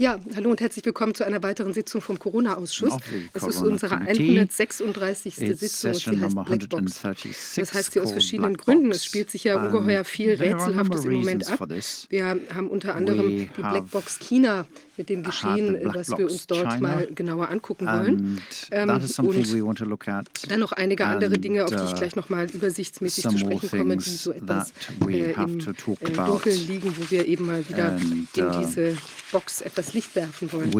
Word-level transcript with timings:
Ja, 0.00 0.18
hallo 0.34 0.48
und 0.48 0.62
herzlich 0.62 0.82
willkommen 0.86 1.14
zu 1.14 1.26
einer 1.26 1.42
weiteren 1.42 1.74
Sitzung 1.74 2.00
vom 2.00 2.18
Corona-Ausschuss. 2.18 2.96
Es 3.34 3.42
ist 3.42 3.60
unsere 3.60 3.98
Committee. 3.98 4.30
136. 4.30 5.38
It's 5.42 5.82
Sitzung 5.82 5.90
und 5.90 6.18
sie 6.18 6.24
heißt 6.24 6.34
Blackbox. 6.36 7.04
136 7.04 7.36
Das 7.56 7.74
heißt 7.74 7.92
sie 7.92 8.00
aus 8.00 8.12
verschiedenen 8.12 8.56
Gründen. 8.56 8.92
Es 8.92 9.04
spielt 9.04 9.30
sich 9.30 9.44
ja 9.44 9.56
Um, 9.56 9.66
ungeheuer 9.66 10.04
viel 10.04 10.36
Rätselhaftes 10.36 11.04
im 11.04 11.12
Moment 11.12 11.52
ab. 11.52 11.68
Wir 12.08 12.24
haben 12.24 12.68
unter 12.70 12.94
anderem 12.94 13.28
die 13.28 13.50
Blackbox 13.54 14.20
China 14.20 14.64
mit 15.00 15.08
dem 15.08 15.22
Geschehen, 15.22 15.78
was 15.82 16.10
wir 16.10 16.18
Box 16.18 16.32
uns 16.32 16.46
dort 16.46 16.74
China, 16.74 16.88
mal 16.88 17.06
genauer 17.14 17.48
angucken 17.48 17.86
wollen. 17.86 18.42
Ähm, 18.70 18.90
und. 18.90 20.50
Dann 20.50 20.60
noch 20.60 20.72
einige 20.72 21.06
andere 21.06 21.34
And, 21.36 21.44
Dinge, 21.44 21.64
auf 21.64 21.70
die 21.70 21.76
ich 21.76 21.92
uh, 21.92 21.96
gleich 21.96 22.16
nochmal 22.16 22.50
übersichtsmäßig 22.50 23.24
zu 23.24 23.38
sprechen 23.38 23.70
komme, 23.70 23.96
die 23.96 24.10
so 24.10 24.32
etwas 24.32 24.74
äh, 25.08 25.32
im 25.32 25.58
äh. 25.58 26.26
Dunkeln 26.26 26.66
liegen, 26.68 26.94
wo 26.98 27.10
wir 27.10 27.26
eben 27.26 27.46
mal 27.46 27.66
wieder 27.66 27.92
And, 27.92 28.02
in 28.36 28.44
uh, 28.44 28.60
diese 28.60 28.98
Box 29.32 29.60
etwas 29.60 29.94
Licht 29.94 30.14
werfen 30.16 30.52
wollen. 30.52 30.70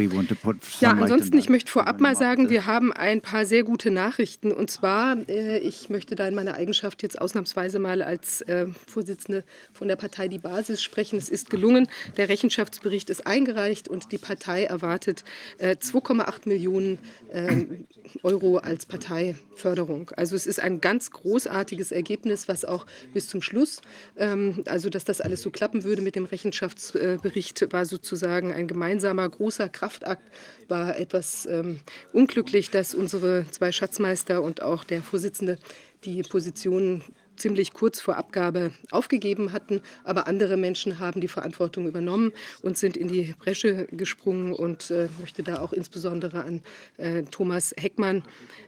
Ja, 0.80 0.91
ansonsten, 0.91 1.34
on 1.34 1.38
ich 1.38 1.48
möchte 1.48 1.71
vorab 1.71 2.01
mal 2.01 2.16
sagen, 2.16 2.51
wir 2.51 2.66
haben 2.66 2.93
ein 2.93 3.21
paar 3.21 3.46
sehr 3.46 3.62
gute 3.62 3.91
Nachrichten. 3.91 4.52
Und 4.52 4.71
zwar, 4.71 5.16
äh, 5.29 5.59
ich 5.59 5.88
möchte 5.88 6.15
da 6.15 6.27
in 6.27 6.34
meiner 6.34 6.55
Eigenschaft 6.55 7.02
jetzt 7.02 7.21
ausnahmsweise 7.21 7.79
mal 7.79 8.02
als 8.02 8.43
äh, 8.43 8.66
Vorsitzende 8.87 9.45
von 9.73 9.88
der 9.88 9.96
Partei 9.96 10.29
Die 10.29 10.38
Basis 10.38 10.82
sprechen. 10.82 11.18
Es 11.18 11.29
ist 11.29 11.51
gelungen, 11.51 11.88
der 12.16 12.29
Rechenschaftsbericht 12.29 13.10
ist 13.10 13.27
eingereicht 13.27 13.88
und 13.88 14.09
die 14.10 14.19
Partei 14.19 14.64
erwartet 14.64 15.24
äh, 15.59 15.77
2,8 15.77 16.48
Millionen 16.48 16.98
ähm, 17.32 17.87
Euro 18.23 18.59
als 18.59 18.87
Parteiförderung. 18.87 20.10
Also 20.16 20.37
es 20.37 20.46
ist 20.46 20.60
ein 20.60 20.80
ganz 20.80 21.10
großartiges 21.10 21.92
Ergebnis, 21.92 22.48
was 22.48 22.65
auch 22.65 22.87
bis 23.12 23.28
zum 23.28 23.42
Schluss, 23.42 23.80
ähm, 24.16 24.62
also 24.66 24.91
dass 24.91 25.04
das 25.04 25.20
alles 25.20 25.42
so 25.42 25.51
klappen 25.51 25.84
würde 25.84 26.02
mit 26.02 26.16
dem 26.16 26.24
Rechenschaftsbericht, 26.24 27.73
war 27.73 27.84
sozusagen 27.84 28.52
ein 28.52 28.66
gemeinsamer 28.66 29.28
großer 29.28 29.68
Kraftakt, 29.68 30.23
war 30.68 30.98
etwas 30.98 31.46
ähm, 31.46 31.80
unglücklich, 32.12 32.70
dass 32.70 32.95
unsere 32.95 33.46
zwei 33.51 33.73
Schatzmeister 33.73 34.42
und 34.42 34.63
auch 34.63 34.85
der 34.85 35.02
Vorsitzende 35.02 35.59
die 36.04 36.23
Positionen 36.23 37.04
ziemlich 37.41 37.73
kurz 37.73 38.01
vor 38.01 38.16
Abgabe 38.16 38.73
aufgegeben 38.91 39.52
hatten, 39.52 39.80
aber 40.05 40.27
andere 40.27 40.57
Menschen 40.57 40.99
haben 40.99 41.21
die 41.21 41.29
Verantwortung 41.29 41.87
übernommen 41.87 42.32
und 42.63 42.79
sind 42.79 42.97
in 42.97 43.09
die 43.09 43.35
Bresche 43.38 43.88
gesprungen 43.91 44.52
und 44.52 44.91
äh, 44.91 45.09
möchte 45.19 45.43
da 45.43 45.60
auch 45.60 45.73
insbesondere 45.73 46.45
an 46.45 46.63
äh, 46.99 47.23
Thomas 47.24 47.74
Heckmann 47.77 48.23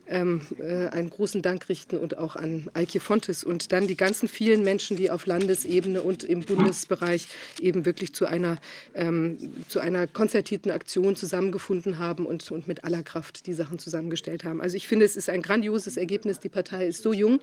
ähm, 0.08 0.42
äh, 0.58 0.88
einen 0.88 1.10
großen 1.10 1.42
Dank 1.42 1.68
richten 1.68 1.96
und 1.96 2.18
auch 2.18 2.36
an 2.36 2.70
Eike 2.74 3.00
Fontes 3.00 3.44
und 3.44 3.72
dann 3.72 3.86
die 3.86 3.96
ganzen 3.96 4.28
vielen 4.28 4.62
Menschen, 4.62 4.96
die 4.96 5.10
auf 5.10 5.26
Landesebene 5.26 6.02
und 6.02 6.24
im 6.24 6.42
Bundesbereich 6.42 7.28
eben 7.60 7.84
wirklich 7.84 8.14
zu 8.14 8.26
einer, 8.26 8.58
ähm, 8.94 9.38
zu 9.68 9.80
einer 9.80 10.06
konzertierten 10.06 10.70
Aktion 10.70 11.16
zusammengefunden 11.16 11.98
haben 11.98 12.26
und, 12.26 12.50
und 12.50 12.68
mit 12.68 12.84
aller 12.84 13.02
Kraft 13.02 13.46
die 13.46 13.54
Sachen 13.54 13.78
zusammengestellt 13.78 14.44
haben. 14.44 14.60
Also 14.60 14.76
ich 14.76 14.88
finde, 14.88 15.06
es 15.06 15.16
ist 15.16 15.28
ein 15.28 15.42
grandioses 15.42 15.96
Ergebnis. 15.96 16.40
Die 16.40 16.48
Partei 16.48 16.86
ist 16.86 17.02
so 17.02 17.12
jung 17.12 17.40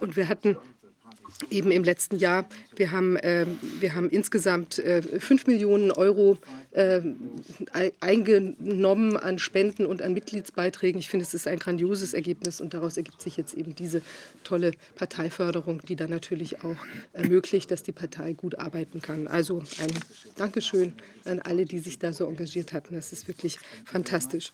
und 0.00 0.16
wir 0.16 0.28
hatten 0.28 0.56
eben 1.50 1.70
im 1.70 1.84
letzten 1.84 2.16
Jahr. 2.18 2.48
Wir 2.74 2.90
haben, 2.92 3.16
äh, 3.16 3.46
wir 3.80 3.94
haben 3.94 4.10
insgesamt 4.10 4.78
äh, 4.78 5.02
5 5.02 5.46
Millionen 5.46 5.90
Euro 5.90 6.38
äh, 6.72 7.00
ei- 7.72 7.92
eingenommen 8.00 9.16
an 9.16 9.38
Spenden 9.38 9.86
und 9.86 10.02
an 10.02 10.12
Mitgliedsbeiträgen. 10.12 10.98
Ich 10.98 11.08
finde, 11.08 11.24
es 11.24 11.34
ist 11.34 11.46
ein 11.48 11.58
grandioses 11.58 12.14
Ergebnis 12.14 12.60
und 12.60 12.74
daraus 12.74 12.96
ergibt 12.96 13.22
sich 13.22 13.36
jetzt 13.36 13.54
eben 13.54 13.74
diese 13.74 14.02
tolle 14.44 14.72
Parteiförderung, 14.94 15.82
die 15.88 15.96
dann 15.96 16.10
natürlich 16.10 16.62
auch 16.64 16.76
ermöglicht, 17.12 17.70
dass 17.70 17.82
die 17.82 17.92
Partei 17.92 18.32
gut 18.34 18.58
arbeiten 18.58 19.00
kann. 19.00 19.26
Also 19.28 19.60
ein 19.80 19.92
Dankeschön 20.36 20.92
an 21.24 21.40
alle, 21.40 21.64
die 21.64 21.78
sich 21.78 21.98
da 21.98 22.12
so 22.12 22.26
engagiert 22.26 22.72
hatten. 22.72 22.94
Das 22.94 23.12
ist 23.12 23.26
wirklich 23.28 23.58
fantastisch. 23.84 24.52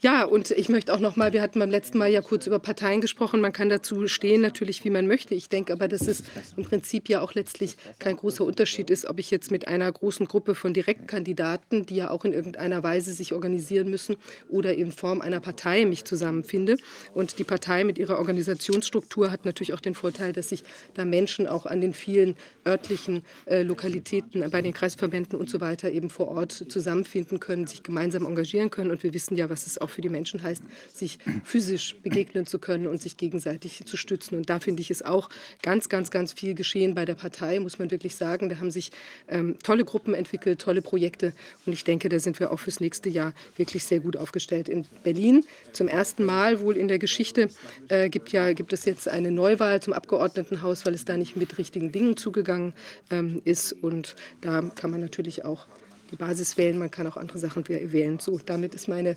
Ja, 0.00 0.22
und 0.24 0.52
ich 0.52 0.68
möchte 0.68 0.94
auch 0.94 1.00
noch 1.00 1.16
mal, 1.16 1.32
wir 1.32 1.42
hatten 1.42 1.58
beim 1.58 1.72
letzten 1.72 1.98
Mal 1.98 2.08
ja 2.12 2.20
kurz 2.20 2.46
über 2.46 2.60
Parteien 2.60 3.00
gesprochen. 3.00 3.40
Man 3.40 3.52
kann 3.52 3.68
dazu 3.68 4.06
stehen, 4.06 4.40
natürlich, 4.40 4.84
wie 4.84 4.90
man 4.90 5.08
möchte. 5.08 5.34
Ich 5.34 5.48
denke 5.48 5.72
aber, 5.72 5.88
dass 5.88 6.06
es 6.06 6.22
im 6.56 6.62
Prinzip 6.62 7.08
ja 7.08 7.20
auch 7.20 7.34
letztlich 7.34 7.76
kein 7.98 8.14
großer 8.14 8.44
Unterschied 8.44 8.90
ist, 8.90 9.06
ob 9.06 9.18
ich 9.18 9.32
jetzt 9.32 9.50
mit 9.50 9.66
einer 9.66 9.90
großen 9.90 10.26
Gruppe 10.28 10.54
von 10.54 10.72
Direktkandidaten, 10.72 11.84
die 11.84 11.96
ja 11.96 12.10
auch 12.10 12.24
in 12.24 12.32
irgendeiner 12.32 12.84
Weise 12.84 13.12
sich 13.12 13.32
organisieren 13.32 13.90
müssen, 13.90 14.14
oder 14.48 14.72
in 14.74 14.92
Form 14.92 15.20
einer 15.20 15.40
Partei 15.40 15.84
mich 15.84 16.04
zusammenfinde. 16.04 16.76
Und 17.12 17.40
die 17.40 17.44
Partei 17.44 17.82
mit 17.82 17.98
ihrer 17.98 18.18
Organisationsstruktur 18.18 19.32
hat 19.32 19.46
natürlich 19.46 19.74
auch 19.74 19.80
den 19.80 19.96
Vorteil, 19.96 20.32
dass 20.32 20.50
sich 20.50 20.62
da 20.94 21.04
Menschen 21.04 21.48
auch 21.48 21.66
an 21.66 21.80
den 21.80 21.92
vielen 21.92 22.36
örtlichen 22.64 23.24
äh, 23.46 23.62
Lokalitäten, 23.62 24.48
bei 24.48 24.62
den 24.62 24.74
Kreisverbänden 24.74 25.36
und 25.36 25.50
so 25.50 25.60
weiter 25.60 25.90
eben 25.90 26.08
vor 26.08 26.28
Ort 26.28 26.52
zusammenfinden 26.52 27.40
können, 27.40 27.66
sich 27.66 27.82
gemeinsam 27.82 28.26
engagieren 28.26 28.70
können. 28.70 28.92
Und 28.92 29.02
wir 29.02 29.12
wissen 29.12 29.36
ja, 29.36 29.50
was 29.50 29.66
es 29.66 29.78
auch 29.78 29.87
für 29.88 30.00
die 30.00 30.08
Menschen 30.08 30.42
heißt, 30.42 30.62
sich 30.92 31.18
physisch 31.44 31.96
begegnen 32.02 32.46
zu 32.46 32.58
können 32.58 32.86
und 32.86 33.00
sich 33.00 33.16
gegenseitig 33.16 33.84
zu 33.84 33.96
stützen. 33.96 34.36
Und 34.36 34.50
da 34.50 34.60
finde 34.60 34.82
ich 34.82 34.90
es 34.90 35.02
auch 35.02 35.30
ganz, 35.62 35.88
ganz, 35.88 36.10
ganz 36.10 36.32
viel 36.32 36.54
geschehen 36.54 36.94
bei 36.94 37.04
der 37.04 37.14
Partei, 37.14 37.58
muss 37.60 37.78
man 37.78 37.90
wirklich 37.90 38.16
sagen. 38.16 38.48
Da 38.48 38.58
haben 38.58 38.70
sich 38.70 38.90
ähm, 39.28 39.56
tolle 39.62 39.84
Gruppen 39.84 40.14
entwickelt, 40.14 40.60
tolle 40.60 40.82
Projekte. 40.82 41.32
Und 41.66 41.72
ich 41.72 41.84
denke, 41.84 42.08
da 42.08 42.18
sind 42.18 42.40
wir 42.40 42.52
auch 42.52 42.60
fürs 42.60 42.80
nächste 42.80 43.08
Jahr 43.08 43.32
wirklich 43.56 43.84
sehr 43.84 44.00
gut 44.00 44.16
aufgestellt. 44.16 44.68
In 44.68 44.86
Berlin 45.02 45.44
zum 45.72 45.88
ersten 45.88 46.24
Mal 46.24 46.60
wohl 46.60 46.76
in 46.76 46.88
der 46.88 46.98
Geschichte 46.98 47.48
äh, 47.88 48.08
gibt, 48.08 48.30
ja, 48.32 48.52
gibt 48.52 48.72
es 48.72 48.84
jetzt 48.84 49.08
eine 49.08 49.30
Neuwahl 49.30 49.80
zum 49.82 49.92
Abgeordnetenhaus, 49.92 50.86
weil 50.86 50.94
es 50.94 51.04
da 51.04 51.16
nicht 51.16 51.36
mit 51.36 51.58
richtigen 51.58 51.92
Dingen 51.92 52.16
zugegangen 52.16 52.72
ähm, 53.10 53.42
ist. 53.44 53.72
Und 53.72 54.16
da 54.40 54.62
kann 54.74 54.90
man 54.90 55.00
natürlich 55.00 55.44
auch 55.44 55.66
die 56.10 56.16
Basis 56.16 56.56
wählen, 56.56 56.78
man 56.78 56.90
kann 56.90 57.06
auch 57.06 57.16
andere 57.16 57.38
Sachen 57.38 57.64
wäh- 57.64 57.92
wählen. 57.92 58.18
So, 58.18 58.40
damit 58.44 58.74
ist 58.74 58.88
meine 58.88 59.16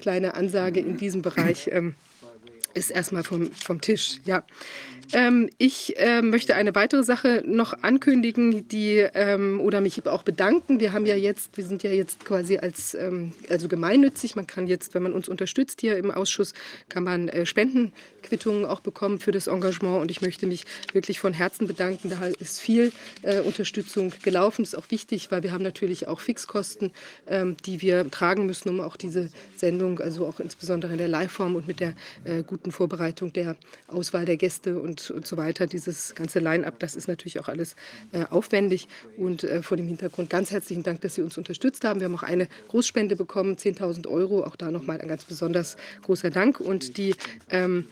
kleine 0.00 0.34
Ansage 0.34 0.80
in 0.80 0.96
diesem 0.96 1.22
Bereich 1.22 1.68
ähm, 1.72 1.94
ist 2.74 2.90
erstmal 2.90 3.24
vom, 3.24 3.52
vom 3.52 3.80
Tisch. 3.80 4.18
Ja. 4.24 4.44
Ähm, 5.12 5.50
ich 5.58 5.98
äh, 5.98 6.22
möchte 6.22 6.54
eine 6.54 6.74
weitere 6.74 7.04
Sache 7.04 7.42
noch 7.46 7.82
ankündigen, 7.82 8.68
die 8.68 9.06
ähm, 9.14 9.60
oder 9.60 9.80
mich 9.80 10.06
auch 10.06 10.22
bedanken. 10.22 10.80
Wir 10.80 10.92
haben 10.92 11.06
ja 11.06 11.16
jetzt, 11.16 11.56
wir 11.56 11.64
sind 11.64 11.82
ja 11.82 11.90
jetzt 11.90 12.24
quasi 12.24 12.58
als 12.58 12.94
ähm, 12.94 13.32
also 13.48 13.68
gemeinnützig. 13.68 14.36
Man 14.36 14.46
kann 14.46 14.66
jetzt, 14.66 14.94
wenn 14.94 15.02
man 15.02 15.12
uns 15.12 15.28
unterstützt 15.28 15.80
hier 15.80 15.96
im 15.96 16.10
Ausschuss, 16.10 16.54
kann 16.88 17.04
man 17.04 17.28
äh, 17.28 17.46
Spendenquittungen 17.46 18.64
auch 18.64 18.80
bekommen 18.80 19.18
für 19.18 19.32
das 19.32 19.46
Engagement. 19.46 20.00
Und 20.00 20.10
ich 20.10 20.22
möchte 20.22 20.46
mich 20.46 20.64
wirklich 20.92 21.20
von 21.20 21.32
Herzen 21.32 21.66
bedanken. 21.66 22.10
Da 22.10 22.26
ist 22.38 22.60
viel 22.60 22.92
äh, 23.22 23.40
Unterstützung 23.40 24.12
gelaufen. 24.22 24.62
Ist 24.62 24.76
auch 24.76 24.90
wichtig, 24.90 25.30
weil 25.30 25.42
wir 25.42 25.52
haben 25.52 25.62
natürlich 25.62 26.08
auch 26.08 26.20
Fixkosten, 26.20 26.92
ähm, 27.26 27.56
die 27.64 27.82
wir 27.82 28.10
tragen 28.10 28.46
müssen, 28.46 28.68
um 28.68 28.80
auch 28.80 28.96
diese 28.96 29.30
Sendung, 29.56 30.00
also 30.00 30.26
auch 30.26 30.40
insbesondere 30.40 30.92
in 30.92 30.98
der 30.98 31.08
Liveform 31.08 31.56
und 31.56 31.66
mit 31.66 31.80
der 31.80 31.94
äh, 32.24 32.42
guten 32.42 32.72
Vorbereitung 32.72 33.32
der 33.32 33.56
Auswahl 33.88 34.24
der 34.24 34.36
Gäste 34.36 34.78
und, 34.80 34.91
und 35.10 35.26
so 35.26 35.36
weiter, 35.36 35.66
dieses 35.66 36.14
ganze 36.14 36.38
Line-up, 36.38 36.78
das 36.78 36.94
ist 36.94 37.08
natürlich 37.08 37.40
auch 37.40 37.48
alles 37.48 37.76
äh, 38.12 38.24
aufwendig. 38.30 38.88
Und 39.16 39.44
äh, 39.44 39.62
vor 39.62 39.76
dem 39.76 39.86
Hintergrund 39.86 40.30
ganz 40.30 40.50
herzlichen 40.50 40.82
Dank, 40.82 41.00
dass 41.00 41.14
Sie 41.14 41.22
uns 41.22 41.38
unterstützt 41.38 41.84
haben. 41.84 42.00
Wir 42.00 42.06
haben 42.06 42.14
auch 42.14 42.22
eine 42.22 42.48
Großspende 42.68 43.16
bekommen, 43.16 43.56
10.000 43.56 44.06
Euro. 44.08 44.44
Auch 44.44 44.56
da 44.56 44.70
nochmal 44.70 45.00
ein 45.00 45.08
ganz 45.08 45.24
besonders 45.24 45.76
großer 46.02 46.30
Dank. 46.30 46.60
Und 46.60 46.96
die, 46.96 47.14
ähm, 47.50 47.86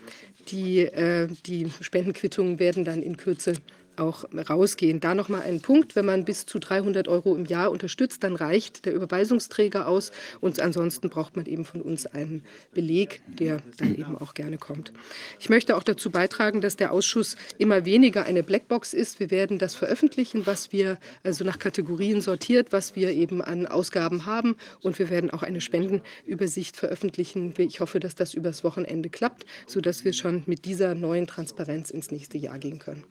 die, 0.49 0.81
äh, 0.81 1.29
die 1.47 1.71
Spendenquittungen 1.81 2.59
werden 2.59 2.85
dann 2.85 3.03
in 3.03 3.17
Kürze 3.17 3.55
auch 4.01 4.25
rausgehen. 4.35 5.01
Da 5.01 5.15
nochmal 5.15 5.43
ein 5.43 5.61
Punkt, 5.61 5.95
wenn 5.95 6.07
man 6.07 6.25
bis 6.25 6.47
zu 6.47 6.59
300 6.59 7.07
Euro 7.07 7.37
im 7.37 7.45
Jahr 7.45 7.71
unterstützt, 7.71 8.25
dann 8.25 8.35
reicht 8.35 8.87
der 8.87 8.95
Überweisungsträger 8.95 9.87
aus 9.87 10.11
und 10.41 10.59
ansonsten 10.61 11.11
braucht 11.11 11.37
man 11.37 11.47
eben 11.47 11.65
von 11.65 11.83
uns 11.83 12.07
einen 12.07 12.43
Beleg, 12.73 13.21
der 13.27 13.61
dann 13.77 13.95
eben 13.95 14.17
auch 14.17 14.35
gerne 14.35 14.59
kommt. 14.59 14.93
Ich 15.39 15.49
möchte 15.49 15.77
auch 15.77 15.83
dazu 15.83 16.11
beitragen, 16.11 16.61
dass 16.61 16.77
der 16.77 16.93
Ausschuss 16.93 17.37
immer 17.59 17.85
weniger 17.85 18.25
eine 18.25 18.43
Blackbox 18.43 18.95
ist. 18.95 19.21
Wir 19.21 19.31
werden 19.31 19.59
das 19.59 19.75
veröffentlichen, 19.75 20.47
was 20.47 20.73
wir 20.73 20.99
also 21.23 21.45
nach 21.45 21.59
Kategorien 21.59 22.21
sortiert, 22.21 22.73
was 22.73 22.97
wir 22.97 23.11
eben 23.11 23.43
an 23.43 23.67
Ausgaben 23.67 24.27
haben 24.27 24.57
und 24.81 24.99
wir 24.99 25.11
werden 25.11 25.31
auch 25.31 25.43
eine 25.43 25.61
Spendenübersicht 25.61 26.77
veröffentlichen. 26.77 27.55
Ich 27.59 27.81
hoffe, 27.81 28.01
dass 28.01 28.15
das 28.15 28.35
übers 28.35 28.65
Wochenende 28.65 29.11
klappt, 29.11 29.45
sodass 29.67 30.05
wir 30.05 30.13
schon 30.13 30.43
mit 30.47 30.65
dieser 30.65 30.95
neuen 30.95 31.27
Transparenz 31.27 31.91
ins 31.91 32.11
nächste 32.11 32.39
Jahr 32.39 32.59
gehen 32.59 32.79
können. 32.79 33.05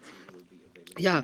Ja, 0.99 1.23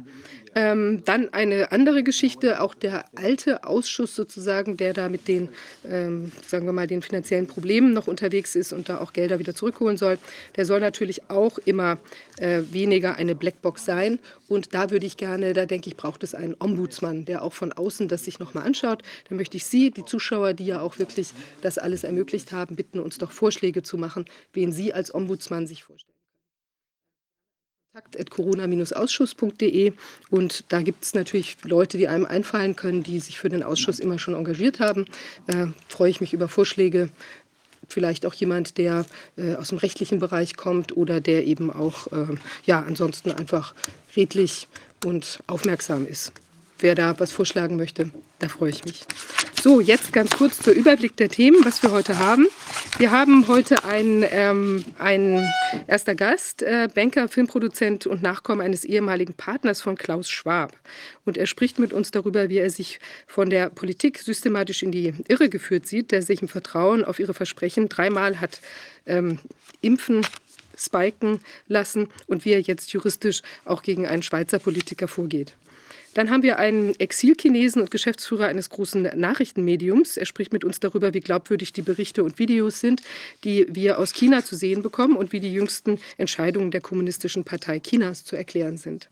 ähm, 0.57 1.03
dann 1.03 1.33
eine 1.33 1.73
andere 1.73 2.01
Geschichte, 2.01 2.61
auch 2.61 2.73
der 2.73 3.05
alte 3.15 3.65
Ausschuss 3.65 4.15
sozusagen, 4.15 4.77
der 4.77 4.93
da 4.93 5.09
mit 5.09 5.27
den, 5.27 5.49
ähm, 5.85 6.31
sagen 6.47 6.65
wir 6.65 6.71
mal, 6.71 6.87
den 6.87 7.01
finanziellen 7.01 7.45
Problemen 7.45 7.91
noch 7.91 8.07
unterwegs 8.07 8.55
ist 8.55 8.71
und 8.71 8.87
da 8.87 8.99
auch 8.99 9.11
Gelder 9.11 9.37
wieder 9.37 9.53
zurückholen 9.53 9.97
soll, 9.97 10.17
der 10.55 10.65
soll 10.65 10.79
natürlich 10.79 11.29
auch 11.29 11.57
immer 11.65 11.97
äh, 12.39 12.61
weniger 12.71 13.17
eine 13.17 13.35
Blackbox 13.35 13.83
sein. 13.83 14.17
Und 14.47 14.73
da 14.73 14.91
würde 14.91 15.05
ich 15.05 15.17
gerne, 15.17 15.51
da 15.51 15.65
denke 15.65 15.89
ich, 15.89 15.97
braucht 15.97 16.23
es 16.23 16.33
einen 16.33 16.55
Ombudsmann, 16.57 17.25
der 17.25 17.43
auch 17.43 17.53
von 17.53 17.73
außen 17.73 18.07
das 18.07 18.23
sich 18.23 18.39
nochmal 18.39 18.65
anschaut. 18.65 19.03
Da 19.27 19.35
möchte 19.35 19.57
ich 19.57 19.65
Sie, 19.65 19.91
die 19.91 20.05
Zuschauer, 20.05 20.53
die 20.53 20.67
ja 20.67 20.79
auch 20.79 20.99
wirklich 20.99 21.33
das 21.61 21.77
alles 21.77 22.05
ermöglicht 22.05 22.53
haben, 22.53 22.77
bitten, 22.77 23.01
uns 23.01 23.17
doch 23.17 23.31
Vorschläge 23.33 23.83
zu 23.83 23.97
machen, 23.97 24.23
wen 24.53 24.71
Sie 24.71 24.93
als 24.93 25.13
Ombudsmann 25.13 25.67
sich 25.67 25.83
vorstellen. 25.83 26.14
corona-ausschuss.de 28.29 29.93
und 30.29 30.65
da 30.69 30.81
gibt 30.81 31.03
es 31.03 31.13
natürlich 31.13 31.57
Leute, 31.63 31.97
die 31.97 32.07
einem 32.07 32.25
einfallen 32.25 32.75
können, 32.75 33.03
die 33.03 33.19
sich 33.19 33.39
für 33.39 33.49
den 33.49 33.63
Ausschuss 33.63 33.99
immer 33.99 34.19
schon 34.19 34.33
engagiert 34.33 34.79
haben. 34.79 35.05
Äh, 35.47 35.67
freue 35.87 36.09
ich 36.09 36.21
mich 36.21 36.33
über 36.33 36.47
Vorschläge. 36.47 37.09
Vielleicht 37.87 38.25
auch 38.25 38.33
jemand, 38.33 38.77
der 38.77 39.05
äh, 39.37 39.55
aus 39.55 39.69
dem 39.69 39.77
rechtlichen 39.77 40.19
Bereich 40.19 40.55
kommt 40.55 40.97
oder 40.97 41.21
der 41.21 41.45
eben 41.45 41.71
auch 41.71 42.07
äh, 42.11 42.35
ja 42.65 42.81
ansonsten 42.81 43.31
einfach 43.31 43.75
redlich 44.15 44.67
und 45.05 45.39
aufmerksam 45.47 46.07
ist. 46.07 46.33
Wer 46.79 46.93
da 46.95 47.17
was 47.19 47.31
vorschlagen 47.31 47.77
möchte, 47.77 48.11
da 48.39 48.49
freue 48.49 48.71
ich 48.71 48.83
mich. 48.83 49.05
So, 49.61 49.79
jetzt 49.79 50.11
ganz 50.13 50.31
kurz 50.31 50.59
zur 50.59 50.73
Überblick 50.73 51.15
der 51.15 51.29
Themen, 51.29 51.63
was 51.63 51.81
wir 51.81 51.91
heute 51.91 52.19
haben. 52.19 52.47
Wir 52.97 53.11
haben 53.11 53.47
heute 53.47 53.83
einen, 53.85 54.23
ähm, 54.29 54.85
einen 54.99 55.47
erster 55.87 56.13
Gast, 56.13 56.61
äh, 56.61 56.87
Banker, 56.93 57.29
Filmproduzent 57.29 58.05
und 58.05 58.21
Nachkommen 58.21 58.61
eines 58.61 58.83
ehemaligen 58.83 59.33
Partners 59.33 59.81
von 59.81 59.95
Klaus 59.95 60.29
Schwab. 60.29 60.73
Und 61.23 61.37
er 61.37 61.47
spricht 61.47 61.79
mit 61.79 61.93
uns 61.93 62.11
darüber, 62.11 62.49
wie 62.49 62.57
er 62.57 62.69
sich 62.69 62.99
von 63.25 63.49
der 63.49 63.69
Politik 63.69 64.19
systematisch 64.19 64.83
in 64.83 64.91
die 64.91 65.13
Irre 65.27 65.49
geführt 65.49 65.87
sieht, 65.87 66.11
der 66.11 66.21
sich 66.21 66.41
im 66.41 66.47
Vertrauen 66.47 67.03
auf 67.03 67.19
ihre 67.19 67.33
Versprechen 67.33 67.89
dreimal 67.89 68.39
hat 68.39 68.59
ähm, 69.05 69.39
impfen 69.81 70.25
spiken 70.77 71.39
lassen 71.67 72.09
und 72.27 72.43
wie 72.43 72.51
er 72.51 72.59
jetzt 72.59 72.91
juristisch 72.91 73.41
auch 73.63 73.81
gegen 73.81 74.05
einen 74.05 74.23
Schweizer 74.23 74.59
Politiker 74.59 75.07
vorgeht. 75.07 75.53
Dann 76.15 76.31
haben 76.31 76.43
wir 76.43 76.57
einen 76.57 76.97
Exilchinesen 76.97 77.81
und 77.81 77.91
Geschäftsführer 77.91 78.47
eines 78.47 78.69
großen 78.69 79.03
Nachrichtenmediums. 79.15 80.15
Er 80.15 80.25
spricht 80.25 80.53
mit 80.53 80.63
uns 80.63 80.79
darüber, 80.79 81.13
wie 81.13 81.19
glaubwürdig 81.19 81.73
die 81.73 81.81
Berichte 81.81 82.23
und 82.23 82.39
Videos 82.39 82.79
sind, 82.79 83.01
die 83.43 83.67
wir 83.69 83.99
aus 83.99 84.13
China 84.13 84.43
zu 84.43 84.55
sehen 84.55 84.81
bekommen 84.81 85.17
und 85.17 85.33
wie 85.33 85.41
die 85.41 85.53
jüngsten 85.53 85.99
Entscheidungen 86.17 86.71
der 86.71 86.79
Kommunistischen 86.79 87.43
Partei 87.43 87.79
Chinas 87.79 88.23
zu 88.23 88.37
erklären 88.37 88.77
sind. 88.77 89.09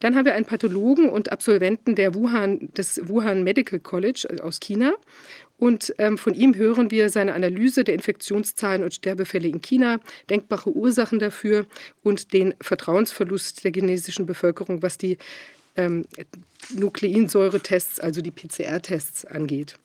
Dann 0.00 0.16
haben 0.16 0.24
wir 0.24 0.34
einen 0.34 0.46
Pathologen 0.46 1.10
und 1.10 1.30
Absolventen 1.30 1.94
der 1.94 2.14
Wuhan, 2.14 2.72
des 2.72 3.06
Wuhan 3.06 3.44
Medical 3.44 3.78
College 3.78 4.26
aus 4.42 4.60
China. 4.60 4.94
Und 5.58 5.94
ähm, 5.98 6.16
von 6.16 6.32
ihm 6.32 6.54
hören 6.54 6.90
wir 6.90 7.10
seine 7.10 7.34
Analyse 7.34 7.84
der 7.84 7.92
Infektionszahlen 7.96 8.82
und 8.82 8.94
Sterbefälle 8.94 9.46
in 9.46 9.60
China, 9.60 10.00
denkbare 10.30 10.70
Ursachen 10.70 11.18
dafür 11.18 11.66
und 12.02 12.32
den 12.32 12.54
Vertrauensverlust 12.62 13.62
der 13.62 13.72
chinesischen 13.72 14.24
Bevölkerung, 14.24 14.82
was 14.82 14.96
die 14.96 15.18
ähm, 15.80 16.06
Nukleinsäuretests, 16.74 18.00
also 18.00 18.20
die 18.22 18.30
PCR-Tests 18.30 19.24
angeht. 19.24 19.76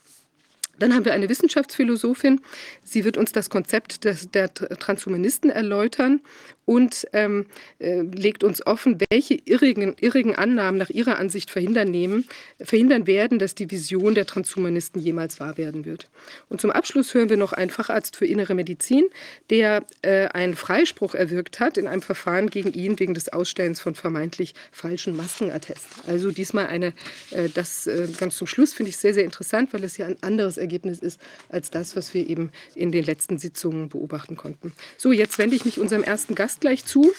Dann 0.78 0.94
haben 0.94 1.06
wir 1.06 1.14
eine 1.14 1.30
Wissenschaftsphilosophin. 1.30 2.42
Sie 2.84 3.06
wird 3.06 3.18
uns 3.18 3.32
das 3.32 3.50
Konzept 3.50 4.04
des, 4.04 4.30
der 4.32 4.54
Transhumanisten 4.54 5.50
erläutern 5.50 6.22
und 6.66 7.08
ähm, 7.14 7.46
äh, 7.80 8.02
legt 8.02 8.44
uns 8.44 8.66
offen, 8.66 8.98
welche 9.10 9.36
irrigen, 9.46 9.96
irrigen 10.00 10.36
Annahmen 10.36 10.78
nach 10.78 10.90
ihrer 10.90 11.18
Ansicht 11.18 11.52
verhindern, 11.52 11.92
nehmen, 11.92 12.28
verhindern 12.60 13.08
werden, 13.08 13.40
dass 13.40 13.56
die 13.56 13.70
Vision 13.70 14.16
der 14.16 14.26
Transhumanisten 14.26 15.02
jemals 15.02 15.40
wahr 15.40 15.58
werden 15.58 15.86
wird. 15.86 16.10
Und 16.50 16.62
zum 16.62 16.72
Abschluss 16.72 17.14
hören 17.14 17.30
wir 17.30 17.38
noch 17.38 17.54
einen 17.54 17.70
Facharzt 17.70 18.16
für 18.16 18.26
innere 18.26 18.56
Medizin, 18.56 19.06
der 19.50 19.86
äh, 20.02 20.28
einen 20.28 20.56
Freispruch 20.56 21.14
erwirkt 21.14 21.60
hat 21.60 21.78
in 21.78 21.88
einem 21.88 22.02
Verfahren 22.02 22.50
gegen 22.50 22.74
ihn 22.74 23.00
wegen 23.00 23.14
des 23.14 23.32
Ausstellens 23.32 23.80
von 23.80 23.96
vermeintlich 23.96 24.56
falschen 24.72 25.16
Maskenattesten. 25.16 26.04
Also 26.08 26.32
diesmal 26.32 26.68
eine, 26.68 26.94
äh, 27.32 27.50
das 27.50 27.86
äh, 27.88 28.08
ganz 28.18 28.38
zum 28.38 28.48
Schluss 28.48 28.74
finde 28.74 28.90
ich 28.90 28.98
sehr, 28.98 29.14
sehr 29.14 29.24
interessant, 29.24 29.74
weil 29.74 29.84
es 29.84 29.98
ja 29.98 30.08
ein 30.08 30.18
anderes 30.22 30.58
Ergebnis 30.58 31.00
ist 31.00 31.20
als 31.50 31.70
das, 31.70 31.96
was 31.96 32.14
wir 32.14 32.28
eben 32.28 32.52
in 32.74 32.92
den 32.92 33.04
letzten 33.04 33.38
Sitzungen 33.38 33.90
beobachten 33.90 34.36
konnten. 34.36 34.74
So, 34.98 35.12
jetzt 35.12 35.38
wende 35.38 35.56
ich 35.56 35.66
mich 35.66 35.80
unserem 35.80 36.04
ersten 36.04 36.34
Gast 36.34 36.55
Gast 36.56 36.62
gleich 36.62 36.86
zu, 36.86 37.12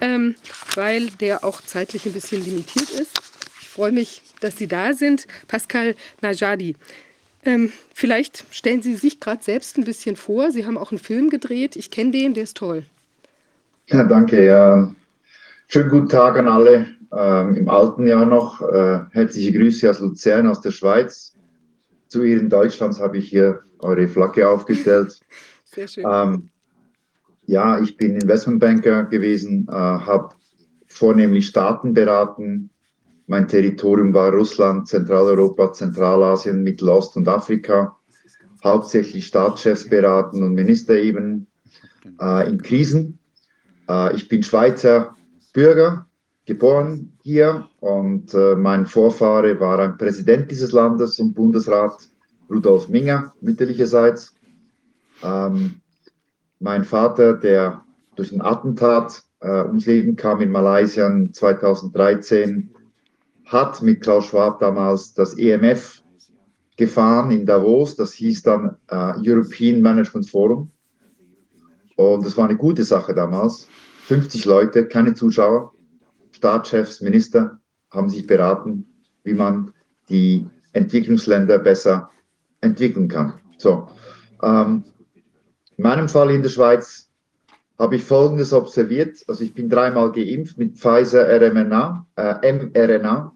ähm, 0.00 0.34
weil 0.74 1.08
der 1.20 1.44
auch 1.44 1.60
zeitlich 1.60 2.06
ein 2.06 2.12
bisschen 2.12 2.42
limitiert 2.42 2.90
ist. 2.90 3.20
Ich 3.60 3.68
freue 3.68 3.92
mich, 3.92 4.22
dass 4.40 4.56
Sie 4.56 4.66
da 4.66 4.94
sind. 4.94 5.26
Pascal 5.46 5.94
Najadi. 6.22 6.74
Ähm, 7.44 7.72
vielleicht 7.94 8.44
stellen 8.50 8.82
Sie 8.82 8.94
sich 8.96 9.20
gerade 9.20 9.42
selbst 9.42 9.76
ein 9.76 9.84
bisschen 9.84 10.16
vor. 10.16 10.50
Sie 10.52 10.64
haben 10.64 10.78
auch 10.78 10.90
einen 10.90 10.98
Film 10.98 11.28
gedreht. 11.28 11.76
Ich 11.76 11.90
kenne 11.90 12.12
den, 12.12 12.34
der 12.34 12.44
ist 12.44 12.56
toll. 12.56 12.84
Ja, 13.88 14.04
danke. 14.04 14.44
Ja. 14.44 14.94
Schönen 15.68 15.90
guten 15.90 16.08
Tag 16.08 16.38
an 16.38 16.48
alle. 16.48 16.86
Ähm, 17.14 17.56
Im 17.56 17.68
alten 17.68 18.06
Jahr 18.06 18.24
noch. 18.24 18.62
Äh, 18.62 19.00
herzliche 19.10 19.52
Grüße 19.52 19.90
aus 19.90 20.00
Luzern, 20.00 20.46
aus 20.46 20.62
der 20.62 20.70
Schweiz. 20.70 21.34
Zu 22.08 22.22
Ihren 22.22 22.48
Deutschlands 22.48 23.00
habe 23.00 23.18
ich 23.18 23.28
hier 23.28 23.60
eure 23.80 24.08
Flagge 24.08 24.48
aufgestellt. 24.48 25.20
Sehr 25.64 25.88
schön. 25.88 26.04
Ähm, 26.10 26.50
ja, 27.48 27.80
ich 27.80 27.96
bin 27.96 28.14
Investmentbanker 28.14 29.04
gewesen, 29.04 29.66
äh, 29.68 29.72
habe 29.72 30.34
vornehmlich 30.86 31.46
Staaten 31.46 31.94
beraten. 31.94 32.68
Mein 33.26 33.48
Territorium 33.48 34.12
war 34.12 34.30
Russland, 34.32 34.86
Zentraleuropa, 34.86 35.72
Zentralasien, 35.72 36.62
Mittelost 36.62 37.16
und 37.16 37.26
Afrika. 37.26 37.96
Hauptsächlich 38.62 39.26
Staatschefs 39.26 39.88
beraten 39.88 40.42
und 40.42 40.54
Ministerebenen 40.54 41.46
äh, 42.20 42.50
in 42.50 42.60
Krisen. 42.60 43.18
Äh, 43.88 44.14
ich 44.14 44.28
bin 44.28 44.42
Schweizer 44.42 45.16
Bürger, 45.54 46.06
geboren 46.44 47.14
hier 47.22 47.66
und 47.80 48.34
äh, 48.34 48.56
mein 48.56 48.86
Vorfahre 48.86 49.58
war 49.58 49.78
ein 49.78 49.96
Präsident 49.96 50.50
dieses 50.50 50.72
Landes 50.72 51.18
und 51.18 51.32
Bundesrat, 51.32 51.96
Rudolf 52.50 52.90
Minger, 52.90 53.32
mütterlicherseits. 53.40 54.34
Ähm, 55.22 55.80
mein 56.60 56.84
Vater, 56.84 57.34
der 57.34 57.84
durch 58.16 58.32
ein 58.32 58.42
Attentat 58.42 59.22
äh, 59.40 59.62
ums 59.64 59.86
Leben 59.86 60.16
kam 60.16 60.40
in 60.40 60.50
Malaysia 60.50 61.08
2013, 61.32 62.70
hat 63.44 63.80
mit 63.82 64.02
Klaus 64.02 64.26
Schwab 64.26 64.60
damals 64.60 65.14
das 65.14 65.38
EMF 65.38 66.02
gefahren 66.76 67.30
in 67.30 67.46
Davos. 67.46 67.96
Das 67.96 68.12
hieß 68.12 68.42
dann 68.42 68.76
äh, 68.88 69.12
European 69.18 69.80
Management 69.80 70.28
Forum. 70.28 70.70
Und 71.96 72.24
das 72.24 72.36
war 72.36 72.48
eine 72.48 72.56
gute 72.56 72.84
Sache 72.84 73.14
damals. 73.14 73.68
50 74.06 74.44
Leute, 74.44 74.86
keine 74.86 75.14
Zuschauer, 75.14 75.72
Staatschefs, 76.32 77.00
Minister 77.00 77.58
haben 77.90 78.08
sich 78.08 78.26
beraten, 78.26 78.86
wie 79.24 79.34
man 79.34 79.72
die 80.08 80.46
Entwicklungsländer 80.72 81.58
besser 81.58 82.10
entwickeln 82.60 83.08
kann. 83.08 83.34
So, 83.58 83.88
ähm, 84.42 84.84
in 85.78 85.84
meinem 85.84 86.08
Fall 86.08 86.32
in 86.32 86.42
der 86.42 86.50
Schweiz 86.50 87.08
habe 87.78 87.96
ich 87.96 88.04
Folgendes 88.04 88.52
observiert. 88.52 89.22
Also 89.28 89.44
ich 89.44 89.54
bin 89.54 89.70
dreimal 89.70 90.10
geimpft 90.10 90.58
mit 90.58 90.76
Pfizer 90.76 91.28
RMNA, 91.40 92.04
äh, 92.16 92.52
mRNA, 92.52 93.32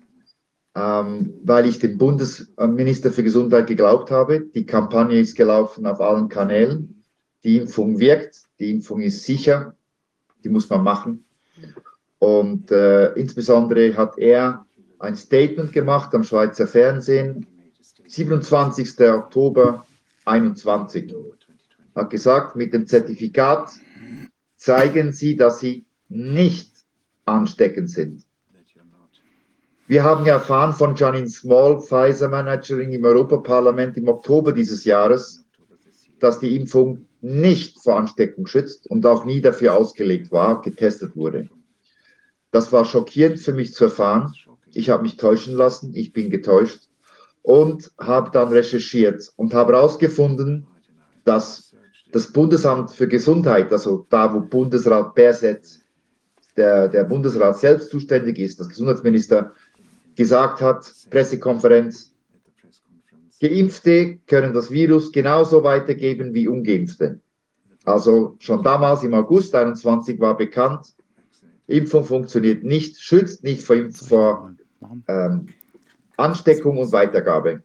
ähm, 0.75 1.35
weil 1.45 1.67
ich 1.67 1.79
dem 1.79 1.97
Bundesminister 1.97 3.13
für 3.13 3.23
Gesundheit 3.23 3.69
geglaubt 3.69 4.11
habe. 4.11 4.41
Die 4.41 4.67
Kampagne 4.67 5.21
ist 5.21 5.37
gelaufen 5.37 5.87
auf 5.87 6.01
allen 6.01 6.29
Kanälen. 6.29 7.05
Die 7.45 7.59
Impfung 7.59 8.01
wirkt, 8.01 8.43
die 8.59 8.73
Impfung 8.73 9.03
ist 9.03 9.23
sicher, 9.23 9.77
die 10.43 10.49
muss 10.49 10.69
man 10.69 10.83
machen. 10.83 11.25
Und 12.19 12.73
äh, 12.73 13.13
insbesondere 13.13 13.97
hat 13.97 14.19
er 14.19 14.67
ein 14.99 15.15
Statement 15.15 15.73
gemacht 15.73 16.13
am 16.13 16.25
Schweizer 16.25 16.67
Fernsehen, 16.67 17.47
27. 18.09 19.01
Oktober 19.01 19.87
2021 20.25 21.15
hat 21.95 22.11
gesagt, 22.11 22.57
mit 22.57 22.73
dem 22.73 22.87
Zertifikat 22.87 23.71
zeigen 24.57 25.13
Sie, 25.13 25.37
dass 25.37 25.61
Sie 25.61 25.87
nicht 26.09 26.71
ansteckend 27.25 27.91
sind. 27.91 28.25
Wir 29.87 30.05
haben 30.05 30.25
erfahren 30.25 30.73
von 30.73 30.95
Janine 30.97 31.29
Small, 31.29 31.81
Pfizer-Managerin 31.81 32.93
im 32.93 33.05
Europaparlament 33.05 33.97
im 33.97 34.09
Oktober 34.09 34.53
dieses 34.53 34.85
Jahres, 34.85 35.45
dass 36.21 36.39
die 36.39 36.57
Impfung 36.57 37.07
nicht 37.21 37.81
vor 37.83 37.97
Ansteckung 37.97 38.47
schützt 38.47 38.87
und 38.87 39.05
auch 39.05 39.25
nie 39.25 39.41
dafür 39.41 39.75
ausgelegt 39.75 40.33
war, 40.33 40.61
getestet 40.63 41.15
wurde. 41.17 41.49
Das 42.53 42.73
war 42.73 42.85
schockierend 42.85 43.41
für 43.41 43.53
mich 43.53 43.75
zu 43.75 43.85
erfahren. 43.85 44.33
Ich 44.73 44.89
habe 44.89 45.03
mich 45.03 45.17
täuschen 45.17 45.55
lassen, 45.55 45.95
ich 45.95 46.13
bin 46.13 46.31
getäuscht 46.31 46.89
und 47.43 47.93
habe 47.99 48.31
dann 48.31 48.49
recherchiert 48.49 49.33
und 49.37 49.53
habe 49.53 49.75
herausgefunden, 49.75 50.67
dass 51.25 51.72
das 52.13 52.31
Bundesamt 52.31 52.91
für 52.93 53.09
Gesundheit, 53.09 53.73
also 53.73 54.07
da, 54.11 54.33
wo 54.33 54.41
Bundesrat 54.41 55.15
Berset, 55.15 55.81
der, 56.57 56.89
der 56.89 57.05
Bundesrat 57.05 57.59
selbst 57.59 57.91
zuständig 57.91 58.39
ist, 58.39 58.61
das 58.61 58.69
Gesundheitsminister, 58.69 59.53
gesagt 60.15 60.61
hat, 60.61 60.93
Pressekonferenz, 61.11 62.15
Geimpfte 63.41 64.19
können 64.27 64.53
das 64.53 64.71
Virus 64.71 65.11
genauso 65.11 65.65
weitergeben 65.65 66.33
wie 66.35 66.47
Ungeimpfte. 66.47 67.21
Also 67.85 68.37
schon 68.39 68.63
damals 68.63 69.03
im 69.03 69.15
August 69.15 69.55
21 69.55 70.21
war 70.21 70.37
bekannt, 70.37 70.95
Impfung 71.67 72.05
funktioniert 72.05 72.63
nicht, 72.63 73.01
schützt 73.01 73.43
nicht 73.43 73.63
vor, 73.63 73.77
vor 73.91 74.55
ähm, 75.09 75.49
Ansteckung 76.17 76.77
und 76.77 76.93
Weitergabe. 76.93 77.63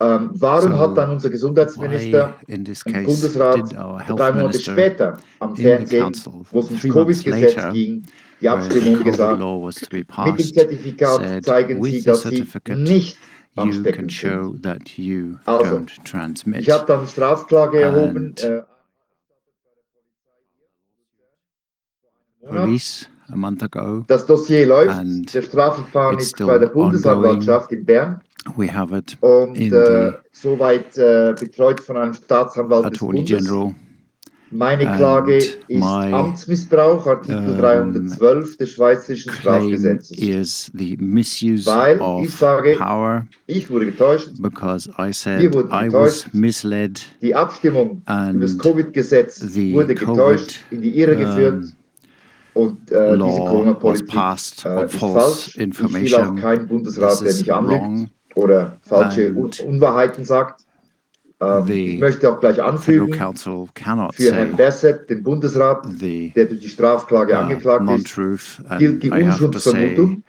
Ähm, 0.00 0.30
warum 0.34 0.72
So, 0.72 0.78
hat 0.78 0.96
dann 0.96 1.10
unser 1.10 1.28
Gesundheitsminister 1.28 2.36
im 2.46 2.64
Bundesrat 2.64 3.72
drei 3.72 4.32
Monate 4.32 4.60
später 4.60 5.18
am 5.40 5.56
Fernsehen, 5.56 6.14
wo 6.52 6.60
es 6.60 6.66
ums 6.70 6.82
Covid-Gesetz 6.82 7.72
ging, 7.72 8.04
die 8.40 8.48
Abstimmung 8.48 9.02
gesagt, 9.02 9.40
mit 9.40 10.38
dem 10.38 10.38
Zertifikat 10.38 11.20
said, 11.20 11.44
zeigen 11.44 11.82
Sie, 11.82 12.02
dass 12.02 12.22
Sie 12.22 12.46
nicht 12.76 13.18
show 14.08 14.54
sind. 14.62 15.40
Also. 15.46 15.84
Ich 16.54 16.70
habe 16.70 16.86
dann 16.86 17.06
Strafklage 17.08 17.80
erhoben. 17.80 18.34
Äh, 18.40 18.62
Monat. 22.48 22.64
Police 22.64 23.08
a 23.30 23.36
month 23.36 23.62
ago, 23.64 24.04
Das 24.06 24.24
Dossier 24.26 24.66
läuft. 24.66 25.34
Der 25.34 25.42
Strafverfahren 25.42 26.18
ist 26.18 26.38
bei 26.38 26.58
der 26.58 26.68
Bundesanwaltschaft 26.68 27.72
in 27.72 27.84
Bern 27.84 28.20
we 28.56 28.66
have 28.72 28.92
it 28.96 29.16
und 29.20 29.56
äh, 29.56 30.12
soweit 30.32 30.96
äh, 30.96 31.34
betreut 31.38 31.80
von 31.80 31.96
einem 31.96 32.14
Staatsanwalt 32.14 32.86
des 32.86 32.92
Attorney 32.92 33.20
Bundes. 33.22 33.44
General. 33.46 33.74
Meine 34.50 34.86
Klage 34.96 35.36
ist 35.68 35.82
Amtsmissbrauch, 35.82 37.06
Artikel 37.06 37.50
um, 37.50 37.58
312 37.58 38.56
des 38.56 38.70
Schweizerischen 38.70 39.30
Strafgesetzes. 39.32 40.16
is 40.16 40.70
the 40.74 40.96
misuse 40.98 41.66
Weil 41.66 42.00
ich 42.24 42.34
sage, 42.34 42.76
power 42.78 43.26
ich 43.46 43.68
wurde 43.70 43.86
getäuscht. 43.86 44.30
because 44.40 44.88
I 44.98 45.08
Wir 45.08 45.12
said 45.12 45.54
wurden 45.54 45.68
I 45.70 45.92
was 45.92 46.22
getäuscht. 46.24 46.34
misled 46.34 47.00
Die 47.20 47.34
Abstimmung 47.34 48.02
über 48.08 48.32
das 48.40 48.58
Covid-Gesetz 48.58 49.42
wurde 49.54 49.94
getäuscht, 49.94 50.60
in 50.70 50.80
die 50.80 50.98
Irre 50.98 51.16
geführt. 51.16 51.64
um, 52.54 52.68
Und 52.68 52.90
äh, 52.90 53.12
diese 53.18 53.20
was 53.20 53.36
Corona-Politik 53.36 54.14
äh, 54.16 54.34
ist 54.86 54.94
falsch. 54.94 55.58
Ich 55.58 55.78
will 55.92 56.14
auch 56.14 56.34
keinen 56.36 56.66
Bundesrat, 56.66 57.20
der 57.20 57.34
mich 57.34 57.52
anlügt 57.52 57.80
wrong. 57.82 58.10
Oder 58.38 58.78
falsche 58.82 59.34
Un 59.34 59.50
Unwahrheiten 59.66 60.24
sagt. 60.24 60.64
Ähm, 61.40 61.68
ich 61.68 62.00
möchte 62.00 62.30
auch 62.30 62.40
gleich 62.40 62.60
anfügen, 62.60 63.12
für 63.14 64.32
Herrn 64.34 64.56
Bassett, 64.56 65.08
den 65.08 65.22
Bundesrat, 65.22 65.86
the 65.98 66.32
der 66.34 66.46
durch 66.46 66.60
die 66.60 66.68
Strafklage 66.68 67.32
uh, 67.32 67.36
angeklagt 67.36 67.82
ist, 67.82 67.86
non-truth. 67.86 68.60
gilt 68.78 69.02
die 69.02 69.10
Unschuldsvermutung. 69.10 70.24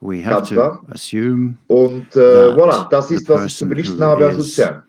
we 0.00 0.22
have 0.22 0.36
Ganz 0.36 0.48
to 0.50 0.54
klar. 0.54 0.82
assume 0.90 1.56
Und 1.66 2.14
äh, 2.14 2.52
voilà, 2.54 2.88
das 2.90 3.10
ist, 3.10 3.26
the 3.26 3.32
was 3.32 3.46
ich 3.46 3.56
zu 3.56 3.66
berichten 3.66 4.00
habe 4.02 4.26
als 4.26 4.36
is 4.38 4.56
Luzern. 4.58 4.82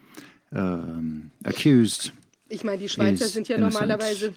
um, 0.52 1.32
accused 1.46 2.14
Ich 2.50 2.64
meine, 2.64 2.78
die 2.78 2.90
Schweizer 2.90 3.26
sind 3.26 3.48
ja 3.48 3.58
normalerweise 3.58 4.34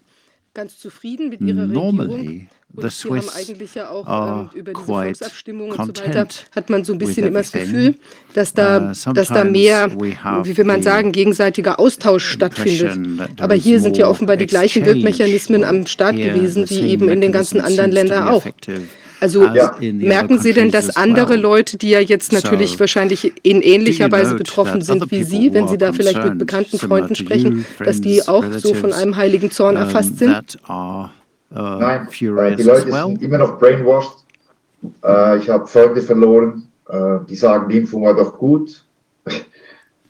ganz 0.55 0.79
zufrieden 0.79 1.29
mit 1.29 1.41
ihrer 1.43 1.63
Regierung. 1.63 1.73
normally 1.97 2.49
the 2.49 2.58
Und 2.75 2.85
haben 2.85 2.91
Swiss 2.91 3.35
eigentlich 3.35 3.75
ja 3.75 3.89
auch 3.91 4.07
are 4.07 4.51
ähm, 4.53 4.59
über 4.59 4.73
diese 4.73 4.85
Volksabstimmung 4.85 5.71
und 5.71 5.97
so 5.97 6.03
weiter, 6.05 6.29
hat 6.55 6.71
man 6.71 6.85
so 6.85 6.93
ein 6.93 6.99
bisschen 6.99 7.27
immer 7.27 7.41
das. 7.41 7.53
Gefühl, 7.53 7.95
dass 8.35 8.53
da, 8.53 8.93
Uh, 8.93 9.13
dass 9.15 9.29
da 9.29 9.45
mehr, 9.45 9.91
wie 9.91 10.57
will 10.57 10.65
man 10.65 10.81
the 10.81 10.85
sagen, 10.85 11.13
gegenseitiger 11.13 11.81
Austausch 11.81 12.27
stattfindet. 12.27 12.99
Aber 13.41 13.55
hier 13.55 13.81
sind 13.81 13.97
ja 13.97 14.07
offenbar 14.09 14.37
die 14.37 14.47
gleichen 14.47 14.85
Wirkmechanismen 14.85 15.65
am 15.65 15.87
Start 15.87 16.17
gewesen, 16.17 16.67
The 16.67 16.83
wie 16.83 16.89
eben 16.91 17.09
in 17.09 17.21
den 17.21 17.33
ganzen 17.33 17.61
anderen 17.61 17.91
Ländern 17.91 18.29
auch. 18.29 18.45
Also 19.21 19.45
Ja. 19.45 19.77
the 19.81 19.93
merken 19.93 20.39
Sie 20.39 20.53
denn, 20.53 20.71
dass 20.71 20.91
as 20.91 20.97
andere. 20.97 21.37
Leute, 21.37 21.77
die 21.79 21.91
ja 21.91 22.01
jetzt 22.01 22.33
natürlich 22.33 22.73
So, 22.73 22.81
wahrscheinlich 22.81 23.33
in 23.43 23.63
ähnlicher 23.63 24.11
Weise 24.13 24.35
betroffen 24.37 24.83
sind 24.83 25.11
wie 25.11 25.25
Sie, 25.25 25.53
wenn 25.53 25.69
Sie 25.69 25.79
da 25.79 25.93
vielleicht 25.93 26.23
mit 26.23 26.39
bekannten 26.39 26.79
Freunden 26.79 27.15
sprechen, 27.15 27.65
dass 27.85 28.01
die 28.01 28.29
auch 28.29 28.45
so 28.59 28.75
von 28.75 28.93
einem 28.93 29.17
heiligen 29.17 29.51
Zorn 29.51 29.77
erfasst 29.77 30.19
sind? 30.19 30.59
Uh, 31.53 31.79
Nein, 31.79 32.07
äh, 32.07 32.11
furious 32.11 32.57
die 32.57 32.63
as 32.63 32.67
Leute 32.67 32.93
well? 32.93 33.07
sind 33.07 33.23
immer 33.23 33.39
noch 33.39 33.59
brainwashed. 33.59 34.25
Äh, 35.05 35.39
ich 35.39 35.49
habe 35.49 35.67
Freunde 35.67 36.03
verloren, 36.03 36.69
äh, 36.89 37.19
die 37.29 37.37
sagen, 37.37 37.69
die 37.69 37.79
Impfung 37.79 38.03
war 38.03 38.15
doch 38.15 38.37
gut. 38.39 38.85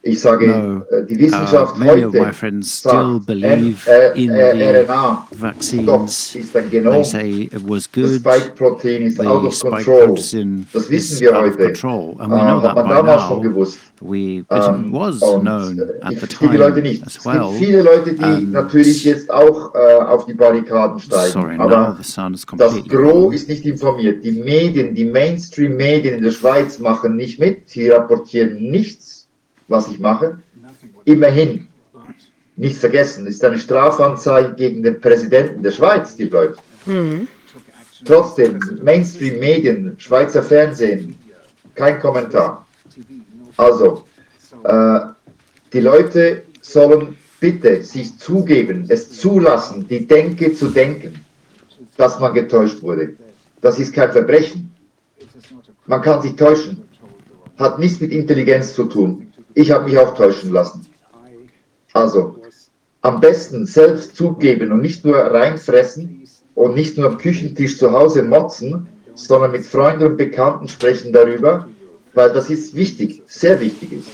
Ich 0.00 0.20
sage, 0.20 0.46
No. 0.46 0.82
äh, 0.96 1.04
die 1.06 1.16
Uh, 1.16 1.20
Wissenschaft 1.22 1.76
many 1.76 2.04
of 2.04 2.12
my 2.12 2.20
heute 2.20 2.32
friends 2.32 2.78
still 2.78 3.18
believe 3.26 3.78
in 4.14 4.30
äh, 4.30 4.52
the 4.52 4.62
äh, 4.62 4.86
vaccines. 5.32 6.34
ist 6.36 6.56
ein 6.56 6.70
They 6.70 6.80
Genom, 6.80 7.02
say 7.04 7.42
it 7.52 7.68
was 7.68 7.90
good. 7.90 8.08
Spike-Protein 8.14 9.02
ist 9.02 9.18
out 9.20 9.42
The 9.42 9.48
of 9.48 9.54
spike 9.54 9.84
control. 9.84 10.06
protein 10.14 10.66
Das 10.72 10.84
is 10.84 10.90
wissen 10.90 11.20
wir 11.20 11.36
out 11.36 11.46
of 11.48 11.52
heute. 11.58 11.64
control, 11.72 12.14
Äh, 12.18 12.22
and 12.22 12.32
we 12.32 12.36
know 12.38 12.62
hat 12.62 12.62
that 12.62 12.74
by 12.86 12.88
damals 12.94 13.22
schon 13.22 13.36
now. 13.38 13.42
gewusst. 13.42 13.78
We 14.00 14.16
it 14.38 14.46
Ähm, 14.50 14.92
was 14.92 15.20
und 15.20 15.40
known 15.40 15.78
äh, 15.80 15.82
at 16.04 16.14
the 16.20 16.26
die 16.48 16.56
Leute 16.56 16.74
time 16.74 16.82
nicht. 16.82 17.02
as 17.04 17.16
Es 17.16 17.22
gibt 17.24 17.34
well. 17.34 17.48
viele 17.58 17.82
Leute, 17.82 18.12
die 18.14 18.22
And- 18.22 18.52
natürlich 18.52 19.04
jetzt 19.04 19.28
auch 19.28 19.74
äh, 19.74 19.94
auf 20.04 20.26
die 20.26 20.34
Barrikaden 20.34 21.00
steigen. 21.00 21.32
Sorry, 21.32 21.56
now 21.56 21.64
Aber 21.64 21.96
the 22.00 22.08
sound 22.08 22.36
is 22.36 22.46
das 22.56 22.74
Gros 22.86 23.34
ist 23.34 23.48
nicht 23.48 23.66
informiert. 23.66 24.24
Die 24.24 24.30
Medien, 24.30 24.94
die 24.94 25.04
Mainstream-Medien 25.04 26.14
in 26.18 26.22
der 26.22 26.30
Schweiz 26.30 26.78
machen 26.78 27.16
nicht 27.16 27.40
mit. 27.40 27.68
Sie 27.68 27.88
rapportieren 27.88 28.70
nichts, 28.70 29.17
was 29.68 29.88
ich 29.88 29.98
mache. 29.98 30.38
Immerhin, 31.04 31.68
nicht 32.56 32.78
vergessen, 32.78 33.26
ist 33.26 33.44
eine 33.44 33.58
Strafanzeige 33.58 34.54
gegen 34.54 34.82
den 34.82 35.00
Präsidenten 35.00 35.62
der 35.62 35.70
Schweiz, 35.70 36.16
die 36.16 36.24
läuft. 36.24 36.60
Trotzdem, 38.04 38.58
Mainstream-Medien, 38.82 39.94
Schweizer 39.98 40.42
Fernsehen, 40.42 41.16
kein 41.74 42.00
Kommentar. 42.00 42.66
Also, 43.56 44.04
äh, 44.64 45.00
die 45.72 45.80
Leute 45.80 46.42
sollen 46.60 47.16
bitte 47.40 47.82
sich 47.82 48.18
zugeben, 48.18 48.86
es 48.88 49.10
zulassen, 49.12 49.86
die 49.86 50.06
Denke 50.06 50.54
zu 50.54 50.68
denken, 50.68 51.24
dass 51.96 52.18
man 52.18 52.34
getäuscht 52.34 52.82
wurde. 52.82 53.16
Das 53.60 53.78
ist 53.78 53.92
kein 53.92 54.12
Verbrechen. 54.12 54.74
Man 55.86 56.02
kann 56.02 56.22
sich 56.22 56.36
täuschen. 56.36 56.84
Hat 57.58 57.78
nichts 57.78 58.00
mit 58.00 58.12
Intelligenz 58.12 58.74
zu 58.74 58.84
tun. 58.84 59.27
Ich 59.58 59.72
habe 59.72 59.86
mich 59.86 59.98
auch 59.98 60.14
täuschen 60.14 60.52
lassen. 60.52 60.86
Also, 61.92 62.36
am 63.02 63.18
besten 63.18 63.66
selbst 63.66 64.14
zugeben 64.14 64.70
und 64.70 64.82
nicht 64.82 65.04
nur 65.04 65.16
reinfressen 65.16 66.22
und 66.54 66.76
nicht 66.76 66.96
nur 66.96 67.08
am 67.08 67.18
Küchentisch 67.18 67.76
zu 67.76 67.90
Hause 67.90 68.22
motzen, 68.22 68.86
sondern 69.16 69.50
mit 69.50 69.66
Freunden 69.66 70.06
und 70.06 70.16
Bekannten 70.16 70.68
sprechen 70.68 71.12
darüber, 71.12 71.66
weil 72.14 72.32
das 72.32 72.50
ist 72.50 72.72
wichtig, 72.76 73.24
sehr 73.26 73.58
wichtig 73.58 73.94
ist. 73.94 74.08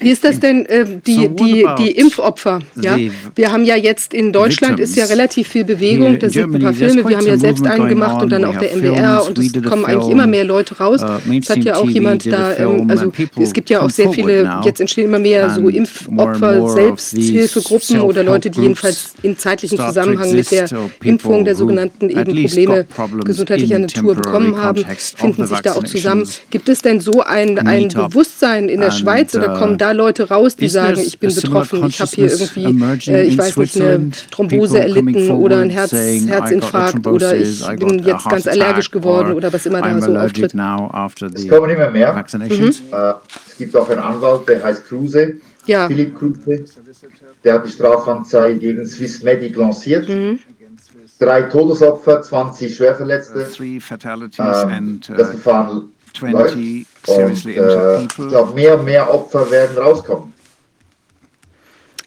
Wie 0.00 0.10
ist 0.10 0.22
das 0.22 0.38
denn, 0.38 0.64
äh, 0.66 0.84
die, 1.06 1.28
die, 1.28 1.66
die 1.78 1.90
Impfopfer? 1.90 2.60
Ja? 2.80 2.96
Wir 3.34 3.50
haben 3.50 3.64
ja 3.64 3.76
jetzt 3.76 4.14
in 4.14 4.32
Deutschland 4.32 4.78
ist 4.78 4.96
ja 4.96 5.06
relativ 5.06 5.48
viel 5.48 5.64
Bewegung. 5.64 6.14
in 6.14 6.20
Da 6.20 6.28
sind 6.28 6.54
ein 6.54 6.62
paar 6.62 6.72
Filme, 6.72 7.08
wir 7.08 7.16
haben 7.16 7.26
ja 7.26 7.36
selbst 7.36 7.66
einen 7.66 7.88
gemacht 7.88 8.22
und 8.22 8.30
dann 8.30 8.44
auch 8.44 8.56
der 8.56 8.76
MDR 8.76 9.26
und 9.26 9.38
es 9.38 9.52
kommen 9.62 9.84
eigentlich 9.84 10.10
immer 10.10 10.26
mehr 10.26 10.44
Leute 10.44 10.76
raus. 10.78 11.02
Uh, 11.02 11.32
Es 11.32 11.50
hat 11.50 11.64
ja 11.64 11.76
auch 11.76 11.88
jemand 11.88 12.26
da, 12.26 12.56
ähm, 12.56 12.88
also 12.88 13.12
es 13.40 13.52
gibt 13.52 13.70
ja 13.70 13.82
auch 13.82 13.90
sehr 13.90 14.10
viele, 14.10 14.60
jetzt 14.64 14.80
entstehen 14.80 15.06
immer 15.06 15.18
mehr 15.18 15.50
so 15.50 15.68
Impfopfer, 15.68 16.68
Selbsthilfegruppen 16.68 18.00
oder 18.00 18.22
Leute, 18.22 18.50
die 18.50 18.60
jedenfalls 18.60 19.14
im 19.22 19.36
zeitlichen 19.36 19.78
Zusammenhang 19.78 20.32
mit 20.32 20.50
der 20.52 20.68
Impfung 21.02 21.44
der 21.44 21.56
sogenannten 21.56 22.08
eben 22.08 22.46
Probleme 22.46 22.86
gesundheitlicher 23.24 23.76
in 23.76 23.82
Natur 23.82 24.14
bekommen 24.14 24.56
haben, 24.56 24.84
finden 25.16 25.46
sich 25.46 25.60
da 25.60 25.72
auch 25.72 25.84
zusammen. 25.84 26.28
Gibt 26.50 26.68
es 26.68 26.82
denn 26.82 27.00
so 27.00 27.22
ein, 27.22 27.58
ein 27.66 27.88
Bewusstsein 27.88 28.68
in 28.68 28.80
der 28.80 28.92
Schweiz 28.92 29.34
oder 29.34 29.54
uh, 29.54 29.58
kommen 29.58 29.78
da 29.78 29.87
Leute 29.92 30.28
raus, 30.28 30.56
die 30.56 30.68
sagen, 30.68 30.98
ich 30.98 31.18
bin 31.18 31.34
betroffen, 31.34 31.84
ich 31.86 32.00
habe 32.00 32.10
hier 32.10 32.30
irgendwie, 32.30 33.10
äh, 33.10 33.22
ich 33.22 33.38
weiß 33.38 33.56
nicht, 33.56 33.80
eine? 33.80 34.10
Thrombose 34.30 34.80
erlitten 34.80 35.30
oder 35.30 35.58
ein 35.58 35.70
Herz, 35.70 35.90
saying, 35.90 36.24
"I 36.24 36.26
got 36.26 36.34
a 36.34 36.40
Herzinfarkt 36.42 37.06
oder 37.06 37.36
ich 37.36 37.66
bin 37.78 37.98
jetzt 38.00 38.28
ganz 38.28 38.46
allergisch 38.46 38.90
geworden 38.90 39.30
or 39.32 39.36
oder 39.36 39.52
was 39.52 39.66
immer 39.66 39.82
da 39.82 40.00
so 40.00 40.16
auftritt. 40.16 40.54
Es 41.34 41.48
kommen 41.48 41.70
immer 41.70 41.90
mehr. 41.90 42.14
vaccinations. 42.14 42.82
Äh, 42.90 43.14
es 43.48 43.56
gibt 43.58 43.76
auch 43.76 43.88
einen 43.88 44.00
Anwalt, 44.00 44.48
der 44.48 44.62
heißt 44.62 44.86
Kruse, 44.86 45.34
Ja, 45.66 45.86
Philipp 45.86 46.18
Kruse. 46.18 46.64
Der 47.44 47.54
hat 47.54 47.66
die 47.66 47.70
Strafanzeige 47.70 48.58
gegen 48.58 48.86
Swissmedic 48.86 49.56
lanciert. 49.56 50.08
Mhm. 50.08 50.38
Drei 51.18 51.42
Todesopfer, 51.42 52.22
20 52.22 52.76
Schwerverletzte. 52.76 53.40
Uh, 53.40 53.52
three 53.52 53.80
fatalities 53.80 54.38
and 54.38 55.08
das 55.08 55.28
uh, 55.28 55.32
Verfahren 55.32 55.92
läuft. 56.20 56.58
20 57.04 57.58
Und 57.58 57.64
äh, 57.64 58.02
ich 58.02 58.28
glaube, 58.28 58.54
mehr 58.54 58.78
und 58.78 58.84
mehr 58.84 59.12
Opfer 59.12 59.50
werden 59.50 59.78
rauskommen. 59.78 60.32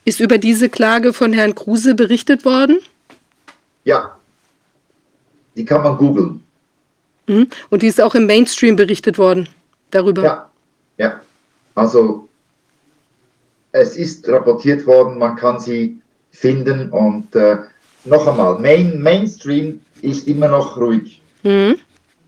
ist 0.05 0.19
über 0.19 0.37
diese 0.37 0.69
Klage 0.69 1.13
von 1.13 1.33
Herrn 1.33 1.55
Kruse 1.55 1.95
berichtet 1.95 2.45
worden? 2.45 2.79
Ja, 3.83 4.15
die 5.55 5.65
kann 5.65 5.83
man 5.83 5.97
googeln. 5.97 6.43
Mhm. 7.27 7.47
Und 7.69 7.81
die 7.81 7.87
ist 7.87 8.01
auch 8.01 8.15
im 8.15 8.25
Mainstream 8.25 8.75
berichtet 8.75 9.17
worden 9.17 9.47
darüber. 9.91 10.23
Ja, 10.23 10.49
ja. 10.97 11.21
Also 11.75 12.27
es 13.71 13.95
ist 13.95 14.27
rapportiert 14.27 14.85
worden, 14.85 15.17
man 15.17 15.35
kann 15.35 15.59
sie 15.59 15.99
finden 16.31 16.89
und 16.89 17.33
äh, 17.35 17.57
noch 18.05 18.27
einmal, 18.27 18.59
Main, 18.59 19.01
Mainstream 19.01 19.81
ist 20.01 20.27
immer 20.27 20.47
noch 20.47 20.77
ruhig, 20.77 21.21
Mhm. 21.43 21.77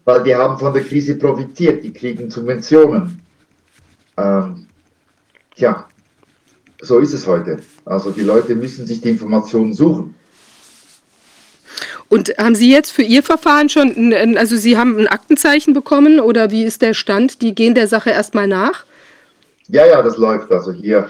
Weil 0.05 0.24
die 0.24 0.36
haben 0.36 0.57
von 0.57 0.74
der 0.74 0.83
Krise 0.83 1.15
profitiert, 1.15 1.83
die 1.83 1.93
kriegen 1.93 2.29
Subventionen. 2.29 3.22
Ähm, 4.17 4.67
tja, 5.55 5.88
so 6.81 7.00
ist 7.00 7.13
es 7.13 7.25
heute. 7.25 7.60
Also 7.86 8.12
die 8.12 8.22
Leute 8.22 8.55
müssen 8.55 8.86
sich 8.86 9.01
die 9.01 9.10
Informationen 9.10 9.74
suchen. 9.74 10.15
Und 12.10 12.29
haben 12.38 12.53
Sie 12.55 12.72
jetzt 12.72 12.91
für 12.91 13.01
Ihr 13.01 13.24
Verfahren 13.24 13.69
schon, 13.69 14.13
ein- 14.13 14.38
also 14.38 14.55
Sie 14.55 14.77
haben 14.77 14.98
ein 15.00 15.07
Aktenzeichen 15.07 15.74
bekommen 15.74 16.19
oder 16.19 16.51
wie 16.51 16.63
ist 16.63 16.81
der 16.81 16.93
Stand? 16.93 17.41
Die 17.41 17.55
gehen 17.55 17.74
der 17.74 17.88
Sache 17.88 18.12
erstmal 18.12 18.48
nach? 18.48 18.86
Ja, 19.67 19.86
ja, 19.88 20.01
das 20.01 20.17
läuft. 20.17 20.51
Also 20.51 20.72
hier, 20.74 21.10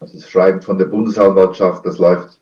das 0.00 0.30
Schreiben 0.30 0.62
von 0.62 0.78
der 0.78 0.86
Bundesanwaltschaft, 0.86 1.84
das 1.84 1.98
läuft. 1.98 2.38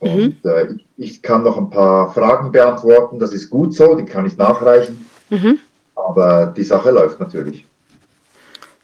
Und 0.00 0.44
äh, 0.44 0.72
ich, 0.72 0.86
ich 0.96 1.22
kann 1.22 1.44
noch 1.44 1.56
ein 1.56 1.70
paar 1.70 2.12
Fragen 2.12 2.52
beantworten. 2.52 3.18
Das 3.18 3.32
ist 3.32 3.48
gut 3.48 3.74
so, 3.74 3.94
die 3.94 4.04
kann 4.04 4.26
ich 4.26 4.36
nachreichen. 4.36 5.06
Mhm. 5.30 5.58
Aber 5.94 6.52
die 6.56 6.64
Sache 6.64 6.90
läuft 6.90 7.20
natürlich. 7.20 7.66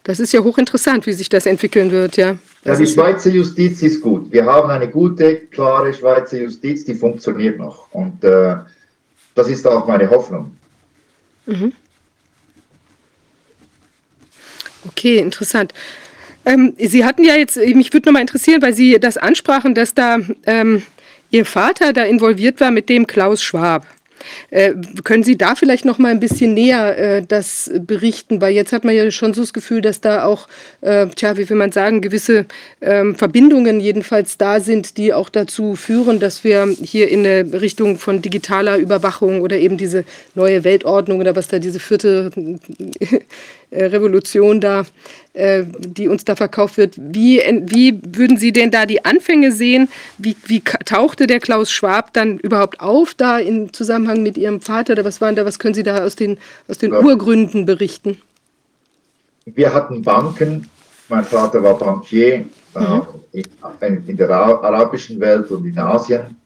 Das 0.05 0.21
ist 0.21 0.33
ja 0.33 0.41
hochinteressant, 0.41 1.05
wie 1.07 1.13
sich 1.13 1.29
das 1.29 1.47
entwickeln 1.47 1.91
wird, 1.91 2.17
ja. 2.17 2.37
Ja, 2.65 2.77
die 2.77 2.87
Schweizer 2.87 3.31
Justiz 3.31 3.83
ist 3.83 4.01
gut. 4.01 4.31
Wir 4.31 4.45
haben 4.47 4.71
eine 4.71 4.89
gute, 4.89 5.37
klare 5.37 5.93
Schweizer 5.93 6.39
Justiz, 6.39 6.85
die 6.85 6.95
funktioniert 6.95 7.59
noch. 7.59 7.91
Und 7.93 8.23
äh, 8.23 8.57
das 9.35 9.49
ist 9.49 9.67
auch 9.67 9.87
meine 9.87 10.09
Hoffnung. 10.09 10.57
Okay, 14.87 15.19
interessant. 15.19 15.73
Ähm, 16.45 16.75
Sie 16.79 17.05
hatten 17.05 17.25
ja 17.25 17.35
jetzt, 17.35 17.57
mich 17.57 17.93
würde 17.93 18.09
nochmal 18.09 18.23
interessieren, 18.23 18.63
weil 18.63 18.75
Sie 18.75 18.99
das 19.01 19.17
ansprachen, 19.17 19.75
dass 19.75 19.95
da 19.95 20.19
ähm, 20.45 20.83
Ihr 21.31 21.45
Vater 21.45 21.93
da 21.93 22.05
involviert 22.05 22.61
war 22.61 22.71
mit 22.71 22.89
dem 22.89 23.07
Klaus 23.07 23.43
Schwab. 23.43 23.85
Äh, 24.51 24.75
können 25.05 25.23
Sie 25.23 25.37
da 25.37 25.55
vielleicht 25.55 25.85
noch 25.85 25.99
mal 25.99 26.11
ein 26.11 26.21
bisschen 26.21 26.55
näher 26.55 26.99
äh, 26.99 27.23
das 27.27 27.71
berichten? 27.75 28.41
Weil 28.41 28.55
jetzt 28.55 28.73
hat 28.73 28.85
man 28.85 28.95
ja 28.95 29.11
schon 29.11 29.35
so 29.35 29.41
das 29.43 29.53
Gefühl, 29.53 29.81
dass 29.81 30.01
da 30.01 30.25
auch, 30.25 30.49
äh, 30.81 31.07
tja, 31.09 31.37
wie 31.37 31.49
will 31.49 31.57
man 31.57 31.73
sagen, 31.73 32.01
gewisse 32.01 32.47
ähm, 32.81 33.15
Verbindungen 33.15 33.81
jedenfalls 33.81 34.39
da 34.39 34.61
sind, 34.61 34.97
die 34.97 35.13
auch 35.13 35.29
dazu 35.29 35.77
führen, 35.77 36.21
dass 36.21 36.45
wir 36.45 36.69
hier 36.83 37.09
in 37.09 37.27
eine 37.27 37.61
Richtung 37.61 37.99
von 37.99 38.23
digitaler 38.23 38.77
Überwachung 38.79 39.41
oder 39.41 39.59
eben 39.59 39.77
diese 39.77 40.05
neue 40.35 40.65
Weltordnung 40.65 41.21
oder 41.21 41.37
was 41.37 41.49
da 41.49 41.59
diese 41.59 41.81
vierte 41.81 42.31
Revolution 43.71 44.61
da, 44.61 44.85
äh, 45.33 45.65
die 45.79 46.09
uns 46.09 46.25
da 46.25 46.37
verkauft 46.37 46.77
wird. 46.77 46.95
Wie, 46.97 47.41
wie 47.67 48.01
würden 48.07 48.37
Sie 48.37 48.53
denn 48.53 48.71
da 48.71 48.87
die 48.87 49.05
Anfänge 49.05 49.53
sehen? 49.53 49.89
Wie, 50.19 50.37
wie 50.47 50.61
tauchte 50.61 51.27
der 51.27 51.41
Klaus 51.41 51.71
Schwab 51.71 52.13
dann 52.13 52.39
überhaupt 52.39 52.81
auf 52.81 53.15
da 53.15 53.39
im 53.39 53.73
Zusammenhang 53.73 54.23
mit 54.23 54.37
Ihrem 54.37 54.61
Vater? 54.61 54.93
Oder 54.95 55.05
was 55.05 55.21
waren 55.21 55.37
da, 55.37 55.45
was 55.45 55.59
können 55.59 55.75
Sie 55.75 55.83
da 55.83 56.05
aus 56.05 56.17
den, 56.17 56.39
aus 56.69 56.79
den. 56.79 56.93
Urgründen 56.93 57.67
berichten? 57.67 58.21
Wir 59.45 59.73
hatten 59.73 60.03
Banken. 60.03 60.69
Mein 61.09 61.25
Vater 61.25 61.63
war 61.63 61.79
Bankier 61.79 62.47
äh, 62.75 63.01
in, 63.33 64.09
in 64.09 64.17
der 64.17 64.29
Ara- 64.31 64.61
arabischen 64.61 65.21
Welt 65.21 65.51
und 65.51 65.65
in 65.65 65.79
Asien, 65.79 66.37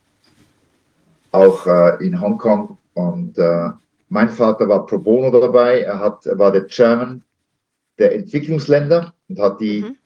auch 1.32 1.66
äh, 1.66 2.04
in 2.04 2.20
Hongkong. 2.20 2.76
Und 2.94 3.38
äh, 3.38 3.70
mein 4.10 4.28
Vater 4.28 4.68
war 4.68 4.84
pro 4.86 4.98
bono 4.98 5.30
dabei. 5.30 5.80
Er, 5.82 5.98
hat, 6.00 6.26
er 6.26 6.38
war 6.38 6.52
der 6.52 6.66
Chairman 6.66 7.22
der 7.98 8.14
Entwicklungsländer 8.14 9.14
und 9.28 9.38
hat 9.38 9.60
die 9.60 9.82
Mhm. 9.82 9.96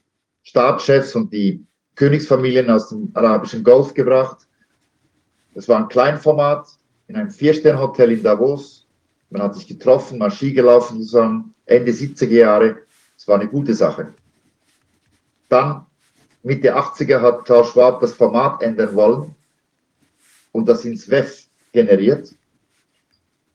Staatschefs 0.43 1.15
und 1.17 1.33
die 1.33 1.65
Königsfamilien 1.95 2.71
aus 2.71 2.91
dem 2.91 3.11
arabischen 3.15 3.65
Golf 3.65 3.95
gebracht. 3.95 4.47
Es 5.55 5.69
war 5.69 5.79
ein 5.79 5.89
Kleinformat 5.89 6.67
in 7.09 7.17
einem 7.17 7.31
Vier-Sterne-Hotel 7.31 8.13
in 8.13 8.23
Davos. 8.23 8.87
Man 9.31 9.43
hat 9.43 9.55
sich 9.55 9.67
getroffen, 9.67 10.19
mal 10.19 10.31
Ski 10.31 10.53
gelaufen 10.53 11.01
zusammen, 11.01 11.55
Ende 11.65 11.93
70er 11.93 12.27
Jahre. 12.29 12.77
Es 13.17 13.27
war 13.27 13.41
eine 13.41 13.49
gute 13.49 13.75
Sache. 13.75 14.13
Dann, 15.49 15.87
Mitte 16.43 16.77
80er, 16.77 17.21
hat 17.23 17.47
Klaus 17.47 17.71
Schwab 17.71 18.01
das 18.01 18.13
Format 18.13 18.61
ändern 18.63 18.95
wollen 18.95 19.35
und 20.53 20.69
das 20.69 20.85
ins 20.85 21.09
WEF 21.09 21.47
generiert. 21.73 22.35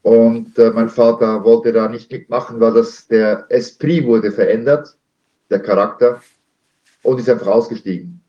Und 0.10 0.58
äh, 0.58 0.72
mein 0.72 0.90
Vater 0.90 1.44
wollte 1.44 1.72
da 1.72 1.88
nicht 1.88 2.12
mitmachen, 2.12 2.60
weil 2.60 2.74
das 2.74 3.06
der 3.06 3.46
Esprit 3.50 4.08
wurde 4.08 4.32
verändert, 4.32 4.98
der 5.52 5.60
Charakter, 5.60 6.20
und 7.04 7.20
ist 7.20 7.30
einfach 7.30 7.46
ausgestiegen. 7.46 8.20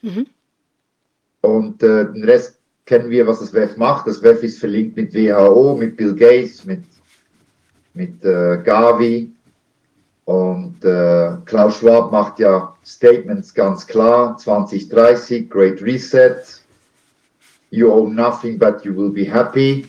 Mhm. 0.00 0.28
Und 1.42 1.82
äh, 1.82 2.10
den 2.10 2.24
Rest 2.24 2.58
kennen 2.86 3.10
wir, 3.10 3.26
was 3.26 3.40
das 3.40 3.52
WEF 3.52 3.76
macht. 3.76 4.06
Das 4.06 4.22
WEF 4.22 4.42
ist 4.44 4.60
verlinkt 4.60 4.96
mit 4.96 5.12
WHO, 5.12 5.76
mit 5.76 5.98
Bill 5.98 6.14
Gates, 6.14 6.64
mit, 6.64 6.84
mit 7.92 8.24
äh, 8.24 8.56
Gavi. 8.64 9.30
Und 10.24 10.82
äh, 10.86 11.32
Klaus 11.44 11.76
Schwab 11.76 12.12
macht 12.12 12.38
ja 12.38 12.74
Statements 12.82 13.52
ganz 13.52 13.86
klar. 13.86 14.38
2030, 14.38 15.50
Great 15.50 15.82
Reset. 15.82 16.40
You 17.68 17.92
own 17.92 18.14
nothing, 18.14 18.58
but 18.58 18.82
you 18.86 18.96
will 18.96 19.10
be 19.10 19.30
happy. 19.30 19.86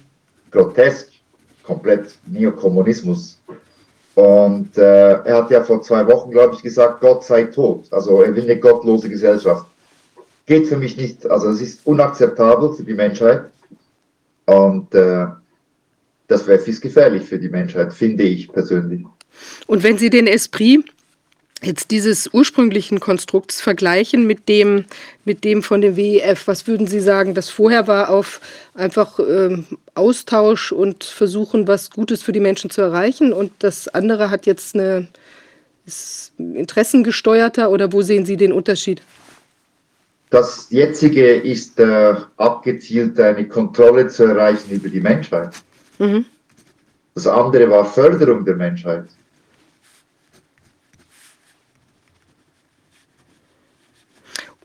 Grotesk, 0.52 1.07
komplett 1.68 2.18
Neokommunismus. 2.26 3.40
Und 4.16 4.76
äh, 4.78 5.14
er 5.14 5.38
hat 5.38 5.52
ja 5.52 5.64
vor 5.64 5.84
zwei 5.84 6.08
Wochen, 6.08 6.32
glaube 6.32 6.56
ich, 6.56 6.64
gesagt, 6.64 7.02
Gott 7.02 7.24
sei 7.24 7.44
tot. 7.44 7.86
Also 7.92 8.24
er 8.24 8.36
will 8.36 8.46
eine 8.46 8.60
gottlose 8.60 9.10
Gesellschaft 9.10 9.68
geht 10.48 10.68
für 10.68 10.78
mich 10.78 10.98
nicht, 10.98 11.30
also 11.30 11.50
es 11.50 11.62
ist 11.62 11.86
unakzeptabel 11.86 12.74
für 12.74 12.84
die 12.84 12.94
Menschheit 12.94 13.52
und 14.46 14.96
äh, 14.96 15.28
das 16.28 16.48
WEF 16.48 16.68
ist 16.68 16.82
gefährlich 16.82 17.24
für 17.24 17.38
die 17.38 17.50
Menschheit, 17.50 17.94
finde 17.94 18.24
ich 18.24 18.52
persönlich. 18.52 19.06
Und 19.68 19.84
wenn 19.84 19.98
Sie 19.98 20.10
den 20.10 20.26
Esprit 20.26 20.86
jetzt 21.64 21.92
dieses 21.92 22.32
ursprünglichen 22.34 23.00
Konstrukts 23.00 23.62
vergleichen 23.62 24.28
mit 24.28 24.48
dem, 24.48 24.86
mit 25.26 25.44
dem 25.44 25.64
von 25.64 25.82
dem 25.82 25.98
WEF, 25.98 26.48
was 26.48 26.68
würden 26.68 26.88
Sie 26.88 27.00
sagen, 27.00 27.34
das 27.34 27.50
vorher 27.50 27.88
war 27.88 28.10
auf 28.10 28.40
einfach 28.76 29.20
ähm, 29.20 29.66
Austausch 29.96 30.72
und 30.72 31.04
versuchen, 31.04 31.68
was 31.68 31.90
Gutes 31.90 32.22
für 32.22 32.32
die 32.32 32.40
Menschen 32.40 32.70
zu 32.70 32.82
erreichen 32.82 33.34
und 33.34 33.52
das 33.60 33.88
andere 33.88 34.30
hat 34.30 34.46
jetzt 34.46 34.76
eine 34.76 35.08
ist 35.88 36.34
interessengesteuerter 36.38 37.72
oder 37.72 37.92
wo 37.92 38.02
sehen 38.02 38.26
Sie 38.26 38.36
den 38.36 38.52
Unterschied? 38.52 39.02
Das 40.30 40.68
jetzige 40.70 41.36
ist 41.36 41.80
äh, 41.80 42.16
abgezielt, 42.36 43.18
eine 43.20 43.48
Kontrolle 43.48 44.08
zu 44.10 44.26
erreichen 44.26 44.70
über 44.70 44.90
die 44.90 45.00
Menschheit. 45.00 45.52
Mhm. 45.98 46.26
Das 47.16 47.26
andere 47.26 47.70
war 47.70 47.86
Förderung 47.86 48.44
der 48.44 48.58
Menschheit. 48.58 49.06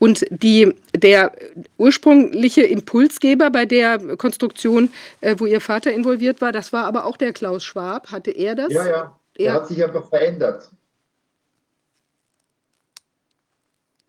Und 0.03 0.25
die, 0.29 0.73
der 0.93 1.31
ursprüngliche 1.77 2.63
Impulsgeber 2.63 3.49
bei 3.49 3.65
der 3.65 4.17
Konstruktion, 4.17 4.91
äh, 5.21 5.35
wo 5.37 5.45
Ihr 5.45 5.61
Vater 5.61 5.93
involviert 5.93 6.41
war, 6.41 6.51
das 6.51 6.73
war 6.73 6.83
aber 6.83 7.05
auch 7.05 7.15
der 7.15 7.31
Klaus 7.31 7.63
Schwab. 7.63 8.11
Hatte 8.11 8.31
er 8.31 8.53
das? 8.55 8.73
Ja, 8.73 8.85
ja, 8.85 9.19
der 9.37 9.45
Ja. 9.45 9.53
hat 9.53 9.67
sich 9.69 9.81
einfach 9.81 10.09
verändert. 10.09 10.69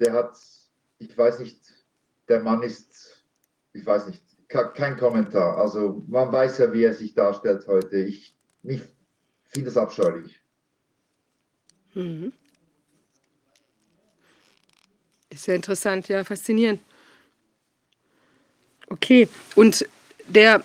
Der 0.00 0.12
hat, 0.14 0.36
ich 0.98 1.16
weiß 1.16 1.38
nicht, 1.38 1.60
der 2.28 2.40
Mann 2.40 2.64
ist, 2.64 3.22
ich 3.72 3.86
weiß 3.86 4.08
nicht, 4.08 4.20
ke- 4.48 4.72
kein 4.74 4.96
Kommentar. 4.96 5.58
Also 5.58 6.02
man 6.08 6.32
weiß 6.32 6.58
ja, 6.58 6.72
wie 6.72 6.82
er 6.82 6.94
sich 6.94 7.14
darstellt 7.14 7.68
heute. 7.68 7.98
Ich, 7.98 8.34
ich 8.64 8.82
finde 9.44 9.70
es 9.70 9.76
abscheulich. 9.76 10.40
Mhm. 11.94 12.32
Ist 15.34 15.48
ja 15.48 15.54
interessant, 15.54 16.06
ja, 16.08 16.22
faszinierend. 16.22 16.80
Okay, 18.88 19.28
und 19.56 19.84
der, 20.28 20.62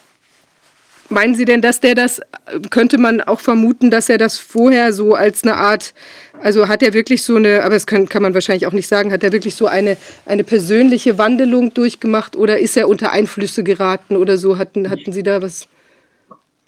meinen 1.09 1.33
Sie 1.33 1.45
denn, 1.45 1.61
dass 1.61 1.79
der 1.79 1.95
das, 1.95 2.21
könnte 2.69 2.99
man 2.99 3.19
auch 3.21 3.39
vermuten, 3.39 3.89
dass 3.89 4.09
er 4.09 4.19
das 4.19 4.37
vorher 4.37 4.93
so 4.93 5.15
als 5.15 5.43
eine 5.43 5.55
Art, 5.55 5.95
also 6.39 6.67
hat 6.67 6.83
er 6.83 6.93
wirklich 6.93 7.23
so 7.23 7.37
eine, 7.37 7.63
aber 7.63 7.73
das 7.73 7.87
kann, 7.87 8.07
kann 8.07 8.21
man 8.21 8.35
wahrscheinlich 8.35 8.67
auch 8.67 8.73
nicht 8.73 8.87
sagen, 8.87 9.11
hat 9.11 9.23
er 9.23 9.31
wirklich 9.31 9.55
so 9.55 9.65
eine, 9.65 9.97
eine 10.27 10.43
persönliche 10.43 11.17
Wandelung 11.17 11.73
durchgemacht 11.73 12.35
oder 12.35 12.59
ist 12.59 12.77
er 12.77 12.87
unter 12.87 13.11
Einflüsse 13.11 13.63
geraten 13.63 14.17
oder 14.17 14.37
so? 14.37 14.59
Hatten, 14.59 14.91
hatten 14.91 15.11
Sie 15.11 15.23
da 15.23 15.41
was? 15.41 15.67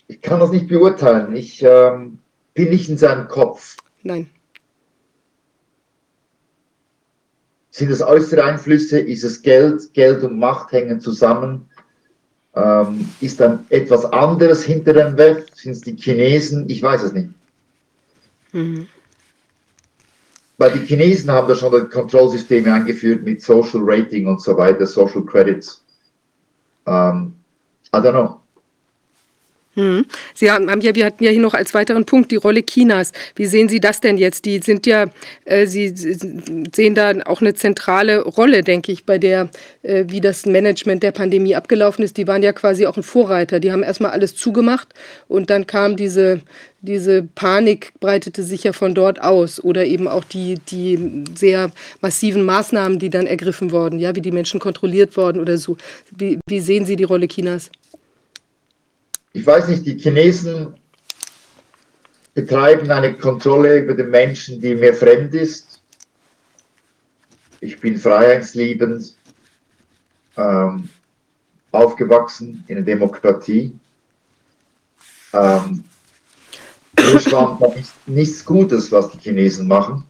Ich 0.07 0.21
kann 0.21 0.39
das 0.39 0.49
nicht 0.49 0.67
beurteilen. 0.67 1.35
Ich 1.35 1.61
ähm, 1.61 2.17
bin 2.55 2.69
nicht 2.69 2.89
in 2.89 2.97
seinem 2.97 3.27
Kopf. 3.27 3.77
Nein. 4.01 4.27
Sind 7.71 7.89
es 7.89 8.01
äußere 8.01 8.43
Einflüsse? 8.43 8.99
Ist 8.99 9.23
es 9.23 9.41
Geld? 9.41 9.93
Geld 9.93 10.23
und 10.23 10.37
Macht 10.37 10.73
hängen 10.73 10.99
zusammen. 10.99 11.69
Ähm, 12.53 13.09
ist 13.21 13.39
dann 13.39 13.65
etwas 13.69 14.05
anderes 14.05 14.63
hinter 14.63 14.93
dem 14.93 15.17
WEF? 15.17 15.45
Sind 15.55 15.71
es 15.71 15.81
die 15.81 15.95
Chinesen? 15.95 16.69
Ich 16.69 16.83
weiß 16.83 17.03
es 17.03 17.13
nicht. 17.13 17.29
Mhm. 18.51 18.87
Weil 20.57 20.73
die 20.73 20.85
Chinesen 20.85 21.31
haben 21.31 21.47
da 21.47 21.55
schon 21.55 21.89
Kontrollsysteme 21.89 22.73
eingeführt 22.73 23.23
mit 23.23 23.41
Social 23.41 23.79
Rating 23.83 24.27
und 24.27 24.41
so 24.41 24.55
weiter, 24.57 24.85
Social 24.85 25.23
Credits. 25.23 25.83
Ähm, 26.85 27.33
I 27.95 27.97
don't 27.97 28.11
know. 28.11 28.40
Mhm. 29.75 30.05
Sie 30.33 30.51
haben, 30.51 30.69
haben 30.69 30.81
ja, 30.81 30.93
wir 30.95 31.05
hatten 31.05 31.23
ja 31.23 31.31
hier 31.31 31.39
noch 31.39 31.53
als 31.53 31.73
weiteren 31.73 32.05
Punkt 32.05 32.29
die 32.31 32.35
Rolle 32.35 32.61
Chinas. 32.63 33.13
Wie 33.35 33.45
sehen 33.45 33.69
Sie 33.69 33.79
das 33.79 34.01
denn 34.01 34.17
jetzt? 34.17 34.43
Die 34.43 34.59
sind 34.59 34.85
ja, 34.85 35.05
äh, 35.45 35.65
Sie 35.65 35.93
sehen 36.75 36.93
da 36.93 37.13
auch 37.25 37.39
eine 37.39 37.53
zentrale 37.53 38.21
Rolle, 38.21 38.63
denke 38.63 38.91
ich, 38.91 39.05
bei 39.05 39.17
der, 39.17 39.49
äh, 39.83 40.03
wie 40.09 40.19
das 40.19 40.45
Management 40.45 41.03
der 41.03 41.13
Pandemie 41.13 41.55
abgelaufen 41.55 42.03
ist. 42.03 42.17
Die 42.17 42.27
waren 42.27 42.43
ja 42.43 42.51
quasi 42.51 42.85
auch 42.85 42.97
ein 42.97 43.03
Vorreiter. 43.03 43.61
Die 43.61 43.71
haben 43.71 43.83
erstmal 43.83 44.11
alles 44.11 44.35
zugemacht 44.35 44.89
und 45.29 45.49
dann 45.49 45.65
kam 45.67 45.95
diese, 45.95 46.41
diese 46.81 47.23
Panik, 47.23 47.93
breitete 48.01 48.43
sich 48.43 48.65
ja 48.65 48.73
von 48.73 48.93
dort 48.93 49.21
aus 49.21 49.63
oder 49.63 49.85
eben 49.85 50.09
auch 50.09 50.25
die, 50.25 50.55
die 50.69 51.23
sehr 51.33 51.71
massiven 52.01 52.43
Maßnahmen, 52.43 52.99
die 52.99 53.09
dann 53.09 53.25
ergriffen 53.25 53.71
wurden, 53.71 53.99
ja, 53.99 54.13
wie 54.17 54.21
die 54.21 54.31
Menschen 54.31 54.59
kontrolliert 54.59 55.15
wurden 55.15 55.39
oder 55.39 55.57
so. 55.57 55.77
Wie, 56.11 56.39
wie 56.45 56.59
sehen 56.59 56.85
Sie 56.85 56.97
die 56.97 57.05
Rolle 57.05 57.29
Chinas? 57.29 57.71
Ich 59.33 59.45
weiß 59.45 59.69
nicht, 59.69 59.85
die 59.85 59.97
Chinesen 59.97 60.75
betreiben 62.33 62.89
eine 62.91 63.17
Kontrolle 63.17 63.79
über 63.79 63.93
den 63.93 64.09
Menschen, 64.09 64.61
die 64.61 64.75
mir 64.75 64.93
fremd 64.93 65.33
ist. 65.33 65.81
Ich 67.59 67.79
bin 67.79 67.97
freiheitsliebend, 67.97 69.15
ähm, 70.37 70.89
aufgewachsen 71.71 72.63
in 72.67 72.77
einer 72.77 72.85
Demokratie. 72.85 73.77
Ähm, 75.33 75.83
Russland 76.99 77.59
nicht, 77.75 78.07
nichts 78.07 78.43
Gutes, 78.43 78.91
was 78.91 79.11
die 79.11 79.19
Chinesen 79.19 79.67
machen. 79.67 80.03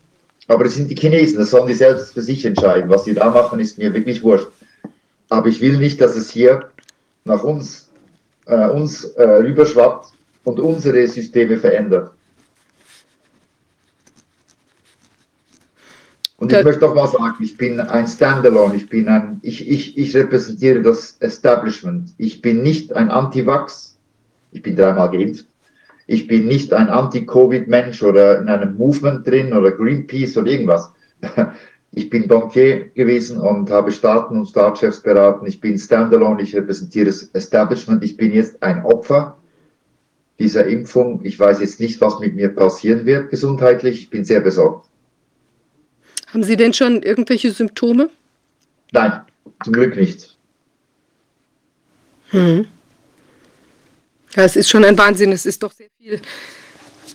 Aber 0.48 0.66
es 0.66 0.76
sind 0.76 0.90
die 0.90 0.96
Chinesen, 0.96 1.38
das 1.38 1.52
sollen 1.52 1.68
die 1.68 1.74
selbst 1.74 2.14
für 2.14 2.22
sich 2.22 2.44
entscheiden. 2.46 2.90
Was 2.90 3.06
sie 3.06 3.14
da 3.14 3.30
machen, 3.30 3.60
ist 3.60 3.78
mir 3.78 3.94
wirklich 3.94 4.24
wurscht. 4.24 4.48
Aber 5.30 5.48
ich 5.48 5.62
will 5.62 5.78
nicht, 5.78 6.02
dass 6.02 6.16
es 6.16 6.32
hier 6.32 6.72
nach 7.24 7.44
uns 7.44 7.91
äh, 8.52 8.70
uns 8.70 9.06
äh, 9.06 9.24
rüberschwappt 9.24 10.12
und 10.44 10.60
unsere 10.60 11.08
Systeme 11.08 11.58
verändert. 11.58 12.12
Und 16.38 16.52
ich 16.52 16.64
möchte 16.64 16.90
auch 16.90 16.96
mal 16.96 17.08
sagen, 17.08 17.36
ich 17.40 17.56
bin 17.56 17.80
ein 17.80 18.08
Standalone, 18.08 18.76
ich 18.76 18.90
bin 18.90 19.08
ein, 19.08 19.40
ich, 19.44 19.70
ich, 19.70 19.96
ich 19.96 20.16
repräsentiere 20.16 20.82
das 20.82 21.16
Establishment. 21.20 22.14
Ich 22.18 22.42
bin 22.42 22.64
nicht 22.64 22.92
ein 22.94 23.12
Anti-Vax, 23.12 23.98
ich 24.52 24.64
bin 24.64 24.76
dreimal 24.76 25.12
geimpft. 25.12 25.46
Ich 26.08 26.28
bin 26.28 26.48
nicht 26.48 26.74
ein 26.74 26.90
Anti-Covid-Mensch 26.90 28.02
oder 28.02 28.40
in 28.40 28.50
einem 28.50 28.76
Movement 28.76 29.26
drin 29.26 29.54
oder 29.54 29.72
Greenpeace 29.72 30.36
oder 30.36 30.52
irgendwas. 30.52 30.92
Ich 31.94 32.10
bin 32.10 32.28
Bankier 32.28 32.90
gewesen 32.90 33.40
und 33.40 33.70
habe 33.70 33.92
Staaten 33.92 34.38
und 34.38 34.48
Staatschefs 34.48 35.02
beraten. 35.02 35.46
Ich 35.46 35.60
bin 35.60 35.78
Standalone, 35.78 36.42
ich 36.42 36.56
repräsentiere 36.56 37.08
das 37.08 37.24
Establishment. 37.34 38.04
Ich 38.04 38.16
bin 38.16 38.34
jetzt 38.34 38.64
ein 38.64 38.86
Opfer 38.86 39.38
dieser 40.40 40.66
Impfung. 40.66 41.20
Ich 41.24 41.38
weiß 41.38 41.60
jetzt 41.60 41.82
nicht, 41.82 42.00
was 42.00 42.20
mit 42.20 42.36
mir 42.36 42.50
passieren 42.50 43.06
wird 43.06 43.30
gesundheitlich. 43.30 44.04
Ich 44.04 44.10
bin 44.10 44.24
sehr 44.24 44.40
besorgt. 44.40 44.88
Haben 46.28 46.44
Sie 46.44 46.56
denn 46.56 46.74
schon 46.74 47.04
irgendwelche 47.04 47.52
Symptome? 47.52 48.10
Nein, 48.94 49.22
zum 49.64 49.74
Glück 49.74 49.98
nicht. 49.98 50.38
Hm. 52.30 52.68
Ja, 54.36 54.44
es 54.44 54.56
ist 54.56 54.70
schon 54.70 54.86
ein 54.86 54.98
Wahnsinn. 54.98 55.34
Es 55.34 55.46
ist 55.46 55.62
doch 55.62 55.74
sehr 55.74 55.90
viel 56.00 56.22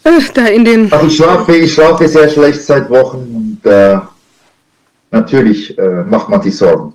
äh, 0.07 0.21
da 0.35 0.47
in 0.47 0.65
den. 0.65 0.93
Also 0.93 1.07
ich 1.07 1.17
schlafe, 1.17 1.57
ich 1.57 1.73
schlafe 1.73 2.09
sehr 2.09 2.29
schlecht 2.29 2.63
seit 2.63 2.89
Wochen 2.91 3.59
und 3.65 3.71
äh, 3.71 3.99
natürlich 5.11 5.77
äh, 5.79 6.05
macht 6.05 6.29
man 6.29 6.43
sich 6.43 6.57
Sorgen. 6.57 6.95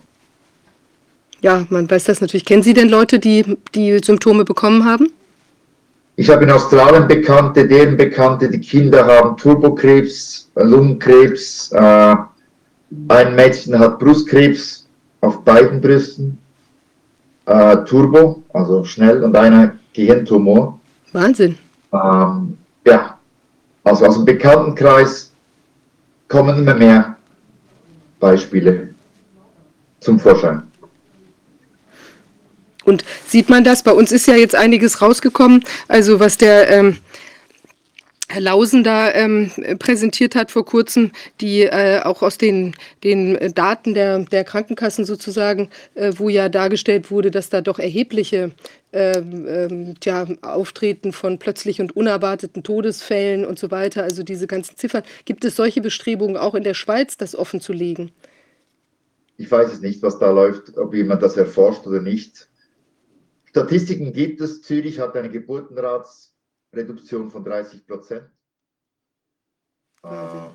Ja, 1.41 1.65
man 1.69 1.89
weiß 1.89 2.03
das 2.05 2.21
natürlich. 2.21 2.45
Kennen 2.45 2.63
Sie 2.63 2.73
denn 2.73 2.89
Leute, 2.89 3.17
die 3.19 3.57
die 3.73 3.99
Symptome 3.99 4.45
bekommen 4.45 4.85
haben? 4.85 5.11
Ich 6.15 6.29
habe 6.29 6.43
in 6.43 6.51
Australien 6.51 7.07
Bekannte, 7.07 7.67
deren 7.67 7.97
Bekannte, 7.97 8.49
die 8.49 8.59
Kinder 8.59 9.05
haben 9.05 9.37
Turbokrebs, 9.37 10.51
Lungenkrebs. 10.55 11.71
Äh, 11.71 12.15
ein 13.07 13.35
Mädchen 13.35 13.79
hat 13.79 13.97
Brustkrebs 13.97 14.87
auf 15.21 15.43
beiden 15.43 15.81
Brüsten. 15.81 16.37
Äh, 17.45 17.77
Turbo, 17.85 18.43
also 18.53 18.83
schnell, 18.83 19.23
und 19.23 19.35
einer 19.35 19.73
Gehirntumor. 19.93 20.79
Wahnsinn. 21.11 21.57
Ähm, 21.91 22.57
ja, 22.85 23.17
also 23.83 24.05
aus 24.05 24.15
dem 24.15 24.25
Bekanntenkreis 24.25 25.31
kommen 26.27 26.59
immer 26.59 26.75
mehr 26.75 27.17
Beispiele 28.21 28.93
zum 29.99 30.17
Vorschein. 30.19 30.63
Und 32.85 33.03
sieht 33.27 33.49
man 33.49 33.63
das? 33.63 33.83
Bei 33.83 33.91
uns 33.91 34.11
ist 34.11 34.27
ja 34.27 34.35
jetzt 34.35 34.55
einiges 34.55 35.01
rausgekommen. 35.01 35.63
Also 35.87 36.19
was 36.19 36.37
der 36.37 36.69
ähm, 36.69 36.97
Herr 38.31 38.41
Lausen 38.41 38.85
da 38.85 39.13
ähm, 39.13 39.51
präsentiert 39.77 40.35
hat 40.35 40.51
vor 40.51 40.63
kurzem, 40.63 41.11
die 41.41 41.63
äh, 41.63 41.99
auch 42.01 42.21
aus 42.21 42.37
den, 42.37 42.73
den 43.03 43.53
Daten 43.53 43.93
der, 43.93 44.19
der 44.19 44.45
Krankenkassen 44.45 45.03
sozusagen, 45.03 45.69
äh, 45.95 46.13
wo 46.15 46.29
ja 46.29 46.47
dargestellt 46.47 47.11
wurde, 47.11 47.29
dass 47.29 47.49
da 47.49 47.59
doch 47.59 47.77
erhebliche 47.77 48.51
ähm, 48.93 49.45
ähm, 49.47 49.99
tja, 49.99 50.27
Auftreten 50.43 51.11
von 51.11 51.39
plötzlich 51.39 51.81
und 51.81 51.93
unerwarteten 51.97 52.63
Todesfällen 52.63 53.45
und 53.45 53.59
so 53.59 53.69
weiter, 53.69 54.03
also 54.03 54.23
diese 54.23 54.47
ganzen 54.47 54.77
Ziffern. 54.77 55.03
Gibt 55.25 55.43
es 55.43 55.57
solche 55.57 55.81
Bestrebungen 55.81 56.37
auch 56.37 56.55
in 56.55 56.63
der 56.63 56.73
Schweiz, 56.73 57.17
das 57.17 57.35
offen 57.35 57.59
zu 57.59 57.73
legen? 57.73 58.11
Ich 59.35 59.51
weiß 59.51 59.73
es 59.73 59.81
nicht, 59.81 60.01
was 60.03 60.19
da 60.19 60.31
läuft, 60.31 60.77
ob 60.77 60.93
jemand 60.93 61.21
das 61.21 61.35
erforscht 61.35 61.85
oder 61.85 62.01
nicht. 62.01 62.47
Statistiken 63.49 64.13
gibt 64.13 64.39
es. 64.39 64.61
Zürich 64.61 64.99
hat 64.99 65.17
eine 65.17 65.29
Geburtenratsreduktion 66.71 67.29
von 67.29 67.43
30 67.43 67.85
Prozent. 67.85 68.29
Äh, 70.03 70.49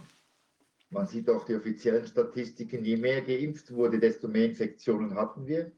man 0.90 1.06
sieht 1.06 1.28
auch 1.28 1.44
die 1.44 1.54
offiziellen 1.54 2.06
Statistiken. 2.06 2.84
Je 2.84 2.96
mehr 2.96 3.22
geimpft 3.22 3.72
wurde, 3.72 3.98
desto 3.98 4.28
mehr 4.28 4.46
Infektionen 4.46 5.14
hatten 5.14 5.46
wir. 5.46 5.70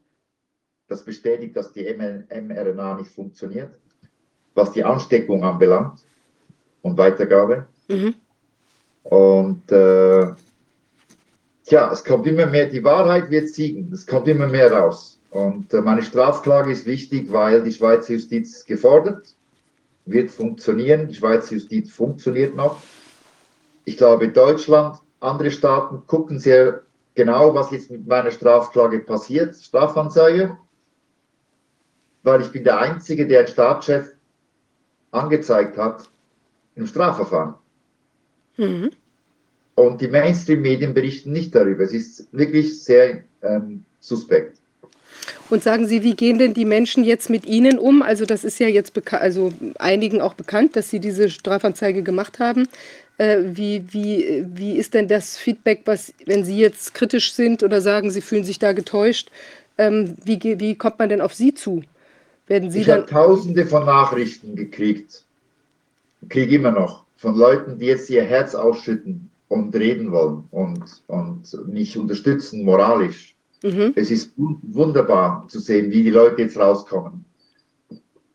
Das 0.87 1.05
bestätigt, 1.05 1.57
dass 1.57 1.73
die 1.73 1.85
mRNA 1.85 2.95
nicht 2.97 3.11
funktioniert, 3.11 3.75
was 4.55 4.73
die 4.73 4.85
Ansteckung 4.85 5.45
anbelangt 5.45 6.01
und 6.81 6.97
Weitergabe. 6.97 7.67
Mhm. 7.89 8.15
Und 9.03 9.71
äh, 9.71 10.33
tja, 11.65 11.93
es 11.93 12.05
kommt 12.05 12.27
immer 12.27 12.47
mehr, 12.47 12.67
die 12.67 12.85
Wahrheit 12.85 13.31
wird 13.31 13.49
siegen, 13.49 13.93
es 13.93 14.07
kommt 14.07 14.29
immer 14.29 14.47
mehr 14.47 14.73
raus. 14.73 15.21
Und 15.31 15.75
äh, 15.75 15.83
meine 15.83 16.03
Strafklage 16.03 16.73
ist 16.73 16.87
wichtig, 16.87 17.31
weil 17.31 17.63
die 17.63 17.73
Schweizer 17.73 18.15
Justiz 18.15 18.65
gefordert 18.65 19.37
wird 20.11 20.31
funktionieren. 20.31 21.09
Die 21.09 21.15
Schweizer 21.15 21.55
Justiz 21.55 21.93
funktioniert 21.93 22.55
noch. 22.55 22.83
Ich 23.85 23.97
glaube, 23.97 24.29
Deutschland, 24.29 24.99
andere 25.21 25.51
Staaten 25.51 26.07
gucken 26.07 26.39
sehr 26.39 26.83
genau, 27.15 27.55
was 27.55 27.71
jetzt 27.71 27.91
mit 27.91 28.07
meiner 28.07 28.31
Strafklage 28.31 29.01
passiert, 29.01 29.57
Strafanzeige, 29.57 30.57
weil 32.23 32.43
ich 32.43 32.53
bin 32.53 32.65
der 32.65 32.79
Einzige, 32.79 33.27
der 33.27 33.41
einen 33.41 33.49
Staatschef 33.49 34.15
angezeigt 35.11 35.77
hat 35.77 36.09
im 36.75 36.87
Strafverfahren. 36.87 37.55
Mhm. 38.57 38.91
Und 39.75 40.01
die 40.01 40.09
Mainstream-Medien 40.09 40.93
berichten 40.95 41.33
nicht 41.33 41.55
darüber. 41.55 41.85
Es 41.85 41.93
ist 41.93 42.33
wirklich 42.33 42.83
sehr 42.83 43.25
ähm, 43.43 43.85
suspekt. 44.01 44.61
Und 45.51 45.63
sagen 45.63 45.87
Sie, 45.87 46.03
wie 46.03 46.15
gehen 46.15 46.39
denn 46.39 46.55
die 46.55 46.65
Menschen 46.65 47.05
jetzt 47.05 47.31
mit 47.31 47.47
Ihnen 47.47 47.79
um? 47.79 48.03
Also 48.03 48.25
das 48.25 48.45
ist 48.45 48.59
ja 48.61 48.69
jetzt 48.69 48.93
also 49.13 49.53
einigen 49.79 50.21
auch 50.21 50.35
bekannt, 50.35 50.77
dass 50.77 50.91
Sie 50.91 51.01
diese 51.01 51.31
Strafanzeige 51.31 52.03
gemacht 52.03 52.39
haben. 52.39 52.69
Äh, 53.19 53.39
wie, 53.55 53.83
wie, 53.91 54.45
wie 54.55 54.77
ist 54.77 54.95
denn 54.95 55.09
das 55.09 55.37
Feedback, 55.37 55.83
was, 55.87 56.13
wenn 56.27 56.45
Sie 56.45 56.59
jetzt 56.59 56.95
kritisch 56.95 57.33
sind 57.33 57.63
oder 57.63 57.81
sagen, 57.81 58.11
Sie 58.11 58.21
fühlen 58.21 58.45
sich 58.45 58.59
da 58.59 58.73
getäuscht, 58.73 59.31
ähm, 59.79 60.17
wie, 60.25 60.39
wie 60.61 60.75
kommt 60.75 60.99
man 60.99 61.09
denn 61.09 61.21
auf 61.21 61.35
Sie 61.35 61.55
zu? 61.55 61.83
Werden 62.47 62.71
Sie 62.71 62.81
ich 62.83 62.91
habe 62.91 63.07
tausende 63.07 63.67
von 63.67 63.87
Nachrichten 63.87 64.55
gekriegt, 64.55 65.25
kriege 66.29 66.57
immer 66.57 66.71
noch, 66.71 67.05
von 67.17 67.37
Leuten, 67.37 67.79
die 67.79 67.87
jetzt 67.87 68.09
ihr 68.11 68.23
Herz 68.23 68.55
ausschütten 68.55 69.31
und 69.49 69.75
reden 69.75 70.13
wollen 70.13 70.45
und, 70.51 70.85
und 71.09 71.69
mich 71.69 71.99
unterstützen 71.99 72.65
moralisch. 72.65 73.35
Mhm. 73.63 73.93
Es 73.97 74.11
ist 74.11 74.33
wunderbar 74.37 75.47
zu 75.49 75.59
sehen, 75.59 75.91
wie 75.91 76.03
die 76.03 76.11
Leute 76.11 76.43
jetzt 76.43 76.57
rauskommen. 76.57 77.25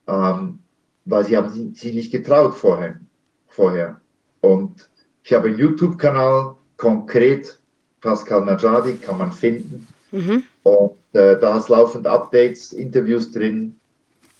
Ähm, 0.08 0.60
weil 1.06 1.26
sie 1.26 1.38
haben 1.38 1.74
sie 1.74 1.94
nicht 1.94 2.12
getraut 2.12 2.56
vorher. 2.56 3.00
vorher. 3.48 4.00
Und 4.42 4.90
ich 5.24 5.34
habe 5.34 5.48
einen 5.48 5.58
YouTube-Kanal, 5.58 6.56
konkret 6.78 7.60
Pascal 8.02 8.44
Najadi, 8.44 8.98
kann 8.98 9.18
man 9.18 9.32
finden. 9.32 9.88
Mhm. 10.12 10.44
Und 10.64 10.98
äh, 11.14 11.40
da 11.40 11.58
ist 11.58 11.70
laufend 11.70 12.06
Updates, 12.08 12.74
Interviews 12.74 13.32
drin. 13.32 13.80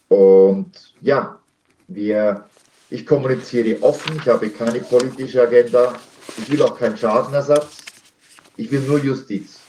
Und 0.10 0.94
ja, 1.02 1.40
wir, 1.88 2.46
ich 2.90 3.06
kommuniziere 3.06 3.82
offen, 3.82 4.18
ich 4.18 4.28
habe 4.28 4.50
keine 4.50 4.80
politische 4.80 5.42
Agenda, 5.42 5.94
ich 6.38 6.52
will 6.52 6.62
auch 6.62 6.78
keinen 6.78 6.98
Schadenersatz, 6.98 7.78
ich 8.58 8.72
will 8.72 8.82
nur 8.82 9.00
Justiz. 9.00 9.63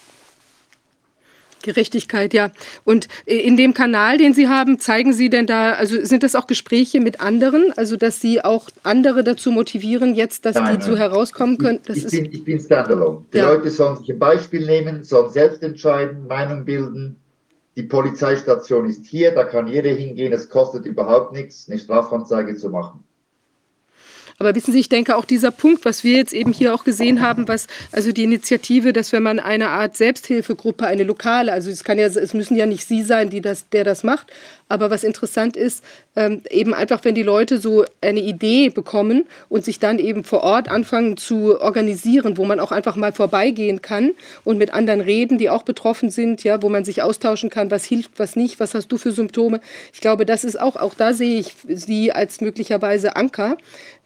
Gerechtigkeit, 1.64 2.32
ja. 2.32 2.50
Und 2.84 3.08
äh, 3.26 3.36
in 3.36 3.56
dem 3.56 3.74
Kanal, 3.74 4.18
den 4.18 4.34
Sie 4.34 4.48
haben, 4.48 4.78
zeigen 4.78 5.12
Sie 5.12 5.28
denn 5.28 5.46
da, 5.46 5.72
also 5.72 6.04
sind 6.04 6.22
das 6.22 6.36
auch 6.36 6.46
Gespräche 6.46 7.00
mit 7.00 7.20
anderen, 7.20 7.72
also 7.76 7.96
dass 7.96 8.20
Sie 8.20 8.44
auch 8.44 8.68
andere 8.84 9.24
dazu 9.24 9.50
motivieren, 9.50 10.14
jetzt, 10.14 10.44
dass 10.44 10.54
Nein, 10.54 10.78
die 10.78 10.84
so 10.84 10.92
nein. 10.92 10.98
herauskommen 11.00 11.58
können? 11.58 11.80
Das 11.86 11.96
ich, 11.96 12.04
ist, 12.04 12.10
bin, 12.12 12.32
ich 12.32 12.44
bin 12.44 12.60
standalone. 12.60 13.24
Die 13.32 13.38
Ja. 13.38 13.52
Leute 13.52 13.70
sollen 13.70 13.96
sich 13.96 14.10
ein 14.12 14.18
Beispiel 14.18 14.64
nehmen, 14.64 15.02
sollen 15.02 15.30
selbst 15.30 15.62
entscheiden, 15.62 16.26
Meinung 16.28 16.64
bilden. 16.64 17.16
Die 17.76 17.82
Polizeistation 17.82 18.88
ist 18.88 19.04
hier, 19.06 19.32
da 19.34 19.42
kann 19.44 19.66
jeder 19.66 19.90
hingehen. 19.90 20.32
Es 20.32 20.48
kostet 20.48 20.86
überhaupt 20.86 21.32
nichts, 21.32 21.68
eine 21.68 21.78
Strafanzeige 21.80 22.54
zu 22.54 22.70
machen. 22.70 23.02
Aber 24.38 24.54
wissen 24.54 24.72
Sie, 24.72 24.80
ich 24.80 24.88
denke 24.88 25.16
auch 25.16 25.24
dieser 25.24 25.50
Punkt, 25.50 25.84
was 25.84 26.04
wir 26.04 26.16
jetzt 26.16 26.32
eben 26.32 26.52
hier 26.52 26.74
auch 26.74 26.84
gesehen 26.84 27.20
haben, 27.20 27.46
was 27.46 27.66
also 27.92 28.12
die 28.12 28.24
Initiative, 28.24 28.92
dass 28.92 29.12
wenn 29.12 29.22
man 29.22 29.38
eine 29.38 29.68
Art 29.68 29.96
Selbsthilfegruppe, 29.96 30.86
eine 30.86 31.04
lokale, 31.04 31.52
also 31.52 31.70
es 31.70 31.84
kann 31.84 31.98
ja, 31.98 32.06
es 32.06 32.34
müssen 32.34 32.56
ja 32.56 32.66
nicht 32.66 32.86
Sie 32.86 33.02
sein, 33.02 33.30
die 33.30 33.40
das, 33.40 33.68
der 33.68 33.84
das 33.84 34.02
macht, 34.02 34.32
aber 34.68 34.90
was 34.90 35.04
interessant 35.04 35.56
ist, 35.56 35.84
ähm, 36.16 36.42
eben 36.50 36.74
einfach, 36.74 37.00
wenn 37.04 37.14
die 37.14 37.22
Leute 37.22 37.58
so 37.58 37.84
eine 38.00 38.20
Idee 38.20 38.68
bekommen 38.70 39.26
und 39.48 39.64
sich 39.64 39.78
dann 39.78 39.98
eben 39.98 40.24
vor 40.24 40.42
Ort 40.42 40.68
anfangen 40.68 41.16
zu 41.16 41.60
organisieren, 41.60 42.36
wo 42.36 42.44
man 42.44 42.60
auch 42.60 42.72
einfach 42.72 42.96
mal 42.96 43.12
vorbeigehen 43.12 43.82
kann 43.82 44.12
und 44.44 44.58
mit 44.58 44.72
anderen 44.72 45.00
reden, 45.00 45.38
die 45.38 45.50
auch 45.50 45.62
betroffen 45.64 46.10
sind, 46.10 46.44
ja, 46.44 46.62
wo 46.62 46.68
man 46.68 46.84
sich 46.84 47.02
austauschen 47.02 47.50
kann, 47.50 47.70
was 47.70 47.84
hilft, 47.84 48.18
was 48.18 48.36
nicht, 48.36 48.60
was 48.60 48.74
hast 48.74 48.88
du 48.88 48.98
für 48.98 49.12
Symptome. 49.12 49.60
Ich 49.92 50.00
glaube, 50.00 50.24
das 50.24 50.44
ist 50.44 50.60
auch, 50.60 50.76
auch 50.76 50.94
da 50.94 51.12
sehe 51.12 51.40
ich 51.40 51.54
Sie 51.68 52.12
als 52.12 52.40
möglicherweise 52.40 53.16
Anker, 53.16 53.56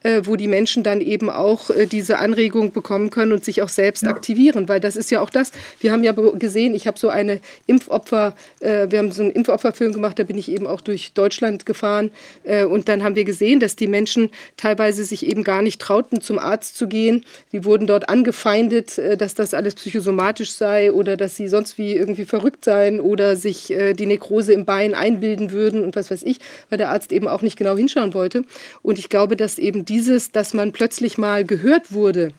äh, 0.03 0.23
wo 0.25 0.37
die 0.37 0.49
Menschen 0.49 0.83
dann 0.83 1.01
eben 1.01 1.29
auch 1.29 1.71
äh, 1.71 1.87
diese 1.87 2.19
Anregung 2.19 2.73
bekommen 2.73 3.11
können 3.11 3.33
und 3.33 3.45
sich 3.45 3.63
auch 3.63 3.69
selbst 3.69 4.05
Ja. 4.05 4.11
aktivieren, 4.11 4.69
weil 4.69 4.81
das 4.81 4.97
ist 4.97 5.11
ja 5.11 5.21
auch 5.21 5.31
das. 5.31 5.51
Wir 5.81 5.93
haben 5.93 6.05
ja 6.05 6.13
gesehen, 6.13 6.75
ich 6.75 6.87
habe 6.87 6.99
so 6.99 7.09
eine 7.09 7.41
Impfopfer, 7.67 8.35
äh, 8.61 8.87
wir 8.91 8.99
haben 9.01 9.11
so 9.13 9.23
einen 9.23 9.33
Impfopferfilm 9.33 9.93
gemacht, 9.93 10.19
da 10.19 10.23
bin 10.25 10.39
ich 10.39 10.48
eben 10.49 10.67
auch 10.67 10.81
durch 10.81 11.13
Deutschland 11.13 11.67
gefahren 11.67 12.11
äh, 12.45 12.65
und 12.65 12.89
dann 12.89 13.03
haben 13.03 13.17
wir 13.17 13.25
gesehen, 13.25 13.61
dass 13.61 13.77
die 13.77 13.87
Menschen 13.87 14.31
teilweise 14.57 15.05
sich 15.05 15.27
eben 15.27 15.45
gar 15.45 15.63
nicht 15.63 15.81
trauten, 15.81 16.21
zum 16.21 16.39
Arzt 16.39 16.77
zu 16.77 16.89
gehen. 16.89 17.25
Die 17.53 17.65
wurden 17.65 17.87
dort 17.87 18.09
angefeindet, 18.09 18.99
äh, 18.99 19.17
dass 19.17 19.35
das 19.35 19.55
alles 19.55 19.75
psychosomatisch 19.75 20.53
sei 20.53 20.93
oder 20.93 21.17
dass 21.17 21.37
sie 21.37 21.49
sonst 21.49 21.79
wie 21.79 21.95
irgendwie 21.95 22.25
verrückt 22.25 22.65
seien 22.65 23.01
oder 23.01 23.37
sich 23.37 23.71
äh, 23.71 23.95
die 23.95 24.07
Nekrose 24.07 24.53
im 24.53 24.65
Bein 24.65 24.95
einbilden 24.95 25.53
würden 25.53 25.85
und 25.85 25.97
was 25.97 26.11
weiß 26.11 26.23
ich, 26.23 26.39
weil 26.71 26.79
der 26.79 26.91
Arzt 26.91 27.13
eben 27.13 27.29
auch 27.29 27.43
nicht 27.43 27.57
genau 27.57 27.77
hinschauen 27.77 28.15
wollte. 28.15 28.45
Und 28.83 28.99
ich 28.99 29.09
glaube, 29.09 29.37
dass 29.37 29.59
eben 29.59 29.85
dieses, 29.85 30.33
dass 30.33 30.55
man 30.55 30.73
plötzlich 30.73 31.19
mal 31.19 31.45
gehört 31.45 31.93
wurde, 31.93 32.33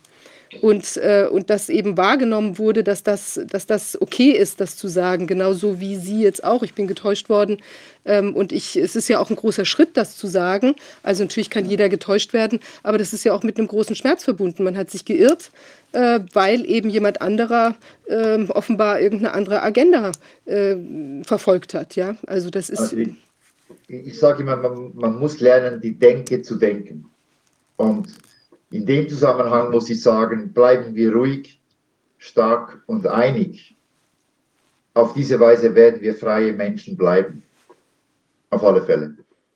und, 0.62 0.98
äh, 0.98 1.28
und 1.30 1.50
dass 1.50 1.70
eben 1.70 1.96
wahrgenommen 1.98 2.58
wurde, 2.58 2.84
dass 2.84 3.04
das, 3.04 3.40
dass 3.48 3.68
das 3.68 4.02
okay 4.02 4.32
ist, 4.32 4.60
das 4.60 4.76
zu 4.76 4.88
sagen, 4.88 5.28
genauso 5.28 5.80
wie 5.80 5.96
Sie 5.96 6.22
jetzt 6.22 6.44
auch. 6.44 6.64
Ich 6.64 6.74
bin 6.74 6.88
getäuscht 6.88 7.30
worden 7.30 7.58
ähm, 8.06 8.36
und 8.36 8.52
ich, 8.52 8.76
es 8.76 8.96
ist 8.96 9.08
ja 9.10 9.20
auch 9.20 9.30
ein 9.30 9.36
großer 9.36 9.66
Schritt, 9.66 9.96
das 9.96 10.18
zu 10.18 10.28
sagen. 10.28 10.76
Also 11.04 11.24
natürlich 11.24 11.50
kann 11.50 11.66
jeder 11.66 11.88
getäuscht 11.88 12.34
werden, 12.34 12.60
aber 12.82 12.98
das 12.98 13.14
ist 13.14 13.24
ja 13.24 13.34
auch 13.34 13.44
mit 13.44 13.58
einem 13.58 13.68
großen 13.68 13.96
Schmerz 13.96 14.24
verbunden. 14.24 14.64
Man 14.64 14.76
hat 14.76 14.90
sich 14.90 15.06
geirrt, 15.06 15.52
äh, 15.92 16.20
weil 16.34 16.66
eben 16.66 16.90
jemand 16.90 17.22
anderer 17.22 17.76
äh, 18.08 18.44
offenbar 18.46 19.00
irgendeine 19.00 19.34
andere 19.34 19.62
Agenda 19.62 20.12
äh, 20.46 20.76
verfolgt 21.24 21.74
hat. 21.76 21.96
Ja, 21.96 22.16
also 22.26 22.50
das 22.50 22.70
ist 22.70 22.80
Also 22.80 22.98
ich, 22.98 23.16
ich 23.88 24.20
sage 24.20 24.42
immer, 24.42 24.56
man, 24.56 24.92
man 24.96 25.20
muss 25.20 25.40
lernen, 25.40 25.80
die 25.80 25.94
Denke 25.94 26.42
zu 26.42 26.56
denken. 26.56 27.06
Und 27.78 28.08
in 28.72 28.86
dem 28.86 29.10
Zusammenhang 29.10 29.72
muss 29.72 29.90
ich 29.90 30.02
sagen, 30.02 30.54
bleiben 30.54 30.94
wir 30.96 31.14
ruhig, 31.14 31.60
stark 32.18 32.82
und 32.86 33.08
einig. 33.08 33.76
Auf 34.94 35.14
diese 35.14 35.40
Weise 35.40 35.74
werden 35.76 36.02
wir 36.02 36.14
freie 36.16 36.54
Menschen 36.54 36.98
bleiben. 36.98 37.44
Auf 38.50 38.64
alle 38.64 38.84
Fälle. 38.84 39.16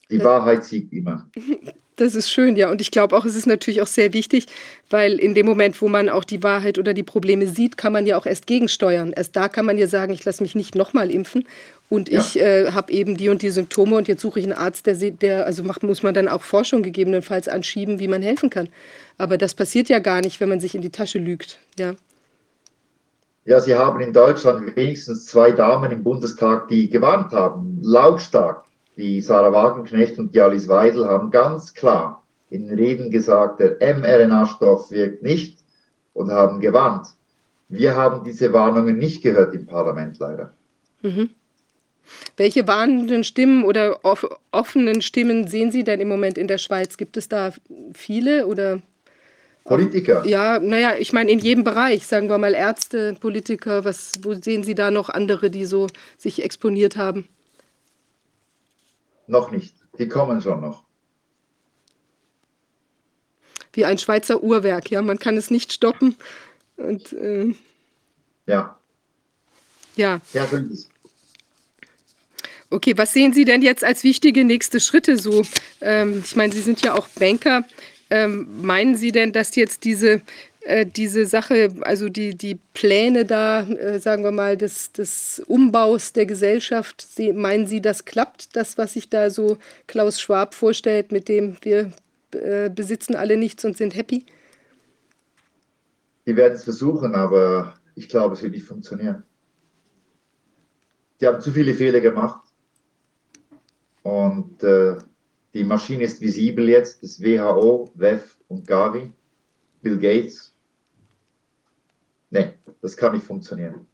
Die 0.10 0.18
Ja. 0.18 0.24
Wahrheit 0.26 0.64
siegt 0.66 0.94
immer. 0.94 1.28
Das 1.96 2.16
ist 2.16 2.32
schön, 2.32 2.56
ja. 2.56 2.72
Und 2.72 2.82
ich 2.82 2.90
glaube 2.90 3.16
auch, 3.16 3.24
es 3.24 3.36
ist 3.36 3.46
natürlich 3.46 3.80
auch 3.80 3.88
sehr 3.88 4.14
wichtig, 4.14 4.48
weil 4.90 5.20
in 5.20 5.36
dem 5.36 5.46
Moment, 5.46 5.80
wo 5.80 5.88
man 5.88 6.10
auch 6.10 6.24
die 6.24 6.42
Wahrheit 6.42 6.80
oder 6.80 6.92
die 6.96 7.04
Probleme 7.04 7.46
sieht, 7.46 7.78
kann 7.78 7.94
man 7.94 8.08
ja 8.08 8.18
auch 8.18 8.26
erst 8.26 8.48
gegensteuern. 8.48 9.14
Erst 9.16 9.36
da 9.36 9.48
kann 9.48 9.68
man 9.68 9.78
ja 9.78 9.86
sagen, 9.86 10.12
ich 10.12 10.26
lasse 10.26 10.42
mich 10.42 10.56
nicht 10.56 10.74
nochmal 10.74 11.12
impfen 11.12 11.48
und 11.90 12.10
Ja. 12.10 12.20
ich 12.20 12.40
äh, 12.40 12.72
habe 12.72 12.92
eben 12.92 13.16
die 13.16 13.30
und 13.30 13.44
die 13.44 13.52
Symptome 13.52 13.96
und 13.96 14.08
jetzt 14.08 14.24
suche 14.24 14.40
ich 14.40 14.46
einen 14.46 14.54
Arzt, 14.58 14.88
der, 14.88 14.96
der 14.96 15.46
also 15.46 15.62
macht, 15.64 15.84
muss 15.84 16.02
man 16.02 16.16
dann 16.16 16.28
auch 16.28 16.42
Forschung 16.42 16.82
gegebenenfalls 16.82 17.48
anschieben, 17.48 18.00
wie 18.00 18.08
man 18.08 18.24
helfen 18.24 18.50
kann. 18.50 18.70
Aber 19.18 19.38
das 19.38 19.54
passiert 19.54 19.90
ja 19.90 20.00
gar 20.00 20.22
nicht, 20.22 20.40
wenn 20.40 20.50
man 20.50 20.60
sich 20.60 20.76
in 20.76 20.82
die 20.82 20.90
Tasche 20.90 21.20
lügt. 21.20 21.60
Ja, 21.78 21.94
Ja, 23.46 23.60
Sie 23.60 23.76
haben 23.76 24.00
in 24.00 24.14
Deutschland 24.14 24.76
wenigstens 24.76 25.26
zwei 25.26 25.52
Damen 25.52 25.92
im 25.92 26.04
Bundestag, 26.04 26.68
die 26.70 26.90
gewarnt 26.90 27.32
haben, 27.32 27.80
lautstark. 27.82 28.64
Die 28.96 29.22
Sarah 29.22 29.52
Wagenknecht 29.52 30.20
und 30.20 30.34
die 30.34 30.42
Alice 30.42 30.68
Weidel 30.68 31.08
haben 31.08 31.32
ganz 31.32 31.74
klar 31.74 32.24
in 32.50 32.70
Reden 32.70 33.10
gesagt, 33.10 33.60
der 33.60 33.78
mRNA-Stoff 33.80 34.92
wirkt 34.92 35.24
nicht 35.24 35.58
und 36.14 36.32
haben 36.32 36.62
gewarnt. 36.62 37.08
Wir 37.68 37.96
haben 37.96 38.24
diese 38.24 38.54
Warnungen 38.54 39.00
nicht 39.00 39.24
gehört 39.24 39.56
im 39.56 39.66
Parlament 39.66 40.20
leider. 40.20 40.54
Mhm. 41.02 41.32
Welche 42.38 42.68
warnenden 42.68 43.24
Stimmen 43.24 43.64
oder 43.64 44.00
off 44.04 44.28
offenen 44.52 45.02
Stimmen 45.02 45.48
sehen 45.48 45.72
Sie 45.72 45.84
denn 45.84 46.00
im 46.00 46.10
Moment 46.10 46.38
in 46.38 46.48
der 46.48 46.60
Schweiz? 46.60 46.98
Gibt 46.98 47.18
es 47.18 47.28
da 47.28 47.54
viele 47.94 48.46
oder? 48.46 48.82
Politiker, 49.66 50.26
Ja, 50.26 50.60
naja, 50.60 50.96
ich 50.98 51.14
meine 51.14 51.32
in 51.32 51.40
jedem 51.40 51.64
Bereich, 51.64 52.06
sagen 52.06 52.28
wir 52.30 52.38
mal 52.38 52.54
Ärzte, 52.54 53.14
Politiker, 53.20 53.86
was, 53.86 54.14
wo 54.22 54.34
sehen 54.34 54.64
Sie 54.64 54.76
da 54.76 54.92
noch 54.92 55.10
andere, 55.10 55.50
die 55.50 55.66
so 55.66 55.88
sich 56.18 56.44
exponiert 56.44 56.98
haben? 56.98 57.28
noch 59.28 59.52
nicht. 59.52 59.74
Die 59.98 60.08
kommen 60.08 60.42
schon 60.42 60.62
noch. 60.62 60.84
Wie 63.72 63.86
ein 63.86 63.98
Schweizer 63.98 64.44
Uhrwerk, 64.44 64.92
ja, 64.92 65.02
man 65.02 65.18
kann 65.18 65.38
es 65.38 65.50
nicht 65.50 65.74
stoppen. 65.74 66.16
Und 66.78 67.14
äh, 67.14 67.56
Ja, 68.48 68.78
ja, 69.96 70.20
ja, 70.34 70.46
so 70.48 70.58
ist 70.58 70.72
es. 70.72 70.90
okay, 72.70 72.98
was 72.98 73.14
sehen 73.14 73.34
Sie 73.34 73.46
denn 73.46 73.62
jetzt 73.62 73.84
als 73.84 74.04
wichtige 74.04 74.44
nächste 74.44 74.80
Schritte 74.80 75.18
so? 75.18 75.44
Ähm, 75.82 76.22
ich 76.26 76.36
meine, 76.36 76.54
Sie 76.54 76.62
sind 76.62 76.82
ja 76.82 76.94
auch 76.96 77.08
Banker. 77.10 77.64
Ähm, 78.14 78.62
meinen 78.62 78.96
Sie 78.96 79.12
denn, 79.12 79.32
dass 79.32 79.56
jetzt 79.56 79.86
diese, 79.86 80.22
äh, 80.62 80.86
diese 80.86 81.26
Sache, 81.26 81.74
also 81.82 82.10
die, 82.10 82.36
die 82.36 82.60
Pläne 82.76 83.26
da, 83.26 83.64
äh, 83.64 84.00
sagen 84.00 84.24
wir 84.24 84.32
mal, 84.32 84.56
des, 84.56 84.92
des 84.92 85.42
Umbaus 85.48 86.14
der 86.14 86.28
Gesellschaft, 86.28 87.02
Sie, 87.02 87.34
meinen 87.34 87.66
Sie, 87.66 87.82
das 87.82 88.06
klappt, 88.06 88.56
das, 88.56 88.78
was 88.78 88.94
sich 88.94 89.10
da 89.10 89.32
so 89.32 89.58
Klaus 89.88 90.22
Schwab 90.22 90.54
vorstellt, 90.54 91.12
mit 91.12 91.28
dem 91.28 91.58
wir 91.64 91.92
äh, 92.34 92.70
besitzen 92.70 93.16
alle 93.16 93.36
nichts 93.36 93.66
und 93.66 93.78
sind 93.78 93.96
happy? 93.96 94.28
Die 96.28 96.36
werden 96.36 96.54
es 96.54 96.66
versuchen, 96.66 97.16
aber 97.16 97.74
ich 97.96 98.08
glaube, 98.08 98.36
es 98.36 98.44
wird 98.44 98.54
nicht 98.54 98.68
funktionieren. 98.68 99.24
Die 101.20 101.26
haben 101.26 101.42
zu 101.42 101.52
viele 101.52 101.74
Fehler 101.74 102.00
gemacht. 102.00 102.42
Und 104.04 104.62
äh, 104.62 104.98
die 105.54 105.64
Maschine 105.64 106.04
ist 106.04 106.22
visibel 106.22 106.68
jetzt, 106.70 107.04
das 107.04 107.22
WHO, 107.22 107.92
WEF 107.96 108.38
und 108.48 108.66
Gavi, 108.66 109.12
Bill 109.82 109.98
Gates. 109.98 110.54
Nee, 112.30 112.54
das 112.82 112.98
kann 112.98 113.14
nicht 113.14 113.26
funktionieren. 113.26 113.86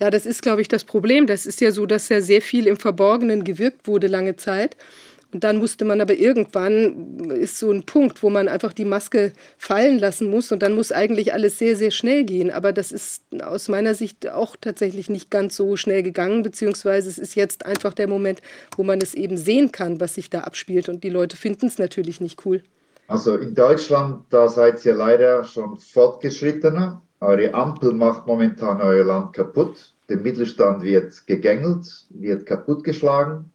Ja, 0.00 0.10
das 0.10 0.26
ist, 0.26 0.42
glaube 0.42 0.60
ich, 0.60 0.68
das 0.68 0.84
Problem. 0.84 1.26
Das 1.26 1.46
ist 1.46 1.60
ja 1.60 1.70
so, 1.70 1.86
dass 1.86 2.08
ja 2.08 2.20
sehr 2.20 2.42
viel 2.42 2.66
im 2.66 2.76
Verborgenen 2.76 3.44
gewirkt 3.44 3.86
wurde 3.86 4.06
lange 4.06 4.36
Zeit. 4.36 4.76
Und 5.34 5.42
dann 5.42 5.56
musste 5.58 5.84
man 5.84 6.00
aber 6.00 6.14
irgendwann, 6.14 7.18
ist 7.30 7.58
so 7.58 7.72
ein 7.72 7.82
Punkt, 7.82 8.22
wo 8.22 8.30
man 8.30 8.46
einfach 8.46 8.72
die 8.72 8.84
Maske 8.84 9.32
fallen 9.58 9.98
lassen 9.98 10.30
muss 10.30 10.52
und 10.52 10.62
dann 10.62 10.76
muss 10.76 10.92
eigentlich 10.92 11.34
alles 11.34 11.58
sehr, 11.58 11.74
sehr 11.74 11.90
schnell 11.90 12.22
gehen. 12.22 12.52
Aber 12.52 12.72
das 12.72 12.92
ist 12.92 13.24
aus 13.42 13.68
meiner 13.68 13.96
Sicht 13.96 14.30
auch 14.30 14.54
tatsächlich 14.60 15.10
nicht 15.10 15.32
ganz 15.32 15.56
so 15.56 15.76
schnell 15.76 16.04
gegangen, 16.04 16.44
beziehungsweise 16.44 17.08
es 17.08 17.18
ist 17.18 17.34
jetzt 17.34 17.66
einfach 17.66 17.94
der 17.94 18.06
Moment, 18.06 18.42
wo 18.76 18.84
man 18.84 19.00
es 19.00 19.12
eben 19.14 19.36
sehen 19.36 19.72
kann, 19.72 19.98
was 19.98 20.14
sich 20.14 20.30
da 20.30 20.42
abspielt. 20.42 20.88
Und 20.88 21.02
die 21.02 21.10
Leute 21.10 21.36
finden 21.36 21.66
es 21.66 21.78
natürlich 21.78 22.20
nicht 22.20 22.46
cool. 22.46 22.62
Also 23.08 23.36
in 23.36 23.56
Deutschland, 23.56 24.26
da 24.30 24.46
seid 24.48 24.84
ihr 24.86 24.94
leider 24.94 25.42
schon 25.42 25.78
fortgeschrittener. 25.78 27.02
Eure 27.20 27.52
Ampel 27.54 27.92
macht 27.92 28.28
momentan 28.28 28.80
euer 28.80 29.04
Land 29.04 29.32
kaputt. 29.32 29.92
Der 30.08 30.18
Mittelstand 30.18 30.84
wird 30.84 31.26
gegängelt, 31.26 32.06
wird 32.10 32.46
kaputtgeschlagen. 32.46 33.50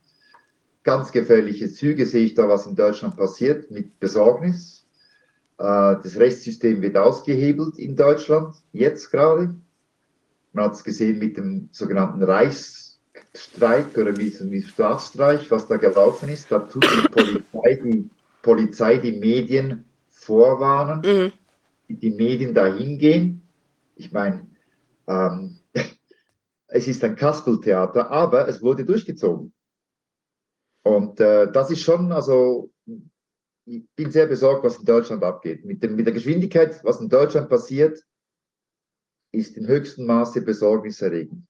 Ganz 0.89 1.11
gefährliche 1.11 1.71
Züge 1.71 2.07
sehe 2.07 2.25
ich 2.25 2.33
da, 2.33 2.49
was 2.49 2.65
in 2.65 2.75
Deutschland 2.75 3.15
passiert, 3.15 3.69
mit 3.69 3.99
Besorgnis. 3.99 4.87
Äh, 5.59 5.97
Das 6.01 6.17
Rechtssystem 6.17 6.81
wird 6.81 6.97
ausgehebelt 6.97 7.77
in 7.77 7.95
Deutschland, 7.95 8.55
jetzt 8.73 9.11
gerade. 9.11 9.53
Man 10.51 10.65
hat 10.65 10.73
es 10.73 10.83
gesehen 10.83 11.19
mit 11.19 11.37
dem 11.37 11.69
sogenannten 11.71 12.23
Reichsstreik 12.23 13.95
oder 13.95 14.13
mit 14.13 14.39
dem 14.39 14.63
Staatsstreich, 14.63 15.51
was 15.51 15.67
da 15.67 15.77
gelaufen 15.77 16.27
ist. 16.29 16.51
Da 16.51 16.57
tut 16.57 16.83
die 16.83 17.07
Polizei 17.51 17.75
die, 17.83 18.09
Polizei 18.41 18.97
die 18.97 19.11
Medien 19.11 19.85
vorwarnen, 20.09 21.01
Mhm. 21.05 21.31
die 21.87 22.09
Medien 22.09 22.55
dahin 22.55 22.97
gehen. 22.97 23.43
Ich 23.95 24.11
meine, 24.11 24.47
Ähm, 25.07 25.59
es 26.67 26.87
ist 26.87 27.03
ein 27.03 27.15
Kasteltheater, 27.15 28.09
aber 28.09 28.47
es 28.47 28.59
wurde 28.63 28.85
durchgezogen. 28.85 29.53
Und 30.83 31.19
äh, 31.19 31.51
das 31.51 31.71
ist 31.71 31.81
schon, 31.81 32.11
also 32.11 32.71
ich 33.65 33.83
bin 33.95 34.11
sehr 34.11 34.25
besorgt, 34.25 34.63
was 34.63 34.77
in 34.77 34.85
Deutschland 34.85 35.23
abgeht. 35.23 35.65
Mit, 35.65 35.83
dem, 35.83 35.95
mit 35.95 36.05
der 36.05 36.13
Geschwindigkeit, 36.13 36.83
was 36.83 36.99
in 36.99 37.09
Deutschland 37.09 37.49
passiert, 37.49 38.03
ist 39.31 39.55
in 39.57 39.67
höchstem 39.67 40.05
Maße 40.05 40.41
besorgniserregend. 40.41 41.43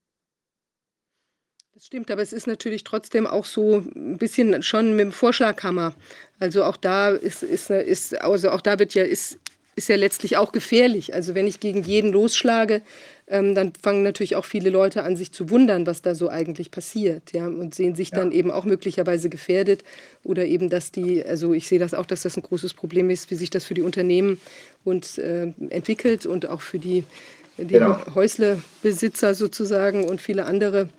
Das 1.74 1.86
stimmt, 1.86 2.12
aber 2.12 2.22
es 2.22 2.34
ist 2.34 2.46
natürlich 2.46 2.84
trotzdem 2.84 3.26
auch 3.26 3.46
so 3.46 3.78
ein 3.78 4.18
bisschen 4.18 4.62
schon 4.64 4.98
mit 4.98 5.00
dem 5.00 5.12
Vorschlaghammer. 5.14 5.96
Also 6.38 6.66
auch 6.66 6.76
da 6.76 7.12
ist, 7.12 7.42
ist, 7.42 7.70
ist 7.70 8.20
also 8.20 8.50
auch 8.50 8.60
da 8.60 8.80
wird 8.80 8.96
ja, 8.96 9.04
ist, 9.04 9.40
ist 9.78 9.88
ja 9.88 9.96
letztlich 9.96 10.36
auch 10.36 10.52
gefährlich. 10.52 11.14
Also 11.14 11.36
wenn 11.36 11.48
ich 11.48 11.62
gegen 11.62 11.84
jeden 11.84 12.12
losschlage, 12.12 12.82
ähm, 13.30 13.56
dann 13.56 13.74
fangen 13.82 14.04
natürlich 14.04 14.36
auch 14.36 14.46
viele 14.46 14.70
Leute 14.70 15.04
an, 15.04 15.16
sich 15.16 15.32
zu 15.32 15.50
wundern, 15.50 15.86
was 15.86 16.02
da 16.02 16.16
so 16.16 16.30
eigentlich 16.30 16.72
passiert, 16.72 17.32
ja, 17.34 17.48
und 17.48 17.76
sehen 17.76 17.96
sich 17.96 18.10
dann 18.12 18.32
eben 18.32 18.52
auch 18.52 18.66
möglicherweise 18.66 19.30
gefährdet 19.30 19.84
oder 20.24 20.46
eben, 20.46 20.70
dass 20.70 20.92
die, 20.92 21.24
also 21.24 21.54
ich 21.54 21.68
sehe 21.68 21.80
das 21.80 21.94
auch, 21.94 22.06
dass 22.06 22.24
das 22.24 22.38
ein 22.38 22.44
großes 22.44 22.74
Problem 22.74 23.10
ist, 23.10 23.30
wie 23.32 23.36
sich 23.36 23.50
das 23.50 23.66
für 23.66 23.76
die 23.76 23.82
Unternehmen 23.84 24.40
und 24.84 25.18
äh, 25.20 25.54
entwickelt 25.70 26.26
und 26.26 26.48
auch 26.48 26.62
für 26.62 26.80
die, 26.80 27.04
die 27.58 27.68
Genau. 27.68 27.98
Häuslebesitzer 28.16 29.36
sozusagen 29.36 30.06
und 30.06 30.22
viele 30.22 30.46
andere 30.46 30.90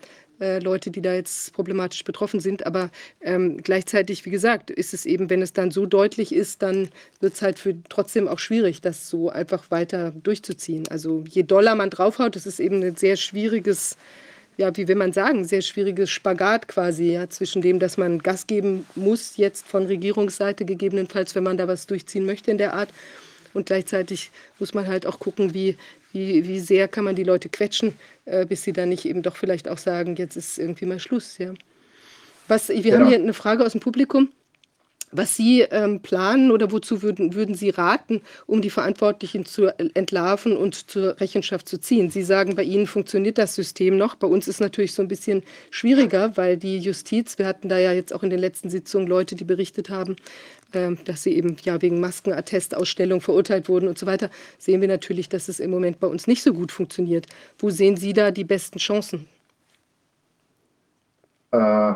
äh, 0.41 0.59
Leute, 0.59 0.91
die 0.91 1.03
da 1.03 1.15
jetzt 1.15 1.53
problematisch 1.53 2.05
betroffen 2.05 2.41
sind. 2.41 2.67
Aber 2.67 2.91
ähm, 3.21 3.59
gleichzeitig, 3.63 4.25
wie 4.25 4.31
gesagt, 4.31 4.71
ist 4.71 4.95
es 4.95 5.07
eben, 5.07 5.31
wenn 5.31 5.43
es 5.43 5.53
dann 5.53 5.71
so 5.71 5.87
deutlich 5.87 6.35
ist, 6.35 6.63
dann 6.63 6.89
wird 7.21 7.35
es 7.35 7.43
halt 7.43 7.59
für 7.59 7.75
trotzdem 7.89 8.27
auch 8.27 8.39
schwierig, 8.39 8.81
das 8.81 9.09
so 9.09 9.29
einfach 9.31 9.71
weiter 9.71 10.13
durchzuziehen. 10.23 10.89
Also 10.89 11.25
je 11.29 11.43
doller 11.43 11.75
man 11.75 11.91
draufhaut, 11.91 12.37
das 12.37 12.47
ist 12.47 12.61
eben 12.61 12.83
ein 12.83 12.97
sehr 12.97 13.17
schwieriges, 13.17 13.97
ja, 14.57 14.75
wie 14.77 14.89
will 14.89 14.97
man 14.97 15.13
sagen, 15.13 15.45
sehr 15.45 15.63
schwieriges 15.63 16.11
Spagat 16.11 16.69
quasi, 16.69 17.13
ja, 17.13 17.29
zwischen 17.29 17.63
dem, 17.63 17.79
dass 17.79 17.97
man 17.97 18.19
Gas 18.19 18.47
geben 18.47 18.87
muss, 18.95 19.37
jetzt 19.37 19.67
von 19.69 19.87
Regierungsseite 19.87 20.65
gegebenenfalls, 20.65 21.35
wenn 21.35 21.45
man 21.45 21.59
da 21.59 21.69
was 21.69 21.87
durchziehen 21.87 22.25
möchte 22.25 22.51
in 22.51 22.59
der 22.59 22.75
Art. 22.75 22.91
Und 23.53 23.67
gleichzeitig 23.67 24.31
muss 24.59 24.75
man 24.75 24.87
halt 24.87 25.07
auch 25.07 25.19
gucken, 25.19 25.55
wie, 25.55 25.77
wie, 26.13 26.47
wie 26.47 26.61
sehr 26.61 26.89
kann 26.89 27.05
man 27.05 27.15
die 27.17 27.25
Leute 27.25 27.49
quetschen, 27.49 27.95
äh, 28.25 28.47
bis 28.47 28.63
sie 28.63 28.73
dann 28.73 28.89
nicht 28.89 29.05
eben 29.05 29.23
doch 29.23 29.37
vielleicht 29.37 29.69
auch 29.69 29.79
sagen, 29.79 30.17
jetzt 30.17 30.37
ist 30.37 30.59
irgendwie 30.59 30.87
mal 30.87 30.99
Schluss. 30.99 31.39
Ja. 31.39 31.53
Was, 32.49 32.69
wir 32.69 32.83
Genau. 32.83 32.97
haben 32.99 33.09
hier 33.09 33.19
eine 33.19 33.35
Frage 33.35 33.65
aus 33.65 33.73
dem 33.73 33.81
Publikum. 33.81 34.29
Was 35.13 35.35
Sie 35.35 35.63
ähm, 35.63 36.01
planen 36.01 36.53
oder 36.53 36.71
wozu 36.71 37.03
würden, 37.03 37.35
würden 37.35 37.57
Sie 37.57 37.71
raten, 37.71 38.23
um 38.47 38.63
die 38.63 38.71
Verantwortlichen 38.71 39.45
zu 39.45 39.67
entlarven 39.95 40.57
und 40.57 40.89
zur 40.89 41.21
Rechenschaft 41.21 41.69
zu 41.69 41.79
ziehen? 41.81 42.11
Sie 42.11 42.23
sagen, 42.23 42.55
bei 42.55 42.63
Ihnen 42.63 42.87
funktioniert 42.87 43.37
das 43.37 43.57
System 43.57 43.97
noch. 43.97 44.15
Bei 44.15 44.29
uns 44.29 44.47
ist 44.47 44.61
natürlich 44.61 44.95
so 44.95 45.03
ein 45.03 45.09
bisschen 45.09 45.43
schwieriger, 45.71 46.37
weil 46.37 46.57
die 46.57 46.79
Justiz, 46.79 47.39
wir 47.39 47.47
hatten 47.47 47.69
da 47.69 47.79
ja 47.79 47.93
jetzt 47.93 48.13
auch 48.13 48.23
in 48.23 48.31
den 48.31 48.39
letzten 48.39 48.71
Sitzungen 48.71 49.09
Leute, 49.09 49.35
die 49.35 49.45
berichtet 49.45 49.91
haben, 49.91 50.15
ähm, 50.75 50.99
dass 51.05 51.25
sie 51.25 51.35
eben 51.37 51.57
ja 51.65 51.83
wegen 51.83 51.99
Maskenattestausstellung 51.99 53.21
verurteilt 53.21 53.69
wurden 53.69 53.89
und 53.89 53.99
so 53.99 54.07
weiter, 54.07 54.31
sehen 54.59 54.81
wir 54.81 54.89
natürlich, 54.89 55.29
dass 55.29 55.49
es 55.49 55.59
im 55.59 55.73
Moment 55.73 55.99
bei 55.99 56.07
uns 56.07 56.29
nicht 56.29 56.45
so 56.45 56.55
gut 56.55 56.71
funktioniert. 56.71 57.27
Wo 57.59 57.71
sehen 57.71 57.97
Sie 57.97 58.13
da 58.13 58.31
die 58.31 58.45
besten 58.45 58.79
Chancen? 58.79 59.27
Äh, 61.51 61.95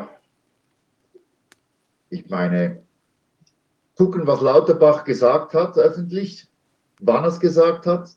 ich 2.09 2.29
meine, 2.29 2.84
gucken, 3.95 4.27
was 4.27 4.41
Lauterbach 4.41 5.03
gesagt 5.03 5.53
hat 5.53 5.77
öffentlich, 5.77 6.47
wann 6.99 7.23
er 7.23 7.29
es 7.29 7.39
gesagt 7.39 7.87
hat. 7.87 8.09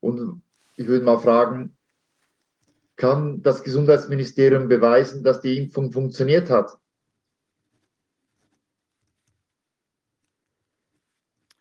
Und 0.00 0.42
ich 0.76 0.86
würde 0.86 1.04
mal 1.04 1.18
fragen, 1.18 1.76
kann 2.96 3.42
das 3.42 3.62
Gesundheitsministerium 3.62 4.68
beweisen, 4.68 5.22
dass 5.22 5.40
die 5.40 5.56
Impfung 5.56 5.92
funktioniert 5.92 6.50
hat? 6.50 6.78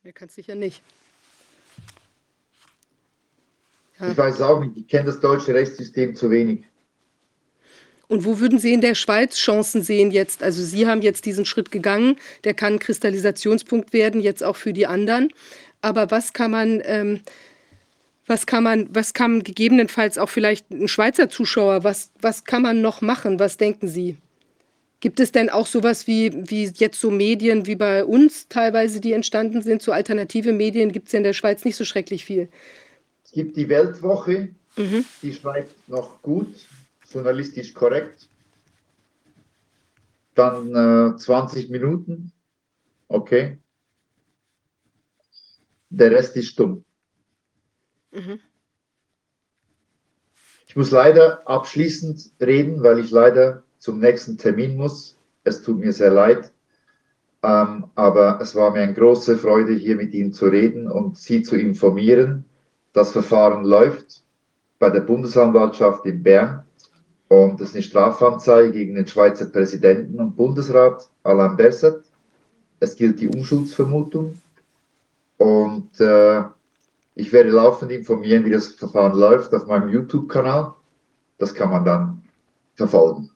Er 0.03 0.13
kann 0.13 0.29
es 0.29 0.35
sicher 0.35 0.55
nicht. 0.55 0.81
Ja. 3.99 4.11
Ich 4.11 4.17
weiß 4.17 4.35
es 4.35 4.41
auch 4.41 4.59
nicht, 4.61 4.77
ich 4.77 4.87
kenne 4.87 5.05
das 5.05 5.19
deutsche 5.19 5.53
Rechtssystem 5.53 6.15
zu 6.15 6.29
wenig. 6.29 6.65
Und 8.07 8.23
wo 8.23 8.39
würden 8.39 8.57
Sie 8.57 8.73
in 8.73 8.81
der 8.81 8.95
Schweiz 8.95 9.35
Chancen 9.35 9.83
sehen 9.83 10.11
jetzt? 10.11 10.41
Also 10.41 10.63
Sie 10.63 10.87
haben 10.87 11.01
jetzt 11.01 11.25
diesen 11.25 11.45
Schritt 11.45 11.71
gegangen, 11.71 12.15
der 12.45 12.53
kann 12.53 12.73
ein 12.73 12.79
Kristallisationspunkt 12.79 13.91
werden, 13.91 14.21
jetzt 14.21 14.43
auch 14.43 14.55
für 14.55 14.71
die 14.71 14.87
anderen. 14.87 15.29
Aber 15.81 16.09
was 16.09 16.31
kann 16.31 16.51
man, 16.51 16.81
ähm, 16.85 17.19
was 18.25 18.45
kann 18.45 18.63
man, 18.63 18.87
was 18.93 19.13
kann 19.13 19.43
gegebenenfalls 19.43 20.17
auch 20.17 20.29
vielleicht 20.29 20.71
ein 20.71 20.87
Schweizer 20.87 21.29
Zuschauer, 21.29 21.83
was, 21.83 22.11
was 22.21 22.45
kann 22.45 22.61
man 22.61 22.81
noch 22.81 23.01
machen? 23.01 23.39
Was 23.39 23.57
denken 23.57 23.89
Sie? 23.89 24.15
Gibt 24.99 25.19
es 25.19 25.31
denn 25.31 25.49
auch 25.49 25.67
sowas 25.67 26.07
wie, 26.07 26.31
wie 26.49 26.71
jetzt 26.75 26.99
so 26.99 27.11
Medien 27.11 27.67
wie 27.67 27.75
bei 27.75 28.03
uns 28.03 28.47
teilweise, 28.47 28.99
die 28.99 29.13
entstanden 29.13 29.61
sind, 29.61 29.81
so 29.81 29.91
alternative 29.91 30.53
Medien 30.53 30.91
gibt 30.91 31.07
es 31.07 31.11
ja 31.11 31.17
in 31.17 31.23
der 31.23 31.33
Schweiz 31.33 31.65
nicht 31.65 31.75
so 31.75 31.85
schrecklich 31.85 32.25
viel. 32.25 32.47
Es 33.25 33.31
gibt 33.31 33.57
die 33.57 33.67
Weltwoche, 33.69 34.49
Mhm. 34.77 35.05
die 35.23 35.33
schreibt 35.33 35.73
noch 35.89 36.21
gut, 36.21 36.53
journalistisch 37.09 37.73
korrekt. 37.73 38.29
Dann 40.35 41.13
äh, 41.13 41.17
20 41.17 41.69
Minuten, 41.69 42.31
okay. 43.07 43.59
Der 45.89 46.11
Rest 46.11 46.35
ist 46.35 46.49
stumm. 46.49 46.83
Mhm. 48.11 48.39
Ich 50.67 50.75
muss 50.75 50.91
leider 50.91 51.47
abschließend 51.47 52.33
reden, 52.41 52.83
weil 52.83 52.99
ich 52.99 53.09
leider 53.09 53.63
zum 53.79 53.99
nächsten 53.99 54.37
Termin 54.37 54.75
muss. 54.75 55.17
Es 55.43 55.63
tut 55.63 55.79
mir 55.79 55.93
sehr 55.93 56.11
leid. 56.11 56.51
Ähm, 57.41 57.89
aber 57.95 58.39
es 58.41 58.53
war 58.53 58.71
mir 58.71 58.81
eine 58.81 58.93
große 58.93 59.37
Freude, 59.37 59.73
hier 59.73 59.95
mit 59.95 60.13
Ihnen 60.13 60.33
zu 60.33 60.47
reden 60.47 60.91
und 60.91 61.17
Sie 61.17 61.41
zu 61.41 61.55
informieren. 61.55 62.45
Das 62.93 63.11
Verfahren 63.11 63.63
läuft 63.63 64.23
bei 64.77 64.89
der 64.89 65.01
Bundesanwaltschaft 65.01 66.05
in 66.05 66.21
Bern 66.21 66.66
und 67.29 67.59
es 67.59 67.69
ist 67.69 67.75
eine 67.75 67.83
Strafanzeige 67.83 68.71
gegen 68.71 68.95
den 68.95 69.07
Schweizer 69.07 69.45
Präsidenten 69.45 70.19
und 70.19 70.35
Bundesrat 70.35 71.09
Alain 71.23 71.57
Berset. 71.57 72.03
Es 72.79 72.95
gilt 72.95 73.19
die 73.19 73.27
Unschuldsvermutung 73.27 74.39
und 75.37 75.99
äh, 75.99 76.43
ich 77.15 77.33
werde 77.33 77.49
laufend 77.49 77.91
informieren, 77.91 78.45
wie 78.45 78.51
das 78.51 78.67
Verfahren 78.67 79.17
läuft 79.17 79.53
auf 79.53 79.65
meinem 79.65 79.89
YouTube-Kanal. 79.89 80.73
Das 81.39 81.53
kann 81.53 81.71
man 81.71 81.83
dann 81.83 82.23
verfolgen. 82.75 83.31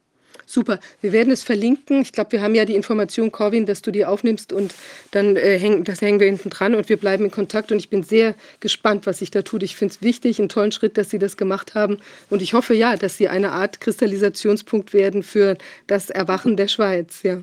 Super. 0.51 0.81
Wir 0.99 1.13
werden 1.13 1.31
es 1.31 1.43
verlinken. 1.43 2.01
Ich 2.01 2.11
glaube, 2.11 2.33
wir 2.33 2.41
haben 2.41 2.55
ja 2.55 2.65
die 2.65 2.75
Information, 2.75 3.31
Corwin, 3.31 3.65
dass 3.65 3.81
du 3.81 3.89
die 3.89 4.05
aufnimmst 4.05 4.51
und 4.51 4.75
dann 5.11 5.37
äh, 5.37 5.57
hängen, 5.57 5.85
das 5.85 6.01
hängen 6.01 6.19
wir 6.19 6.27
hinten 6.27 6.49
dran 6.49 6.75
und 6.75 6.89
wir 6.89 6.97
bleiben 6.97 7.23
in 7.23 7.31
Kontakt 7.31 7.71
und 7.71 7.77
ich 7.77 7.89
bin 7.89 8.03
sehr 8.03 8.35
gespannt, 8.59 9.05
was 9.05 9.19
sich 9.19 9.31
da 9.31 9.43
tut. 9.43 9.63
Ich 9.63 9.77
finde 9.77 9.93
es 9.93 10.01
wichtig, 10.01 10.39
einen 10.39 10.49
tollen 10.49 10.73
Schritt, 10.73 10.97
dass 10.97 11.09
Sie 11.09 11.19
das 11.19 11.37
gemacht 11.37 11.73
haben 11.73 11.99
und 12.29 12.41
ich 12.41 12.53
hoffe 12.53 12.73
ja, 12.73 12.97
dass 12.97 13.15
Sie 13.15 13.29
eine 13.29 13.53
Art 13.53 13.79
Kristallisationspunkt 13.79 14.91
werden 14.91 15.23
für 15.23 15.57
das 15.87 16.09
Erwachen 16.09 16.57
der 16.57 16.67
Schweiz. 16.67 17.23
Ja. 17.23 17.37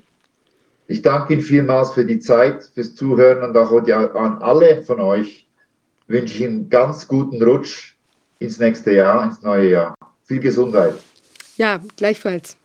Ich 0.87 1.01
danke 1.01 1.33
Ihnen 1.33 1.43
vielmals 1.43 1.93
für 1.93 2.05
die 2.05 2.21
Zeit, 2.21 2.71
fürs 2.75 2.95
Zuhören 2.95 3.43
und 3.43 3.57
auch 3.57 3.73
an 3.73 4.43
alle 4.43 4.83
von 4.83 5.01
euch 5.01 5.47
wünsche 6.09 6.35
ich 6.35 6.45
einen 6.45 6.69
ganz 6.69 7.09
guten 7.09 7.43
Rutsch 7.43 7.95
ins 8.39 8.59
nächste 8.59 8.93
Jahr, 8.93 9.25
ins 9.25 9.41
neue 9.41 9.71
Jahr. 9.71 9.95
Viel 10.25 10.41
Gesundheit. 10.41 10.93
ja, 11.57 11.81
gleichfalls. 11.97 12.58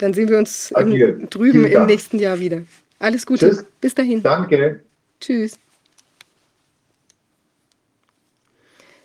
Dann 0.00 0.14
sehen 0.14 0.30
wir 0.30 0.38
uns 0.38 0.70
im, 0.70 1.28
drüben 1.28 1.66
im 1.66 1.84
nächsten 1.84 2.18
Jahr 2.18 2.40
wieder. 2.40 2.62
Alles 2.98 3.26
Gute. 3.26 3.50
Tschüss. 3.50 3.66
Bis 3.82 3.94
dahin. 3.94 4.22
Danke. 4.22 4.82
Tschüss. 5.20 5.58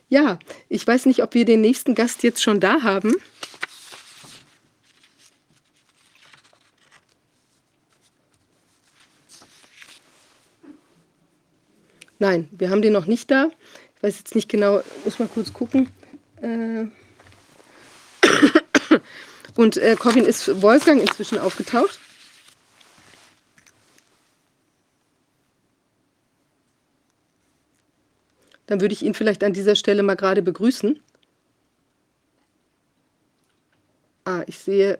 Ja, 0.07 0.39
ich 0.69 0.87
weiß 0.87 1.05
nicht, 1.07 1.21
ob 1.21 1.33
wir 1.33 1.43
den 1.43 1.59
nächsten 1.59 1.95
Gast 1.95 2.23
jetzt 2.23 2.41
schon 2.41 2.61
da 2.61 2.81
haben. 2.83 3.13
Nein, 12.19 12.47
wir 12.51 12.69
haben 12.69 12.81
den 12.81 12.93
noch 12.93 13.05
nicht 13.05 13.29
da. 13.29 13.49
Ich 13.97 14.03
weiß 14.03 14.17
jetzt 14.19 14.35
nicht 14.35 14.47
genau, 14.47 14.81
muss 15.03 15.19
mal 15.19 15.27
kurz 15.27 15.51
gucken. 15.51 15.89
Äh 16.41 16.85
Und 19.55 19.77
äh, 19.77 19.95
Corwin 19.95 20.25
ist 20.25 20.61
Wolfgang 20.61 21.01
inzwischen 21.01 21.37
aufgetaucht. 21.37 21.99
Dann 28.67 28.81
würde 28.81 28.93
ich 28.93 29.03
ihn 29.03 29.13
vielleicht 29.13 29.43
an 29.43 29.53
dieser 29.53 29.75
Stelle 29.75 30.03
mal 30.03 30.15
gerade 30.15 30.41
begrüßen. 30.41 30.99
Ah, 34.25 34.43
ich 34.47 34.57
sehe. 34.57 34.99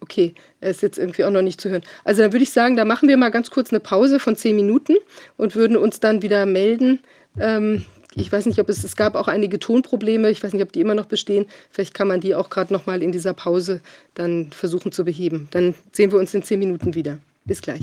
Okay, 0.00 0.34
er 0.60 0.70
ist 0.70 0.80
jetzt 0.80 0.96
irgendwie 0.96 1.24
auch 1.24 1.30
noch 1.30 1.42
nicht 1.42 1.60
zu 1.60 1.68
hören. 1.68 1.82
Also 2.04 2.22
dann 2.22 2.32
würde 2.32 2.44
ich 2.44 2.50
sagen, 2.52 2.76
da 2.76 2.84
machen 2.84 3.08
wir 3.08 3.16
mal 3.16 3.30
ganz 3.30 3.50
kurz 3.50 3.70
eine 3.70 3.80
Pause 3.80 4.20
von 4.20 4.36
zehn 4.36 4.56
Minuten 4.56 4.94
und 5.36 5.54
würden 5.54 5.76
uns 5.76 6.00
dann 6.00 6.22
wieder 6.22 6.46
melden. 6.46 7.00
Ähm, 7.38 7.84
ich 8.14 8.32
weiß 8.32 8.46
nicht, 8.46 8.58
ob 8.58 8.68
es, 8.68 8.84
es 8.84 8.96
gab 8.96 9.14
auch 9.14 9.28
einige 9.28 9.58
Tonprobleme, 9.58 10.30
ich 10.30 10.42
weiß 10.42 10.52
nicht, 10.52 10.62
ob 10.62 10.72
die 10.72 10.80
immer 10.80 10.94
noch 10.94 11.06
bestehen. 11.06 11.46
Vielleicht 11.70 11.94
kann 11.94 12.08
man 12.08 12.20
die 12.20 12.34
auch 12.34 12.50
gerade 12.50 12.72
noch 12.72 12.86
mal 12.86 13.02
in 13.02 13.12
dieser 13.12 13.34
Pause 13.34 13.80
dann 14.14 14.50
versuchen 14.50 14.92
zu 14.92 15.04
beheben. 15.04 15.48
Dann 15.50 15.74
sehen 15.92 16.10
wir 16.10 16.18
uns 16.18 16.34
in 16.34 16.42
zehn 16.42 16.58
Minuten 16.58 16.94
wieder. 16.94 17.18
Bis 17.44 17.60
gleich. 17.60 17.82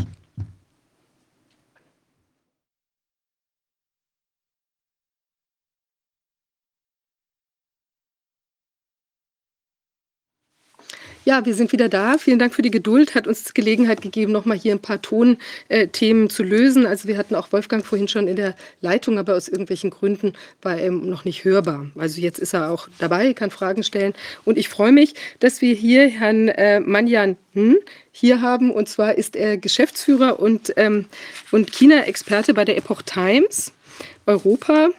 Ja, 11.28 11.44
wir 11.44 11.56
sind 11.56 11.72
wieder 11.72 11.90
da. 11.90 12.20
Vielen 12.20 12.38
Dank 12.38 12.54
für 12.54 12.62
die 12.62 12.70
Geduld. 12.70 13.16
Hat 13.16 13.26
uns 13.26 13.56
Gelegenheit 13.56 14.00
gegeben, 14.00 14.32
noch 14.32 14.46
mal 14.46 14.56
hier 14.56 14.76
ein 14.76 14.80
paar 14.80 15.02
Tonthemen 15.02 16.30
zu 16.30 16.44
lösen. 16.44 16.86
Also 16.86 17.08
wir 17.08 17.18
hatten 17.18 17.34
auch 17.34 17.52
Wolfgang 17.52 17.84
vorhin 17.84 18.08
schon 18.08 18.28
in 18.28 18.36
der 18.36 18.56
Leitung, 18.82 19.18
aber 19.18 19.36
aus 19.36 19.48
irgendwelchen 19.48 19.90
Gründen 19.90 20.34
war 20.62 20.78
er 20.78 20.92
noch 20.92 21.26
nicht 21.26 21.44
hörbar. 21.44 21.88
Also 21.98 22.22
jetzt 22.22 22.38
ist 22.38 22.54
er 22.54 22.70
auch 22.70 22.88
dabei, 23.00 23.34
kann 23.34 23.50
Fragen 23.50 23.82
stellen. 23.82 24.14
Und 24.44 24.60
ich 24.60 24.70
freue 24.70 24.92
mich, 24.92 25.16
dass 25.40 25.62
wir 25.62 25.74
hier 25.74 26.08
Herrn 26.10 26.50
äh, 26.50 26.80
Manjan 26.80 27.38
hm, 27.54 27.78
hier 28.12 28.42
haben. 28.42 28.70
Und 28.70 28.88
zwar 28.88 29.16
ist 29.16 29.36
er 29.36 29.58
Geschäftsführer 29.58 30.40
und, 30.40 30.74
ähm, 30.78 31.06
und 31.52 31.72
China-Experte 31.72 32.54
bei 32.54 32.66
der 32.66 32.78
Epoch 32.78 33.02
Times 33.02 33.74
Europa. 34.28 34.90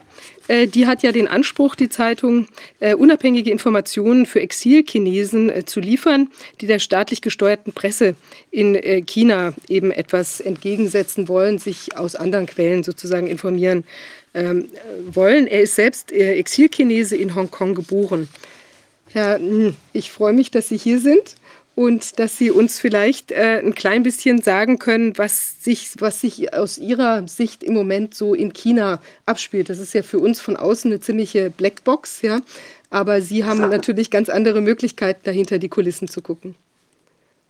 Äh, 0.49 0.67
die 0.67 0.87
hat 0.87 1.03
ja 1.03 1.13
den 1.13 1.29
Anspruch, 1.29 1.75
die 1.75 1.89
Zeitung, 1.89 2.49
äh, 2.81 2.95
unabhängige 2.95 3.51
Informationen 3.51 4.27
für 4.27 4.41
Exilchinesen 4.41 5.51
äh, 5.51 5.65
zu 5.65 5.81
liefern, 5.81 6.31
die 6.61 6.67
der 6.67 6.79
staatlich 6.79 7.21
gesteuerten 7.21 7.73
Presse 7.73 8.15
in 8.51 9.05
China 9.07 9.55
eben 9.69 9.91
etwas 9.91 10.41
entgegensetzen 10.41 11.29
wollen, 11.29 11.59
sich 11.59 11.97
aus 11.97 12.15
anderen 12.15 12.47
Quellen 12.47 12.83
sozusagen 12.85 13.27
informieren 13.27 13.85
ähm, 14.35 14.69
wollen. 15.11 15.47
Er 15.47 15.63
ist 15.63 15.75
selbst 15.75 16.13
Exilchinese 16.13 17.17
in 17.17 17.35
Hongkong 17.35 17.75
geboren. 17.75 18.29
Herr, 19.13 19.41
ich 19.93 20.11
freue 20.11 20.33
mich, 20.33 20.51
dass 20.51 20.69
Sie 20.69 20.79
hier 20.79 21.01
sind 21.01 21.37
und 21.77 22.19
dass 22.19 22.39
Sie 22.39 22.51
uns 22.51 22.81
vielleicht 22.81 23.31
äh, 23.31 23.61
ein 23.63 23.75
klein 23.75 24.03
bisschen 24.03 24.41
sagen 24.41 24.79
können, 24.79 25.17
was 25.19 25.63
sich, 25.63 25.93
was 25.99 26.23
sich 26.23 26.55
aus 26.55 26.79
Ihrer 26.79 27.29
Sicht 27.29 27.63
im 27.63 27.75
Moment 27.75 28.15
so 28.15 28.33
in 28.35 28.55
China 28.55 29.01
abspielt. 29.27 29.69
Das 29.69 29.79
ist 29.79 29.93
ja 29.93 30.03
für 30.03 30.19
uns 30.19 30.41
von 30.41 30.57
außen 30.57 30.91
eine 30.91 31.01
ziemliche 31.01 31.51
Blackbox, 31.51 32.23
ja. 32.23 32.41
Aber 32.89 33.21
Sie 33.21 33.45
haben 33.45 33.61
natürlich 33.61 34.11
ganz 34.11 34.31
andere 34.31 34.63
Möglichkeiten, 34.63 35.21
dahinter 35.25 35.59
die 35.59 35.69
Kulissen 35.69 36.09
zu 36.09 36.23
gucken. 36.23 36.55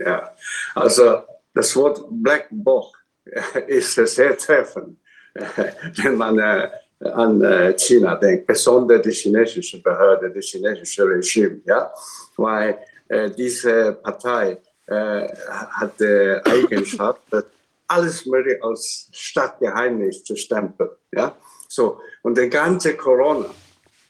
Ja, 0.01 0.35
also 0.75 1.23
das 1.55 1.77
Wort 1.77 2.05
Blackbox 2.11 2.99
ist 3.69 3.95
sehr 3.95 4.37
treffend, 4.37 4.99
wenn 6.03 6.17
man 6.17 6.37
äh, 6.41 6.69
an 6.99 7.41
äh, 7.43 7.77
China 7.79 8.17
denkt, 8.17 8.49
besonders 8.49 9.03
die 9.03 9.13
chinesische 9.13 9.81
Behörde, 9.81 10.33
das 10.33 10.47
chinesische 10.47 11.05
Regime, 11.05 11.61
ja, 11.65 11.93
weil 12.37 12.77
diese 13.09 13.93
Partei 14.03 14.59
äh, 14.87 15.29
hat 15.49 15.99
die 16.01 16.41
Eigenschaft, 16.45 17.23
alles 17.89 18.27
mögliche 18.27 18.63
als 18.63 19.09
Stadtgeheimnis 19.13 20.25
zu 20.25 20.37
stempeln. 20.37 20.91
Ja? 21.13 21.37
So, 21.69 22.01
und 22.23 22.37
der 22.37 22.49
ganze 22.49 22.97
Corona, 22.97 23.51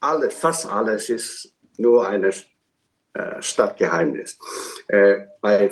alles, 0.00 0.34
fast 0.34 0.66
alles 0.66 1.08
ist 1.08 1.52
nur 1.78 2.06
ein 2.06 2.24
äh, 2.24 2.32
Stadtgeheimnis. 3.40 4.38
Äh, 4.88 5.26
bei 5.40 5.70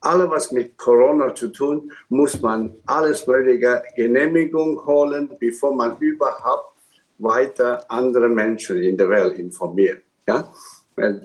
allem, 0.00 0.30
was 0.30 0.52
mit 0.52 0.76
Corona 0.76 1.34
zu 1.34 1.48
tun, 1.48 1.92
muss 2.08 2.40
man 2.40 2.74
alles 2.86 3.26
mögliche 3.26 3.82
Genehmigung 3.96 4.84
holen, 4.86 5.36
bevor 5.38 5.74
man 5.74 5.98
überhaupt 5.98 6.76
weiter 7.18 7.84
andere 7.90 8.28
Menschen 8.28 8.82
in 8.82 8.96
der 8.96 9.08
Welt 9.10 9.38
informiert. 9.38 10.02
Ja? 10.26 10.52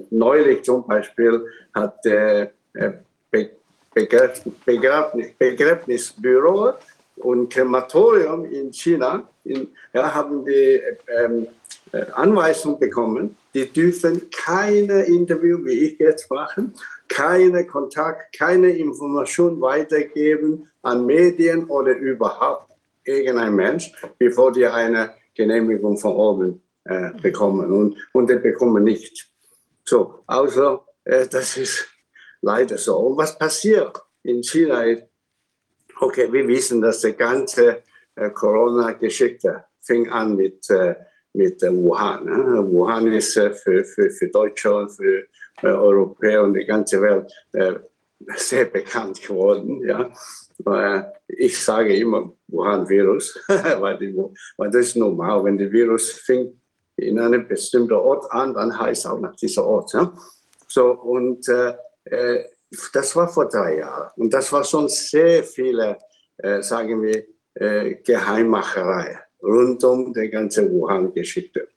Neulich 0.10 0.64
zum 0.64 0.86
Beispiel 0.88 1.46
hat 1.74 2.04
der 2.06 2.52
Begräbnisbüro 5.40 6.74
und 7.18 7.54
Krematorium 7.54 8.46
in 8.46 8.72
China 8.74 9.28
in, 9.44 9.68
ja, 9.94 10.14
haben 10.14 10.46
die 10.46 10.82
ähm, 11.08 11.48
Anweisung 12.14 12.80
bekommen, 12.80 13.38
die 13.54 13.72
dürfen 13.72 14.30
keine 14.32 15.04
Interview, 15.04 15.64
wie 15.64 15.86
ich 15.86 16.00
jetzt 16.00 16.30
machen, 16.32 16.74
keine 17.08 17.66
Kontakt, 17.68 18.36
keine 18.38 18.70
Information 18.70 19.62
weitergeben 19.62 20.68
an 20.82 21.06
Medien 21.06 21.66
oder 21.66 21.96
überhaupt 21.96 22.72
irgendein 23.04 23.56
Mensch, 23.56 23.92
bevor 24.18 24.52
die 24.52 24.66
eine 24.66 25.14
Genehmigung 25.36 25.98
von 25.98 26.16
oben 26.16 26.62
äh, 26.86 27.12
bekommen. 27.22 27.72
Und, 27.72 27.98
und 28.14 28.30
die 28.30 28.36
bekommen 28.36 28.84
nicht. 28.84 29.30
So, 29.86 30.24
also 30.28 30.86
äh, 31.04 31.28
das 31.28 31.58
ist 31.58 31.88
leider 32.42 32.78
so. 32.78 32.98
Und 32.98 33.18
was 33.18 33.38
passiert 33.38 34.02
in 34.24 34.42
China 34.42 34.84
okay, 36.00 36.32
wir 36.32 36.48
wissen, 36.48 36.82
dass 36.82 37.02
die 37.02 37.14
ganze 37.14 37.84
äh, 38.16 38.30
Corona-Geschichte 38.30 39.66
fing 39.82 40.10
an 40.10 40.36
mit, 40.36 40.70
äh, 40.70 40.96
mit 41.34 41.62
äh, 41.64 41.72
Wuhan. 41.72 42.26
Ne? 42.26 42.72
Wuhan 42.72 43.12
ist 43.12 43.38
äh, 43.38 43.52
für, 43.52 43.84
für, 43.84 44.10
für 44.10 44.28
Deutsche 44.30 44.88
für 44.90 45.26
äh, 45.62 45.68
Europäer 45.68 46.44
und 46.44 46.54
die 46.54 46.66
ganze 46.66 47.02
Welt 47.02 47.32
sehr 48.36 48.66
bekannt 48.66 49.22
geworden. 49.22 49.82
Ja? 49.86 50.12
ich 51.28 51.62
sage 51.62 51.96
immer 51.98 52.32
Wuhan-Virus, 52.48 53.40
weil, 53.48 54.00
weil 54.58 54.72
das 54.72 54.88
ist 54.88 54.96
normal, 54.96 55.44
wenn 55.44 55.58
der 55.58 55.72
Virus 55.72 56.12
fängt 56.12 56.56
in 56.98 57.20
einem 57.20 57.48
bestimmten 57.48 57.94
Ort 57.94 58.32
an, 58.32 58.54
dann 58.54 58.78
heißt 58.78 59.08
auch 59.08 59.20
nach 59.20 59.36
dieser 59.36 59.66
Ort. 59.66 59.94
Ja? 59.94 60.14
So, 60.68 60.92
und 60.92 61.48
äh, 61.50 61.76
äh, 62.06 62.46
das 62.94 63.16
war 63.16 63.28
vor 63.28 63.48
drei 63.48 63.78
Jahren. 63.78 64.12
Und 64.16 64.34
das 64.34 64.52
war 64.52 64.64
schon 64.64 64.90
sehr 64.90 65.44
viele, 65.44 65.98
äh, 66.38 66.62
sagen 66.62 67.02
wir, 67.02 67.24
äh, 67.56 67.96
Geheimmacherei 67.96 69.20
rund 69.44 69.84
um 69.84 70.14
die 70.14 70.30
ganze 70.30 70.72
Wuhan-Geschichte. 70.72 71.68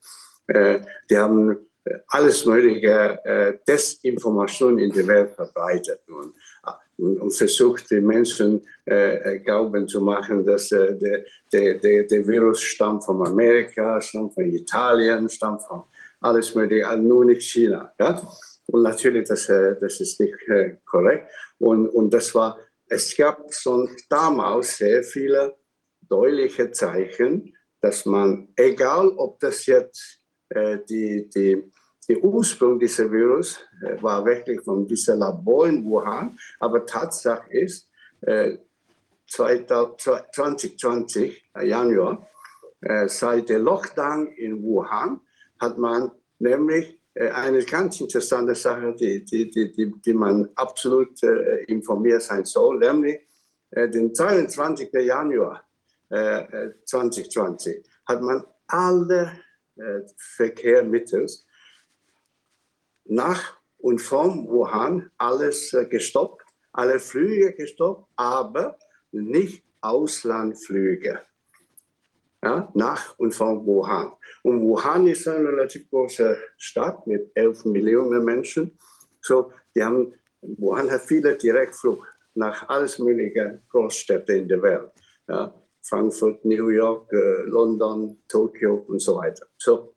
Äh, 0.46 0.80
die 1.10 1.18
haben 1.18 1.68
äh, 1.84 1.98
alles 2.08 2.46
mögliche 2.46 3.60
Desinformation 3.68 4.78
in 4.78 4.90
die 4.90 5.06
Welt 5.06 5.32
verbreitet. 5.34 6.00
Und 6.08 6.34
und, 6.99 7.30
versucht, 7.32 7.90
die 7.90 8.01
Menschen 8.01 8.66
äh, 8.84 9.38
glauben 9.40 9.86
zu 9.86 10.01
machen, 10.01 10.44
dass 10.44 10.72
äh, 10.72 10.94
der, 10.97 11.24
der, 11.53 11.74
der, 11.74 12.05
der 12.05 12.26
Virus 12.26 12.62
stammt 12.62 13.05
von 13.05 13.26
Amerika, 13.26 14.01
stammt 14.01 14.34
von 14.34 14.44
Italien, 14.44 15.28
stammt 15.28 15.62
von 15.62 15.84
alles 16.20 16.55
Mögliche, 16.55 16.88
also 16.88 17.03
nur 17.03 17.24
nicht 17.24 17.42
China. 17.42 17.92
Ja? 17.99 18.20
Und 18.66 18.82
natürlich, 18.82 19.28
das, 19.28 19.49
äh, 19.49 19.76
das 19.80 20.01
ist 20.01 20.18
nicht 20.20 20.36
äh, 20.49 20.76
korrekt. 20.84 21.30
Und, 21.59 21.88
und 21.88 22.11
das 22.12 22.34
war, 22.34 22.59
es 22.88 23.16
gab 23.16 23.53
schon 23.53 23.88
damals 24.09 24.76
sehr 24.76 25.03
viele 25.03 25.57
deutliche 26.09 26.70
Zeichen, 26.70 27.55
dass 27.80 28.07
man, 28.07 28.49
egal 28.57 29.09
ob 29.16 29.38
das 29.40 29.66
jetzt 29.66 30.20
äh, 30.49 30.78
die, 30.88 31.28
die 31.28 31.72
der 32.09 32.22
Ursprung 32.22 32.78
dieses 32.78 33.11
Virus 33.11 33.59
äh, 33.82 34.00
war 34.02 34.24
wirklich 34.24 34.61
von 34.62 34.86
diesem 34.86 35.18
Labor 35.18 35.66
in 35.66 35.84
Wuhan, 35.84 36.38
aber 36.61 36.86
Tatsache 36.86 37.50
ist, 37.50 37.88
äh, 38.20 38.59
2020, 39.28 41.44
äh, 41.54 41.66
Januar, 41.66 42.28
äh, 42.80 43.09
seit 43.09 43.48
der 43.48 43.59
Lockdown 43.59 44.28
in 44.28 44.62
Wuhan, 44.62 45.20
hat 45.59 45.76
man 45.78 46.12
nämlich 46.38 47.00
eine 47.18 47.64
ganz 47.64 47.98
interessante 47.98 48.54
Sache, 48.54 48.94
die, 48.94 49.24
die, 49.24 49.50
die, 49.50 49.72
die, 49.72 50.12
man 50.12 50.50
absolut 50.54 51.18
informiert 51.66 52.20
sein 52.20 52.44
soll, 52.44 52.78
nämlich 52.78 53.18
den 53.74 54.14
22. 54.14 54.92
Januar 54.92 55.64
2020 56.11 57.82
hat 58.04 58.20
man 58.20 58.44
alle 58.66 59.32
Verkehrsmittel 60.36 61.26
nach 63.09 63.57
und 63.78 64.00
vom 64.00 64.48
Wuhan 64.48 65.11
alles 65.18 65.72
äh, 65.72 65.86
gestoppt, 65.86 66.42
alle 66.72 66.98
Flüge 66.98 67.52
gestoppt, 67.52 68.09
aber 68.16 68.78
nicht 69.12 69.62
Auslandflüge. 69.80 71.20
Ja, 72.42 72.70
nach 72.74 73.18
und 73.18 73.32
von 73.32 73.64
Wuhan. 73.66 74.12
Und 74.42 74.61
Wuhan 74.62 75.07
ist 75.07 75.26
eine 75.26 75.48
relativ 75.48 75.88
große 75.90 76.36
Stadt 76.57 77.07
mit 77.07 77.30
11 77.34 77.64
Millionen 77.64 78.24
Menschen. 78.24 78.78
So, 79.20 79.52
die 79.74 79.82
haben, 79.82 80.14
Wuhan 80.40 80.90
hat 80.90 81.02
viele 81.02 81.36
Direktflug 81.36 82.07
nach 82.34 82.68
alles 82.68 82.98
mögliche 82.98 83.62
Großstädte 83.68 84.34
in 84.34 84.48
der 84.48 84.62
Welt. 84.62 84.92
Ja, 85.28 85.52
Frankfurt, 85.82 86.44
New 86.44 86.68
York, 86.68 87.11
äh, 87.12 87.42
London, 87.46 88.22
Tokio 88.28 88.84
und 88.86 89.00
so 89.00 89.16
weiter. 89.16 89.46
So, 89.57 89.94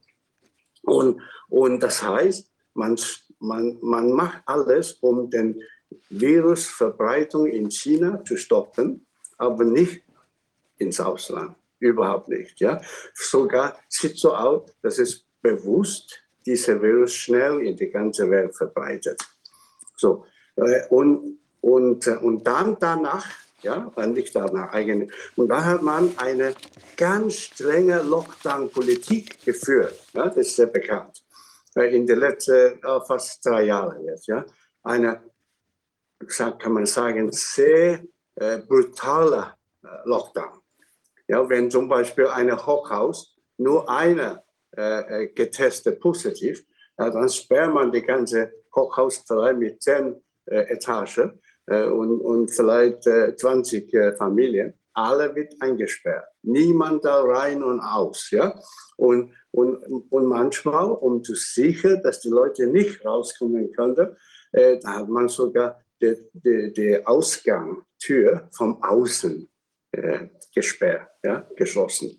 und, 0.82 1.20
und 1.48 1.82
das 1.82 2.02
heißt, 2.02 2.49
man, 2.74 2.98
man, 3.38 3.78
man 3.80 4.12
macht 4.12 4.42
alles, 4.46 4.92
um 4.94 5.30
den 5.30 5.62
Virusverbreitung 6.08 7.46
in 7.46 7.70
China 7.70 8.22
zu 8.24 8.36
stoppen, 8.36 9.06
aber 9.38 9.64
nicht 9.64 10.02
ins 10.78 11.00
Ausland. 11.00 11.56
Überhaupt 11.78 12.28
nicht. 12.28 12.60
Ja? 12.60 12.80
Sogar 13.14 13.78
sieht 13.88 14.18
so 14.18 14.34
aus, 14.34 14.70
dass 14.82 14.98
es 14.98 15.24
bewusst 15.40 16.22
dieser 16.44 16.80
Virus 16.80 17.14
schnell 17.14 17.60
in 17.60 17.76
die 17.76 17.88
ganze 17.90 18.30
Welt 18.30 18.54
verbreitet. 18.54 19.20
So, 19.96 20.26
äh, 20.56 20.86
und, 20.88 21.38
und, 21.60 22.06
äh, 22.06 22.16
und 22.16 22.46
dann 22.46 22.76
danach, 22.78 23.26
ja, 23.62 23.92
nicht 24.06 24.34
danach 24.34 24.72
eigentlich, 24.72 25.10
und 25.36 25.48
da 25.48 25.62
hat 25.62 25.82
man 25.82 26.16
eine 26.16 26.54
ganz 26.96 27.34
strenge 27.36 28.02
Lockdown-Politik 28.02 29.44
geführt. 29.44 29.98
Ja, 30.14 30.26
das 30.26 30.36
ist 30.36 30.56
sehr 30.56 30.66
bekannt. 30.66 31.22
Äh, 31.76 31.94
in 31.96 32.06
den 32.06 32.18
letzten 32.18 32.82
äh, 32.82 33.00
fast 33.06 33.44
drei 33.44 33.64
Jahren 33.64 34.04
jetzt, 34.04 34.26
ja. 34.26 34.44
Eine, 34.82 35.22
kann 36.58 36.72
man 36.72 36.86
sagen, 36.86 37.30
sehr 37.32 38.02
äh, 38.36 38.58
brutaler 38.58 39.56
äh, 39.82 39.88
Lockdown. 40.04 40.60
Ja, 41.28 41.48
wenn 41.48 41.70
zum 41.70 41.88
Beispiel 41.88 42.26
ein 42.26 42.50
Hochhaus 42.54 43.36
nur 43.58 43.88
einer 43.88 44.42
äh, 44.72 45.28
getestet 45.28 46.00
positiv, 46.00 46.64
ja, 46.98 47.10
dann 47.10 47.28
sperrt 47.28 47.72
man 47.72 47.92
die 47.92 48.02
ganze 48.02 48.52
Hochhaus 48.74 49.22
vielleicht 49.26 49.58
mit 49.58 49.82
zehn 49.82 50.22
äh, 50.46 50.72
Etagen 50.72 51.40
äh, 51.66 51.84
und, 51.84 52.20
und 52.20 52.50
vielleicht 52.50 53.06
äh, 53.06 53.34
20 53.36 53.94
äh, 53.94 54.12
Familien. 54.16 54.74
Alle 54.92 55.34
wird 55.34 55.54
eingesperrt. 55.60 56.26
Niemand 56.42 57.04
da 57.04 57.22
rein 57.22 57.62
und 57.62 57.80
aus. 57.80 58.30
Ja? 58.30 58.58
Und, 58.96 59.32
und, 59.52 59.76
und 60.10 60.26
manchmal, 60.26 60.90
um 60.90 61.22
zu 61.24 61.34
sichern, 61.34 62.02
dass 62.02 62.20
die 62.20 62.28
Leute 62.28 62.66
nicht 62.66 63.04
rauskommen 63.04 63.72
können, 63.72 64.16
äh, 64.52 64.78
da 64.78 64.98
hat 64.98 65.08
man 65.08 65.28
sogar 65.28 65.80
die, 66.00 66.16
die, 66.32 66.72
die 66.72 67.06
Ausgangstür 67.06 68.48
vom 68.52 68.82
Außen 68.82 69.48
äh, 69.92 70.28
gesperrt, 70.54 71.08
ja, 71.22 71.46
geschlossen. 71.56 72.18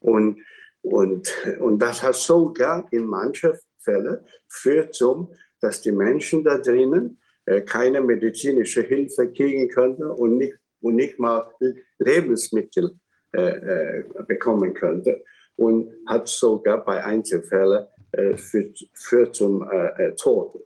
Und, 0.00 0.40
und, 0.82 1.30
und 1.60 1.78
das 1.78 2.02
hat 2.02 2.14
sogar 2.14 2.86
in 2.90 3.04
manchen 3.04 3.52
Fällen 3.78 4.18
führt 4.48 4.94
zum, 4.94 5.32
dass 5.60 5.82
die 5.82 5.92
Menschen 5.92 6.42
da 6.42 6.58
drinnen 6.58 7.20
äh, 7.44 7.60
keine 7.60 8.00
medizinische 8.00 8.82
Hilfe 8.82 9.30
kriegen 9.32 9.68
können 9.68 10.02
und 10.02 10.38
nicht, 10.38 10.56
und 10.80 10.96
nicht 10.96 11.18
mal 11.18 11.52
Lebensmittel 11.98 12.98
äh, 13.32 13.98
äh, 13.98 14.04
bekommen 14.26 14.72
könnte 14.72 15.22
und 15.60 15.92
hat 16.06 16.26
sogar 16.26 16.82
bei 16.82 17.04
Einzelfällen 17.04 17.86
äh, 18.12 18.34
führt, 18.38 18.78
führt 18.94 19.34
zum 19.36 19.62
äh, 19.70 20.06
äh, 20.06 20.14
Tod 20.14 20.58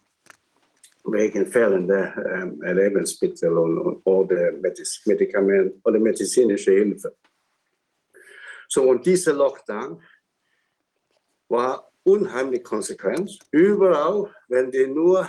wegen 1.06 1.46
fehlender 1.48 2.14
ähm, 2.32 2.62
Lebensmittel 2.62 3.58
und, 3.58 3.78
und, 3.78 4.00
oder 4.06 4.52
Medikament 4.52 5.74
oder 5.84 5.98
medizinische 5.98 6.70
Hilfe. 6.70 7.14
So, 8.68 8.88
und 8.88 9.04
dieser 9.04 9.34
Lockdown 9.34 10.00
war 11.48 11.90
unheimlich 12.04 12.62
konsequent. 12.62 13.38
Überall, 13.50 14.30
wenn 14.48 14.70
die 14.70 14.86
nur 14.86 15.28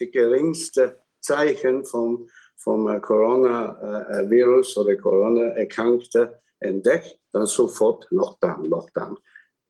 die 0.00 0.10
geringste 0.10 0.98
Zeichen 1.20 1.84
vom, 1.84 2.28
vom 2.56 2.88
äh, 2.88 3.00
Coronavirus 3.00 4.76
oder 4.78 4.96
Corona-Erkrankte 4.96 6.40
entdeckt, 6.66 7.18
dann 7.32 7.46
sofort 7.46 8.06
Lockdown, 8.10 8.64
Lockdown. 8.66 9.18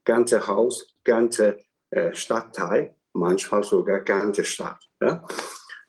Ganze 0.04 0.46
Haus, 0.46 0.86
ganze 1.04 1.58
äh, 1.90 2.14
Stadtteil, 2.14 2.94
manchmal 3.12 3.62
sogar 3.64 4.00
ganze 4.00 4.44
Stadt. 4.44 4.78
Ja? 5.00 5.26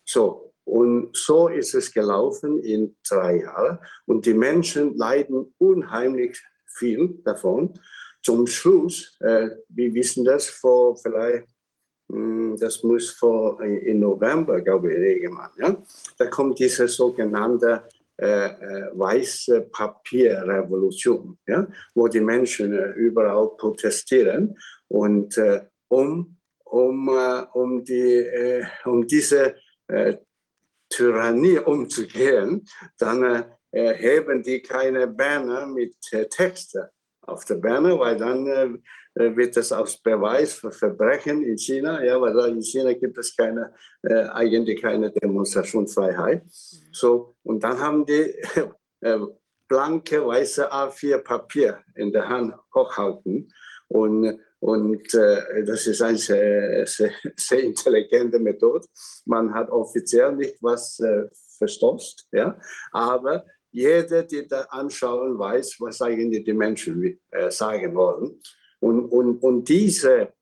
So, 0.06 0.54
und 0.64 1.16
so 1.16 1.48
ist 1.48 1.74
es 1.76 1.94
gelaufen 1.94 2.60
in 2.60 2.96
drei 3.08 3.42
Jahren. 3.42 3.80
Und 4.06 4.26
die 4.26 4.34
Menschen 4.34 4.98
leiden 4.98 5.54
unheimlich 5.58 6.42
viel 6.66 7.20
davon. 7.24 7.74
Zum 8.22 8.48
Schluss, 8.48 9.16
äh, 9.22 9.50
wir 9.70 9.94
wissen 9.94 10.26
das 10.26 10.50
vor 10.50 10.98
vielleicht, 10.98 11.48
mh, 12.10 12.18
hm, 12.18 12.58
das 12.60 12.84
muss 12.84 13.12
vor 13.12 13.62
in 13.62 14.00
November, 14.00 14.60
glaube 14.62 14.94
ich, 14.94 15.00
irgendwann. 15.00 15.52
Ja? 15.58 15.78
Da 16.18 16.26
kommt 16.28 16.60
diese 16.60 16.88
sogenannte 16.88 17.84
äh, 18.20 18.46
äh, 18.48 18.90
weiße 18.94 19.70
Papierrevolution, 19.72 21.38
ja? 21.46 21.68
wo 21.94 22.08
die 22.08 22.20
Menschen 22.20 22.74
äh, 22.74 22.90
überall 22.94 23.50
protestieren 23.58 24.58
und 24.88 25.38
äh, 25.38 25.66
um 25.88 26.36
um, 26.64 27.10
äh, 27.10 27.46
um, 27.54 27.84
die, 27.84 28.18
äh, 28.18 28.66
um 28.86 29.06
diese 29.08 29.56
Tyrannie 30.90 31.60
umzugehen, 31.60 32.66
dann 32.98 33.46
heben 33.72 34.44
die 34.44 34.62
keine 34.62 35.08
Banner 35.08 35.66
mit 35.66 35.96
Texten 36.30 36.84
auf 37.22 37.46
der 37.46 37.56
Banner, 37.56 37.98
weil 37.98 38.18
dann 38.18 38.84
wird 39.18 39.58
das 39.58 39.72
als 39.72 39.98
Beweis 39.98 40.54
für 40.54 40.72
Verbrechen 40.72 41.44
in 41.44 41.58
China, 41.58 42.04
ja, 42.04 42.20
weil 42.20 42.38
in 42.50 42.62
China 42.62 42.94
gibt 42.94 43.18
es 43.18 43.36
keine, 43.36 43.74
äh, 44.04 44.26
eigentlich 44.30 44.82
keine 44.82 45.12
Demonstrationsfreiheit. 45.12 46.44
So, 46.92 47.36
und 47.44 47.64
dann 47.64 47.80
haben 47.80 48.06
die 48.06 48.36
äh, 49.02 49.20
blanke 49.68 50.26
weiße 50.26 50.72
A4 50.72 51.20
Papier 51.20 51.80
in 51.96 52.12
der 52.12 52.28
Hand 52.28 52.56
hochhalten 52.74 53.52
und 53.88 54.40
und 54.60 55.14
äh, 55.14 55.64
das 55.66 55.86
ist 55.86 56.02
eine 56.02 56.18
sehr, 56.18 56.88
sehr, 56.88 57.12
sehr, 57.36 57.64
intelligente 57.64 58.40
Methode. 58.40 58.88
Man 59.26 59.54
hat 59.54 59.70
offiziell 59.70 60.36
nicht 60.36 60.56
was 60.62 61.00
äh, 61.00 61.26
verstopft, 61.58 62.26
ja? 62.32 62.60
aber 62.92 63.46
jeder, 63.72 64.24
der 64.24 64.44
da 64.44 64.62
anschauen, 64.70 65.38
weiß, 65.38 65.76
was 65.80 66.02
eigentlich 66.02 66.44
die 66.44 66.54
Menschen 66.54 67.20
äh, 67.30 67.52
sagen 67.52 67.94
wollen. 67.96 68.40
Und, 68.80 69.06
und, 69.06 69.38
und 69.44 69.68
diese, 69.68 70.34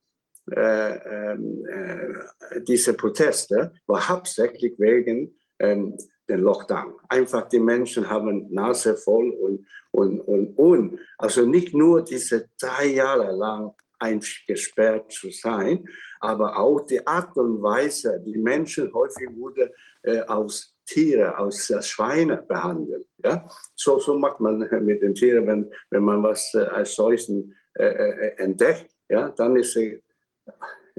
äh, 0.52 1.32
ähm, 1.32 1.66
äh, 1.66 2.62
diese 2.62 2.94
Proteste 2.94 3.72
war 3.88 4.08
hauptsächlich 4.08 4.74
wegen 4.78 5.36
ähm, 5.60 5.98
den 6.28 6.42
Lockdown. 6.42 6.96
Einfach 7.10 7.48
die 7.50 7.60
Menschen 7.60 8.10
haben 8.10 8.52
Nase 8.52 8.96
voll 8.98 9.30
und, 9.30 9.66
und, 9.92 10.20
und, 10.22 10.58
und. 10.58 11.00
Also 11.18 11.46
nicht 11.46 11.74
nur 11.74 12.04
diese 12.04 12.50
drei 12.60 12.88
Jahre 12.88 13.32
lang 13.32 13.74
eingesperrt 14.00 15.12
zu 15.12 15.30
sein, 15.32 15.86
aber 16.20 16.58
auch 16.58 16.82
die 16.82 17.06
Art 17.06 17.36
und 17.38 17.62
Weise, 17.62 18.22
die 18.26 18.38
Menschen 18.38 18.94
häufig 18.94 19.30
wurden 19.36 19.70
äh, 20.04 20.22
aus 20.22 20.76
Tiere, 20.86 21.38
aus 21.38 21.70
äh, 21.70 21.82
Schweine 21.82 22.38
behandelt. 22.38 23.08
Ja? 23.24 23.48
So, 23.76 24.00
so 24.00 24.18
macht 24.18 24.40
man 24.40 24.60
mit 24.86 25.02
den 25.02 25.14
Tieren, 25.14 25.48
wenn, 25.48 25.72
wenn 25.90 26.04
man 26.04 26.24
was 26.24 26.54
äh, 26.54 26.60
als 26.60 26.96
solchen 26.96 27.56
äh, 27.78 27.88
äh, 27.88 28.38
entdeckt, 28.38 28.90
ja? 29.10 29.30
dann 29.30 29.58
ist 29.58 29.76
äh, 29.76 30.00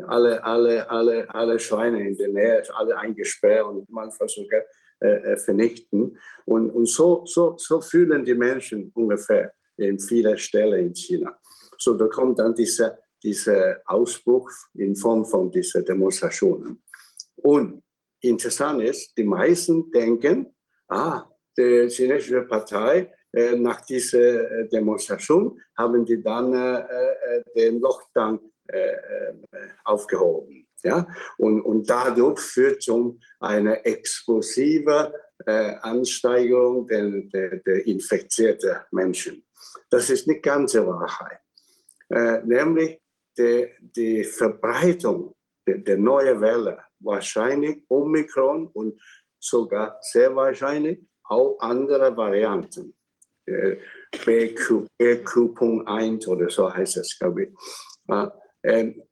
alle, 0.07 0.45
alle, 0.45 0.91
alle, 0.91 1.35
alle 1.35 1.59
Schweine 1.59 2.07
in 2.07 2.17
der 2.17 2.29
Nähe, 2.29 2.63
alle 2.75 2.99
eingesperrt 2.99 3.67
und 3.67 3.89
manchmal 3.89 4.29
sogar 4.29 4.63
vernichten. 5.45 6.19
Und, 6.47 6.71
und 6.71 6.89
so, 6.89 7.23
so, 7.27 7.55
so 7.59 7.83
fühlen 7.83 8.25
die 8.25 8.35
Menschen 8.35 8.91
ungefähr 8.95 9.53
in 9.77 9.99
vielen 9.99 10.39
Stellen 10.39 10.87
in 10.87 10.95
China. 10.95 11.39
So, 11.79 11.93
da 11.95 12.07
kommt 12.09 12.39
dann 12.39 12.55
dieser, 12.55 12.99
dieser 13.23 13.81
Ausbruch 13.85 14.51
in 14.73 14.97
Form 14.97 15.27
von 15.27 15.51
dieser 15.51 15.83
Demonstrationen. 15.83 16.83
Und 17.37 17.83
interessant 18.21 18.83
ist, 18.83 19.17
die 19.19 19.25
meisten 19.25 19.91
denken, 19.91 20.55
ah, 20.89 21.25
die 21.59 21.89
chinesische 21.91 22.43
Partei 22.43 23.01
äh, 23.01 23.16
nach 23.57 23.81
dieser 23.83 24.51
äh, 24.51 24.69
Demonstration 24.69 25.61
haben 25.77 26.05
die 26.05 26.23
dann 26.23 26.53
äh, 26.55 26.81
äh 26.81 27.43
den 27.55 27.81
Lockdown 27.81 28.41
äh, 28.69 28.79
äh, 28.79 29.35
aufgehoben. 29.85 30.67
Ja? 30.83 31.07
Und, 31.39 31.63
und 31.63 31.89
dadurch 31.89 32.41
führt 32.41 32.83
zu 32.83 33.19
einer 33.41 33.85
explosiven 33.85 35.13
Ansteigerung 35.45 36.87
der, 36.87 37.11
der, 37.33 37.57
der 37.59 37.87
infizierten 37.87 38.77
Menschen. 38.91 39.45
Das 39.91 40.09
ist 40.09 40.27
nicht 40.27 40.43
ganze 40.43 40.87
Wahrheit 40.87 41.41
äh, 42.09 42.41
nämlich 42.45 43.01
die, 43.37 43.69
die 43.81 44.25
Verbreitung 44.25 45.35
der, 45.67 45.79
der 45.79 45.99
neuen 45.99 46.41
Welle, 46.41 46.79
wahrscheinlich 47.01 47.83
Omikron 47.89 48.69
und 48.69 49.01
sogar 49.39 49.99
sehr 50.01 50.35
wahrscheinlich 50.35 51.01
auch 51.25 51.59
andere 51.61 52.17
Varianten. 52.17 52.95
Äh, 53.47 53.77
BQ, 54.25 54.87
BQ.1 55.01 56.29
oder 56.29 56.51
so 56.51 56.73
heißt 56.73 56.97
es, 56.99 57.19
glaube 57.19 57.45
ich. 57.45 57.49
Äh, 58.09 58.29
ähm, 58.65 59.03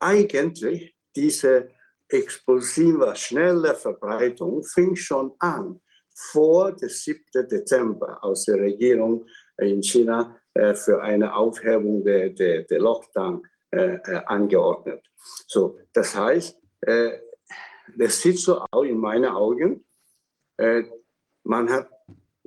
eigentlich 0.00 0.96
diese 1.14 1.68
explosive, 2.08 3.14
schnelle 3.14 3.74
Verbreitung 3.74 4.62
fing 4.64 4.96
schon 4.96 5.32
an 5.38 5.80
vor 6.14 6.72
dem 6.72 6.88
7. 6.88 7.48
Dezember 7.48 8.22
aus 8.22 8.44
der 8.44 8.56
Regierung 8.56 9.26
in 9.58 9.82
China 9.82 10.36
äh, 10.54 10.74
für 10.74 11.00
eine 11.00 11.34
Aufhebung 11.34 12.04
der, 12.04 12.30
der, 12.30 12.62
der 12.64 12.80
Lockdown 12.80 13.42
äh, 13.70 13.94
äh, 13.94 14.22
angeordnet. 14.26 15.02
So, 15.46 15.78
das 15.92 16.16
heißt, 16.16 16.58
das 17.96 18.20
sieht 18.20 18.38
so 18.38 18.64
aus 18.70 18.86
in 18.86 18.98
meinen 18.98 19.26
Augen. 19.26 19.84
Äh, 20.56 20.82
man 21.44 21.70
hat 21.70 21.88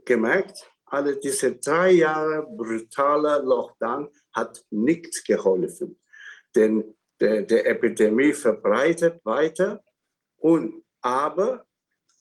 gemerkt, 0.04 0.72
alle 0.96 1.18
diese 1.18 1.56
drei 1.56 1.92
Jahre 1.92 2.48
brutaler 2.58 3.44
Lockdown 3.44 4.10
hat 4.34 4.66
nichts 4.72 5.24
geholfen. 5.24 6.00
Denn 6.56 6.96
der, 7.20 7.44
der 7.44 7.68
Epidemie 7.68 8.34
verbreitet 8.34 9.24
weiter 9.26 9.84
und 10.38 10.84
aber 11.02 11.66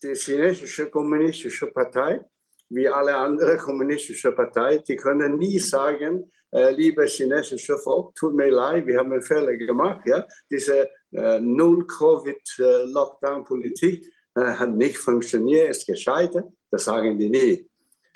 die 0.03 0.15
chinesische 0.15 0.91
kommunistische 0.91 1.69
Partei, 1.69 2.21
wie 2.69 2.89
alle 2.89 3.17
anderen 3.17 3.59
kommunistische 3.59 4.33
Parteien, 4.33 4.83
die 4.89 4.97
können 4.97 5.39
nie 5.39 5.59
sagen, 5.59 6.31
äh, 6.51 6.73
liebe 6.73 7.07
chinesische 7.07 7.79
Volk, 7.79 8.15
tut 8.15 8.35
mir 8.35 8.51
leid, 8.51 8.87
wir 8.87 8.99
haben 8.99 9.23
Fehler 9.23 9.57
gemacht. 9.57 10.07
Ja? 10.07 10.27
Diese 10.51 10.91
äh, 11.13 11.41
Null-Covid-Lockdown-Politik 11.41 14.13
äh, 14.37 14.41
hat 14.41 14.71
nicht 14.71 14.99
funktioniert, 14.99 15.71
ist 15.71 15.87
gescheitert. 15.87 16.47
Das 16.71 16.85
sagen 16.85 17.19
die 17.19 17.31
nie. 17.31 17.69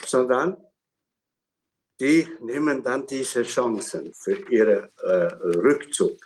Sondern 0.05 0.57
die 2.01 2.29
nehmen 2.41 2.83
dann 2.83 3.07
diese 3.07 3.43
Chancen 3.43 4.13
für 4.15 4.37
ihren 4.51 4.89
äh, 5.03 5.09
Rückzug. 5.67 6.17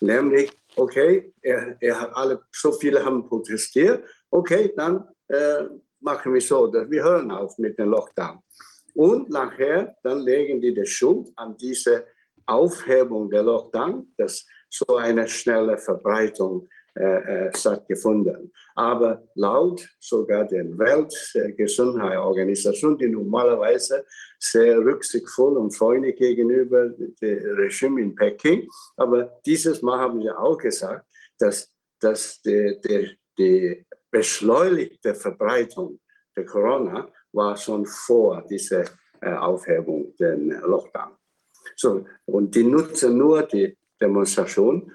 Nämlich, 0.00 0.52
okay, 0.76 1.32
er, 1.42 1.76
er 1.80 2.00
hat 2.00 2.14
alle, 2.14 2.42
so 2.52 2.72
viele 2.72 3.04
haben 3.04 3.26
protestiert, 3.26 4.04
okay, 4.30 4.72
dann 4.76 5.08
äh, 5.28 5.64
machen 6.00 6.32
wir 6.32 6.40
so, 6.40 6.66
dass 6.68 6.88
wir 6.90 7.02
hören 7.02 7.30
auf 7.30 7.58
mit 7.58 7.78
dem 7.78 7.90
Lockdown. 7.90 8.38
Und 8.94 9.30
nachher, 9.30 9.96
dann 10.02 10.20
legen 10.20 10.60
die 10.60 10.72
die 10.72 10.86
Schuld 10.86 11.30
an 11.36 11.56
diese 11.56 12.06
Aufhebung 12.46 13.28
der 13.28 13.42
Lockdown, 13.42 14.12
dass 14.16 14.46
so 14.70 14.96
eine 14.96 15.28
schnelle 15.28 15.76
Verbreitung 15.78 16.68
äh, 16.96 17.48
äh, 17.48 17.54
stattgefunden. 17.54 18.50
Aber 18.74 19.22
laut 19.34 19.86
sogar 20.00 20.46
der 20.46 20.64
Weltgesundheitsorganisation, 20.78 22.96
die 22.96 23.10
normalerweise 23.10 24.06
sehr 24.38 24.78
rücksichtsvoll 24.78 25.58
und 25.58 25.72
freundlich 25.72 26.16
gegenüber 26.16 26.88
dem 26.88 27.56
Regime 27.56 28.00
in 28.00 28.14
Peking, 28.14 28.66
aber 28.96 29.38
dieses 29.44 29.82
Mal 29.82 29.98
haben 29.98 30.22
sie 30.22 30.30
auch 30.30 30.56
gesagt, 30.56 31.04
dass, 31.38 31.70
dass 32.00 32.40
die, 32.40 32.80
die, 32.82 33.10
die 33.36 33.84
beschleunigte 34.10 35.14
Verbreitung 35.14 36.00
der 36.34 36.46
Corona 36.46 37.10
war 37.32 37.58
schon 37.58 37.84
vor 37.84 38.42
dieser 38.48 38.86
äh, 39.20 39.34
Aufhebung 39.34 40.16
den 40.16 40.48
Lockdown. 40.62 41.12
So, 41.74 42.06
und 42.24 42.54
die 42.54 42.64
nutzen 42.64 43.18
nur 43.18 43.42
die 43.42 43.76
Demonstration 44.00 44.90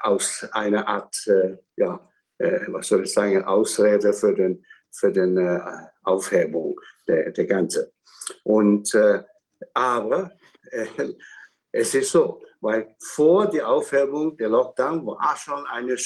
aus 0.00 0.48
einer 0.52 0.86
Art, 0.88 1.14
äh, 1.26 1.58
ja, 1.76 2.00
äh, 2.38 2.60
was 2.68 2.88
soll 2.88 3.04
ich 3.04 3.12
sagen, 3.12 3.44
Ausrede 3.44 4.12
für 4.12 4.34
den, 4.34 4.64
für 4.90 5.12
den 5.12 5.36
äh, 5.36 5.60
Aufhebung 6.04 6.80
der, 7.06 7.32
der 7.32 7.46
ganze. 7.46 7.92
Und 8.44 8.94
äh, 8.94 9.22
aber 9.74 10.32
es 11.72 11.94
ist 11.94 12.10
so, 12.10 12.42
weil 12.60 12.94
vor 13.00 13.46
der 13.50 13.68
Aufhebung 13.68 14.36
der 14.36 14.48
Lockdown 14.48 15.04
war 15.06 15.36
schon 15.36 15.66
eine 15.66 15.96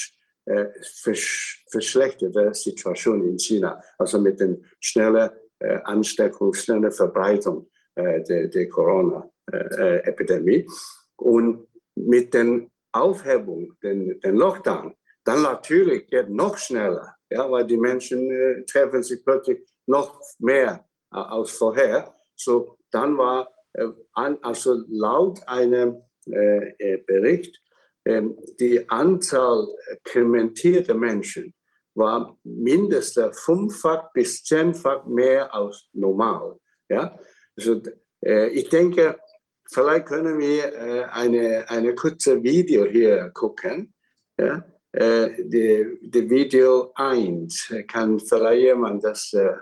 äh, 0.45 0.65
versch 1.01 1.63
verschlechterte 1.69 2.53
Situation 2.53 3.23
in 3.27 3.39
China, 3.39 3.81
also 3.97 4.19
mit 4.19 4.39
der 4.39 4.57
schnellen 4.79 5.29
äh, 5.59 5.79
Ansteckung, 5.83 6.53
schnellen 6.53 6.91
Verbreitung 6.91 7.69
äh, 7.95 8.21
der, 8.23 8.47
der 8.47 8.69
Corona-Epidemie. 8.69 10.67
Und 11.15 11.67
mit 11.95 12.33
der 12.33 12.67
Aufhebung, 12.93 13.73
den, 13.83 14.19
den 14.19 14.35
Lockdown, 14.35 14.95
dann 15.25 15.41
natürlich 15.41 16.07
geht 16.07 16.29
noch 16.29 16.57
schneller, 16.57 17.15
ja, 17.29 17.49
weil 17.49 17.65
die 17.65 17.77
Menschen 17.77 18.29
äh, 18.29 18.63
treffen 18.65 19.03
sich 19.03 19.23
plötzlich 19.23 19.59
noch 19.85 20.19
mehr 20.39 20.85
äh, 21.11 21.17
als 21.17 21.51
vorher. 21.51 22.13
So, 22.35 22.77
dann 22.91 23.17
war, 23.17 23.49
äh, 23.73 23.87
an, 24.13 24.37
also 24.41 24.83
laut 24.87 25.39
einem 25.47 26.01
äh, 26.25 26.97
Bericht, 27.05 27.59
ähm, 28.05 28.37
die 28.59 28.87
Anzahl 28.89 29.67
krimentierter 30.03 30.93
Menschen 30.93 31.53
war 31.95 32.37
mindestens 32.43 33.39
fünffach 33.39 34.11
bis 34.13 34.43
zehnfach 34.43 35.05
mehr 35.05 35.53
als 35.53 35.87
normal. 35.93 36.57
Ja? 36.89 37.17
Also, 37.55 37.81
äh, 38.25 38.49
ich 38.49 38.69
denke, 38.69 39.17
vielleicht 39.73 40.05
können 40.05 40.39
wir 40.39 40.73
äh, 40.73 41.03
eine, 41.05 41.65
eine 41.69 41.95
kurze 41.95 42.41
Video 42.43 42.85
hier 42.85 43.29
gucken. 43.33 43.93
Ja? 44.37 44.63
Äh, 44.91 45.29
die, 45.43 45.99
die 46.01 46.29
Video 46.29 46.91
1, 46.95 47.73
kann 47.87 48.19
vielleicht 48.19 48.61
jemand 48.61 49.03
das 49.03 49.33
äh, 49.33 49.55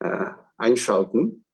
äh, 0.00 0.30
einschalten? 0.58 1.44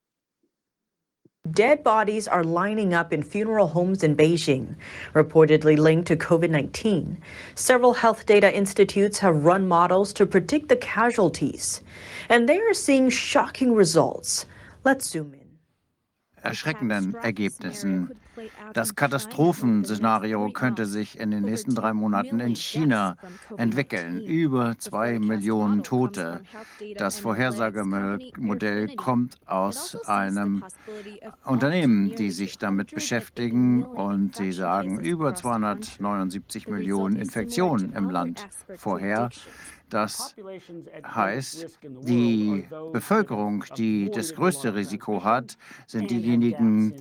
Dead 1.51 1.83
bodies 1.83 2.27
are 2.27 2.43
lining 2.43 2.95
up 2.95 3.13
in 3.13 3.21
funeral 3.21 3.67
homes 3.67 4.01
in 4.01 4.15
Beijing, 4.15 4.75
reportedly 5.13 5.77
linked 5.77 6.07
to 6.07 6.15
COVID 6.15 6.49
19. 6.49 7.21
Several 7.53 7.93
health 7.93 8.25
data 8.25 8.51
institutes 8.51 9.19
have 9.19 9.45
run 9.45 9.67
models 9.67 10.11
to 10.13 10.25
predict 10.25 10.69
the 10.69 10.75
casualties, 10.75 11.83
and 12.29 12.49
they 12.49 12.57
are 12.57 12.73
seeing 12.73 13.11
shocking 13.11 13.75
results. 13.75 14.47
Let's 14.83 15.07
zoom 15.07 15.35
in. 15.35 15.44
Erschreckenden 16.45 17.15
Ergebnissen. 17.15 18.11
Das 18.73 18.95
Katastrophenszenario 18.95 20.49
könnte 20.51 20.85
sich 20.85 21.19
in 21.19 21.31
den 21.31 21.43
nächsten 21.43 21.73
drei 21.73 21.93
Monaten 21.93 22.39
in 22.39 22.55
China 22.55 23.17
entwickeln. 23.57 24.21
Über 24.21 24.77
zwei 24.77 25.19
Millionen 25.19 25.83
Tote. 25.83 26.41
Das 26.97 27.19
Vorhersagemodell 27.19 28.95
kommt 28.95 29.37
aus 29.45 29.95
einem 30.07 30.63
Unternehmen, 31.45 32.15
die 32.15 32.31
sich 32.31 32.57
damit 32.57 32.91
beschäftigen 32.93 33.83
und 33.83 34.35
sie 34.35 34.51
sagen 34.51 34.99
über 34.99 35.33
279 35.33 36.67
Millionen 36.67 37.15
Infektionen 37.15 37.93
im 37.93 38.09
Land 38.09 38.47
vorher. 38.77 39.29
Das 39.89 40.35
heißt, 41.03 41.67
die 41.83 42.65
Bevölkerung, 42.91 43.63
die 43.77 44.09
das 44.09 44.33
größte 44.33 44.73
Risiko 44.73 45.23
hat, 45.23 45.57
sind 45.85 46.09
diejenigen, 46.09 46.93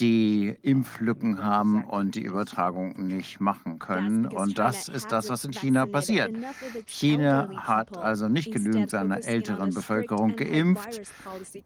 die 0.00 0.56
Impflücken 0.62 1.42
haben 1.44 1.84
und 1.84 2.14
die 2.14 2.22
Übertragung 2.22 3.06
nicht 3.06 3.40
machen 3.40 3.78
können. 3.78 4.26
Und 4.26 4.58
das 4.58 4.88
ist 4.88 5.10
das, 5.10 5.28
was 5.28 5.44
in 5.44 5.52
China 5.52 5.86
passiert. 5.86 6.32
China 6.86 7.50
hat 7.56 7.96
also 7.96 8.28
nicht 8.28 8.52
genügend 8.52 8.90
seiner 8.90 9.24
älteren 9.24 9.74
Bevölkerung 9.74 10.36
geimpft 10.36 11.02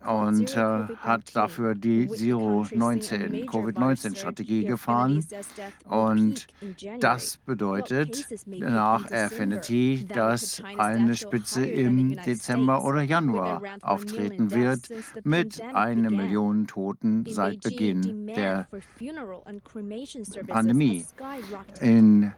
und 0.06 0.56
äh, 0.56 0.86
hat 0.98 1.36
dafür 1.36 1.74
die 1.74 2.08
Zero-19, 2.08 3.46
Covid-19-Strategie 3.46 4.64
gefahren. 4.64 5.24
Und 5.84 6.46
das 7.00 7.36
bedeutet 7.36 8.26
nach 8.46 9.10
Affinity, 9.10 10.06
dass 10.08 10.61
eine 10.78 11.16
Spitze 11.16 11.64
im 11.64 12.16
Dezember 12.16 12.84
oder 12.84 13.02
Januar 13.02 13.62
auftreten 13.80 14.50
wird 14.50 14.88
mit 15.24 15.62
einer 15.74 16.10
Million 16.10 16.66
Toten 16.66 17.24
seit 17.28 17.60
Beginn 17.60 18.26
der 18.26 18.68
Pandemie. 20.46 21.04
In 21.80 22.32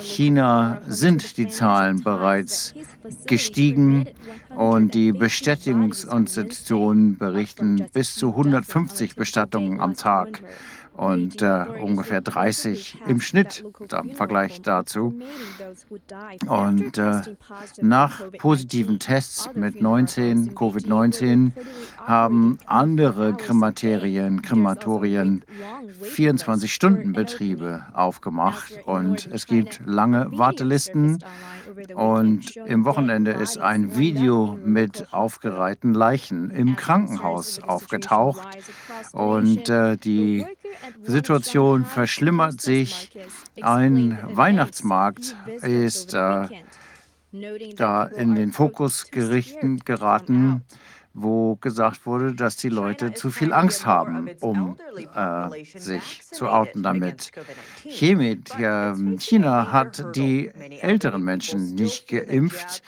China 0.00 0.80
sind 0.86 1.36
die 1.36 1.48
Zahlen 1.48 2.02
bereits 2.02 2.74
gestiegen 3.26 4.06
und 4.56 4.94
die 4.94 5.12
Bestätigungsinstitutionen 5.12 7.18
berichten 7.18 7.86
bis 7.92 8.14
zu 8.14 8.30
150 8.30 9.16
Bestattungen 9.16 9.80
am 9.80 9.94
Tag 9.94 10.42
und 10.96 11.42
äh, 11.42 11.64
ungefähr 11.82 12.20
30 12.20 12.98
im 13.06 13.20
Schnitt 13.20 13.64
im 13.90 14.10
Vergleich 14.14 14.62
dazu. 14.62 15.18
Und 16.46 16.98
äh, 16.98 17.22
nach 17.80 18.22
positiven 18.38 18.98
Tests 18.98 19.50
mit 19.54 19.80
19, 19.80 20.54
Covid-19 20.54 21.52
haben 21.98 22.58
andere 22.66 23.34
Krematorien, 23.34 24.42
Krematorien 24.42 25.44
24-Stunden-Betriebe 26.02 27.86
aufgemacht 27.92 28.72
und 28.84 29.28
es 29.32 29.46
gibt 29.46 29.80
lange 29.84 30.28
Wartelisten. 30.32 31.18
Und 31.94 32.56
im 32.56 32.84
Wochenende 32.84 33.32
ist 33.32 33.58
ein 33.58 33.96
Video 33.96 34.58
mit 34.64 35.12
aufgereihten 35.12 35.94
Leichen 35.94 36.50
im 36.50 36.76
Krankenhaus 36.76 37.60
aufgetaucht. 37.62 38.46
Und 39.12 39.68
äh, 39.68 39.96
die 39.96 40.46
Situation 41.02 41.84
verschlimmert 41.84 42.60
sich. 42.60 43.10
Ein 43.60 44.18
Weihnachtsmarkt 44.32 45.36
ist 45.62 46.14
äh, 46.14 46.48
da 47.76 48.04
in 48.04 48.34
den 48.34 48.52
Fokus 48.52 49.10
gerichten, 49.10 49.80
geraten 49.80 50.64
wo 51.14 51.54
gesagt 51.56 52.06
wurde, 52.06 52.34
dass 52.34 52.56
die 52.56 52.68
Leute 52.68 53.14
zu 53.14 53.30
viel 53.30 53.52
Angst 53.52 53.86
haben, 53.86 54.30
um 54.40 54.76
äh, 55.14 55.78
sich 55.78 56.22
zu 56.24 56.48
outen 56.48 56.82
damit. 56.82 57.30
Hiermit, 57.84 58.50
äh, 58.58 58.92
China 59.18 59.70
hat 59.70 60.04
die 60.16 60.50
älteren 60.80 61.22
Menschen 61.22 61.74
nicht 61.76 62.08
geimpft. 62.08 62.82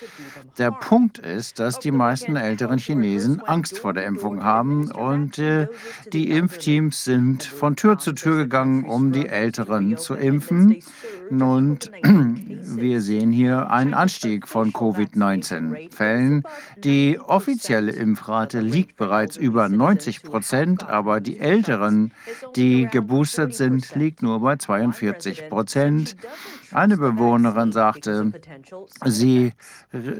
Der 0.58 0.72
Punkt 0.72 1.18
ist, 1.18 1.60
dass 1.60 1.78
die 1.78 1.92
meisten 1.92 2.34
älteren 2.34 2.78
Chinesen 2.78 3.40
Angst 3.42 3.78
vor 3.78 3.92
der 3.92 4.06
Impfung 4.06 4.42
haben 4.42 4.90
und 4.90 5.38
äh, 5.38 5.68
die 6.12 6.30
Impfteams 6.30 7.04
sind 7.04 7.44
von 7.44 7.76
Tür 7.76 7.98
zu 7.98 8.12
Tür 8.12 8.36
gegangen, 8.38 8.84
um 8.84 9.12
die 9.12 9.28
Älteren 9.28 9.96
zu 9.98 10.14
impfen. 10.14 10.82
Und 11.30 11.90
wir 12.02 13.00
sehen 13.00 13.30
hier 13.30 13.70
einen 13.70 13.94
Anstieg 13.94 14.48
von 14.48 14.72
Covid-19-Fällen. 14.72 16.42
Die 16.78 17.20
offizielle 17.20 17.92
Impfrate 18.16 18.60
liegt 18.60 18.96
bereits 18.96 19.36
über 19.36 19.68
90 19.68 20.22
Prozent, 20.22 20.88
aber 20.88 21.20
die 21.20 21.38
Älteren, 21.38 22.12
die 22.56 22.88
geboostert 22.90 23.54
sind, 23.54 23.94
liegt 23.94 24.22
nur 24.22 24.40
bei 24.40 24.56
42 24.56 25.50
Prozent. 25.50 26.16
Eine 26.72 26.96
Bewohnerin 26.96 27.72
sagte, 27.72 28.32
sie 29.04 29.52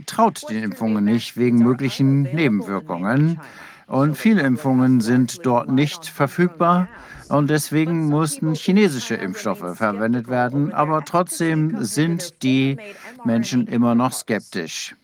traut 0.04 0.42
den 0.50 0.62
Impfungen 0.62 1.06
nicht 1.06 1.38
wegen 1.38 1.60
möglichen 1.60 2.24
Nebenwirkungen. 2.24 3.40
Und 3.86 4.18
viele 4.18 4.42
Impfungen 4.42 5.00
sind 5.00 5.46
dort 5.46 5.70
nicht 5.70 6.04
verfügbar. 6.06 6.88
Und 7.30 7.48
deswegen 7.48 8.08
mussten 8.08 8.52
chinesische 8.54 9.14
Impfstoffe 9.14 9.74
verwendet 9.74 10.28
werden. 10.28 10.70
Aber 10.70 11.02
trotzdem 11.02 11.82
sind 11.82 12.42
die 12.42 12.76
Menschen 13.24 13.66
immer 13.68 13.94
noch 13.94 14.12
skeptisch 14.12 14.94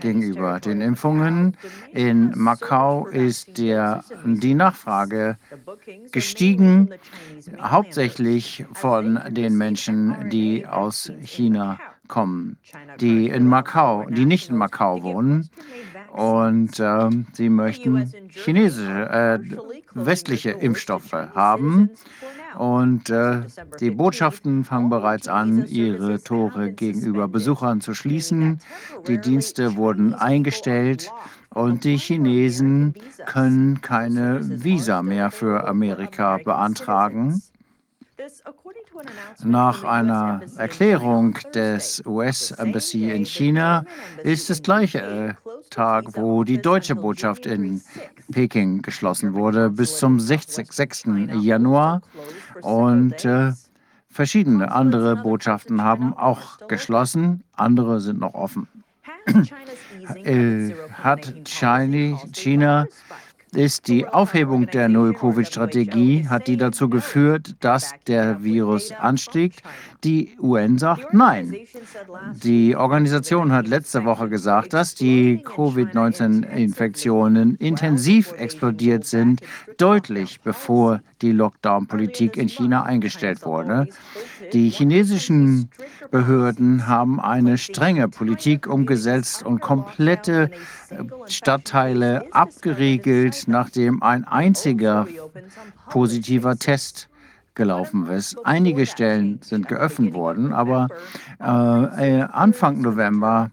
gegenüber 0.00 0.60
den 0.60 0.80
Impfungen. 0.80 1.56
In 1.92 2.32
Macau 2.36 3.06
ist 3.06 3.58
der, 3.58 4.04
die 4.24 4.54
Nachfrage 4.54 5.36
gestiegen, 6.12 6.90
hauptsächlich 7.60 8.64
von 8.72 9.20
den 9.28 9.56
Menschen, 9.56 10.30
die 10.30 10.66
aus 10.66 11.12
China 11.22 11.78
kommen, 12.08 12.58
die 13.00 13.28
in 13.28 13.46
Macau, 13.46 14.04
die 14.10 14.26
nicht 14.26 14.50
in 14.50 14.56
Macau 14.56 15.02
wohnen. 15.02 15.48
Und 16.12 16.80
äh, 16.80 17.08
sie 17.32 17.48
möchten 17.48 18.12
chinesische, 18.30 19.08
äh, 19.08 19.38
westliche 19.94 20.50
Impfstoffe 20.50 21.12
haben. 21.12 21.90
Und 22.56 23.10
äh, 23.10 23.42
die 23.80 23.90
Botschaften 23.90 24.64
fangen 24.64 24.90
bereits 24.90 25.28
an, 25.28 25.66
ihre 25.66 26.22
Tore 26.22 26.72
gegenüber 26.72 27.28
Besuchern 27.28 27.80
zu 27.80 27.94
schließen. 27.94 28.60
Die 29.06 29.18
Dienste 29.18 29.76
wurden 29.76 30.14
eingestellt 30.14 31.12
und 31.54 31.84
die 31.84 31.96
Chinesen 31.96 32.94
können 33.26 33.80
keine 33.80 34.40
Visa 34.42 35.02
mehr 35.02 35.30
für 35.30 35.66
Amerika 35.66 36.38
beantragen. 36.38 37.42
Nach 39.42 39.84
einer 39.84 40.40
Erklärung 40.56 41.38
des 41.54 42.02
US-Embassy 42.06 43.10
in 43.10 43.24
China 43.24 43.84
ist 44.22 44.50
es 44.50 44.62
gleiche 44.62 45.00
äh, 45.00 45.34
Tag, 45.70 46.16
wo 46.16 46.44
die 46.44 46.60
deutsche 46.60 46.94
Botschaft 46.94 47.46
in 47.46 47.82
Peking 48.32 48.82
geschlossen 48.82 49.34
wurde, 49.34 49.70
bis 49.70 49.98
zum 49.98 50.20
6. 50.20 50.62
Januar. 51.40 52.00
Und 52.62 53.24
äh, 53.24 53.52
verschiedene 54.10 54.70
andere 54.70 55.16
Botschaften 55.16 55.82
haben 55.82 56.14
auch 56.14 56.58
geschlossen, 56.68 57.42
andere 57.52 58.00
sind 58.00 58.20
noch 58.20 58.34
offen. 58.34 58.68
äh, 60.24 60.74
hat 60.92 61.34
China 61.44 62.86
ist 63.54 63.88
die 63.88 64.06
Aufhebung 64.06 64.66
der 64.66 64.88
Null-Covid-Strategie, 64.88 66.26
hat 66.28 66.46
die 66.46 66.56
dazu 66.56 66.88
geführt, 66.88 67.54
dass 67.60 67.92
der 68.06 68.42
Virus 68.42 68.92
anstiegt. 68.92 69.62
Die 70.04 70.36
UN 70.40 70.78
sagt 70.78 71.12
nein. 71.12 71.54
Die 72.42 72.74
Organisation 72.74 73.52
hat 73.52 73.68
letzte 73.68 74.06
Woche 74.06 74.30
gesagt, 74.30 74.72
dass 74.72 74.94
die 74.94 75.42
Covid-19-Infektionen 75.42 77.56
intensiv 77.56 78.32
explodiert 78.32 79.04
sind, 79.04 79.42
deutlich 79.76 80.40
bevor 80.40 81.02
die 81.20 81.32
Lockdown-Politik 81.32 82.38
in 82.38 82.48
China 82.48 82.84
eingestellt 82.84 83.44
wurde. 83.44 83.88
Die 84.54 84.70
chinesischen 84.70 85.68
Behörden 86.10 86.86
haben 86.86 87.20
eine 87.20 87.58
strenge 87.58 88.08
Politik 88.08 88.66
umgesetzt 88.66 89.44
und 89.44 89.60
komplette 89.60 90.50
Stadtteile 91.26 92.24
abgeriegelt, 92.32 93.44
nachdem 93.48 94.02
ein 94.02 94.24
einziger 94.24 95.06
positiver 95.90 96.56
Test 96.56 97.09
gelaufen 97.54 98.06
ist. 98.08 98.36
Einige 98.44 98.86
Stellen 98.86 99.40
sind 99.42 99.68
geöffnet 99.68 100.14
worden, 100.14 100.52
aber 100.52 100.88
äh, 101.38 101.42
Anfang 101.42 102.80
November 102.80 103.50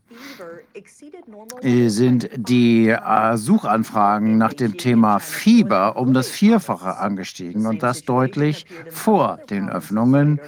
äh, 1.62 1.90
sind 1.90 2.30
die 2.36 2.90
äh, 2.90 3.38
Suchanfragen 3.38 4.38
nach 4.38 4.54
dem 4.54 4.78
Thema 4.78 5.20
Fieber 5.20 5.98
um 5.98 6.14
das 6.14 6.30
Vierfache 6.30 6.98
angestiegen 6.98 7.66
und 7.66 7.84
das 7.84 8.04
deutlich 8.04 8.66
vor 8.90 9.40
den 9.50 9.70
Öffnungen. 9.70 10.40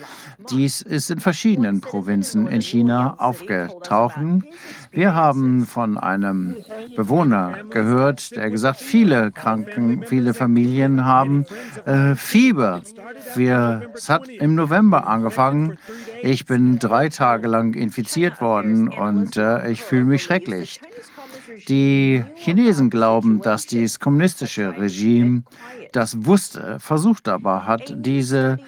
Dies 0.50 0.82
ist 0.82 1.12
in 1.12 1.20
verschiedenen 1.20 1.82
Provinzen 1.82 2.48
in 2.48 2.62
China 2.62 3.16
aufgetaucht. 3.18 4.16
Wir 4.92 5.14
haben 5.14 5.66
von 5.66 5.98
einem 5.98 6.56
Bewohner 6.96 7.60
gehört, 7.70 8.36
der 8.36 8.50
gesagt, 8.50 8.80
viele 8.80 9.32
Kranken, 9.32 10.04
viele 10.06 10.34
Familien 10.34 11.06
haben 11.06 11.46
äh, 11.86 12.16
Fieber. 12.16 12.82
Wir, 13.36 13.92
es 13.94 14.10
hat 14.10 14.28
im 14.28 14.56
November 14.56 15.08
angefangen. 15.08 15.78
Ich 16.24 16.46
bin 16.46 16.80
drei 16.80 17.10
Tage 17.10 17.48
lang 17.48 17.74
infiziert 17.74 18.42
worden 18.42 18.88
und 18.88 19.38
äh, 19.38 19.70
ich 19.70 19.84
fühle 19.84 20.06
mich 20.06 20.24
schrecklich. 20.24 20.82
Die 21.68 22.24
Chinesen 22.36 22.90
glauben, 22.90 23.42
dass 23.42 23.66
dieses 23.66 24.00
kommunistische 24.00 24.78
Regime 24.78 25.44
das 25.92 26.26
wusste, 26.26 26.78
versucht 26.80 27.28
aber 27.28 27.66
hat, 27.66 27.94
diese 27.96 28.60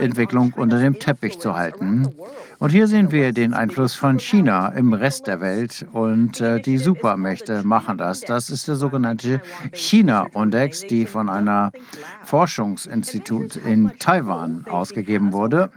Entwicklung 0.00 0.52
unter 0.56 0.78
dem 0.78 0.98
Teppich 0.98 1.38
zu 1.38 1.54
halten. 1.54 2.08
Und 2.58 2.70
hier 2.70 2.86
sehen 2.86 3.10
wir 3.10 3.32
den 3.32 3.54
Einfluss 3.54 3.94
von 3.94 4.18
China 4.18 4.68
im 4.68 4.92
Rest 4.92 5.26
der 5.26 5.40
Welt 5.40 5.84
und 5.92 6.40
äh, 6.40 6.60
die 6.60 6.78
Supermächte 6.78 7.62
machen 7.64 7.98
das. 7.98 8.20
Das 8.20 8.50
ist 8.50 8.68
der 8.68 8.76
sogenannte 8.76 9.40
China-Index, 9.72 10.82
die 10.82 11.06
von 11.06 11.28
einer 11.28 11.72
Forschungsinstitut 12.24 13.56
in 13.56 13.92
Taiwan 13.98 14.64
ausgegeben 14.70 15.32
wurde. 15.32 15.70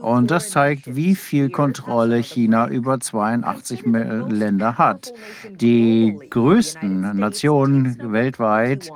Und 0.00 0.30
das 0.30 0.50
zeigt, 0.50 0.94
wie 0.94 1.14
viel 1.14 1.50
Kontrolle 1.50 2.18
China 2.18 2.68
über 2.68 3.00
82 3.00 3.84
Länder 3.84 4.78
hat. 4.78 5.12
Die 5.60 6.18
größten 6.30 7.16
Nationen 7.16 8.12
weltweit 8.12 8.90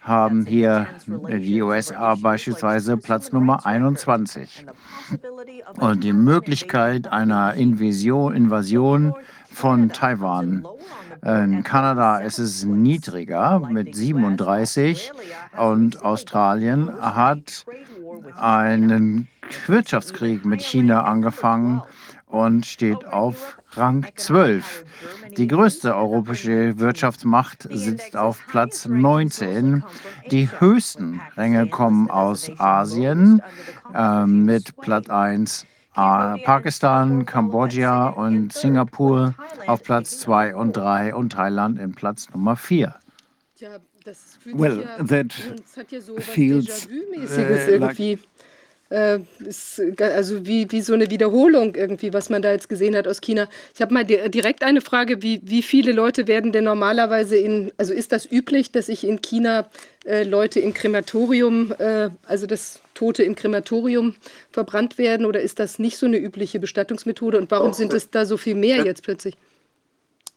haben 0.00 0.46
hier 0.46 0.86
die 1.06 1.62
USA 1.62 2.14
beispielsweise 2.14 2.96
Platz 2.96 3.32
Nummer 3.32 3.64
21. 3.66 4.66
Und 5.78 6.04
die 6.04 6.12
Möglichkeit 6.12 7.08
einer 7.08 7.54
Invasion, 7.54 8.34
Invasion 8.34 9.14
von 9.50 9.90
Taiwan. 9.90 10.66
In 11.24 11.62
Kanada 11.62 12.18
ist 12.18 12.38
es 12.38 12.64
niedriger 12.64 13.60
mit 13.60 13.94
37 13.94 15.10
und 15.56 16.04
Australien 16.04 16.90
hat 17.00 17.64
einen 18.36 19.28
Wirtschaftskrieg 19.66 20.44
mit 20.44 20.60
China 20.60 21.04
angefangen 21.04 21.82
und 22.26 22.66
steht 22.66 23.06
auf 23.06 23.58
Rang 23.76 24.06
12. 24.16 24.84
Die 25.36 25.48
größte 25.48 25.94
europäische 25.94 26.78
Wirtschaftsmacht 26.78 27.66
sitzt 27.70 28.16
auf 28.16 28.40
Platz 28.48 28.86
19. 28.86 29.82
Die 30.30 30.48
höchsten 30.58 31.20
Ränge 31.36 31.68
kommen 31.68 32.10
aus 32.10 32.50
Asien 32.58 33.42
äh, 33.94 34.26
mit 34.26 34.76
Platz 34.76 35.08
1 35.08 35.66
äh, 35.96 36.38
Pakistan, 36.44 37.24
Kambodscha 37.26 38.08
und 38.08 38.52
Singapur 38.52 39.34
auf 39.66 39.82
Platz 39.82 40.18
2 40.20 40.54
und 40.56 40.76
3 40.76 41.14
und 41.14 41.32
Thailand 41.32 41.78
in 41.78 41.94
Platz 41.94 42.28
Nummer 42.30 42.56
4. 42.56 42.94
Ja, 43.58 43.68
das 44.04 44.36
fühlt 44.40 44.58
Well, 44.58 44.84
that 45.08 45.32
feels, 46.18 46.86
äh, 46.86 47.76
like-. 47.76 48.18
Äh, 48.94 49.18
ist, 49.40 49.82
also 49.98 50.46
wie, 50.46 50.70
wie 50.70 50.80
so 50.80 50.94
eine 50.94 51.10
Wiederholung 51.10 51.74
irgendwie, 51.74 52.12
was 52.12 52.30
man 52.30 52.42
da 52.42 52.52
jetzt 52.52 52.68
gesehen 52.68 52.94
hat 52.94 53.08
aus 53.08 53.20
China. 53.20 53.48
Ich 53.74 53.82
habe 53.82 53.92
mal 53.92 54.04
di 54.04 54.30
direkt 54.30 54.62
eine 54.62 54.80
Frage, 54.80 55.20
wie, 55.20 55.40
wie 55.42 55.62
viele 55.62 55.90
Leute 55.90 56.28
werden 56.28 56.52
denn 56.52 56.62
normalerweise 56.62 57.36
in, 57.36 57.72
also 57.76 57.92
ist 57.92 58.12
das 58.12 58.30
üblich, 58.30 58.70
dass 58.70 58.86
sich 58.86 59.02
in 59.02 59.20
China 59.20 59.68
äh, 60.04 60.22
Leute 60.22 60.60
im 60.60 60.74
Krematorium, 60.74 61.74
äh, 61.76 62.10
also 62.22 62.46
das 62.46 62.80
Tote 62.94 63.24
im 63.24 63.34
Krematorium 63.34 64.14
verbrannt 64.52 64.96
werden 64.96 65.26
oder 65.26 65.40
ist 65.40 65.58
das 65.58 65.80
nicht 65.80 65.98
so 65.98 66.06
eine 66.06 66.18
übliche 66.18 66.60
Bestattungsmethode 66.60 67.38
und 67.38 67.50
warum 67.50 67.72
sind 67.72 67.92
es 67.92 68.10
da 68.10 68.24
so 68.24 68.36
viel 68.36 68.54
mehr 68.54 68.84
jetzt 68.84 69.02
plötzlich? 69.02 69.34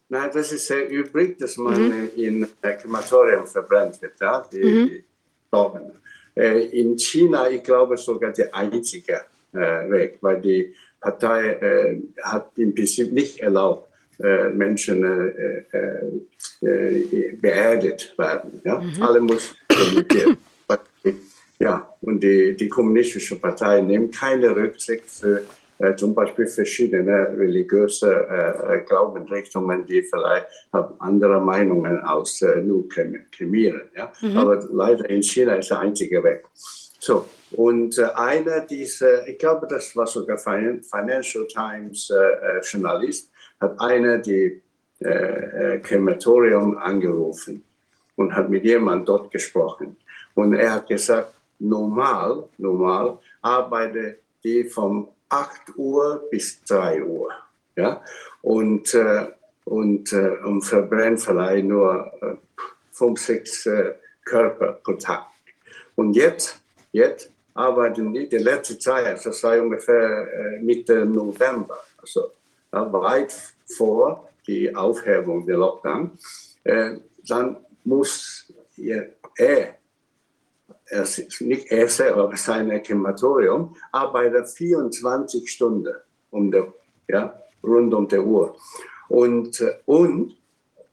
Nein, 0.08 0.30
das 0.34 0.50
ist 0.50 0.66
sehr 0.66 0.90
üblich, 0.90 1.36
dass 1.36 1.56
man 1.58 1.92
äh, 1.92 2.06
in 2.26 2.48
äh, 2.62 2.72
Krematorium 2.72 3.46
verbrennt 3.46 4.02
wird, 4.02 4.14
ja, 4.20 4.44
die, 4.50 4.60
die 4.60 5.04
Knochen. 5.48 5.92
Äh, 6.38 6.66
in 6.66 6.96
China, 6.96 7.50
ich 7.50 7.64
glaube, 7.64 7.96
sogar 7.96 8.32
der 8.32 8.54
einzige 8.54 9.22
äh, 9.52 9.90
Weg, 9.90 10.18
weil 10.20 10.40
die 10.40 10.72
Partei 11.00 11.48
äh, 11.50 12.00
hat 12.22 12.52
im 12.56 12.72
Prinzip 12.74 13.12
nicht 13.12 13.40
erlaubt, 13.40 13.86
Menschen 14.52 15.00
beerdigt 17.40 18.18
werden. 18.18 18.60
Ja? 18.64 18.82
Alle 18.98 19.20
muss 19.20 19.54
krematiert 19.68 20.36
Ja, 21.60 21.94
und 22.00 22.20
die, 22.20 22.56
die 22.56 22.68
kommunistische 22.68 23.36
Partei 23.36 23.80
nimmt 23.80 24.16
keine 24.16 24.56
Rücksicht 24.56 25.04
für 25.08 25.44
äh, 25.78 25.94
zum 25.94 26.14
Beispiel 26.14 26.46
verschiedene 26.46 27.28
religiöse 27.36 28.10
äh, 28.28 28.76
äh, 28.76 28.80
Glaubensrichtungen, 28.84 29.86
die 29.86 30.02
vielleicht 30.02 30.46
andere 30.98 31.40
Meinungen 31.40 32.00
als 32.00 32.42
äh, 32.42 32.60
nur 32.60 32.88
krem- 32.88 33.24
kremieren. 33.30 33.82
Ja? 33.96 34.12
Aber 34.36 34.66
leider 34.72 35.08
in 35.08 35.22
China 35.22 35.54
ist 35.54 35.70
der 35.70 35.80
einzige 35.80 36.22
Weg. 36.22 36.44
So, 37.00 37.26
und 37.52 37.96
äh, 37.98 38.04
einer 38.14 38.60
dieser, 38.60 39.26
ich 39.28 39.38
glaube, 39.38 39.66
das 39.68 39.94
war 39.96 40.06
sogar 40.06 40.38
Fin- 40.38 40.82
Financial 40.82 41.46
Times 41.46 42.12
Journalist, 42.62 43.30
hat 43.60 43.80
einer 43.80 44.18
die 44.18 44.60
Krematorium 45.82 46.76
angerufen 46.76 47.62
und 48.16 48.34
hat 48.34 48.50
mit 48.50 48.64
jemandem 48.64 49.06
dort 49.06 49.30
gesprochen. 49.30 49.96
Und 50.34 50.54
er 50.54 50.74
hat 50.74 50.88
gesagt, 50.88 51.34
normal, 51.60 52.48
normal 52.58 53.18
arbeite 53.40 54.18
die 54.42 54.64
von 54.64 55.06
8 55.28 55.76
Uhr 55.76 56.24
bis 56.30 56.62
3 56.64 57.02
Uhr. 57.04 57.30
Ja? 57.76 58.02
Und, 58.42 58.94
äh, 58.94 59.26
und, 59.64 60.12
äh, 60.12 60.36
und 60.44 60.62
verbrennt 60.62 61.20
vielleicht 61.20 61.66
nur 61.66 62.12
äh, 62.22 62.36
5, 62.92 63.20
6 63.20 63.66
äh, 63.66 63.94
Körper 64.24 64.72
pro 64.82 64.92
Tag. 64.94 65.26
Und 65.96 66.14
jetzt, 66.14 66.60
jetzt 66.92 67.30
arbeiten 67.54 68.12
die, 68.12 68.28
die 68.28 68.38
letzte 68.38 68.78
Zeit, 68.78 69.24
das 69.24 69.40
sei 69.40 69.60
ungefähr 69.60 70.32
äh, 70.32 70.58
Mitte 70.60 71.04
November, 71.04 71.80
also 72.00 72.32
ja, 72.72 72.92
weit 72.92 73.34
vor 73.66 74.28
die 74.46 74.74
Aufhebung 74.74 75.44
der 75.46 75.56
Lockdown, 75.56 76.18
äh, 76.64 76.96
dann 77.26 77.56
muss 77.84 78.52
er, 78.76 79.77
er, 80.90 81.06
nicht 81.40 81.70
er 81.70 81.88
selber, 81.88 82.24
aber 82.24 82.36
sein 82.36 82.82
Krematorium, 82.82 83.76
arbeitet 83.92 84.48
24 84.48 85.50
Stunden 85.50 85.94
um 86.30 86.50
der, 86.50 86.72
ja, 87.08 87.38
rund 87.62 87.94
um 87.94 88.06
die 88.08 88.18
Uhr. 88.18 88.56
Und, 89.08 89.60
äh, 89.60 89.74
und 89.86 90.36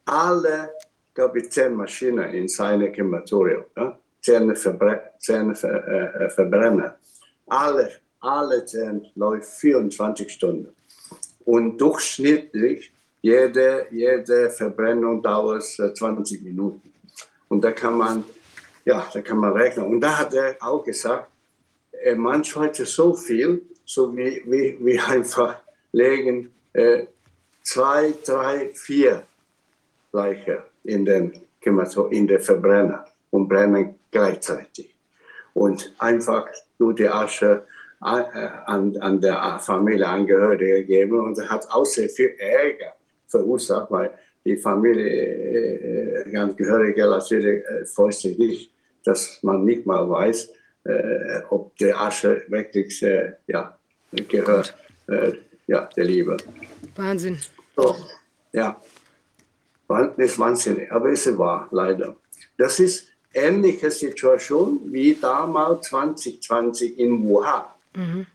alle, 0.06 0.72
glaube 1.14 1.40
ich, 1.40 1.52
zehn 1.52 1.74
Maschinen 1.74 2.34
in 2.34 2.48
seinem 2.48 2.92
Krematorium, 2.92 3.66
ja, 3.76 3.98
zehn, 4.22 4.56
Verbre 4.56 5.12
zehn 5.20 5.56
Ver 5.56 5.88
äh, 5.88 6.30
Verbrenner, 6.30 6.98
alle, 7.48 7.92
alle 8.20 8.66
zehn 8.66 9.06
läuft 9.16 9.50
24 9.60 10.32
Stunden. 10.32 10.76
Und 11.46 11.78
durchschnittlich 11.78 12.92
jede, 13.22 13.88
jede 13.92 14.50
Verbrennung 14.50 15.22
dauert 15.22 15.64
äh, 15.80 15.94
20 15.94 16.44
Minuten. 16.44 16.94
Und 17.48 17.64
da 17.64 17.72
kann 17.72 17.98
man, 17.98 18.24
ja, 18.86 19.08
da 19.12 19.22
kann 19.22 19.38
man 19.38 19.54
rechnen. 19.54 19.86
Und 19.86 20.02
da 20.02 20.18
hat 20.20 20.34
er 20.34 20.56
auch 20.60 20.84
gesagt, 20.84 21.28
er 21.92 22.16
meint 22.16 22.56
heute 22.56 22.86
so 22.86 23.14
viel, 23.14 23.62
so 23.84 24.16
wie, 24.16 24.44
wie, 24.46 24.78
wie 24.80 25.00
einfach 25.08 25.58
legen 25.92 26.54
äh, 26.74 27.06
zwei, 27.64 28.14
drei, 28.24 28.70
vier 28.74 29.24
Leiche 30.12 30.64
in 30.84 31.04
den, 31.04 31.34
in 31.62 32.28
den 32.28 32.40
Verbrenner 32.40 33.06
und 33.32 33.48
brennen 33.48 33.96
gleichzeitig. 34.12 34.94
Und 35.54 35.94
einfach 35.98 36.48
nur 36.78 36.94
die 36.94 37.08
Asche 37.08 37.66
äh, 38.02 38.06
an, 38.66 38.96
an 38.98 39.20
der 39.20 39.60
Familienangehörige 39.60 40.84
geben 40.84 41.20
und 41.20 41.50
hat 41.50 41.68
auch 41.72 41.86
sehr 41.86 42.10
viel 42.10 42.36
Ärger 42.38 42.94
verursacht, 43.28 43.90
weil 43.90 44.12
die 44.46 44.58
Familie 44.58 46.26
äh, 46.26 46.38
Angehörige 46.38 47.08
natürlich 47.08 47.64
äh, 47.66 47.86
freut 47.86 48.14
sich 48.14 48.38
nicht, 48.38 48.75
dass 49.06 49.42
man 49.44 49.64
nicht 49.64 49.86
mal 49.86 50.10
weiß, 50.10 50.50
äh, 50.86 51.42
ob 51.50 51.76
die 51.78 51.94
Asche 51.94 52.44
wirklich 52.48 53.02
äh, 53.04 53.34
ja, 53.48 53.78
gehört 54.12 54.76
äh, 55.08 55.34
ja, 55.68 55.90
der 55.96 56.06
Liebe. 56.06 56.38
Wahnsinn. 56.96 57.40
So, 57.76 57.96
ja, 58.54 58.82
ist 60.18 60.40
wahnsinnig, 60.40 60.92
aber 60.92 61.10
es 61.10 61.26
ist 61.26 61.38
wahr, 61.38 61.68
leider. 61.72 62.16
Das 62.58 62.80
ist 62.80 63.08
ähnliche 63.34 63.92
Situation 63.92 64.82
wie 64.86 65.16
damals 65.16 65.88
2020 65.88 66.98
in 66.98 67.28
Wuhan. 67.28 67.66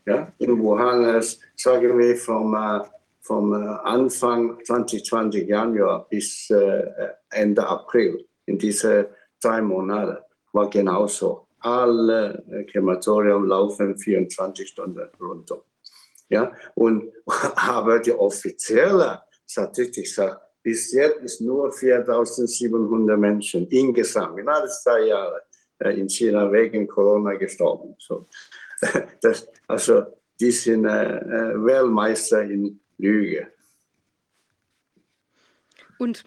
Ja, 0.07 0.33
in 0.39 0.59
Wuhan, 0.59 1.05
äh, 1.05 1.23
sagen 1.57 1.99
wir 1.99 2.17
vom, 2.17 2.55
äh, 2.55 2.81
vom 3.21 3.53
äh, 3.53 3.67
Anfang 3.85 4.59
2020 4.65 5.47
Januar 5.49 6.07
bis 6.09 6.49
äh, 6.51 6.83
Ende 7.31 7.67
April, 7.67 8.25
in 8.47 8.59
diese 8.59 9.11
drei 9.41 9.61
Monate, 9.61 10.25
war 10.53 10.69
genauso. 10.69 11.47
Alle 11.61 12.43
äh, 12.51 12.65
Krematorium 12.65 13.47
laufen 13.47 13.97
24 13.97 14.69
Stunden 14.69 15.09
runter. 15.21 15.63
Ja, 16.29 16.53
und, 16.75 17.13
aber 17.57 17.99
die 17.99 18.13
offizielle 18.13 19.21
Statistik 19.47 20.09
sagt, 20.09 20.41
bis 20.63 20.93
jetzt 20.93 21.21
ist 21.23 21.41
nur 21.41 21.73
4700 21.73 23.19
Menschen 23.19 23.67
insgesamt 23.69 24.39
in 24.39 24.49
alle 24.49 24.69
zwei 24.69 25.07
Jahre 25.07 25.43
äh, 25.79 25.99
in 25.99 26.09
China 26.09 26.51
wegen 26.53 26.87
Corona 26.87 27.35
gestorben. 27.35 27.95
So. 27.99 28.27
Das, 29.21 29.47
also, 29.67 30.07
die 30.41 30.51
sind 30.51 30.87
äh, 30.87 31.19
äh, 31.19 31.65
Weltmeister 31.65 32.43
in 32.43 32.81
Lüge. 32.97 33.49
Und 35.99 36.25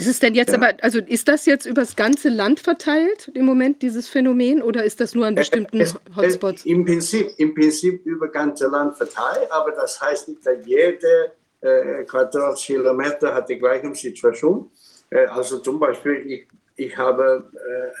ist 0.00 0.06
es 0.06 0.18
denn 0.20 0.34
jetzt 0.34 0.50
Ja. 0.50 0.56
aber, 0.58 0.72
also 0.82 0.98
ist 0.98 1.28
das 1.28 1.46
jetzt 1.46 1.66
übers 1.66 1.94
ganze 1.96 2.28
Land 2.28 2.60
verteilt 2.60 3.30
im 3.34 3.44
Moment, 3.44 3.82
dieses 3.82 4.08
Phänomen, 4.08 4.62
oder 4.62 4.84
ist 4.84 5.00
das 5.00 5.14
nur 5.14 5.26
an 5.26 5.34
bestimmten 5.34 5.80
Es- 5.80 5.94
Hotspots? 6.16 6.60
Es, 6.60 6.66
Im, 6.66 6.84
Prinzip, 6.84 7.30
Im 7.38 7.54
Prinzip 7.54 8.04
über 8.06 8.28
ganze 8.28 8.66
Land 8.68 8.96
verteilt, 8.96 9.50
aber 9.50 9.72
das 9.72 10.00
heißt 10.00 10.28
nicht, 10.28 10.44
dass 10.46 10.56
jede 10.66 11.32
äh, 11.60 12.04
Quadratkilometer 12.04 13.34
hat 13.34 13.48
die 13.48 13.58
gleiche 13.58 13.94
Situation. 13.94 14.70
Äh, 15.10 15.26
also 15.26 15.58
zum 15.58 15.78
Beispiel, 15.78 16.14
ich, 16.26 16.48
ich 16.76 16.96
habe 16.96 17.50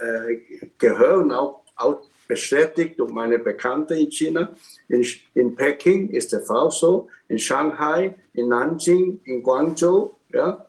äh, 0.00 0.32
äh, 0.32 0.40
gehört 0.78 1.18
und 1.18 1.32
auch, 1.32 1.62
auch 1.76 2.00
bestätigt 2.26 2.98
durch 2.98 3.10
meine 3.10 3.38
Bekannte 3.38 3.94
in 3.96 4.10
China, 4.10 4.50
in, 4.88 5.04
in 5.34 5.54
Peking 5.56 6.08
ist 6.10 6.32
der 6.32 6.40
Fall 6.42 6.70
so, 6.70 7.08
in 7.28 7.38
Shanghai, 7.38 8.14
in 8.34 8.48
Nanjing, 8.48 9.20
in 9.24 9.42
Guangzhou, 9.42 10.12
ja, 10.32 10.64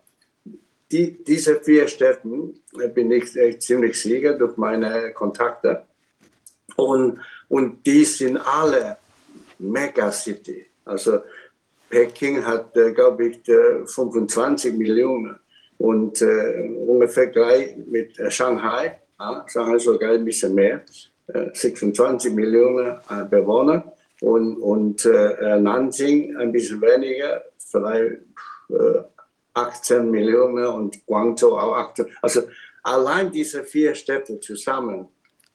die, 0.92 1.24
diese 1.24 1.60
vier 1.62 1.88
Städten 1.88 2.60
äh, 2.80 2.88
bin 2.88 3.12
ich 3.12 3.36
äh, 3.36 3.58
ziemlich 3.58 4.00
sicher 4.00 4.34
durch 4.34 4.58
meine 4.58 5.12
Kontakte. 5.14 5.84
Und, 6.76 7.20
und 7.50 7.86
die 7.86 8.06
sind 8.06 8.38
alle 8.38 8.98
Megacity. 9.60 10.66
Also 10.86 11.20
Peking 11.90 12.46
hat, 12.46 12.76
äh, 12.78 12.92
glaube 12.92 13.28
ich, 13.28 13.48
äh, 13.50 13.86
25 13.86 14.74
Millionen 14.76 15.38
und 15.78 16.22
äh, 16.22 16.70
ungefähr 16.88 17.28
gleich 17.28 17.76
mit 17.78 18.18
äh, 18.20 18.32
Shanghai, 18.32 19.00
ja, 19.20 19.46
Shanghai 19.48 19.78
sogar 19.78 20.12
ein 20.12 20.26
bisschen 20.26 20.56
mehr, 20.56 20.82
äh, 21.28 21.50
26 21.54 22.34
Millionen 22.34 22.98
äh, 23.10 23.26
Bewohner 23.30 23.94
und, 24.22 24.58
und 24.58 25.06
äh, 25.06 25.60
Nanjing 25.60 26.38
ein 26.38 26.52
bisschen 26.52 26.82
weniger, 26.82 27.44
vielleicht 27.58 28.22
äh, 28.70 29.04
18 29.54 30.10
Millionen 30.10 30.66
und 30.66 31.06
Guangzhou 31.06 31.58
auch 31.58 31.76
18. 31.76 32.06
Also 32.22 32.44
allein 32.84 33.32
diese 33.32 33.64
vier 33.64 33.96
Städte 33.96 34.40
zusammen 34.40 35.08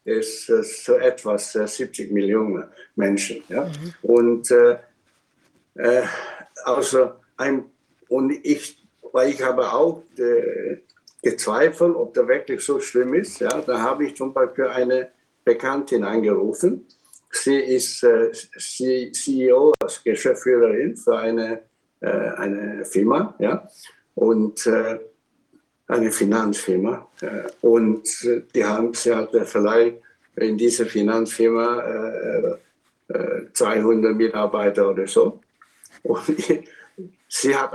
ist 0.05 0.49
äh, 0.49 0.63
so 0.63 0.95
etwas 0.95 1.55
äh, 1.57 1.67
70 1.67 2.13
Millionen 2.13 2.65
Menschen. 2.95 3.43
Ja? 3.49 3.71
Und 4.03 4.51
äh, 4.51 4.79
äh, 5.75 6.03
also 6.65 7.13
ein, 7.37 7.65
und 8.09 8.33
ich, 8.45 8.87
weil 9.13 9.31
ich 9.31 9.43
habe 9.43 9.71
auch 9.73 10.03
äh, 10.19 10.79
gezweifelt, 11.23 11.97
ob 11.97 12.15
das 12.15 12.29
wirklich 12.29 12.61
so 12.61 12.81
schlimm 12.81 13.15
ist. 13.15 13.41
Ja? 13.41 13.61
Da 13.61 13.81
habe 13.81 14.07
ich 14.07 14.17
zum 14.17 14.33
Beispiel 14.33 14.67
eine 14.67 15.11
Bekanntin 15.45 16.05
angerufen. 16.05 16.87
Sie 17.31 17.57
ist 17.57 18.03
äh, 18.05 18.31
CEO, 18.33 19.73
als 19.81 20.03
Geschäftsführerin 20.03 20.97
für 20.97 21.19
eine, 21.19 21.63
äh, 22.01 22.09
eine 22.09 22.85
Firma, 22.85 23.35
ja, 23.39 23.69
und 24.15 24.67
äh, 24.67 24.99
eine 25.89 26.11
Finanzfirma. 26.11 27.07
Äh, 27.21 27.43
und 27.61 28.09
äh, 28.25 28.43
die 28.55 28.65
haben, 28.65 28.93
sie 28.95 29.15
hatte 29.15 29.45
vielleicht 29.45 29.99
in 30.37 30.59
dieser 30.59 30.87
Finanzfirma 30.87 31.81
äh, 31.81 32.57
äh, 33.09 33.53
200 33.53 34.15
Mitarbeiter 34.15 34.91
oder 34.91 35.07
so. 35.07 35.41
Und 36.03 36.37
sie 37.29 37.55
hat 37.55 37.73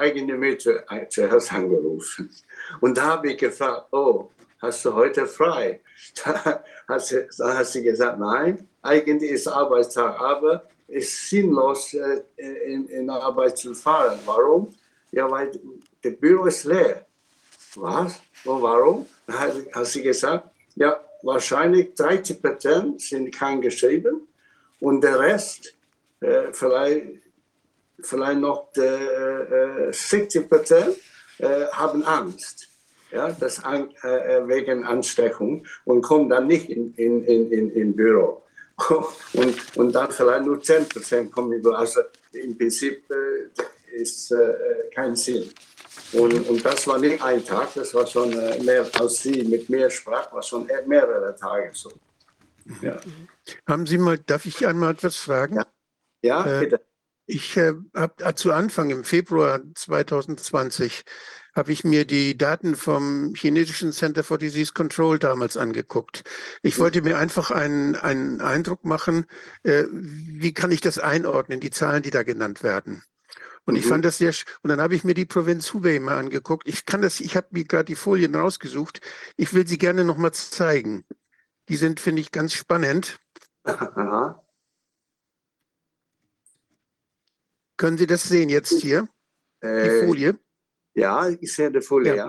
zu, 0.60 0.72
äh, 0.90 1.08
zuerst 1.10 1.54
angerufen. 1.54 2.30
Und 2.80 2.98
da 2.98 3.04
habe 3.04 3.32
ich 3.32 3.38
gefragt, 3.38 3.88
oh, 3.92 4.30
hast 4.62 4.86
du 4.86 4.94
heute 4.94 5.26
frei? 5.26 5.82
Da 6.26 6.64
hat 6.96 7.06
sie, 7.06 7.28
dann 7.38 7.58
hat 7.60 7.68
sie 7.68 7.84
gesagt, 7.84 8.20
nein, 8.20 8.68
eigentlich 8.82 9.32
ist 9.32 9.48
Arbeitstag, 9.48 10.20
aber 10.20 10.68
es 10.92 11.30
sinnlos, 11.30 11.94
äh, 11.94 12.24
in, 12.38 12.88
in 12.88 13.10
Arbeit 13.10 13.58
zu 13.58 13.74
fahren. 13.74 14.20
Warum? 14.26 14.74
Ja, 15.12 15.30
weil 15.30 15.52
das 16.02 16.16
Büro 16.18 16.46
ist 16.46 16.66
leer. 16.66 17.06
Was? 17.76 18.22
Und 18.46 18.62
warum? 18.62 19.06
Hat, 19.28 19.54
hat 19.74 19.86
sie 19.86 20.02
gesagt, 20.02 20.50
ja, 20.76 21.00
wahrscheinlich 21.24 21.94
30 21.96 22.42
Prozent 22.42 23.02
sind 23.02 23.34
krankgeschrieben 23.34 24.28
und 24.80 25.02
der 25.02 25.20
Rest, 25.20 25.74
äh, 26.22 26.52
vielleicht, 26.52 27.08
vielleicht 28.02 28.40
noch 28.40 28.70
äh, 28.78 29.90
äh, 29.90 29.94
60 29.94 30.50
Prozent, 30.50 30.98
äh, 31.38 31.66
haben 31.72 32.04
Angst. 32.04 32.68
Ja, 33.12 33.30
das 33.30 33.62
an, 33.64 33.90
äh, 34.04 34.48
wegen 34.48 34.86
Ansteckung 34.86 35.66
und 35.84 36.02
kommen 36.02 36.30
dann 36.30 36.48
nicht 36.48 36.70
in, 36.70 36.94
in, 36.96 37.26
in, 37.26 37.52
in, 37.52 37.72
in 37.72 37.96
Büro. 37.96 38.42
Und, 39.34 39.78
und 39.78 39.94
dann 39.94 40.12
vielleicht 40.12 40.46
nur 40.46 40.62
10 40.62 40.90
Prozent 40.90 41.32
kommen 41.32 41.54
über. 41.54 41.78
Also 41.78 42.02
im 42.34 42.58
Prinzip 42.58 43.10
äh, 43.10 44.02
ist 44.02 44.32
äh, 44.32 44.54
kein 44.94 45.16
Sinn. 45.16 45.50
Und, 46.14 46.48
und 46.50 46.66
das 46.66 46.86
war 46.88 46.98
nicht 46.98 47.22
ein 47.24 47.44
Tag, 47.46 47.74
das 47.76 47.94
war 47.94 48.06
schon 48.06 48.34
äh, 48.34 48.62
mehr 48.62 48.86
als 49.00 49.24
sie 49.24 49.44
mit 49.44 49.70
mehr 49.70 49.90
sprach, 49.90 50.32
war 50.34 50.44
schon 50.44 50.68
mehrere 50.86 51.36
Tage 51.36 51.72
so. 51.74 51.92
Ja, 52.82 53.00
Haben 53.68 53.86
Sie 53.86 53.98
mal, 53.98 54.18
darf 54.18 54.46
ich 54.46 54.66
einmal 54.68 54.92
etwas 54.92 55.16
fragen? 55.16 55.56
Ja. 55.56 55.66
ja 56.22 56.46
Äh, 56.46 56.60
bitte. 56.66 56.82
Ich 57.26 57.56
äh, 57.56 57.74
habe 57.96 58.36
zu 58.36 58.52
Anfang 58.52 58.90
im 58.90 59.04
Februar 59.04 59.62
2020 59.76 61.04
habe 61.54 61.72
ich 61.72 61.84
mir 61.84 62.06
die 62.06 62.38
Daten 62.38 62.76
vom 62.76 63.34
chinesischen 63.36 63.92
Center 63.92 64.24
for 64.24 64.38
Disease 64.38 64.74
Control 64.74 65.20
damals 65.20 65.58
angeguckt. 65.58 66.24
Ich 66.62 66.80
wollte 66.80 67.02
mir 67.02 67.18
einfach 67.18 67.52
einen, 67.52 67.96
einen 67.96 68.42
Eindruck 68.42 68.86
machen, 68.86 69.26
äh, 69.64 69.84
wie 69.92 70.54
kann 70.54 70.72
ich 70.72 70.82
das 70.82 70.98
einordnen, 70.98 71.60
die 71.60 71.72
Zahlen, 71.72 72.04
die 72.04 72.12
da 72.12 72.24
genannt 72.24 72.64
werden. 72.64 73.04
Und 73.66 73.76
ich 73.76 73.86
Mhm. 73.86 73.90
fand 73.90 74.06
das 74.06 74.18
sehr, 74.18 74.34
und 74.64 74.70
dann 74.70 74.82
habe 74.82 74.96
ich 74.96 75.04
mir 75.04 75.14
die 75.14 75.26
Provinz 75.26 75.74
Hubei 75.74 76.00
mal 76.00 76.18
angeguckt. 76.18 76.68
Ich 76.68 76.86
kann 76.86 77.02
das, 77.02 77.20
ich 77.20 77.36
habe 77.36 77.48
mir 77.52 77.66
gerade 77.66 77.86
die 77.86 77.96
Folien 77.96 78.34
rausgesucht. 78.34 79.02
Ich 79.38 79.54
will 79.54 79.68
sie 79.68 79.78
gerne 79.78 80.04
noch 80.04 80.18
mal 80.18 80.32
zeigen. 80.32 81.06
Die 81.70 81.76
sind, 81.76 82.00
finde 82.00 82.22
ich, 82.22 82.32
ganz 82.32 82.54
spannend. 82.54 83.20
Aha. 83.64 84.44
Können 87.78 87.98
Sie 87.98 88.08
das 88.08 88.24
sehen 88.24 88.50
jetzt 88.50 88.80
hier? 88.82 89.08
Die 89.64 89.68
Äh, 89.68 90.06
Folie. 90.06 90.40
Ja, 90.94 91.30
ich 91.30 91.54
sehe 91.54 91.72
die 91.72 91.82
Folie, 91.82 92.16
Ja. 92.16 92.28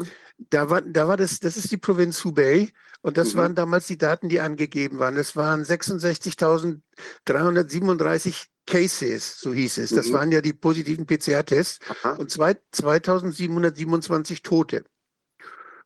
Da 0.51 0.69
war, 0.71 0.83
da 0.83 1.07
war 1.07 1.17
das, 1.17 1.39
das 1.39 1.57
ist 1.57 1.71
die 1.71 1.77
Provinz 1.77 2.25
Hubei 2.25 2.73
und 3.03 3.17
das 3.17 3.35
Mhm. 3.35 3.39
waren 3.39 3.55
damals 3.55 3.87
die 3.87 3.99
Daten, 3.99 4.29
die 4.29 4.41
angegeben 4.41 4.99
waren. 4.99 5.15
Das 5.15 5.37
waren 5.37 5.65
66.337 5.65 8.47
Cases, 8.67 9.39
so 9.39 9.53
hieß 9.53 9.79
es. 9.79 9.91
Das 9.91 10.09
Mhm. 10.09 10.13
waren 10.13 10.33
ja 10.33 10.41
die 10.41 10.53
positiven 10.53 11.07
PCR-Tests 11.07 11.79
und 12.19 12.31
zwei, 12.31 12.57
2727 12.73 14.43
Tote. 14.43 14.85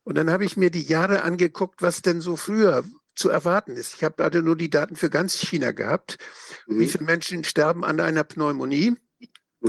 Und 0.04 0.16
dann 0.16 0.30
habe 0.30 0.44
ich 0.44 0.56
mir 0.56 0.70
die 0.70 0.82
Jahre 0.84 1.22
angeguckt, 1.22 1.82
was 1.82 2.02
denn 2.02 2.20
so 2.20 2.36
früher 2.36 2.84
zu 3.14 3.28
erwarten 3.30 3.72
ist. 3.72 3.94
Ich 3.94 4.04
habe 4.04 4.22
also 4.24 4.40
nur 4.40 4.56
die 4.56 4.70
Daten 4.70 4.94
für 4.96 5.10
ganz 5.10 5.34
China 5.34 5.72
gehabt. 5.72 6.18
Wie 6.66 6.84
Mhm. 6.84 6.88
viele 6.88 7.04
Menschen 7.04 7.44
sterben 7.44 7.84
an 7.84 8.00
einer 8.00 8.24
Pneumonie? 8.24 8.96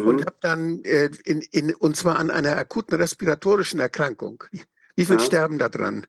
Mhm. 0.01 0.07
und 0.07 0.25
habe 0.25 0.37
dann 0.41 0.83
äh, 0.83 1.09
in, 1.25 1.41
in, 1.51 1.73
und 1.75 1.95
zwar 1.95 2.17
an 2.19 2.29
einer 2.31 2.57
akuten 2.57 2.95
respiratorischen 2.97 3.79
Erkrankung. 3.79 4.43
Wie 4.95 5.05
viel 5.05 5.17
Ja. 5.17 5.25
sterben 5.25 5.59
da 5.59 5.69
dran? 5.69 5.95
Mhm. 5.97 6.05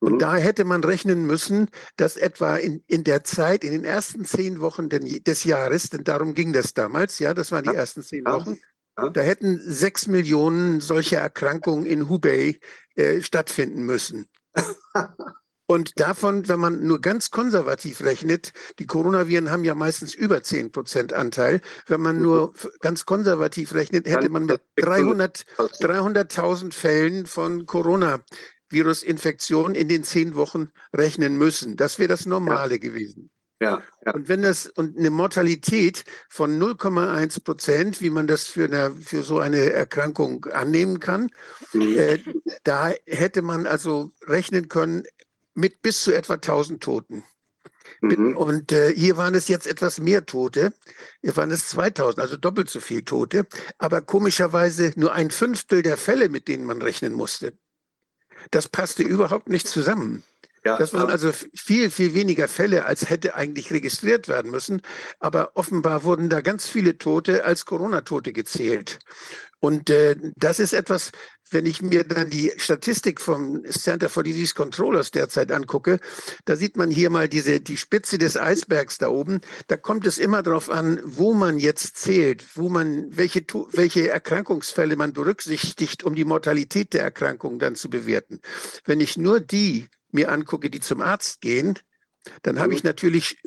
Und 0.00 0.18
da 0.22 0.34
hätte 0.36 0.64
man 0.64 0.82
rechnen 0.82 1.26
müssen, 1.26 1.68
dass 1.96 2.16
etwa 2.16 2.56
in, 2.56 2.82
in 2.86 3.04
der 3.04 3.22
Zeit, 3.24 3.64
in 3.64 3.72
den 3.72 3.84
ersten 3.84 4.24
zehn 4.24 4.60
Wochen 4.60 4.88
den, 4.88 5.22
des 5.24 5.44
Jahres, 5.44 5.90
denn 5.90 6.04
darum 6.04 6.34
ging 6.34 6.52
das 6.52 6.72
damals, 6.72 7.18
ja, 7.18 7.34
das 7.34 7.52
waren 7.52 7.64
die 7.64 7.70
Ja. 7.70 7.76
ersten 7.76 8.02
zehn. 8.02 8.24
Wochen, 8.24 8.58
Ja. 8.98 9.10
da 9.10 9.20
hätten 9.20 9.60
sechs 9.62 10.06
Millionen 10.06 10.80
solcher 10.80 11.18
Erkrankungen 11.18 11.84
in 11.86 12.08
Hubei 12.08 12.58
äh, 12.96 13.20
stattfinden 13.22 13.82
müssen. 13.84 14.26
Und 15.70 16.00
davon, 16.00 16.48
wenn 16.48 16.58
man 16.58 16.82
nur 16.84 17.00
ganz 17.00 17.30
konservativ 17.30 18.02
rechnet, 18.02 18.52
die 18.80 18.86
Coronaviren 18.86 19.50
haben 19.52 19.62
ja 19.64 19.74
meistens 19.76 20.14
über 20.14 20.42
10 20.42 20.72
Prozent 20.72 21.12
Anteil. 21.12 21.60
Wenn 21.86 22.00
man 22.00 22.20
nur 22.20 22.52
f- 22.56 22.68
ganz 22.80 23.06
konservativ 23.06 23.72
rechnet, 23.74 24.08
hätte 24.08 24.28
man 24.30 24.46
mit 24.46 24.60
300 24.76 25.44
300.000 25.58 26.72
Fällen 26.74 27.26
von 27.26 27.66
Coronavirus-Infektionen 27.66 29.74
in 29.74 29.88
den 29.88 30.04
zehn 30.04 30.34
Wochen 30.34 30.68
rechnen 30.92 31.38
müssen. 31.38 31.76
Das 31.76 31.98
wäre 31.98 32.08
das 32.08 32.26
Normale 32.26 32.78
gewesen. 32.78 33.30
Ja, 33.62 33.82
ja. 34.06 34.14
Und 34.14 34.28
wenn 34.28 34.40
das 34.42 34.66
und 34.66 34.96
eine 34.98 35.10
Mortalität 35.10 36.04
von 36.30 36.58
0,1 36.58 37.44
Prozent, 37.44 38.00
wie 38.00 38.08
man 38.08 38.26
das 38.26 38.44
für, 38.46 38.64
eine, 38.64 38.96
für 38.96 39.22
so 39.22 39.38
eine 39.38 39.70
Erkrankung 39.72 40.46
annehmen 40.46 40.98
kann, 40.98 41.30
Mhm. 41.72 41.96
äh, 41.98 42.18
da 42.64 42.90
hätte 43.06 43.42
man 43.42 43.66
also 43.68 44.10
rechnen 44.26 44.66
können 44.68 45.04
mit 45.54 45.82
bis 45.82 46.02
zu 46.02 46.12
etwa 46.12 46.34
1000 46.34 46.82
Toten. 46.82 47.24
Mhm. 48.00 48.36
Und 48.36 48.72
äh, 48.72 48.94
hier 48.94 49.16
waren 49.16 49.34
es 49.34 49.48
jetzt 49.48 49.66
etwas 49.66 49.98
mehr 49.98 50.24
Tote. 50.24 50.72
Hier 51.22 51.36
waren 51.36 51.50
es 51.50 51.68
2000, 51.68 52.18
also 52.20 52.36
doppelt 52.36 52.70
so 52.70 52.80
viel 52.80 53.02
Tote. 53.02 53.46
Aber 53.78 54.00
komischerweise 54.00 54.92
nur 54.96 55.12
ein 55.12 55.30
Fünftel 55.30 55.82
der 55.82 55.96
Fälle, 55.96 56.28
mit 56.28 56.48
denen 56.48 56.64
man 56.64 56.80
rechnen 56.80 57.12
musste. 57.12 57.52
Das 58.50 58.68
passte 58.68 59.02
überhaupt 59.02 59.48
nicht 59.48 59.68
zusammen. 59.68 60.24
Ja, 60.64 60.76
Das 60.76 60.92
waren 60.92 61.08
also 61.08 61.32
viel, 61.54 61.90
viel 61.90 62.12
weniger 62.12 62.46
Fälle, 62.46 62.84
als 62.84 63.08
hätte 63.08 63.34
eigentlich 63.34 63.70
registriert 63.72 64.28
werden 64.28 64.50
müssen. 64.50 64.82
Aber 65.18 65.52
offenbar 65.54 66.04
wurden 66.04 66.28
da 66.28 66.42
ganz 66.42 66.68
viele 66.68 66.98
Tote 66.98 67.44
als 67.44 67.64
Corona-Tote 67.64 68.32
gezählt. 68.32 68.98
Und 69.60 69.90
äh, 69.90 70.16
das 70.36 70.58
ist 70.58 70.72
etwas, 70.72 71.12
wenn 71.50 71.66
ich 71.66 71.82
mir 71.82 72.04
dann 72.04 72.30
die 72.30 72.52
Statistik 72.56 73.20
vom 73.20 73.64
Center 73.64 74.08
for 74.08 74.22
Disease 74.22 74.54
Controllers 74.54 75.10
derzeit 75.10 75.52
angucke, 75.52 75.98
da 76.44 76.56
sieht 76.56 76.76
man 76.76 76.90
hier 76.90 77.10
mal 77.10 77.28
diese, 77.28 77.60
die 77.60 77.76
Spitze 77.76 78.18
des 78.18 78.36
Eisbergs 78.36 78.98
da 78.98 79.08
oben. 79.08 79.40
Da 79.66 79.76
kommt 79.76 80.06
es 80.06 80.18
immer 80.18 80.42
darauf 80.42 80.70
an, 80.70 81.00
wo 81.04 81.34
man 81.34 81.58
jetzt 81.58 81.96
zählt, 81.96 82.44
wo 82.56 82.68
man, 82.68 83.06
welche, 83.16 83.44
welche 83.72 84.08
Erkrankungsfälle 84.08 84.96
man 84.96 85.12
berücksichtigt, 85.12 86.04
um 86.04 86.14
die 86.14 86.24
Mortalität 86.24 86.94
der 86.94 87.02
Erkrankung 87.02 87.58
dann 87.58 87.74
zu 87.74 87.90
bewerten. 87.90 88.40
Wenn 88.84 89.00
ich 89.00 89.18
nur 89.18 89.40
die 89.40 89.88
mir 90.12 90.30
angucke, 90.30 90.70
die 90.70 90.80
zum 90.80 91.00
Arzt 91.00 91.40
gehen, 91.40 91.78
dann 92.42 92.58
habe 92.58 92.74
ich 92.74 92.84
natürlich 92.84 93.38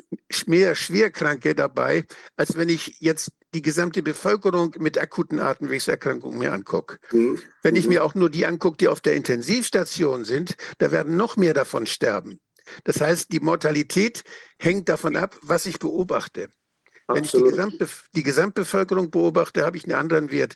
mehr 0.46 0.74
Schwerkranke 0.74 1.54
dabei, 1.54 2.04
als 2.36 2.56
wenn 2.56 2.68
ich 2.68 2.96
jetzt 3.00 3.30
die 3.54 3.62
gesamte 3.62 4.02
Bevölkerung 4.02 4.74
mit 4.78 4.98
akuten 4.98 5.38
Atemwegserkrankungen 5.38 6.38
mir 6.38 6.52
angucke. 6.52 6.98
Mhm. 7.12 7.40
Wenn 7.62 7.76
ich 7.76 7.84
Mhm. 7.84 7.92
mir 7.92 8.04
auch 8.04 8.14
nur 8.14 8.30
die 8.30 8.46
angucke, 8.46 8.76
die 8.78 8.88
auf 8.88 9.00
der 9.00 9.14
Intensivstation 9.14 10.24
sind, 10.24 10.56
da 10.78 10.90
werden 10.90 11.16
noch 11.16 11.36
mehr 11.36 11.54
davon 11.54 11.86
sterben. 11.86 12.40
Das 12.84 13.00
heißt, 13.00 13.30
die 13.30 13.40
Mortalität 13.40 14.22
hängt 14.58 14.88
davon 14.88 15.16
ab, 15.16 15.38
was 15.42 15.66
ich 15.66 15.78
beobachte. 15.78 16.48
Wenn 17.10 17.24
ich 17.24 17.34
die, 17.34 17.42
Absolut. 17.42 17.50
Gesamtbef 17.50 18.04
die 18.14 18.22
Gesamtbevölkerung 18.22 19.10
beobachte, 19.10 19.64
habe 19.64 19.76
ich 19.76 19.84
einen 19.84 19.94
anderen 19.94 20.30
Wert. 20.30 20.54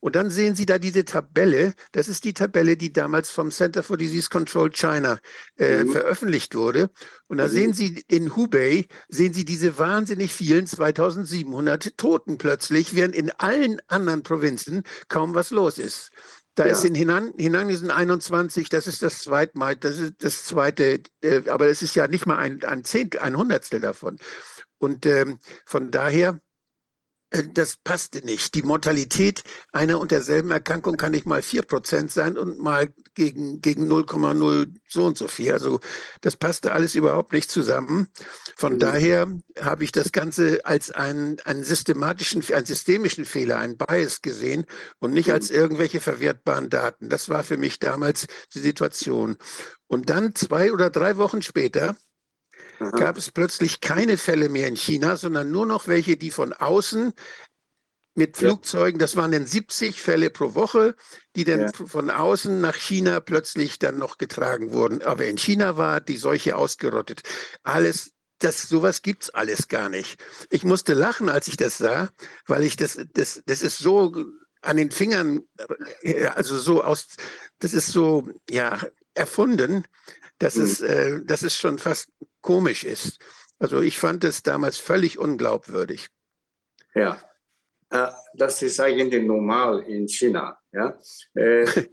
Und 0.00 0.16
dann 0.16 0.30
sehen 0.30 0.54
Sie 0.56 0.66
da 0.66 0.78
diese 0.78 1.04
Tabelle. 1.04 1.74
Das 1.92 2.08
ist 2.08 2.24
die 2.24 2.32
Tabelle, 2.32 2.76
die 2.76 2.92
damals 2.92 3.30
vom 3.30 3.50
Center 3.50 3.82
for 3.82 3.96
Disease 3.96 4.28
Control 4.30 4.70
China 4.70 5.18
äh, 5.56 5.84
Mhm. 5.84 5.92
veröffentlicht 5.92 6.54
wurde. 6.54 6.90
Und 7.28 7.38
da 7.38 7.44
Mhm. 7.46 7.50
sehen 7.50 7.72
Sie 7.74 8.04
in 8.08 8.34
Hubei, 8.34 8.86
sehen 9.08 9.34
Sie 9.34 9.44
diese 9.44 9.78
wahnsinnig 9.78 10.32
vielen 10.32 10.66
2700 10.66 11.96
Toten 11.96 12.38
plötzlich, 12.38 12.94
während 12.94 13.14
in 13.14 13.30
allen 13.32 13.80
anderen 13.88 14.22
Provinzen 14.22 14.82
kaum 15.08 15.34
was 15.34 15.50
los 15.50 15.78
ist. 15.78 16.10
Da 16.56 16.66
Ja. 16.66 16.72
ist 16.72 16.84
in 16.84 16.94
Henan, 16.94 17.32
Henan 17.38 17.74
sind 17.74 17.90
21, 17.90 18.68
das 18.68 18.86
ist 18.86 19.02
das 19.02 19.20
zweite 19.20 19.52
das 19.78 19.98
ist 19.98 20.14
das 20.18 20.44
zweite, 20.44 21.00
äh, 21.22 21.48
aber 21.48 21.68
es 21.68 21.80
ist 21.82 21.94
ja 21.94 22.08
nicht 22.08 22.26
mal 22.26 22.36
ein, 22.38 22.62
ein 22.64 22.84
Zehntel, 22.84 23.20
ein 23.20 23.36
Hundertstel 23.36 23.80
davon. 23.80 24.18
Und 24.80 25.06
ähm, 25.06 25.40
von 25.66 25.92
daher, 25.92 26.40
äh, 27.30 27.44
das 27.52 27.76
passte 27.76 28.24
nicht. 28.24 28.54
Die 28.54 28.62
Mortalität 28.62 29.42
einer 29.72 30.00
und 30.00 30.10
derselben 30.10 30.50
Erkrankung 30.50 30.96
kann 30.96 31.12
nicht 31.12 31.26
mal 31.26 31.42
4% 31.42 32.10
sein 32.10 32.36
und 32.38 32.58
mal 32.58 32.88
gegen, 33.14 33.60
gegen 33.60 33.86
0,0 33.88 34.74
so 34.88 35.04
und 35.06 35.18
so 35.18 35.28
viel. 35.28 35.52
Also 35.52 35.80
das 36.22 36.36
passte 36.36 36.72
alles 36.72 36.94
überhaupt 36.94 37.32
nicht 37.32 37.50
zusammen. 37.50 38.08
Von 38.56 38.74
Mhm. 38.74 38.78
daher 38.78 39.26
habe 39.60 39.84
ich 39.84 39.92
das 39.92 40.12
Ganze 40.12 40.64
als 40.64 40.90
einen, 40.90 41.38
einen 41.40 41.64
systematischen, 41.64 42.42
einen 42.52 42.66
systemischen 42.66 43.24
Fehler, 43.24 43.58
einen 43.58 43.76
Bias 43.76 44.22
gesehen 44.22 44.64
und 44.98 45.12
nicht 45.12 45.28
Mhm. 45.28 45.34
als 45.34 45.50
irgendwelche 45.50 46.00
verwertbaren 46.00 46.70
Daten. 46.70 47.08
Das 47.08 47.28
war 47.28 47.44
für 47.44 47.56
mich 47.58 47.78
damals 47.78 48.26
die 48.54 48.60
Situation. 48.60 49.36
Und 49.86 50.08
dann 50.10 50.34
zwei 50.34 50.72
oder 50.72 50.90
drei 50.90 51.16
Wochen 51.16 51.42
später 51.42 51.96
Aha. 52.80 52.90
gab 52.90 53.16
es 53.18 53.30
plötzlich 53.30 53.80
keine 53.80 54.16
Fälle 54.16 54.48
mehr 54.48 54.66
in 54.68 54.76
China, 54.76 55.16
sondern 55.16 55.50
nur 55.50 55.66
noch 55.66 55.86
welche, 55.86 56.16
die 56.16 56.30
von 56.30 56.52
außen 56.52 57.12
mit. 58.16 58.36
Flugzeugen. 58.36 58.98
Das 58.98 59.16
waren 59.16 59.32
dann 59.32 59.46
70 59.46 60.00
Fälle 60.00 60.30
pro 60.30 60.54
Woche, 60.54 60.96
die 61.36 61.44
dann 61.44 61.60
Ja. 61.60 61.72
von 61.72 62.10
außen 62.10 62.60
nach 62.60 62.74
China 62.74 63.20
plötzlich 63.20 63.78
dann 63.78 63.98
noch 63.98 64.18
getragen 64.18 64.72
wurden. 64.72 65.02
Aber 65.02 65.26
in 65.26 65.38
China 65.38 65.76
war 65.76 66.00
die 66.00 66.16
Seuche 66.16 66.56
ausgerottet. 66.56 67.22
Alles, 67.62 68.10
das, 68.38 68.62
sowas 68.62 69.02
gibt's 69.02 69.30
alles 69.30 69.68
gar 69.68 69.88
nicht. 69.88 70.22
Ich 70.50 70.64
musste 70.64 70.94
lachen, 70.94 71.28
als 71.28 71.46
ich 71.48 71.56
das 71.56 71.78
sah, 71.78 72.10
weil 72.46 72.64
ich 72.64 72.76
das, 72.76 72.98
das, 73.12 73.42
das 73.46 73.62
ist 73.62 73.78
so 73.78 74.24
an 74.62 74.76
den 74.76 74.90
Fingern, 74.90 75.42
äh, 76.02 76.26
also 76.26 76.58
so 76.58 76.82
aus, 76.82 77.06
das 77.60 77.72
ist 77.72 77.88
so, 77.88 78.28
ja, 78.50 78.80
erfunden, 79.14 79.84
dass 80.38 80.56
Mhm. 80.56 80.62
es, 80.64 80.80
äh, 80.80 81.20
dass 81.24 81.42
es 81.42 81.56
schon 81.56 81.78
fast 81.78 82.08
komisch 82.40 82.84
ist. 82.84 83.18
Also 83.58 83.80
ich 83.80 83.98
fand 83.98 84.24
es 84.24 84.42
damals 84.42 84.78
völlig 84.78 85.18
unglaubwürdig. 85.18 86.08
Ja, 86.94 87.20
äh, 87.90 88.08
das 88.34 88.62
ist 88.62 88.80
eigentlich 88.80 89.22
normal 89.22 89.82
in 89.82 90.08
China. 90.08 90.58
Ja? 90.72 90.98
Äh, 91.34 91.64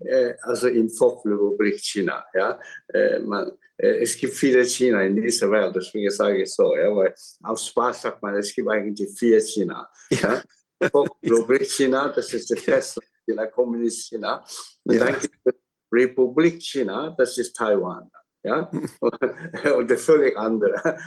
äh, 0.00 0.34
also 0.42 0.68
in 0.68 0.90
Volksrepublik 0.90 1.78
China. 1.80 2.24
Ja? 2.34 2.60
Äh, 2.92 3.20
man, 3.20 3.52
es 3.76 4.16
gibt 4.16 4.34
viele 4.34 4.64
China 4.64 5.02
in 5.02 5.14
dieser 5.22 5.48
Welt, 5.50 5.74
deswegen 5.76 6.10
sage 6.10 6.42
ich 6.42 6.52
so. 6.52 6.76
Ja? 6.76 6.94
Weil 6.94 7.14
aus 7.42 7.66
Spaß 7.68 8.02
sagt 8.02 8.22
man, 8.22 8.34
es 8.34 8.52
gibt 8.54 8.68
eigentlich 8.68 9.08
vier 9.16 9.40
China. 9.40 9.88
Ja? 10.10 10.42
Volksrepublik 10.90 11.70
China, 11.70 12.08
das 12.08 12.32
ist 12.32 12.50
das 12.50 12.60
Festland 12.60 13.08
China, 13.24 13.46
Kommunist 13.46 14.08
China. 14.08 14.44
Und 14.84 14.94
Ja. 14.94 15.04
dann 15.04 15.20
gibt 15.20 15.36
es 15.44 15.54
Republik 15.90 16.60
China, 16.60 17.14
das 17.16 17.38
ist 17.38 17.54
Taiwan. 17.56 18.10
Ja? 18.42 18.70
Und 19.76 19.90
das 19.90 20.04
völlig 20.04 20.36
andere. 20.36 20.98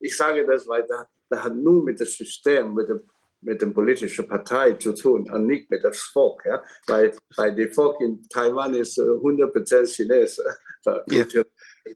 Ich 0.00 0.16
sage 0.16 0.46
das, 0.46 0.66
weil 0.66 0.84
da, 0.86 1.06
da 1.28 1.44
hat 1.44 1.54
nur 1.54 1.84
mit 1.84 2.00
dem 2.00 2.06
System, 2.06 2.74
mit 2.74 2.88
dem, 2.88 3.00
mit 3.40 3.60
der 3.60 3.68
politischen 3.68 4.26
Partei 4.26 4.72
zu 4.72 4.92
tun 4.92 5.30
und 5.30 5.46
nicht 5.46 5.70
mit 5.70 5.84
dem 5.84 5.92
Volk. 5.92 6.42
Ja? 6.44 6.62
Weil, 6.86 7.14
weil 7.36 7.54
das 7.54 7.74
Volk 7.74 8.00
in 8.00 8.22
Taiwan 8.28 8.74
ist 8.74 8.98
äh, 8.98 9.02
100% 9.02 9.86
Chinesen. 9.86 10.44
Ja. 11.10 11.24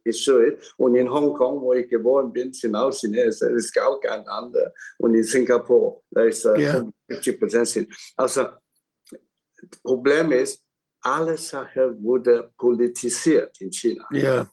Ist. 0.05 0.29
Und 0.77 0.97
in 0.97 1.11
Hongkong, 1.11 1.63
wo 1.63 1.73
ich 1.73 1.89
geboren 1.89 2.31
bin, 2.31 2.53
sind 2.53 2.75
auch 2.75 2.93
Chinesen. 2.93 3.55
Das 3.55 3.65
ist 3.65 3.81
auch 3.81 3.99
ganz 4.01 4.29
anders. 4.29 4.71
Und 4.99 5.15
in 5.15 5.25
Singapur, 5.25 6.03
da 6.11 6.25
ist 6.25 6.45
äh, 6.45 6.61
Ja. 6.61 6.87
50% 7.09 7.65
sind. 7.65 8.13
Also, 8.17 8.49
das 9.11 9.81
Problem 9.83 10.33
ist, 10.33 10.63
alle 11.01 11.39
Sache 11.39 11.97
wurde 12.03 12.53
politisiert 12.59 13.59
in 13.61 13.73
China. 13.73 14.07
Ja. 14.13 14.47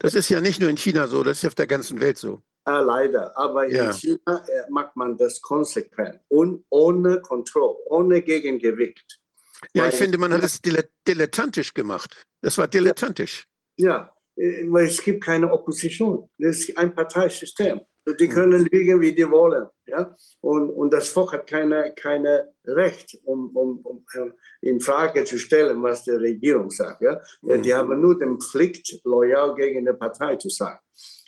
Das 0.00 0.14
ist 0.14 0.28
ja 0.28 0.40
nicht 0.40 0.60
nur 0.60 0.68
in 0.70 0.76
China 0.76 1.06
so, 1.08 1.22
das 1.22 1.38
ist 1.38 1.46
auf 1.46 1.54
der 1.54 1.66
ganzen 1.66 2.00
Welt 2.00 2.18
so. 2.18 2.42
Ah, 2.64 2.80
leider. 2.80 3.36
Aber 3.36 3.68
Ja. 3.68 3.86
in 3.86 3.92
China 3.92 4.44
äh, 4.48 4.70
macht 4.70 4.96
man 4.96 5.16
das 5.18 5.40
konsequent 5.40 6.20
und 6.28 6.64
ohne 6.70 7.20
Kontrolle, 7.20 7.76
ohne 7.86 8.22
Gegengewicht. 8.22 9.20
Ja, 9.74 9.82
Weil- 9.84 9.90
ich 9.90 9.96
finde, 9.96 10.18
man 10.18 10.32
hat 10.32 10.42
es 10.42 10.60
dile- 10.60 10.88
dilettantisch 11.06 11.72
gemacht. 11.74 12.24
Das 12.42 12.56
war 12.58 12.68
dilettantisch. 12.68 13.46
Ja, 13.76 14.10
äh, 14.36 14.64
weil 14.68 14.86
es 14.86 15.02
gibt 15.02 15.24
keine 15.24 15.50
Opposition. 15.52 16.28
Das 16.38 16.58
ist 16.58 16.76
ein 16.78 16.94
Parteisystem. 16.94 17.80
Die 18.06 18.28
Mhm. 18.28 18.32
können 18.32 18.66
liegen, 18.70 19.00
wie 19.00 19.14
die 19.14 19.28
wollen. 19.30 19.66
Ja? 19.86 20.14
Und, 20.40 20.70
und 20.70 20.92
das 20.92 21.08
Volk 21.08 21.32
hat 21.32 21.46
keine, 21.46 21.94
keine 21.94 22.52
Recht, 22.66 23.18
um, 23.24 23.56
um, 23.56 23.78
um 23.80 24.04
äh, 24.14 24.30
in 24.60 24.80
Frage 24.80 25.24
zu 25.24 25.38
stellen, 25.38 25.82
was 25.82 26.04
die 26.04 26.10
Regierung 26.10 26.70
sagt. 26.70 27.00
Ja? 27.02 27.20
Äh, 27.46 27.60
Die 27.60 27.74
haben 27.74 27.98
nur 28.00 28.18
den 28.18 28.38
Pflicht, 28.40 29.00
loyal 29.04 29.54
gegen 29.54 29.86
die 29.86 29.92
Partei 29.92 30.36
zu 30.36 30.50
sein. 30.50 30.76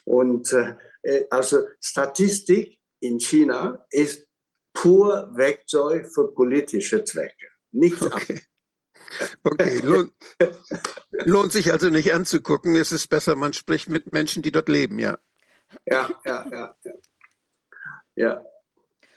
Und 0.04 0.52
äh, 0.52 0.74
äh, 1.02 1.24
also 1.30 1.62
Statistik 1.80 2.78
in 3.00 3.18
China 3.18 3.84
ist 3.90 4.26
pur 4.74 5.30
Werkzeug 5.34 6.06
für 6.12 6.32
politische 6.32 7.02
Zwecke. 7.04 7.46
Nichts 7.72 8.02
anderes. 8.02 8.22
Okay. 8.22 8.40
Okay, 9.44 9.78
lohnt, 9.84 10.12
lohnt 11.12 11.52
sich 11.52 11.70
also 11.72 11.90
nicht 11.90 12.12
anzugucken. 12.12 12.74
Es 12.74 12.90
ist 12.90 13.06
besser, 13.08 13.36
man 13.36 13.52
spricht 13.52 13.88
mit 13.88 14.12
Menschen, 14.12 14.42
die 14.42 14.50
dort 14.50 14.68
leben, 14.68 14.98
ja. 14.98 15.16
Ja, 15.84 16.08
ja, 16.24 16.46
ja. 16.50 16.76
ja. 16.84 16.92
ja. 18.16 18.42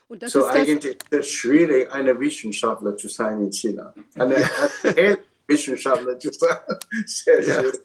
Und 0.07 0.23
das 0.23 0.31
so 0.31 0.39
ist 0.39 0.47
das, 0.47 0.55
eigentlich 0.55 0.95
ist 1.11 1.19
es 1.19 1.29
schwierig, 1.29 1.91
eine 1.91 2.19
Wissenschaftler 2.19 2.97
zu 2.97 3.07
sein 3.07 3.41
in 3.41 3.51
China. 3.51 3.93
Eine, 4.15 4.37
eine 4.83 5.17
Wissenschaftler 5.47 6.17
zu 6.19 6.31
sein. 6.31 6.57
Sehr 7.05 7.41
Ja. 7.47 7.53
schwierig. 7.61 7.81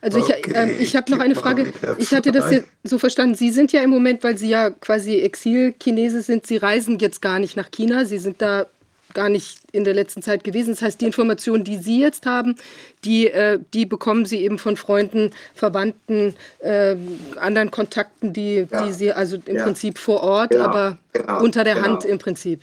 Also 0.00 0.18
ich, 0.18 0.24
Okay, 0.24 0.52
ähm, 0.54 0.76
ich 0.78 0.94
habe 0.96 1.10
noch 1.10 1.18
eine 1.18 1.34
Frage. 1.34 1.72
Ich 1.98 2.12
hatte 2.12 2.32
das 2.32 2.50
jetzt 2.50 2.68
so 2.84 2.98
verstanden. 2.98 3.34
Sie 3.34 3.50
sind 3.50 3.72
ja 3.72 3.82
im 3.82 3.90
Moment, 3.90 4.22
weil 4.22 4.38
Sie 4.38 4.48
ja 4.48 4.70
quasi 4.70 5.20
Exil-Chinese 5.20 6.22
sind, 6.22 6.46
Sie 6.46 6.56
reisen 6.56 6.98
jetzt 6.98 7.20
gar 7.20 7.38
nicht 7.38 7.56
nach 7.56 7.70
China. 7.70 8.04
Sie 8.04 8.18
sind 8.18 8.40
da 8.40 8.66
gar 9.14 9.28
nicht 9.28 9.58
in 9.72 9.84
der 9.84 9.94
letzten 9.94 10.22
Zeit 10.22 10.44
gewesen. 10.44 10.70
Das 10.70 10.82
heißt, 10.82 11.00
die 11.00 11.06
Informationen, 11.06 11.64
die 11.64 11.78
Sie 11.78 12.00
jetzt 12.00 12.26
haben, 12.26 12.56
die, 13.04 13.30
äh, 13.30 13.58
die 13.74 13.86
bekommen 13.86 14.26
Sie 14.26 14.42
eben 14.42 14.58
von 14.58 14.76
Freunden, 14.76 15.32
Verwandten, 15.54 16.34
äh, 16.60 16.96
anderen 17.36 17.70
Kontakten, 17.70 18.32
die, 18.32 18.66
Ja. 18.70 18.84
die 18.86 18.92
Sie 18.92 19.12
also 19.12 19.36
im 19.46 19.56
Ja. 19.56 19.64
Prinzip 19.64 19.98
vor 19.98 20.22
Ort, 20.22 20.50
Genau, 20.50 20.64
aber 20.64 20.98
genau, 21.12 21.42
unter 21.42 21.64
der 21.64 21.74
genau. 21.74 21.86
Hand 21.86 22.04
im 22.04 22.18
Prinzip. 22.18 22.62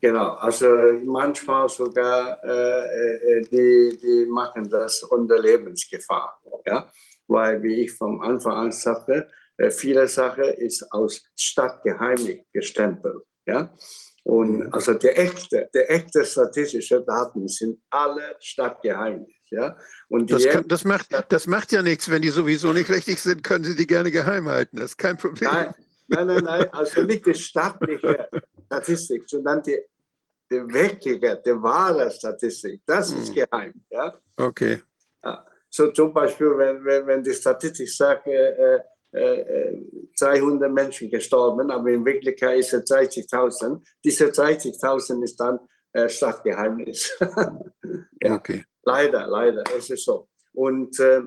Genau, 0.00 0.34
also 0.34 0.66
manchmal 1.04 1.68
sogar, 1.68 2.38
äh, 2.44 3.38
äh, 3.38 3.42
die, 3.50 3.98
die 4.00 4.26
machen 4.30 4.68
das 4.68 5.02
unter 5.02 5.40
Lebensgefahr. 5.40 6.38
Ja? 6.66 6.90
Weil, 7.28 7.62
wie 7.62 7.82
ich 7.84 7.92
vom 7.92 8.20
Anfang 8.20 8.52
an 8.52 8.72
sagte, 8.72 9.26
äh, 9.56 9.70
viele 9.70 10.06
Sachen 10.06 10.44
ist 10.44 10.92
aus 10.92 11.24
Stadtgeheimnis 11.34 12.38
gestempelt. 12.52 13.22
Ja? 13.46 13.70
Und 14.26 14.74
also 14.74 14.94
der 14.94 15.16
echte, 15.20 15.68
der 15.72 15.88
echte 15.88 16.24
statistische 16.24 17.00
Daten 17.02 17.46
sind 17.46 17.80
alle 17.90 18.34
Stadtgeheimnis. 18.40 19.28
Ja? 19.50 19.76
Und 20.08 20.28
Das, 20.32 20.44
kann, 20.48 20.66
das, 20.66 20.84
macht, 20.84 21.06
das 21.28 21.46
macht 21.46 21.70
ja 21.70 21.80
nichts. 21.80 22.10
Wenn 22.10 22.22
die 22.22 22.30
sowieso 22.30 22.72
nicht 22.72 22.90
richtig 22.90 23.20
sind, 23.20 23.44
können 23.44 23.62
Sie 23.62 23.76
die 23.76 23.86
gerne 23.86 24.10
geheim 24.10 24.48
halten. 24.48 24.78
Das 24.78 24.90
ist 24.90 24.96
kein 24.96 25.16
Problem. 25.16 25.48
Nein, 25.52 25.74
nein, 26.08 26.26
nein, 26.26 26.44
nein, 26.44 26.68
also 26.72 27.02
nicht 27.04 27.24
die 27.24 27.34
staatliche 27.34 28.28
Statistik, 28.66 29.22
sondern 29.28 29.62
die, 29.62 29.78
die 30.50 30.56
wirkliche, 30.74 31.40
die 31.46 31.62
wahre 31.62 32.10
Statistik. 32.10 32.82
Das 32.84 33.12
ist 33.12 33.28
Hm. 33.28 33.34
geheim. 33.34 33.74
Ja? 33.90 34.12
Okay. 34.36 34.82
So 35.70 35.92
zum 35.92 36.12
Beispiel, 36.12 36.56
wenn, 36.58 36.84
wenn, 36.84 37.06
wenn 37.06 37.22
die 37.22 37.32
Statistik 37.34 37.88
sagt, 37.88 38.26
äh, 38.26 38.80
äh, 39.12 39.40
äh, 39.40 39.82
300 40.18 40.70
Menschen 40.72 41.10
gestorben, 41.10 41.70
aber 41.70 41.90
in 41.90 42.04
Wirklichkeit 42.04 42.58
ist 42.58 42.72
es 42.72 42.90
30.000. 42.90 43.82
Diese 44.04 44.26
30.000 44.26 45.22
ist 45.24 45.36
dann 45.36 45.58
äh, 45.92 46.08
Stadtgeheimnis. 46.08 47.16
Ja. 48.22 48.36
Okay. 48.36 48.64
Leider, 48.82 49.26
leider, 49.26 49.62
es 49.76 49.90
ist 49.90 50.04
so. 50.04 50.28
Und 50.54 50.98
äh, 50.98 51.20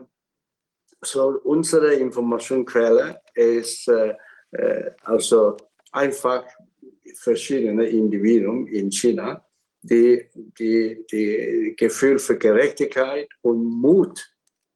so 1.02 1.40
unsere 1.44 1.94
Informationsquelle 1.94 3.22
ist 3.34 3.88
äh, 3.88 4.16
äh, 4.52 4.92
also 5.04 5.56
einfach 5.92 6.46
verschiedene 7.16 7.86
Individuen 7.86 8.68
in 8.68 8.92
China, 8.92 9.46
die, 9.82 10.30
die, 10.34 11.06
die 11.12 11.76
Gefühl 11.78 12.20
für 12.20 12.38
Gerechtigkeit 12.38 13.30
und 13.42 13.64
Mut, 13.64 14.20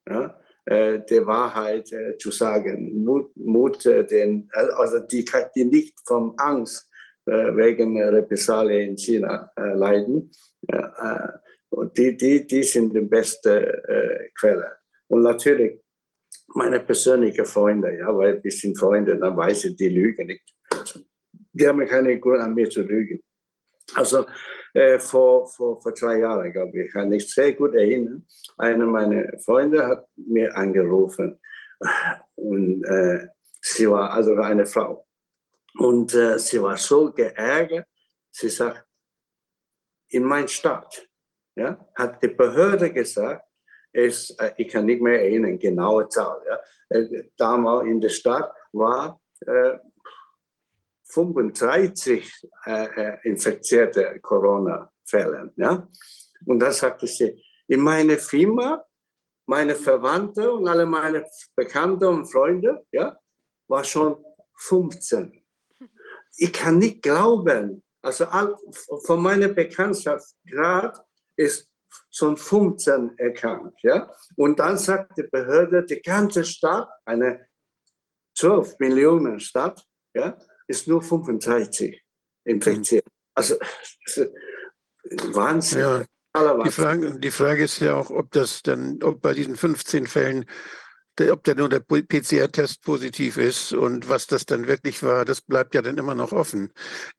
ja, 0.07 0.25
äh, 0.25 0.42
der 0.65 1.25
Wahrheit 1.25 1.91
äh, 1.91 2.17
zu 2.17 2.31
sagen, 2.31 3.03
Mut, 3.03 3.35
Mut 3.35 3.85
äh, 3.85 4.05
den, 4.05 4.49
also 4.53 4.99
die, 4.99 5.25
die 5.55 5.65
nicht 5.65 5.95
von 6.05 6.33
Angst 6.37 6.89
äh, 7.25 7.55
wegen 7.55 8.01
Repressalien 8.01 8.91
in 8.91 8.97
China 8.97 9.51
äh, 9.57 9.73
leiden. 9.73 10.31
Äh, 10.67 11.27
und 11.69 11.97
die, 11.97 12.15
die, 12.15 12.45
die 12.45 12.63
sind 12.63 12.93
die 12.95 13.01
beste 13.01 13.83
äh, 13.87 14.29
Quelle. 14.39 14.77
Und 15.07 15.23
natürlich 15.23 15.81
meine 16.55 16.79
persönlichen 16.79 17.45
Freunde, 17.45 17.97
ja, 17.97 18.15
weil 18.15 18.43
wir 18.43 18.51
sind 18.51 18.77
Freunde, 18.77 19.17
dann 19.17 19.35
weiß 19.35 19.65
ich, 19.65 19.75
die 19.75 19.89
lügen 19.89 20.27
nicht. 20.27 20.43
Die 21.51 21.67
haben 21.67 21.85
keine 21.87 22.19
Grund 22.19 22.39
an 22.39 22.53
mir 22.53 22.69
zu 22.69 22.81
lügen. 22.81 23.21
Also 23.95 24.25
äh, 24.73 24.99
vor, 24.99 25.47
vor, 25.47 25.81
vor 25.81 25.93
zwei 25.95 26.19
Jahren, 26.19 26.51
glaube 26.51 26.83
ich, 26.83 26.91
kann 26.91 27.11
ich 27.11 27.31
sehr 27.31 27.53
gut 27.53 27.75
erinnern, 27.75 28.25
einer 28.57 28.85
meiner 28.85 29.37
Freunde 29.39 29.85
hat 29.85 30.07
mir 30.15 30.55
angerufen 30.55 31.39
und 32.35 32.83
äh, 32.83 33.27
sie 33.61 33.89
war 33.89 34.11
also 34.11 34.35
eine 34.35 34.65
Frau. 34.65 35.05
Und 35.75 36.13
äh, 36.13 36.37
sie 36.37 36.61
war 36.61 36.77
so 36.77 37.11
geärgert, 37.11 37.87
sie 38.31 38.49
sagt, 38.49 38.85
in 40.09 40.23
meiner 40.23 40.47
Stadt 40.47 41.07
ja, 41.55 41.77
hat 41.95 42.21
die 42.21 42.27
Behörde 42.27 42.91
gesagt, 42.91 43.45
es, 43.91 44.29
äh, 44.39 44.51
ich 44.57 44.67
kann 44.69 44.85
nicht 44.85 45.01
mehr 45.01 45.21
erinnern, 45.21 45.57
genaue 45.57 46.07
Zahl. 46.09 46.41
Ja. 46.47 46.59
Äh, 46.89 47.29
damals 47.37 47.87
in 47.87 48.01
der 48.01 48.09
Stadt 48.09 48.51
war 48.71 49.19
35 51.13 52.49
äh, 52.65 52.85
äh, 52.85 53.17
infizierte 53.23 54.19
Corona-Fälle. 54.19 55.53
Ja. 55.55 55.87
Und 56.45 56.59
da 56.59 56.71
sagte 56.71 57.07
sie, 57.07 57.43
in 57.67 57.81
meiner 57.81 58.17
Firma, 58.17 58.83
meine 59.45 59.75
Verwandte 59.75 60.51
und 60.51 60.67
alle 60.67 60.85
meine 60.85 61.25
Bekannte 61.55 62.09
und 62.09 62.25
Freunde, 62.25 62.85
ja, 62.91 63.17
war 63.67 63.83
schon 63.83 64.23
15. 64.57 65.43
ich 66.37 66.53
kann 66.53 66.77
nicht 66.77 67.01
glauben, 67.01 67.83
also 68.01 68.25
von 69.05 69.21
meiner 69.21 69.49
Bekanntschaft 69.49 70.35
gerade 70.45 70.99
ist 71.35 71.69
schon 72.09 72.37
15 72.37 73.17
erkannt, 73.17 73.75
ja. 73.83 74.09
Und 74.35 74.59
dann 74.59 74.77
sagt 74.77 75.17
die 75.17 75.23
Behörde, 75.23 75.85
die 75.85 76.01
ganze 76.01 76.43
Stadt, 76.43 76.89
eine 77.05 77.47
12 78.37 78.79
Millionen 78.79 79.39
Stadt, 79.39 79.85
ja, 80.13 80.37
ist 80.67 80.87
nur 80.87 81.01
35 81.01 82.01
infiziert. 82.45 83.05
Also 83.35 83.55
das 84.05 84.17
ist 84.17 85.35
Wahnsinn. 85.35 85.79
Ja. 85.79 86.03
Die. 86.65 86.71
Frage, 86.71 87.19
die 87.19 87.29
Frage 87.31 87.63
ist 87.63 87.79
ja 87.79 87.95
auch, 87.95 88.09
ob 88.09 88.31
das 88.31 88.63
dann, 88.63 89.03
ob 89.03 89.21
bei 89.21 89.35
diesen 89.35 89.55
15 89.55 90.07
Fällen, 90.07 90.45
ob 91.29 91.43
der 91.43 91.53
nur 91.53 91.69
der 91.69 91.79
PCR-Test 91.79 92.81
positiv 92.81 93.37
ist 93.37 93.71
und 93.71 94.09
was 94.09 94.25
das 94.25 94.47
dann 94.47 94.65
wirklich 94.65 95.03
war, 95.03 95.25
das 95.25 95.41
bleibt 95.41 95.75
ja 95.75 95.83
dann 95.83 95.99
immer 95.99 96.15
noch 96.15 96.31
offen. 96.31 96.71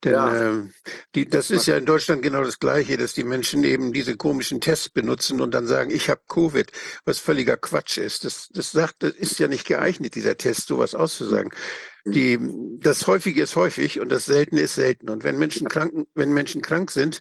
Denn 0.02 0.14
Ja. 0.14 0.48
ähm, 0.48 0.72
die, 1.14 1.28
das 1.28 1.52
ist 1.52 1.66
ja 1.66 1.76
in 1.76 1.84
Deutschland 1.86 2.22
genau 2.22 2.42
das 2.42 2.58
Gleiche, 2.58 2.96
dass 2.96 3.14
die 3.14 3.22
Menschen 3.22 3.62
eben 3.62 3.92
diese 3.92 4.16
komischen 4.16 4.60
Tests 4.60 4.88
benutzen 4.88 5.40
und 5.40 5.54
dann 5.54 5.68
sagen, 5.68 5.92
ich 5.92 6.10
habe 6.10 6.22
Covid, 6.28 6.72
was 7.04 7.20
völliger 7.20 7.56
Quatsch 7.56 7.98
ist. 7.98 8.24
Das, 8.24 8.48
das 8.48 8.72
sagt, 8.72 8.96
das 9.04 9.12
ist 9.12 9.38
ja 9.38 9.46
nicht 9.46 9.64
geeignet, 9.64 10.16
dieser 10.16 10.36
Test, 10.36 10.66
sowas 10.66 10.96
auszusagen. 10.96 11.52
Die, 12.06 12.38
das 12.80 13.06
Häufige 13.06 13.42
ist 13.42 13.56
häufig 13.56 13.98
und 13.98 14.10
das 14.10 14.26
Seltene 14.26 14.60
ist 14.60 14.74
selten. 14.74 15.08
Und 15.08 15.24
wenn 15.24 15.38
Menschen 15.38 15.68
krank, 15.68 16.06
wenn 16.14 16.32
Menschen 16.34 16.60
krank 16.60 16.90
sind, 16.90 17.20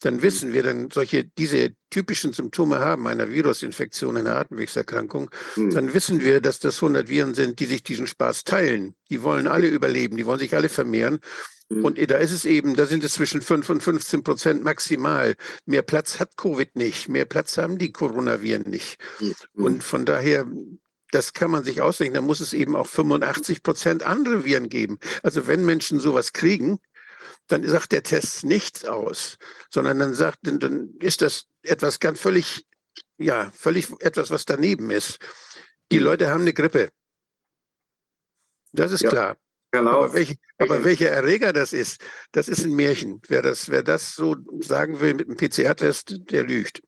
dann 0.00 0.22
wissen 0.22 0.54
wir, 0.54 0.62
dann 0.62 0.90
solche, 0.90 1.24
diese 1.24 1.72
typischen 1.90 2.32
Symptome 2.32 2.78
haben 2.78 3.06
einer 3.06 3.30
Virusinfektion, 3.30 4.16
einer 4.16 4.36
Atemwegserkrankung, 4.36 5.30
Hm. 5.54 5.70
dann 5.70 5.94
wissen 5.94 6.20
wir, 6.20 6.40
dass 6.40 6.58
das 6.58 6.76
100 6.76 7.08
Viren 7.08 7.34
sind, 7.34 7.60
die 7.60 7.66
sich 7.66 7.82
diesen 7.82 8.06
Spaß 8.06 8.44
teilen. 8.44 8.94
Die 9.10 9.22
wollen 9.22 9.46
alle 9.46 9.68
überleben, 9.68 10.16
die 10.16 10.24
wollen 10.24 10.38
sich 10.38 10.54
alle 10.54 10.70
vermehren. 10.70 11.20
Hm. 11.70 11.84
Und 11.84 12.10
da 12.10 12.16
ist 12.16 12.32
es 12.32 12.44
eben, 12.44 12.74
da 12.74 12.86
sind 12.86 13.04
es 13.04 13.14
zwischen 13.14 13.42
5 13.42 13.68
und 13.68 13.82
15 13.82 14.22
Prozent 14.22 14.64
maximal. 14.64 15.34
Mehr 15.66 15.82
Platz 15.82 16.20
hat 16.20 16.36
Covid 16.36 16.74
nicht, 16.76 17.08
mehr 17.08 17.26
Platz 17.26 17.58
haben 17.58 17.78
die 17.78 17.92
Coronaviren 17.92 18.62
nicht. 18.62 18.98
Hm. 19.18 19.34
Und 19.54 19.84
von 19.84 20.04
daher, 20.04 20.46
das 21.12 21.32
kann 21.34 21.50
man 21.50 21.62
sich 21.62 21.80
ausrechnen, 21.80 22.14
da 22.14 22.20
muss 22.20 22.40
es 22.40 22.52
eben 22.52 22.74
auch 22.74 22.86
85 22.86 23.62
Prozent 23.62 24.02
andere 24.02 24.44
Viren 24.44 24.68
geben. 24.68 24.98
Also 25.22 25.46
wenn 25.46 25.64
Menschen 25.64 26.00
sowas 26.00 26.32
kriegen, 26.32 26.80
dann 27.48 27.66
sagt 27.68 27.92
der 27.92 28.02
Test 28.02 28.44
nichts 28.44 28.84
aus, 28.84 29.36
sondern 29.70 29.98
dann 29.98 30.14
sagt, 30.14 30.38
dann, 30.42 30.58
dann 30.58 30.94
ist 31.00 31.22
das 31.22 31.46
etwas 31.62 32.00
ganz 32.00 32.18
völlig, 32.18 32.66
ja, 33.18 33.50
völlig 33.54 33.88
etwas, 34.00 34.30
was 34.30 34.44
daneben 34.46 34.90
ist. 34.90 35.18
Die 35.90 35.98
Leute 35.98 36.30
haben 36.30 36.42
eine 36.42 36.54
Grippe. 36.54 36.90
Das 38.72 38.90
ist 38.90 39.02
Ja. 39.02 39.10
klar. 39.10 39.36
Genau. 39.70 40.04
Aber, 40.04 40.14
welch, 40.14 40.36
aber 40.58 40.84
welcher 40.84 41.10
Erreger 41.10 41.52
das 41.52 41.72
ist, 41.72 42.02
das 42.32 42.48
ist 42.48 42.64
ein 42.64 42.74
Märchen. 42.74 43.22
Wer 43.28 43.40
das, 43.42 43.70
wer 43.70 43.82
das 43.82 44.14
so 44.14 44.36
sagen 44.60 45.00
will 45.00 45.14
mit 45.14 45.28
einem 45.28 45.36
PCR-Test, 45.36 46.30
der 46.30 46.44
lügt. 46.44 46.82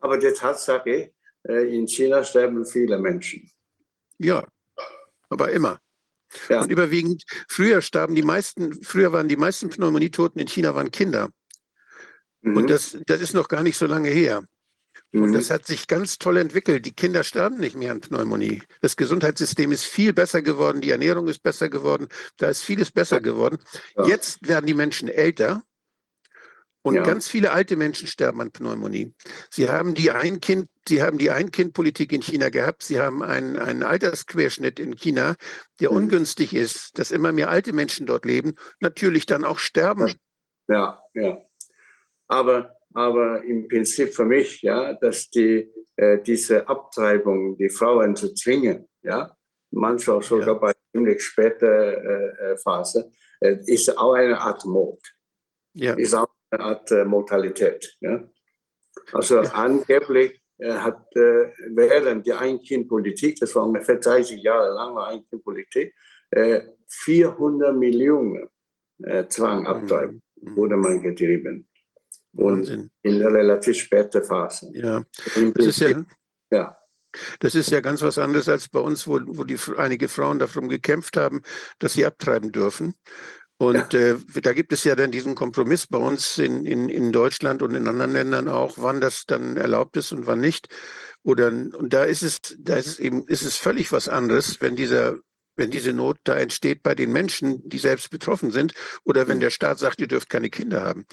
Aber 0.00 0.16
die 0.18 0.32
Tatsache, 0.32 1.12
in 1.48 1.86
China 1.86 2.24
sterben 2.24 2.64
viele 2.64 2.98
Menschen. 2.98 3.50
Ja, 4.18 4.46
aber 5.28 5.50
immer. 5.52 5.78
Ja. 6.48 6.62
Und 6.62 6.70
überwiegend, 6.70 7.24
früher 7.48 7.80
starben 7.82 8.14
die 8.14 8.22
meisten, 8.22 8.82
früher 8.82 9.12
waren 9.12 9.28
die 9.28 9.36
meisten 9.36 9.68
Pneumonietoten 9.68 10.40
in 10.40 10.48
China 10.48 10.74
waren 10.74 10.90
Kinder. 10.90 11.30
Mhm. 12.42 12.56
Und 12.56 12.70
das, 12.70 12.96
das 13.06 13.20
ist 13.20 13.34
noch 13.34 13.48
gar 13.48 13.62
nicht 13.62 13.76
so 13.76 13.86
lange 13.86 14.10
her. 14.10 14.44
Und 15.12 15.30
Mhm. 15.30 15.32
das 15.32 15.50
hat 15.50 15.66
sich 15.66 15.86
ganz 15.86 16.18
toll 16.18 16.38
entwickelt. 16.38 16.86
Die 16.86 16.92
Kinder 16.92 17.22
sterben 17.22 17.58
nicht 17.58 17.76
mehr 17.76 17.92
an 17.92 18.00
Pneumonie. 18.00 18.62
Das 18.80 18.96
Gesundheitssystem 18.96 19.70
ist 19.70 19.84
viel 19.84 20.12
besser 20.12 20.42
geworden, 20.42 20.80
die 20.80 20.90
Ernährung 20.90 21.28
ist 21.28 21.42
besser 21.42 21.68
geworden, 21.68 22.08
da 22.36 22.48
ist 22.48 22.62
vieles 22.62 22.90
besser 22.90 23.20
geworden. 23.20 23.58
Ja. 23.96 24.06
Jetzt 24.06 24.46
werden 24.46 24.66
die 24.66 24.74
Menschen 24.74 25.08
älter 25.08 25.62
und 26.84 26.96
Ja. 26.96 27.02
ganz 27.02 27.28
viele 27.28 27.50
alte 27.52 27.76
Menschen 27.76 28.06
sterben 28.06 28.40
an 28.42 28.50
Pneumonie. 28.52 29.14
Sie 29.50 29.70
haben 29.70 29.94
die 29.94 30.10
Ein-Kind, 30.10 30.68
sie 30.86 31.02
haben 31.02 31.16
die 31.16 31.30
Ein-Kind-Politik 31.30 32.12
in 32.12 32.20
China 32.20 32.50
gehabt. 32.50 32.82
Sie 32.82 33.00
haben 33.00 33.22
einen, 33.22 33.56
einen 33.58 33.82
Altersquerschnitt 33.82 34.78
in 34.78 34.94
China, 34.94 35.34
der 35.80 35.90
Mhm. 35.90 35.96
ungünstig 35.96 36.54
ist, 36.54 36.98
dass 36.98 37.10
immer 37.10 37.32
mehr 37.32 37.48
alte 37.48 37.72
Menschen 37.72 38.06
dort 38.06 38.26
leben, 38.26 38.54
natürlich 38.80 39.24
dann 39.24 39.44
auch 39.44 39.58
sterben. 39.58 40.12
Ja, 40.68 41.02
ja. 41.14 41.38
Aber, 42.28 42.76
aber 42.92 43.42
im 43.44 43.66
Prinzip 43.66 44.14
für 44.14 44.26
mich, 44.26 44.60
ja, 44.60 44.92
dass 44.92 45.30
die, 45.30 45.70
äh, 45.96 46.18
diese 46.22 46.68
Abtreibung, 46.68 47.56
die 47.56 47.70
Frauen 47.70 48.14
zu 48.14 48.34
zwingen, 48.34 48.86
ja, 49.02 49.34
manchmal 49.70 50.22
sogar 50.22 50.48
Ja. 50.48 50.54
bei 50.54 50.72
ziemlich 50.92 51.22
später 51.22 51.66
äh, 51.66 52.52
äh, 52.52 52.56
Phase, 52.58 53.10
äh, 53.40 53.56
ist 53.66 53.96
auch 53.96 54.12
eine 54.12 54.38
Art 54.38 54.64
Mord, 54.66 55.00
Ja. 55.74 55.94
ist 55.94 56.14
auch 56.14 56.28
eine 56.54 56.64
Art 56.64 56.90
äh, 56.90 57.04
Mortalität. 57.04 57.96
Ja. 58.00 58.22
Also 59.12 59.40
angeblich 59.40 60.40
äh, 60.58 60.72
hat 60.72 61.04
äh, 61.16 61.50
während 61.68 62.26
der 62.26 62.40
Ein-Kind-Politik, 62.40 63.38
das 63.40 63.54
war 63.54 63.64
ungefähr 63.64 63.96
30 63.96 64.42
Jahre 64.42 64.74
lang 64.74 64.94
war 64.94 65.08
Ein-Kind-Politik, 65.08 65.94
äh, 66.30 66.60
400 66.88 67.74
Millionen 67.74 68.48
äh, 69.02 69.26
Zwangabtreibung 69.26 70.22
Mhm. 70.44 70.56
wurde 70.56 70.76
man 70.76 71.02
getrieben. 71.02 71.68
Und 72.36 72.58
Wahnsinn. 72.58 72.90
in 73.02 73.18
der 73.20 73.32
relativ 73.32 73.76
späten 73.78 74.24
Phase. 74.24 74.70
Ja. 74.74 75.04
Das 75.54 75.66
ist 75.66 75.80
ja, 75.80 76.04
ja. 76.50 76.76
Das 77.38 77.54
ist 77.54 77.70
ja 77.70 77.80
ganz 77.80 78.02
was 78.02 78.18
anderes 78.18 78.48
als 78.48 78.68
bei 78.68 78.80
uns, 78.80 79.06
wo, 79.06 79.20
wo 79.24 79.44
die, 79.44 79.56
einige 79.76 80.08
Frauen 80.08 80.40
darum 80.40 80.68
gekämpft 80.68 81.16
haben, 81.16 81.42
dass 81.78 81.92
sie 81.92 82.04
abtreiben 82.04 82.50
dürfen. 82.50 82.94
Und 83.64 83.94
äh, 83.94 84.16
da 84.42 84.52
gibt 84.52 84.72
es 84.72 84.84
ja 84.84 84.94
dann 84.94 85.10
diesen 85.10 85.34
Kompromiss 85.34 85.86
bei 85.86 85.98
uns 85.98 86.38
in, 86.38 86.66
in, 86.66 86.88
in 86.88 87.12
Deutschland 87.12 87.62
und 87.62 87.74
in 87.74 87.88
anderen 87.88 88.12
Ländern 88.12 88.48
auch, 88.48 88.74
wann 88.78 89.00
das 89.00 89.24
dann 89.26 89.56
erlaubt 89.56 89.96
ist 89.96 90.12
und 90.12 90.26
wann 90.26 90.40
nicht. 90.40 90.68
Oder, 91.22 91.48
und 91.48 91.92
da 91.92 92.04
ist 92.04 92.22
es, 92.22 92.38
da 92.58 92.76
ist 92.76 92.86
es 92.86 92.98
eben, 92.98 93.26
ist 93.26 93.42
es 93.42 93.56
völlig 93.56 93.92
was 93.92 94.08
anderes, 94.08 94.60
wenn 94.60 94.76
dieser, 94.76 95.18
wenn 95.56 95.70
diese 95.70 95.92
Not 95.92 96.18
da 96.24 96.36
entsteht 96.36 96.82
bei 96.82 96.94
den 96.94 97.12
Menschen, 97.12 97.66
die 97.68 97.78
selbst 97.78 98.10
betroffen 98.10 98.50
sind, 98.50 98.74
oder 99.04 99.28
wenn 99.28 99.40
der 99.40 99.50
Staat 99.50 99.78
sagt, 99.78 100.00
ihr 100.00 100.08
dürft 100.08 100.28
keine 100.28 100.50
Kinder 100.50 100.82
haben. 100.82 101.06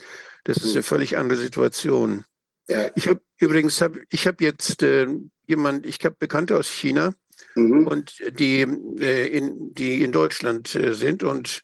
Das 0.44 0.58
ist 0.58 0.74
eine 0.74 0.84
völlig 0.84 1.18
andere 1.18 1.40
Situation. 1.40 2.26
ja. 2.68 2.90
Ich 2.96 3.08
habe 3.08 3.22
übrigens, 3.40 3.80
hab, 3.82 3.96
ich 4.10 4.28
habe 4.28 4.44
jetzt 4.44 4.84
äh, 4.84 5.08
jemand, 5.48 5.86
ich 5.86 6.00
habe 6.04 6.16
Bekannte 6.20 6.58
aus 6.58 6.68
China 6.68 7.14
Mhm. 7.56 7.88
und 7.88 8.40
die, 8.40 8.62
äh, 8.62 9.28
in, 9.28 9.74
die 9.74 10.04
in 10.04 10.12
Deutschland 10.12 10.74
äh, 10.76 10.94
sind 10.94 11.24
und 11.24 11.64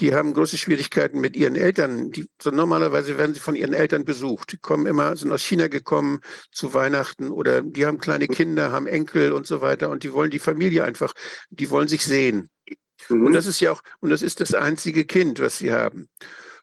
die 0.00 0.14
haben 0.14 0.32
große 0.32 0.56
Schwierigkeiten 0.56 1.20
mit 1.20 1.36
ihren 1.36 1.56
Eltern. 1.56 2.10
Die, 2.10 2.26
so 2.40 2.50
normalerweise 2.50 3.18
werden 3.18 3.34
sie 3.34 3.40
von 3.40 3.54
ihren 3.54 3.74
Eltern 3.74 4.04
besucht. 4.04 4.52
Die 4.52 4.56
kommen 4.56 4.86
immer, 4.86 5.16
sind 5.16 5.30
aus 5.30 5.42
China 5.42 5.68
gekommen 5.68 6.20
zu 6.50 6.72
Weihnachten 6.72 7.30
oder 7.30 7.62
die 7.62 7.86
haben 7.86 7.98
kleine 7.98 8.26
Kinder, 8.26 8.72
haben 8.72 8.86
Enkel 8.86 9.32
und 9.32 9.46
so 9.46 9.60
weiter 9.60 9.90
und 9.90 10.02
die 10.02 10.12
wollen 10.12 10.30
die 10.30 10.38
Familie 10.38 10.84
einfach, 10.84 11.12
die 11.50 11.70
wollen 11.70 11.88
sich 11.88 12.04
sehen. 12.04 12.50
Mhm. 13.08 13.26
Und 13.26 13.32
das 13.34 13.46
ist 13.46 13.60
ja 13.60 13.72
auch, 13.72 13.82
und 14.00 14.10
das 14.10 14.22
ist 14.22 14.40
das 14.40 14.54
einzige 14.54 15.04
Kind, 15.04 15.40
was 15.40 15.58
sie 15.58 15.72
haben. 15.72 16.08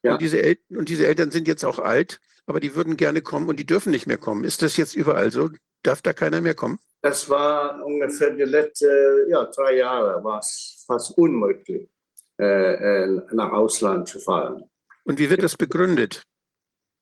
Ja. 0.04 0.14
Und, 0.14 0.22
diese 0.22 0.42
El 0.42 0.58
und 0.70 0.90
diese 0.90 1.08
Eltern 1.08 1.32
sind 1.32 1.48
jetzt 1.48 1.66
auch 1.66 1.80
alt, 1.80 2.20
aber 2.46 2.60
die 2.60 2.76
würden 2.76 2.98
gerne 2.98 3.22
kommen 3.22 3.48
und 3.50 3.60
die 3.60 3.66
dürfen 3.66 3.92
nicht 3.92 4.08
mehr 4.08 4.18
kommen. 4.18 4.44
Ist 4.44 4.62
das 4.62 4.78
jetzt 4.78 4.96
überall 4.96 5.32
so? 5.32 5.50
Darf 5.84 6.02
da 6.02 6.14
keiner 6.14 6.42
mehr 6.42 6.56
kommen? 6.56 6.80
Das 7.02 7.30
war 7.30 7.86
ungefähr 7.86 8.32
die 8.32 8.44
letzten 8.44 9.30
ja, 9.30 9.46
drei 9.46 9.78
Jahre, 9.78 10.24
war 10.24 10.40
es 10.40 10.84
fast 10.88 11.18
unmöglich, 11.18 11.88
nach 12.40 13.52
Ausland 13.52 14.08
zu 14.08 14.20
fahren. 14.20 14.64
Und 15.04 15.20
wie 15.20 15.30
wird 15.30 15.42
das 15.42 15.56
begründet? 15.56 16.22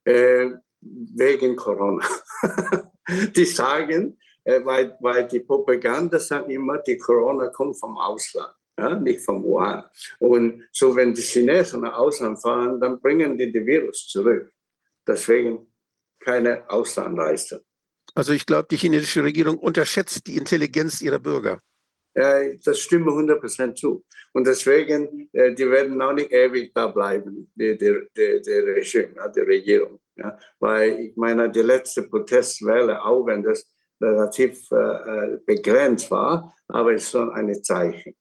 Äh, 0.05 0.51
wegen 0.81 1.55
Corona. 1.55 2.05
die 3.35 3.45
sagen, 3.45 4.17
äh, 4.43 4.63
weil, 4.63 4.95
weil 5.01 5.27
die 5.27 5.39
Propaganda 5.39 6.19
sagt 6.19 6.49
immer, 6.49 6.77
die 6.79 6.97
Corona 6.97 7.47
kommt 7.47 7.79
vom 7.79 7.97
Ausland, 7.97 8.53
ja, 8.77 8.95
nicht 8.95 9.21
vom 9.21 9.43
Wuhan. 9.43 9.83
Und 10.19 10.63
so, 10.71 10.95
wenn 10.95 11.13
die 11.13 11.21
Chinesen 11.21 11.81
nach 11.81 11.97
Ausland 11.97 12.39
fahren, 12.41 12.79
dann 12.79 12.99
bringen 12.99 13.37
die 13.37 13.51
den 13.51 13.65
Virus 13.65 14.07
zurück. 14.07 14.51
Deswegen 15.07 15.67
keine 16.19 16.69
Auslandreise. 16.69 17.63
Also 18.13 18.33
ich 18.33 18.45
glaube, 18.45 18.67
die 18.69 18.77
chinesische 18.77 19.23
Regierung 19.23 19.57
unterschätzt 19.57 20.25
die 20.27 20.37
Intelligenz 20.37 21.01
ihrer 21.01 21.19
Bürger. 21.19 21.59
Äh, 22.15 22.57
das 22.63 22.79
stimme 22.79 23.11
100% 23.11 23.75
zu. 23.75 24.05
Und 24.31 24.47
deswegen, 24.47 25.29
äh, 25.33 25.53
die 25.53 25.69
werden 25.69 26.01
auch 26.01 26.13
nicht 26.13 26.31
ewig 26.31 26.73
da 26.73 26.87
bleiben, 26.87 27.51
die, 27.55 27.77
die, 27.77 27.89
Regime, 28.17 29.13
die 29.35 29.41
Regierung. 29.41 29.99
Ja. 30.15 30.37
Weil 30.59 30.97
ich 30.99 31.15
meine, 31.17 31.51
die 31.51 31.61
letzte 31.61 32.03
Protestwelle, 32.03 33.03
auch 33.03 33.25
wenn 33.25 33.43
das 33.43 33.69
relativ 34.01 34.65
äh, 34.71 34.75
äh, 34.75 35.39
begrenzt 35.45 36.09
war, 36.09 36.55
aber 36.69 36.93
es 36.93 37.03
ist 37.03 37.11
schon 37.11 37.31
ein 37.31 37.53
Zeichen. 37.61 38.15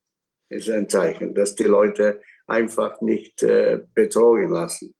Es 0.48 0.66
ist 0.66 0.74
ein 0.74 0.88
Zeichen, 0.88 1.32
dass 1.32 1.54
die 1.54 1.64
Leute 1.64 2.20
einfach 2.46 3.00
nicht 3.00 3.44
betrogen 3.94 4.50
lassen. 4.50 4.94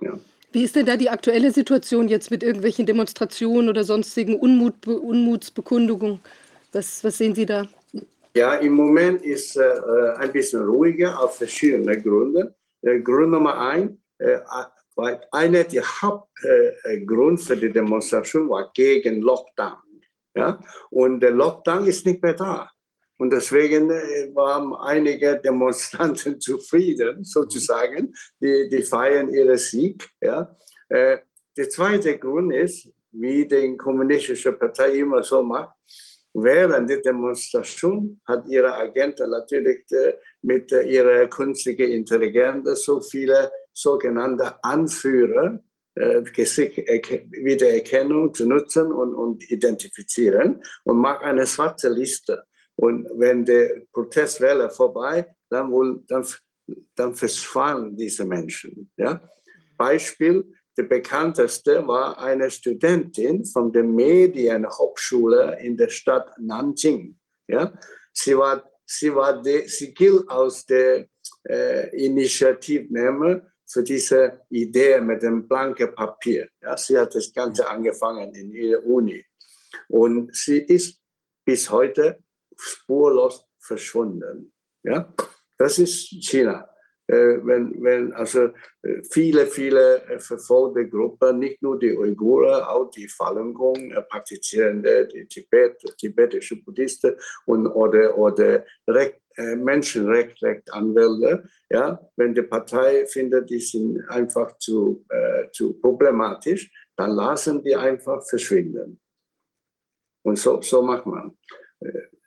Ja. 0.00 0.18
Wie 0.52 0.62
ist 0.62 0.76
denn 0.76 0.86
da 0.86 0.96
die 0.96 1.10
aktuelle 1.10 1.50
Situation 1.50 2.06
jetzt 2.06 2.30
mit 2.30 2.44
irgendwelchen 2.44 2.86
Demonstrationen 2.86 3.68
oder 3.68 3.82
sonstigen 3.82 4.36
Unmut, 4.36 4.86
Unmutsbekundungen? 4.86 6.20
Was, 6.72 7.02
was 7.02 7.18
sehen 7.18 7.34
Sie 7.34 7.44
da? 7.44 7.66
Ja, 8.36 8.54
im 8.54 8.72
Moment 8.72 9.22
ist 9.22 9.56
äh, 9.56 9.80
ein 10.16 10.32
bisschen 10.32 10.64
ruhiger 10.64 11.20
auf 11.22 11.38
verschiedene 11.38 12.00
Gründe. 12.02 12.54
äh, 12.82 12.98
Grund 13.00 13.30
Nummer 13.30 13.56
eins, 13.58 13.92
äh, 14.18 14.40
einer 15.30 15.64
der 15.64 15.84
Hauptgrund 16.02 17.40
für 17.40 17.56
die 17.56 17.72
Demonstration 17.72 18.48
war 18.48 18.70
gegen 18.74 19.22
Lockdown. 19.22 20.02
Ja? 20.36 20.58
Und 20.90 21.20
der 21.20 21.30
Lockdown 21.30 21.86
ist 21.86 22.06
nicht 22.06 22.22
mehr 22.22 22.34
da. 22.34 22.70
Und 23.18 23.30
deswegen 23.30 23.90
äh, 23.90 24.34
waren 24.34 24.74
einige 24.74 25.40
Demonstranten 25.40 26.40
zufrieden, 26.40 27.22
sozusagen. 27.22 28.12
Die, 28.40 28.68
die 28.68 28.82
feiern 28.82 29.28
ihren 29.28 29.58
Sieg. 29.58 30.08
Ja? 30.20 30.56
Äh, 30.88 31.18
der 31.56 31.68
zweite 31.70 32.18
Grund 32.18 32.52
ist, 32.52 32.88
wie 33.12 33.46
die 33.46 33.76
kommunistische 33.76 34.52
Partei 34.52 34.98
immer 34.98 35.22
so 35.22 35.40
macht, 35.40 35.76
während 36.34 36.90
der 36.90 37.00
Demonstration 37.00 38.20
hat 38.26 38.46
ihre 38.48 38.74
Agenten 38.74 39.30
natürlich 39.30 39.84
äh, 39.92 40.14
mit 40.42 40.70
ihrer 40.72 41.26
künstlichen 41.28 41.90
Intelligenz 41.90 42.84
so 42.84 43.00
viele 43.00 43.50
sogenannte 43.72 44.62
Anführer 44.62 45.60
äh, 45.94 46.22
Gesicht- 46.22 46.78
Erke- 46.88 47.30
Wiedererkennung 47.30 48.34
zu 48.34 48.46
nutzen 48.46 48.92
und, 48.92 49.14
und 49.14 49.50
identifizieren 49.50 50.62
und 50.84 50.98
macht 50.98 51.22
eine 51.22 51.46
schwarze 51.46 51.88
Liste. 51.88 52.44
Und 52.76 53.08
wenn 53.14 53.44
der 53.44 53.82
Protestwelle 53.92 54.68
vorbei, 54.70 55.26
dann, 55.48 55.70
wohl, 55.70 56.02
dann, 56.08 56.26
dann 56.96 57.14
verschwanden 57.14 57.96
diese 57.96 58.24
Menschen. 58.24 58.90
Ja? 58.96 59.20
Beispiel, 59.76 60.44
der 60.76 60.84
bekannteste 60.84 61.86
war 61.86 62.18
eine 62.18 62.50
Studentin 62.50 63.44
von 63.44 63.72
der 63.72 63.84
Medienhochschule 63.84 65.58
in 65.60 65.76
der 65.76 65.88
Stadt 65.88 66.36
Nanjing. 66.38 67.16
Ja? 67.46 67.72
Sie, 68.12 68.36
war, 68.36 68.68
sie, 68.84 69.14
war 69.14 69.40
de, 69.40 69.66
sie 69.68 69.94
gilt 69.94 70.28
als 70.28 70.66
der 70.66 71.06
äh, 71.48 72.04
Initiativnehmer 72.04 73.42
für 73.66 73.82
diese 73.82 74.40
Idee 74.50 75.00
mit 75.00 75.22
dem 75.22 75.46
blanken 75.46 75.94
Papier. 75.94 76.48
Ja? 76.60 76.76
Sie 76.76 76.98
hat 76.98 77.14
das 77.14 77.32
Ganze 77.32 77.68
angefangen 77.68 78.34
in 78.34 78.52
ihrer 78.52 78.84
Uni. 78.84 79.24
Und 79.88 80.34
sie 80.34 80.58
ist 80.58 81.00
bis 81.44 81.70
heute 81.70 82.18
spurlos 82.56 83.46
verschwunden. 83.60 84.52
Ja? 84.82 85.12
Das 85.56 85.78
ist 85.78 86.08
China. 86.20 86.68
Äh, 87.06 87.44
wenn, 87.44 87.82
wenn 87.82 88.14
also 88.14 88.50
äh, 88.82 89.02
viele, 89.10 89.46
viele 89.46 90.02
äh, 90.04 90.18
verfolgte 90.18 90.88
Gruppen, 90.88 91.38
nicht 91.38 91.62
nur 91.62 91.78
die 91.78 91.94
Uiguren, 91.94 92.62
auch 92.62 92.90
die 92.90 93.08
Falun 93.08 93.52
Gong 93.52 93.92
praktizierende, 94.08 95.06
die 95.08 95.26
Tibet, 95.26 95.76
tibetische 95.98 96.56
Buddhisten 96.56 97.14
und 97.44 97.66
oder, 97.66 98.16
oder 98.16 98.64
Recht, 98.88 99.20
Menschenrechtsanwälte, 99.36 101.48
ja, 101.68 102.00
wenn 102.14 102.36
die 102.36 102.42
Partei 102.42 103.04
findet, 103.04 103.50
die 103.50 103.58
sind 103.58 104.08
einfach 104.08 104.56
zu, 104.58 105.04
äh, 105.08 105.50
zu 105.50 105.74
problematisch, 105.80 106.70
dann 106.94 107.10
lassen 107.10 107.60
die 107.60 107.74
einfach 107.74 108.24
verschwinden. 108.24 109.00
Und 110.22 110.38
so, 110.38 110.62
so 110.62 110.82
macht 110.82 111.06
man. 111.06 111.36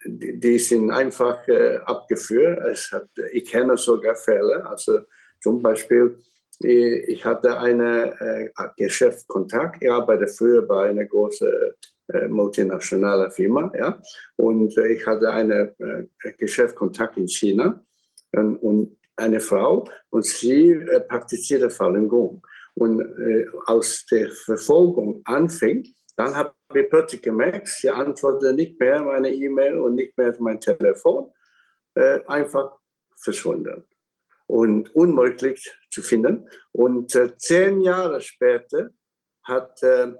Die, 0.07 0.39
die 0.39 0.59
sind 0.59 0.89
einfach 0.91 1.47
äh, 1.47 1.77
abgeführt. 1.85 2.59
Es 2.65 2.91
hat, 2.91 3.09
ich 3.31 3.45
kenne 3.45 3.77
sogar 3.77 4.15
Fälle, 4.15 4.65
also 4.65 4.99
zum 5.41 5.61
Beispiel, 5.61 6.17
äh, 6.63 6.99
ich 7.11 7.23
hatte 7.25 7.59
einen 7.59 8.11
äh, 8.19 8.49
Geschäftskontakt, 8.77 9.83
ich 9.83 9.91
arbeite 9.91 10.27
früher 10.27 10.61
bei 10.61 10.89
einer 10.89 11.05
großen 11.05 11.51
äh, 12.13 12.27
multinationalen 12.27 13.31
Firma, 13.31 13.71
ja, 13.77 14.01
und 14.37 14.77
äh, 14.77 14.93
ich 14.93 15.05
hatte 15.05 15.29
einen 15.29 15.69
äh, 15.79 16.33
Geschäftskontakt 16.37 17.17
in 17.17 17.27
China 17.27 17.83
und, 18.31 18.55
und 18.57 18.97
eine 19.17 19.39
Frau 19.39 19.85
und 20.09 20.25
sie 20.25 20.71
äh, 20.71 21.01
praktizierte 21.01 21.69
Falun 21.69 22.07
Gong. 22.07 22.41
Und 22.75 23.01
äh, 23.01 23.47
aus 23.65 24.05
der 24.05 24.29
Verfolgung 24.29 25.21
anfing, 25.25 25.83
dann 26.17 26.35
habe 26.35 26.53
ich 26.73 26.89
plötzlich 26.89 27.21
gemerkt, 27.21 27.67
sie 27.67 27.89
antwortete 27.89 28.53
nicht 28.53 28.79
mehr 28.79 29.01
meine 29.03 29.31
E-Mail 29.31 29.77
und 29.77 29.95
nicht 29.95 30.17
mehr 30.17 30.35
mein 30.39 30.59
Telefon, 30.59 31.31
äh, 31.93 32.19
einfach 32.25 32.77
verschwunden 33.15 33.83
und 34.47 34.93
unmöglich 34.95 35.71
zu 35.91 36.01
finden. 36.01 36.49
Und 36.71 37.15
äh, 37.15 37.37
zehn 37.37 37.81
Jahre 37.81 38.19
später 38.19 38.89
hat 39.43 39.81
äh, 39.83 40.13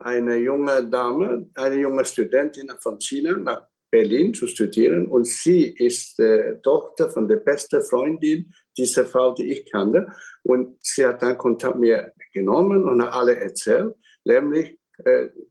eine 0.00 0.36
junge 0.36 0.86
Dame, 0.86 1.50
eine 1.54 1.76
junge 1.76 2.04
Studentin 2.04 2.70
von 2.80 3.00
China 3.00 3.36
nach 3.36 3.66
Berlin 3.90 4.32
zu 4.32 4.46
studieren 4.46 5.06
und 5.06 5.26
sie 5.26 5.68
ist 5.68 6.18
äh, 6.18 6.58
Tochter 6.62 7.10
von 7.10 7.28
der 7.28 7.36
besten 7.36 7.82
Freundin 7.82 8.52
dieser 8.76 9.04
Frau, 9.04 9.34
die 9.34 9.52
ich 9.52 9.70
kannte. 9.70 10.10
Und 10.42 10.78
sie 10.80 11.06
hat 11.06 11.22
dann 11.22 11.36
Kontakt 11.36 11.74
mit 11.74 11.90
mir 11.90 12.12
genommen 12.32 12.84
und 12.84 13.02
alle 13.02 13.36
erzählt, 13.36 13.94
nämlich 14.24 14.78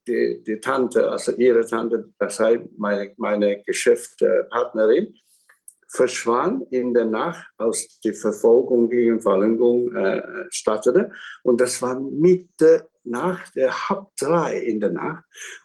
die, 0.08 0.44
die 0.44 0.60
Tante, 0.60 1.10
also 1.10 1.32
ihre 1.34 1.66
Tante, 1.66 2.10
das 2.18 2.40
heißt 2.40 2.64
meine, 2.78 3.14
meine 3.18 3.62
Geschäftspartnerin, 3.64 5.16
verschwand 5.92 6.72
in 6.72 6.94
der 6.94 7.06
Nacht, 7.06 7.46
als 7.58 8.00
die 8.00 8.14
Verfolgung 8.14 8.90
gegen 8.90 9.20
Falun 9.20 9.58
Gong 9.58 9.96
äh, 9.96 10.22
startete. 10.50 11.12
Und 11.44 11.60
das 11.60 11.82
war 11.82 12.00
Mitte 12.00 12.88
Nacht, 13.04 13.56
der 13.56 13.90
halb 13.90 14.08
drei 14.18 14.58
in 14.58 14.80
der 14.80 14.92
Nacht. 14.92 15.24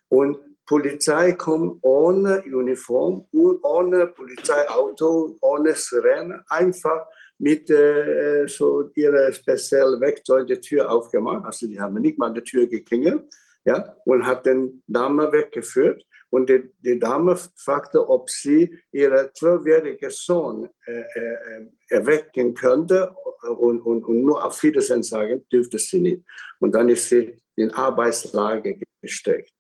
Und 0.08 0.38
Polizei 0.66 1.32
kommt 1.32 1.78
ohne 1.82 2.42
Uniform, 2.42 3.24
ohne 3.32 4.08
Polizeiauto, 4.08 5.36
ohne 5.40 5.74
Sirene, 5.74 6.42
einfach 6.48 7.06
mit 7.38 7.70
äh, 7.70 8.46
so 8.48 8.90
ihrer 8.94 9.30
speziellen 9.32 10.00
Werkzeug 10.00 10.48
die 10.48 10.60
Tür 10.60 10.90
aufgemacht. 10.90 11.44
Also 11.44 11.68
die 11.68 11.78
haben 11.78 12.00
nicht 12.00 12.18
mal 12.18 12.32
die 12.32 12.42
Tür 12.42 12.66
geklingelt 12.66 13.26
ja, 13.66 13.96
und 14.04 14.24
hat 14.24 14.46
den 14.46 14.82
Dame 14.86 15.30
weggeführt. 15.32 16.06
Und 16.30 16.48
die, 16.48 16.70
die 16.80 16.98
Dame 16.98 17.36
fragte, 17.56 18.08
ob 18.08 18.30
sie 18.30 18.78
ihren 18.92 19.28
zwölfjährigen 19.34 20.10
Sohn 20.10 20.68
äh, 20.86 21.00
äh, 21.00 21.66
erwecken 21.88 22.54
könnte 22.54 23.14
und, 23.58 23.80
und, 23.80 24.04
und 24.04 24.22
nur 24.22 24.44
auf 24.44 24.62
Wiedersehen 24.62 25.02
sagen 25.02 25.44
dürfte 25.52 25.78
sie 25.78 26.00
nicht. 26.00 26.22
Und 26.60 26.74
dann 26.74 26.88
ist 26.88 27.08
sie 27.08 27.40
in 27.56 27.70
Arbeitslager 27.72 28.74
gesteckt. 29.00 29.52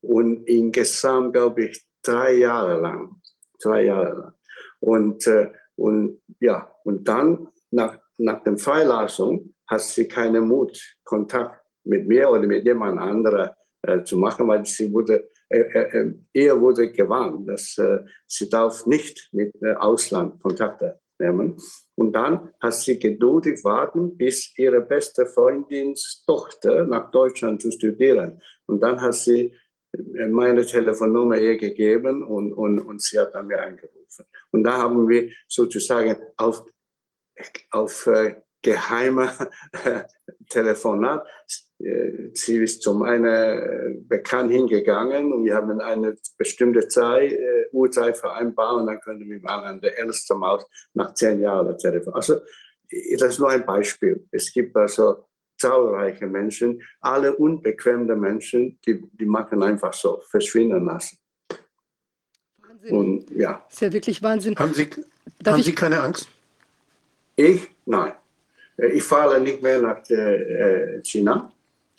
Und 0.00 0.44
insgesamt, 0.48 1.32
glaube 1.32 1.64
ich, 1.64 1.84
drei 2.02 2.34
Jahre 2.34 2.80
lang. 2.80 3.20
Drei 3.60 3.84
Jahre 3.84 4.14
lang. 4.14 4.34
Und, 4.80 5.26
äh, 5.26 5.50
und 5.76 6.22
ja, 6.40 6.72
und 6.84 7.06
dann 7.06 7.48
nach, 7.70 7.98
nach 8.16 8.42
der 8.44 8.56
Freilassung 8.56 9.54
hat 9.66 9.80
sie 9.80 10.06
keinen 10.06 10.46
Mut, 10.46 10.78
Kontakt 11.04 11.65
mit 11.86 12.06
mir 12.06 12.28
oder 12.30 12.46
mit 12.46 12.64
jemand 12.64 12.98
anderem 12.98 13.50
äh, 13.82 14.02
zu 14.02 14.16
machen, 14.16 14.48
weil 14.48 14.64
sie 14.66 14.92
wurde, 14.92 15.30
äh, 15.48 15.60
äh, 15.60 16.12
ihr 16.32 16.60
wurde 16.60 16.90
gewarnt, 16.90 17.48
dass 17.48 17.78
äh, 17.78 18.00
sie 18.26 18.48
darf 18.48 18.86
nicht 18.86 19.28
mit 19.32 19.54
äh, 19.62 19.74
Ausland 19.74 20.42
Kontakte 20.42 21.00
nehmen. 21.18 21.56
Und 21.94 22.12
dann 22.12 22.52
hat 22.60 22.74
sie 22.74 22.98
geduldig 22.98 23.64
warten, 23.64 24.16
bis 24.16 24.52
ihre 24.58 24.80
beste 24.80 25.26
Freundins 25.26 26.22
Tochter 26.26 26.84
nach 26.86 27.10
Deutschland 27.10 27.62
zu 27.62 27.70
studieren. 27.70 28.40
Und 28.66 28.80
dann 28.80 29.00
hat 29.00 29.14
sie 29.14 29.54
äh, 29.92 30.28
meine 30.28 30.64
Telefonnummer 30.66 31.38
ihr 31.38 31.56
gegeben 31.56 32.22
und, 32.22 32.52
und, 32.52 32.80
und 32.80 33.02
sie 33.02 33.18
hat 33.18 33.34
dann 33.34 33.46
mir 33.46 33.62
angerufen. 33.62 34.24
Und 34.50 34.64
da 34.64 34.78
haben 34.78 35.08
wir 35.08 35.30
sozusagen 35.48 36.16
auf, 36.36 36.64
auf 37.70 38.06
äh, 38.06 38.36
geheimer 38.62 39.32
Telefonat. 40.48 41.26
Äh, 41.78 42.30
Sie 42.34 42.56
ist 42.58 42.82
zum 42.82 43.02
einen 43.02 43.24
äh, 43.26 43.94
bekannt 44.00 44.50
hingegangen 44.52 45.32
und 45.32 45.44
wir 45.44 45.54
haben 45.54 45.80
eine 45.80 46.16
bestimmte 46.38 46.88
Zeit, 46.88 47.32
äh, 47.32 47.66
Uhrzeit 47.72 48.16
vereinbart 48.16 48.80
und 48.80 48.86
dann 48.86 49.00
können 49.00 49.28
wir 49.28 49.40
mal 49.40 49.64
an 49.64 49.80
der 49.80 49.96
erste 49.98 50.34
Mal 50.34 50.62
nach 50.94 51.14
zehn 51.14 51.40
Jahren 51.40 51.76
telefonieren. 51.78 52.14
Also 52.14 52.40
das 53.18 53.28
ist 53.34 53.38
nur 53.40 53.50
ein 53.50 53.64
Beispiel. 53.66 54.24
Es 54.30 54.52
gibt 54.52 54.76
also 54.76 55.24
zahlreiche 55.58 56.26
Menschen, 56.26 56.80
alle 57.00 57.34
unbequeme 57.34 58.14
Menschen, 58.14 58.78
die, 58.86 59.02
die 59.12 59.26
machen 59.26 59.62
einfach 59.62 59.92
so, 59.92 60.20
verschwinden 60.30 60.84
lassen. 60.84 61.18
Wahnsinn. 62.58 62.96
Und 62.96 63.30
ja, 63.30 63.64
ist 63.70 63.80
ja 63.80 63.92
wirklich 63.92 64.22
Wahnsinn. 64.22 64.54
Haben 64.56 64.74
Sie, 64.74 64.88
Darf 65.40 65.52
haben 65.54 65.60
ich- 65.60 65.66
Sie 65.66 65.74
keine 65.74 66.00
Angst? 66.00 66.28
ich, 67.36 67.68
nein. 67.86 68.12
Äh, 68.76 68.88
Ich 68.88 69.02
fahre 69.02 69.40
nicht 69.40 69.62
mehr 69.62 69.80
nach 69.80 70.08
äh, 70.10 71.00
China, 71.02 71.34
äh, 71.36 71.42
äh, 71.42 71.55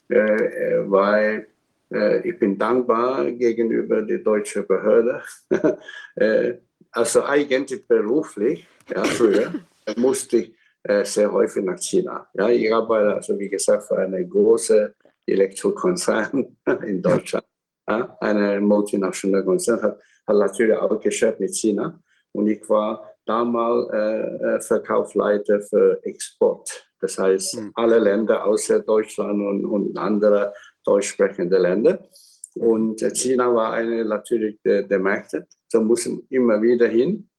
weil 0.09 1.47
äh, 1.91 2.27
ich 2.27 2.37
bin 2.39 2.57
dankbar 2.57 3.31
gegenüber 3.31 4.01
der 4.01 4.19
deutschen 4.19 4.65
Behörde. 4.65 5.21
äh, 6.15 6.53
also 6.91 7.23
eigentlich 7.23 7.87
beruflich, 7.87 8.67
ja, 8.89 9.03
früher 9.03 9.53
musste 9.97 10.37
ich 10.37 10.55
äh, 10.83 11.03
sehr 11.03 11.31
häufig 11.31 11.63
nach 11.63 11.79
China. 11.79 12.27
Ja, 12.33 12.49
ich 12.49 12.73
arbeite, 12.73 13.15
also 13.15 13.37
wie 13.37 13.49
gesagt, 13.49 13.83
für 13.83 13.97
einen 13.97 14.29
großen 14.29 14.93
Elektrokonzern 15.25 16.57
in 16.85 17.01
Deutschland. 17.01 17.45
Ja, 17.89 18.17
eine 18.19 18.59
multinationale 18.59 19.45
Konzern 19.45 19.81
hat, 19.81 19.99
hat 20.27 20.35
natürlich 20.35 20.77
auch 20.77 20.99
Geschäft 20.99 21.39
mit 21.39 21.55
China. 21.55 21.99
Und 22.33 22.47
ich 22.47 22.67
war 22.69 23.13
damals 23.25 23.89
äh, 23.93 24.55
äh, 24.55 24.61
Verkaufsleiter 24.61 25.61
für 25.61 25.99
Export. 26.03 26.86
Das 26.99 27.17
heißt, 27.17 27.57
Hm. 27.57 27.71
alle 27.75 27.99
Länder 27.99 28.45
außer 28.45 28.79
Deutschland 28.81 29.41
und, 29.41 29.65
und 29.65 29.97
andere 29.97 30.53
deutschsprechende 30.83 31.57
Länder. 31.57 32.07
Und 32.55 33.01
äh, 33.01 33.13
China 33.13 33.53
war 33.53 33.73
eine 33.73 34.03
natürlich 34.05 34.59
der, 34.63 34.83
der 34.83 34.99
Märkte. 34.99 35.47
Da 35.71 35.79
mussten 35.79 36.25
immer 36.29 36.61
wieder 36.61 36.87
hin. 36.87 37.29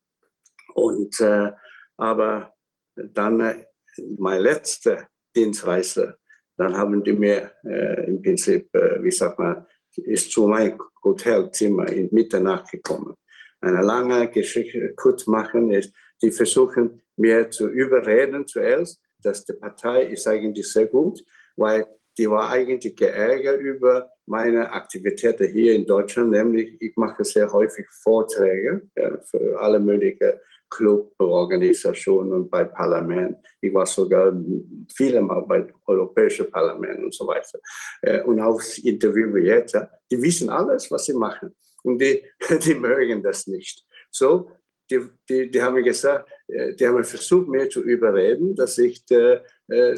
Und 0.74 1.20
äh, 1.20 1.52
aber 1.96 2.54
dann 2.94 3.40
äh, 3.40 3.64
mein 4.18 4.40
letzter 4.40 5.08
Dienstreise, 5.34 6.18
dann 6.56 6.76
haben 6.76 7.02
die 7.02 7.12
mir 7.12 7.52
äh, 7.64 8.06
im 8.06 8.22
Prinzip, 8.22 8.72
äh, 8.74 9.02
wie 9.02 9.10
sagt 9.10 9.38
man, 9.38 9.66
ist 9.96 10.30
zu 10.30 10.46
meinem 10.46 10.80
Hotelzimmer 11.02 11.88
in 11.88 12.08
Mitternacht 12.12 12.70
gekommen. 12.70 13.14
Eine 13.60 13.82
lange 13.82 14.28
Geschichte 14.30 14.94
kurz 14.94 15.26
machen 15.26 15.72
ist, 15.72 15.92
die 16.22 16.30
versuchen 16.30 17.02
mir 17.16 17.50
zu 17.50 17.68
überreden 17.68 18.46
zuerst, 18.46 19.00
dass 19.22 19.44
die 19.44 19.54
Partei 19.54 20.04
ist 20.04 20.26
eigentlich 20.26 20.70
sehr 20.70 20.86
gut, 20.86 21.24
weil 21.56 21.86
die 22.16 22.28
war 22.28 22.50
eigentlich 22.50 22.96
geärgert 22.96 23.60
über 23.60 24.10
meine 24.26 24.70
Aktivitäten 24.72 25.48
hier 25.48 25.74
in 25.74 25.86
Deutschland, 25.86 26.30
nämlich 26.30 26.76
ich 26.80 26.96
mache 26.96 27.24
sehr 27.24 27.50
häufig 27.52 27.86
Vorträge 28.02 28.82
ja, 28.96 29.18
für 29.22 29.58
alle 29.60 29.78
möglichen 29.78 30.32
Cluborganisationen 30.70 32.32
und 32.32 32.50
bei 32.50 32.64
Parlament. 32.64 33.38
Ich 33.60 33.72
war 33.72 33.86
sogar 33.86 34.32
viele 34.94 35.22
Mal 35.22 35.42
bei 35.42 35.66
Europäischen 35.86 36.50
Parlament 36.50 37.04
und 37.04 37.14
so 37.14 37.26
weiter. 37.26 37.58
Äh, 38.02 38.22
Und 38.22 38.40
auch 38.40 38.60
Interview 38.82 39.36
jetzt, 39.38 39.76
die 40.10 40.20
wissen 40.20 40.50
alles, 40.50 40.90
was 40.90 41.06
sie 41.06 41.14
machen. 41.14 41.54
Und 41.84 42.00
die, 42.00 42.22
die 42.64 42.74
mögen 42.74 43.22
das 43.22 43.46
nicht. 43.46 43.84
So, 44.10 44.50
die, 44.90 45.00
die, 45.28 45.50
die 45.50 45.62
haben 45.62 45.82
gesagt, 45.82 46.28
äh, 46.48 46.74
die 46.74 46.86
haben 46.86 47.04
versucht, 47.04 47.48
mir 47.48 47.68
zu 47.68 47.82
überreden, 47.82 48.54
dass 48.54 48.78
ich 48.78 49.04
äh, 49.10 49.40
äh, 49.68 49.96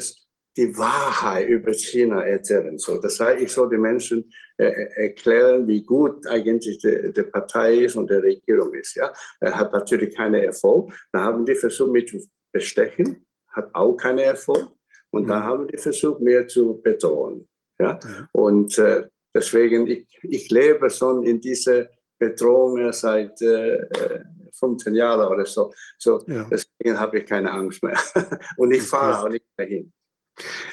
die 0.57 0.77
Wahrheit 0.77 1.47
über 1.47 1.73
China 1.73 2.23
erzählen 2.23 2.77
soll. 2.77 2.99
Das 2.99 3.19
heißt, 3.19 3.41
ich 3.41 3.51
soll 3.51 3.69
den 3.69 3.81
Menschen 3.81 4.29
erklären, 4.57 5.65
wie 5.67 5.81
gut 5.81 6.27
eigentlich 6.27 6.77
die, 6.79 7.11
die 7.13 7.23
Partei 7.23 7.85
ist 7.85 7.95
und 7.95 8.09
die 8.11 8.15
Regierung 8.15 8.73
ist. 8.73 8.95
Ja? 8.95 9.11
Er 9.39 9.57
hat 9.57 9.71
natürlich 9.71 10.13
keinen 10.13 10.43
Erfolg. 10.43 10.93
Da 11.13 11.21
haben 11.23 11.45
die 11.45 11.55
versucht, 11.55 11.91
mich 11.91 12.09
zu 12.09 12.19
bestechen, 12.51 13.25
hat 13.47 13.73
auch 13.73 13.95
keinen 13.95 14.19
Erfolg. 14.19 14.67
Und 15.09 15.27
da 15.27 15.39
Mhm. 15.39 15.43
haben 15.43 15.67
die 15.67 15.77
versucht, 15.77 16.19
mir 16.19 16.45
zu 16.47 16.79
bedrohen. 16.81 17.47
Ja? 17.79 17.97
Ja. 18.03 18.29
Und 18.33 18.77
äh, 18.77 19.07
deswegen, 19.33 19.87
ich, 19.87 20.05
ich 20.21 20.51
lebe 20.51 20.89
schon 20.89 21.23
in 21.23 21.39
dieser 21.39 21.87
Bedrohung 22.21 22.93
seit 22.93 23.41
äh, 23.41 23.77
äh, 23.77 24.23
15 24.53 24.93
Jahren 24.93 25.27
oder 25.27 25.45
so. 25.45 25.73
so 25.97 26.23
Ja. 26.27 26.47
Deswegen 26.49 26.99
habe 26.99 27.19
ich 27.19 27.25
keine 27.25 27.51
Angst 27.51 27.81
mehr. 27.83 27.97
Und 28.57 28.71
ich 28.71 28.83
fahre 28.83 29.23
auch 29.23 29.29
nicht 29.29 29.45
mehr 29.57 29.67
hin. 29.67 29.91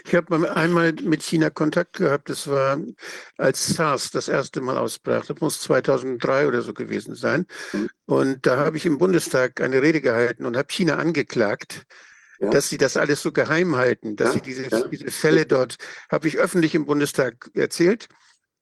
Ich 0.05 0.15
habe 0.15 0.39
mal 0.39 0.51
einmal 0.51 0.93
mit 0.93 1.23
China 1.23 1.51
Kontakt 1.51 1.95
gehabt. 1.97 2.29
Das 2.31 2.47
war, 2.49 2.79
als 3.39 3.67
SARS 3.67 4.11
das 4.11 4.29
erste 4.29 4.61
Mal 4.61 4.77
ausbrach. 4.79 5.25
Das 5.27 5.41
muss 5.41 5.61
2003 5.63 6.47
oder 6.49 6.63
so 6.63 6.73
gewesen 6.75 7.15
sein. 7.15 7.47
Mhm. 7.73 7.89
Und 8.07 8.47
da 8.47 8.59
habe 8.59 8.77
ich 8.77 8.87
im 8.87 8.99
Bundestag 8.99 9.61
eine 9.61 9.83
Rede 9.83 10.01
gehalten 10.01 10.45
und 10.47 10.57
habe 10.57 10.69
China 10.71 10.97
angeklagt, 10.97 11.85
Ja. 12.41 12.51
dass 12.51 12.69
sie 12.69 12.79
das 12.79 12.97
alles 12.97 13.21
so 13.23 13.33
geheim 13.33 13.75
halten, 13.77 14.17
dass 14.17 14.29
Ja, 14.29 14.35
sie 14.35 14.41
diese, 14.43 14.69
ja. 14.69 14.87
diese 14.87 15.11
Fälle 15.11 15.45
dort, 15.45 15.77
habe 16.11 16.29
ich 16.29 16.39
öffentlich 16.39 16.75
im 16.75 16.85
Bundestag 16.87 17.51
erzählt. 17.55 18.09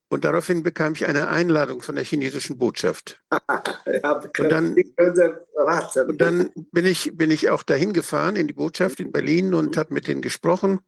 Und 0.09 0.25
daraufhin 0.25 0.63
bekam 0.63 0.93
ich 0.93 1.07
eine 1.07 1.29
Einladung 1.29 1.83
von 1.83 1.97
der 1.97 2.05
chinesischen 2.05 2.59
Botschaft. 2.59 3.21
Und 4.39 4.49
dann-. 4.53 4.75
Und 6.09 6.21
dann 6.21 6.51
bin 6.71 6.87
ich, 6.87 7.17
bin 7.17 7.31
ich 7.33 7.51
auch 7.51 7.65
dahin 7.65 7.93
gefahren 7.93 8.37
in 8.37 8.47
die 8.47 8.53
Botschaft 8.53 9.01
in 9.01 9.11
Berlin 9.11 9.53
und 9.53 9.75
Mhm. 9.75 9.81
habe 9.81 9.95
mit 9.95 10.07
denen 10.07 10.23
gesprochen 10.23 10.81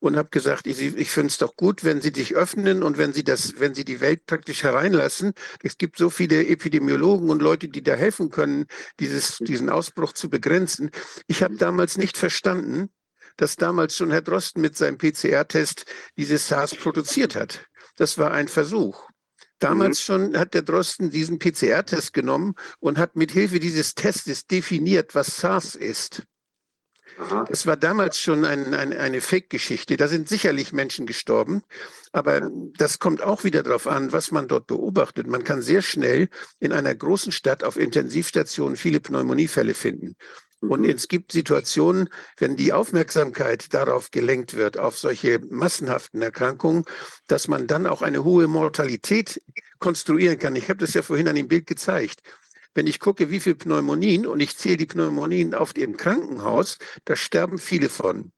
und 0.00 0.16
habe 0.16 0.28
gesagt, 0.30 0.66
ich, 0.66 0.80
ich 0.80 1.10
finde 1.10 1.28
es 1.28 1.38
doch 1.38 1.54
gut, 1.54 1.84
wenn 1.84 2.00
sie 2.00 2.10
dich 2.10 2.34
öffnen 2.34 2.82
und 2.82 2.98
wenn 2.98 3.12
sie 3.12 3.22
das, 3.22 3.60
wenn 3.60 3.74
sie 3.74 3.84
die 3.84 4.00
Welt 4.00 4.26
praktisch 4.26 4.64
hereinlassen. 4.64 5.34
Es 5.62 5.78
gibt 5.78 5.96
so 5.98 6.10
viele 6.10 6.46
Epidemiologen 6.46 7.30
und 7.30 7.40
Leute, 7.42 7.68
die 7.68 7.82
da 7.82 7.94
helfen 7.94 8.30
können, 8.30 8.66
dieses, 8.98 9.38
diesen 9.38 9.70
Ausbruch 9.70 10.12
zu 10.14 10.28
begrenzen. 10.28 10.90
Ich 11.28 11.44
habe 11.44 11.56
damals 11.56 11.96
nicht 11.96 12.16
verstanden, 12.16 12.90
dass 13.36 13.54
damals 13.54 13.96
schon 13.96 14.10
Herr 14.10 14.22
Drosten 14.22 14.60
mit 14.60 14.76
seinem 14.76 14.98
PCR-Test 14.98 15.84
dieses 16.16 16.48
SARS 16.48 16.74
produziert 16.74 17.36
hat. 17.36 17.67
Das 17.98 18.16
war 18.16 18.30
ein 18.30 18.48
Versuch. 18.48 19.08
Damals 19.58 20.00
schon 20.00 20.38
hat 20.38 20.54
der 20.54 20.62
Drosten 20.62 21.10
diesen 21.10 21.40
PCR-Test 21.40 22.12
genommen 22.12 22.54
und 22.78 22.96
hat 22.96 23.16
mit 23.16 23.32
Hilfe 23.32 23.58
dieses 23.58 23.96
Testes 23.96 24.46
definiert, 24.46 25.16
was 25.16 25.36
SARS 25.36 25.74
ist. 25.74 26.22
Aha. 27.18 27.44
Es 27.50 27.66
war 27.66 27.76
damals 27.76 28.20
schon 28.20 28.44
ein, 28.44 28.72
ein, 28.72 28.92
eine 28.92 29.20
Fake-Geschichte. 29.20 29.96
Da 29.96 30.06
sind 30.06 30.28
sicherlich 30.28 30.72
Menschen 30.72 31.06
gestorben. 31.06 31.62
Aber 32.12 32.48
das 32.76 33.00
kommt 33.00 33.20
auch 33.20 33.42
wieder 33.42 33.64
darauf 33.64 33.88
an, 33.88 34.12
was 34.12 34.30
man 34.30 34.46
dort 34.46 34.68
beobachtet. 34.68 35.26
Man 35.26 35.42
kann 35.42 35.60
sehr 35.60 35.82
schnell 35.82 36.28
in 36.60 36.72
einer 36.72 36.94
großen 36.94 37.32
Stadt 37.32 37.64
auf 37.64 37.76
Intensivstationen 37.76 38.76
viele 38.76 39.00
Pneumoniefälle 39.00 39.74
finden. 39.74 40.14
Und 40.60 40.84
es 40.84 41.06
gibt 41.06 41.30
Situationen, 41.30 42.08
wenn 42.36 42.56
die 42.56 42.72
Aufmerksamkeit 42.72 43.72
darauf 43.72 44.10
gelenkt 44.10 44.54
wird, 44.54 44.76
auf 44.76 44.98
solche 44.98 45.38
massenhaften 45.50 46.20
Erkrankungen, 46.20 46.84
dass 47.28 47.46
man 47.46 47.68
dann 47.68 47.86
auch 47.86 48.02
eine 48.02 48.24
hohe 48.24 48.48
Mortalität 48.48 49.40
konstruieren 49.78 50.38
kann. 50.38 50.56
Ich 50.56 50.68
habe 50.68 50.80
das 50.80 50.94
ja 50.94 51.02
vorhin 51.02 51.28
an 51.28 51.36
dem 51.36 51.48
Bild 51.48 51.66
gezeigt. 51.66 52.22
Wenn 52.74 52.88
ich 52.88 52.98
gucke, 52.98 53.30
wie 53.30 53.40
viele 53.40 53.54
Pneumonien 53.54 54.26
und 54.26 54.40
ich 54.40 54.56
zähle 54.56 54.76
die 54.78 54.86
Pneumonien 54.86 55.54
auf 55.54 55.72
dem 55.72 55.96
Krankenhaus, 55.96 56.78
da 57.04 57.14
sterben 57.14 57.58
viele 57.58 57.88
von. 57.88 58.32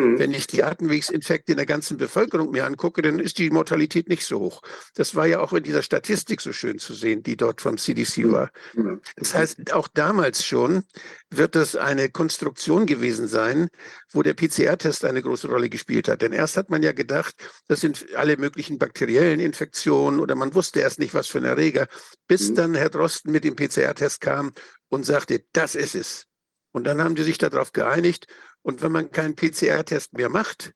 Mhm. 0.00 0.18
Wenn 0.18 0.32
ich 0.32 0.46
die 0.46 0.64
Atemwegsinfekte 0.64 1.52
in 1.52 1.56
der 1.56 1.66
ganzen 1.66 1.96
Bevölkerung 1.96 2.50
mir 2.50 2.64
angucke, 2.64 3.02
dann 3.02 3.18
ist 3.18 3.38
die 3.38 3.50
Mortalität 3.50 4.08
nicht 4.08 4.24
so 4.24 4.40
hoch. 4.40 4.62
Das 4.94 5.14
war 5.14 5.26
ja 5.26 5.40
auch 5.40 5.52
in 5.52 5.62
dieser 5.62 5.82
Statistik 5.82 6.40
so 6.40 6.52
schön 6.52 6.78
zu 6.78 6.94
sehen, 6.94 7.22
die 7.22 7.36
dort 7.36 7.60
vom 7.60 7.76
CDC 7.76 8.30
war. 8.30 8.50
Mhm. 8.74 9.00
Das 9.16 9.34
heißt, 9.34 9.72
auch 9.72 9.88
damals 9.88 10.44
schon 10.44 10.84
wird 11.30 11.54
das 11.54 11.76
eine 11.76 12.08
Konstruktion 12.08 12.86
gewesen 12.86 13.28
sein, 13.28 13.68
wo 14.12 14.22
der 14.22 14.34
PCR-Test 14.34 15.04
eine 15.04 15.22
große 15.22 15.48
Rolle 15.48 15.68
gespielt 15.68 16.08
hat. 16.08 16.22
Denn 16.22 16.32
erst 16.32 16.56
hat 16.56 16.70
man 16.70 16.82
ja 16.82 16.92
gedacht, 16.92 17.34
das 17.68 17.80
sind 17.80 18.06
alle 18.16 18.36
möglichen 18.36 18.78
bakteriellen 18.78 19.40
Infektionen 19.40 20.20
oder 20.20 20.34
man 20.34 20.54
wusste 20.54 20.80
erst 20.80 20.98
nicht, 20.98 21.14
was 21.14 21.28
für 21.28 21.38
ein 21.38 21.44
Erreger, 21.44 21.86
bis 22.26 22.50
Mhm. 22.50 22.54
dann 22.54 22.74
Herr 22.74 22.90
Drosten 22.90 23.32
mit 23.32 23.44
dem 23.44 23.54
PCR-Test 23.56 24.20
kam 24.20 24.52
und 24.88 25.04
sagte, 25.04 25.44
das 25.52 25.74
ist 25.74 25.94
es. 25.94 26.26
Und 26.72 26.84
dann 26.84 27.02
haben 27.02 27.14
die 27.16 27.22
sich 27.24 27.38
darauf 27.38 27.72
geeinigt. 27.72 28.26
Und 28.62 28.82
wenn 28.82 28.92
man 28.92 29.10
keinen 29.10 29.36
PCR-Test 29.36 30.12
mehr 30.14 30.28
macht, 30.28 30.72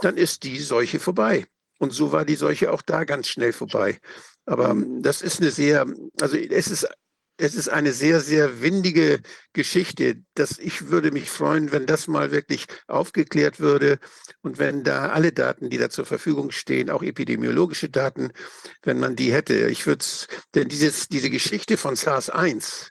dann 0.00 0.16
ist 0.16 0.42
die 0.42 0.58
Seuche 0.58 1.00
vorbei. 1.00 1.46
Und 1.78 1.92
so 1.92 2.12
war 2.12 2.24
die 2.24 2.36
Seuche 2.36 2.72
auch 2.72 2.82
da 2.82 3.04
ganz 3.04 3.28
schnell 3.28 3.52
vorbei. 3.52 3.98
Aber 4.46 4.76
das 5.00 5.22
ist 5.22 5.40
eine 5.40 5.50
sehr, 5.50 5.86
also 6.20 6.36
es 6.36 6.68
ist, 6.68 6.88
es 7.40 7.54
ist 7.54 7.68
eine 7.68 7.92
sehr, 7.92 8.20
sehr 8.20 8.60
windige 8.60 9.20
Geschichte. 9.52 10.22
Dass 10.34 10.58
ich 10.58 10.88
würde 10.88 11.12
mich 11.12 11.30
freuen, 11.30 11.70
wenn 11.70 11.86
das 11.86 12.08
mal 12.08 12.32
wirklich 12.32 12.66
aufgeklärt 12.88 13.60
würde 13.60 13.98
und 14.42 14.58
wenn 14.58 14.82
da 14.82 15.10
alle 15.10 15.32
Daten, 15.32 15.70
die 15.70 15.78
da 15.78 15.88
zur 15.88 16.04
Verfügung 16.04 16.50
stehen, 16.50 16.90
auch 16.90 17.02
epidemiologische 17.02 17.88
Daten, 17.88 18.32
wenn 18.82 18.98
man 18.98 19.14
die 19.14 19.32
hätte. 19.32 19.68
Ich 19.68 19.86
würde 19.86 20.00
es, 20.00 20.26
denn 20.54 20.68
dieses, 20.68 21.08
diese 21.08 21.30
Geschichte 21.30 21.76
von 21.76 21.94
SARS-1, 21.94 22.90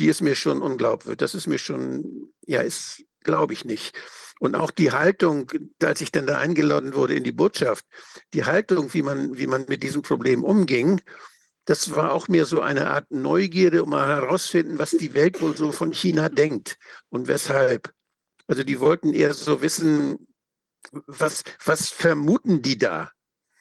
die 0.00 0.06
ist 0.06 0.22
mir 0.22 0.34
schon 0.34 0.60
unglaubwürdig. 0.60 1.18
Das 1.18 1.34
ist 1.34 1.46
mir 1.46 1.58
schon, 1.58 2.32
ja, 2.46 2.62
ist, 2.62 3.04
glaube 3.28 3.52
ich 3.52 3.66
nicht. 3.66 3.94
Und 4.40 4.54
auch 4.54 4.70
die 4.70 4.90
Haltung, 4.90 5.52
als 5.82 6.00
ich 6.00 6.10
dann 6.12 6.26
da 6.26 6.38
eingeladen 6.38 6.94
wurde 6.94 7.14
in 7.14 7.24
die 7.24 7.32
Botschaft, 7.32 7.84
die 8.32 8.46
Haltung, 8.46 8.94
wie 8.94 9.02
man, 9.02 9.36
wie 9.36 9.46
man 9.46 9.66
mit 9.68 9.82
diesem 9.82 10.00
Problem 10.00 10.42
umging, 10.44 11.02
das 11.66 11.94
war 11.94 12.12
auch 12.12 12.28
mehr 12.28 12.46
so 12.46 12.62
eine 12.62 12.88
Art 12.88 13.10
Neugierde, 13.10 13.82
um 13.82 13.90
mal 13.90 14.08
herauszufinden, 14.08 14.78
was 14.78 14.92
die 14.92 15.12
Welt 15.12 15.42
wohl 15.42 15.54
so 15.54 15.72
von 15.72 15.92
China 15.92 16.30
denkt 16.30 16.78
und 17.10 17.28
weshalb. 17.28 17.92
Also 18.46 18.64
die 18.64 18.80
wollten 18.80 19.12
eher 19.12 19.34
so 19.34 19.60
wissen, 19.60 20.26
was, 21.06 21.42
was 21.62 21.90
vermuten 21.90 22.62
die 22.62 22.78
da? 22.78 23.10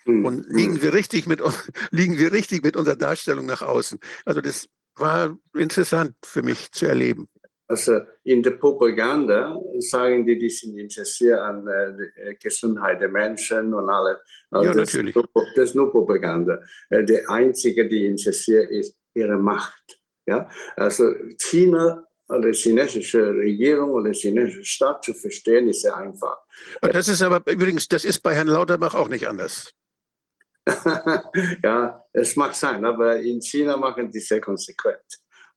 Mhm. 0.06 0.26
Und 0.26 0.45
liegen 0.48 0.81
wir 0.81 0.94
richtig 0.94 1.27
mit, 1.27 1.41
liegen 1.91 2.18
wir 2.18 2.31
richtig 2.31 2.64
mit 2.64 2.77
unserer 2.77 2.95
Darstellung 2.95 3.48
nach 3.48 3.61
außen? 3.61 3.99
Also 4.23 4.39
das 4.39 4.69
war 4.95 5.38
interessant 5.53 6.15
für 6.23 6.44
mich 6.44 6.72
zu 6.72 6.85
erleben. 6.85 7.27
Also 7.69 7.99
in 8.23 8.41
der 8.41 8.52
Propaganda 8.52 9.60
sagen 9.80 10.26
die, 10.26 10.38
die 10.38 10.49
sind 10.49 10.77
interessiert 10.77 11.39
an 11.39 11.68
äh, 11.68 11.94
die 12.31 12.39
Gesundheit 12.39 13.02
der 13.02 13.10
Menschen 13.10 13.73
und 13.73 13.89
alles. 13.89 14.18
Also 14.49 14.69
Ja, 14.69 14.73
das, 14.73 14.94
natürlich. 14.94 15.15
Ist 15.15 15.26
nur, 15.35 15.45
das 15.56 15.69
ist 15.69 15.76
nur 15.76 15.91
Propaganda. 15.91 16.61
Äh, 16.89 17.03
Der 17.03 17.30
einzige, 17.30 17.88
die 17.88 18.06
interessiert 18.06 18.72
ist, 18.72 18.95
ihre 19.14 19.38
Macht. 19.38 19.99
Ja? 20.26 20.49
Also 20.77 21.14
China 21.38 22.06
oder 22.30 22.52
die 22.52 22.57
chinesische 22.57 23.34
Regierung 23.34 23.91
oder 23.91 24.11
die 24.11 24.19
chinesische 24.19 24.64
Staat 24.64 25.03
zu 25.03 25.14
verstehen, 25.14 25.68
ist 25.68 25.81
sehr 25.81 25.95
einfach. 25.95 26.38
Und 26.81 26.95
Das 26.95 27.07
ist 27.10 27.22
aber 27.22 27.41
übrigens, 27.52 27.88
das 27.88 28.06
ist 28.06 28.22
bei 28.22 28.34
Herrn 28.34 28.48
Lauterbach 28.48 28.95
auch 28.95 29.10
nicht 29.10 29.27
anders. 29.27 29.72
ja, 31.64 32.03
es 32.11 32.35
mag 32.35 32.53
sein, 32.53 32.84
aber 32.84 33.18
in 33.19 33.41
China 33.41 33.77
machen 33.77 34.11
die 34.11 34.19
sehr 34.19 34.41
konsequent. 34.41 35.06